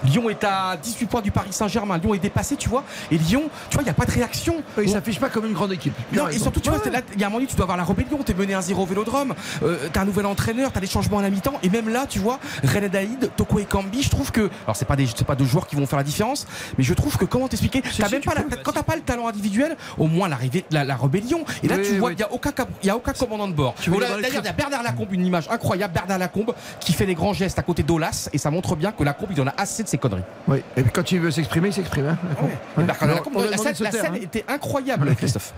Lyon 0.06 0.30
est 0.30 0.44
à 0.44 0.78
18 0.82 1.06
points 1.08 1.22
du 1.22 1.32
Paris 1.32 1.52
Saint-Germain. 1.54 1.98
Lyon 1.98 2.14
est 2.14 2.20
dépassé, 2.20 2.56
tu 2.56 2.70
vois. 2.70 2.84
Et 3.12 3.18
Lyon, 3.18 3.44
tu 3.70 3.76
vois, 3.76 3.82
il 3.84 3.86
n'y 3.86 3.90
a 3.92 3.94
pas 3.94 4.06
de 4.06 4.12
réaction. 4.12 4.64
Il 4.78 4.86
Bon, 4.86 4.92
s'affiche 4.92 5.20
pas 5.20 5.30
comme 5.30 5.46
une 5.46 5.54
grande 5.54 5.72
équipe. 5.74 5.94
Non, 6.14 6.28
et 6.28 6.38
surtout, 6.40 6.60
tu 6.60 6.70
vois, 6.70 6.80
là, 6.92 7.02
il 7.14 7.20
y 7.20 7.24
a 7.24 7.28
un 7.28 7.30
moment 7.30 7.40
donné, 7.40 7.48
tu 7.50 7.56
dois 7.56 7.64
avoir 7.64 7.78
la 7.78 7.84
rébellion. 7.84 8.18
T'es 8.24 8.34
mené 8.34 8.54
1-0 8.54 8.74
au 8.76 8.86
vélodrome. 8.86 9.34
Euh, 9.64 9.78
t'as 9.92 10.02
un 10.02 10.06
nouvel 10.06 10.26
entraîneur, 10.26 10.72
t'as 10.72 10.80
des 10.80 10.88
changements 10.88 11.20
à 11.20 11.22
la 11.22 11.30
mi-temps. 11.30 11.54
Et 11.64 11.70
même 11.70 11.90
là, 11.90 12.06
tu 12.08 12.20
vois, 12.20 12.40
René 12.64 12.90
Daïd, 12.90 13.32
Toko 13.36 13.60
et 13.60 13.66
Kambi, 13.66 14.04
je 14.04 14.10
trouve 14.10 14.32
que. 14.32 14.50
Alors, 14.66 14.76
c'est 14.76 14.86
pas, 14.86 14.96
des, 14.96 15.08
c'est 15.08 15.26
pas 15.26 15.36
deux 15.36 15.46
joueurs 15.46 15.68
qui 15.68 15.76
vont 15.76 15.86
faire 15.86 15.98
la 15.98 16.04
différence. 16.04 16.48
Mais 16.78 16.84
je 16.84 16.94
trouve 16.94 17.18
que, 17.18 17.26
comment 17.26 17.48
t'expliquer? 17.48 17.82
Si, 17.92 18.02
t'as 18.02 18.08
si, 18.08 18.14
même 18.14 18.22
tu 18.22 18.30
pas 18.30 18.36
la-. 18.36 18.58
Quand 18.64 18.72
t'as 18.72 18.84
pas 18.84 18.96
le 18.96 19.02
talent 19.02 19.28
individuel, 19.28 19.76
au 19.98 20.08
moins 20.08 20.28
l'arrivée, 20.28 20.66
la, 20.72 20.84
la 20.84 20.96
rébellion. 20.96 21.44
Et 21.64 21.68
là, 21.68 21.76
Oui, 21.78 21.84
tu 21.88 21.98
vois, 21.98 22.10
oui. 22.10 22.11
Il 22.12 22.18
n'y 22.18 22.24
a 22.24 22.32
aucun, 22.32 22.52
y 22.84 22.90
a 22.90 22.96
aucun 22.96 23.14
commandant 23.14 23.48
de 23.48 23.54
bord. 23.54 23.76
D'ailleurs, 23.86 24.20
il 24.42 24.46
y 24.46 24.48
a 24.48 24.52
Bernard 24.54 24.84
Lacombe, 24.84 25.14
une 25.14 25.26
image 25.26 25.48
incroyable. 25.50 25.94
Bernard 25.94 26.20
Lacombe 26.20 26.54
qui 26.80 26.94
fait 26.94 27.06
des 27.06 27.16
grands 27.16 27.34
gestes 27.34 27.60
à 27.60 27.64
côté 27.64 27.84
d'Olas. 27.84 28.30
Et 28.34 28.38
ça 28.38 28.52
montre 28.52 28.76
bien 28.76 28.92
que 28.92 29.04
Lacombe, 29.04 29.30
il 29.32 29.42
en 29.42 29.48
a 29.48 29.54
assez 29.58 29.84
de 29.84 29.88
ses 29.88 29.98
conneries. 29.98 30.24
Oui, 30.48 30.64
et 30.76 30.84
puis 30.84 30.92
quand 30.92 31.12
il 31.12 31.20
veut 31.20 31.32
s'exprimer, 31.32 31.70
il 31.70 31.74
s'exprime. 31.74 32.08
hein. 32.08 32.18
Ouais. 32.78 32.86
Lacombe, 32.86 33.46
la 33.50 33.58
scène, 33.58 33.76
la 33.80 33.90
hein. 33.90 34.14
était 34.22 34.46
incroyable, 34.48 35.16
Christophe. 35.16 35.54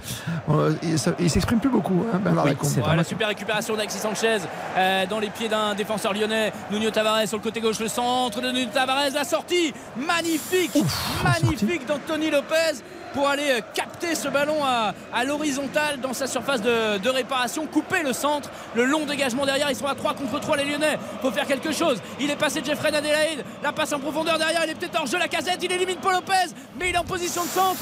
Il 0.84 0.97
il 1.19 1.30
s'exprime 1.30 1.59
plus 1.59 1.69
beaucoup, 1.69 2.05
hein, 2.13 2.19
Bernard 2.19 2.45
Oui, 2.45 2.51
Lacombe. 2.51 2.71
Voilà, 2.77 2.95
la 2.97 3.03
super 3.03 3.27
récupération 3.27 3.75
d'Alexis 3.75 3.99
Sanchez 3.99 4.38
euh, 4.77 5.05
dans 5.07 5.19
les 5.19 5.30
pieds 5.30 5.49
d'un 5.49 5.73
défenseur 5.75 6.13
lyonnais. 6.13 6.51
Nuno 6.71 6.89
Tavares 6.91 7.27
sur 7.27 7.38
le 7.38 7.43
côté 7.43 7.61
gauche, 7.61 7.80
le 7.80 7.88
centre 7.88 8.41
de 8.41 8.51
Nuno 8.51 8.69
Tavares, 8.73 9.11
la 9.13 9.23
sortie 9.23 9.73
magnifique, 9.95 10.77
magnifique 11.23 11.85
d'Anthony 11.85 12.30
Lopez 12.30 12.81
pour 13.14 13.30
aller 13.30 13.52
euh, 13.52 13.61
capter 13.73 14.15
ce 14.15 14.27
ballon 14.27 14.64
à, 14.64 14.94
à 15.14 15.23
l'horizontale 15.23 15.99
dans 16.02 16.14
sa 16.14 16.27
surface 16.27 16.61
de, 16.61 16.98
de 16.98 17.10
réparation, 17.10 17.65
couper 17.68 18.03
le 18.03 18.14
centre, 18.14 18.49
le 18.76 18.85
long 18.85 19.06
dégagement 19.06 19.45
derrière. 19.45 19.69
Ils 19.69 19.76
sont 19.76 19.88
à 19.88 19.95
3 19.95 20.14
contre 20.15 20.40
3 20.40 20.57
les 20.57 20.65
Lyonnais. 20.65 20.98
faut 21.22 21.31
faire 21.31 21.45
quelque 21.48 21.72
chose. 21.72 21.99
Il 22.19 22.30
est 22.31 22.35
passé 22.35 22.61
Jeffrey 22.64 22.94
Adelaide, 22.94 23.45
la 23.61 23.72
passe 23.72 23.94
en 23.94 23.99
profondeur 23.99 24.38
derrière, 24.38 24.61
il 24.65 24.72
est 24.72 24.76
peut-être 24.76 24.99
hors 24.99 25.06
jeu 25.07 25.18
la 25.18 25.27
casette, 25.27 25.60
il 25.61 25.72
élimine 25.72 25.98
Paul 26.02 26.14
Lopez, 26.14 26.53
mais 26.80 26.90
il 26.90 26.95
est 26.95 26.98
en 26.98 27.03
position 27.03 27.44
de 27.44 27.49
centre. 27.49 27.80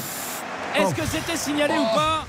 Est-ce 0.74 0.86
Oh. 0.90 0.92
que 0.96 1.06
c'était 1.06 1.36
signalé 1.36 1.74
ou 1.74 1.84
pas? 1.94 2.24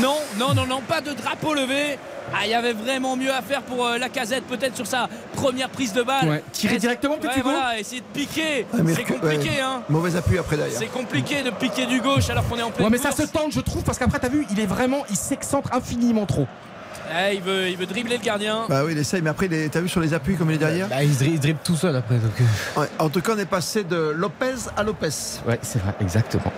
Non, 0.00 0.16
non, 0.36 0.54
non, 0.54 0.66
non, 0.66 0.80
pas 0.82 1.00
de 1.00 1.12
drapeau 1.12 1.54
levé. 1.54 1.98
Ah, 2.34 2.40
il 2.44 2.50
y 2.50 2.54
avait 2.54 2.72
vraiment 2.72 3.16
mieux 3.16 3.32
à 3.32 3.42
faire 3.42 3.62
pour 3.62 3.86
euh, 3.86 3.98
la 3.98 4.08
casette, 4.08 4.44
peut-être 4.44 4.76
sur 4.76 4.86
sa 4.86 5.08
première 5.34 5.68
prise 5.70 5.92
de 5.92 6.02
balle. 6.02 6.28
Ouais. 6.28 6.44
Tirer 6.52 6.78
directement, 6.78 7.16
peut-être, 7.16 7.34
ouais, 7.34 7.40
Hugo 7.40 7.50
voilà, 7.50 7.78
essayer 7.78 8.00
de 8.00 8.06
piquer. 8.18 8.66
Mais 8.82 8.94
c'est 8.94 9.04
compliqué, 9.04 9.48
ouais. 9.50 9.60
hein. 9.60 9.82
Mauvais 9.88 10.14
appui 10.16 10.38
après 10.38 10.56
d'ailleurs. 10.56 10.78
C'est 10.78 10.86
compliqué 10.92 11.42
de 11.42 11.50
piquer 11.50 11.86
du 11.86 12.00
gauche 12.00 12.28
alors 12.30 12.46
qu'on 12.48 12.56
est 12.58 12.62
en 12.62 12.70
pleine 12.70 12.86
Ouais, 12.86 12.90
mais 12.90 12.98
ça 12.98 13.12
se 13.12 13.22
tente, 13.22 13.52
je 13.52 13.60
trouve, 13.60 13.82
parce 13.82 13.98
qu'après, 13.98 14.18
t'as 14.18 14.28
vu, 14.28 14.46
il 14.50 14.60
est 14.60 14.66
vraiment, 14.66 15.04
il 15.10 15.16
s'excentre 15.16 15.72
infiniment 15.72 16.26
trop. 16.26 16.46
Ouais, 17.10 17.36
il, 17.36 17.42
veut, 17.42 17.68
il 17.70 17.76
veut 17.78 17.86
dribbler 17.86 18.18
le 18.18 18.22
gardien. 18.22 18.66
Bah 18.68 18.82
oui, 18.84 18.92
il 18.92 18.98
essaye, 18.98 19.22
mais 19.22 19.30
après, 19.30 19.48
t'as 19.70 19.80
vu 19.80 19.88
sur 19.88 20.00
les 20.00 20.12
appuis 20.12 20.36
comme 20.36 20.50
il 20.50 20.56
est 20.56 20.58
derrière 20.58 20.88
Bah, 20.88 21.02
il, 21.02 21.14
se 21.14 21.20
dri- 21.20 21.30
il 21.32 21.40
dribble 21.40 21.60
tout 21.64 21.76
seul 21.76 21.96
après. 21.96 22.16
Donc, 22.16 22.32
euh. 22.38 22.80
Ouais, 22.82 22.88
En 22.98 23.08
tout 23.08 23.22
cas, 23.22 23.32
on 23.34 23.38
est 23.38 23.46
passé 23.46 23.82
de 23.82 24.12
Lopez 24.14 24.54
à 24.76 24.82
Lopez. 24.82 25.08
Ouais, 25.46 25.58
c'est 25.62 25.80
vrai, 25.80 25.94
exactement. 26.02 26.52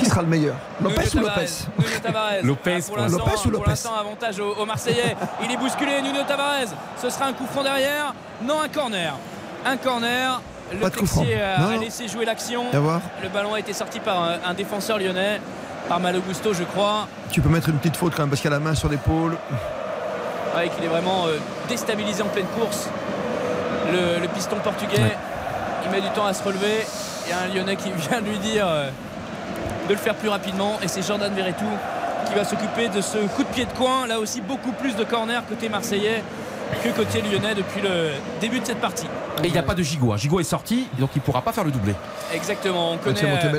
Qui 0.00 0.06
sera 0.06 0.22
le 0.22 0.28
meilleur 0.28 0.54
Nuno 0.80 0.90
Lopez 0.90 1.16
ou 1.16 1.20
Lopez 1.20 1.46
Nuno. 1.78 2.42
Lopez, 2.42 2.78
Ah, 2.78 2.86
pour 2.86 2.96
Lopez 2.96 3.30
ou 3.36 3.42
pour 3.42 3.50
Lopez 3.52 3.70
l'instant, 3.70 3.94
avantage 3.98 4.40
aux, 4.40 4.54
aux 4.54 4.66
Marseillais. 4.66 5.16
Il 5.44 5.52
est 5.52 5.56
bousculé, 5.56 6.00
Nuno 6.02 6.22
Tavares. 6.26 6.68
Ce 7.00 7.10
sera 7.10 7.26
un 7.26 7.32
coup 7.32 7.46
franc 7.46 7.62
derrière. 7.62 8.14
Non, 8.42 8.60
un 8.62 8.68
corner. 8.68 9.14
Un 9.64 9.76
corner. 9.76 10.40
Le 10.72 10.78
Pas 10.78 10.90
de 10.90 10.96
coup 10.96 11.06
franc. 11.06 11.20
Texier 11.22 11.40
a, 11.42 11.58
Non, 11.58 11.78
laissé 11.80 12.08
jouer 12.08 12.24
l'action. 12.24 12.64
Le 12.72 13.28
ballon 13.28 13.54
a 13.54 13.60
été 13.60 13.72
sorti 13.72 14.00
par 14.00 14.22
un, 14.22 14.38
un 14.46 14.54
défenseur 14.54 14.98
lyonnais. 14.98 15.40
par 15.88 16.00
Malo 16.00 16.20
Gusto, 16.20 16.52
je 16.54 16.62
crois. 16.64 17.06
Tu 17.30 17.40
peux 17.40 17.48
mettre 17.48 17.68
une 17.68 17.76
petite 17.78 17.96
faute 17.96 18.14
quand 18.14 18.22
même 18.22 18.30
parce 18.30 18.40
qu'il 18.40 18.50
a 18.50 18.54
la 18.54 18.60
main 18.60 18.74
sur 18.74 18.88
l'épaule. 18.88 19.36
Ouais, 20.56 20.68
qu'il 20.68 20.84
est 20.84 20.88
vraiment 20.88 21.26
euh, 21.26 21.38
déstabilisé 21.68 22.22
en 22.22 22.26
pleine 22.28 22.46
course. 22.58 22.88
Le, 23.92 24.20
le 24.20 24.28
piston 24.28 24.56
portugais, 24.62 24.96
Ouais. 25.00 25.16
il 25.84 25.90
met 25.90 26.00
du 26.00 26.08
temps 26.10 26.26
à 26.26 26.32
se 26.34 26.42
relever. 26.42 26.86
Il 27.26 27.30
y 27.30 27.32
a 27.32 27.38
un 27.40 27.48
Lyonnais 27.54 27.76
qui 27.76 27.90
vient 28.08 28.20
lui 28.20 28.38
dire 28.38 28.66
euh, 28.68 28.90
de 29.88 29.92
le 29.94 29.98
faire 29.98 30.14
plus 30.14 30.28
rapidement. 30.28 30.78
Et 30.82 30.88
c'est 30.88 31.06
Jordan 31.06 31.32
Verretou 31.34 31.64
qui 32.28 32.34
va 32.34 32.44
s'occuper 32.44 32.88
de 32.88 33.00
ce 33.00 33.18
coup 33.18 33.42
de 33.42 33.48
pied 33.48 33.64
de 33.64 33.72
coin. 33.72 34.06
Là 34.06 34.18
aussi, 34.20 34.40
beaucoup 34.40 34.72
plus 34.72 34.94
de 34.96 35.04
corner 35.04 35.42
côté 35.48 35.68
marseillais 35.68 36.22
que 36.84 36.88
côté 36.90 37.20
lyonnais 37.22 37.54
depuis 37.54 37.80
le 37.80 38.10
début 38.40 38.60
de 38.60 38.66
cette 38.66 38.80
partie. 38.80 39.06
Et 39.42 39.46
il 39.48 39.52
n'y 39.52 39.58
a 39.58 39.62
pas 39.62 39.74
de 39.74 39.82
Gigot. 39.82 40.12
hein. 40.12 40.16
Gigot 40.16 40.38
est 40.40 40.44
sorti, 40.44 40.86
donc 40.98 41.10
il 41.16 41.18
ne 41.18 41.24
pourra 41.24 41.42
pas 41.42 41.52
faire 41.52 41.64
le 41.64 41.70
doublé. 41.72 41.94
Exactement, 42.32 42.92
on 42.92 42.96
Tu 42.98 43.04
connaît. 43.04 43.24
as 43.24 43.26
monté 43.28 43.46
euh, 43.46 43.50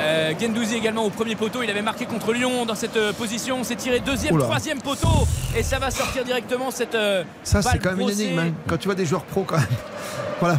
Euh, 0.00 0.32
Gendouzi 0.40 0.74
également 0.76 1.04
au 1.04 1.10
premier 1.10 1.36
poteau, 1.36 1.62
il 1.62 1.70
avait 1.70 1.82
marqué 1.82 2.06
contre 2.06 2.32
Lyon 2.32 2.64
dans 2.66 2.74
cette 2.74 2.96
euh, 2.96 3.12
position, 3.12 3.62
s'est 3.62 3.76
tiré 3.76 4.00
deuxième, 4.00 4.34
Oula. 4.34 4.44
troisième 4.44 4.80
poteau 4.80 5.26
et 5.56 5.62
ça 5.62 5.78
va 5.78 5.90
sortir 5.90 6.24
directement 6.24 6.70
cette 6.70 6.94
euh, 6.94 7.24
Ça, 7.42 7.60
c'est 7.62 7.78
quand 7.78 7.90
même 7.90 8.00
une 8.00 8.10
énigme. 8.10 8.38
hein. 8.38 8.52
Quand 8.66 8.78
tu 8.78 8.88
vois 8.88 8.94
des 8.94 9.04
joueurs 9.06 9.24
pros, 9.24 9.42
quand 9.42 9.56
même. 9.58 9.66
Voilà. 10.40 10.58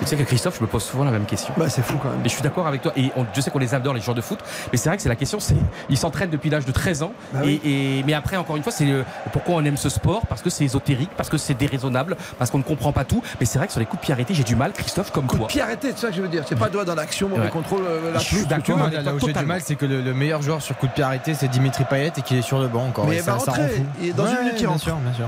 Tu 0.00 0.06
sais 0.06 0.16
que 0.16 0.22
Christophe, 0.22 0.56
je 0.56 0.62
me 0.62 0.66
pose 0.66 0.82
souvent 0.82 1.04
la 1.04 1.10
même 1.10 1.26
question. 1.26 1.52
Bah, 1.56 1.68
c'est 1.68 1.82
fou 1.82 1.98
quand 2.02 2.08
même. 2.08 2.20
Et 2.24 2.28
je 2.28 2.34
suis 2.34 2.42
d'accord 2.42 2.66
avec 2.66 2.80
toi. 2.82 2.92
Et 2.96 3.10
on- 3.16 3.26
je 3.34 3.40
sais 3.40 3.50
qu'on 3.50 3.58
les 3.58 3.74
adore, 3.74 3.92
les 3.94 4.00
joueurs 4.00 4.14
de 4.14 4.20
foot. 4.22 4.38
Mais 4.72 4.78
c'est 4.78 4.88
vrai 4.88 4.96
que 4.96 5.02
c'est 5.02 5.08
la 5.10 5.16
question, 5.16 5.38
c'est 5.40 5.54
ils 5.88 5.98
s'entraînent 5.98 6.30
depuis 6.30 6.48
l'âge 6.50 6.64
de 6.64 6.72
13 6.72 7.02
ans. 7.02 7.12
Bah 7.32 7.40
et, 7.42 7.46
oui. 7.46 7.60
et- 7.64 8.02
mais 8.06 8.14
après, 8.14 8.36
encore 8.36 8.56
une 8.56 8.62
fois, 8.62 8.72
c'est 8.72 8.86
euh, 8.90 9.02
pourquoi 9.32 9.56
on 9.56 9.64
aime 9.64 9.76
ce 9.76 9.88
sport? 9.88 10.26
Parce 10.26 10.40
que 10.42 10.48
c'est 10.50 10.64
ésotérique, 10.64 11.10
parce 11.16 11.28
que 11.28 11.36
c'est 11.36 11.54
déraisonnable, 11.54 12.16
parce 12.38 12.50
qu'on 12.50 12.58
ne 12.58 12.62
comprend 12.62 12.92
pas 12.92 13.04
tout. 13.04 13.22
Mais 13.40 13.46
c'est 13.46 13.58
vrai 13.58 13.66
que 13.66 13.72
sur 13.72 13.80
les 13.80 13.86
coups 13.86 14.00
de 14.00 14.04
pied 14.06 14.14
arrêtés, 14.14 14.34
j'ai 14.34 14.42
du 14.44 14.56
mal, 14.56 14.72
Christophe, 14.72 15.10
comme 15.12 15.26
toi. 15.26 15.46
Pied 15.48 15.60
arrêté, 15.60 15.90
c'est 15.94 16.00
ça 16.00 16.08
que 16.08 16.14
je 16.14 16.22
veux 16.22 16.28
dire. 16.28 16.44
C'est 16.48 16.58
pas 16.58 16.70
doigt 16.70 16.84
dans 16.84 16.94
l'action, 16.94 17.28
Ouais. 17.28 17.48
contrôle, 17.50 17.82
euh, 17.86 18.12
la 18.14 18.18
Je 18.18 18.24
suis 18.24 18.46
d'accord 18.46 18.78
là, 18.78 19.02
là 19.02 19.14
où 19.14 19.18
j'ai 19.20 19.32
du 19.32 19.44
mal, 19.44 19.60
c'est 19.62 19.74
que 19.76 19.86
le, 19.86 20.00
le 20.00 20.14
meilleur 20.14 20.40
joueur 20.42 20.62
sur 20.62 20.76
coup 20.78 20.86
de 20.86 20.92
pied 20.92 21.04
arrêté, 21.04 21.34
c'est 21.34 21.48
Dimitri 21.48 21.84
Payet 21.84 22.12
et 22.16 22.22
qu'il 22.22 22.38
est 22.38 22.42
sur 22.42 22.58
le 22.58 22.68
banc 22.68 22.86
encore. 22.86 23.06
Mais 23.06 23.16
Et 23.16 23.18
il 23.18 23.22
va 23.22 23.38
ça, 23.38 23.52
rend 23.52 23.56
fou. 23.68 23.84
Dans 24.16 24.26
une 24.26 24.38
minute, 24.38 24.54
il 24.60 24.66
bien 24.66 24.78
sûr, 24.78 24.96
bien 24.96 25.12
sûr. 25.12 25.26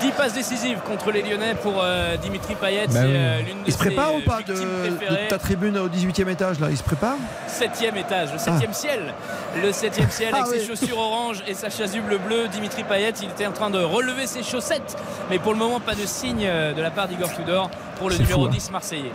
10 0.00 0.12
passes 0.12 0.32
décisives 0.32 0.78
contre 0.80 1.10
les 1.10 1.22
Lyonnais 1.22 1.54
pour 1.54 1.74
euh, 1.82 2.16
Dimitri 2.16 2.54
Payet, 2.54 2.86
Bah 2.88 3.00
euh, 3.00 3.40
l'une 3.40 3.58
Il 3.66 3.72
se 3.72 3.78
prépare 3.78 4.10
ses 4.10 4.16
ou 4.16 4.20
pas 4.22 4.40
de, 4.42 5.28
ta 5.28 5.38
tribune 5.38 5.76
au 5.78 5.88
18 5.88 6.20
e 6.20 6.30
étage 6.30 6.58
là 6.58 6.68
Il 6.70 6.76
se 6.76 6.82
prépare 6.82 7.16
Septième 7.46 7.96
étage, 7.96 8.32
le 8.32 8.38
septième 8.38 8.72
ciel. 8.72 9.14
Le 9.62 9.72
septième 9.72 10.10
ciel 10.10 10.30
Ah 10.32 10.44
avec 10.44 10.60
ses 10.60 10.60
oui. 10.60 10.66
chaussures 10.66 10.98
orange 10.98 11.42
et 11.46 11.54
sa 11.54 11.68
chasuble 11.68 12.18
bleue. 12.18 12.48
Dimitri 12.48 12.84
Payet, 12.84 13.12
il 13.22 13.28
était 13.28 13.46
en 13.46 13.52
train 13.52 13.70
de 13.70 13.78
relever 13.78 14.26
ses 14.26 14.42
chaussettes. 14.42 14.96
Mais 15.28 15.38
pour 15.38 15.52
le 15.52 15.58
moment, 15.58 15.80
pas 15.80 15.94
de 15.94 16.06
signe 16.06 16.46
euh, 16.46 16.72
de 16.72 16.80
la 16.80 16.90
part 16.90 17.08
d'Igor 17.08 17.32
Tudor 17.34 17.70
pour 18.00 18.10
le 18.10 18.16
numéro 18.18 18.42
fou, 18.42 18.46
hein. 18.48 18.52
10 18.52 18.70
marseillais. 18.72 19.12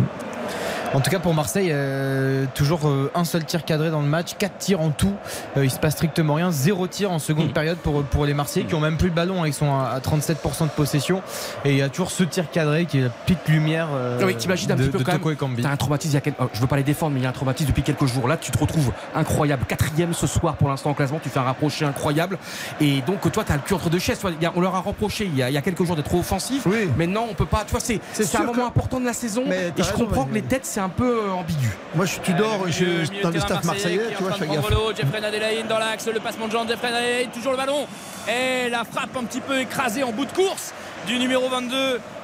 En 0.93 1.01
tout 1.01 1.09
cas 1.11 1.19
pour 1.19 1.33
Marseille, 1.33 1.71
euh, 1.73 2.45
toujours 2.53 2.87
euh, 2.87 3.11
un 3.15 3.25
seul 3.25 3.43
tir 3.43 3.65
cadré 3.65 3.89
dans 3.89 3.99
le 3.99 4.07
match, 4.07 4.35
4 4.37 4.57
tirs 4.59 4.79
en 4.79 4.91
tout. 4.91 5.11
Euh, 5.57 5.65
il 5.65 5.71
se 5.71 5.77
passe 5.77 5.93
strictement 5.93 6.35
rien, 6.35 6.51
zéro 6.51 6.87
tir 6.87 7.11
en 7.11 7.19
seconde 7.19 7.51
période 7.53 7.77
pour, 7.79 8.03
pour 8.03 8.25
les 8.25 8.33
Marseillais 8.33 8.65
qui 8.65 8.75
ont 8.75 8.79
même 8.79 8.95
plus 8.95 9.09
le 9.09 9.13
ballon, 9.13 9.43
hein. 9.43 9.47
ils 9.47 9.53
sont 9.53 9.73
à, 9.77 9.87
à 9.89 9.99
37% 9.99 10.63
de 10.63 10.69
possession. 10.69 11.21
Et 11.65 11.71
il 11.71 11.77
y 11.77 11.81
a 11.81 11.89
toujours 11.89 12.11
ce 12.11 12.23
tir 12.23 12.49
cadré 12.49 12.85
qui 12.85 12.99
est 12.99 13.01
la 13.01 13.09
petite 13.09 13.45
lumière 13.49 13.89
euh, 13.93 14.21
Oui, 14.25 14.35
t'imagines 14.37 14.71
un 14.71 14.75
de, 14.75 14.83
petit 14.87 15.03
peu 15.03 15.35
quand 15.35 15.47
même. 15.49 15.59
T'as 15.61 15.69
un 15.71 15.75
traumatisme, 15.75 16.11
il 16.11 16.15
y 16.15 16.17
a 16.17 16.21
quel- 16.21 16.35
oh, 16.39 16.45
je 16.53 16.61
veux 16.61 16.67
pas 16.67 16.77
les 16.77 16.83
défendre, 16.83 17.11
mais 17.13 17.19
il 17.19 17.23
y 17.23 17.25
a 17.25 17.29
un 17.29 17.33
traumatisme 17.33 17.69
depuis 17.71 17.83
quelques 17.83 18.05
jours. 18.05 18.29
Là, 18.29 18.37
tu 18.37 18.51
te 18.51 18.57
retrouves 18.57 18.93
incroyable. 19.13 19.65
Quatrième 19.67 20.13
ce 20.13 20.27
soir 20.27 20.55
pour 20.55 20.69
l'instant 20.69 20.91
au 20.91 20.93
classement, 20.93 21.19
tu 21.21 21.27
fais 21.27 21.39
un 21.39 21.43
rapproché 21.43 21.83
incroyable. 21.83 22.37
Et 22.79 23.01
donc, 23.01 23.29
toi, 23.33 23.43
tu 23.45 23.51
as 23.51 23.55
le 23.55 23.61
cul 23.63 23.73
entre 23.73 23.89
deux 23.89 23.99
chaises. 23.99 24.19
Toi, 24.19 24.31
on 24.55 24.61
leur 24.61 24.75
a 24.75 24.79
reproché 24.79 25.25
il 25.25 25.35
y 25.37 25.43
a, 25.43 25.49
il 25.49 25.53
y 25.53 25.57
a 25.57 25.61
quelques 25.61 25.83
jours 25.83 25.97
d'être 25.97 26.05
trop 26.07 26.19
offensif. 26.19 26.63
Oui. 26.67 26.89
Maintenant, 26.97 27.25
on 27.29 27.33
peut 27.33 27.45
pas. 27.45 27.65
Tu 27.65 27.71
vois, 27.71 27.81
c'est 27.81 27.99
un 28.37 28.43
moment 28.43 28.69
que- 28.69 28.74
important 28.75 28.99
de 28.99 29.05
la 29.05 29.13
saison. 29.13 29.43
Mais 29.47 29.67
Et 29.67 29.71
je 29.77 29.83
raison, 29.83 30.05
comprends 30.05 30.23
ouais. 30.23 30.29
que 30.29 30.33
les 30.33 30.41
têtes, 30.41 30.65
c'est 30.65 30.81
un 30.81 30.89
peu 30.89 31.19
euh, 31.27 31.31
ambigu. 31.31 31.69
Moi, 31.95 32.05
je, 32.05 32.19
tu 32.19 32.33
dors, 32.33 32.63
Euh, 32.65 32.69
je, 32.69 32.83
milieu 32.83 33.23
dans 33.23 33.29
le 33.29 33.39
staff 33.39 33.63
marseillais, 33.63 34.01
tu 34.17 34.23
vois, 34.23 34.31
je 34.33 34.37
fais 34.37 34.47
gaffe. 34.47 34.65
Jeffrey 34.97 35.23
Adelaide 35.25 35.67
dans 35.67 35.79
l'axe, 35.79 36.07
le 36.07 36.19
passement 36.19 36.47
de 36.47 36.51
Jean, 36.51 36.67
Jeffrey 36.67 36.89
Adelaide, 36.89 37.31
toujours 37.31 37.51
le 37.53 37.57
ballon. 37.57 37.87
Et 38.27 38.69
la 38.69 38.83
frappe 38.83 39.15
un 39.17 39.23
petit 39.23 39.39
peu 39.39 39.59
écrasée 39.61 40.03
en 40.03 40.11
bout 40.11 40.25
de 40.25 40.31
course 40.33 40.73
du 41.07 41.17
numéro 41.19 41.47
22 41.47 41.75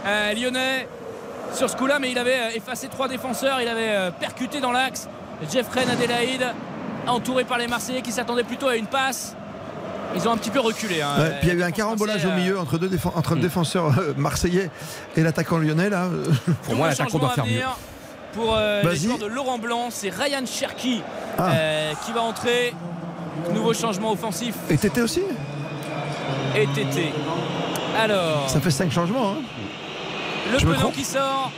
euh, 0.06 0.34
lyonnais 0.34 0.88
sur 1.54 1.70
ce 1.70 1.76
coup-là, 1.78 2.00
mais 2.00 2.12
il 2.12 2.18
avait 2.18 2.36
euh, 2.40 2.56
effacé 2.56 2.88
trois 2.90 3.08
défenseurs, 3.08 3.62
il 3.62 3.68
avait 3.68 4.12
percuté 4.20 4.60
dans 4.60 4.72
l'axe. 4.72 5.08
Jeffrey 5.52 5.84
Adelaide, 5.90 6.48
entouré 7.08 7.46
par 7.46 7.58
les 7.60 7.68
Marseillais 7.68 8.02
qui 8.02 8.12
s'attendaient 8.12 8.44
plutôt 8.44 8.68
à 8.68 8.76
une 8.76 8.88
passe. 8.88 9.36
Ils 10.16 10.28
ont 10.28 10.32
un 10.34 10.38
petit 10.38 10.50
peu 10.52 10.60
reculé. 10.60 11.02
hein. 11.02 11.16
Ouais, 11.20 11.30
puis 11.40 11.48
il 11.48 11.48
y 11.48 11.52
a 11.52 11.54
eu 11.56 11.64
un 11.64 11.72
carambolage 11.72 12.26
au 12.26 12.32
milieu 12.32 12.60
entre, 12.60 12.78
deux 12.78 12.90
entre 13.16 13.32
le 13.36 13.40
Mm. 13.40 13.42
défenseur 13.44 13.86
euh, 14.00 14.14
marseillais 14.18 14.70
et 15.16 15.22
l'attaquant 15.24 15.58
lyonnais 15.58 15.90
là. 15.90 16.08
Pour 16.64 16.76
moi, 16.76 16.90
l'attaquant 16.90 17.18
doit 17.20 17.30
faire 17.30 17.46
mieux. 17.46 17.62
Pour 18.34 18.54
euh, 18.56 18.82
les 18.84 18.96
joueurs 18.96 19.18
de 19.18 19.26
Laurent 19.26 19.58
Blanc, 19.58 19.88
c'est 19.90 20.10
Ryan 20.10 20.46
Cherki 20.46 21.02
Ah. 21.38 21.52
euh, 21.54 21.92
qui 22.06 22.12
va 22.14 22.22
entrer. 22.22 22.74
Nouveau 23.54 23.74
changement 23.74 24.12
offensif 24.12 24.54
Et 24.70 24.78
Tété 24.78 25.02
aussi 25.02 25.22
et 26.56 26.68
TT. 26.68 27.12
Alors, 28.00 28.50
Ça 28.50 28.60
fait 28.60 28.70
5 28.72 28.92
changements. 28.92 29.32
Hein. 29.32 29.42
le 30.52 30.58
pelon 30.60 30.92
qui 30.92 31.04
sort 31.04 31.52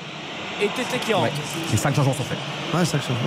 et 0.62 0.68
TT 0.68 1.00
qui 1.00 1.14
rentre. 1.14 1.32
Les 1.72 1.78
cinq 1.78 1.96
changements 1.96 2.14
sont 2.14 2.24
faits. 2.24 2.38
Ouais, 2.74 2.86
5 2.86 3.02
changements. 3.02 3.18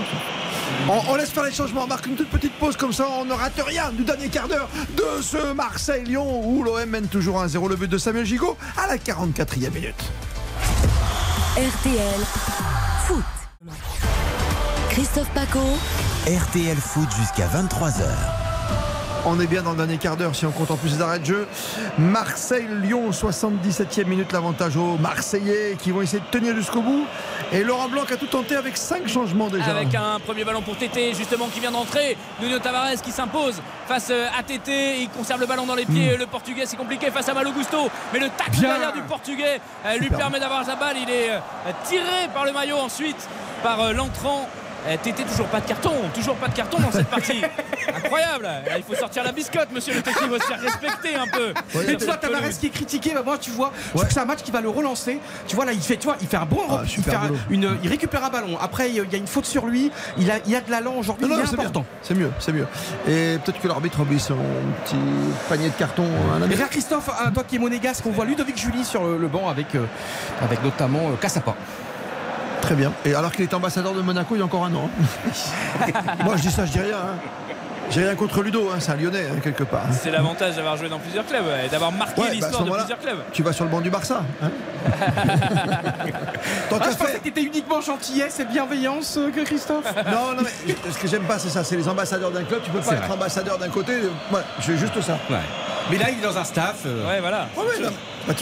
On, 0.89 1.01
on 1.13 1.17
laisse 1.17 1.31
faire 1.31 1.45
les 1.45 1.53
changements, 1.53 1.85
on 1.85 1.87
marque 1.87 2.07
une 2.07 2.17
toute 2.17 2.31
petite 2.31 2.53
pause 2.55 2.77
comme 2.77 2.93
ça, 2.93 3.07
on 3.19 3.25
ne 3.25 3.33
rate 3.33 3.61
rien 3.65 3.91
du 3.91 4.05
dernier 4.05 4.29
quart 4.29 4.49
d'heure 4.49 4.69
de 4.97 5.23
ce 5.23 5.53
Marseille-Lyon 5.53 6.43
où 6.45 6.63
l'OM 6.63 6.89
mène 6.89 7.09
toujours 7.09 7.43
1-0 7.43 7.69
le 7.69 7.77
but 7.77 7.91
de 7.91 7.99
Samuel 7.99 8.25
Gigot 8.27 8.57
à 8.77 8.87
la 8.87 8.97
44e 8.97 9.73
minute. 9.73 9.95
RTL 11.57 12.21
Foot. 13.07 13.25
Christophe 14.91 15.31
Paco. 15.31 15.61
RTL 16.27 16.77
Foot 16.77 17.09
jusqu'à 17.19 17.49
23h. 17.49 18.36
On 19.25 19.41
est 19.41 19.47
bien 19.47 19.63
dans 19.63 19.73
le 19.73 19.77
dernier 19.77 19.99
quart 19.99 20.17
d'heure 20.17 20.35
si 20.35 20.47
on 20.47 20.53
compte 20.53 20.71
en 20.71 20.77
plus 20.77 20.97
les 20.97 21.03
arrêts 21.03 21.19
de 21.19 21.25
jeu. 21.25 21.49
Marseille-Lyon, 21.99 23.11
77e 23.11 24.07
minute, 24.07 24.33
l'avantage 24.33 24.77
aux 24.77 24.97
Marseillais 24.99 25.77
qui 25.79 25.91
vont 25.91 26.03
essayer 26.03 26.21
de 26.21 26.39
tenir 26.39 26.55
jusqu'au 26.55 26.83
bout. 26.83 27.07
Et 27.53 27.65
Laurent 27.65 27.89
Blanc 27.89 28.03
a 28.11 28.17
tout 28.17 28.27
tenté 28.27 28.55
avec 28.57 28.77
5 28.77 29.09
changements 29.09 29.49
déjà. 29.49 29.67
Avec 29.67 29.95
un 29.95 30.21
premier 30.21 30.45
ballon 30.45 30.63
pour 30.63 30.77
TT 30.77 31.15
justement 31.15 31.47
qui 31.49 31.61
vient 31.61 31.73
d'entrer. 31.73 32.17
Nuno 32.41 32.59
Tavares 32.59 33.01
qui 33.03 33.11
s'impose 33.11 33.61
face 33.89 34.09
euh, 34.11 34.27
à 34.39 34.43
TT. 34.43 35.01
Il 35.01 35.09
conserve 35.09 35.41
le 35.41 35.47
ballon 35.47 35.67
dans 35.67 35.75
les 35.75 35.87
pieds. 35.87 36.17
Le 36.17 36.27
portugais 36.27 36.65
c'est 36.67 36.77
compliqué 36.77 37.11
face 37.11 37.29
à 37.29 37.35
Malo 37.35 37.53
Gusto. 37.53 37.89
Mais 38.13 38.21
le 38.21 38.29
tacle 38.29 38.61
derrière 38.61 38.93
du 38.93 39.03
portugais 39.03 39.61
euh, 39.87 39.97
lui 39.97 40.05
Super. 40.05 40.19
permet 40.19 40.41
d'avoir 40.41 40.65
sa 40.65 40.77
balle. 40.77 40.97
Il 41.03 41.11
est 41.11 41.31
euh, 41.31 41.39
tiré 41.85 42.29
par 42.35 42.45
le 42.45 42.53
maillot 42.53 42.77
ensuite 42.77 43.29
par 43.63 43.93
l'entrant. 43.93 44.49
Euh, 44.87 44.97
TT 45.03 45.25
toujours 45.25 45.47
pas 45.49 45.61
de 45.61 45.67
carton, 45.67 45.91
toujours 46.15 46.37
pas 46.37 46.49
de 46.49 46.55
carton 46.55 46.79
dans 46.79 46.93
cette 46.93 47.09
partie. 47.09 47.43
Incroyable. 47.97 48.45
Là, 48.45 48.77
Il 48.79 48.85
faut 48.85 48.95
sortir 48.95 49.25
la 49.25 49.33
biscotte, 49.33 49.69
monsieur 49.73 49.95
le 49.95 50.03
technique, 50.03 50.25
il 50.27 50.31
faut 50.31 50.39
se 50.41 50.47
faire 50.47 50.61
respecter 50.61 51.17
un 51.17 51.27
peu. 51.27 51.53
Ouais, 51.77 51.93
Et 51.95 51.99
cette 51.99 52.21
Tavares 52.21 52.51
qui 52.61 52.67
est 52.67 52.71
critiqué, 52.71 53.13
bah, 53.15 53.23
moi 53.25 53.37
tu 53.39 53.51
vois, 53.51 53.73
je 53.87 53.91
trouve 53.91 54.07
que 54.07 54.13
c'est 54.13 54.21
un 54.21 54.25
match 54.25 54.43
qui 54.43 54.51
va 54.53 54.61
le 54.61 54.69
relancer. 54.69 55.19
Tu 55.49 55.57
vois 55.57 55.65
là, 55.65 55.73
il 55.73 55.81
fait, 55.81 55.97
tu 55.97 56.07
vois, 56.07 56.17
il 56.21 56.27
fait 56.29 56.37
un 56.37 56.47
bon, 56.47 56.61
Ah, 56.71 56.81
il, 56.85 56.89
super 56.89 57.13
fait 57.21 57.27
un- 57.27 57.29
boulot. 57.29 57.39
une, 57.51 57.79
il 57.83 57.89
récupère 57.89 58.25
un 58.25 58.31
ballon. 58.31 58.57
Après, 58.61 58.91
il 58.91 58.95
y 58.97 59.01
a 59.15 59.19
une 59.19 59.27
faute 59.27 59.47
sur 59.47 59.67
lui. 59.67 59.91
Il 60.19 60.31
a, 60.31 60.35
il 60.47 60.55
a 60.55 60.61
de 60.61 60.71
l'allant 60.71 60.95
aujourd'hui. 60.95 61.27
C'est 61.47 61.55
important. 61.55 61.85
C'est 62.03 62.15
mieux, 62.15 62.31
c'est 62.39 62.53
mieux. 62.53 62.67
Et 63.09 63.39
peut-être 63.45 63.61
que 63.61 63.69
l'arbitre 63.69 64.01
oublie 64.01 64.21
son 64.21 64.37
petit 64.85 64.97
panier 65.49 65.69
de 65.69 65.75
carton. 65.75 66.05
Et 66.41 66.45
ami. 66.45 66.55
regarde 66.55 66.71
Christophe, 66.71 67.09
hein, 67.09 67.31
toi 67.33 67.43
qui 67.43 67.57
es 67.57 67.59
monégasque, 67.59 68.05
on 68.07 68.11
voit 68.13 68.25
Ludovic 68.25 68.57
Julie 68.57 68.85
sur 68.85 69.03
le, 69.05 69.19
le 69.19 69.29
banc 69.29 69.49
avec, 69.49 69.75
euh, 69.75 69.85
avec 70.43 70.63
notamment 70.63 71.09
euh, 71.09 71.17
Cassapa. 71.21 71.55
Très 72.67 72.75
bien. 72.75 72.93
Et 73.05 73.15
alors 73.15 73.31
qu'il 73.33 73.45
est 73.45 73.55
ambassadeur 73.55 73.95
de 73.95 74.03
Monaco 74.03 74.35
il 74.35 74.39
y 74.39 74.43
a 74.43 74.45
encore 74.45 74.65
un 74.65 74.75
an. 74.75 74.91
hein. 75.81 75.87
Moi 76.25 76.35
je 76.37 76.43
dis 76.43 76.51
ça, 76.51 76.67
je 76.67 76.73
dis 76.73 76.81
rien. 76.81 76.97
hein. 76.97 77.17
J'ai 77.89 78.03
rien 78.03 78.17
contre 78.17 78.43
Ludo, 78.43 78.69
hein, 78.75 78.79
c'est 78.81 78.91
un 78.91 78.97
Lyonnais 78.97 79.27
hein, 79.31 79.37
quelque 79.41 79.63
part. 79.63 79.85
C'est 79.93 80.11
l'avantage 80.11 80.57
d'avoir 80.57 80.77
joué 80.77 80.89
dans 80.89 80.99
plusieurs 80.99 81.25
clubs 81.25 81.45
et 81.65 81.69
d'avoir 81.69 81.93
marqué 81.93 82.21
Ouais, 82.21 82.27
bah, 82.27 82.33
l'histoire 82.35 82.65
de 82.65 82.71
plusieurs 82.73 82.99
clubs. 82.99 83.19
Tu 83.33 83.45
vas 83.45 83.53
sur 83.53 83.65
le 83.65 83.71
banc 83.71 83.81
du 83.81 83.91
Barça. 83.91 84.23
hein. 84.43 84.51
Tant 86.69 86.79
Ah, 86.81 86.85
qu'à 86.85 86.91
je 86.91 87.31
que 87.31 87.41
uniquement 87.41 87.81
gentillesse 87.81 88.41
et 88.41 88.45
bienveillance 88.45 89.17
euh, 89.19 89.31
que 89.31 89.43
Christophe. 89.45 89.85
Non, 90.11 90.35
non, 90.37 90.43
mais 90.43 90.75
ce 90.91 90.99
que 90.99 91.07
j'aime 91.07 91.23
pas, 91.25 91.39
c'est 91.39 91.49
ça. 91.49 91.63
C'est 91.63 91.77
les 91.77 91.89
ambassadeurs 91.89 92.33
d'un 92.33 92.43
club. 92.43 92.61
Tu 92.65 92.71
peux 92.73 92.81
pas 92.81 92.93
être 92.95 93.05
vrai. 93.05 93.13
ambassadeur 93.15 93.57
d'un 93.59 93.69
côté. 93.69 93.93
Ouais, 94.33 94.41
je 94.59 94.65
fais 94.65 94.77
juste 94.79 95.01
ça. 95.01 95.17
Ouais. 95.31 95.37
Mais 95.91 95.99
là, 95.99 96.07
il 96.11 96.19
est 96.19 96.23
dans 96.27 96.37
un 96.37 96.45
staff. 96.45 96.79
euh, 96.87 97.07
Ouais, 97.09 97.21
voilà. 97.21 97.47
Ouais. 97.57 97.87
Bah, 98.27 98.35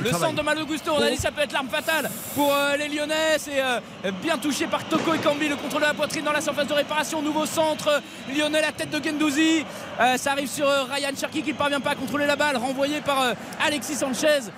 le 0.00 0.10
centre 0.10 0.34
de 0.34 0.42
Malo 0.42 0.66
Gusto, 0.66 0.92
on 0.96 1.02
a 1.02 1.08
dit 1.08 1.16
ça 1.16 1.30
peut 1.30 1.42
être 1.42 1.52
l'arme 1.52 1.68
fatale 1.68 2.10
pour 2.34 2.52
euh, 2.52 2.76
les 2.76 2.88
Lyonnais. 2.88 3.38
C'est 3.38 3.62
euh, 3.62 3.78
bien 4.20 4.36
touché 4.36 4.66
par 4.66 4.84
Toko 4.84 5.14
Ekambi, 5.14 5.48
le 5.48 5.56
contrôle 5.56 5.82
de 5.82 5.86
la 5.86 5.94
poitrine 5.94 6.24
dans 6.24 6.32
la 6.32 6.40
surface 6.40 6.66
de 6.66 6.72
réparation. 6.72 7.22
Nouveau 7.22 7.46
centre 7.46 7.88
euh, 7.88 8.34
lyonnais, 8.36 8.60
la 8.60 8.72
tête 8.72 8.90
de 8.90 9.02
Gendouzi. 9.02 9.64
Euh, 10.00 10.16
ça 10.16 10.32
arrive 10.32 10.48
sur 10.48 10.66
Ryan 10.66 11.10
Cherki 11.18 11.42
qui 11.42 11.52
ne 11.52 11.56
parvient 11.56 11.80
pas 11.80 11.90
à 11.90 11.94
contrôler 11.94 12.26
la 12.26 12.34
balle, 12.34 12.56
renvoyé 12.56 13.00
par 13.00 13.34
Alexis 13.64 13.94
Sanchez. 13.94 14.50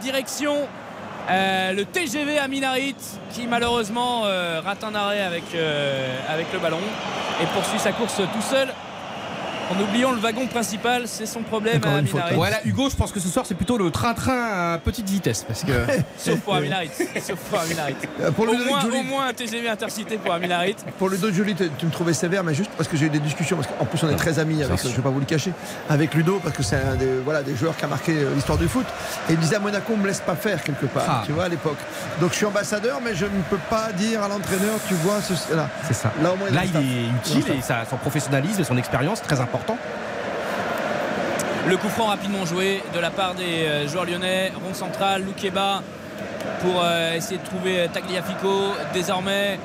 Direction 0.00 0.68
le 1.28 1.84
TGV 1.84 2.38
à 2.38 2.48
Minarit 2.48 2.96
qui 3.32 3.46
malheureusement 3.46 4.22
rate 4.22 4.82
un 4.82 4.94
arrêt 4.94 5.22
avec, 5.22 5.44
avec 6.28 6.52
le 6.52 6.58
ballon 6.58 6.80
et 7.40 7.46
poursuit 7.54 7.78
sa 7.78 7.92
course 7.92 8.16
tout 8.16 8.42
seul. 8.42 8.68
En 9.70 9.80
oubliant 9.82 10.10
le 10.12 10.18
wagon 10.18 10.46
principal. 10.46 11.04
C'est 11.06 11.26
son 11.26 11.42
problème 11.42 11.80
à. 11.84 11.96
Aminarit. 11.96 12.34
Voilà, 12.34 12.58
Hugo, 12.64 12.90
je 12.90 12.96
pense 12.96 13.12
que 13.12 13.20
ce 13.20 13.28
soir 13.28 13.44
c'est 13.46 13.54
plutôt 13.54 13.78
le 13.78 13.90
train-train 13.90 14.72
à 14.74 14.78
petite 14.78 15.08
vitesse 15.08 15.44
parce 15.46 15.64
que. 15.64 15.72
Sauf 16.18 16.40
pour 16.40 16.54
Aminarit. 16.54 16.90
Sauf 17.20 17.38
pour 17.50 17.60
Aminarit. 17.60 17.94
Euh, 18.20 18.30
pour 18.30 18.44
au, 18.44 18.50
Ludovic 18.52 18.70
moins, 18.70 18.80
Joly. 18.80 18.98
au 18.98 19.02
moins 19.02 19.26
un 19.28 19.32
TGV 19.32 19.68
intercité 19.68 20.18
pour 20.18 20.32
Aminarit. 20.32 20.76
Pour 20.98 21.08
Ludo 21.08 21.30
Joly, 21.32 21.54
tu 21.54 21.70
tu 21.78 21.86
me 21.86 21.90
trouvais 21.90 22.12
sévère, 22.12 22.44
mais 22.44 22.54
juste 22.54 22.70
parce 22.76 22.88
que 22.88 22.96
j'ai 22.96 23.06
eu 23.06 23.10
des 23.10 23.20
discussions. 23.20 23.56
Parce 23.56 23.68
qu'en 23.68 23.84
plus, 23.84 24.02
on 24.04 24.10
est 24.10 24.16
très 24.16 24.38
amis 24.38 24.62
avec, 24.62 24.80
je 24.82 24.88
ne 24.88 24.92
vais 24.92 25.02
pas 25.02 25.10
vous 25.10 25.20
le 25.20 25.26
cacher, 25.26 25.52
avec 25.88 26.14
Ludo, 26.14 26.40
parce 26.42 26.56
que 26.56 26.62
c'est 26.62 26.76
un 26.76 26.94
des, 26.96 27.18
voilà, 27.24 27.42
des 27.42 27.54
joueurs 27.56 27.76
qui 27.76 27.84
a 27.84 27.88
marqué 27.88 28.12
euh, 28.12 28.34
l'histoire 28.34 28.58
du 28.58 28.68
foot. 28.68 28.86
Et 29.28 29.32
il 29.32 29.36
me 29.36 29.42
disait 29.42 29.56
à 29.56 29.60
Monaco, 29.60 29.92
on 29.94 29.96
me 29.96 30.06
laisse 30.06 30.20
pas 30.20 30.34
faire 30.36 30.62
quelque 30.62 30.86
part, 30.86 31.04
Ah. 31.08 31.22
tu 31.24 31.32
vois, 31.32 31.44
à 31.44 31.48
l'époque. 31.48 31.78
Donc 32.20 32.32
je 32.32 32.36
suis 32.36 32.46
ambassadeur, 32.46 33.00
mais 33.02 33.14
je 33.14 33.24
ne 33.24 33.40
peux 33.48 33.58
pas 33.70 33.92
dire 33.92 34.22
à 34.22 34.28
l'entraîneur, 34.28 34.78
tu 34.88 34.94
vois, 34.94 35.20
ce, 35.22 35.54
là. 35.54 35.68
C'est 35.86 35.94
ça. 35.94 36.12
Là, 36.22 36.32
au 36.32 36.36
moins, 36.36 36.50
Là, 36.50 36.60
a 36.60 36.64
il 36.64 36.72
le 36.72 36.80
est 36.80 37.08
utile 37.08 37.52
et 37.58 37.62
ça, 37.62 37.84
son 37.88 37.96
professionnalisme 37.96 38.60
et 38.60 38.64
son 38.64 38.76
expérience 38.76 39.22
très 39.22 39.40
important. 39.40 39.59
Le 41.68 41.76
coup 41.76 41.88
franc 41.88 42.06
rapidement 42.06 42.44
joué 42.46 42.82
de 42.94 42.98
la 43.00 43.10
part 43.10 43.34
des 43.34 43.64
euh, 43.64 43.88
joueurs 43.88 44.04
lyonnais. 44.04 44.52
Rond 44.64 44.74
central, 44.74 45.24
Loukeba 45.24 45.82
pour 46.60 46.82
euh, 46.82 47.14
essayer 47.14 47.38
de 47.38 47.44
trouver 47.44 47.80
euh, 47.80 47.88
Tagliafico 47.88 48.72
désormais. 48.92 49.58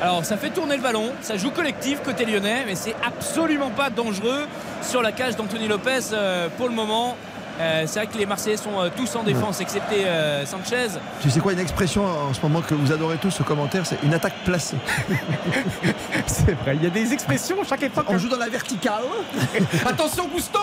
Alors 0.00 0.24
ça 0.24 0.36
fait 0.36 0.50
tourner 0.50 0.76
le 0.76 0.82
ballon, 0.82 1.10
ça 1.20 1.36
joue 1.36 1.50
collectif 1.50 2.02
côté 2.02 2.24
lyonnais, 2.24 2.64
mais 2.66 2.74
c'est 2.74 2.94
absolument 3.06 3.68
pas 3.68 3.90
dangereux 3.90 4.46
sur 4.80 5.02
la 5.02 5.12
cage 5.12 5.36
d'Anthony 5.36 5.68
Lopez 5.68 6.16
pour 6.56 6.68
le 6.68 6.74
moment. 6.74 7.16
Euh, 7.60 7.84
c'est 7.86 7.98
vrai 8.00 8.06
que 8.06 8.16
les 8.16 8.24
Marseillais 8.24 8.56
sont 8.56 8.80
euh, 8.80 8.88
tous 8.96 9.14
en 9.16 9.22
défense, 9.22 9.60
excepté 9.60 10.06
euh, 10.06 10.46
Sanchez. 10.46 10.88
Tu 11.20 11.28
sais 11.28 11.40
quoi, 11.40 11.52
une 11.52 11.58
expression 11.58 12.06
en 12.06 12.32
ce 12.32 12.40
moment 12.40 12.62
que 12.62 12.74
vous 12.74 12.90
adorez 12.90 13.18
tous, 13.18 13.30
ce 13.30 13.42
commentaire, 13.42 13.84
c'est 13.84 14.02
une 14.02 14.14
attaque 14.14 14.32
placée. 14.44 14.78
c'est 16.26 16.52
vrai, 16.52 16.76
il 16.76 16.84
y 16.84 16.86
a 16.86 16.90
des 16.90 17.12
expressions 17.12 17.56
chaque 17.68 17.82
époque. 17.82 18.06
On 18.08 18.16
joue 18.16 18.28
dans 18.28 18.38
la 18.38 18.48
verticale. 18.48 19.02
Attention, 19.86 20.26
Gusto 20.34 20.58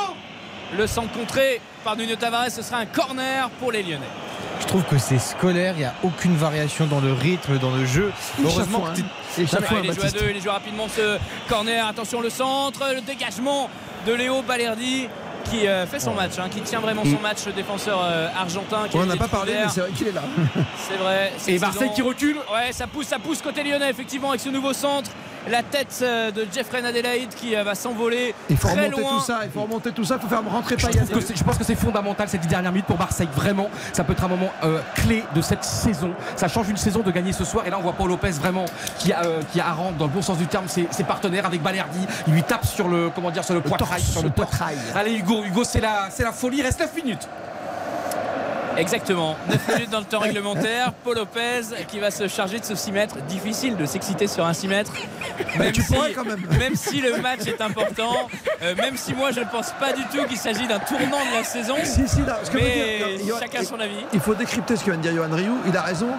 Le 0.76 0.88
centre 0.88 1.12
contré 1.12 1.62
par 1.84 1.96
Nuno 1.96 2.16
Tavares, 2.16 2.50
ce 2.50 2.64
sera 2.64 2.78
un 2.80 2.88
corner 2.88 3.48
pour 3.60 3.72
les 3.72 3.84
Lyonnais. 3.84 4.10
Je 4.60 4.66
trouve 4.66 4.84
que 4.84 4.98
c'est 4.98 5.20
scolaire, 5.20 5.76
il 5.76 5.82
n'y 5.82 5.86
a 5.86 5.94
aucune 6.02 6.36
variation 6.36 6.88
dans 6.88 7.00
le 7.00 7.14
rythme, 7.14 7.60
dans 7.60 7.70
le 7.70 7.86
jeu. 7.86 8.12
Heureusement 8.44 8.82
que 8.82 8.96
t'es- 8.98 9.04
Ouais, 9.38 9.46
il 9.84 9.90
est 9.92 10.04
à 10.04 10.10
deux, 10.10 10.30
il 10.32 10.38
est 10.38 10.42
joué 10.42 10.50
rapidement 10.50 10.88
ce 10.90 11.20
corner. 11.48 11.86
Attention 11.86 12.22
le 12.22 12.32
centre, 12.32 12.82
le 12.96 13.02
dégagement 13.02 13.70
de 14.08 14.14
Léo 14.14 14.42
Balerdi 14.42 15.08
qui 15.46 15.68
euh, 15.68 15.86
fait 15.86 16.00
son 16.00 16.14
match, 16.14 16.34
hein, 16.40 16.50
qui 16.50 16.62
tient 16.62 16.80
vraiment 16.80 17.04
son 17.04 17.20
match, 17.22 17.46
le 17.46 17.54
défenseur 17.54 18.00
euh, 18.04 18.28
argentin. 18.38 18.88
qui 18.90 18.98
On 18.98 19.06
n'en 19.06 19.14
a 19.14 19.18
pas 19.18 19.28
parlé, 19.28 19.54
mais 19.54 19.70
c'est 19.70 19.82
vrai 19.82 19.92
qu'il 19.92 20.08
est 20.08 20.12
là. 20.12 20.24
C'est 20.78 20.98
vrai. 20.98 21.34
Et 21.48 21.60
Marseille 21.60 21.92
qui 21.96 22.02
recule. 22.02 22.38
Ouais, 22.54 22.72
ça 22.72 22.88
pousse, 22.88 23.08
ça 23.08 23.20
pousse 23.20 23.42
côté 23.42 23.64
lyonnais, 23.64 23.90
effectivement, 23.90 24.30
avec 24.30 24.42
ce 24.42 24.50
nouveau 24.50 24.74
centre. 24.74 25.12
La 25.50 25.64
tête 25.64 26.00
euh, 26.02 26.32
de 26.32 26.46
Jeffrey 26.54 26.84
Adelaide 26.86 27.30
qui 27.36 27.56
euh, 27.56 27.64
va 27.64 27.76
s'envoler 27.76 28.34
Il 28.50 28.58
faut 28.58 28.68
très 28.68 28.86
remonter 28.86 29.02
loin. 29.02 29.18
tout 29.18 29.26
ça, 29.26 29.40
il 29.44 29.52
faut 29.52 29.62
remonter 29.62 29.92
tout 29.92 30.04
ça, 30.04 30.16
il 30.16 30.22
faut 30.22 30.28
faire 30.28 30.44
rentrer 30.44 30.76
Je, 30.78 30.86
Payet. 30.88 31.02
je 31.36 31.44
pense 31.44 31.58
que 31.58 31.64
c'est 31.64 31.76
fondamental 31.76 32.28
ces 32.28 32.38
dix 32.38 32.48
dernières 32.48 32.72
minutes 32.72 32.86
pour 32.86 32.98
Marseille. 32.98 33.30
Vraiment, 33.36 33.70
ça 33.94 34.04
peut 34.04 34.14
être 34.14 34.24
un 34.24 34.28
moment 34.28 34.52
euh, 34.64 34.80
clé 34.96 35.24
de 35.36 35.42
cette 35.42 35.64
saison. 35.64 36.12
Ça 36.36 36.48
change 36.48 36.70
une 36.70 36.78
saison 36.78 37.02
de 37.02 37.12
gagner 37.12 37.34
ce 37.34 37.46
soir. 37.46 37.66
Et 37.66 37.70
là, 37.70 37.78
on 37.80 37.82
voit 37.82 37.94
Paul 37.94 38.10
Lopez 38.10 38.32
vraiment 38.32 38.66
qui, 39.00 39.14
a, 39.14 39.24
euh, 39.26 39.42
qui 39.52 39.60
arrange 39.60 39.96
dans 39.98 40.06
le 40.06 40.12
bon 40.12 40.22
sens 40.22 40.38
du 40.38 40.48
terme 40.48 40.68
ses, 40.68 40.88
ses 40.92 41.04
partenaires 41.04 41.46
avec 41.46 41.62
Balerdi. 41.62 42.00
Il 42.28 42.34
lui 42.34 42.44
tape 42.44 42.66
sur 42.66 42.88
le 42.88 43.10
comment 43.14 43.32
dire 43.32 43.44
sur 43.44 43.54
le, 43.54 43.62
poitrail, 43.62 44.02
torse, 44.02 44.12
sur 44.12 44.22
le 44.22 44.28
le 44.30 44.34
torse. 44.34 44.50
poitrail. 44.50 44.78
Allez 44.96 45.16
Hugo, 45.18 45.44
Hugo, 45.44 45.64
c'est 45.64 45.82
la, 45.82 46.10
c'est 46.12 46.24
la 46.24 46.32
folie. 46.32 46.58
Il 46.58 46.64
reste 46.64 46.80
9 46.80 46.96
minutes. 46.96 47.28
Exactement. 48.78 49.36
9 49.50 49.76
minutes 49.76 49.90
dans 49.90 50.00
le 50.00 50.06
temps 50.06 50.20
réglementaire. 50.20 50.94
Paul 51.04 51.16
Lopez 51.16 51.62
qui 51.88 52.00
va 52.00 52.12
se 52.12 52.28
charger 52.28 52.60
de 52.60 52.66
ce 52.66 52.76
6 52.76 52.92
mètres. 52.92 53.18
Difficile 53.28 53.76
de 53.76 53.86
s'exciter 53.86 54.28
sur 54.28 54.46
un 54.46 54.54
6 54.54 54.68
mètres. 54.68 54.94
Même 55.58 55.72
tu 55.72 55.82
si, 55.82 55.94
pourrais 55.94 56.14
quand 56.14 56.26
même. 56.26 56.46
même 56.60 56.76
si 56.76 57.02
le 57.02 57.18
match 57.18 57.48
est 57.48 57.62
important, 57.62 58.30
euh, 58.62 58.76
même 58.76 58.96
si 58.98 59.14
moi 59.14 59.32
je 59.32 59.40
ne 59.40 59.46
pense 59.46 59.72
pas 59.80 59.94
du 59.94 60.04
tout 60.06 60.26
qu'il 60.28 60.38
s'agit 60.38 60.68
d'un 60.68 60.80
tournant 60.80 61.26
de 61.32 61.38
la 61.38 61.44
saison. 61.44 61.76
Si, 61.84 62.08
si, 62.08 62.22
ce 62.44 62.52
que 62.52 62.58
mais 62.58 63.18
dire, 63.18 63.40
chacun 63.40 63.64
son 63.64 63.80
avis. 63.80 64.06
Il 64.14 64.20
faut 64.20 64.36
décrypter 64.36 64.76
ce 64.76 64.84
que 64.84 64.92
vient 64.92 65.00
de 65.00 65.08
dire 65.08 65.16
Johan 65.16 65.36
Rioux. 65.36 65.58
Il 65.68 65.76
a 65.76 65.82
raison. 65.82 66.10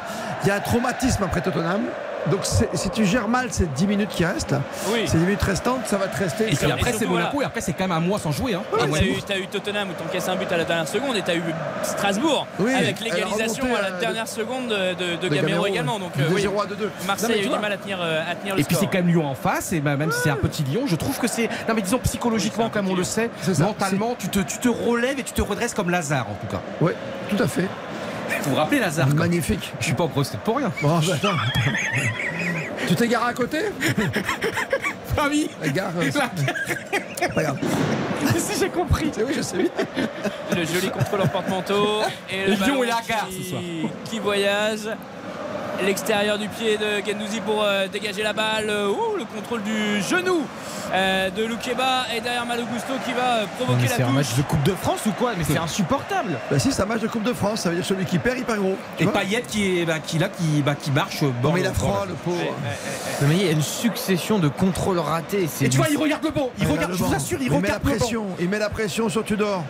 Il 0.42 0.48
y 0.48 0.50
a 0.50 0.56
un 0.56 0.60
traumatisme 0.60 1.22
après 1.22 1.40
Tottenham. 1.40 1.82
Donc 2.30 2.40
si 2.74 2.90
tu 2.90 3.04
gères 3.04 3.28
mal 3.28 3.48
ces 3.52 3.66
10 3.66 3.86
minutes 3.86 4.10
qui 4.10 4.24
restent, 4.24 4.54
Oui. 4.92 5.06
ces 5.06 5.16
10 5.18 5.24
minutes 5.24 5.42
restantes, 5.42 5.86
ça 5.86 5.96
va 5.96 6.08
te 6.08 6.16
rester. 6.18 6.52
Et 6.52 6.56
puis 6.56 6.70
après, 6.70 6.92
c'est 6.92 7.06
Monaco. 7.06 7.30
voilà. 7.32 7.44
Et 7.44 7.46
après, 7.46 7.60
c'est 7.60 7.72
quand 7.72 7.84
même 7.84 7.96
un 7.96 8.00
mois 8.00 8.18
sans 8.18 8.32
jouer. 8.32 8.54
Hein. 8.54 8.62
T'as 8.78 8.86
et 8.86 8.88
eu, 8.88 9.10
demi. 9.10 9.22
t'as 9.26 9.38
eu 9.38 9.46
Tottenham 9.46 9.90
où 9.90 9.92
t'encaisses 9.94 10.28
un 10.28 10.36
but 10.36 10.50
à 10.52 10.56
la 10.56 10.64
dernière 10.64 10.88
seconde 10.88 11.16
et 11.16 11.22
t'as 11.22 11.34
eu 11.34 11.42
Strasbourg 11.82 12.46
Oui, 12.58 12.74
avec 12.74 13.00
l'égalisation 13.00 13.66
à 13.74 13.82
la 13.82 13.90
dernière 13.92 14.28
seconde 14.28 14.68
de, 14.68 14.94
de, 14.94 15.16
de 15.16 15.28
de 15.28 15.34
Gamero 15.34 15.46
Gamero, 15.48 15.66
également. 15.66 15.98
Donc 15.98 16.12
euh, 16.18 16.28
oui, 16.32 16.42
0 16.42 16.60
à 16.60 16.66
2-2. 16.66 16.68
Non, 16.70 16.88
Marseille 17.06 17.32
a 17.32 17.36
eu 17.38 17.42
tu 17.42 17.48
du 17.48 17.58
mal 17.58 17.72
à 17.72 17.76
tenir, 17.76 17.98
euh, 18.00 18.22
à 18.30 18.34
tenir 18.34 18.54
le 18.54 18.60
Et 18.60 18.64
puis 18.64 18.76
c'est 18.78 18.86
quand 18.86 18.98
même 18.98 19.08
Lyon 19.08 19.26
en 19.26 19.34
face, 19.34 19.72
et 19.72 19.80
ben, 19.80 19.96
même 19.96 20.12
si 20.12 20.20
c'est 20.22 20.30
un 20.30 20.36
petit 20.36 20.62
Lyon, 20.64 20.82
je 20.86 20.96
trouve 20.96 21.18
que 21.18 21.26
c'est. 21.28 21.48
Non 21.68 21.74
mais 21.74 21.82
disons 21.82 21.98
psychologiquement, 21.98 22.68
comme 22.70 22.88
on 22.88 22.94
le 22.94 23.04
sait, 23.04 23.30
mentalement, 23.58 24.14
tu 24.18 24.28
te, 24.28 24.40
tu 24.40 24.58
te 24.58 24.68
relèves 24.68 25.18
et 25.18 25.22
tu 25.22 25.32
te 25.32 25.42
redresses 25.42 25.74
comme 25.74 25.90
Lazare 25.90 26.26
en 26.30 26.34
tout 26.34 26.46
cas. 26.46 26.60
Oui, 26.80 26.92
tout 27.30 27.42
à 27.42 27.46
fait. 27.48 27.68
Vous 28.42 28.50
vous 28.50 28.56
rappelez 28.56 28.80
Lazare 28.80 29.08
Magnifique. 29.14 29.72
Je 29.80 29.84
suis 29.86 29.94
pas 29.94 30.04
au 30.04 30.08
procès 30.08 30.38
pour 30.44 30.56
rien. 30.58 30.72
Bon, 30.82 30.98
bah, 30.98 31.14
attends. 31.14 31.36
tu 32.86 32.94
t'es 32.94 33.08
garé 33.08 33.30
à 33.30 33.34
côté 33.34 33.58
Ah 35.20 35.26
oui 35.28 35.50
La 35.60 35.68
gare, 35.68 35.90
euh, 36.00 36.10
pas 37.34 37.42
grave. 37.42 37.58
Si 38.36 38.58
j'ai 38.60 38.68
compris. 38.68 39.10
Oui, 39.18 39.32
je 39.36 39.42
sais 39.42 39.56
bien. 39.58 39.70
Le 40.54 40.64
joli 40.64 40.90
contrôle 40.90 41.22
en 41.22 41.26
porte-manteau. 41.28 42.02
Et 42.30 42.46
le 42.46 42.52
Et 42.52 42.56
Lyon 42.56 42.58
ballon 42.60 42.84
est 42.84 42.86
la 42.86 43.00
gare 43.08 43.28
qui, 43.28 43.42
ce 43.44 43.50
soir. 43.50 43.62
qui 44.04 44.18
voyage. 44.18 44.80
L'extérieur 45.84 46.38
du 46.38 46.48
pied 46.48 46.76
de 46.76 47.06
Gendouzi 47.06 47.40
pour 47.40 47.62
euh, 47.62 47.86
dégager 47.86 48.24
la 48.24 48.32
balle. 48.32 48.68
Ouh, 48.68 49.16
le 49.16 49.24
contrôle 49.24 49.62
du 49.62 50.02
genou 50.02 50.44
euh, 50.92 51.30
de 51.30 51.44
Loukeba. 51.44 52.06
Et 52.16 52.20
derrière 52.20 52.44
Malo 52.46 52.64
Gusto 52.64 52.94
qui 53.06 53.12
va 53.12 53.42
euh, 53.42 53.44
provoquer 53.56 53.86
la 53.86 53.94
C'est 53.94 54.02
un 54.02 54.06
touche. 54.06 54.14
match 54.16 54.34
de 54.36 54.42
Coupe 54.42 54.62
de 54.64 54.72
France 54.72 55.06
ou 55.06 55.12
quoi? 55.12 55.34
Mais 55.38 55.44
c'est 55.44 55.56
insupportable. 55.56 56.36
Bah 56.50 56.58
si, 56.58 56.72
c'est 56.72 56.82
un 56.82 56.86
match 56.86 57.00
de 57.00 57.06
Coupe 57.06 57.22
de 57.22 57.32
France, 57.32 57.60
ça 57.60 57.68
veut 57.70 57.76
dire 57.76 57.84
celui 57.84 58.06
qui 58.06 58.18
perd, 58.18 58.38
il 58.38 58.44
perd 58.44 58.58
gros. 58.58 58.76
Et 58.98 59.06
Payet 59.06 59.42
qui 59.46 59.78
est 59.78 59.84
bah, 59.84 60.00
qui 60.00 60.18
là 60.18 60.28
qui, 60.28 60.62
bah, 60.62 60.74
qui 60.74 60.90
marche 60.90 61.22
bord 61.40 61.52
mais 61.54 61.60
il 61.60 61.66
a 61.66 61.70
bord 61.70 61.78
froid, 61.78 62.00
là. 62.00 62.06
le 62.08 62.14
pauvre. 62.14 62.54
Mais 63.28 63.36
il 63.36 63.46
y 63.46 63.48
a 63.48 63.52
une 63.52 63.62
succession 63.62 64.40
de 64.40 64.48
contrôles 64.48 64.98
ratés. 64.98 65.48
Et 65.60 65.68
tu 65.68 65.76
vois, 65.76 65.86
il 65.90 65.96
regarde 65.96 66.24
le 66.24 66.30
banc. 66.30 66.50
Il 66.58 66.66
regarde, 66.66 66.92
je 66.92 66.98
le 66.98 67.04
vous 67.04 67.14
assure, 67.14 67.38
il 67.40 67.50
met 67.52 67.68
la 67.68 67.76
regarde 67.76 67.84
le 67.84 67.90
banc. 67.92 67.96
pression, 67.98 68.26
il 68.40 68.48
met 68.48 68.58
la 68.58 68.68
pression 68.70 69.08
sur 69.08 69.24
Tudor. 69.24 69.62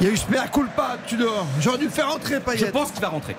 Il 0.00 0.06
y 0.06 0.10
a 0.10 0.12
eu 0.12 0.16
ce 0.16 0.30
mea 0.30 0.46
culpa 0.48 0.96
de 1.02 1.06
Tudor. 1.08 1.44
J'aurais 1.60 1.78
dû 1.78 1.84
le 1.84 1.90
faire 1.90 2.10
entrer, 2.10 2.36
Je 2.36 2.40
Payet. 2.40 2.70
pense 2.70 2.90
qu'il 2.90 3.02
va 3.02 3.08
rentrer. 3.08 3.36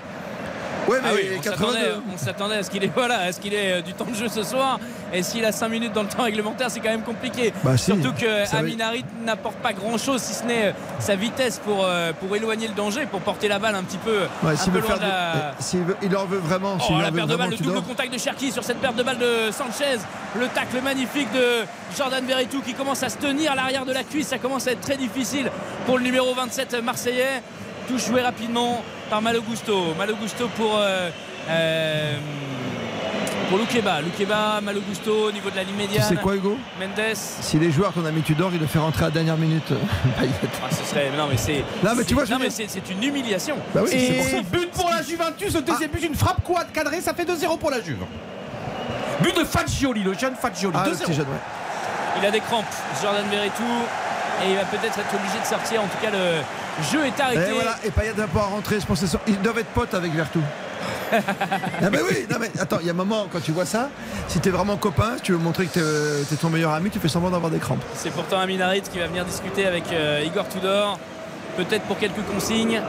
Ouais, 0.87 0.97
mais 1.01 1.09
Ah 1.09 1.13
oui, 1.15 1.21
on 1.37 1.41
82. 1.41 1.77
s'attendait, 2.17 2.55
à 2.57 2.63
ce 2.63 2.69
qu'il 2.69 2.83
ait, 2.83 2.91
voilà, 2.95 3.19
à 3.19 3.31
ce 3.31 3.39
qu'il 3.39 3.53
ait 3.53 3.73
euh, 3.73 3.81
du 3.81 3.93
temps 3.93 4.05
de 4.05 4.15
jeu 4.15 4.27
ce 4.29 4.43
soir. 4.43 4.79
Et 5.13 5.23
s'il 5.23 5.43
a 5.45 5.51
5 5.51 5.67
minutes 5.69 5.93
dans 5.93 6.03
le 6.03 6.07
temps 6.09 6.23
réglementaire, 6.23 6.69
c'est 6.69 6.79
quand 6.79 6.89
même 6.89 7.03
compliqué. 7.03 7.53
Bah 7.63 7.77
si, 7.77 7.85
Surtout 7.85 8.13
que 8.13 8.49
va- 8.51 8.57
Aminarit 8.59 9.05
n'apporte 9.25 9.57
pas 9.57 9.73
grand 9.73 9.97
chose 9.97 10.21
si 10.21 10.33
ce 10.33 10.43
n'est 10.45 10.67
euh, 10.67 10.71
sa 10.99 11.15
vitesse 11.15 11.59
pour, 11.63 11.83
euh, 11.85 12.11
pour 12.13 12.35
éloigner 12.35 12.67
le 12.67 12.73
danger, 12.73 13.05
pour 13.05 13.21
porter 13.21 13.47
la 13.47 13.59
balle 13.59 13.75
un 13.75 13.83
petit 13.83 13.97
peu, 13.97 14.21
Ouais, 14.43 14.53
un 14.53 14.69
peu 14.71 14.79
loin 14.79 14.95
de 14.97 15.01
la. 15.01 15.53
eh, 15.59 15.63
s'il 15.63 15.83
veut- 15.83 15.97
il 16.01 16.15
en 16.15 16.25
veut 16.25 16.37
vraiment. 16.39 16.77
Oh 16.89 16.93
la 17.01 17.11
perte 17.11 17.29
de 17.29 17.35
balle, 17.35 17.49
le 17.51 17.57
double 17.57 17.81
contact 17.81 18.13
de 18.13 18.17
Cherki 18.17 18.51
sur 18.51 18.63
cette 18.63 18.77
perte 18.79 18.95
de 18.95 19.03
balle 19.03 19.17
de 19.19 19.51
Sanchez. 19.51 19.99
Le 20.39 20.47
tacle 20.47 20.81
magnifique 20.83 21.31
de 21.33 21.65
Jordan 21.97 22.23
Verretou 22.25 22.61
qui 22.61 22.73
commence 22.73 23.01
à 23.03 23.09
se 23.09 23.17
tenir 23.17 23.51
à 23.53 23.55
l'arrière 23.55 23.85
de 23.85 23.93
la 23.93 24.03
cuisse. 24.03 24.27
Ça 24.27 24.37
commence 24.37 24.67
à 24.67 24.71
être 24.71 24.81
très 24.81 24.97
difficile 24.97 25.49
pour 25.85 25.97
le 25.97 26.03
numéro 26.03 26.33
27 26.33 26.75
marseillais. 26.83 27.41
Touche 27.87 28.05
joué 28.07 28.21
rapidement 28.21 28.83
par 29.09 29.21
Malo 29.21 29.41
Gusto. 29.41 29.93
Malo 29.97 30.15
Gusto 30.15 30.47
pour. 30.55 30.77
euh, 30.77 31.09
euh, 31.49 32.17
pour 33.49 33.57
Loukeba, 33.59 34.01
Loukeba, 34.01 34.59
Malo 34.61 34.81
Gusto 34.81 35.27
au 35.27 35.31
niveau 35.31 35.49
de 35.49 35.55
la 35.55 35.63
ligne 35.63 35.75
Tu 35.77 35.87
médiane. 35.87 36.03
sais 36.03 36.15
quoi, 36.17 36.35
Hugo? 36.35 36.57
Mendes. 36.81 37.15
Si 37.15 37.57
les 37.57 37.71
joueurs 37.71 37.93
qu'on 37.93 38.05
a 38.05 38.11
mis 38.11 38.21
Tudor, 38.21 38.49
il 38.53 38.59
le 38.59 38.67
fait 38.67 38.79
rentrer 38.79 39.03
à 39.05 39.07
la 39.07 39.13
dernière 39.13 39.37
minute. 39.37 39.63
Payet. 40.19 40.31
Ah, 40.61 40.67
ce 40.69 40.83
serait. 40.83 41.11
Non, 41.17 41.27
mais 41.29 41.37
c'est. 41.37 41.63
Non, 41.81 41.91
mais 41.95 42.03
tu 42.03 42.09
c'est- 42.09 42.13
vois, 42.13 42.25
non, 42.25 42.39
mais 42.41 42.49
c'est 42.49 42.65
c'est 42.67 42.89
une 42.89 43.01
humiliation. 43.01 43.55
Bah 43.73 43.81
oui, 43.83 43.89
c'est 43.91 44.13
pour 44.17 44.25
ça. 44.25 44.37
Et 44.37 44.41
but 44.41 44.71
pour 44.71 44.89
la 44.89 45.01
Juventus, 45.01 45.53
le 45.55 45.61
deuxième 45.61 45.89
but, 45.91 46.03
une 46.03 46.15
frappe 46.15 46.43
quad 46.43 46.69
cadrée, 46.73 46.99
ça 46.99 47.13
fait 47.13 47.23
2-0 47.23 47.57
pour 47.57 47.71
la 47.71 47.79
Juve. 47.81 48.03
But 49.21 49.37
de 49.39 49.45
Fagioli, 49.45 50.03
le 50.03 50.13
jeune 50.13 50.35
Fagioli. 50.35 50.75
Ah, 50.77 50.83
le 50.85 50.91
2-0. 50.91 51.03
petit 51.05 51.13
jeune, 51.13 51.27
ouais. 51.27 52.19
Il 52.19 52.25
a 52.25 52.31
des 52.31 52.41
crampes, 52.41 52.65
Jordan 53.01 53.23
Verretou. 53.31 53.63
Et 54.45 54.49
il 54.51 54.55
va 54.57 54.65
peut-être 54.65 54.99
être 54.99 55.15
obligé 55.15 55.39
de 55.41 55.45
sortir. 55.47 55.81
En 55.81 55.87
tout 55.87 55.97
cas, 56.01 56.11
le 56.11 56.41
jeu 56.91 57.05
est 57.05 57.19
arrêté. 57.19 57.51
Et 57.51 57.53
voilà, 57.53 57.75
et 57.83 57.91
Payet 57.91 58.11
va 58.13 58.27
pouvoir 58.27 58.49
rentrer. 58.49 58.79
Je 58.79 58.85
pense 58.85 59.01
que 59.01 59.17
ils 59.27 59.41
doivent 59.41 59.57
être 59.59 59.67
potes 59.69 59.93
avec 59.93 60.13
Vertou. 60.13 60.41
ah 61.11 61.17
mais 61.91 61.99
oui, 62.01 62.25
non 62.29 62.37
mais 62.39 62.51
attends, 62.59 62.77
il 62.81 62.85
y 62.87 62.89
a 62.89 62.93
un 62.93 62.95
moment 62.95 63.27
quand 63.31 63.39
tu 63.41 63.51
vois 63.51 63.65
ça, 63.65 63.89
si 64.27 64.39
t'es 64.39 64.49
vraiment 64.49 64.77
copain, 64.77 65.13
si 65.17 65.23
tu 65.23 65.31
veux 65.31 65.37
montrer 65.37 65.65
que 65.65 65.73
t'es, 65.73 66.25
t'es 66.29 66.35
ton 66.35 66.49
meilleur 66.49 66.71
ami, 66.73 66.89
tu 66.89 66.99
fais 66.99 67.07
semblant 67.07 67.29
d'avoir 67.29 67.51
des 67.51 67.59
crampes. 67.59 67.83
C'est 67.95 68.11
pourtant 68.11 68.39
Aminarit 68.39 68.81
qui 68.81 68.99
va 68.99 69.07
venir 69.07 69.25
discuter 69.25 69.65
avec 69.65 69.91
euh, 69.91 70.23
Igor 70.25 70.47
Tudor. 70.49 70.99
Peut-être 71.55 71.83
pour 71.83 71.97
quelques 71.97 72.23
consignes. 72.31 72.81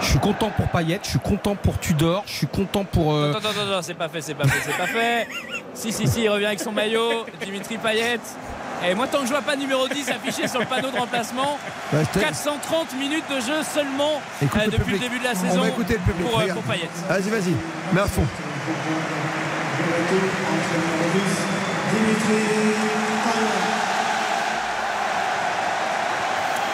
Je 0.00 0.06
suis 0.06 0.18
content 0.18 0.50
pour 0.50 0.68
Payet, 0.68 1.00
je 1.02 1.08
suis 1.10 1.18
content 1.20 1.54
pour 1.54 1.78
Tudor, 1.78 2.24
je 2.26 2.32
suis 2.34 2.46
content 2.46 2.84
pour. 2.84 3.14
euh, 3.14 3.30
Attends, 3.30 3.48
attends, 3.48 3.60
attends, 3.70 3.82
c'est 3.82 3.94
pas 3.94 4.08
fait, 4.08 4.20
c'est 4.20 4.34
pas 4.34 4.46
fait, 4.46 4.60
c'est 4.70 4.76
pas 4.76 4.86
fait. 4.86 5.28
Si, 5.72 5.92
si, 5.92 6.06
si, 6.06 6.22
il 6.24 6.28
revient 6.28 6.46
avec 6.46 6.60
son 6.60 6.72
maillot, 6.72 7.24
Dimitri 7.42 7.78
Payet. 7.78 8.18
Et 8.86 8.94
moi, 8.94 9.06
tant 9.06 9.20
que 9.20 9.24
je 9.26 9.30
vois 9.30 9.40
pas 9.42 9.56
numéro 9.56 9.88
10 9.88 10.10
affiché 10.10 10.46
sur 10.46 10.60
le 10.60 10.66
panneau 10.66 10.90
de 10.90 10.98
remplacement, 10.98 11.58
Ouais, 11.92 12.00
c'était- 12.12 12.26
430 12.26 12.92
minutes 12.98 13.24
de 13.30 13.40
jeu 13.40 13.62
seulement 13.62 14.20
euh, 14.42 14.46
le 14.66 14.70
depuis 14.70 14.76
public. 14.84 14.92
le 14.92 14.98
début 14.98 15.18
de 15.18 15.24
la 15.24 15.30
On 15.30 15.34
saison 15.34 15.60
va 15.62 15.68
écouter 15.68 15.94
le 15.94 16.00
public. 16.00 16.30
pour, 16.30 16.40
euh, 16.40 16.46
pour 16.48 16.62
Payet. 16.64 16.88
Vas-y, 17.08 17.30
vas-y, 17.30 17.54
mets 17.94 18.00
à 18.02 18.06
fond. 18.06 18.26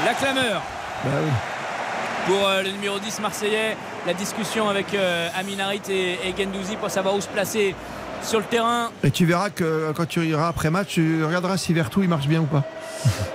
La 0.05 0.15
clameur 0.15 0.63
Bah 1.05 1.11
oui. 1.23 1.31
pour 2.27 2.47
euh, 2.49 2.63
le 2.63 2.71
numéro 2.71 2.99
10 2.99 3.21
marseillais. 3.21 3.77
La 4.07 4.15
discussion 4.15 4.69
avec 4.69 4.95
euh, 4.95 5.29
Aminarit 5.39 5.83
et, 5.91 6.13
et 6.27 6.35
Gendouzi 6.37 6.77
pour 6.77 6.91
savoir 6.91 7.15
où 7.15 7.21
se 7.21 7.29
placer 7.29 7.75
sur 8.23 8.39
le 8.39 8.45
terrain. 8.45 8.91
Et 9.05 9.11
tu 9.11 9.27
verras 9.27 9.51
que 9.51 9.93
quand 9.97 10.07
tu 10.07 10.25
iras 10.27 10.49
après 10.49 10.71
match, 10.71 10.89
tu 10.95 11.25
regarderas 11.25 11.57
si 11.57 11.73
Vertou 11.73 12.03
il 12.03 12.09
marche 12.09 12.27
bien 12.27 12.41
ou 12.41 12.47
pas. 12.47 12.65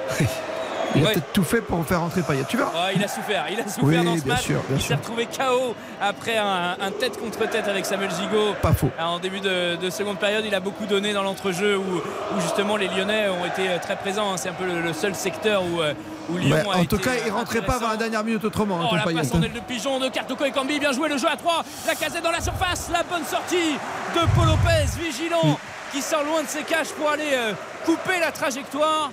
il 0.96 1.06
a 1.06 1.10
peut-être 1.12 1.32
tout 1.34 1.44
fait 1.44 1.62
pour 1.62 1.86
faire 1.86 2.00
rentrer 2.02 2.22
Payet. 2.22 2.44
Tu 2.48 2.58
verras. 2.58 2.72
Oh, 2.76 2.92
il 2.96 3.04
a 3.04 3.08
souffert, 3.08 3.46
il 3.52 3.60
a 3.60 3.64
souffert 3.68 3.84
Oui, 3.84 4.04
dans 4.04 4.18
ce 4.18 4.26
match. 4.28 4.42
sûr, 4.44 4.62
il 4.72 4.82
s'est 4.82 4.96
retrouvé 4.96 5.26
KO 5.28 5.76
après 6.02 6.38
un, 6.38 6.76
un 6.80 6.92
tête 6.92 7.20
contre 7.20 7.48
tête 7.50 7.68
avec 7.68 7.86
Samuel 7.86 8.10
Gigot. 8.12 8.54
Pas 8.62 8.74
faux. 8.74 8.90
En 9.00 9.20
début 9.20 9.40
de, 9.40 9.76
de 9.76 9.90
seconde 9.90 10.18
période, 10.20 10.44
il 10.46 10.56
a 10.56 10.60
beaucoup 10.60 10.86
donné 10.86 11.14
dans 11.14 11.24
l'entrejeu 11.24 11.78
où, 11.78 11.82
où 11.98 12.42
justement 12.42 12.78
les 12.78 12.88
Lyonnais 12.88 13.30
ont 13.30 13.46
été 13.46 13.70
euh, 13.70 13.78
très 13.82 13.96
présents. 13.96 14.34
hein. 14.34 14.38
C'est 14.38 14.50
un 14.50 14.54
peu 14.54 14.66
le, 14.66 14.82
le 14.82 14.94
seul 14.94 15.16
secteur 15.16 15.64
où, 15.64 15.82
euh, 15.82 15.94
où 16.30 16.38
Lyon 16.38 16.72
a 16.72 16.78
en 16.78 16.82
été 16.82 16.88
tout 16.88 16.98
cas, 17.04 17.12
il 17.26 17.32
rentrait 17.32 17.62
pas 17.62 17.76
avant 17.76 17.90
la 17.90 17.98
dernière 17.98 18.24
minute 18.24 18.44
autrement, 18.44 18.80
hein, 18.82 18.88
Oh 18.92 18.96
la 18.96 19.04
passe 19.04 19.34
en 19.34 19.42
aile 19.42 19.54
de 19.54 19.60
pigeon 19.60 20.00
de 20.00 20.10
Cartoko 20.10 20.44
et 20.46 20.52
Cambi, 20.52 20.80
bien 20.80 20.92
joué 20.92 21.08
le 21.10 21.18
jeu 21.18 21.28
à 21.32 21.36
3, 21.38 21.64
la 21.88 21.96
casette 21.96 22.24
dans 22.24 22.32
la 22.32 22.42
surface, 22.42 22.90
la 22.92 23.04
bonne 23.04 23.26
sortie 23.26 23.74
de 24.16 24.20
Paul 24.36 24.48
Lopez, 24.48 24.86
vigilant, 25.00 25.60
qui 25.92 26.02
sort 26.02 26.24
loin 26.24 26.42
de 26.44 26.48
ses 26.48 26.64
caches 26.64 26.90
pour 26.98 27.10
aller 27.10 27.30
euh, 27.34 27.54
couper 27.86 28.20
la 28.20 28.32
trajectoire, 28.32 29.12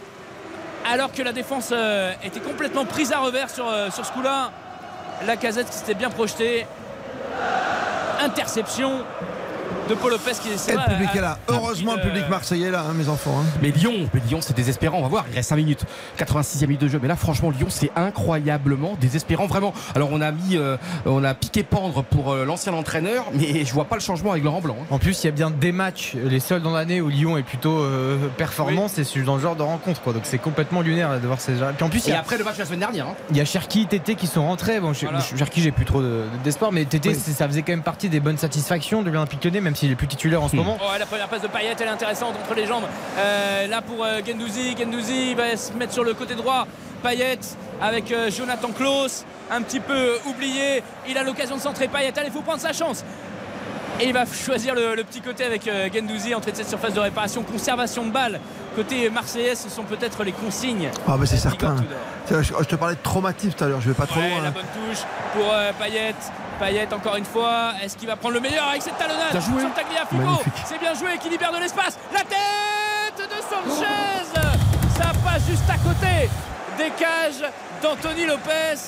alors 0.85 1.13
que 1.13 1.23
la 1.23 1.33
défense 1.33 1.71
euh, 1.73 2.13
était 2.25 2.41
complètement 2.41 2.85
prise 2.85 3.13
à 3.13 3.21
revers 3.21 3.51
sur, 3.51 3.69
euh, 3.69 3.91
sur 3.91 4.05
ce 4.05 4.13
coup-là. 4.13 4.51
La 5.27 5.37
casette 5.37 5.69
qui 5.71 5.77
s'était 5.77 5.95
bien 5.95 6.11
projetée. 6.11 6.67
Interception 8.21 9.05
de 9.95 9.99
Paul 10.01 10.11
Lopez 10.13 10.33
qui 10.43 10.49
est 10.49 10.69
Et 10.71 10.77
le 10.77 10.91
public 10.91 11.11
est 11.15 11.21
là. 11.21 11.39
Heureusement, 11.49 11.95
le 11.97 12.01
public 12.03 12.25
marseillais 12.29 12.69
est 12.69 12.71
là, 12.71 12.85
hein, 12.89 12.93
mes 12.95 13.09
enfants. 13.09 13.35
hein. 13.41 13.45
Mais 13.61 13.71
Lyon, 13.71 14.09
mais 14.15 14.21
Lyon 14.29 14.39
c'est 14.41 14.57
désespérant, 14.57 14.99
on 14.99 15.03
va 15.03 15.09
voir, 15.09 15.25
il 15.31 15.35
reste 15.37 15.51
5 15.51 15.57
minutes. 15.57 15.85
86e 16.19 16.67
minute 16.67 16.81
de 16.81 16.89
jeu, 16.89 16.99
mais 17.03 17.09
là 17.09 17.17
franchement 17.17 17.51
Lyon 17.51 17.67
c'est 17.69 17.91
incroyablement 17.97 18.97
désespérant, 19.01 19.47
vraiment. 19.47 19.73
Alors 19.95 20.09
on 20.13 20.21
a 20.21 20.33
mis, 20.33 20.57
euh, 20.57 20.77
on 21.07 21.23
a 21.25 21.35
piqué 21.35 21.63
pendre 21.63 22.03
pour 22.03 22.33
euh, 22.33 22.45
l'ancien 22.45 22.73
entraîneur, 22.73 23.27
mais 23.35 23.65
je 23.65 23.73
vois 23.73 23.85
pas 23.85 23.97
le 23.97 24.01
changement 24.03 24.33
avec 24.33 24.45
Laurent 24.45 24.61
Blanc. 24.61 24.77
hein. 24.81 24.87
En 24.91 24.99
plus, 24.99 25.23
il 25.23 25.27
y 25.27 25.29
a 25.29 25.33
bien 25.33 25.51
des 25.51 25.73
matchs, 25.73 26.15
les 26.15 26.41
seuls 26.41 26.63
dans 26.63 26.73
l'année 26.73 27.01
où 27.01 27.09
Lyon 27.09 27.37
est 27.37 27.43
plutôt 27.43 27.79
euh, 27.79 28.17
performant, 28.37 28.89
c'est 28.89 29.03
dans 29.25 29.37
ce 29.37 29.43
genre 29.43 29.57
de 29.57 29.63
rencontre. 29.63 30.01
Quoi. 30.03 30.13
Donc 30.13 30.23
c'est 30.25 30.39
complètement 30.39 30.81
lunaire 30.81 31.11
là, 31.11 31.19
de 31.19 31.27
voir 31.27 31.41
ces 31.41 31.57
gens. 31.59 31.67
Puis 31.77 31.85
en 31.85 31.89
plus, 31.89 32.05
il 32.07 32.09
y 32.09 32.13
Et 32.13 32.15
a, 32.15 32.21
après 32.21 32.39
le 32.39 32.45
match 32.45 32.55
de 32.55 32.61
la 32.61 32.67
semaine 32.67 32.81
dernière. 32.81 33.07
hein. 33.09 33.15
il 33.31 33.37
y 33.37 33.41
a 33.41 33.45
Cherki, 33.45 33.87
Tété 33.87 34.15
qui 34.15 34.27
sont 34.27 34.47
rentrés. 34.47 34.81
Bon, 34.81 34.93
Voilà. 34.93 35.21
Cherki, 35.21 35.61
j'ai 35.61 35.73
plus 35.73 35.85
trop 35.85 36.01
de- 36.03 36.25
d'espoir, 36.45 36.73
mais 36.73 36.85
Tété, 36.85 37.15
ça 37.15 37.47
faisait 37.49 37.63
quand 37.63 37.73
même 37.73 37.83
partie 37.83 38.09
des 38.09 38.21
bonnes 38.21 38.39
satisfactions 38.39 39.03
de 39.03 39.11
l'Olympique 39.11 39.45
Lyonnais, 39.45 39.61
même 39.61 39.77
s'il 39.83 39.91
est 39.91 39.97
plus 39.97 40.07
titulaire 40.07 40.41
en 40.41 40.49
ce 40.49 40.55
moment. 40.55 40.79
Oh, 40.81 40.87
la 40.97 41.07
première 41.07 41.27
passe 41.29 41.43
de 41.43 41.49
Payet, 41.49 41.75
elle 41.77 41.87
est 41.89 41.91
intéressante 41.91 42.37
entre 42.41 42.55
les 42.55 42.67
jambes. 42.67 42.85
Euh, 43.19 43.67
là 43.67 43.83
pour 43.83 44.05
euh, 44.05 44.21
Gendouzi. 44.25 44.77
Gendouzi 44.79 45.35
va 45.35 45.57
se 45.57 45.73
mettre 45.73 45.93
sur 45.93 46.05
le 46.05 46.15
côté 46.15 46.35
droit. 46.37 46.67
Payet 47.03 47.41
avec 47.81 48.13
euh, 48.13 48.31
Jonathan 48.31 48.69
Klaus, 48.71 49.25
un 49.51 49.61
petit 49.63 49.81
peu 49.81 50.19
oublié. 50.27 50.85
Il 51.09 51.19
a 51.19 51.25
l'occasion 51.25 51.57
de 51.57 51.61
centrer 51.61 51.89
Payet. 51.89 52.17
Allez, 52.17 52.29
il 52.29 52.33
faut 52.33 52.43
prendre 52.43 52.61
sa 52.61 52.73
chance. 52.73 53.05
Et 54.01 54.07
il 54.07 54.13
va 54.13 54.25
choisir 54.25 54.75
le, 54.77 54.95
le 54.95 55.03
petit 55.05 55.21
côté 55.21 55.45
avec 55.45 55.67
euh, 55.67 55.89
Gendouzi, 55.93 56.33
entrée 56.35 56.53
de 56.53 56.57
cette 56.57 56.69
surface 56.69 56.95
de 56.95 57.01
réparation, 57.01 57.43
conservation 57.43 58.07
de 58.07 58.11
balle. 58.13 58.41
Côté 58.77 59.11
marseillais, 59.11 59.57
ce 59.57 59.69
sont 59.69 59.83
peut-être 59.83 60.23
les 60.23 60.33
consignes. 60.33 60.91
Ah, 61.09 61.17
bah 61.19 61.27
c'est 61.27 61.37
certain. 61.37 61.75
Je 62.31 62.41
je 62.41 62.65
te 62.65 62.77
parlais 62.77 62.95
de 62.95 63.03
traumatisme 63.03 63.55
tout 63.59 63.65
à 63.65 63.69
l'heure, 63.69 63.81
je 63.81 63.89
vais 63.89 63.95
pas 63.95 64.07
trop 64.07 64.21
Ouais, 64.21 64.31
loin. 64.31 64.43
la 64.43 64.49
hein. 64.49 64.55
bonne 64.55 64.63
touche 64.89 65.03
pour 65.35 65.53
euh, 65.53 65.73
Payet. 65.79 66.15
Payet 66.63 66.87
encore 66.95 67.17
une 67.17 67.25
fois. 67.25 67.73
Est-ce 67.83 67.97
qu'il 67.97 68.07
va 68.07 68.15
prendre 68.15 68.35
le 68.35 68.41
meilleur 68.41 68.69
avec 68.69 68.83
cette 68.83 68.97
talonnade 68.97 69.33
joué. 69.33 69.63
sur 69.63 69.75
Tagliafico. 69.75 70.43
C'est 70.65 70.79
bien 70.79 70.95
joué 70.95 71.19
qui 71.19 71.29
libère 71.29 71.51
de 71.51 71.59
l'espace. 71.59 71.99
La 72.13 72.21
tête 72.21 73.19
de 73.19 73.43
Sanchez 73.43 74.41
Ça 74.97 75.11
passe 75.25 75.43
juste 75.49 75.69
à 75.69 75.77
côté 75.79 76.31
des 76.79 76.91
cages 76.91 77.45
d'Anthony 77.83 78.27
Lopez 78.27 78.79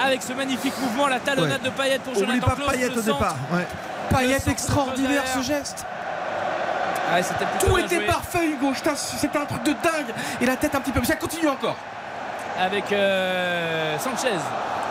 avec 0.00 0.22
ce 0.22 0.34
magnifique 0.34 0.74
mouvement, 0.80 1.08
la 1.08 1.18
talonnade 1.18 1.62
Ouais. 1.64 1.70
de 1.70 1.74
Payet 1.74 1.98
pour 1.98 2.12
Oublie 2.16 2.26
Jonathan 2.26 2.46
pas 2.46 2.54
Klaus, 2.54 2.70
Payet 2.70 2.90
au 2.90 2.94
centre. 2.94 3.04
départ. 3.18 3.36
Ouais. 3.52 3.66
Payet 4.10 4.38
extraordinaire 4.46 5.22
ce 5.34 5.42
geste. 5.42 5.84
Ouais, 7.12 7.22
plutôt 7.22 7.66
Tout 7.74 7.78
était 7.78 7.96
joué. 7.96 8.06
parfait 8.06 8.46
Hugo, 8.46 8.72
c'était 8.94 9.38
un 9.38 9.46
truc 9.46 9.62
de 9.64 9.72
dingue. 9.72 10.14
Et 10.40 10.46
la 10.46 10.56
tête 10.56 10.74
un 10.76 10.80
petit 10.80 10.92
peu, 10.92 11.00
mais 11.00 11.06
ça 11.06 11.16
continue 11.16 11.48
encore. 11.48 11.76
avec 12.58 12.92
euh, 12.92 13.98
Sanchez 13.98 14.30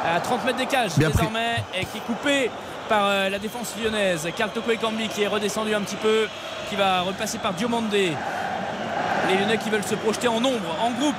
à 0.06 0.19
30 0.19 0.45
mets 0.45 0.53
des 0.53 0.66
cages 0.66 0.95
Bien 0.98 1.09
pris. 1.09 1.19
désormais 1.19 1.56
et 1.74 1.85
qui 1.85 1.98
est 1.98 2.06
coupé 2.06 2.51
par 2.90 3.06
euh, 3.06 3.30
la 3.30 3.40
défense 3.40 3.74
lyonnaise. 3.82 4.27
Carl 4.38 4.51
Toko 4.51 4.72
Ekambi 4.72 5.08
qui 5.09 5.24
est 5.24 5.27
redescendu 5.27 5.74
un 5.74 5.82
petit 5.82 5.95
peu, 5.95 6.27
qui 6.69 6.75
va 6.75 7.01
repasser 7.01 7.38
par 7.40 7.53
Diomandé. 7.53 8.11
Les 9.30 9.38
Lyonnais 9.38 9.58
qui 9.58 9.69
veulent 9.69 9.84
se 9.84 9.95
projeter 9.95 10.27
en 10.27 10.40
nombre, 10.40 10.75
en 10.82 10.92
groupe 10.92 11.16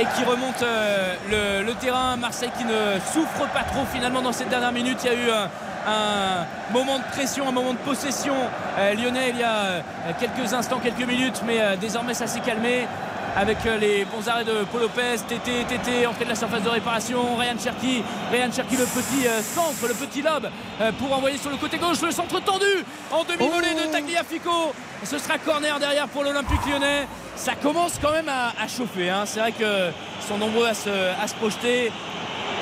et 0.00 0.06
qui 0.16 0.24
remontent 0.24 0.64
euh, 0.64 1.14
le, 1.60 1.64
le 1.66 1.74
terrain. 1.74 2.16
Marseille 2.16 2.50
qui 2.58 2.64
ne 2.64 2.98
souffre 3.12 3.46
pas 3.52 3.62
trop 3.62 3.84
finalement 3.92 4.22
dans 4.22 4.32
cette 4.32 4.48
dernière 4.48 4.72
minute. 4.72 4.98
Il 5.04 5.06
y 5.06 5.10
a 5.10 5.14
eu 5.14 5.30
un, 5.30 5.48
un 5.86 6.46
moment 6.72 6.98
de 6.98 7.04
pression, 7.12 7.48
un 7.48 7.52
moment 7.52 7.74
de 7.74 7.78
possession 7.78 8.34
euh, 8.78 8.94
lyonnais 8.94 9.30
il 9.30 9.38
y 9.38 9.44
a 9.44 9.82
quelques 10.18 10.52
instants, 10.52 10.80
quelques 10.82 11.06
minutes, 11.06 11.42
mais 11.46 11.60
euh, 11.60 11.76
désormais 11.76 12.14
ça 12.14 12.26
s'est 12.26 12.40
calmé 12.40 12.88
avec 13.36 13.58
euh, 13.66 13.76
les 13.78 14.04
bons 14.04 14.28
arrêts 14.28 14.44
de 14.44 14.64
Paul 14.70 14.82
Lopez, 14.82 15.16
Tété, 15.28 15.64
Tété, 15.68 16.06
entrée 16.06 16.24
de 16.24 16.30
la 16.30 16.36
surface 16.36 16.62
de 16.62 16.68
réparation, 16.68 17.36
Ryan 17.36 17.56
Cherki, 17.62 18.02
Ryan 18.30 18.50
Cherki 18.54 18.76
le 18.76 18.84
petit 18.84 19.26
euh, 19.26 19.40
centre, 19.42 19.88
le 19.88 19.94
petit 19.94 20.22
lob 20.22 20.48
euh, 20.80 20.92
pour 20.92 21.12
envoyer 21.16 21.36
sur 21.38 21.50
le 21.50 21.56
côté 21.56 21.78
gauche 21.78 22.00
le 22.02 22.10
centre 22.12 22.40
tendu 22.40 22.64
en 23.10 23.24
demi-volée 23.24 23.74
de 23.74 23.90
Tagliafico. 23.90 24.72
Ce 25.02 25.18
sera 25.18 25.38
corner 25.38 25.78
derrière 25.80 26.06
pour 26.08 26.22
l'Olympique 26.22 26.60
lyonnais. 26.70 27.06
Ça 27.36 27.54
commence 27.56 27.94
quand 28.00 28.12
même 28.12 28.28
à, 28.28 28.50
à 28.62 28.68
chauffer. 28.68 29.10
hein. 29.10 29.24
C'est 29.26 29.40
vrai 29.40 29.52
qu'ils 29.52 29.92
sont 30.26 30.38
nombreux 30.38 30.66
à 30.66 30.74
se, 30.74 30.88
à 30.90 31.26
se 31.26 31.34
projeter. 31.34 31.90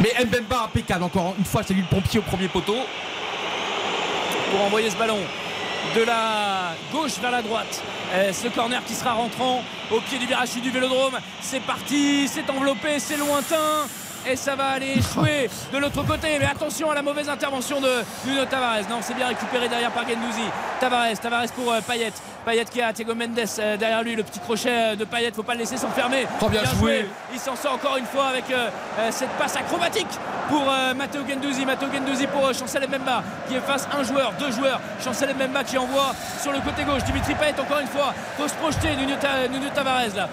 Mais 0.01 0.12
Mbemba 0.25 0.65
impeccable 0.65 1.05
encore 1.05 1.34
une 1.39 1.44
fois, 1.44 1.62
c'est 1.62 1.75
lui 1.75 1.83
le 1.83 1.94
pompier 1.94 2.18
au 2.20 2.23
premier 2.23 2.49
poteau. 2.49 2.76
pour 4.51 4.65
envoyer 4.65 4.89
ce 4.91 4.97
ballon 4.97 5.18
de 5.94 6.02
la 6.05 6.75
gauche 6.93 7.19
vers 7.20 7.31
la 7.31 7.43
droite. 7.43 7.83
Euh, 8.12 8.33
ce 8.33 8.49
corner 8.49 8.83
qui 8.85 8.94
sera 8.94 9.12
rentrant 9.12 9.62
au 9.91 10.01
pied 10.01 10.19
du 10.19 10.27
virage 10.27 10.51
du 10.55 10.70
vélodrome. 10.70 11.19
C'est 11.41 11.61
parti, 11.61 12.28
c'est 12.28 12.49
enveloppé, 12.51 12.99
c'est 12.99 13.17
lointain. 13.17 13.86
Et 14.25 14.36
ça 14.36 14.55
va 14.55 14.68
aller 14.68 14.99
échouer 14.99 15.51
de 15.73 15.78
l'autre 15.78 16.02
côté. 16.05 16.39
Mais 16.39 16.47
attention 16.47 16.91
à 16.91 16.94
la 16.94 17.02
mauvaise 17.02 17.28
intervention 17.28 17.81
de 17.81 18.05
Nuno 18.26 18.44
Tavares. 18.44 18.89
Non, 18.89 18.99
c'est 19.01 19.15
bien 19.15 19.26
récupéré 19.26 19.68
derrière 19.68 19.91
par 19.91 20.05
Gendouzi. 20.09 20.44
Tavares, 20.81 21.18
Tavares 21.20 21.51
pour 21.57 21.73
euh, 21.73 21.81
Payet. 21.81 22.12
Payet 22.44 22.65
qui 22.65 22.81
a 22.81 22.92
Thiago 22.92 23.15
Mendes 23.15 23.39
euh, 23.59 23.76
derrière 23.76 24.02
lui. 24.02 24.15
Le 24.15 24.23
petit 24.23 24.39
crochet 24.39 24.68
euh, 24.70 24.97
de 24.97 25.05
Payet, 25.05 25.33
faut 25.34 25.42
pas 25.42 25.55
le 25.55 25.60
laisser 25.60 25.76
s'enfermer. 25.76 26.26
Oh, 26.41 26.49
bien 26.49 26.65
joué. 26.65 27.07
Il 27.33 27.41
s'en 27.41 27.57
sort 27.57 27.75
encore 27.75 27.97
une 27.97 28.07
fois 28.07 28.26
avec 28.28 28.44
euh, 28.51 28.68
cette 29.10 29.31
passe 29.31 29.57
acrobatique 29.57 30.07
pour 30.49 30.62
euh, 30.68 30.94
Matteo 30.94 31.23
Gendouzi. 31.28 31.67
Matteo 31.67 31.89
Gendouzi 31.92 32.26
pour 32.28 32.47
euh, 32.47 32.52
Chancel 32.52 32.86
Mbemba 32.86 33.25
qui 33.49 33.57
efface 33.57 33.89
un 33.92 34.05
joueur, 34.05 34.33
deux 34.39 34.52
joueurs. 34.52 34.81
Chancel 35.02 35.34
Mbemba 35.34 35.65
qui 35.65 35.78
envoie 35.78 36.15
sur 36.41 36.52
le 36.52 36.60
côté 36.60 36.84
gauche. 36.84 37.02
Dimitri 37.05 37.34
Payet 37.34 37.59
encore 37.60 37.81
une 37.81 37.89
fois. 37.89 38.15
Faut 38.36 38.47
se 38.47 38.55
projeter 38.55 38.94
Nuno, 38.97 39.17
Nuno 39.51 39.68
Tavares 39.75 40.15
là. 40.15 40.28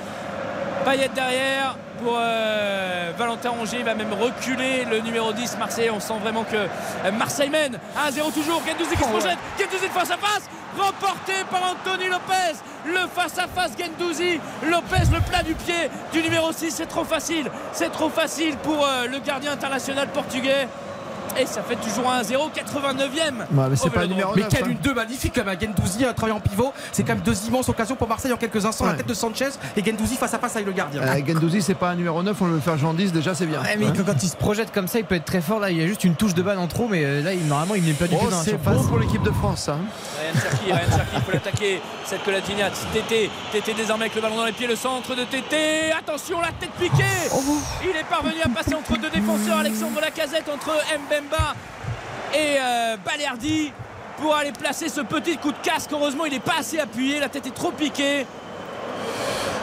Payet 0.85 1.09
derrière 1.13 1.75
pour 2.01 2.15
euh, 2.17 3.11
Valentin 3.17 3.49
Rongier. 3.51 3.79
Il 3.79 3.85
va 3.85 3.95
même 3.95 4.13
reculer 4.13 4.85
le 4.85 4.99
numéro 4.99 5.33
10 5.33 5.57
Marseille. 5.57 5.89
On 5.89 5.99
sent 5.99 6.13
vraiment 6.21 6.43
que 6.43 6.55
euh, 6.55 7.11
Marseille 7.17 7.49
mène 7.49 7.79
1-0 7.97 8.33
toujours. 8.33 8.61
Gendouzi 8.65 8.95
qui 8.95 9.03
se 9.03 9.09
projette. 9.09 9.37
Gendouzi 9.59 9.87
de 9.87 9.93
face 9.93 10.11
à 10.11 10.17
face. 10.17 10.49
Remporté 10.77 11.33
par 11.49 11.71
Anthony 11.71 12.09
Lopez. 12.09 12.57
Le 12.85 13.07
face 13.13 13.37
à 13.37 13.47
face 13.47 13.71
Gendouzi. 13.77 14.39
Lopez 14.63 15.11
le 15.11 15.21
plat 15.21 15.43
du 15.43 15.53
pied 15.55 15.89
du 16.11 16.21
numéro 16.21 16.51
6. 16.51 16.71
C'est 16.71 16.85
trop 16.85 17.03
facile. 17.03 17.49
C'est 17.73 17.91
trop 17.91 18.09
facile 18.09 18.55
pour 18.57 18.85
euh, 18.85 19.07
le 19.07 19.19
gardien 19.19 19.51
international 19.51 20.07
portugais. 20.09 20.67
Et 21.37 21.45
ça 21.45 21.61
fait 21.61 21.75
toujours 21.75 22.09
1-0, 22.11 22.51
89e. 22.51 22.97
Ouais, 23.51 23.67
mais 23.69 23.75
c'est 23.75 23.89
pas 23.89 24.05
9, 24.07 24.17
quelle 24.49 24.63
hein. 24.63 24.67
une 24.69 24.77
deux 24.77 24.93
magnifique 24.93 25.33
comme 25.33 25.47
un 25.47 25.57
Gendouzi 25.59 26.05
un 26.05 26.13
travail 26.13 26.35
en 26.35 26.39
pivot. 26.39 26.73
C'est 26.91 27.03
quand 27.03 27.13
même 27.13 27.23
deux 27.23 27.45
immenses 27.47 27.69
occasions 27.69 27.95
pour 27.95 28.07
Marseille 28.07 28.33
en 28.33 28.37
quelques 28.37 28.65
instants. 28.65 28.85
La 28.87 28.93
tête 28.93 29.07
de 29.07 29.13
Sanchez 29.13 29.49
et 29.77 29.83
Gendouzi 29.83 30.15
face 30.15 30.33
à 30.33 30.39
face 30.39 30.55
avec 30.55 30.65
le 30.67 30.73
gardien. 30.73 31.01
Euh, 31.01 31.21
Gendouzi, 31.25 31.61
c'est 31.61 31.75
pas 31.75 31.89
un 31.91 31.95
numéro 31.95 32.21
9, 32.23 32.35
on 32.41 32.47
le 32.47 32.59
faire 32.59 32.77
Jean 32.77 32.93
10, 32.93 33.11
déjà 33.13 33.33
c'est 33.35 33.45
bien. 33.45 33.61
Ouais, 33.61 33.75
mais 33.77 33.85
Hein. 33.87 33.93
quand- 33.95 34.03
quand 34.05 34.23
il 34.23 34.29
se 34.29 34.35
projette 34.35 34.71
comme 34.71 34.87
ça, 34.87 34.99
il 34.99 35.05
peut 35.05 35.15
être 35.15 35.25
très 35.25 35.41
fort. 35.41 35.59
Là, 35.59 35.71
il 35.71 35.77
y 35.77 35.83
a 35.83 35.87
juste 35.87 36.03
une 36.03 36.15
touche 36.15 36.33
de 36.33 36.41
balle 36.41 36.57
en 36.59 36.67
trop, 36.67 36.87
mais 36.87 37.03
euh, 37.05 37.21
là, 37.21 37.33
il- 37.33 37.45
normalement, 37.47 37.75
il 37.75 37.83
n'est 37.83 37.93
pas 37.93 38.07
du 38.07 38.15
Oh, 38.15 38.23
tout 38.25 38.29
dans 38.31 38.37
la 38.37 38.43
c'est 38.43 38.49
surface. 38.51 38.75
bon 38.77 38.83
pour 38.83 38.99
l'équipe 38.99 39.23
de 39.23 39.31
France, 39.31 39.61
ça. 39.63 39.73
hein. 39.73 39.79
Ryan 40.19 40.41
Cherki, 40.41 40.65
Ryan 40.71 40.97
Cherki, 40.97 41.11
il 41.15 41.21
faut 41.21 41.31
l'attaquer. 41.31 41.81
Cette 42.05 42.23
Colatiniat, 42.23 42.71
Tété, 42.91 43.29
Tété 43.51 43.73
désormais 43.75 44.05
avec 44.05 44.15
le 44.15 44.21
ballon 44.21 44.35
dans 44.37 44.45
les 44.45 44.51
pieds, 44.51 44.65
le 44.67 44.75
centre 44.75 45.15
de 45.15 45.23
Tété. 45.25 45.91
Attention, 45.97 46.41
la 46.41 46.47
tête 46.59 46.71
piquée. 46.79 47.03
Il 47.83 47.89
est 47.95 48.03
parvenu 48.09 48.41
à 48.43 48.49
passer 48.49 48.73
entre 48.73 48.97
deux 48.99 49.09
défenseurs, 49.11 49.59
Alexandre 49.59 50.01
Lacazette 50.01 50.49
entre 50.51 50.71
Et 52.33 52.57
euh, 52.59 52.97
Balerdi 53.03 53.71
pour 54.17 54.35
aller 54.35 54.51
placer 54.51 54.89
ce 54.89 55.01
petit 55.01 55.37
coup 55.37 55.51
de 55.51 55.57
casque. 55.63 55.89
Heureusement, 55.91 56.25
il 56.25 56.33
n'est 56.33 56.39
pas 56.39 56.59
assez 56.59 56.79
appuyé, 56.79 57.19
la 57.19 57.29
tête 57.29 57.47
est 57.47 57.55
trop 57.55 57.71
piquée. 57.71 58.25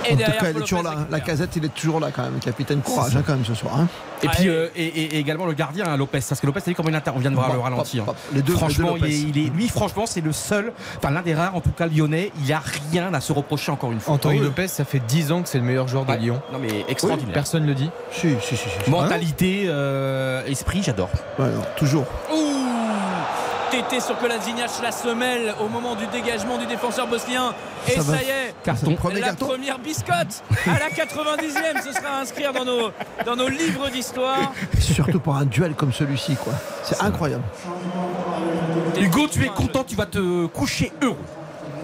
Et 0.08 0.14
en 0.14 0.16
tout 0.16 0.22
cas, 0.32 0.50
il 0.50 0.56
est 0.56 0.60
toujours 0.60 0.82
Lopez 0.82 0.96
là. 0.96 1.06
La 1.10 1.20
casette, 1.20 1.56
il 1.56 1.64
est 1.64 1.74
toujours 1.74 2.00
là 2.00 2.08
quand 2.14 2.22
même. 2.22 2.38
Capitaine 2.40 2.80
courage 2.80 3.16
hein, 3.16 3.22
quand 3.26 3.34
même 3.34 3.44
ce 3.44 3.54
soir. 3.54 3.78
hein. 3.80 3.88
Et 4.22 4.28
puis 4.28 4.44
et- 4.44 4.48
euh, 4.48 4.68
et, 4.74 5.18
également 5.18 5.44
le 5.46 5.52
gardien 5.52 5.84
hein, 5.86 5.96
Lopez 5.96 6.20
parce 6.26 6.40
que 6.40 6.46
Lopez 6.46 6.60
t'as 6.62 6.70
vu 6.70 6.74
comment 6.74 6.88
il 6.88 6.94
inter- 6.94 7.12
on 7.14 7.18
vient 7.18 7.30
de 7.30 7.34
voir 7.36 7.48
Pop, 7.48 7.56
le 7.56 7.60
ralenti 7.62 8.00
hein. 8.00 8.06
Les 8.34 8.40
deux- 8.40 8.54
franchement 8.54 8.94
les 8.94 9.00
deux 9.00 9.06
il 9.08 9.12
est, 9.12 9.18
il 9.40 9.46
est- 9.46 9.50
lui 9.50 9.68
franchement 9.68 10.06
c'est 10.06 10.22
le 10.22 10.32
seul 10.32 10.72
enfin 10.96 11.10
l'un 11.10 11.20
des 11.20 11.34
rares 11.34 11.54
en 11.54 11.60
tout 11.60 11.70
cas 11.70 11.86
lyonnais 11.86 12.32
il 12.42 12.50
a 12.50 12.62
rien 12.92 13.12
à 13.12 13.20
se 13.20 13.34
reprocher 13.34 13.72
encore 13.72 13.92
une 13.92 14.00
fois 14.00 14.14
Anthony. 14.14 14.38
Lopez, 14.38 14.68
ça 14.68 14.86
fait 14.86 15.00
10 15.00 15.32
ans 15.32 15.42
que 15.42 15.48
c'est 15.50 15.58
le 15.58 15.64
meilleur 15.64 15.86
joueur 15.86 16.06
de 16.06 16.12
Ouais. 16.12 16.18
Lyon. 16.18 16.40
non 16.50 16.58
mais 16.58 16.86
extraordinaire 16.88 17.34
Personne 17.34 17.64
ne 17.64 17.68
le 17.68 17.74
dit. 17.74 17.90
Si, 18.10 18.28
si, 18.40 18.56
si. 18.56 18.64
si. 18.84 18.90
mentalité 18.90 19.64
euh, 19.66 20.42
esprit 20.46 20.82
j'adore 20.82 21.10
Ouais, 21.38 21.46
toujours. 21.76 22.06
Ouh 22.32 22.85
Tété 23.76 24.00
sur 24.00 24.16
Kolasinac, 24.18 24.70
la 24.82 24.90
semelle 24.90 25.54
au 25.60 25.68
moment 25.68 25.94
du 25.96 26.06
dégagement 26.06 26.56
du 26.56 26.64
défenseur 26.64 27.06
bosnien. 27.06 27.52
Et 27.86 28.00
Ça 28.00 28.22
y 28.22 28.30
est, 28.30 28.54
Carton. 28.64 28.94
Premier 28.94 29.20
la 29.20 29.26
carton. 29.26 29.48
première 29.48 29.78
biscotte 29.78 30.42
à 30.66 30.78
la 30.78 30.88
90e. 30.88 31.84
Ce 31.84 31.92
sera 31.92 32.16
à 32.16 32.20
inscrire 32.22 32.54
dans 32.54 32.64
nos, 32.64 32.90
dans 33.26 33.36
nos 33.36 33.48
livres 33.48 33.90
d'histoire. 33.90 34.54
Surtout 34.80 35.20
pour 35.20 35.36
un 35.36 35.44
duel 35.44 35.74
comme 35.74 35.92
celui-ci, 35.92 36.36
quoi. 36.36 36.54
C'est 36.84 37.02
incroyable. 37.02 37.42
Hugo 38.98 39.28
tu 39.30 39.44
es 39.44 39.48
content 39.48 39.84
tu 39.84 39.94
vas 39.94 40.06
te 40.06 40.46
coucher 40.46 40.90
heureux 41.02 41.18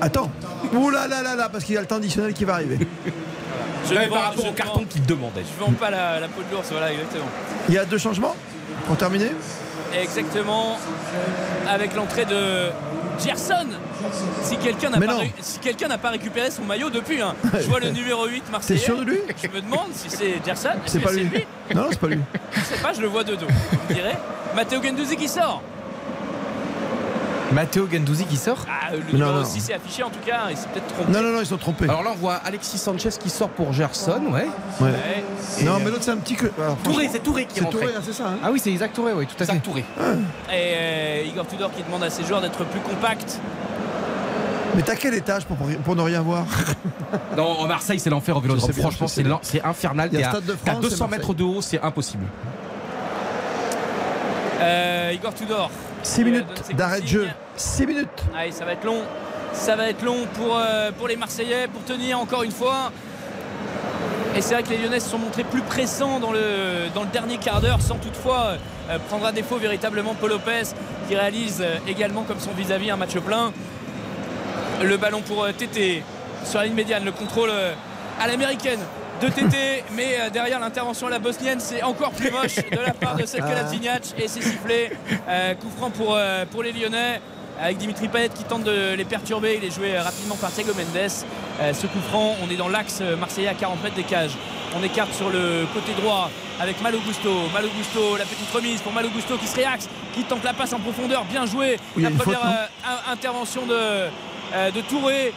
Attends. 0.01 0.31
Ouh 0.73 0.89
là 0.89 1.07
là 1.07 1.21
là 1.23 1.37
là, 1.37 1.51
parce 1.51 1.65
qu'il 1.65 1.75
y 1.75 1.79
a 1.79 1.83
le 1.83 1.87
temps 1.87 1.97
additionnel 1.97 2.33
qui 2.33 2.47
va 2.47 2.55
arriver. 2.55 2.79
Je 3.87 4.09
par 4.09 4.23
rapport 4.23 4.45
je 4.47 4.51
au 4.51 4.55
carton 4.55 4.85
qu'il 4.89 5.05
demandait 5.05 5.43
Je 5.43 5.63
vends 5.63 5.73
pas 5.73 5.91
la, 5.91 6.21
la 6.21 6.29
peau 6.29 6.41
de 6.41 6.57
l'ours, 6.57 6.69
voilà, 6.71 6.91
exactement. 6.91 7.27
Il 7.69 7.75
y 7.75 7.79
a 7.79 7.85
deux 7.85 7.99
changements 7.99 8.35
pour 8.87 8.97
terminer? 8.97 9.33
Exactement. 9.95 10.79
Avec 11.69 11.95
l'entrée 11.95 12.25
de 12.25 12.71
Gerson. 13.25 13.67
Si 14.43 14.57
quelqu'un 14.57 14.91
n'a 14.91 14.99
pas, 15.99 16.11
si 16.11 16.19
récupéré 16.19 16.51
son 16.51 16.63
maillot 16.63 16.91
depuis, 16.91 17.21
hein. 17.21 17.35
je 17.55 17.69
vois 17.69 17.81
le 17.81 17.91
numéro 17.91 18.27
8 18.27 18.51
Marseillais. 18.51 18.81
sûr 18.81 18.99
de 18.99 19.05
lui 19.05 19.19
Je 19.43 19.49
me 19.49 19.61
demande 19.61 19.89
si 19.95 20.11
c'est 20.11 20.45
Gerson. 20.45 20.71
C'est 20.87 20.99
que 20.99 21.05
pas 21.05 21.13
lui. 21.13 21.29
Non, 21.75 21.83
non, 21.83 21.89
c'est 21.91 22.01
pas 22.01 22.09
lui. 22.09 22.19
Je 22.53 22.61
sais 22.61 22.83
pas, 22.83 22.93
je 22.93 23.01
le 23.01 23.07
vois 23.07 23.25
de 23.25 23.35
dos. 23.35 23.47
Vous 23.49 23.89
me 23.89 23.95
direz. 23.95 24.17
Matteo 24.55 24.83
Gendouzi 24.83 25.17
qui 25.17 25.29
sort. 25.29 25.63
Matteo 27.53 27.87
Gendouzi 27.91 28.25
qui 28.25 28.37
sort. 28.37 28.59
Ah, 28.69 28.93
le 28.93 28.99
Non, 28.99 29.05
numéro 29.13 29.33
non. 29.39 29.45
6 29.45 29.71
est 29.71 29.75
affiché 29.75 30.03
en 30.03 30.11
tout 30.11 30.19
cas. 30.25 30.43
Il 30.51 30.57
s'est 30.57 30.69
peut-être 30.73 30.87
trompé. 30.95 31.13
Non, 31.13 31.23
non, 31.23 31.33
non, 31.33 31.41
ils 31.41 31.47
sont 31.47 31.57
trompés. 31.59 31.85
alors 31.85 32.03
là 32.03 32.11
on 32.13 32.17
voit 32.19 32.35
Alexis 32.45 32.79
Sanchez 32.79 33.11
qui 33.21 33.31
sort 33.31 33.49
pour 33.51 33.73
Gerson 33.73 34.21
ouais 34.31 34.47
Ouais. 34.81 34.91
Ouais. 34.91 35.65
Non, 35.65 35.79
mais 35.79 35.91
l'autre, 35.91 36.03
c'est 36.03 36.11
un 36.11 36.17
petit 36.17 36.35
que. 36.35 36.47
alors, 36.59 36.77
Touré 36.79 36.95
franchement, 36.95 37.11
c'est 37.13 37.23
Touré 37.23 37.45
qui 37.47 37.57
est 37.57 37.59
C'est 37.59 37.65
rentré 37.65 37.81
Touré, 37.81 37.93
hein, 37.97 38.01
c'est 38.05 38.13
ça. 38.13 38.25
hein 38.29 38.39
Ah 38.43 38.51
oui, 38.51 38.61
c'est 38.63 38.71
Isaac 38.71 38.93
Touré, 38.93 39.13
oui, 39.13 39.27
tout 39.27 39.35
à 39.35 39.47
fait. 39.47 39.53
Isaac 39.53 39.63
Touré 39.63 39.85
Et 40.01 40.15
euh, 40.53 41.25
Igor 41.27 41.47
Tudor 41.47 41.71
qui 41.73 41.83
demande 41.83 42.03
à 42.05 42.11
ses 42.11 42.25
joueurs 42.25 42.41
d'être 42.41 42.65
plus 42.65 42.81
compacts. 42.81 43.39
Mais 44.75 44.83
t'as 44.83 44.95
quel 44.97 45.13
étage 45.13 45.45
pour, 45.45 45.57
pour 45.85 45.95
ne 45.97 46.01
rien 46.03 46.23
voir 46.23 46.47
Non, 47.37 47.61
en 47.61 47.67
Marseille, 47.67 48.01
c'est 48.01 48.09
l'enfer 48.09 48.37
au 48.37 48.41
vélodrome. 48.41 48.73
Franchement, 48.73 49.07
c'est 49.43 49.63
infernal. 49.63 50.09
Il 50.13 50.21
y 50.21 50.23
a 50.25 50.31
Stade 50.31 50.45
de 50.47 50.53
t'es 50.55 50.71
à 50.71 50.73
France, 50.73 50.83
200 50.85 50.97
c'est 51.11 51.11
mètres 51.17 51.35
de 51.35 51.45
haut, 51.45 51.61
c'est 51.61 51.81
impossible. 51.83 52.25
Euh, 54.61 55.13
Igor 55.15 55.35
Tudor. 55.35 55.71
6 56.03 56.15
qui, 56.15 56.21
euh, 56.21 56.25
minutes 56.25 56.77
d'arrêt 56.77 57.01
de 57.01 57.07
jeu. 57.07 57.29
6 57.57 57.87
minutes. 57.87 58.09
Allez, 58.37 58.53
ça 58.53 58.65
va 58.65 58.73
être 58.73 58.85
long. 58.85 59.03
Ça 59.53 59.77
va 59.77 59.89
être 59.89 60.03
long 60.03 60.27
pour, 60.35 60.57
euh, 60.57 60.91
pour 60.93 61.09
les 61.09 61.17
Marseillais 61.17 61.69
pour 61.69 61.85
tenir 61.85 62.19
encore 62.19 62.43
une 62.43 62.51
fois. 62.51 62.91
Et 64.35 64.41
c'est 64.41 64.55
vrai 64.55 64.63
que 64.63 64.71
les 64.71 64.79
Lyonnais 64.79 65.01
se 65.01 65.11
sont 65.11 65.19
montrés 65.19 65.45
plus 65.45 65.61
pressants 65.61 66.19
dans 66.19 66.33
le, 66.33 66.89
dans 66.95 67.03
le 67.03 67.09
dernier 67.09 67.37
quart 67.37 67.61
d'heure, 67.61 67.83
sans 67.83 67.97
toutefois 67.97 68.57
euh, 68.91 68.99
prendre 69.09 69.27
à 69.27 69.33
défaut 69.33 69.57
véritablement 69.57 70.15
Paul 70.15 70.31
Lopez, 70.31 70.63
qui 71.07 71.15
réalise 71.15 71.61
euh, 71.61 71.77
également 71.87 72.23
comme 72.23 72.41
son 72.41 72.53
vis-à-vis 72.53 72.91
un 72.91 72.97
match 72.97 73.15
plein. 73.19 73.53
Le 74.83 74.97
ballon 74.97 75.21
pour 75.21 75.47
Tété 75.53 76.03
sur 76.45 76.59
la 76.59 76.65
ligne 76.65 76.75
médiane, 76.75 77.05
le 77.05 77.13
contrôle 77.13 77.51
à 78.19 78.27
l'américaine 78.27 78.81
de 79.23 79.29
Tété, 79.29 79.85
mais 79.95 80.17
euh, 80.19 80.31
derrière 80.31 80.59
l'intervention 80.59 81.07
à 81.07 81.11
la 81.11 81.21
bosnienne, 81.21 81.61
c'est 81.61 81.83
encore 81.85 82.11
plus 82.11 82.31
moche 82.33 82.57
de 82.57 82.79
la 82.85 82.93
part 82.93 83.15
de 83.15 83.23
Latsignac 83.23 84.03
et 84.19 84.27
c'est 84.27 84.43
sifflé. 84.43 84.91
Euh, 85.29 85.55
coup 85.55 85.71
franc 85.77 85.91
pour, 85.91 86.17
euh, 86.17 86.45
pour 86.51 86.65
les 86.65 86.73
Lyonnais 86.73 87.21
avec 87.61 87.79
Dimitri 87.79 88.09
Payet 88.09 88.31
qui 88.31 88.43
tente 88.43 88.65
de 88.65 88.95
les 88.95 89.05
perturber. 89.05 89.61
Il 89.63 89.65
est 89.65 89.71
joué 89.71 89.97
rapidement 89.97 90.35
par 90.35 90.51
Thiago 90.51 90.73
Mendes. 90.75 91.11
Euh, 91.61 91.73
ce 91.73 91.87
coup 91.87 92.01
franc, 92.09 92.35
on 92.43 92.51
est 92.51 92.57
dans 92.57 92.69
l'axe 92.69 93.01
marseillais 93.21 93.47
à 93.47 93.55
40 93.55 93.81
mètres 93.85 93.95
des 93.95 94.03
cages. 94.03 94.33
On 94.77 94.83
écarte 94.83 95.15
sur 95.15 95.31
le 95.31 95.67
côté 95.73 95.93
droit 96.01 96.29
avec 96.61 96.83
Malo 96.83 96.99
Gusto. 97.07 97.31
Malo 97.55 97.69
Gusto, 97.79 98.17
la 98.17 98.25
petite 98.25 98.51
remise 98.53 98.81
pour 98.81 98.93
Malo 98.93 99.09
Gusto 99.11 99.37
qui 99.37 99.47
se 99.47 99.55
réaxe, 99.55 99.89
qui 100.15 100.25
tente 100.25 100.43
la 100.43 100.53
passe 100.53 100.73
en 100.73 100.81
profondeur. 100.81 101.25
Bien 101.27 101.47
joué. 101.47 101.79
Oui, 101.97 102.03
la 102.03 102.11
première 102.11 102.41
faute, 102.41 103.13
intervention 103.13 103.67
de, 103.67 104.71
de 104.73 104.81
Touré. 104.81 105.33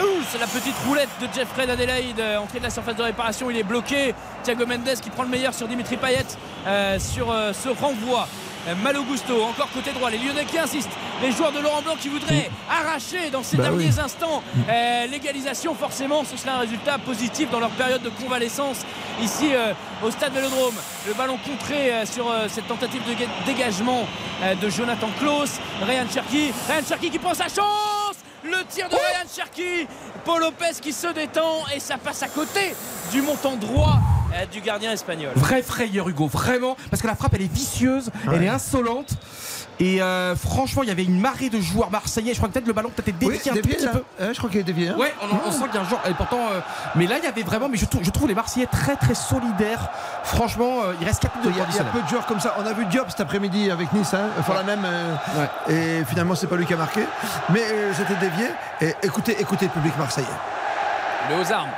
Ouh, 0.00 0.22
C'est 0.30 0.38
la 0.38 0.46
petite 0.46 0.74
roulette 0.86 1.08
de 1.20 1.26
Jeffrey 1.34 1.68
Adelaide, 1.68 2.20
euh, 2.20 2.38
entrée 2.38 2.58
de 2.58 2.64
la 2.64 2.70
surface 2.70 2.96
de 2.96 3.02
réparation, 3.02 3.50
il 3.50 3.56
est 3.56 3.62
bloqué. 3.62 4.14
Thiago 4.44 4.66
Mendes 4.66 5.00
qui 5.02 5.10
prend 5.10 5.22
le 5.24 5.28
meilleur 5.28 5.52
sur 5.54 5.66
Dimitri 5.66 5.96
Payet 5.96 6.24
euh, 6.66 6.98
sur 6.98 7.30
euh, 7.30 7.52
ce 7.52 7.68
renvoi. 7.68 8.28
Malo 8.82 9.02
Gusto, 9.04 9.42
encore 9.44 9.70
côté 9.72 9.92
droit, 9.92 10.10
les 10.10 10.18
Lyonnais 10.18 10.44
qui 10.44 10.58
insistent, 10.58 10.90
les 11.22 11.32
joueurs 11.32 11.52
de 11.52 11.58
Laurent 11.58 11.80
Blanc 11.80 11.94
qui 11.98 12.08
voudraient 12.10 12.50
arracher 12.70 13.30
dans 13.30 13.42
ces 13.42 13.56
Bah 13.56 13.62
derniers 13.62 13.86
oui. 13.94 14.00
instants 14.00 14.42
euh, 14.68 15.06
l'égalisation, 15.06 15.74
forcément 15.74 16.22
ce 16.24 16.36
serait 16.36 16.50
un 16.50 16.58
résultat 16.58 16.98
positif 16.98 17.50
dans 17.50 17.60
leur 17.60 17.70
période 17.70 18.02
de 18.02 18.10
convalescence 18.10 18.78
ici 19.22 19.54
euh, 19.54 19.72
au 20.04 20.10
stade 20.10 20.34
Vélodrome. 20.34 20.74
Le 21.06 21.14
ballon 21.14 21.38
contré 21.38 21.92
euh, 21.94 22.04
sur 22.04 22.26
cette 22.48 22.68
tentative 22.68 23.02
de 23.08 23.14
ga- 23.14 23.30
dégagement 23.46 24.06
de 24.60 24.68
Jonathan 24.68 25.08
Klaus, 25.18 25.52
Ryan 25.86 26.04
Cherki, 26.12 26.52
Ryan 26.68 26.82
Cherki 26.86 27.08
qui 27.10 27.18
prend 27.18 27.32
sa 27.34 27.44
chance 27.44 27.97
le 28.44 28.64
tir 28.68 28.88
de 28.88 28.94
Ryan 28.94 29.28
Cherki, 29.34 29.86
Paul 30.24 30.40
Lopez 30.40 30.80
qui 30.80 30.92
se 30.92 31.08
détend 31.08 31.64
et 31.74 31.80
ça 31.80 31.96
passe 31.98 32.22
à 32.22 32.28
côté 32.28 32.74
du 33.10 33.22
montant 33.22 33.56
droit 33.56 33.98
euh, 34.34 34.46
du 34.46 34.60
gardien 34.60 34.92
espagnol. 34.92 35.32
Vraie 35.34 35.62
frayeur, 35.62 36.08
Hugo, 36.08 36.26
vraiment. 36.26 36.76
Parce 36.90 37.00
que 37.02 37.06
la 37.06 37.14
frappe, 37.14 37.34
elle 37.34 37.42
est 37.42 37.52
vicieuse, 37.52 38.10
elle 38.32 38.42
est 38.42 38.48
insolente. 38.48 39.10
Et 39.80 40.02
euh, 40.02 40.34
franchement, 40.34 40.82
il 40.82 40.88
y 40.88 40.92
avait 40.92 41.04
une 41.04 41.20
marée 41.20 41.50
de 41.50 41.60
joueurs 41.60 41.90
marseillais. 41.90 42.32
Je 42.32 42.38
crois 42.38 42.48
que 42.48 42.54
peut-être 42.54 42.66
le 42.66 42.72
ballon 42.72 42.90
peut-être 42.90 43.14
Oui, 43.22 43.38
dévié 43.38 43.50
un 43.52 43.54
tout 43.54 43.68
petit 43.68 43.86
peu. 43.86 44.04
Ouais, 44.24 44.32
je 44.34 44.38
crois 44.38 44.50
qu'il 44.50 44.58
est 44.58 44.64
dévié. 44.64 44.88
hein. 44.88 44.96
Ouais, 44.98 45.14
on, 45.22 45.48
on 45.48 45.52
sent 45.52 45.64
qu'il 45.66 45.74
y 45.74 45.78
a 45.78 45.80
un 45.82 45.88
genre. 45.88 46.00
Et 46.08 46.14
pourtant, 46.14 46.40
euh, 46.52 46.60
mais 46.96 47.06
là, 47.06 47.16
il 47.18 47.24
y 47.24 47.28
avait 47.28 47.42
vraiment. 47.44 47.68
Mais 47.68 47.76
je 47.76 47.86
trouve, 47.86 48.02
je 48.02 48.10
trouve 48.10 48.26
les 48.28 48.34
Marseillais 48.34 48.66
très 48.66 48.96
très 48.96 49.14
solidaires. 49.14 49.88
Franchement, 50.24 50.80
euh, 50.84 50.94
il 51.00 51.06
reste 51.06 51.22
4 51.22 51.36
minutes 51.36 51.52
Il 51.54 51.56
y, 51.56 51.60
de 51.60 51.64
a, 51.64 51.68
il 51.70 51.76
y 51.76 51.78
a 51.78 51.84
temps 51.84 51.90
peu 51.92 52.02
de 52.02 52.08
joueurs 52.08 52.26
comme 52.26 52.40
ça. 52.40 52.54
On 52.58 52.66
a 52.66 52.72
vu 52.72 52.86
Diop 52.86 53.08
cet 53.10 53.20
après-midi 53.20 53.70
avec 53.70 53.92
Nice, 53.92 54.12
hein, 54.14 54.28
faire 54.44 54.54
la 54.56 54.62
même. 54.64 54.84
euh, 54.84 56.00
Et 56.00 56.04
finalement, 56.06 56.34
c'est 56.34 56.48
pas 56.48 56.56
lui 56.56 56.66
qui 56.66 56.74
a 56.74 56.76
marqué. 56.76 57.02
Mais 57.50 57.62
euh, 57.70 57.92
c'était 57.96 58.16
dévié. 58.16 58.48
Et 58.80 58.94
écoutez, 59.04 59.36
écoutez 59.40 59.66
le 59.66 59.70
public 59.72 59.96
marseillais. 59.96 60.26
Le 61.30 61.36
aux 61.36 61.52
armes. 61.52 61.70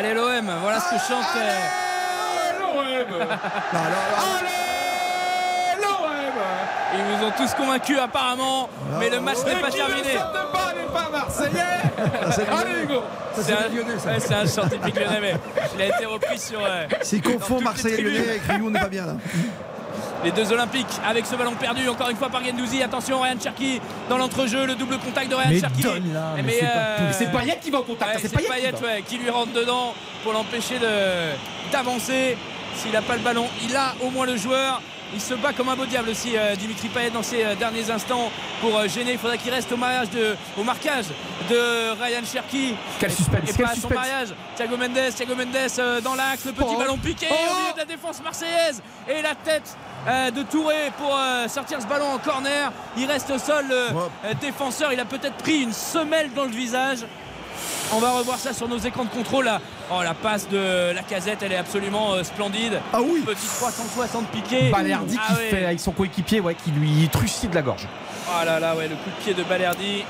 Allez 0.00 0.14
l'OM, 0.14 0.50
voilà 0.62 0.80
ce 0.80 0.94
que 0.94 0.98
chante. 0.98 1.26
euh, 1.36 1.58
l'OM 2.58 3.26
Ils 6.94 7.02
vous 7.18 7.24
ont 7.26 7.30
tous 7.36 7.52
convaincus 7.54 7.98
apparemment, 7.98 8.70
mais 8.98 9.10
le 9.10 9.20
match 9.20 9.36
n'est 9.44 9.56
pas 9.56 9.70
terminé. 9.70 10.18
marseillais 11.12 11.60
Allez, 12.50 12.82
Hugo 12.84 13.02
C'est 13.34 13.52
un, 13.52 13.56
ouais, 13.56 14.20
c'est 14.20 14.34
un 14.34 14.46
chant 14.46 14.66
typique 14.70 14.98
lyonnais, 14.98 15.20
mais 15.20 15.34
il 15.74 15.82
a 15.82 15.86
été 15.94 16.06
repris 16.06 16.38
sur. 16.38 16.64
euh, 16.64 16.86
S'il 17.02 17.20
confond 17.20 17.60
Marseille 17.60 17.96
et. 17.98 18.00
Lyonnais 18.02 18.28
avec 18.30 18.42
Rio, 18.48 18.68
on 18.68 18.70
n'est 18.70 18.80
pas 18.80 18.88
bien 18.88 19.04
là. 19.04 19.16
Les 20.24 20.30
deux 20.32 20.52
Olympiques 20.52 20.86
avec 21.06 21.26
ce 21.26 21.34
ballon 21.36 21.52
perdu 21.54 21.88
encore 21.88 22.10
une 22.10 22.16
fois 22.16 22.28
par 22.28 22.44
Gendouzi. 22.44 22.82
Attention, 22.82 23.20
Ryan 23.20 23.36
Cherki 23.42 23.80
dans 24.08 24.18
l'entrejeu, 24.18 24.66
le 24.66 24.74
double 24.74 24.98
contact 24.98 25.30
de 25.30 25.34
Ryan 25.34 25.50
Cherki. 25.60 25.82
mais 26.36 26.42
Mais, 26.42 26.52
c'est 27.12 27.26
pas 27.32 27.38
euh, 27.38 27.40
Payet 27.40 27.58
qui 27.62 27.70
va 27.70 27.78
au 27.78 27.82
contact. 27.82 28.14
Ouais, 28.16 28.20
c'est 28.22 28.34
Payet, 28.36 28.48
Payet 28.48 28.72
qui 28.72 28.84
ouais, 28.84 29.02
qui 29.06 29.18
lui 29.18 29.30
rentre 29.30 29.52
dedans 29.52 29.94
pour 30.22 30.32
l'empêcher 30.32 30.78
de- 30.78 31.70
d'avancer. 31.72 32.36
S'il 32.76 32.92
n'a 32.92 33.02
pas 33.02 33.14
le 33.14 33.20
ballon, 33.20 33.46
il 33.68 33.74
a 33.76 33.94
au 34.02 34.10
moins 34.10 34.26
le 34.26 34.36
joueur. 34.36 34.80
Il 35.12 35.20
se 35.20 35.34
bat 35.34 35.52
comme 35.52 35.68
un 35.68 35.74
beau 35.74 35.86
diable 35.86 36.10
aussi, 36.10 36.36
euh, 36.36 36.54
Dimitri 36.54 36.88
Payet, 36.88 37.10
dans 37.10 37.22
ces 37.24 37.42
euh, 37.44 37.54
derniers 37.56 37.90
instants 37.90 38.30
pour 38.60 38.76
euh, 38.78 38.86
gêner. 38.86 39.12
Il 39.12 39.18
faudrait 39.18 39.38
qu'il 39.38 39.50
reste 39.52 39.72
au, 39.72 39.76
mariage 39.76 40.08
de, 40.10 40.36
au 40.56 40.62
marquage 40.62 41.06
de 41.48 41.90
Ryan 42.00 42.20
Cherki. 42.24 42.74
Quel 43.00 43.10
suspense, 43.12 43.40
Et 43.48 43.52
quel 43.52 43.64
pas 43.66 43.72
à 43.72 43.74
son 43.74 43.80
suspense. 43.80 43.92
mariage. 43.94 44.28
Thiago 44.56 44.76
Mendes, 44.76 45.12
Thiago 45.14 45.34
Mendes 45.34 46.02
dans 46.04 46.14
l'axe, 46.14 46.44
le 46.44 46.52
petit 46.52 46.64
Oh. 46.74 46.78
ballon 46.78 46.96
piqué 46.96 47.26
Oh. 47.28 47.34
au 47.34 47.60
milieu 47.60 47.72
de 47.72 47.78
la 47.78 47.84
défense 47.86 48.22
marseillaise. 48.22 48.80
Et 49.08 49.20
la 49.20 49.34
tête 49.34 49.76
de 50.34 50.42
Touré 50.44 50.92
pour 50.96 51.18
sortir 51.48 51.82
ce 51.82 51.86
ballon 51.86 52.06
en 52.12 52.18
corner. 52.18 52.70
Il 52.96 53.06
reste 53.06 53.30
au 53.30 53.38
sol, 53.38 53.66
le 53.68 53.94
Ouais. 53.94 54.34
défenseur. 54.40 54.92
Il 54.92 55.00
a 55.00 55.04
peut-être 55.04 55.36
pris 55.38 55.62
une 55.62 55.72
semelle 55.72 56.32
dans 56.34 56.44
le 56.44 56.50
visage. 56.52 56.98
On 57.92 57.98
va 57.98 58.12
revoir 58.12 58.38
ça 58.38 58.52
sur 58.52 58.68
nos 58.68 58.78
écrans 58.78 59.04
de 59.04 59.10
contrôle. 59.10 59.46
Là. 59.46 59.60
Oh, 59.90 60.02
la 60.02 60.14
passe 60.14 60.48
de 60.48 60.92
la 60.94 61.02
casette, 61.02 61.38
elle 61.42 61.52
est 61.52 61.56
absolument 61.56 62.12
euh, 62.12 62.22
splendide. 62.22 62.80
Ah 62.92 63.00
oui 63.02 63.22
Petit 63.26 63.46
360 63.46 64.28
piqué. 64.28 64.70
Balerdi 64.70 65.16
Ah 65.20 65.32
qui 65.32 65.38
ouais. 65.38 65.48
fait 65.50 65.64
avec 65.64 65.80
son 65.80 65.92
coéquipier, 65.92 66.40
ouais, 66.40 66.54
qui 66.54 66.70
lui 66.70 67.08
trucide 67.08 67.52
la 67.54 67.62
gorge. 67.62 67.86
Oh 68.28 68.44
là 68.44 68.60
là, 68.60 68.76
ouais, 68.76 68.88
le 68.88 68.94
coup 68.94 69.10
de 69.10 69.24
pied 69.24 69.34
de 69.34 69.42
Balerdi. 69.42 70.04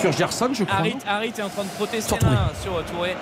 Sur 0.00 0.12
Gerson, 0.12 0.50
je 0.52 0.64
crois. 0.64 0.86
Harit, 1.06 1.28
est 1.36 1.42
en 1.42 1.48
train 1.48 1.64
de 1.64 1.68
protester 1.70 2.14
là, 2.22 2.50
sur 2.62 2.82
Touré. 2.84 3.16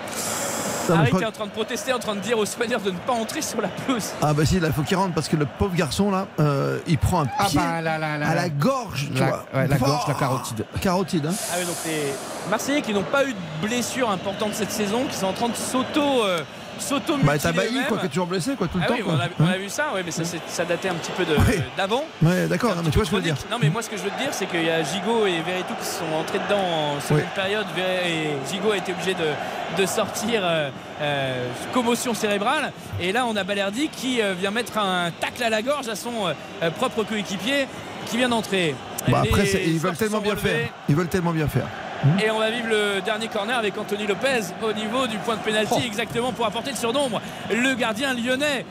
Harry 0.94 1.10
qui 1.10 1.23
est 1.23 1.26
en 1.26 1.32
train 1.32 1.47
de 1.47 1.50
protester, 1.50 1.92
en 1.92 1.98
train 1.98 2.15
de 2.15 2.20
dire 2.20 2.39
aux 2.39 2.47
soigneurs 2.47 2.81
de 2.81 2.90
ne 2.90 2.97
pas 2.98 3.12
entrer 3.12 3.42
sur 3.42 3.60
la 3.60 3.68
pelouse. 3.68 4.10
Ah 4.23 4.32
bah 4.34 4.44
si, 4.44 4.60
là, 4.60 4.68
il 4.68 4.73
faut 4.74 4.82
qu'il 4.82 4.97
rentre 4.97 5.15
parce 5.15 5.28
que 5.28 5.36
le 5.36 5.47
pauvre 5.47 5.74
garçon 5.74 6.10
là, 6.10 6.26
euh, 6.40 6.78
il 6.86 6.98
prend 6.98 7.23
un 7.23 7.26
Ah 7.39 7.44
pied 7.47 7.58
bah, 7.60 7.81
là, 7.81 7.98
là, 7.98 8.18
là, 8.18 8.26
à 8.28 8.34
là. 8.34 8.42
la 8.42 8.48
gorge, 8.48 9.08
tu 9.15 9.20
La- 9.20 9.26
vois. 9.26 9.44
ouais, 9.55 9.66
la 9.68 9.76
gorge, 9.78 10.08
la 10.08 10.15
Oh, 10.15 10.18
carotide. 10.18 10.65
Carotide, 10.81 11.26
hein. 11.26 11.34
Ah 11.52 11.56
oui, 11.58 11.66
donc 11.66 11.76
les 11.86 12.12
Marseillais 12.50 12.82
qui 12.82 12.92
n'ont 12.94 13.02
pas 13.02 13.24
eu 13.24 13.32
de 13.32 13.66
blessures 13.66 14.10
importantes 14.10 14.55
cette 14.55 14.70
saison, 14.73 15.05
qui 15.10 15.16
sont 15.16 15.26
en 15.26 15.32
train 15.32 15.48
de 15.48 15.55
s'auto 15.56 16.24
euh, 16.24 16.40
s'auto 16.78 17.16
Bah 17.22 17.38
t'as 17.38 17.52
bailli 17.52 17.80
quoi, 17.88 17.98
qui 17.98 18.06
est 18.06 18.08
toujours 18.08 18.26
blessé 18.26 18.52
quoi 18.56 18.68
tout 18.68 18.78
le 18.78 18.84
Ah 18.84 18.88
temps. 18.88 18.94
oui, 18.96 19.02
quoi. 19.02 19.14
on 19.14 19.44
a, 19.44 19.48
on 19.48 19.52
a 19.52 19.56
vu 19.58 19.68
ça, 19.68 19.86
ouais, 19.94 20.02
mais 20.05 20.10
ça, 20.10 20.22
ça 20.46 20.64
datait 20.64 20.88
un 20.88 20.94
petit 20.94 21.12
peu 21.12 21.22
Ouais. 21.24 21.62
d'avant. 21.76 22.05
Ouais, 22.22 22.46
d'accord, 22.46 22.74
mais 22.84 22.90
tu 22.90 22.96
vois 22.96 23.05
ce 23.05 23.10
que 23.10 23.16
je 23.16 23.20
veux 23.22 23.26
dire. 23.26 23.36
Non 23.50 23.58
mais 23.60 23.68
moi 23.70 23.82
ce 23.82 23.90
que 23.90 23.96
je 23.96 24.02
veux 24.02 24.10
te 24.10 24.18
dire 24.18 24.28
c'est 24.32 24.46
qu'il 24.46 24.64
y 24.64 24.70
a 24.70 24.82
Gigot 24.82 25.26
et 25.26 25.40
Veretout 25.40 25.74
qui 25.80 25.86
sont 25.86 26.12
entrés 26.18 26.38
dedans 26.38 26.58
en 26.96 27.00
seconde 27.00 27.18
Oui. 27.22 27.28
période 27.34 27.66
et 27.78 28.50
Gigot 28.52 28.72
a 28.72 28.76
été 28.76 28.92
obligé 28.92 29.14
de, 29.14 29.80
de 29.82 29.86
sortir 29.86 30.40
euh, 30.44 30.70
euh, 31.00 31.46
commotion 31.72 32.14
cérébrale 32.14 32.72
et 33.00 33.12
là 33.12 33.24
on 33.26 33.36
a 33.36 33.44
Balerdi 33.44 33.88
qui 33.88 34.20
euh, 34.22 34.34
vient 34.38 34.50
mettre 34.50 34.78
un 34.78 35.10
tacle 35.20 35.42
à 35.42 35.50
la 35.50 35.62
gorge 35.62 35.88
à 35.88 35.96
son 35.96 36.12
propre 36.76 37.02
coéquipier 37.05 37.66
qui 38.07 38.17
vient 38.17 38.28
d'entrer. 38.28 38.75
Bah 39.09 39.23
après, 39.25 39.44
ils 39.67 39.78
veulent 39.78 39.97
tellement 39.97 40.20
bien 40.20 40.33
relevés 40.33 40.49
faire. 40.49 40.68
Ils 40.89 40.97
veulent 40.97 41.09
tellement 41.09 41.33
bien 41.33 41.49
faire. 41.49 41.67
Et 42.25 42.31
on 42.31 42.39
va 42.39 42.51
vivre 42.51 42.68
le 42.68 43.01
dernier 43.01 43.28
corner 43.28 43.57
avec 43.59 43.76
Anthony 43.78 44.07
Lopez 44.07 44.41
au 44.62 44.73
niveau 44.73 45.07
du 45.07 45.17
point 45.18 45.35
de 45.36 45.41
pénalty 45.41 45.73
Oh. 45.76 45.81
exactement 45.85 46.33
pour 46.33 46.47
apporter 46.47 46.70
le 46.70 46.76
surnombre. 46.76 47.20
Le 47.51 47.75
gardien 47.75 48.15
lyonnais 48.15 48.65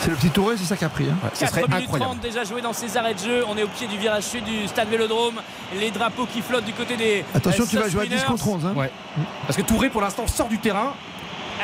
C'est 0.00 0.10
le 0.10 0.16
petit 0.16 0.30
Touré, 0.30 0.56
c'est 0.56 0.64
ça 0.64 0.76
qui 0.76 0.84
a 0.84 0.88
pris. 0.88 1.06
hein. 1.10 1.28
4 1.38 1.68
minutes 1.68 1.90
30 1.92 2.20
déjà 2.20 2.44
joué 2.44 2.60
dans 2.62 2.72
ces 2.72 2.96
arrêts 2.96 3.14
de 3.14 3.18
jeu. 3.20 3.44
On 3.48 3.56
est 3.56 3.62
au 3.62 3.68
pied 3.68 3.86
du 3.86 3.98
virage 3.98 4.24
sud 4.24 4.44
du 4.44 4.66
stade 4.68 4.88
Vélodrome. 4.88 5.34
Les 5.78 5.90
drapeaux 5.90 6.26
qui 6.26 6.40
flottent 6.40 6.64
du 6.64 6.72
côté 6.72 6.96
des. 6.96 7.24
Attention, 7.34 7.64
euh, 7.64 7.66
tu 7.70 7.76
vas 7.78 7.88
jouer 7.88 8.02
à 8.02 8.06
10 8.06 8.18
South 8.18 8.26
contre 8.28 8.48
11. 8.48 8.66
hein. 8.66 8.72
Ouais. 8.76 8.90
Parce 9.46 9.56
que 9.56 9.62
Touré, 9.62 9.90
pour 9.90 10.00
l'instant, 10.00 10.26
sort 10.26 10.48
du 10.48 10.58
terrain. 10.58 10.94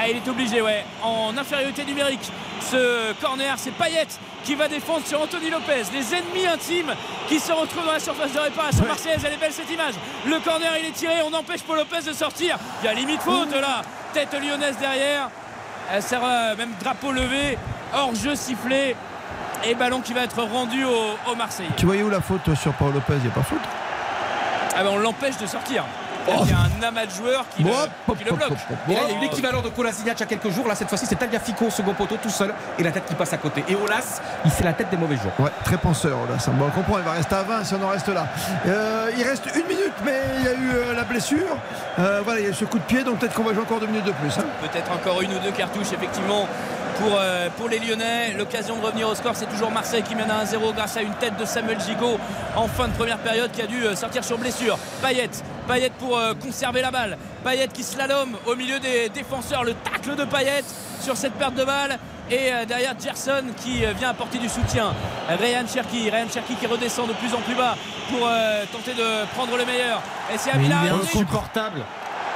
Ah, 0.00 0.08
il 0.08 0.16
est 0.18 0.28
obligé, 0.28 0.62
ouais. 0.62 0.84
En 1.02 1.36
infériorité 1.36 1.84
numérique, 1.84 2.30
ce 2.60 3.12
corner, 3.14 3.54
c'est 3.56 3.72
Payet 3.72 4.06
qui 4.44 4.54
va 4.54 4.68
défendre 4.68 5.04
sur 5.04 5.20
Anthony 5.20 5.50
Lopez. 5.50 5.82
Les 5.92 6.14
ennemis 6.14 6.46
intimes 6.46 6.94
qui 7.28 7.40
se 7.40 7.50
retrouvent 7.50 7.84
dans 7.84 7.92
la 7.92 7.98
surface 7.98 8.32
de 8.32 8.38
réparation 8.38 8.84
marseillaise. 8.86 9.24
Elle 9.26 9.32
est 9.32 9.38
belle 9.38 9.52
cette 9.52 9.70
image. 9.70 9.94
Le 10.24 10.38
corner, 10.38 10.70
il 10.80 10.86
est 10.86 10.92
tiré. 10.92 11.14
On 11.28 11.34
empêche 11.34 11.62
Paul 11.62 11.78
Lopez 11.78 12.02
de 12.06 12.12
sortir. 12.12 12.56
Il 12.80 12.86
y 12.86 12.88
a 12.88 12.94
limite 12.94 13.20
faute 13.22 13.52
là. 13.52 13.82
Tête 14.12 14.32
lyonnaise 14.40 14.76
derrière. 14.78 15.30
Elle 15.92 16.02
sert 16.02 16.20
euh, 16.22 16.54
même 16.56 16.70
drapeau 16.80 17.10
levé. 17.10 17.58
Hors 17.92 18.14
jeu 18.14 18.36
sifflé. 18.36 18.94
Et 19.64 19.74
ballon 19.74 20.00
qui 20.00 20.12
va 20.12 20.22
être 20.22 20.40
rendu 20.40 20.84
au, 20.84 21.16
au 21.28 21.34
Marseillais. 21.34 21.70
Tu 21.76 21.86
voyais 21.86 22.04
où 22.04 22.10
la 22.10 22.20
faute 22.20 22.54
sur 22.54 22.72
Paul 22.74 22.94
Lopez? 22.94 23.14
Il 23.16 23.22
n'y 23.22 23.28
a 23.28 23.32
pas 23.32 23.42
faute? 23.42 23.58
Ah 24.76 24.84
ben 24.84 24.90
on 24.92 24.98
l'empêche 24.98 25.38
de 25.38 25.46
sortir. 25.46 25.84
Il 26.44 26.50
y 26.50 26.52
a 26.52 26.58
un 26.58 26.88
amas 26.88 27.06
de 27.06 27.10
joueurs 27.10 27.44
qui, 27.56 27.62
le, 27.64 27.70
qui 27.70 28.24
bloque. 28.24 28.40
Et 28.88 28.94
là, 28.94 29.00
il 29.08 29.12
y 29.12 29.16
a 29.16 29.18
eu 29.18 29.20
l'équivalent 29.22 29.62
de 29.62 29.68
Kolasinac 29.68 30.16
il 30.16 30.20
y 30.20 30.22
a 30.22 30.26
quelques 30.26 30.50
jours. 30.50 30.66
Là, 30.68 30.74
cette 30.74 30.88
fois-ci, 30.88 31.06
c'est 31.06 31.16
Tagliafico 31.16 31.66
au 31.66 31.70
second 31.70 31.94
poteau 31.94 32.16
tout 32.22 32.30
seul 32.30 32.54
et 32.78 32.82
la 32.82 32.90
tête 32.90 33.04
qui 33.06 33.14
passe 33.14 33.32
à 33.32 33.38
côté. 33.38 33.64
Et 33.68 33.74
Olas, 33.74 34.20
il 34.44 34.50
fait 34.50 34.64
la 34.64 34.72
tête 34.72 34.90
des 34.90 34.96
mauvais 34.96 35.16
jours. 35.16 35.32
Ouais, 35.38 35.50
très 35.64 35.76
penseur. 35.78 36.18
Ça, 36.38 36.50
bon, 36.52 36.66
on 36.66 36.70
comprend, 36.70 36.98
il 36.98 37.04
va 37.04 37.12
rester 37.12 37.34
à 37.34 37.42
20 37.42 37.64
si 37.64 37.74
on 37.74 37.82
en 37.84 37.88
reste 37.88 38.08
là. 38.08 38.26
Euh, 38.66 39.10
il 39.16 39.22
reste 39.24 39.44
une 39.54 39.66
minute, 39.66 39.92
mais 40.04 40.20
il 40.38 40.44
y 40.44 40.48
a 40.48 40.52
eu 40.54 40.70
euh, 40.74 40.94
la 40.94 41.04
blessure. 41.04 41.56
Euh, 41.98 42.20
voilà, 42.24 42.40
il 42.40 42.44
y 42.44 42.46
a 42.46 42.50
eu 42.50 42.54
ce 42.54 42.64
coup 42.64 42.78
de 42.78 42.84
pied, 42.84 43.02
donc 43.04 43.18
peut-être 43.18 43.34
qu'on 43.34 43.44
va 43.44 43.52
jouer 43.54 43.62
encore 43.62 43.80
deux 43.80 43.86
minutes 43.86 44.04
de 44.06 44.12
plus. 44.12 44.36
hein. 44.38 44.44
Peut-être 44.60 44.90
encore 44.92 45.20
une 45.22 45.32
ou 45.34 45.38
deux 45.38 45.52
cartouches, 45.52 45.92
effectivement, 45.92 46.46
pour, 46.98 47.12
euh, 47.14 47.48
pour 47.56 47.68
les 47.68 47.78
Lyonnais. 47.78 48.34
L'occasion 48.36 48.76
de 48.76 48.84
revenir 48.84 49.08
au 49.08 49.14
score, 49.14 49.34
c'est 49.34 49.46
toujours 49.46 49.70
Marseille 49.70 50.02
qui 50.02 50.14
mène 50.14 50.30
à 50.30 50.44
1-0 50.44 50.74
grâce 50.74 50.96
à 50.96 51.02
une 51.02 51.14
tête 51.14 51.36
de 51.36 51.44
Samuel 51.44 51.80
Gigot 51.80 52.18
en 52.56 52.66
fin 52.68 52.88
de 52.88 52.92
première 52.92 53.18
période 53.18 53.50
qui 53.52 53.62
a 53.62 53.66
dû 53.66 53.84
euh, 53.84 53.94
sortir 53.94 54.24
sur 54.24 54.38
blessure. 54.38 54.78
Payet, 55.02 55.30
Payet 55.66 55.90
pour 55.98 56.18
euh, 56.18 56.34
conserver 56.34 56.82
la 56.82 56.90
balle. 56.90 57.16
Payet 57.44 57.68
qui 57.68 57.82
slalom 57.82 58.36
au 58.46 58.56
milieu 58.56 58.78
des 58.80 59.08
défenseurs. 59.08 59.64
Le 59.64 59.74
tacle 59.74 60.16
de 60.16 60.24
Payet 60.24 60.64
sur 61.00 61.16
cette 61.16 61.34
perte 61.34 61.54
de 61.54 61.64
balle. 61.64 61.98
Et 62.30 62.52
euh, 62.52 62.64
derrière 62.66 62.94
Gerson 62.98 63.44
qui 63.56 63.84
vient 63.98 64.10
apporter 64.10 64.38
du 64.38 64.48
soutien. 64.48 64.92
Ryan 65.28 65.66
Cherki, 65.66 66.10
Ryan 66.10 66.28
Cherki 66.32 66.54
qui 66.56 66.66
redescend 66.66 67.08
de 67.08 67.14
plus 67.14 67.32
en 67.34 67.40
plus 67.40 67.54
bas 67.54 67.74
pour 68.10 68.28
tenter 68.72 68.94
de 68.94 69.24
prendre 69.34 69.56
le 69.56 69.64
meilleur. 69.64 70.02
Et 70.32 70.38
c'est 70.38 70.50
Harounic 70.50 70.72
insupportable. 71.04 71.82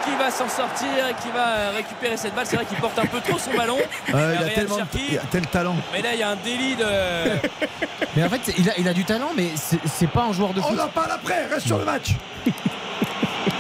Qui 0.05 0.15
va 0.17 0.31
s'en 0.31 0.49
sortir 0.49 0.89
et 1.11 1.15
qui 1.23 1.31
va 1.31 1.71
récupérer 1.75 2.17
cette 2.17 2.35
balle. 2.35 2.47
C'est 2.47 2.57
vrai 2.57 2.65
qu'il 2.67 2.79
porte 2.79 2.99
un 2.99 3.07
peu 3.07 3.21
trop 3.21 3.39
son 3.39 3.53
ballon. 3.57 3.79
Euh, 4.15 4.37
il, 4.39 4.45
a 4.47 4.49
tellement, 4.51 4.79
il 5.11 5.19
a 5.19 5.23
tel 5.31 5.47
talent. 5.47 5.77
Mais 5.93 6.03
là, 6.03 6.15
il 6.15 6.21
y 6.21 6.23
a 6.23 6.31
un 6.31 6.37
délit 6.37 6.77
de. 6.77 6.85
Mais 8.17 8.25
en 8.25 8.29
fait, 8.29 8.53
il 8.59 8.69
a, 8.69 8.73
il 8.79 8.89
a 8.89 8.93
du 8.93 9.05
talent, 9.05 9.31
mais 9.35 9.49
c'est 9.57 10.11
pas 10.11 10.25
un 10.25 10.33
joueur 10.33 10.53
de 10.53 10.61
On 10.61 10.65
foot. 10.65 10.81
en 10.81 10.89
parle 10.89 11.13
après, 11.13 11.47
reste 11.47 11.67
sur 11.67 11.79
le 11.79 11.85
match. 11.87 12.11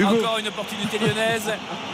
Encore 0.01 0.39
une 0.39 0.49
opportunité 0.49 0.99
lyonnaise. 0.99 1.53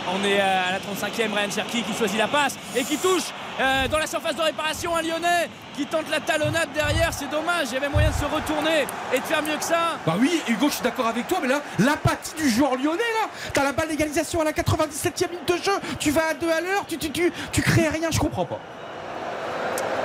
On 0.09 0.25
est 0.25 0.41
à 0.41 0.73
la 0.73 0.79
35e. 0.79 1.35
Ryan 1.35 1.51
Cherki 1.51 1.83
qui 1.83 1.93
choisit 1.95 2.19
la 2.19 2.29
passe 2.29 2.57
et 2.77 2.85
qui 2.85 2.97
touche 2.97 3.25
euh, 3.61 3.89
dans 3.89 3.99
la 3.99 4.07
surface 4.07 4.37
de 4.37 4.43
réparation 4.43 4.97
un 4.97 5.03
lyonnais 5.03 5.51
qui 5.77 5.85
tente 5.87 6.09
la 6.11 6.21
talonnade 6.21 6.69
derrière. 6.75 7.13
C'est 7.13 7.29
dommage. 7.29 7.69
Il 7.71 7.75
y 7.75 7.77
avait 7.77 7.89
moyen 7.89 8.11
de 8.11 8.15
se 8.15 8.25
retourner 8.25 8.87
et 9.13 9.19
de 9.19 9.25
faire 9.25 9.43
mieux 9.43 9.57
que 9.57 9.65
ça. 9.65 9.99
Bah 10.07 10.17
oui, 10.19 10.41
Hugo, 10.49 10.69
je 10.69 10.75
suis 10.75 10.83
d'accord 10.83 11.09
avec 11.09 11.27
toi, 11.27 11.39
mais 11.43 11.49
là, 11.49 11.61
l'apathie 11.79 12.35
du 12.37 12.49
joueur 12.49 12.77
lyonnais, 12.77 13.03
là, 13.21 13.29
t'as 13.53 13.65
la 13.65 13.73
balle 13.73 13.89
d'égalisation 13.89 14.41
à 14.41 14.45
la 14.45 14.53
97e 14.53 15.31
minute 15.31 15.49
de 15.49 15.57
jeu, 15.57 15.73
tu 15.99 16.11
vas 16.11 16.29
à 16.31 16.35
2 16.35 16.51
à 16.51 16.61
l'heure, 16.61 16.85
tu, 16.87 16.99
tu, 16.99 17.11
tu, 17.11 17.33
tu 17.53 17.63
crées 17.63 17.89
rien, 17.89 18.11
je 18.11 18.19
comprends 18.19 18.45
pas. 18.45 18.61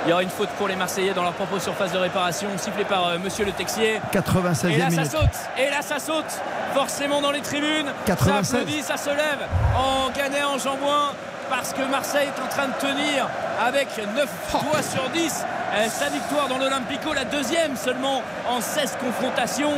Il 0.04 0.10
y 0.10 0.12
aura 0.12 0.22
une 0.22 0.28
faute 0.28 0.50
pour 0.50 0.68
les 0.68 0.76
Marseillais 0.76 1.14
dans 1.14 1.22
leur 1.22 1.32
propre 1.32 1.58
surface 1.58 1.92
de 1.92 1.98
réparation, 1.98 2.48
sifflée 2.58 2.84
par 2.84 3.08
euh, 3.08 3.18
Monsieur 3.18 3.44
Le 3.46 3.52
Texier. 3.52 4.00
96e 4.12 4.68
Et 4.70 4.76
là, 4.76 4.90
ça 4.90 5.04
saute. 5.04 5.28
Et 5.58 5.70
là, 5.70 5.80
ça 5.80 5.98
saute. 5.98 6.40
Forcément 6.74 7.22
dans 7.22 7.30
les 7.30 7.40
tribunes. 7.40 7.86
96. 8.04 8.46
Ça 8.46 8.56
applaudit, 8.58 8.82
ça 8.82 8.96
se 8.98 9.10
lève 9.10 9.46
en 9.76 10.10
Canet, 10.10 10.44
en 10.44 10.58
Jambouin. 10.58 11.12
Parce 11.48 11.72
que 11.72 11.82
Marseille 11.90 12.28
est 12.36 12.42
en 12.42 12.48
train 12.48 12.68
de 12.68 12.72
tenir 12.80 13.28
avec 13.64 13.88
9 14.16 14.28
doigts 14.52 14.82
sur 14.82 15.08
10 15.10 15.44
euh, 15.74 15.86
sa 15.88 16.08
victoire 16.08 16.48
dans 16.48 16.58
l'Olympico, 16.58 17.12
la 17.12 17.24
deuxième 17.24 17.76
seulement 17.76 18.22
en 18.48 18.60
16 18.60 18.96
confrontations. 19.00 19.72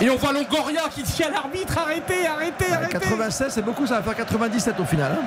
Et 0.00 0.08
on 0.10 0.16
voit 0.16 0.32
Longoria 0.32 0.82
qui 0.94 1.02
dit 1.02 1.22
à 1.24 1.30
l'arbitre 1.30 1.78
arrêtez, 1.78 2.26
arrêtez, 2.26 2.72
arrêtez. 2.72 2.92
96, 2.92 3.52
c'est 3.52 3.62
beaucoup, 3.62 3.86
ça 3.86 3.96
va 3.96 4.02
faire 4.02 4.14
97 4.16 4.78
au 4.80 4.84
final. 4.84 5.12
hein. 5.12 5.24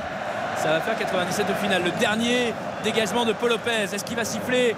Ça 0.62 0.70
va 0.70 0.82
faire 0.82 0.96
97 0.96 1.48
au 1.50 1.56
final. 1.56 1.84
Le 1.84 1.92
dernier 1.92 2.54
dégagement 2.84 3.26
de 3.26 3.34
Paul 3.34 3.50
Lopez. 3.50 3.90
Est-ce 3.94 4.06
qu'il 4.06 4.16
va 4.16 4.26
siffler 4.26 4.76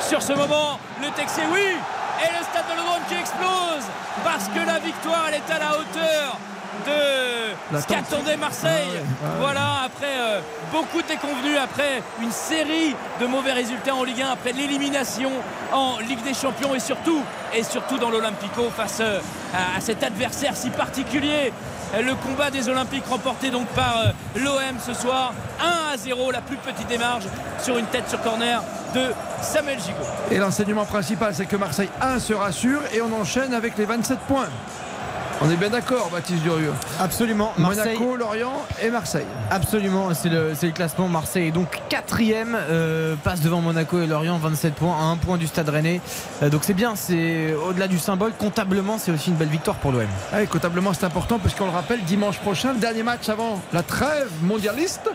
sur 0.00 0.20
ce 0.20 0.32
moment 0.32 0.80
Le 1.00 1.08
Texier, 1.10 1.44
oui 1.52 1.60
Et 1.60 2.32
le 2.36 2.44
stade 2.44 2.64
de 2.68 2.76
Lodrome 2.76 3.02
qui 3.08 3.14
explose 3.14 3.86
Parce 4.24 4.48
que 4.48 4.66
la 4.66 4.80
victoire, 4.80 5.26
elle 5.28 5.34
est 5.34 5.54
à 5.54 5.58
la 5.60 5.78
hauteur 5.78 6.38
de 6.86 7.78
ce 7.78 7.86
qu'attendait 7.86 8.36
Marseille. 8.36 8.88
Ah 8.88 8.92
ouais, 8.92 9.00
ah 9.00 9.26
ouais. 9.26 9.34
Voilà, 9.40 9.66
après 9.84 10.18
euh, 10.18 10.40
beaucoup 10.72 11.02
de 11.02 11.06
déconvenus, 11.06 11.58
après 11.62 12.02
une 12.20 12.32
série 12.32 12.94
de 13.20 13.26
mauvais 13.26 13.52
résultats 13.52 13.94
en 13.94 14.04
Ligue 14.04 14.22
1, 14.22 14.30
après 14.32 14.52
l'élimination 14.52 15.30
en 15.72 15.98
Ligue 15.98 16.22
des 16.22 16.34
Champions 16.34 16.74
et 16.74 16.80
surtout, 16.80 17.22
et 17.54 17.62
surtout 17.62 17.98
dans 17.98 18.10
l'Olympico 18.10 18.68
face 18.76 18.98
euh, 19.00 19.20
à 19.54 19.80
cet 19.80 20.02
adversaire 20.02 20.56
si 20.56 20.70
particulier. 20.70 21.52
Le 21.94 22.14
combat 22.14 22.50
des 22.50 22.68
Olympiques 22.68 23.06
remporté 23.06 23.50
donc 23.50 23.66
par 23.68 23.96
euh, 23.98 24.10
l'OM 24.36 24.78
ce 24.84 24.92
soir 24.92 25.32
1 25.60 25.94
à 25.94 25.96
0 25.96 26.30
la 26.30 26.42
plus 26.42 26.58
petite 26.58 26.98
marges 26.98 27.24
sur 27.62 27.78
une 27.78 27.86
tête 27.86 28.08
sur 28.08 28.20
corner 28.20 28.62
de 28.94 29.06
Samuel 29.40 29.78
Gigot. 29.80 30.06
Et 30.30 30.36
l'enseignement 30.36 30.84
principal, 30.84 31.34
c'est 31.34 31.46
que 31.46 31.56
Marseille 31.56 31.88
1 32.00 32.18
se 32.18 32.34
rassure 32.34 32.82
et 32.92 33.00
on 33.00 33.12
enchaîne 33.18 33.54
avec 33.54 33.78
les 33.78 33.86
27 33.86 34.18
points. 34.20 34.48
On 35.40 35.48
est 35.50 35.56
bien 35.56 35.70
d'accord, 35.70 36.08
Baptiste 36.10 36.42
Durieux. 36.42 36.72
Absolument. 36.98 37.52
Marseille, 37.58 37.96
Monaco, 37.96 38.16
Lorient 38.16 38.66
et 38.82 38.90
Marseille. 38.90 39.26
Absolument, 39.52 40.12
c'est 40.12 40.28
le, 40.28 40.52
c'est 40.54 40.66
le 40.66 40.72
classement. 40.72 41.06
Marseille 41.06 41.48
est 41.48 41.52
donc 41.52 41.80
quatrième, 41.88 42.56
euh, 42.58 43.14
passe 43.22 43.40
devant 43.40 43.60
Monaco 43.60 44.00
et 44.02 44.08
Lorient, 44.08 44.36
27 44.38 44.74
points, 44.74 44.96
à 44.98 45.02
un 45.04 45.16
point 45.16 45.36
du 45.36 45.46
Stade 45.46 45.68
Rennais. 45.68 46.00
Euh, 46.42 46.50
donc 46.50 46.62
c'est 46.64 46.74
bien, 46.74 46.96
c'est 46.96 47.54
au-delà 47.54 47.86
du 47.86 48.00
symbole, 48.00 48.32
comptablement, 48.32 48.98
c'est 48.98 49.12
aussi 49.12 49.30
une 49.30 49.36
belle 49.36 49.48
victoire 49.48 49.76
pour 49.76 49.92
l'OM. 49.92 50.06
Ah, 50.32 50.44
comptablement, 50.46 50.92
c'est 50.92 51.06
important 51.06 51.38
parce 51.38 51.54
qu'on 51.54 51.66
le 51.66 51.72
rappelle, 51.72 52.02
dimanche 52.02 52.38
prochain, 52.38 52.72
le 52.72 52.80
dernier 52.80 53.04
match 53.04 53.28
avant 53.28 53.60
la 53.72 53.84
trêve 53.84 54.30
mondialiste, 54.42 55.08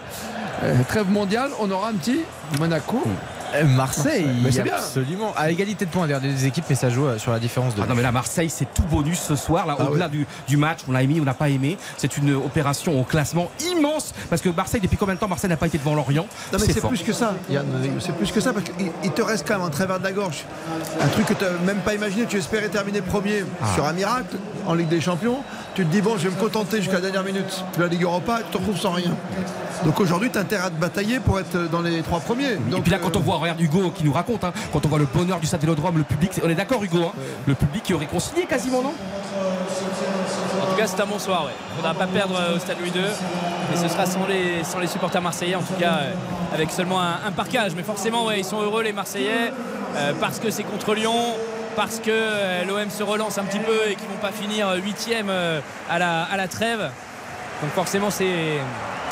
euh, 0.63 0.73
trêve 0.87 1.09
mondiale, 1.09 1.51
on 1.59 1.69
aura 1.69 1.89
un 1.89 1.93
petit 1.93 2.21
Monaco. 2.59 3.03
Marseille, 3.65 4.25
Mais 4.43 4.51
c'est 4.51 4.63
bien. 4.63 4.73
absolument. 4.75 5.33
À 5.35 5.51
égalité 5.51 5.85
de 5.85 5.89
points 5.91 6.07
des 6.07 6.19
deux 6.19 6.45
équipes, 6.45 6.65
mais 6.69 6.75
ça 6.75 6.89
joue 6.89 7.05
euh, 7.05 7.17
sur 7.17 7.31
la 7.31 7.39
différence 7.39 7.75
de. 7.75 7.81
Ah 7.81 7.85
non 7.87 7.95
mais 7.95 8.01
là 8.01 8.11
Marseille 8.11 8.49
c'est 8.49 8.71
tout 8.73 8.83
bonus 8.83 9.19
ce 9.19 9.35
soir 9.35 9.65
là 9.67 9.75
Ah 9.79 9.83
au-delà 9.89 10.07
du, 10.09 10.25
du 10.47 10.57
match 10.57 10.79
on 10.87 10.95
a 10.95 11.03
aimé 11.03 11.17
on 11.21 11.23
n'a 11.23 11.33
pas 11.33 11.49
aimé 11.49 11.77
c'est 11.97 12.17
une 12.17 12.33
opération 12.35 12.99
au 12.99 13.03
classement 13.03 13.49
immense 13.71 14.13
parce 14.29 14.41
que 14.41 14.49
Marseille 14.49 14.81
depuis 14.81 14.97
combien 14.97 15.15
de 15.15 15.19
temps 15.19 15.27
Marseille 15.27 15.49
n'a 15.49 15.57
pas 15.57 15.67
été 15.67 15.77
devant 15.77 15.95
Lorient? 15.95 16.25
Non 16.51 16.59
mais 16.59 16.73
c'est 16.73 16.81
plus 16.87 17.03
que 17.03 17.13
ça, 17.13 17.35
Yann, 17.49 17.65
c'est 17.99 18.15
plus 18.15 18.31
que 18.31 18.39
ça 18.39 18.53
parce 18.53 18.65
qu'il 18.65 18.91
il 19.03 19.11
te 19.11 19.21
reste 19.21 19.47
quand 19.47 19.57
même 19.57 19.67
un 19.67 19.69
travers 19.69 19.99
de 19.99 20.03
la 20.03 20.11
gorge. 20.11 20.45
Un 21.01 21.07
truc 21.07 21.25
que 21.27 21.33
tu 21.33 21.43
n'as 21.43 21.51
même 21.65 21.81
pas 21.81 21.93
imaginé, 21.93 22.25
tu 22.25 22.37
espérais 22.37 22.69
terminer 22.69 23.01
premier 23.01 23.43
Ah. 23.61 23.65
sur 23.75 23.85
un 23.85 23.93
miracle 23.93 24.37
en 24.65 24.73
Ligue 24.73 24.89
des 24.89 25.01
Champions. 25.01 25.37
Tu 25.75 25.83
te 25.85 25.91
dis 25.91 26.01
bon 26.01 26.17
je 26.17 26.27
vais 26.27 26.35
me 26.35 26.39
contenter 26.39 26.77
jusqu'à 26.77 26.93
la 26.93 27.01
dernière 27.01 27.23
minute 27.23 27.63
de 27.75 27.81
la 27.81 27.87
Ligue 27.87 28.03
Europa 28.03 28.39
et 28.39 28.43
tu 28.43 28.51
te 28.51 28.57
retrouves 28.57 28.77
sans 28.79 28.91
rien. 28.91 29.11
Donc 29.83 29.99
aujourd'hui 29.99 30.29
tu 30.29 30.37
as 30.37 30.41
intérêt 30.41 30.65
à 30.65 30.69
te 30.69 30.79
batailler 30.79 31.19
pour 31.19 31.39
être 31.39 31.69
dans 31.71 31.81
les 31.81 32.01
trois 32.03 32.19
premiers. 32.19 32.51
et 32.53 32.57
Donc, 32.57 32.83
puis 32.83 32.91
là 32.91 32.99
quand 33.01 33.15
euh, 33.15 33.19
on 33.19 33.21
voit 33.21 33.37
regarde 33.37 33.59
Hugo 33.59 33.89
qui 33.89 34.03
nous 34.03 34.13
raconte 34.13 34.43
hein, 34.43 34.53
quand 34.71 34.85
on 34.85 34.89
voit 34.89 34.99
le 34.99 35.07
bonheur 35.11 35.39
du 35.39 35.47
Stade 35.47 35.61
Vélodrome 35.61 35.97
le 35.97 36.03
public 36.03 36.31
on 36.43 36.49
est 36.49 36.53
d'accord 36.55 36.83
Hugo 36.83 36.99
hein, 37.07 37.11
le 37.47 37.55
public 37.55 37.81
qui 37.83 37.93
aurait 37.95 38.05
concilié 38.05 38.45
quasiment 38.45 38.83
non? 38.83 38.93
En 40.61 40.65
tout 40.67 40.75
cas, 40.77 40.87
c'est 40.87 41.01
un 41.01 41.05
bon 41.05 41.19
soir. 41.19 41.45
Ouais. 41.45 41.51
Il 41.69 41.71
ne 41.71 41.75
faudra 41.77 41.93
pas 41.93 42.07
perdre 42.11 42.35
euh, 42.39 42.55
au 42.55 42.59
stade 42.59 42.77
Louis 42.79 42.89
II. 42.89 43.01
Mais 43.71 43.77
ce 43.77 43.87
sera 43.87 44.05
sans 44.05 44.25
les, 44.27 44.63
sans 44.63 44.79
les 44.79 44.87
supporters 44.87 45.21
marseillais, 45.21 45.55
en 45.55 45.61
tout 45.61 45.73
cas 45.79 45.97
euh, 46.01 46.13
avec 46.53 46.71
seulement 46.71 47.01
un, 47.01 47.19
un 47.27 47.31
parquage. 47.31 47.73
Mais 47.75 47.83
forcément, 47.83 48.25
ouais, 48.25 48.39
ils 48.39 48.45
sont 48.45 48.61
heureux, 48.61 48.83
les 48.83 48.93
Marseillais, 48.93 49.51
euh, 49.95 50.13
parce 50.19 50.39
que 50.39 50.49
c'est 50.51 50.63
contre 50.63 50.93
Lyon. 50.95 51.13
Parce 51.75 51.99
que 51.99 52.11
euh, 52.11 52.63
l'OM 52.65 52.89
se 52.89 53.03
relance 53.03 53.37
un 53.37 53.43
petit 53.43 53.59
peu 53.59 53.87
et 53.89 53.95
qu'ils 53.95 54.07
ne 54.07 54.13
vont 54.13 54.19
pas 54.21 54.31
finir 54.31 54.71
8 54.75 55.09
à 55.89 55.99
la, 55.99 56.23
à 56.23 56.37
la 56.37 56.47
trêve. 56.47 56.89
Donc 57.61 57.71
forcément, 57.73 58.09
c'est. 58.11 58.59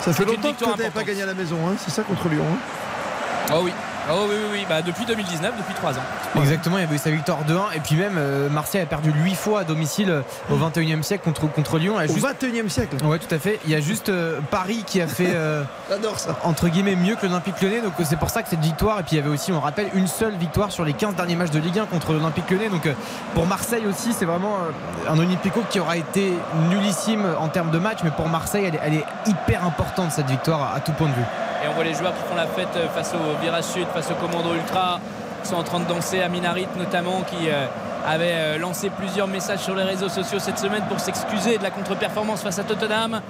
Ça 0.04 0.14
fait 0.14 0.26
longtemps 0.26 0.54
que 0.54 0.64
tu 0.64 0.70
n'avais 0.70 0.90
pas 0.90 1.04
gagné 1.04 1.24
à 1.24 1.28
la 1.28 1.34
maison, 1.34 1.58
hein, 1.68 1.76
c'est 1.84 1.92
ça 1.92 2.04
contre 2.04 2.28
Lyon. 2.30 2.44
hein. 2.52 3.54
Oh 3.54 3.62
oui. 3.64 3.72
Oh 4.14 4.26
oui, 4.28 4.36
oui, 4.36 4.50
oui. 4.60 4.66
Bah, 4.68 4.82
depuis 4.82 5.06
2019, 5.06 5.54
depuis 5.58 5.74
3 5.74 5.92
ans. 5.94 6.02
Exactement, 6.40 6.78
il 6.78 6.82
y 6.82 6.84
avait 6.84 6.96
eu 6.96 7.00
sa 7.00 7.12
victoire 7.12 7.40
2-1 7.48 7.76
et 7.76 7.80
puis 7.80 7.96
même 7.96 8.16
euh, 8.18 8.50
Marseille 8.50 8.82
a 8.82 8.86
perdu 8.86 9.12
8 9.12 9.36
fois 9.36 9.62
à 9.62 9.64
domicile 9.64 10.10
euh, 10.10 10.22
au 10.52 10.56
21e 10.58 11.02
siècle 11.04 11.24
contre, 11.24 11.48
contre 11.52 11.78
Lyon. 11.78 11.96
Au 11.96 12.00
21e 12.02 12.70
siècle 12.70 12.98
Ouais, 13.06 13.20
tout 13.20 13.34
à 13.34 13.40
fait. 13.40 13.60
Il 13.66 13.72
y 13.72 13.76
a 13.76 13.80
juste 13.82 14.10
euh, 14.10 14.40
Paris 14.50 14.84
qui 14.86 15.02
a 15.02 15.08
fait 15.08 15.32
euh, 15.34 15.64
J'adore 15.90 16.20
ça. 16.20 16.38
entre 16.44 16.68
guillemets 16.68 16.96
mieux 16.96 17.16
que 17.16 17.26
l'Olympique 17.26 17.62
Lyonnais. 17.62 17.82
Donc 17.82 17.94
c'est 18.04 18.18
pour 18.18 18.30
ça 18.30 18.44
que 18.44 18.50
cette 18.50 18.60
victoire. 18.62 19.00
Et 19.00 19.04
puis 19.04 19.14
il 19.14 19.20
y 19.20 19.22
avait 19.22 19.30
aussi, 19.30 19.52
on 19.52 19.60
rappelle, 19.60 19.90
une 19.94 20.08
seule 20.08 20.36
victoire 20.36 20.72
sur 20.72 20.84
les 20.86 20.94
15 20.94 21.16
derniers 21.16 21.36
matchs 21.36 21.52
de 21.52 21.60
Ligue 21.60 21.80
1 21.80 21.86
contre 21.86 22.14
l'Olympique 22.14 22.50
Lyonnais. 22.50 22.70
Donc 22.70 22.86
euh, 22.86 22.94
pour 23.34 23.46
Marseille 23.46 23.86
aussi, 23.88 24.14
c'est 24.14 24.26
vraiment 24.26 24.56
euh, 24.56 25.12
un 25.12 25.18
Olympico 25.20 25.62
qui 25.70 25.80
aura 25.80 25.98
été 25.98 26.34
nullissime 26.70 27.26
en 27.40 27.48
termes 27.50 27.72
de 27.72 27.80
match. 27.80 28.00
Mais 28.04 28.12
pour 28.12 28.28
Marseille, 28.30 28.66
elle 28.66 28.76
est, 28.76 28.80
elle 28.84 28.94
est 28.96 29.06
hyper 29.28 29.66
importante 29.66 30.12
cette 30.12 30.30
victoire 30.30 30.62
à, 30.62 30.76
à 30.76 30.80
tout 30.80 30.92
point 30.94 31.08
de 31.08 31.14
vue. 31.14 31.26
Et 31.64 31.68
on 31.68 31.74
voit 31.74 31.84
les 31.84 31.94
joueurs 31.94 32.14
qui 32.14 32.24
font 32.28 32.36
la 32.36 32.48
fête 32.48 32.76
euh, 32.76 32.88
face 32.90 33.14
au 33.14 33.40
virage 33.42 33.66
face 33.94 34.10
au 34.10 34.16
commando 34.16 34.54
ultra, 34.56 35.00
qui 35.44 35.50
sont 35.50 35.56
en 35.56 35.64
train 35.64 35.80
de 35.80 35.86
danser 35.86 36.22
à 36.22 36.28
Minarit 36.28 36.68
notamment, 36.78 37.22
qui 37.22 37.50
euh, 37.50 37.68
avait 38.06 38.34
euh, 38.34 38.58
lancé 38.58 38.90
plusieurs 38.90 39.28
messages 39.28 39.60
sur 39.60 39.76
les 39.76 39.84
réseaux 39.84 40.10
sociaux 40.10 40.40
cette 40.40 40.58
semaine 40.58 40.84
pour 40.90 41.00
s'excuser 41.00 41.60
de 41.60 41.64
la 41.64 41.70
contre-performance 41.70 42.42
face 42.42 42.58
à 42.58 42.64
Tottenham. 42.64 43.22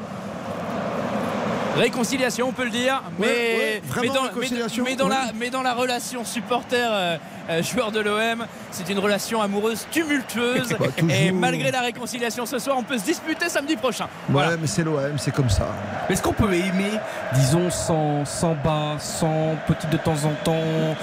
Réconciliation, 1.75 2.47
on 2.49 2.51
peut 2.51 2.65
le 2.65 2.69
dire, 2.69 3.01
mais, 3.17 3.25
Ouais, 3.27 3.33
ouais, 3.33 3.81
mais, 3.83 3.89
vraiment 3.89 4.13
dans, 4.13 4.21
réconciliation, 4.23 4.83
mais- 4.83 4.91
mais 4.91 4.95
dans 4.97 5.05
ouais. 5.07 5.15
la, 5.27 5.31
mais 5.39 5.49
dans 5.49 5.61
la 5.61 5.73
relation 5.73 6.25
supporter-joueur 6.25 7.91
de 7.91 7.99
l'OM, 8.01 8.45
c'est 8.71 8.89
une 8.89 8.99
relation 8.99 9.41
amoureuse 9.41 9.87
tumultueuse. 9.91 10.69
Bah, 10.81 10.87
et 11.09 11.31
malgré 11.31 11.71
la 11.71 11.81
réconciliation 11.81 12.45
ce 12.45 12.59
soir, 12.59 12.75
on 12.77 12.83
peut 12.83 12.97
se 12.97 13.03
disputer 13.03 13.47
samedi 13.49 13.75
prochain. 13.77 14.07
Ouais, 14.29 14.43
mais 14.59 14.67
c'est 14.67 14.83
l'OM, 14.83 15.17
c'est 15.17 15.31
comme 15.33 15.49
ça. 15.49 15.67
Mais 16.09 16.13
Est-ce 16.15 16.21
qu'on 16.21 16.33
peut 16.33 16.51
aimer, 16.53 16.91
disons, 17.35 17.69
sans, 17.69 18.25
sans 18.25 18.53
bas, 18.55 18.97
sans 18.99 19.55
petit 19.67 19.87
de 19.87 19.97
temps 19.97 20.15
en 20.25 20.33
temps 20.43 20.55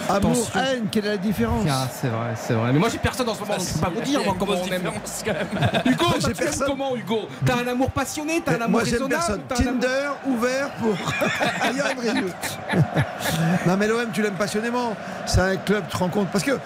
Amour, 0.09 0.21
tension 0.51 0.61
haine, 0.61 0.87
quelle 0.91 1.07
est 1.07 1.11
la 1.11 1.17
différence 1.17 1.65
Ah, 1.71 1.89
c'est 1.91 2.09
vrai, 2.09 2.35
c'est 2.37 2.55
vrai. 2.55 2.73
Mais 2.73 2.79
moi 2.79 2.89
j'ai 2.91 2.99
personne 2.99 3.29
en 3.29 3.35
ce 3.35 3.41
moment, 3.41 3.57
donc 3.57 3.67
je 3.67 3.73
peux 3.75 3.81
pas 3.81 3.91
vous 3.95 4.01
dire 4.03 4.23
moi, 4.25 4.37
comment 4.39 4.53
on 4.63 4.67
aime. 4.73 4.91
Hugo, 5.87 6.05
J'ai 6.27 6.35
personne. 6.35 6.67
comment 6.67 6.95
Hugo? 6.97 7.29
T'as 7.47 7.57
un 7.63 7.67
amour 7.69 7.91
passionné, 7.91 8.43
t'as 8.45 8.53
un 8.53 8.55
amour 8.57 8.69
Moi 8.71 8.83
raisonnable 8.83 9.09
personne. 9.09 9.41
t'as 9.49 9.55
un 9.57 9.59
amour- 9.69 9.81
Tinder 9.81 10.09
ouvert 10.27 10.58
pour 10.81 10.97
Yann 11.77 11.99
Rieu. 12.19 12.33
non 13.67 13.77
mais 13.77 13.87
l'OM 13.87 14.09
tu 14.12 14.23
l'aimes 14.23 14.35
passionnément. 14.35 14.97
C'est 15.27 15.41
un 15.41 15.57
club, 15.57 15.85
tu 15.89 15.93
te 15.95 15.99
rends 15.99 16.09
compte. 16.09 16.28
Parce 16.31 16.45
que 16.45 16.59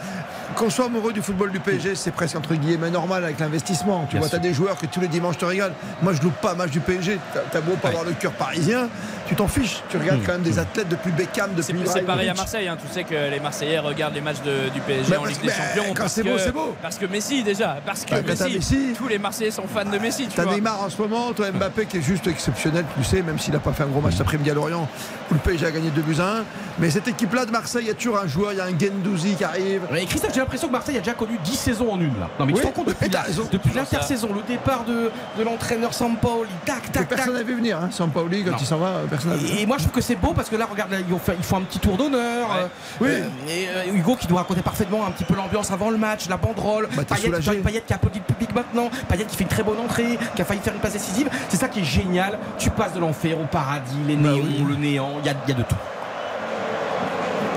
qu'on 0.54 0.68
soit 0.68 0.84
amoureux 0.86 1.12
du 1.14 1.22
football 1.22 1.50
du 1.50 1.60
PSG, 1.60 1.94
c'est 1.94 2.10
presque 2.10 2.36
entre 2.36 2.54
guillemets 2.54 2.90
normal 2.90 3.24
avec 3.24 3.38
l'investissement. 3.40 4.04
Tu 4.08 4.12
Bien 4.12 4.20
vois, 4.20 4.28
tu 4.28 4.36
as 4.36 4.38
des 4.38 4.52
joueurs 4.52 4.76
que 4.76 4.86
tous 4.86 5.00
les 5.00 5.08
dimanches 5.08 5.38
te 5.38 5.44
régalent. 5.46 5.74
Moi 6.02 6.12
je 6.12 6.22
loupe 6.22 6.36
pas 6.40 6.52
un 6.52 6.54
match 6.56 6.70
du 6.70 6.80
PSG. 6.80 7.18
T'as- 7.32 7.40
T'as 7.50 7.60
beau 7.60 7.72
pas 7.76 7.88
Ouais. 7.88 7.94
avoir 7.94 8.04
le 8.04 8.12
cœur 8.12 8.32
parisien, 8.32 8.88
tu 9.32 9.36
t'en 9.36 9.48
fiches. 9.48 9.82
Tu 9.88 9.96
regardes 9.96 10.20
Mmh. 10.20 10.24
quand 10.26 10.32
même 10.32 10.42
des 10.42 10.58
athlètes 10.58 10.88
depuis 10.88 11.10
Beckham, 11.10 11.50
depuis 11.56 11.74
c'est 11.86 12.02
pareil 12.02 12.28
à. 12.28 12.34
Marseille, 12.34 12.68
hein. 12.68 12.76
tu 12.80 12.92
sais 12.92 13.04
que 13.04 13.14
les 13.30 13.40
Marseillais 13.40 13.78
regardent 13.78 14.14
les 14.14 14.20
matchs 14.20 14.42
de- 14.44 14.68
du 14.68 14.80
PSG 14.80 15.10
Mais 15.10 15.16
en 15.16 15.24
Ligue 15.24 15.40
des 15.40 15.46
mais 15.46 15.52
Champions. 15.52 15.94
quand 15.94 16.08
c'est 16.08 16.22
beau, 16.22 16.32
que- 16.34 16.38
c'est 16.38 16.52
beau. 16.52 16.76
Parce 16.82 16.98
que 16.98 17.06
Messi 17.06 17.42
déjà, 17.42 17.76
parce 17.86 18.04
que 18.04 18.10
Bah, 18.14 18.20
Messi, 18.26 18.54
Messi. 18.54 18.94
tous 18.96 19.08
les 19.08 19.18
Marseillais 19.18 19.50
sont 19.50 19.64
fans 19.66 19.84
de 19.88 19.98
Messi. 19.98 20.26
Tu 20.26 20.34
T'as. 20.36 20.44
Neymar 20.44 20.82
en 20.82 20.90
ce 20.90 21.00
moment, 21.00 21.32
toi 21.32 21.50
Mbappé 21.50 21.86
qui 21.86 21.96
est 21.98 22.02
juste 22.02 22.26
exceptionnel, 22.26 22.84
tu 22.96 23.04
sais, 23.04 23.22
même 23.22 23.38
s'il 23.38 23.54
n'a 23.54 23.60
pas 23.60 23.72
fait 23.72 23.84
un 23.84 23.86
gros 23.86 24.00
match 24.02 24.12
cet 24.12 24.22
après-midi 24.22 24.50
à 24.50 24.54
Lorient, 24.54 24.86
où 25.30 25.34
le 25.34 25.40
PSG 25.40 25.64
a 25.66 25.70
gagné 25.70 25.90
2 25.90 26.02
buts 26.02 26.16
à 26.20 26.38
1. 26.40 26.44
Mais 26.78 26.90
cette 26.90 27.08
équipe-là 27.08 27.46
de 27.46 27.50
Marseille, 27.52 27.84
il 27.84 27.88
y 27.88 27.90
a 27.90 27.94
toujours 27.94 28.18
un 28.18 28.26
joueur, 28.26 28.52
il 28.52 28.58
y 28.58 28.60
a 28.60 28.64
un 28.64 28.78
Gendouzi 28.78 29.34
qui 29.34 29.44
arrive. 29.44 29.82
Ouais, 29.90 30.04
Christophe, 30.04 30.32
j'ai 30.34 30.40
l'impression 30.40 30.66
que 30.68 30.72
Marseille 30.72 30.96
a 30.96 31.00
déjà 31.00 31.14
connu 31.14 31.38
10 31.42 31.56
saisons 31.56 31.90
en 31.92 31.98
une 32.00 32.18
là. 32.20 32.28
Non 32.38 32.44
mais 32.46 32.52
tu 32.52 32.56
Oui, 32.58 32.60
te 32.62 32.66
rends 32.66 32.72
compte 32.72 32.88
depuis, 32.88 33.08
la- 33.12 33.24
depuis 33.50 33.70
l'intersaison, 33.74 34.28
le 34.34 34.42
départ 34.46 34.84
de, 34.84 35.10
de 35.38 35.42
l'entraîneur 35.44 35.94
Sampaoli, 35.94 36.50
tac 36.66 36.82
tac 36.92 36.92
tac. 36.92 37.08
personne 37.08 37.34
n'a 37.34 37.42
vu 37.42 37.54
venir, 37.56 37.78
hein. 37.78 37.88
Sampaoli, 37.90 38.44
quand 38.44 38.50
Non. 38.52 38.56
il 38.60 38.66
s'en 38.66 38.78
va, 38.78 38.92
personne 39.08 39.21
Et, 39.56 39.62
et 39.62 39.66
moi 39.66 39.76
je 39.78 39.82
trouve 39.84 39.94
que 39.94 40.00
c'est 40.00 40.16
beau 40.16 40.32
parce 40.34 40.48
que 40.48 40.56
là 40.56 40.66
regarde 40.70 40.90
là, 40.90 40.98
ils, 41.00 41.18
fait- 41.18 41.34
ils 41.36 41.44
font 41.44 41.56
un 41.58 41.62
petit 41.62 41.78
tour 41.78 41.96
d'honneur. 41.96 42.48
Ouais. 42.50 42.56
euh, 42.62 42.66
Oui. 43.00 43.08
euh, 43.10 43.84
et 43.86 43.90
euh, 43.90 43.94
Hugo 43.94 44.16
qui 44.16 44.26
doit 44.26 44.40
raconter 44.40 44.62
parfaitement 44.62 45.06
un 45.06 45.10
petit 45.10 45.24
peu 45.24 45.34
l'ambiance 45.34 45.70
avant 45.70 45.90
le 45.90 45.96
match, 45.98 46.28
la 46.28 46.36
banderole. 46.36 46.88
Bah, 46.96 47.04
t'es 47.04 47.14
Payet, 47.14 47.26
soulagé. 47.26 47.52
Jean- 47.58 47.62
Payet 47.62 47.82
qui 47.86 47.92
applaudit 47.92 48.18
le 48.20 48.24
public 48.34 48.54
maintenant. 48.54 48.90
Payet 49.08 49.24
qui 49.24 49.36
fait 49.36 49.44
une 49.44 49.48
très 49.50 49.62
bonne 49.62 49.78
entrée, 49.80 50.18
qui 50.34 50.42
a 50.42 50.44
failli 50.44 50.60
faire 50.60 50.74
une 50.74 50.80
passe 50.80 50.92
décisive. 50.94 51.28
C'est 51.48 51.56
ça 51.56 51.68
qui 51.68 51.80
est 51.80 51.84
génial. 51.84 52.38
Tu 52.58 52.70
passes 52.70 52.92
de 52.94 53.00
l'enfer 53.00 53.38
au 53.40 53.44
paradis, 53.44 53.96
les 54.06 54.16
Bah 54.16 54.30
néons, 54.30 54.42
oui. 54.44 54.64
le 54.68 54.76
néant. 54.76 55.10
Il 55.20 55.26
y 55.26 55.30
a, 55.30 55.34
il 55.46 55.50
y 55.50 55.54
a 55.54 55.58
de 55.58 55.62
tout. 55.62 55.76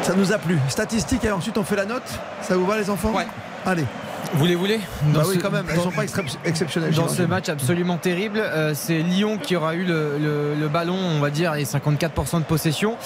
Ça 0.02 0.14
nous 0.16 0.32
a 0.32 0.38
plu. 0.38 0.60
Statistique, 0.70 1.24
et 1.26 1.32
ensuite 1.32 1.58
on 1.58 1.64
fait 1.64 1.76
la 1.76 1.86
note. 1.86 2.04
Ça 2.42 2.56
vous 2.56 2.66
va 2.66 2.78
les 2.78 2.90
enfants? 2.90 3.12
Ouais. 3.12 3.26
Allez. 3.66 3.86
Vous 4.34 4.46
les 4.46 4.56
voulez 4.56 4.80
Bah 5.04 5.22
Dans 5.22 5.28
oui, 5.30 5.36
ce- 5.36 5.40
quand 5.42 5.52
même, 5.52 5.66
elles 5.70 5.76
dans- 5.78 5.84
sont 5.84 5.92
pas 5.92 6.04
exceptionnelles. 6.46 6.94
Dans 6.94 7.08
ce 7.08 7.22
match 7.24 7.48
absolument 7.50 7.98
terrible, 7.98 8.40
euh, 8.40 8.74
c'est 8.76 8.98
Lyon 9.00 9.38
qui 9.42 9.56
aura 9.56 9.76
eu 9.76 9.84
le, 9.86 10.18
le- 10.20 10.56
le 10.60 10.68
ballon, 10.68 10.98
on 10.98 11.20
va 11.20 11.30
dire, 11.30 11.56
et 11.56 11.64
54% 11.64 12.40
de 12.40 12.44
possession. 12.46 12.98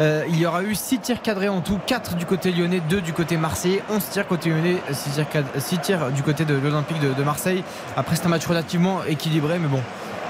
Euh, 0.00 0.24
il 0.28 0.38
y 0.38 0.46
aura 0.46 0.62
eu 0.62 0.74
6 0.74 0.98
tirs 1.00 1.20
cadrés 1.22 1.48
en 1.48 1.60
tout, 1.60 1.78
4 1.86 2.14
du 2.14 2.24
côté 2.24 2.52
lyonnais, 2.52 2.80
2 2.88 3.00
du 3.00 3.12
côté 3.12 3.36
marseillais, 3.36 3.82
11 3.90 4.02
tirs 4.08 4.26
côté 4.26 4.50
lyonnais, 4.50 4.76
6 4.92 5.10
tirs, 5.10 5.28
cad- 5.28 5.44
6 5.58 5.78
tirs 5.78 6.10
du 6.10 6.22
côté 6.22 6.44
de 6.44 6.54
l'Olympique 6.54 7.00
de, 7.00 7.12
de 7.12 7.22
Marseille. 7.22 7.64
Après, 7.96 8.16
c'est 8.16 8.24
un 8.26 8.30
match 8.30 8.46
relativement 8.46 9.04
équilibré, 9.04 9.58
mais 9.58 9.68
bon. 9.68 9.82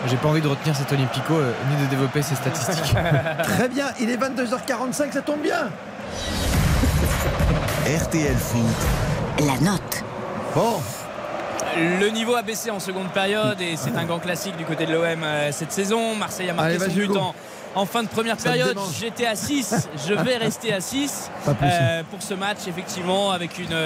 J'ai 0.07 0.17
pas 0.17 0.29
envie 0.29 0.41
de 0.41 0.47
retenir 0.49 0.77
cet 0.77 0.93
Olympico 0.93 1.35
euh, 1.35 1.53
ni 1.71 1.85
de 1.85 1.91
développer 1.91 2.23
ses 2.23 2.37
statistiques. 2.37 2.95
Très 3.43 3.69
bien, 3.69 3.87
il 4.01 4.09
est 4.11 4.17
22h45, 4.17 5.13
ça 5.13 5.23
tombe 5.23 5.41
bien. 5.43 5.71
RTL 7.87 8.37
Foot. 8.37 9.47
La 9.47 9.59
note. 9.71 10.05
Le 11.77 12.09
niveau 12.09 12.35
a 12.35 12.43
baissé 12.43 12.71
en 12.71 12.81
seconde 12.81 13.09
période 13.09 13.61
et 13.61 13.77
c'est 13.77 13.97
un 13.97 14.05
grand 14.05 14.19
classique 14.19 14.57
du 14.57 14.65
côté 14.65 14.87
de 14.87 14.93
l'OM 14.93 15.23
euh, 15.23 15.53
cette 15.53 15.71
saison. 15.71 16.17
Marseille 16.17 16.51
a 16.51 16.53
marqué 16.55 16.77
Allez, 16.77 16.85
son 16.87 16.91
but 16.91 17.17
en, 17.17 17.35
en 17.75 17.87
fin 17.87 18.03
de 18.03 18.09
première 18.09 18.37
période. 18.37 18.77
J'étais 18.99 19.27
à 19.27 19.37
6, 19.37 19.89
je 20.09 20.15
vais 20.15 20.37
rester 20.37 20.73
à 20.73 20.81
6 20.81 21.31
Pas 21.45 21.55
plus. 21.55 21.69
pour 22.11 22.23
ce 22.23 22.35
match, 22.35 22.59
effectivement, 22.67 23.31
avec 23.31 23.59
une 23.59 23.77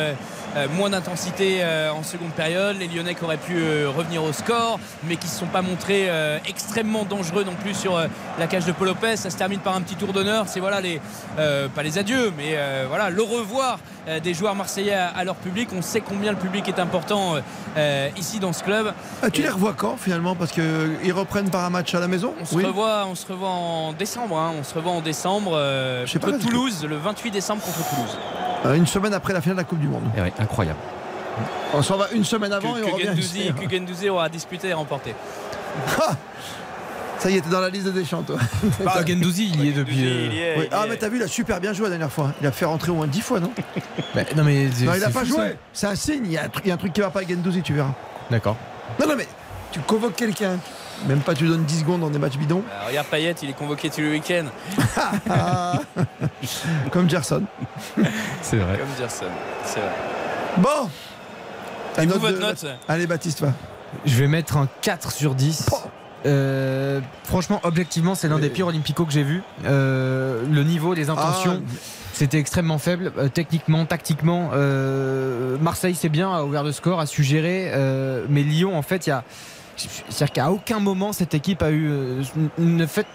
euh, 0.56 0.66
moins 0.76 0.90
d'intensité 0.90 1.58
euh, 1.62 1.90
en 1.92 2.02
seconde 2.02 2.32
période. 2.32 2.76
Les 2.78 2.88
Lyonnais 2.88 3.14
qui 3.14 3.24
auraient 3.24 3.36
pu 3.36 3.56
euh, 3.56 3.88
revenir 3.96 4.22
au 4.22 4.32
score, 4.32 4.78
mais 5.04 5.16
qui 5.16 5.26
ne 5.26 5.32
se 5.32 5.38
sont 5.38 5.46
pas 5.46 5.62
montrés 5.62 6.06
euh, 6.08 6.38
extrêmement 6.48 7.04
dangereux 7.04 7.44
non 7.44 7.54
plus 7.54 7.74
sur 7.74 7.96
euh, 7.96 8.06
la 8.38 8.46
cage 8.46 8.64
de 8.66 8.72
Paul 8.72 8.88
Lopez. 8.88 9.16
Ça 9.16 9.30
se 9.30 9.36
termine 9.36 9.60
par 9.60 9.74
un 9.76 9.80
petit 9.80 9.96
tour 9.96 10.12
d'honneur. 10.12 10.44
C'est 10.48 10.60
voilà 10.60 10.80
les, 10.80 11.00
euh, 11.38 11.68
pas 11.68 11.82
les 11.82 11.98
adieux, 11.98 12.32
mais 12.36 12.52
euh, 12.54 12.86
voilà 12.88 13.10
le 13.10 13.22
revoir 13.22 13.78
euh, 14.08 14.20
des 14.20 14.34
joueurs 14.34 14.54
marseillais 14.54 14.94
à, 14.94 15.08
à 15.08 15.24
leur 15.24 15.36
public. 15.36 15.68
On 15.76 15.82
sait 15.82 16.00
combien 16.00 16.32
le 16.32 16.38
public 16.38 16.68
est 16.68 16.78
important 16.80 17.34
ici 18.16 18.38
dans 18.38 18.52
ce 18.52 18.62
club. 18.62 18.92
Ah, 19.22 19.30
tu 19.30 19.40
Et- 19.40 19.44
les 19.44 19.50
revois 19.50 19.74
quand 19.76 19.96
finalement? 19.96 20.34
Parce 20.34 20.52
qu'ils 20.52 21.12
reprennent 21.12 21.50
par 21.50 21.64
un 21.64 21.70
match 21.70 21.94
à 21.94 22.00
la 22.00 22.08
maison? 22.08 22.34
On 22.40 22.44
se, 22.44 22.54
revoit, 22.56 23.06
on 23.06 23.14
se 23.14 23.26
revoit 23.26 23.48
en 23.48 23.92
décembre. 23.92 24.36
hein. 24.38 24.52
On 24.60 24.62
se 24.64 24.74
revoit 24.74 24.92
en 24.92 25.00
décembre 25.00 25.52
euh, 25.54 26.04
Je 26.06 26.12
sais 26.12 26.18
pas, 26.18 26.32
que- 26.32 26.36
Toulouse, 26.42 26.84
le 26.88 26.96
28 26.96 27.30
décembre 27.30 27.62
contre 27.62 27.88
Toulouse. 27.88 28.18
Euh, 28.66 28.74
Une 28.74 28.86
semaine 28.86 29.14
après 29.14 29.32
la 29.32 29.40
finale 29.40 29.56
de 29.56 29.60
la 29.62 29.64
Coupe 29.64 29.80
du 29.80 29.88
Monde. 29.88 30.04
Incroyable. 30.42 30.78
On 31.74 31.82
s'en 31.82 31.96
va 31.96 32.08
une 32.12 32.24
semaine 32.24 32.52
avant 32.52 32.74
que, 32.74 32.78
et 32.78 32.82
que 32.82 32.86
on 32.88 32.92
revient 32.94 33.52
que 33.58 33.64
Guendouzi 33.66 34.08
aura 34.10 34.28
disputé 34.28 34.68
et 34.68 34.74
remporté. 34.74 35.14
Ah 35.98 36.12
Ça 37.18 37.30
y 37.30 37.38
est, 37.38 37.40
t'es 37.40 37.48
dans 37.48 37.60
la 37.60 37.70
liste 37.70 37.86
de 37.86 37.90
Deschamps, 37.92 38.22
toi. 38.22 38.36
Bah, 38.84 39.00
Gendouzi, 39.06 39.50
il 39.54 39.64
y 39.64 39.68
est 39.68 39.72
depuis. 39.72 40.04
euh, 40.04 40.26
Il 40.26 40.34
y 40.34 40.38
est, 40.40 40.54
Oui. 40.58 40.64
il 40.64 40.64
y 40.64 40.68
Ah, 40.72 40.82
est. 40.84 40.88
mais 40.90 40.96
t'as 40.96 41.08
vu, 41.08 41.16
il 41.16 41.22
a 41.22 41.28
super 41.28 41.60
bien 41.60 41.72
joué 41.72 41.84
la 41.84 41.90
dernière 41.90 42.12
fois. 42.12 42.32
Il 42.42 42.46
a 42.46 42.52
fait 42.52 42.66
rentrer 42.66 42.90
au 42.90 42.96
moins 42.96 43.06
10 43.06 43.20
fois, 43.22 43.40
non 43.40 43.52
bah, 44.14 44.22
non, 44.36 44.44
mais 44.44 44.66
Non, 44.82 44.92
il 44.94 45.04
a 45.04 45.08
pas 45.10 45.24
joué. 45.24 45.56
C'est 45.72 45.86
un 45.86 45.94
signe. 45.94 46.24
Il 46.26 46.32
y, 46.32 46.36
a 46.38 46.44
un 46.44 46.48
truc, 46.48 46.64
il 46.66 46.68
y 46.68 46.70
a 46.70 46.74
un 46.74 46.78
truc 46.78 46.92
qui 46.92 47.00
va 47.00 47.08
pas 47.10 47.20
avec 47.20 47.30
Gendouzi, 47.30 47.62
tu 47.62 47.72
verras. 47.72 47.92
D'accord. 48.30 48.56
Non, 49.00 49.06
non, 49.08 49.14
mais 49.16 49.26
tu 49.70 49.80
convoques 49.80 50.16
quelqu'un. 50.16 50.58
Même 51.08 51.20
pas, 51.20 51.34
tu 51.34 51.44
lui 51.44 51.50
donnes 51.50 51.64
10 51.64 51.80
secondes 51.80 52.00
dans 52.02 52.10
des 52.10 52.18
matchs 52.18 52.36
bidons. 52.36 52.62
Alors, 52.76 52.88
regarde 52.88 53.06
Payet, 53.08 53.34
il 53.42 53.50
est 53.50 53.54
convoqué 53.54 53.88
tout 53.88 54.02
le 54.02 54.10
week-end. 54.10 54.44
Comme 56.92 57.08
Gerson. 57.08 57.42
C'est 58.42 58.58
vrai. 58.58 58.78
Comme 58.78 58.88
Gerson. 58.98 59.26
C'est 59.64 59.80
vrai. 59.80 59.90
Bon. 60.58 60.88
La 61.96 62.02
Et 62.02 62.06
vous, 62.06 62.12
note 62.14 62.20
votre 62.22 62.36
de- 62.38 62.42
note 62.42 62.66
Allez, 62.88 63.06
Baptiste, 63.06 63.40
va. 63.40 63.52
Je 64.06 64.16
vais 64.16 64.26
mettre 64.28 64.56
un 64.56 64.68
4 64.80 65.12
sur 65.12 65.34
10. 65.34 65.66
Euh, 66.24 67.00
franchement, 67.24 67.60
objectivement, 67.64 68.14
c'est 68.14 68.28
l'un 68.28 68.38
des 68.38 68.48
pires 68.48 68.68
Olympico 68.68 69.04
que 69.04 69.12
j'ai 69.12 69.24
vu. 69.24 69.42
Euh, 69.66 70.42
le 70.50 70.62
niveau, 70.62 70.94
les 70.94 71.10
intentions, 71.10 71.60
Ah. 71.66 71.72
c'était 72.12 72.38
extrêmement 72.38 72.78
faible. 72.78 73.12
Euh, 73.18 73.28
techniquement, 73.28 73.84
tactiquement, 73.86 74.50
euh, 74.54 75.58
Marseille, 75.60 75.94
c'est 75.94 76.08
bien, 76.08 76.32
a 76.32 76.44
ouvert 76.44 76.62
le 76.62 76.72
score, 76.72 77.00
a 77.00 77.06
su 77.06 77.22
gérer. 77.24 77.70
euh, 77.74 78.24
mais 78.28 78.42
Lyon, 78.42 78.76
en 78.76 78.82
fait, 78.82 79.06
il 79.06 79.10
y 79.10 79.12
a. 79.12 79.24
C'est-à-dire 79.76 80.32
qu'à 80.32 80.50
aucun 80.52 80.78
moment, 80.78 81.12
cette 81.12 81.34
équipe 81.34 81.62
a 81.62 81.70
eu 81.70 81.90
euh, 81.90 82.22
une 82.58 82.86
fait 82.86 83.06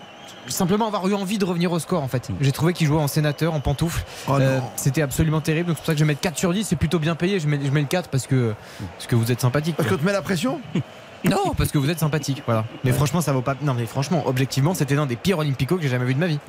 simplement 0.47 0.87
avoir 0.87 1.07
eu 1.07 1.13
envie 1.13 1.37
de 1.37 1.45
revenir 1.45 1.71
au 1.71 1.79
score 1.79 2.03
en 2.03 2.07
fait. 2.07 2.29
J'ai 2.41 2.51
trouvé 2.51 2.73
qu'ils 2.73 2.87
jouaient 2.87 3.01
en 3.01 3.07
sénateur, 3.07 3.53
en 3.53 3.59
pantoufle. 3.59 4.03
Oh 4.27 4.37
Euh. 4.39 4.59
C'était 4.75 5.01
absolument 5.01 5.41
terrible. 5.41 5.67
Donc 5.67 5.77
c'est 5.77 5.81
pour 5.81 5.85
ça 5.87 5.93
que 5.93 5.99
je 5.99 6.03
vais 6.03 6.07
mettre 6.07 6.21
4 6.21 6.37
sur 6.37 6.53
10. 6.53 6.65
C'est 6.65 6.75
plutôt 6.75 6.99
bien 6.99 7.15
payé. 7.15 7.39
Je 7.39 7.47
mets, 7.47 7.59
je 7.63 7.71
mets 7.71 7.81
le 7.81 7.87
4 7.87 8.09
parce 8.09 8.27
que, 8.27 8.53
parce 8.95 9.07
que 9.07 9.15
vous 9.15 9.31
êtes 9.31 9.41
sympathique. 9.41 9.75
Parce 9.75 9.89
quoi. 9.89 9.97
qu'on 9.97 10.03
te 10.03 10.07
met 10.07 10.13
la 10.13 10.21
pression? 10.21 10.59
Non, 11.25 11.53
parce 11.57 11.71
que 11.71 11.77
vous 11.77 11.89
êtes 11.89 11.99
sympathique, 11.99 12.43
voilà. 12.45 12.63
Mais 12.83 12.91
franchement, 12.91 13.21
ça 13.21 13.33
vaut 13.33 13.41
pas. 13.41 13.55
Non, 13.61 13.73
mais 13.73 13.85
franchement, 13.85 14.23
objectivement, 14.27 14.73
c'était 14.73 14.95
l'un 14.95 15.05
des 15.05 15.15
pires 15.15 15.39
Olympicos 15.39 15.77
que 15.77 15.81
j'ai 15.83 15.89
jamais 15.89 16.05
vu 16.05 16.13
de 16.13 16.19
ma 16.19 16.27
vie. 16.27 16.39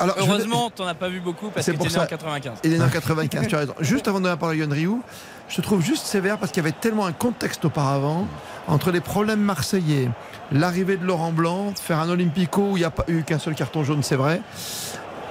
Alors, 0.00 0.16
je- 0.18 0.22
Heureusement, 0.24 0.70
t'en 0.70 0.86
as 0.86 0.94
pas 0.94 1.08
vu 1.08 1.20
beaucoup 1.20 1.48
parce 1.50 1.66
C'est 1.66 1.72
que 1.72 1.76
pour 1.76 1.86
né 1.86 1.92
en 1.96 2.00
ça. 2.00 2.06
95. 2.06 2.58
Il 2.64 2.72
est 2.72 2.78
né 2.78 2.84
en 2.84 2.88
95, 2.90 3.46
tu 3.48 3.54
as 3.54 3.58
raison. 3.58 3.74
Juste 3.80 4.08
avant 4.08 4.18
de 4.18 4.24
donner 4.24 4.32
la 4.34 4.36
parole 4.38 4.54
à 4.54 4.58
Yohan 4.58 4.70
Ryu, 4.70 4.96
je 5.48 5.56
te 5.56 5.60
trouve 5.60 5.82
juste 5.82 6.06
sévère 6.06 6.38
parce 6.38 6.52
qu'il 6.52 6.62
y 6.62 6.66
avait 6.66 6.76
tellement 6.76 7.04
un 7.06 7.12
contexte 7.12 7.64
auparavant 7.64 8.26
entre 8.68 8.90
les 8.92 9.00
problèmes 9.00 9.40
marseillais, 9.40 10.08
l'arrivée 10.52 10.96
de 10.96 11.04
Laurent 11.04 11.32
Blanc, 11.32 11.74
faire 11.74 11.98
un 11.98 12.08
Olympico 12.08 12.62
où 12.70 12.76
il 12.76 12.80
n'y 12.80 12.86
a 12.86 12.90
pas 12.90 13.04
eu 13.08 13.22
qu'un 13.24 13.38
seul 13.40 13.54
carton 13.54 13.82
jaune, 13.84 14.02
c'est 14.02 14.16
vrai. 14.16 14.40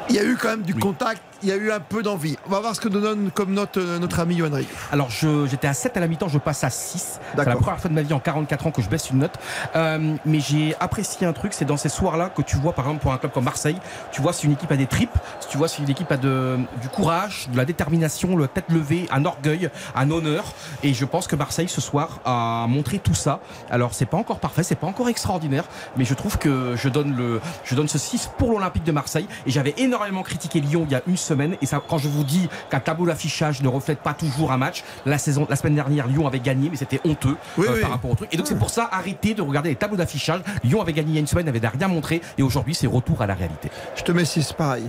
Il 0.09 0.15
y 0.15 0.19
a 0.19 0.23
eu 0.23 0.35
quand 0.35 0.49
même 0.49 0.64
du 0.64 0.75
contact, 0.75 1.22
il 1.43 1.49
y 1.49 1.51
a 1.51 1.55
eu 1.55 1.71
un 1.71 1.79
peu 1.79 2.03
d'envie. 2.03 2.37
On 2.45 2.49
va 2.49 2.59
voir 2.59 2.75
ce 2.75 2.81
que 2.81 2.89
nous 2.89 3.01
donne 3.01 3.31
comme 3.31 3.53
note 3.53 3.77
euh, 3.77 3.99
notre 3.99 4.19
ami 4.19 4.35
Yohan 4.35 4.53
Ryu. 4.53 4.67
Alors 4.91 5.09
j'étais 5.09 5.67
à 5.67 5.73
7 5.73 5.97
à 5.97 5.99
la 5.99 6.07
mi-temps, 6.07 6.27
je 6.27 6.37
passe 6.37 6.63
à 6.63 6.69
6. 6.69 7.19
C'est 7.35 7.37
la 7.37 7.55
première 7.55 7.79
fois 7.79 7.89
de 7.89 7.95
ma 7.95 8.01
vie 8.01 8.13
en 8.13 8.19
44 8.19 8.67
ans 8.67 8.71
que 8.71 8.81
je 8.81 8.89
baisse 8.89 9.09
une 9.09 9.19
note. 9.19 9.33
Euh, 9.75 10.15
mais 10.25 10.39
j'ai 10.39 10.75
apprécié 10.79 11.25
un 11.25 11.33
truc, 11.33 11.53
c'est 11.53 11.65
dans 11.65 11.77
ces 11.77 11.89
soirs-là 11.89 12.29
que 12.29 12.41
tu 12.41 12.57
vois 12.57 12.73
par 12.73 12.85
exemple 12.85 13.01
pour 13.01 13.13
un 13.13 13.17
club 13.17 13.31
comme 13.31 13.43
Marseille, 13.43 13.77
tu 14.11 14.21
vois 14.21 14.33
si 14.33 14.45
une 14.45 14.53
équipe 14.53 14.71
a 14.71 14.77
des 14.77 14.87
tripes, 14.87 15.17
si 15.39 15.47
tu 15.49 15.57
vois 15.57 15.67
si 15.67 15.81
une 15.81 15.89
équipe 15.89 16.11
a 16.11 16.17
de, 16.17 16.57
du 16.81 16.89
courage, 16.89 17.47
de 17.51 17.57
la 17.57 17.65
détermination, 17.65 18.37
la 18.37 18.47
tête 18.47 18.65
levée, 18.69 19.07
un 19.11 19.25
orgueil, 19.25 19.69
un 19.95 20.11
honneur. 20.11 20.43
Et 20.83 20.93
je 20.93 21.05
pense 21.05 21.27
que 21.27 21.35
Marseille 21.35 21.69
ce 21.69 21.81
soir 21.81 22.19
a 22.25 22.65
montré 22.67 22.99
tout 22.99 23.15
ça. 23.15 23.39
Alors 23.69 23.93
c'est 23.93 24.05
pas 24.05 24.17
encore 24.17 24.39
parfait, 24.39 24.63
c'est 24.63 24.75
pas 24.75 24.87
encore 24.87 25.09
extraordinaire, 25.09 25.65
mais 25.97 26.05
je 26.05 26.13
trouve 26.13 26.37
que 26.37 26.75
je 26.75 26.89
donne, 26.89 27.15
le, 27.15 27.41
je 27.63 27.75
donne 27.75 27.87
ce 27.87 27.97
6 27.97 28.31
pour 28.37 28.51
l'Olympique 28.51 28.83
de 28.83 28.91
Marseille. 28.91 29.27
Et 29.47 29.51
j'avais 29.51 29.73
énormément 29.77 30.23
critiqué 30.23 30.59
Lyon 30.59 30.85
il 30.87 30.91
y 30.91 30.95
a 30.95 31.01
une 31.07 31.17
semaine. 31.31 31.55
Et 31.61 31.65
ça, 31.65 31.81
quand 31.87 31.97
je 31.97 32.07
vous 32.09 32.23
dis 32.23 32.49
qu'un 32.69 32.79
tableau 32.79 33.05
d'affichage 33.05 33.61
ne 33.61 33.67
reflète 33.67 33.99
pas 33.99 34.13
toujours 34.13 34.51
un 34.51 34.57
match, 34.57 34.83
la, 35.05 35.17
saison, 35.17 35.47
la 35.49 35.55
semaine 35.55 35.75
dernière, 35.75 36.07
Lyon 36.07 36.27
avait 36.27 36.39
gagné, 36.39 36.69
mais 36.69 36.77
c'était 36.77 36.99
honteux 37.05 37.37
Oui, 37.57 37.67
euh, 37.67 37.73
oui. 37.75 37.81
par 37.81 37.91
rapport 37.91 38.11
au 38.11 38.15
truc. 38.15 38.29
Et 38.33 38.37
donc 38.37 38.47
c'est 38.47 38.57
pour 38.57 38.69
ça, 38.69 38.89
arrêtez 38.91 39.33
de 39.33 39.41
regarder 39.41 39.69
les 39.69 39.75
tableaux 39.75 39.97
d'affichage. 39.97 40.41
Lyon 40.63 40.81
avait 40.81 40.93
gagné 40.93 41.11
il 41.11 41.15
y 41.15 41.17
a 41.17 41.21
une 41.21 41.27
semaine, 41.27 41.45
n'avait 41.45 41.65
rien 41.65 41.87
montré. 41.87 42.21
Et 42.37 42.43
aujourd'hui, 42.43 42.75
c'est 42.75 42.87
retour 42.87 43.21
à 43.21 43.27
la 43.27 43.33
réalité. 43.33 43.69
Je 43.95 44.03
te 44.03 44.11
mets 44.11 44.25
6 44.25 44.53
pareil. 44.53 44.83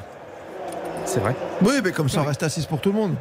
C'est 1.04 1.20
vrai 1.20 1.34
Oui, 1.62 1.74
mais 1.82 1.92
comme 1.92 2.08
ça, 2.08 2.22
on 2.22 2.24
reste 2.24 2.42
à 2.42 2.48
6 2.48 2.66
pour 2.66 2.80
tout 2.80 2.90
le 2.92 2.98
monde. 2.98 3.14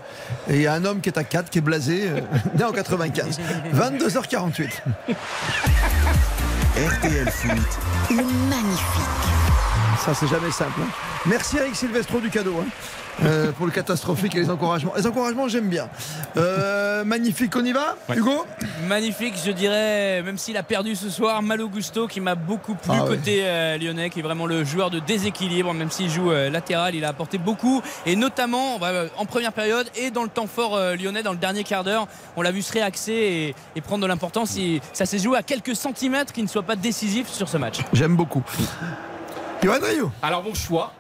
Et 0.50 0.56
il 0.56 0.62
y 0.62 0.68
a 0.68 0.74
un 0.74 0.86
homme 0.86 1.02
qui 1.02 1.10
est 1.10 1.18
à 1.18 1.24
4, 1.24 1.50
qui 1.50 1.58
est 1.58 1.62
blasé, 1.62 2.10
euh, 2.10 2.22
né 2.58 2.64
en 2.64 2.72
95. 2.72 3.40
22h48. 3.74 4.70
RTL 6.78 7.30
Foot, 7.32 7.52
Le 8.10 8.16
magnifique. 8.50 9.31
Ça, 10.06 10.14
c'est 10.16 10.28
jamais 10.28 10.52
simple. 10.52 10.80
hein. 10.82 10.88
Merci 11.28 11.58
Eric 11.58 11.76
Silvestro 11.76 12.20
du 12.20 12.30
cadeau. 12.30 12.56
hein, 12.60 12.66
euh, 13.24 13.52
pour 13.52 13.68
le 13.68 13.72
catastrophique 13.72 14.34
et 14.36 14.40
les 14.40 14.50
encouragements. 14.50 14.94
Les 14.98 15.06
encouragements, 15.06 15.48
j'aime 15.48 15.68
bien. 15.68 15.90
Euh, 16.38 17.04
magnifique, 17.04 17.56
on 17.56 17.64
y 17.64 17.72
va 17.72 17.96
Hugo? 18.16 18.46
Magnifique, 18.88 19.36
je 19.46 19.52
dirais, 19.52 20.24
même 20.24 20.40
s'il 20.40 20.58
a 20.58 20.64
perdu 20.64 20.96
ce 20.96 21.10
soir, 21.10 21.44
Malo 21.44 21.68
Gusto 21.70 22.08
qui 22.08 22.20
m'a 22.20 22.34
beaucoup 22.34 22.74
plu 22.74 22.90
Ah 22.96 23.04
ouais. 23.04 23.10
côté 23.18 23.42
euh, 23.44 23.78
lyonnais, 23.78 24.10
qui 24.10 24.20
est 24.20 24.24
vraiment 24.24 24.48
le 24.48 24.64
joueur 24.64 24.90
de 24.90 24.98
déséquilibre, 25.00 25.72
même 25.74 25.92
s'il 25.92 26.10
joue 26.10 26.32
euh, 26.32 26.50
latéral, 26.50 26.96
il 26.96 27.06
a 27.06 27.10
apporté 27.10 27.38
beaucoup, 27.38 27.84
et 28.08 28.16
notamment 28.16 28.80
bah, 28.80 28.92
en 29.18 29.26
première 29.26 29.54
période 29.54 29.88
et 29.96 30.10
dans 30.10 30.24
le 30.24 30.30
temps 30.30 30.48
fort 30.48 30.76
euh, 30.76 30.96
lyonnais, 30.96 31.22
dans 31.22 31.34
le 31.34 31.38
dernier 31.38 31.64
quart 31.64 31.84
d'heure, 31.84 32.08
on 32.38 32.42
l'a 32.42 32.52
vu 32.52 32.64
se 32.64 32.74
réaxer 32.74 33.12
et, 33.14 33.56
et 33.76 33.82
prendre 33.82 34.02
de 34.02 34.08
l'importance. 34.08 34.58
Et 34.58 34.82
ça 34.94 35.06
s'est 35.06 35.20
joué 35.20 35.38
à 35.38 35.44
quelques 35.44 35.76
centimètres 35.76 36.34
qui 36.34 36.42
ne 36.42 36.48
soit 36.48 36.64
pas 36.64 36.76
décisif 36.78 37.28
sur 37.28 37.48
ce 37.48 37.58
match. 37.58 37.80
J'aime 37.94 38.16
beaucoup. 38.16 38.42
Alors 40.24 40.44
mon 40.44 40.54
choix. 40.54 40.92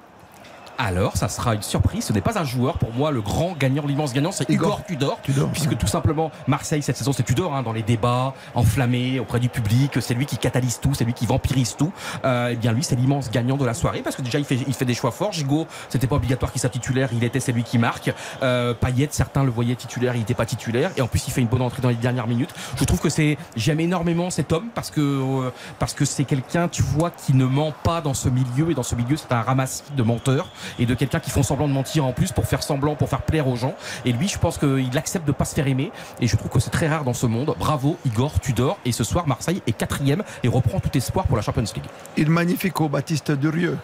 Alors, 0.83 1.15
ça 1.15 1.29
sera 1.29 1.53
une 1.53 1.61
surprise. 1.61 2.05
Ce 2.05 2.13
n'est 2.13 2.21
pas 2.21 2.39
un 2.39 2.43
joueur. 2.43 2.79
Pour 2.79 2.91
moi, 2.91 3.11
le 3.11 3.21
grand 3.21 3.53
gagnant, 3.53 3.85
l'immense 3.85 4.13
gagnant, 4.13 4.31
c'est 4.31 4.49
Igor, 4.49 4.83
Tudor. 4.83 5.19
Puisque 5.53 5.77
tout 5.77 5.85
simplement, 5.85 6.31
Marseille, 6.47 6.81
cette 6.81 6.97
saison, 6.97 7.13
c'est 7.13 7.21
Tudor, 7.21 7.53
hein, 7.55 7.61
dans 7.61 7.71
les 7.71 7.83
débats, 7.83 8.33
enflammés 8.55 9.19
auprès 9.19 9.39
du 9.39 9.47
public. 9.47 10.01
C'est 10.01 10.15
lui 10.15 10.25
qui 10.25 10.37
catalyse 10.37 10.79
tout, 10.79 10.95
c'est 10.95 11.05
lui 11.05 11.13
qui 11.13 11.27
vampirise 11.27 11.75
tout. 11.75 11.93
Euh, 12.25 12.49
et 12.49 12.55
bien, 12.55 12.71
lui, 12.71 12.83
c'est 12.83 12.95
l'immense 12.95 13.29
gagnant 13.29 13.57
de 13.57 13.65
la 13.65 13.75
soirée. 13.75 14.01
Parce 14.01 14.15
que 14.15 14.23
déjà, 14.23 14.39
il 14.39 14.45
fait, 14.45 14.55
il 14.55 14.73
fait 14.73 14.85
des 14.85 14.95
choix 14.95 15.11
forts. 15.11 15.33
Gigot, 15.33 15.67
c'était 15.87 16.07
pas 16.07 16.15
obligatoire 16.15 16.51
qu'il 16.51 16.59
soit 16.59 16.71
titulaire. 16.71 17.09
Il 17.13 17.23
était, 17.23 17.39
c'est 17.39 17.51
lui 17.51 17.63
qui 17.63 17.77
marque. 17.77 18.11
Euh, 18.41 18.73
Payet, 18.73 19.09
certains 19.11 19.43
le 19.43 19.51
voyaient 19.51 19.75
titulaire, 19.75 20.15
il 20.15 20.19
n'était 20.19 20.33
pas 20.33 20.47
titulaire. 20.47 20.89
Et 20.97 21.01
en 21.01 21.07
plus, 21.07 21.27
il 21.27 21.31
fait 21.31 21.41
une 21.41 21.47
bonne 21.47 21.61
entrée 21.61 21.83
dans 21.83 21.89
les 21.89 21.95
dernières 21.95 22.27
minutes. 22.27 22.55
Je 22.75 22.85
trouve 22.85 22.99
que 22.99 23.09
c'est, 23.09 23.37
j'aime 23.55 23.81
énormément 23.81 24.31
cet 24.31 24.51
homme 24.51 24.69
parce 24.73 24.89
que, 24.89 24.99
euh, 24.99 25.51
parce 25.77 25.93
que 25.93 26.05
c'est 26.05 26.25
quelqu'un, 26.25 26.67
tu 26.69 26.81
vois, 26.81 27.11
qui 27.11 27.35
ne 27.35 27.45
ment 27.45 27.71
pas 27.83 28.01
dans 28.01 28.15
ce 28.15 28.29
milieu. 28.29 28.71
Et 28.71 28.73
dans 28.73 28.81
ce 28.81 28.95
milieu, 28.95 29.15
c'est 29.15 29.31
un 29.31 29.43
ramassis 29.43 29.83
de 29.95 30.01
menteurs 30.01 30.49
et 30.79 30.85
de 30.85 30.93
quelqu'un 30.93 31.19
qui 31.19 31.29
font 31.31 31.43
semblant 31.43 31.67
de 31.67 31.73
mentir 31.73 32.05
en 32.05 32.13
plus 32.13 32.31
pour 32.31 32.45
faire 32.45 32.63
semblant, 32.63 32.95
pour 32.95 33.09
faire 33.09 33.21
plaire 33.21 33.47
aux 33.47 33.55
gens. 33.55 33.75
Et 34.05 34.11
lui, 34.13 34.27
je 34.27 34.37
pense 34.37 34.57
qu'il 34.57 34.97
accepte 34.97 35.27
de 35.27 35.31
pas 35.31 35.45
se 35.45 35.55
faire 35.55 35.67
aimer. 35.67 35.91
Et 36.19 36.27
je 36.27 36.35
trouve 36.35 36.49
que 36.49 36.59
c'est 36.59 36.69
très 36.69 36.87
rare 36.87 37.03
dans 37.03 37.13
ce 37.13 37.25
monde. 37.25 37.55
Bravo, 37.59 37.97
Igor 38.05 38.39
Tudor. 38.39 38.77
Et 38.85 38.91
ce 38.91 39.03
soir, 39.03 39.27
Marseille 39.27 39.61
est 39.67 39.71
quatrième 39.73 40.23
et 40.43 40.47
reprend 40.47 40.79
tout 40.79 40.95
espoir 40.97 41.25
pour 41.27 41.37
la 41.37 41.43
Champions 41.43 41.63
League. 41.63 41.85
Il 42.17 42.29
magnifico, 42.29 42.89
Baptiste 42.89 43.31
Durieux. 43.31 43.77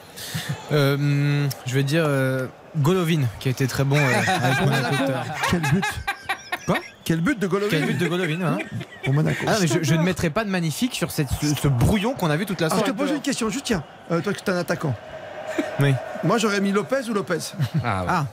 Euh, 0.72 1.48
je 1.66 1.74
vais 1.74 1.83
dire 1.83 2.03
euh, 2.06 2.48
Golovin, 2.77 3.22
qui 3.40 3.48
a 3.48 3.51
été 3.51 3.67
très 3.67 3.83
bon 3.83 3.98
euh, 3.98 4.22
avec 4.43 4.59
Monaco. 4.61 4.95
Quel 5.49 5.61
but? 5.61 5.85
Quoi? 6.66 6.77
Quel 7.03 7.22
but 7.22 7.40
de 7.40 7.48
Golovin? 7.48 7.69
Quel 7.69 7.85
but 7.85 7.98
de 7.98 8.07
Golovin 8.07 8.41
hein 8.41 8.57
Pour 9.03 9.14
Monaco. 9.14 9.45
Ah, 9.48 9.56
mais 9.61 9.67
je, 9.67 9.82
je 9.82 9.95
ne 9.95 10.03
mettrai 10.03 10.30
pas 10.30 10.43
de 10.43 10.49
magnifique 10.49 10.93
sur 10.95 11.11
cette, 11.11 11.30
ce, 11.41 11.56
ce 11.56 11.67
brouillon 11.67 12.14
qu'on 12.14 12.30
a 12.30 12.35
vu 12.38 12.45
toute 12.45 12.59
la 12.59 12.67
Alors, 12.67 12.80
je 12.80 12.83
soirée. 12.85 12.98
te 12.98 13.03
pose 13.03 13.11
une 13.16 13.22
question, 13.22 13.49
juste 13.49 13.66
tiens, 13.66 13.83
euh, 14.11 14.22
toi 14.22 14.33
qui 14.33 14.43
es 14.43 14.49
un 14.49 14.57
attaquant. 14.57 14.93
Oui. 15.80 15.94
Moi 16.24 16.38
j'aurais 16.38 16.61
mis 16.61 16.72
Lopez 16.72 17.10
ou 17.10 17.14
Lopez 17.14 17.38
Ah, 17.84 18.26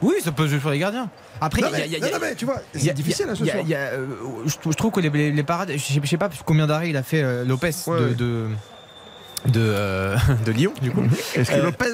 Oui, 0.00 0.14
ça 0.22 0.32
peut 0.32 0.46
jouer 0.46 0.60
sur 0.60 0.70
les 0.70 0.78
gardiens. 0.78 1.08
Après, 1.40 1.60
tu 2.36 2.44
vois, 2.44 2.56
c'est 2.74 2.90
a- 2.90 2.92
difficile 2.92 3.26
hein, 3.28 3.34
ce 3.34 3.42
y 3.44 3.50
a- 3.50 3.52
soir. 3.52 3.64
il 3.64 3.70
y 3.70 3.74
a, 3.74 3.78
euh, 3.78 4.06
je, 4.46 4.56
trouve- 4.56 4.72
je 4.72 4.76
trouve 4.76 4.92
que 4.92 5.00
les, 5.00 5.10
les- 5.10 5.32
les 5.32 5.42
parades, 5.42 5.70
je 5.72 5.78
sais, 5.78 6.00
je 6.02 6.06
sais 6.08 6.16
pas 6.16 6.28
combien 6.44 6.66
d'arrêts 6.66 6.90
il 6.90 6.96
a 6.96 7.02
fait 7.02 7.22
euh, 7.22 7.44
Lopez 7.44 7.70
Ouais, 7.86 7.98
de, 8.00 8.04
ouais. 8.06 8.14
de, 8.14 8.46
de, 9.46 9.60
euh, 9.60 10.16
de 10.46 10.52
Lyon, 10.52 10.72
du 10.80 10.90
coup. 10.90 11.02
Est-ce 11.34 11.50
que 11.50 11.56
Euh, 11.56 11.62
Lopez, 11.64 11.84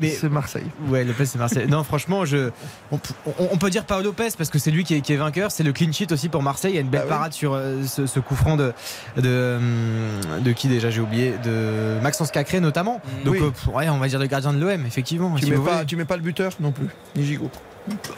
mais- 0.00 0.08
c'est 0.10 0.28
Marseille 0.28 0.66
Ouais, 0.88 1.04
Lopez 1.04 1.26
c'est 1.26 1.38
Marseille. 1.38 1.66
Non, 1.68 1.84
franchement, 1.84 2.24
je, 2.24 2.50
on, 2.90 2.98
on- 3.26 3.48
on 3.52 3.56
peut 3.58 3.70
dire 3.70 3.84
pas 3.84 4.00
Lopez 4.02 4.28
parce 4.36 4.50
que 4.50 4.58
c'est 4.58 4.70
lui 4.70 4.84
qui 4.84 4.94
est, 4.94 5.00
qui 5.00 5.12
est 5.12 5.16
vainqueur. 5.16 5.50
C'est 5.50 5.62
le 5.62 5.72
clean 5.72 5.92
sheet 5.92 6.12
aussi 6.12 6.28
pour 6.28 6.42
Marseille. 6.42 6.72
Il 6.72 6.74
y 6.76 6.78
a 6.78 6.80
une 6.80 6.88
belle 6.88 7.02
Ah 7.04 7.06
oui. 7.06 7.10
parade 7.10 7.32
sur 7.32 7.52
euh, 7.54 7.82
ce, 7.86 8.06
ce 8.06 8.20
coup 8.20 8.34
franc 8.36 8.56
de, 8.56 8.72
de, 9.16 9.58
de 10.40 10.52
qui 10.52 10.68
déjà 10.68 10.90
j'ai 10.90 11.00
oublié 11.00 11.34
de 11.44 12.00
Maxence 12.02 12.30
Cacré 12.30 12.60
notamment. 12.60 13.00
Donc 13.24 13.34
Oui. 13.34 13.40
euh, 13.42 13.50
pff, 13.50 13.68
ouais, 13.68 13.88
on 13.88 13.98
va 13.98 14.08
dire 14.08 14.18
le 14.18 14.26
gardien 14.26 14.52
de 14.52 14.58
l'OM 14.58 14.86
effectivement. 14.86 15.34
tu 15.36 15.44
si 15.44 15.50
mets, 15.50 15.58
pas, 15.58 15.84
tu 15.84 15.96
mets 15.96 16.04
pas 16.04 16.16
le 16.16 16.22
buteur 16.22 16.52
non 16.60 16.72
plus, 16.72 16.86
ni 17.16 17.24
Gigot. 17.24 17.50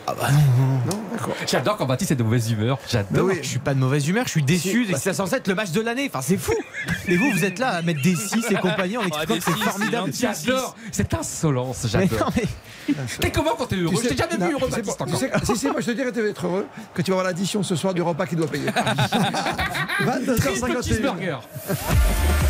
Ah 0.07 0.15
bah 0.19 0.29
non, 0.31 0.65
non, 0.67 0.77
non. 0.97 1.35
J'adore 1.47 1.77
quand 1.77 1.87
Baptiste 1.87 2.13
est 2.13 2.17
de 2.17 2.23
mauvaise 2.23 2.51
humeur. 2.53 2.79
J'adore. 2.89 3.27
oui, 3.27 3.39
je 3.43 3.49
suis 3.49 3.59
pas 3.59 3.75
de 3.75 3.81
mauvaise 3.81 4.07
humeur, 4.09 4.25
je 4.27 4.31
suis 4.31 4.43
déçu. 4.45 4.85
Si, 4.87 4.93
bah, 4.93 4.99
c'est 5.03 5.13
censé 5.13 5.35
être 5.37 5.49
le 5.49 5.57
match 5.57 5.71
de 5.73 5.81
l'année. 5.81 6.09
Enfin, 6.09 6.23
c'est 6.23 6.37
fou. 6.37 6.53
Et 7.09 7.17
vous, 7.17 7.31
vous 7.33 7.45
êtes 7.45 7.59
là 7.59 7.71
à 7.71 7.83
mettre 7.83 8.01
des 8.01 8.15
6 8.15 8.45
et 8.51 8.55
compagnie 8.55 8.97
en 8.97 9.03
expliquant 9.03 9.35
des 9.35 9.41
que 9.41 9.45
c'est 9.45 9.65
formidable. 9.65 10.11
c'est 10.13 10.33
J'adore 10.45 10.77
cette 10.93 11.13
insolence. 11.15 11.83
Mais 11.85 11.91
J'adore. 12.09 12.21
non, 12.21 12.27
mais 12.37 12.95
T'es 13.19 13.33
comment 13.33 13.57
quand 13.59 13.67
t'es 13.67 13.75
heureux 13.77 13.95
Tu 13.97 14.05
Je 14.05 14.09
t'ai 14.11 14.17
jamais 14.17 14.37
non, 14.39 14.47
vu 14.47 14.53
heureux, 14.53 14.69
Baptiste, 14.71 14.97
pas- 14.99 15.05
tu 15.07 15.15
encore. 15.15 15.21
sais- 15.21 15.33
Si, 15.55 15.57
si, 15.57 15.67
moi 15.67 15.81
je 15.81 15.87
te 15.87 15.91
dirais, 15.91 16.13
tu 16.13 16.23
vas 16.23 16.29
être 16.29 16.47
heureux 16.47 16.67
que 16.95 17.03
tu 17.03 17.11
vas 17.11 17.17
avoir 17.17 17.27
l'addition 17.27 17.65
ce 17.65 17.75
soir 17.75 17.93
du 17.93 18.03
repas 18.03 18.27
qu'il 18.27 18.39
doit 18.39 18.47
payer. 18.47 18.69
22h51. 20.01 20.83
Cheeseburger. 20.85 21.39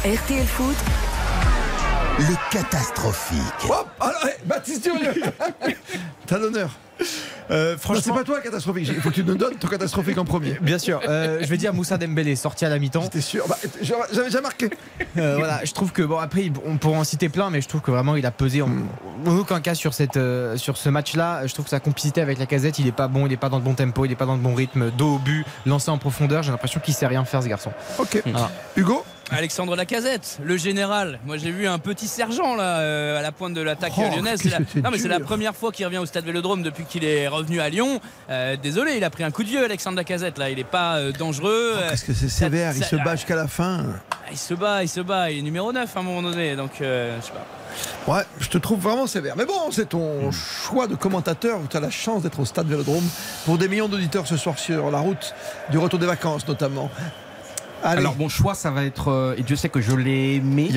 RTL 0.05 0.47
Foot, 0.47 0.77
le 2.19 2.35
catastrophique. 2.51 3.41
Hop, 3.71 3.89
alors, 4.01 4.27
eh, 4.27 4.47
Baptiste 4.47 4.91
T'as 6.27 6.39
l'honneur. 6.39 6.71
Euh, 7.49 7.73
Non, 7.73 7.77
c'est 7.77 7.79
franchement, 7.81 8.15
pas 8.15 8.25
toi 8.25 8.41
catastrophique, 8.41 8.89
il 8.89 9.01
faut 9.01 9.11
que 9.11 9.15
tu 9.15 9.23
nous 9.25 9.37
donnes 9.37 9.55
ton 9.55 9.69
catastrophique 9.69 10.19
en 10.19 10.25
premier. 10.25 10.59
bien 10.61 10.79
sûr. 10.79 11.01
euh, 11.09 11.39
je 11.43 11.47
vais 11.47 11.57
dire 11.57 11.73
Moussa 11.73 11.97
Dembélé 11.97 12.35
sorti 12.35 12.65
à 12.65 12.69
la 12.69 12.79
mi-temps. 12.79 13.03
J'étais 13.03 13.21
sûr, 13.21 13.45
bah, 13.49 13.57
j'avais 13.83 14.25
déjà 14.27 14.41
marqué. 14.41 14.71
Euh, 15.17 15.37
voilà, 15.39 15.61
je 15.65 15.73
trouve 15.73 15.93
que 15.93 16.03
bon 16.03 16.19
après 16.19 16.51
on 16.65 16.77
pourrait 16.79 16.97
en 16.99 17.05
citer 17.05 17.29
plein, 17.29 17.51
mais 17.51 17.61
je 17.61 17.69
trouve 17.69 17.83
que 17.83 17.91
vraiment 17.93 18.17
il 18.17 18.27
a 18.27 18.31
pesé 18.33 18.63
en, 18.63 18.69
en 19.27 19.37
aucun 19.37 19.61
cas 19.61 19.75
sur 19.77 19.95
cette 19.95 20.19
sur 20.57 20.77
ce 20.77 20.89
match-là. 20.89 21.47
Je 21.47 21.53
trouve 21.53 21.67
que 21.67 21.71
sa 21.71 21.81
complicité 21.81 22.21
avec 22.21 22.39
la 22.39 22.47
casette, 22.47 22.79
il 22.81 22.87
est 22.89 22.93
pas 22.93 23.07
bon, 23.09 23.27
il 23.27 23.33
est 23.33 23.37
pas 23.37 23.49
dans 23.49 23.59
le 23.59 23.63
bon 23.65 23.75
tempo, 23.75 24.05
il 24.05 24.13
est 24.13 24.17
pas 24.17 24.27
dans 24.27 24.35
le 24.37 24.41
bon 24.43 24.55
rythme, 24.55 24.91
dos 24.91 25.15
au 25.15 25.19
but, 25.19 25.45
lancé 25.67 25.91
en 25.91 25.99
profondeur. 25.99 26.43
J'ai 26.43 26.51
l'impression 26.51 26.81
qu'il 26.81 26.95
sait 26.95 27.07
rien 27.07 27.25
faire 27.25 27.43
ce 27.43 27.49
garçon. 27.49 27.71
Ok. 27.99 28.23
Voilà. 28.27 28.51
Hugo? 28.77 29.05
Alexandre 29.33 29.75
Lacazette, 29.75 30.39
le 30.45 30.57
général. 30.57 31.19
Moi 31.27 31.37
j'ai 31.37 31.51
vu 31.51 31.67
un 31.67 31.79
petit 31.81 32.07
sergent 32.07 32.55
là 32.55 32.79
euh, 32.79 33.19
à 33.19 33.23
la 33.23 33.33
pointe 33.33 33.55
de 33.55 33.61
l'attaque 33.61 33.93
Oh, 33.97 34.03
lyonnaise. 34.15 34.45
La... 34.45 34.59
qu'est-ce 34.59 34.79
Non 34.79 34.91
mais 34.93 34.99
c'est 34.99 35.09
la 35.09 35.19
première 35.19 35.55
fois 35.57 35.73
qu'il 35.73 35.85
revient 35.85 35.99
au 35.99 36.07
stade 36.07 36.25
Vélodrome 36.25 36.63
depuis 36.63 36.85
qu'il 36.85 37.05
est 37.05 37.27
revenu 37.27 37.61
à 37.61 37.69
Lyon. 37.69 38.01
Euh, 38.31 38.57
désolé, 38.57 38.95
il 38.97 39.03
a 39.05 39.11
pris 39.11 39.25
un 39.25 39.33
coup 39.33 39.43
de 39.43 39.49
vieux 39.49 39.65
Alexandre 39.65 39.97
Lacazette 39.97 40.39
là. 40.39 40.49
Il 40.51 40.59
est 40.61 40.65
pas 40.65 40.97
euh, 40.99 41.11
dangereux. 41.13 41.75
Euh, 41.77 41.89
Parce 41.89 42.05
que 42.05 42.15
c'est 42.15 42.29
sévère, 42.29 42.73
il 42.77 42.85
se 42.85 42.95
bat 42.97 43.17
jusqu'à 43.17 43.35
la 43.35 43.49
fin. 43.49 43.85
ah, 44.13 44.17
il 44.31 44.39
se 44.39 44.55
bat, 44.55 44.85
il 44.85 44.89
se 44.89 45.01
bat. 45.01 45.31
Il 45.33 45.39
est 45.41 45.43
numéro 45.43 45.73
9 45.73 45.97
à 45.97 46.01
un 46.01 46.03
moment 46.05 46.23
donné. 46.23 46.55
Donc 46.55 46.71
je 46.81 47.11
sais 47.21 47.33
pas. 47.33 47.47
Ouais, 48.13 48.23
je 48.39 48.49
te 48.49 48.59
trouve 48.59 48.79
vraiment 48.81 49.09
sévère. 49.09 49.35
Mais 49.37 49.45
bon, 49.45 49.71
c'est 49.73 49.89
ton 49.89 50.31
choix 50.31 50.87
de 50.87 50.95
commentateur. 50.95 51.59
Tu 51.69 51.77
as 51.77 51.81
la 51.81 51.91
chance 51.91 52.23
d'être 52.23 52.39
au 52.39 52.45
stade 52.45 52.69
Vélodrome 52.69 53.05
pour 53.45 53.59
des 53.59 53.67
millions 53.69 53.89
d'auditeurs 53.89 54.27
ce 54.29 54.37
soir 54.37 54.57
sur 54.59 54.91
la 54.93 55.01
route 55.01 55.35
du 55.71 55.79
retour 55.79 55.99
des 55.99 56.07
vacances 56.07 56.47
notamment. 56.47 56.91
Allez. 57.83 58.01
Alors 58.01 58.17
mon 58.17 58.29
choix, 58.29 58.55
ça 58.55 58.71
va 58.71 58.85
être, 58.85 59.11
euh, 59.13 59.35
et 59.39 59.43
Dieu 59.43 59.55
sait 59.57 59.69
que 59.69 59.81
je 59.81 59.95
l'ai 59.95 60.37
aimé, 60.37 60.69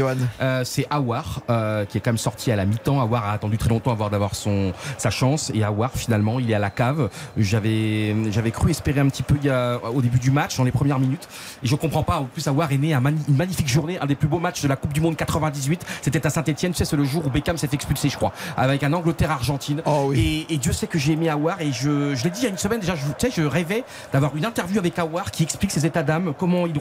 euh, 0.41 0.63
c'est 0.63 0.85
Awar, 0.89 1.41
euh, 1.49 1.85
qui 1.85 1.97
est 1.97 2.01
quand 2.01 2.11
même 2.11 2.17
sorti 2.17 2.51
à 2.51 2.55
la 2.55 2.65
mi-temps. 2.65 2.99
Awar 3.01 3.25
a 3.25 3.31
attendu 3.33 3.57
très 3.57 3.69
longtemps 3.69 3.91
avant 3.91 4.09
d'avoir 4.09 4.35
son 4.35 4.73
sa 4.97 5.09
chance, 5.09 5.51
et 5.55 5.63
Awar 5.63 5.91
finalement, 5.93 6.39
il 6.39 6.51
est 6.51 6.53
à 6.53 6.59
la 6.59 6.69
cave. 6.69 7.09
J'avais 7.37 8.15
j'avais 8.31 8.51
cru 8.51 8.69
espérer 8.69 8.99
un 8.99 9.07
petit 9.07 9.23
peu 9.23 9.35
il 9.41 9.47
y 9.47 9.49
a, 9.49 9.79
au 9.93 10.01
début 10.01 10.19
du 10.19 10.29
match, 10.31 10.57
dans 10.57 10.63
les 10.63 10.71
premières 10.71 10.99
minutes, 10.99 11.27
et 11.63 11.67
je 11.67 11.75
comprends 11.75 12.03
pas. 12.03 12.17
En 12.19 12.25
plus, 12.25 12.45
Awar 12.47 12.71
est 12.71 12.77
né 12.77 12.93
à 12.93 12.99
mani- 12.99 13.23
une 13.27 13.35
magnifique 13.37 13.67
journée, 13.69 13.97
un 13.99 14.05
des 14.05 14.15
plus 14.15 14.27
beaux 14.27 14.39
matchs 14.39 14.61
de 14.61 14.67
la 14.67 14.75
Coupe 14.75 14.93
du 14.93 15.01
Monde 15.01 15.15
98. 15.15 15.85
C'était 16.01 16.25
à 16.25 16.29
Saint-Etienne, 16.29 16.73
tu 16.73 16.77
sais, 16.77 16.85
c'est 16.85 16.95
le 16.97 17.05
jour 17.05 17.25
où 17.25 17.29
Beckham 17.29 17.57
s'est 17.57 17.67
fait 17.67 17.75
expulser, 17.75 18.09
je 18.09 18.17
crois, 18.17 18.33
avec 18.57 18.83
un 18.83 18.93
Angleterre-Argentine. 18.93 19.81
et, 20.15 20.45
et 20.53 20.57
Dieu 20.57 20.73
sait 20.73 20.87
que 20.87 20.99
j'ai 20.99 21.13
aimé 21.13 21.29
Awar, 21.29 21.61
et 21.61 21.71
je, 21.71 22.13
je 22.13 22.23
l'ai 22.23 22.29
dit 22.29 22.41
il 22.41 22.43
y 22.43 22.47
a 22.47 22.49
une 22.49 22.57
semaine 22.57 22.79
déjà, 22.81 22.95
je, 22.95 23.05
tu 23.17 23.29
sais, 23.29 23.31
je 23.35 23.41
rêvais 23.47 23.83
d'avoir 24.13 24.35
une 24.35 24.45
interview 24.45 24.79
avec 24.79 24.97
Awar 24.99 25.31
qui 25.31 25.43
explique 25.43 25.71
ses 25.71 25.85
états 25.85 26.03
d'âme, 26.03 26.33
comment 26.37 26.67
il 26.67 26.77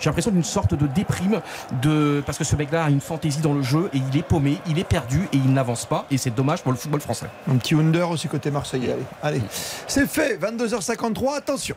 J'ai 0.00 0.08
l'impression 0.08 0.30
d'une 0.30 0.44
sorte 0.44 0.74
de 0.74 0.86
déprime, 0.86 1.40
de 1.82 2.22
parce 2.24 2.38
que 2.38 2.44
ce 2.44 2.56
mec-là 2.56 2.84
a 2.84 2.90
une 2.90 3.00
fantaisie 3.00 3.40
dans 3.40 3.54
le 3.54 3.62
jeu 3.62 3.90
et 3.92 3.98
il 4.12 4.18
est 4.18 4.22
paumé, 4.22 4.58
il 4.68 4.78
est 4.78 4.84
perdu 4.84 5.28
et 5.32 5.36
il 5.36 5.52
n'avance 5.52 5.86
pas. 5.86 6.06
Et 6.10 6.18
c'est 6.18 6.34
dommage 6.34 6.62
pour 6.62 6.72
le 6.72 6.78
football 6.78 7.00
français. 7.00 7.26
Un 7.50 7.56
petit 7.56 7.74
under 7.74 8.10
aussi 8.10 8.28
côté 8.28 8.50
Marseillais. 8.50 8.96
Allez, 9.22 9.38
allez. 9.38 9.42
c'est 9.86 10.06
fait. 10.06 10.38
22h53. 10.38 11.36
Attention. 11.36 11.76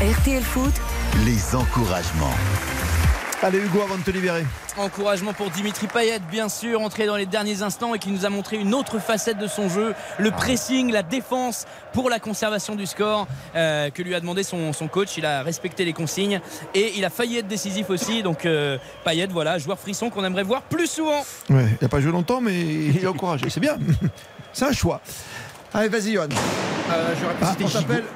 RTL 0.00 0.42
Foot, 0.42 0.72
Les 1.24 1.54
encouragements. 1.54 2.34
Allez 3.42 3.58
Hugo, 3.58 3.80
avant 3.80 3.96
de 3.96 4.02
te 4.02 4.10
libérer. 4.10 4.44
Encouragement 4.76 5.32
pour 5.32 5.48
Dimitri 5.48 5.86
Payet, 5.86 6.18
bien 6.30 6.50
sûr, 6.50 6.78
entré 6.82 7.06
dans 7.06 7.16
les 7.16 7.24
derniers 7.24 7.62
instants 7.62 7.94
et 7.94 7.98
qui 7.98 8.10
nous 8.10 8.26
a 8.26 8.28
montré 8.28 8.58
une 8.58 8.74
autre 8.74 8.98
facette 8.98 9.38
de 9.38 9.46
son 9.46 9.70
jeu, 9.70 9.94
le 10.18 10.30
pressing, 10.30 10.92
la 10.92 11.02
défense 11.02 11.66
pour 11.94 12.10
la 12.10 12.18
conservation 12.18 12.74
du 12.74 12.84
score 12.84 13.26
euh, 13.56 13.88
que 13.88 14.02
lui 14.02 14.14
a 14.14 14.20
demandé 14.20 14.42
son, 14.42 14.74
son 14.74 14.88
coach. 14.88 15.16
Il 15.16 15.24
a 15.24 15.42
respecté 15.42 15.86
les 15.86 15.94
consignes 15.94 16.42
et 16.74 16.92
il 16.98 17.04
a 17.06 17.08
failli 17.08 17.38
être 17.38 17.48
décisif 17.48 17.88
aussi. 17.88 18.22
Donc 18.22 18.44
euh, 18.44 18.76
Payet, 19.06 19.28
voilà, 19.28 19.56
joueur 19.56 19.78
frisson 19.78 20.10
qu'on 20.10 20.24
aimerait 20.24 20.42
voir 20.42 20.60
plus 20.60 20.86
souvent. 20.86 21.24
Ouais, 21.48 21.64
il 21.70 21.78
n'a 21.80 21.88
pas 21.88 22.00
joué 22.02 22.12
longtemps, 22.12 22.42
mais 22.42 22.60
il 22.60 23.02
est 23.02 23.06
encouragé. 23.06 23.48
C'est 23.48 23.60
bien. 23.60 23.78
C'est 24.52 24.66
un 24.66 24.72
choix. 24.72 25.00
Allez, 25.72 25.88
vas-y, 25.88 26.12
Johan. 26.12 26.26
Ah, 26.90 27.54
on 27.62 27.68
t'appelle. 27.68 28.04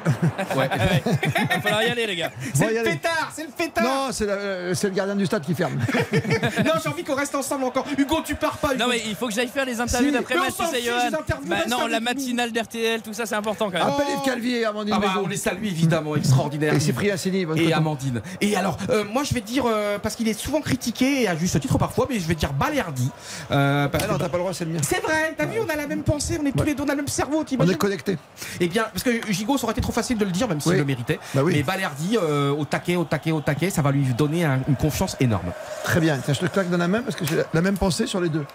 Ouais. 0.57 0.69
Il 0.75 1.47
va 1.49 1.61
falloir 1.61 1.83
y 1.83 1.87
aller, 1.87 2.07
les 2.07 2.17
gars. 2.17 2.31
Bon, 2.57 2.69
y 2.69 2.79
aller. 2.79 2.91
pétard, 2.91 3.31
c'est 3.35 3.45
le 3.45 3.51
pétard. 3.51 3.85
Non, 3.85 4.09
c'est 4.11 4.29
euh, 4.29 4.75
c'est 4.75 4.89
le 4.89 4.95
gardien 4.95 5.15
du 5.15 5.27
stade 5.27 5.45
qui 5.45 5.55
ferme. 5.55 5.75
non, 6.65 6.73
j'ai 6.83 6.89
envie 6.89 7.05
qu'on 7.05 7.15
reste 7.15 7.35
ensemble 7.35 7.65
encore. 7.65 7.87
Hugo, 7.97 8.17
tu 8.25 8.35
pars 8.35 8.59
pas. 8.59 8.75
Non 8.75 8.87
mais 8.89 9.01
il 9.07 9.15
faut 9.15 9.29
que 9.29 9.35
j'aille 9.35 9.49
faire 9.49 9.65
les 9.65 9.81
interviews 9.81 10.09
Si. 10.11 10.15
d'après 10.15 10.37
match, 10.37 10.55
tu 10.59 10.67
sais, 10.67 10.83
Johan. 10.83 11.11
Bah, 11.47 11.57
non, 11.69 11.87
la 11.87 12.01
matinale 12.01 12.53
d'RTL, 12.53 13.03
tout 13.03 13.13
ça 13.13 13.27
c'est 13.27 13.35
important 13.35 13.67
quand 13.71 13.79
même. 13.79 13.87
Appelle 13.87 14.07
Yves 14.17 14.25
Calvier 14.25 14.61
et 14.61 14.65
Amandine 14.65 14.95
Ah 14.97 15.01
bah, 15.01 15.21
on 15.23 15.29
les 15.29 15.37
salue 15.37 15.67
évidemment, 15.67 16.17
extraordinaire. 16.17 16.75
Et 16.75 16.81
Cyprien 16.81 17.15
Assini. 17.15 17.47
bonne 17.47 17.59
Et. 17.59 17.73
Amandine. 17.73 18.23
Et 18.41 18.57
alors, 18.57 18.77
euh, 18.91 19.05
moi 19.05 19.23
je 19.25 19.35
vais 19.35 19.41
dire, 19.41 19.65
euh, 19.67 19.99
parce 19.99 20.17
qu'il 20.17 20.29
est 20.29 20.39
souvent 20.39 20.61
critiqué, 20.61 21.23
et 21.23 21.29
à 21.29 21.37
juste 21.37 21.59
titre 21.61 21.79
parfois, 21.79 22.07
mais 22.11 22.19
je 22.19 22.27
vais 22.27 22.35
dire 22.35 22.53
Balerdi. 22.53 23.11
Euh, 23.51 23.89
parce 23.89 24.05
Ah 24.05 24.13
non, 24.13 24.19
t'as 24.19 24.29
pas 24.29 24.37
le 24.37 24.43
droit, 24.43 24.55
c'est 24.55 24.65
le 24.65 24.73
mien. 24.73 24.81
c'est 24.83 25.01
vrai, 25.03 25.35
t'as 25.37 25.47
vu, 25.47 25.59
on 25.65 25.69
a 25.69 25.77
la 25.77 25.87
même 25.87 26.03
pensée, 26.03 26.39
on 26.43 26.47
est 26.47 26.53
tous 26.53 26.65
les 26.65 26.75
deux, 26.75 26.83
on 26.83 26.89
a 26.89 26.93
le 26.93 26.97
même 26.97 27.09
cerveau, 27.09 27.44
On 27.45 27.49
t'imagines 27.49 27.75
est 27.75 27.79
connectés. 27.79 28.17
Eh 28.61 28.69
bien, 28.69 28.85
parce 28.93 29.03
que 29.03 29.11
Gigot, 29.33 29.57
ça 29.59 29.65
aurait 29.65 29.73
été 29.73 29.81
trop 29.81 29.93
facile 29.93 30.19
de 30.19 30.25
le 30.25 30.31
dire, 30.31 30.49
même 30.49 30.61
s'il 30.61 30.73
Oui. 30.73 30.79
le 30.79 30.85
méritait. 30.85 31.19
Bah 31.35 31.43
oui. 31.45 31.53
Mais 31.55 31.63
Balerdi, 31.63 32.17
euh, 32.21 32.51
au 32.51 32.65
taquet, 32.65 32.97
au 32.97 33.05
taquet, 33.05 33.33
au 33.33 33.41
taquet, 33.41 33.71
ça 33.71 33.83
va 33.83 33.91
lui 33.93 34.05
donner 34.15 34.45
un- 34.45 34.61
une 34.69 34.77
confiance 34.77 35.17
énorme. 35.21 35.53
Très 35.85 36.01
bien. 36.01 36.19
Tiens, 36.25 36.35
je 36.35 36.41
te 36.41 36.47
claque 36.47 36.71
dans 36.71 36.79
la 36.79 36.89
main 36.89 37.03
parce 37.03 37.17
que 37.17 37.25
j'ai 37.25 37.37
la- 37.37 37.45
la 37.53 37.61
même 37.63 37.77
pensée 37.79 38.07
sur 38.07 38.21
les 38.21 38.29
deux. 38.29 38.45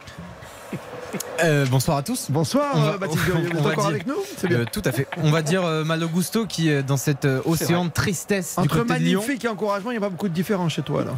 Euh, 1.44 1.66
bonsoir 1.66 1.98
à 1.98 2.04
tous. 2.04 2.28
Bonsoir, 2.30 2.72
On 2.76 2.82
va- 2.82 2.88
euh, 2.94 2.98
Baptiste 3.00 3.24
on-. 3.34 3.40
Vous 3.40 3.48
on 3.48 3.48
êtes 3.48 3.58
encore 3.66 3.76
dire- 3.78 3.86
avec 3.88 4.06
nous? 4.06 4.18
Bien. 4.44 4.58
Euh, 4.60 4.66
tout 4.72 4.82
à 4.86 4.92
fait. 4.92 5.08
On 5.24 5.32
va 5.32 5.42
dire 5.42 5.66
euh, 5.66 5.84
Malo 5.84 6.08
Gusto 6.08 6.46
qui 6.46 6.70
est 6.70 6.84
dans 6.84 6.98
cet 6.98 7.26
euh, 7.26 7.42
océan 7.46 7.86
de 7.86 7.90
tristesse 7.90 8.56
du 8.58 8.62
Entre 8.66 8.84
de 8.86 8.94
Lyon. 8.94 9.20
magnifique 9.22 9.44
et 9.46 9.48
encouragement, 9.48 9.90
il 9.90 9.96
n'y 9.96 9.98
a 9.98 10.02
pas 10.02 10.10
beaucoup 10.10 10.28
de 10.28 10.34
différence 10.34 10.74
chez 10.74 10.84
toi 10.84 11.04
là. 11.06 11.12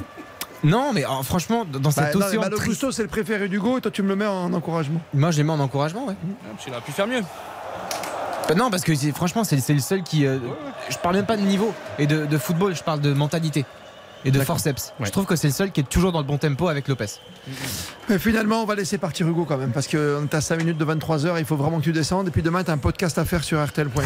Non, 0.64 0.92
mais 0.94 1.04
euh, 1.04 1.24
franchement, 1.24 1.66
dans 1.66 1.80
Bah, 1.80 1.92
cet 1.92 2.16
non, 2.16 2.22
océan 2.26 2.40
de 2.40 2.46
Malo 2.46 2.56
tristesse. 2.56 2.70
Gusto, 2.80 2.92
c'est 2.92 3.02
le 3.02 3.08
préféré 3.10 3.50
d'Hugo 3.50 3.80
et 3.80 3.82
toi 3.82 3.92
tu 3.92 4.02
me 4.04 4.08
le 4.08 4.16
mets 4.16 4.28
en 4.28 4.54
encouragement. 4.54 5.02
Moi, 5.14 5.32
je 5.32 5.38
les 5.38 5.44
mets 5.44 5.52
en 5.54 5.60
encouragement, 5.60 6.06
ouais. 6.06 6.14
Il 6.68 6.72
aurait 6.72 6.82
pu 6.82 6.92
faire 6.94 7.08
mieux. 7.08 7.22
Bah 8.48 8.56
non, 8.56 8.70
parce 8.70 8.84
que 8.84 8.94
franchement, 9.14 9.44
c'est 9.44 9.60
c'est 9.60 9.74
le 9.74 9.80
seul 9.80 10.04
qui. 10.04 10.26
euh, 10.26 10.40
je 10.90 10.98
parle 10.98 11.16
même 11.16 11.26
pas 11.26 11.38
de 11.38 11.42
niveau 11.44 11.74
et 12.00 12.08
de, 12.08 12.26
de 12.26 12.38
football, 12.38 12.76
je 12.76 12.84
parle 12.84 13.00
de 13.02 13.14
mentalité 13.14 13.66
et 14.26 14.30
de 14.30 14.38
D'accord. 14.38 14.58
forceps. 14.58 14.94
Ouais. 15.00 15.06
Je 15.06 15.12
trouve 15.12 15.26
que 15.26 15.36
c'est 15.36 15.48
le 15.48 15.54
seul 15.54 15.72
qui 15.72 15.80
est 15.82 15.90
toujours 15.90 16.12
dans 16.12 16.20
le 16.20 16.26
bon 16.26 16.38
tempo 16.38 16.68
avec 16.68 16.88
Lopez. 16.88 17.06
Mais 18.10 18.20
finalement, 18.20 18.62
on 18.62 18.66
va 18.66 18.76
laisser 18.76 18.98
partir 18.98 19.28
Hugo 19.28 19.46
quand 19.46 19.58
même 19.58 19.72
parce 19.72 19.88
qu'on 19.88 20.24
est 20.26 20.34
à 20.36 20.42
5 20.42 20.58
minutes 20.58 20.78
de 20.78 20.86
23h. 20.86 21.40
Il 21.40 21.46
faut 21.46 21.56
vraiment 21.56 21.80
que 21.80 21.84
tu 21.86 21.92
descendes. 21.94 22.28
Et 22.28 22.32
puis 22.32 22.44
demain, 22.44 22.64
tu 22.64 22.70
as 22.70 22.74
un 22.74 22.78
podcast 22.78 23.18
à 23.18 23.26
faire 23.26 23.44
sur 23.44 23.64
RTL.fr. 23.66 24.00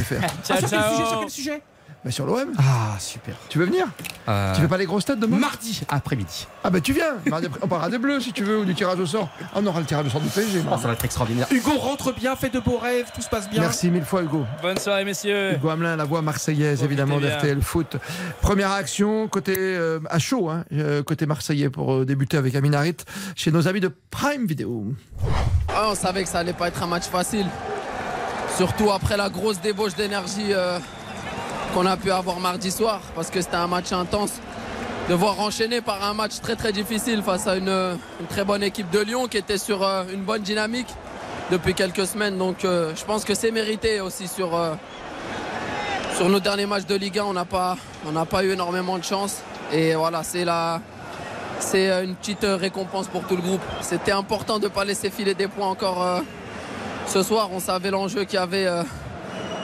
Ciao, 0.44 0.58
Ah, 0.58 0.58
sur 0.58 0.70
quel 0.70 0.70
ciao. 0.70 0.92
sujet, 0.96 1.06
sur 1.10 1.20
quel 1.20 1.30
sujet 1.30 1.62
Mais 2.06 2.12
sur 2.12 2.28
l'OM, 2.28 2.52
Ah, 2.60 2.96
super. 3.00 3.34
tu 3.50 3.58
veux 3.58 3.66
venir? 3.66 3.88
Euh, 4.30 4.54
Tu 4.54 4.62
fais 4.62 4.68
pas 4.68 4.78
les 4.78 4.86
grosses 4.86 5.06
têtes 5.06 5.20
demain? 5.20 5.38
Mardi 5.38 5.82
après-midi. 5.90 6.46
Ah 6.64 6.70
bah 6.70 6.80
tu 6.80 6.94
viens. 6.94 7.16
Mardi 7.26 7.48
après- 7.48 7.60
On 7.64 7.68
parlera 7.68 7.90
des 7.90 7.98
bleus 7.98 8.20
si 8.22 8.32
tu 8.32 8.44
veux 8.44 8.60
ou 8.60 8.66
du 8.66 8.76
tirage 8.76 9.00
au 9.00 9.08
sort. 9.08 9.28
Ah, 9.42 9.48
on 9.56 9.66
aura 9.66 9.80
le 9.80 9.88
tirage 9.88 10.06
au 10.06 10.10
sort 10.12 10.22
du 10.22 10.30
PSG. 10.30 10.62
Oh, 10.72 10.78
ça 10.80 10.88
va 10.88 10.94
être 10.94 11.04
extraordinaire. 11.04 11.48
Hugo 11.52 11.72
rentre 11.80 12.14
bien, 12.14 12.36
fait 12.36 12.50
de 12.50 12.60
beaux 12.60 12.78
rêves, 12.78 13.08
tout 13.16 13.24
se 13.24 13.28
passe 13.30 13.50
bien. 13.50 13.60
Merci 13.62 13.90
mille 13.90 14.06
fois 14.06 14.22
Hugo. 14.22 14.46
Bonne 14.62 14.78
soirée, 14.78 15.04
messieurs. 15.04 15.54
Hugo 15.56 15.68
Hamelin, 15.70 15.96
la 15.96 16.04
voix 16.04 16.22
marseillaise 16.22 16.84
évidemment 16.84 17.20
d'RTL 17.20 17.60
Foot. 17.64 17.98
Première 18.40 18.72
action 18.72 19.28
côté 19.28 19.56
euh, 19.58 20.00
à 20.08 20.20
chaud, 20.20 20.52
hein, 20.52 20.64
euh, 20.74 21.02
côté 21.02 21.26
marseillais 21.26 21.72
pour 21.72 21.92
euh, 21.92 22.06
débuter 22.06 22.38
avec 22.38 22.54
Amin 22.54 22.74
Harit 22.74 22.98
chez 23.36 23.52
nos 23.52 23.68
amis 23.68 23.80
de 23.80 23.92
Prime 24.12 24.46
Video. 24.46 24.86
Ah, 25.70 25.88
on 25.90 25.96
savait 25.96 26.22
que 26.24 26.30
ça 26.30 26.38
allait 26.40 26.54
pas 26.54 26.68
être 26.68 26.84
un 26.84 26.88
match 26.88 27.06
facile. 27.06 27.48
Surtout 28.58 28.92
après 28.92 29.18
la 29.18 29.30
grosse 29.30 29.60
débauche 29.60 29.96
d'énergie 29.96 30.54
euh, 30.54 30.78
qu'on 31.76 31.86
a 31.86 31.98
pu 31.98 32.10
avoir 32.10 32.40
mardi 32.40 32.72
soir, 32.72 33.02
parce 33.16 33.30
que 33.30 33.42
c'était 33.42 33.58
un 33.58 33.68
match 33.68 33.92
intense. 33.92 34.32
De 35.10 35.14
voir 35.14 35.42
enchaîner 35.42 35.82
par 35.82 36.02
un 36.06 36.14
match 36.14 36.40
très 36.42 36.56
très 36.56 36.72
difficile 36.72 37.22
face 37.22 37.48
à 37.48 37.58
une, 37.58 37.98
très 38.30 38.46
bonne 38.46 38.64
équipe 38.64 38.90
de 38.92 39.00
Lyon 39.00 39.28
qui 39.28 39.36
était 39.36 39.58
sur 39.58 39.84
euh, 39.84 40.06
une 40.12 40.22
bonne 40.22 40.42
dynamique 40.42 40.88
depuis 41.52 41.74
quelques 41.74 42.08
semaines. 42.08 42.38
Donc 42.38 42.64
euh, 42.64 42.94
je 42.96 43.04
pense 43.04 43.26
que 43.26 43.36
c'est 43.36 43.52
mérité 43.52 44.00
aussi 44.00 44.30
sur, 44.30 44.56
euh, 44.56 44.74
nos 46.22 46.40
derniers 46.40 46.66
matchs 46.66 46.86
de 46.86 46.96
Ligue 46.96 47.20
1. 47.20 47.26
On 47.26 47.34
n'a 47.34 47.44
pas, 47.44 47.76
eu 48.46 48.52
énormément 48.52 48.98
de 48.98 49.04
chance. 49.04 49.42
Et 49.74 49.96
voilà, 49.96 50.24
c'est 50.24 50.48
une 52.06 52.16
petite 52.16 52.46
récompense 52.46 53.08
pour 53.08 53.28
tout 53.28 53.36
le 53.36 53.42
groupe. 53.42 53.62
C'était 53.82 54.14
important 54.14 54.60
de 54.60 54.64
ne 54.64 54.70
pas 54.70 54.86
laisser 54.86 55.10
filer 55.10 55.34
des 55.34 55.50
points 55.50 55.68
encore 55.68 56.22
ce 57.06 57.22
soir. 57.22 57.50
On 57.52 57.60
savait 57.60 57.92
l'enjeu 57.92 58.24
qu'il 58.24 58.40
y 58.40 58.42
avait 58.42 58.68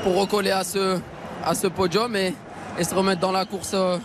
pour 0.04 0.20
recoller 0.20 0.52
à 0.52 0.66
ce, 0.66 1.00
à 1.46 1.56
ce 1.56 1.68
podium 1.68 2.16
et, 2.16 2.34
se 2.82 2.96
remettre 2.96 3.22
dans 3.22 3.32
la 3.32 3.46
course 3.46 3.72
euh, 3.74 3.98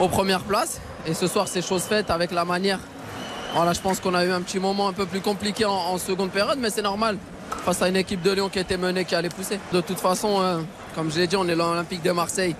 aux 0.00 0.08
premières 0.08 0.40
places. 0.40 0.80
Et 1.06 1.14
ce 1.14 1.26
soir, 1.26 1.46
c'est 1.46 1.62
chose 1.62 1.82
faite 1.82 2.10
avec 2.10 2.32
la 2.32 2.44
manière. 2.44 2.80
Voilà, 3.54 3.72
je 3.72 3.80
pense 3.80 4.00
qu'on 4.00 4.14
a 4.14 4.24
eu 4.24 4.32
un 4.32 4.40
petit 4.40 4.58
moment 4.58 4.88
un 4.88 4.92
peu 4.92 5.06
plus 5.06 5.20
compliqué 5.20 5.64
en, 5.64 5.72
en 5.72 5.98
seconde 5.98 6.30
période, 6.30 6.58
mais 6.60 6.70
c'est 6.70 6.82
normal. 6.82 7.16
Face 7.64 7.82
à 7.82 7.88
une 7.88 7.96
équipe 7.96 8.22
de 8.22 8.32
Lyon 8.32 8.48
qui 8.48 8.58
était 8.58 8.76
menée, 8.76 9.04
qui 9.04 9.14
allait 9.14 9.28
pousser. 9.28 9.60
De 9.72 9.80
toute 9.80 10.00
façon, 10.00 10.40
euh, 10.40 10.60
comme 10.94 11.12
je 11.12 11.18
l'ai 11.18 11.26
dit, 11.26 11.36
on 11.36 11.46
est 11.46 11.54
l'Olympique 11.54 12.02
de 12.02 12.10
Marseille. 12.10 12.56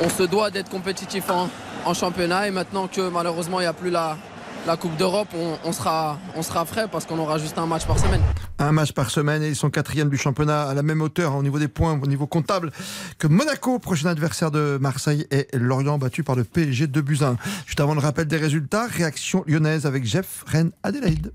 On 0.00 0.08
se 0.08 0.22
doit 0.22 0.50
d'être 0.50 0.70
compétitif 0.70 1.28
en, 1.30 1.48
en 1.84 1.94
championnat 1.94 2.48
et 2.48 2.50
maintenant 2.50 2.86
que 2.86 3.08
malheureusement 3.08 3.60
il 3.60 3.64
n'y 3.64 3.68
a 3.68 3.72
plus 3.72 3.90
la, 3.90 4.16
la 4.66 4.76
Coupe 4.76 4.96
d'Europe, 4.96 5.28
on, 5.34 5.58
on 5.64 5.72
sera, 5.72 6.18
on 6.36 6.42
sera 6.42 6.64
frais 6.64 6.86
parce 6.90 7.04
qu'on 7.04 7.18
aura 7.18 7.38
juste 7.38 7.58
un 7.58 7.66
match 7.66 7.84
par 7.86 7.98
semaine. 7.98 8.20
Un 8.58 8.72
match 8.72 8.92
par 8.92 9.10
semaine 9.10 9.42
et 9.42 9.48
ils 9.48 9.56
sont 9.56 9.70
quatrième 9.70 10.08
du 10.08 10.16
championnat 10.16 10.62
à 10.62 10.74
la 10.74 10.82
même 10.82 11.00
hauteur 11.02 11.32
hein, 11.32 11.36
au 11.38 11.42
niveau 11.42 11.58
des 11.58 11.68
points, 11.68 11.98
au 12.00 12.06
niveau 12.06 12.26
comptable 12.26 12.70
que 13.18 13.26
Monaco, 13.26 13.78
prochain 13.78 14.08
adversaire 14.08 14.50
de 14.50 14.78
Marseille 14.80 15.26
et 15.30 15.48
Lorient 15.52 15.98
battu 15.98 16.22
par 16.22 16.36
le 16.36 16.44
PSG 16.44 16.86
de 16.86 17.00
Buzyn. 17.00 17.36
Juste 17.66 17.80
avant 17.80 17.94
le 17.94 18.00
rappel 18.00 18.26
des 18.26 18.36
résultats, 18.36 18.86
réaction 18.86 19.44
lyonnaise 19.46 19.86
avec 19.86 20.04
Jeff 20.04 20.44
Rennes 20.46 20.70
Adélaïde. 20.82 21.32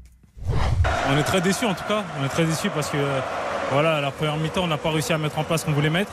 On 1.09 1.17
est 1.17 1.23
très 1.23 1.41
déçus 1.41 1.65
en 1.65 1.73
tout 1.73 1.85
cas. 1.88 2.03
On 2.22 2.25
est 2.25 2.30
très 2.30 2.45
déçus 2.45 2.69
parce 2.69 2.89
que 2.89 2.97
euh, 2.97 3.19
voilà, 3.72 3.99
la 3.99 4.11
première 4.11 4.38
mi-temps, 4.38 4.64
on 4.64 4.67
n'a 4.67 4.77
pas 4.77 4.91
réussi 4.91 5.11
à 5.11 5.17
mettre 5.17 5.38
en 5.38 5.43
place 5.43 5.61
ce 5.61 5.65
qu'on 5.65 5.73
voulait 5.73 5.89
mettre. 5.89 6.11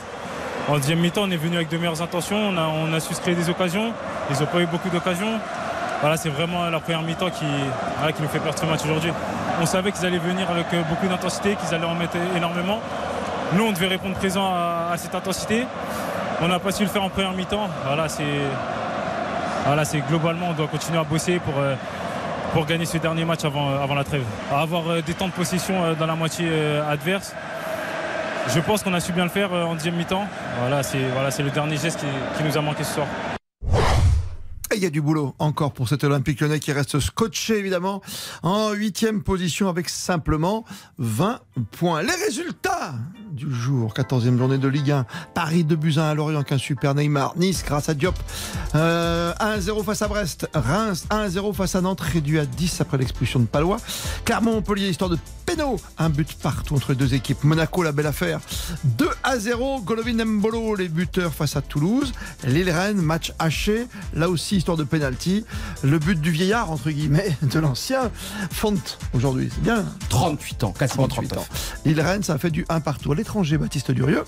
En 0.67 0.77
deuxième 0.77 0.99
mi-temps, 0.99 1.23
on 1.23 1.31
est 1.31 1.37
venu 1.37 1.55
avec 1.55 1.69
de 1.69 1.77
meilleures 1.77 2.01
intentions. 2.01 2.37
On 2.37 2.57
a, 2.57 2.63
on 2.67 2.91
a 2.91 2.99
su 2.99 3.13
se 3.13 3.21
créer 3.21 3.35
des 3.35 3.49
occasions. 3.49 3.93
Ils 4.31 4.39
n'ont 4.39 4.47
pas 4.47 4.61
eu 4.61 4.65
beaucoup 4.65 4.89
d'occasions. 4.89 5.39
Voilà, 6.01 6.17
c'est 6.17 6.29
vraiment 6.29 6.69
la 6.69 6.79
première 6.79 7.01
mi-temps 7.01 7.29
qui, 7.29 7.45
voilà, 7.97 8.11
qui 8.11 8.21
nous 8.21 8.27
fait 8.27 8.39
perdre 8.39 8.59
ce 8.59 8.65
match 8.65 8.81
aujourd'hui. 8.83 9.11
On 9.61 9.65
savait 9.65 9.91
qu'ils 9.91 10.05
allaient 10.05 10.17
venir 10.17 10.49
avec 10.51 10.67
euh, 10.73 10.81
beaucoup 10.89 11.07
d'intensité, 11.07 11.55
qu'ils 11.55 11.73
allaient 11.73 11.85
en 11.85 11.95
mettre 11.95 12.17
énormément. 12.35 12.79
Nous, 13.53 13.63
on 13.63 13.71
devait 13.71 13.87
répondre 13.87 14.15
présent 14.15 14.53
à, 14.53 14.91
à 14.93 14.97
cette 14.97 15.15
intensité. 15.15 15.65
On 16.41 16.47
n'a 16.47 16.59
pas 16.59 16.71
su 16.71 16.83
le 16.83 16.89
faire 16.89 17.03
en 17.03 17.09
première 17.09 17.31
mi-temps. 17.31 17.69
Voilà, 17.85 18.09
c'est 18.09 18.23
voilà, 19.65 19.83
globalement, 20.07 20.49
on 20.49 20.53
doit 20.53 20.67
continuer 20.67 20.99
à 20.99 21.03
bosser 21.03 21.39
pour, 21.39 21.55
euh, 21.57 21.75
pour 22.53 22.65
gagner 22.65 22.85
ce 22.85 22.97
dernier 22.97 23.25
match 23.25 23.45
avant, 23.45 23.71
euh, 23.71 23.81
avant 23.81 23.95
la 23.95 24.03
trêve. 24.03 24.23
Avoir 24.53 25.01
des 25.01 25.13
temps 25.13 25.27
de 25.27 25.31
possession 25.31 25.93
dans 25.97 26.05
la 26.05 26.15
moitié 26.15 26.47
adverse. 26.89 27.33
Je 28.53 28.59
pense 28.59 28.83
qu'on 28.83 28.93
a 28.93 28.99
su 28.99 29.11
bien 29.11 29.23
le 29.23 29.31
faire 29.31 29.51
en 29.51 29.73
deuxième 29.73 29.95
mi-temps. 29.95 30.27
Voilà, 30.59 30.83
c'est 30.83 30.99
voilà, 31.13 31.29
le 31.39 31.49
dernier 31.49 31.77
geste 31.77 31.99
qui, 32.01 32.05
qui 32.37 32.43
nous 32.43 32.55
a 32.55 32.61
manqué 32.61 32.83
ce 32.83 32.93
soir. 32.93 33.07
Et 34.71 34.77
il 34.77 34.83
y 34.83 34.85
a 34.85 34.89
du 34.89 35.01
boulot 35.01 35.35
encore 35.37 35.73
pour 35.73 35.87
cet 35.87 36.03
Olympique 36.03 36.41
lyonnais 36.41 36.59
qui 36.59 36.71
reste 36.71 36.99
scotché 36.99 37.57
évidemment 37.57 38.01
en 38.41 38.71
huitième 38.71 39.21
position 39.21 39.69
avec 39.69 39.89
simplement 39.89 40.65
20 40.97 41.39
points. 41.71 42.01
Les 42.01 42.15
résultats 42.25 42.95
du 43.35 43.53
jour, 43.53 43.93
14e 43.93 44.37
journée 44.37 44.57
de 44.57 44.67
Ligue 44.67 44.91
1. 44.91 45.05
Paris 45.33 45.65
de 45.65 45.75
Buzyn 45.75 46.03
à 46.03 46.13
Lorient, 46.13 46.43
qu'un 46.43 46.57
super 46.57 46.95
Neymar. 46.95 47.33
Nice 47.35 47.63
grâce 47.65 47.89
à 47.89 47.93
Diop. 47.93 48.15
Euh, 48.75 49.33
1-0 49.39 49.83
face 49.83 50.01
à 50.01 50.07
Brest. 50.07 50.47
Reims 50.53 51.05
1-0 51.09 51.53
face 51.53 51.75
à 51.75 51.81
Nantes, 51.81 51.99
réduit 52.01 52.39
à 52.39 52.45
10 52.45 52.79
après 52.81 52.97
l'expulsion 52.97 53.39
de 53.41 53.45
Palois. 53.45 53.77
Clermont-Montpellier, 54.23 54.89
histoire 54.89 55.09
de 55.09 55.17
péno. 55.45 55.75
Un 55.97 56.09
but 56.09 56.33
partout 56.41 56.75
entre 56.75 56.91
les 56.91 56.95
deux 56.97 57.13
équipes. 57.13 57.43
Monaco, 57.43 57.83
la 57.83 57.91
belle 57.91 58.07
affaire. 58.07 58.39
2 58.85 59.09
à 59.23 59.37
0. 59.37 59.81
Golovin 59.81 60.23
Mbolo, 60.23 60.75
les 60.75 60.87
buteurs 60.87 61.33
face 61.33 61.57
à 61.57 61.61
Toulouse. 61.61 62.13
Lille-Rennes, 62.45 63.01
match 63.01 63.33
haché. 63.37 63.87
Là 64.13 64.29
aussi, 64.29 64.57
histoire 64.57 64.77
de 64.77 64.85
penalty. 64.85 65.45
Le 65.83 65.99
but 65.99 66.19
du 66.19 66.31
vieillard, 66.31 66.71
entre 66.71 66.89
guillemets, 66.89 67.37
de 67.41 67.59
l'ancien. 67.59 68.11
Font 68.51 68.75
aujourd'hui. 69.13 69.49
C'est 69.53 69.61
bien. 69.61 69.83
38 70.09 70.63
ans, 70.63 70.71
quasiment 70.71 71.07
39. 71.09 71.39
ans. 71.39 71.45
Lille-Rennes, 71.83 72.23
ça 72.23 72.35
a 72.35 72.37
fait 72.37 72.51
du 72.51 72.65
1 72.69 72.79
partout. 72.79 73.11
À 73.11 73.15
l'étranger, 73.25 73.57
Baptiste 73.57 73.89
Durieux. 73.89 74.23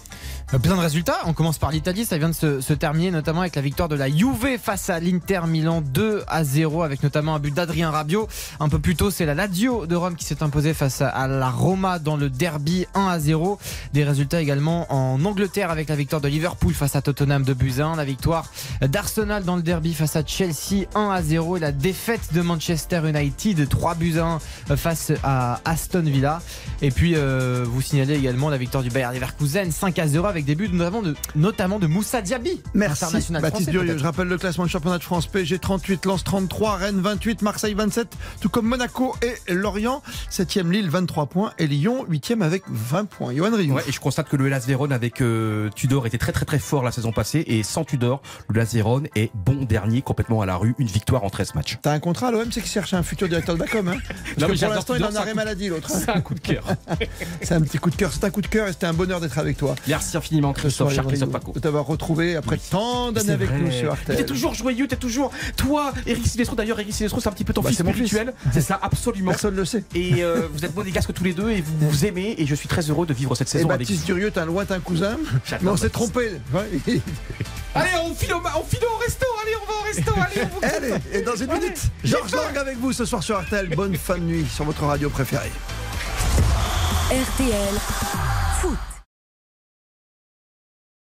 Euh, 0.55 0.57
Plein 0.57 0.75
de 0.75 0.81
résultats. 0.81 1.19
On 1.25 1.33
commence 1.33 1.59
par 1.59 1.69
l'Italie. 1.69 2.03
Ça 2.03 2.17
vient 2.17 2.29
de 2.29 2.33
se, 2.33 2.73
terminer, 2.73 3.11
notamment 3.11 3.41
avec 3.41 3.55
la 3.55 3.61
victoire 3.61 3.87
de 3.89 3.95
la 3.95 4.09
Juve 4.09 4.57
face 4.59 4.89
à 4.89 4.99
l'Inter 4.99 5.41
Milan 5.47 5.81
2 5.81 6.23
à 6.27 6.43
0, 6.43 6.81
avec 6.81 7.03
notamment 7.03 7.35
un 7.35 7.39
but 7.39 7.53
d'Adrien 7.53 7.91
Rabiot. 7.91 8.27
Un 8.59 8.69
peu 8.69 8.79
plus 8.79 8.95
tôt, 8.95 9.11
c'est 9.11 9.27
la 9.27 9.35
Lazio 9.35 9.85
de 9.85 9.95
Rome 9.95 10.15
qui 10.15 10.25
s'est 10.25 10.41
imposée 10.41 10.73
face 10.73 11.01
à, 11.01 11.27
la 11.27 11.49
Roma 11.51 11.99
dans 11.99 12.17
le 12.17 12.31
derby 12.31 12.87
1 12.95 13.05
à 13.05 13.19
0. 13.19 13.59
Des 13.93 14.03
résultats 14.03 14.41
également 14.41 14.91
en 14.91 15.23
Angleterre 15.23 15.69
avec 15.69 15.89
la 15.89 15.95
victoire 15.95 16.21
de 16.21 16.27
Liverpool 16.27 16.73
face 16.73 16.95
à 16.95 17.03
Tottenham 17.03 17.43
de 17.43 17.53
Buzyn, 17.53 17.95
la 17.95 18.05
victoire 18.05 18.51
d'Arsenal 18.81 19.43
dans 19.43 19.57
le 19.57 19.61
derby 19.61 19.93
face 19.93 20.15
à 20.15 20.25
Chelsea 20.25 20.87
1 20.95 21.11
à 21.11 21.21
0 21.21 21.57
et 21.57 21.59
la 21.59 21.71
défaite 21.71 22.33
de 22.33 22.41
Manchester 22.41 23.01
United 23.07 23.69
3 23.69 23.93
buts 23.93 24.17
à 24.17 24.39
1 24.71 24.75
face 24.75 25.11
à 25.23 25.61
Aston 25.65 26.01
Villa. 26.01 26.41
Et 26.81 26.89
puis 26.89 27.13
euh, 27.15 27.63
vous 27.67 27.81
signalez 27.81 28.15
également 28.15 28.49
la 28.49 28.57
victoire 28.57 28.81
du 28.83 28.86
Bayern 28.89 29.13
Leverkusen 29.13 29.71
5 29.71 29.99
à 29.99 30.07
0 30.07 30.25
avec 30.25 30.45
des 30.45 30.55
buts 30.55 30.69
notamment 30.71 31.01
de, 31.01 31.15
notamment 31.35 31.79
de 31.79 31.87
Moussa 31.87 32.21
Diaby, 32.21 32.61
Merci 32.73 33.03
international 33.05 33.41
Baptiste 33.41 33.69
français, 33.69 33.71
Durieux. 33.85 33.97
Je 33.97 34.03
rappelle 34.03 34.27
le 34.27 34.37
classement 34.37 34.65
du 34.65 34.69
championnat 34.69 34.97
de 34.97 35.03
France. 35.03 35.27
PSG 35.27 35.59
38, 35.59 36.05
Lens 36.05 36.23
33, 36.23 36.75
Rennes 36.77 36.99
28, 37.01 37.41
Marseille 37.41 37.73
27, 37.73 38.07
tout 38.41 38.49
comme 38.49 38.67
Monaco 38.67 39.15
et 39.21 39.53
Lorient. 39.53 40.01
7e 40.31 40.69
Lille 40.71 40.89
23 40.89 41.25
points 41.27 41.53
et 41.57 41.67
Lyon 41.67 42.05
8e 42.09 42.41
avec 42.41 42.63
20 42.69 43.05
points. 43.05 43.33
Johan 43.33 43.55
Rioux. 43.55 43.75
Ouais, 43.75 43.83
et 43.87 43.91
je 43.91 43.99
constate 43.99 44.29
que 44.29 44.35
le 44.35 44.47
Hellas 44.47 44.63
Vérone 44.67 44.91
avec 44.91 45.21
euh, 45.21 45.69
Tudor 45.75 46.05
était 46.07 46.17
très 46.17 46.31
très 46.31 46.45
très 46.45 46.59
fort 46.59 46.83
la 46.83 46.91
saison 46.91 47.11
passée 47.11 47.43
et 47.47 47.63
sans 47.63 47.83
Tudor, 47.83 48.21
le 48.49 48.59
Hellas 48.59 48.71
Vérone 48.73 49.07
est 49.15 49.31
bon 49.33 49.63
dernier 49.65 50.01
complètement 50.01 50.41
à 50.41 50.45
la 50.45 50.55
rue, 50.55 50.75
une 50.77 50.87
victoire 50.87 51.23
en 51.23 51.29
13 51.29 51.55
matchs. 51.55 51.77
T'as 51.81 51.91
un 51.93 51.99
contrat 51.99 52.27
à 52.27 52.31
l'OM, 52.31 52.51
c'est 52.51 52.61
qu'il 52.61 52.69
cherche 52.69 52.93
un 52.93 53.03
futur 53.03 53.27
directeur 53.27 53.55
de 53.55 53.59
Bacom. 53.59 53.87
Hein? 53.87 53.97
Parce 54.07 54.37
Non, 54.37 54.47
que 54.47 54.51
mais 54.53 54.57
pour 54.59 54.69
l'instant, 54.75 54.95
il 54.95 55.03
en 55.03 55.11
c'est 55.11 55.17
a 55.17 55.19
un 55.19 55.21
arrêt 55.23 55.33
maladie 55.33 55.67
l'autre. 55.69 55.89
C'est 55.89 56.09
un 56.09 56.21
coup 56.21 56.33
de 56.33 56.39
cœur. 56.39 56.63
c'est 57.41 57.53
un 57.53 57.61
petit 57.61 57.77
coup 57.77 57.89
de 57.89 57.95
cœur, 57.95 58.11
c'est 58.13 58.23
un 58.23 58.29
coup 58.29 58.41
de 58.41 58.47
cœur 58.47 58.67
c'était 58.77 58.85
un 58.85 58.93
bonheur 58.93 59.19
d'être 59.19 59.39
avec 59.39 59.57
toi. 59.57 59.73
Merci 59.87 60.17
infiniment 60.17 60.53
Christophe, 60.53 60.93
cher 60.93 61.07
Christophe 61.07 61.31
Paco. 61.31 61.51
De 61.51 61.59
t'avoir 61.59 61.87
retrouvé 61.87 62.35
après 62.35 62.57
tant 62.57 63.11
d'années 63.11 63.31
avec 63.33 63.49
vrai. 63.49 63.57
nous 63.59 63.71
sur 63.71 63.97
Mais 64.07 64.17
T'es 64.17 64.25
toujours 64.25 64.53
joyeux, 64.53 64.87
t'es 64.87 64.95
toujours. 64.97 65.31
Toi, 65.55 65.91
Eric 66.05 66.27
Silvestro, 66.27 66.55
d'ailleurs, 66.55 66.79
Eric 66.79 66.93
Silvestro, 66.93 67.19
c'est 67.19 67.29
un 67.29 67.31
petit 67.31 67.43
peu 67.43 67.53
ton 67.53 67.61
Bah, 67.61 67.69
fils 67.69 67.77
c'est 67.79 67.83
mon 67.83 67.91
fils. 67.91 68.07
spirituel. 68.07 68.35
C'est 68.53 68.61
ça, 68.61 68.79
absolument. 68.79 69.31
Personne 69.31 69.55
ne 69.55 69.59
le 69.61 69.65
sait. 69.65 69.83
Et 69.95 70.23
euh, 70.23 70.47
vous 70.53 70.63
êtes 70.63 70.75
monégasques 70.75 71.11
tous 71.11 71.23
les 71.23 71.33
deux 71.33 71.49
et 71.49 71.61
vous 71.61 71.89
vous 71.89 72.05
aimez 72.05 72.35
et 72.37 72.45
je 72.45 72.53
suis 72.53 72.67
très 72.67 72.81
heureux 72.83 73.07
de 73.07 73.13
vivre 73.15 73.33
cette 73.33 73.47
Et 73.47 73.51
saison 73.51 73.69
avec 73.69 73.87
Baptiste. 73.87 74.05
Durieux, 74.05 74.29
t'es 74.29 74.41
un 74.41 74.45
lointain 74.45 74.79
cousin, 74.79 75.17
mais 75.61 75.69
on 75.69 75.77
s'est 75.77 75.89
trompé. 75.89 76.33
Allez, 77.73 77.89
on 78.03 78.13
file, 78.13 78.33
au, 78.33 78.37
on 78.37 78.63
file 78.63 78.79
au 78.85 78.97
resto, 79.03 79.25
allez, 79.43 79.53
on 79.61 79.65
va 79.71 79.79
au 79.79 79.83
resto, 79.83 80.11
allez, 80.15 80.47
on 80.51 80.59
vous 80.59 80.75
Allez, 80.75 81.01
et 81.13 81.21
dans 81.23 81.35
une 81.35 81.51
minute, 81.51 81.79
Georges 82.03 82.31
Lang 82.31 82.57
avec 82.57 82.77
vous 82.79 82.91
ce 82.91 83.05
soir 83.05 83.21
sur 83.23 83.39
RTL. 83.41 83.69
Bonne 83.75 83.95
fin 83.95 84.17
de 84.17 84.23
nuit 84.23 84.45
sur 84.51 84.65
votre 84.65 84.83
radio 84.83 85.09
préférée. 85.09 85.51
RTL 87.09 87.79
Foot. 88.59 88.96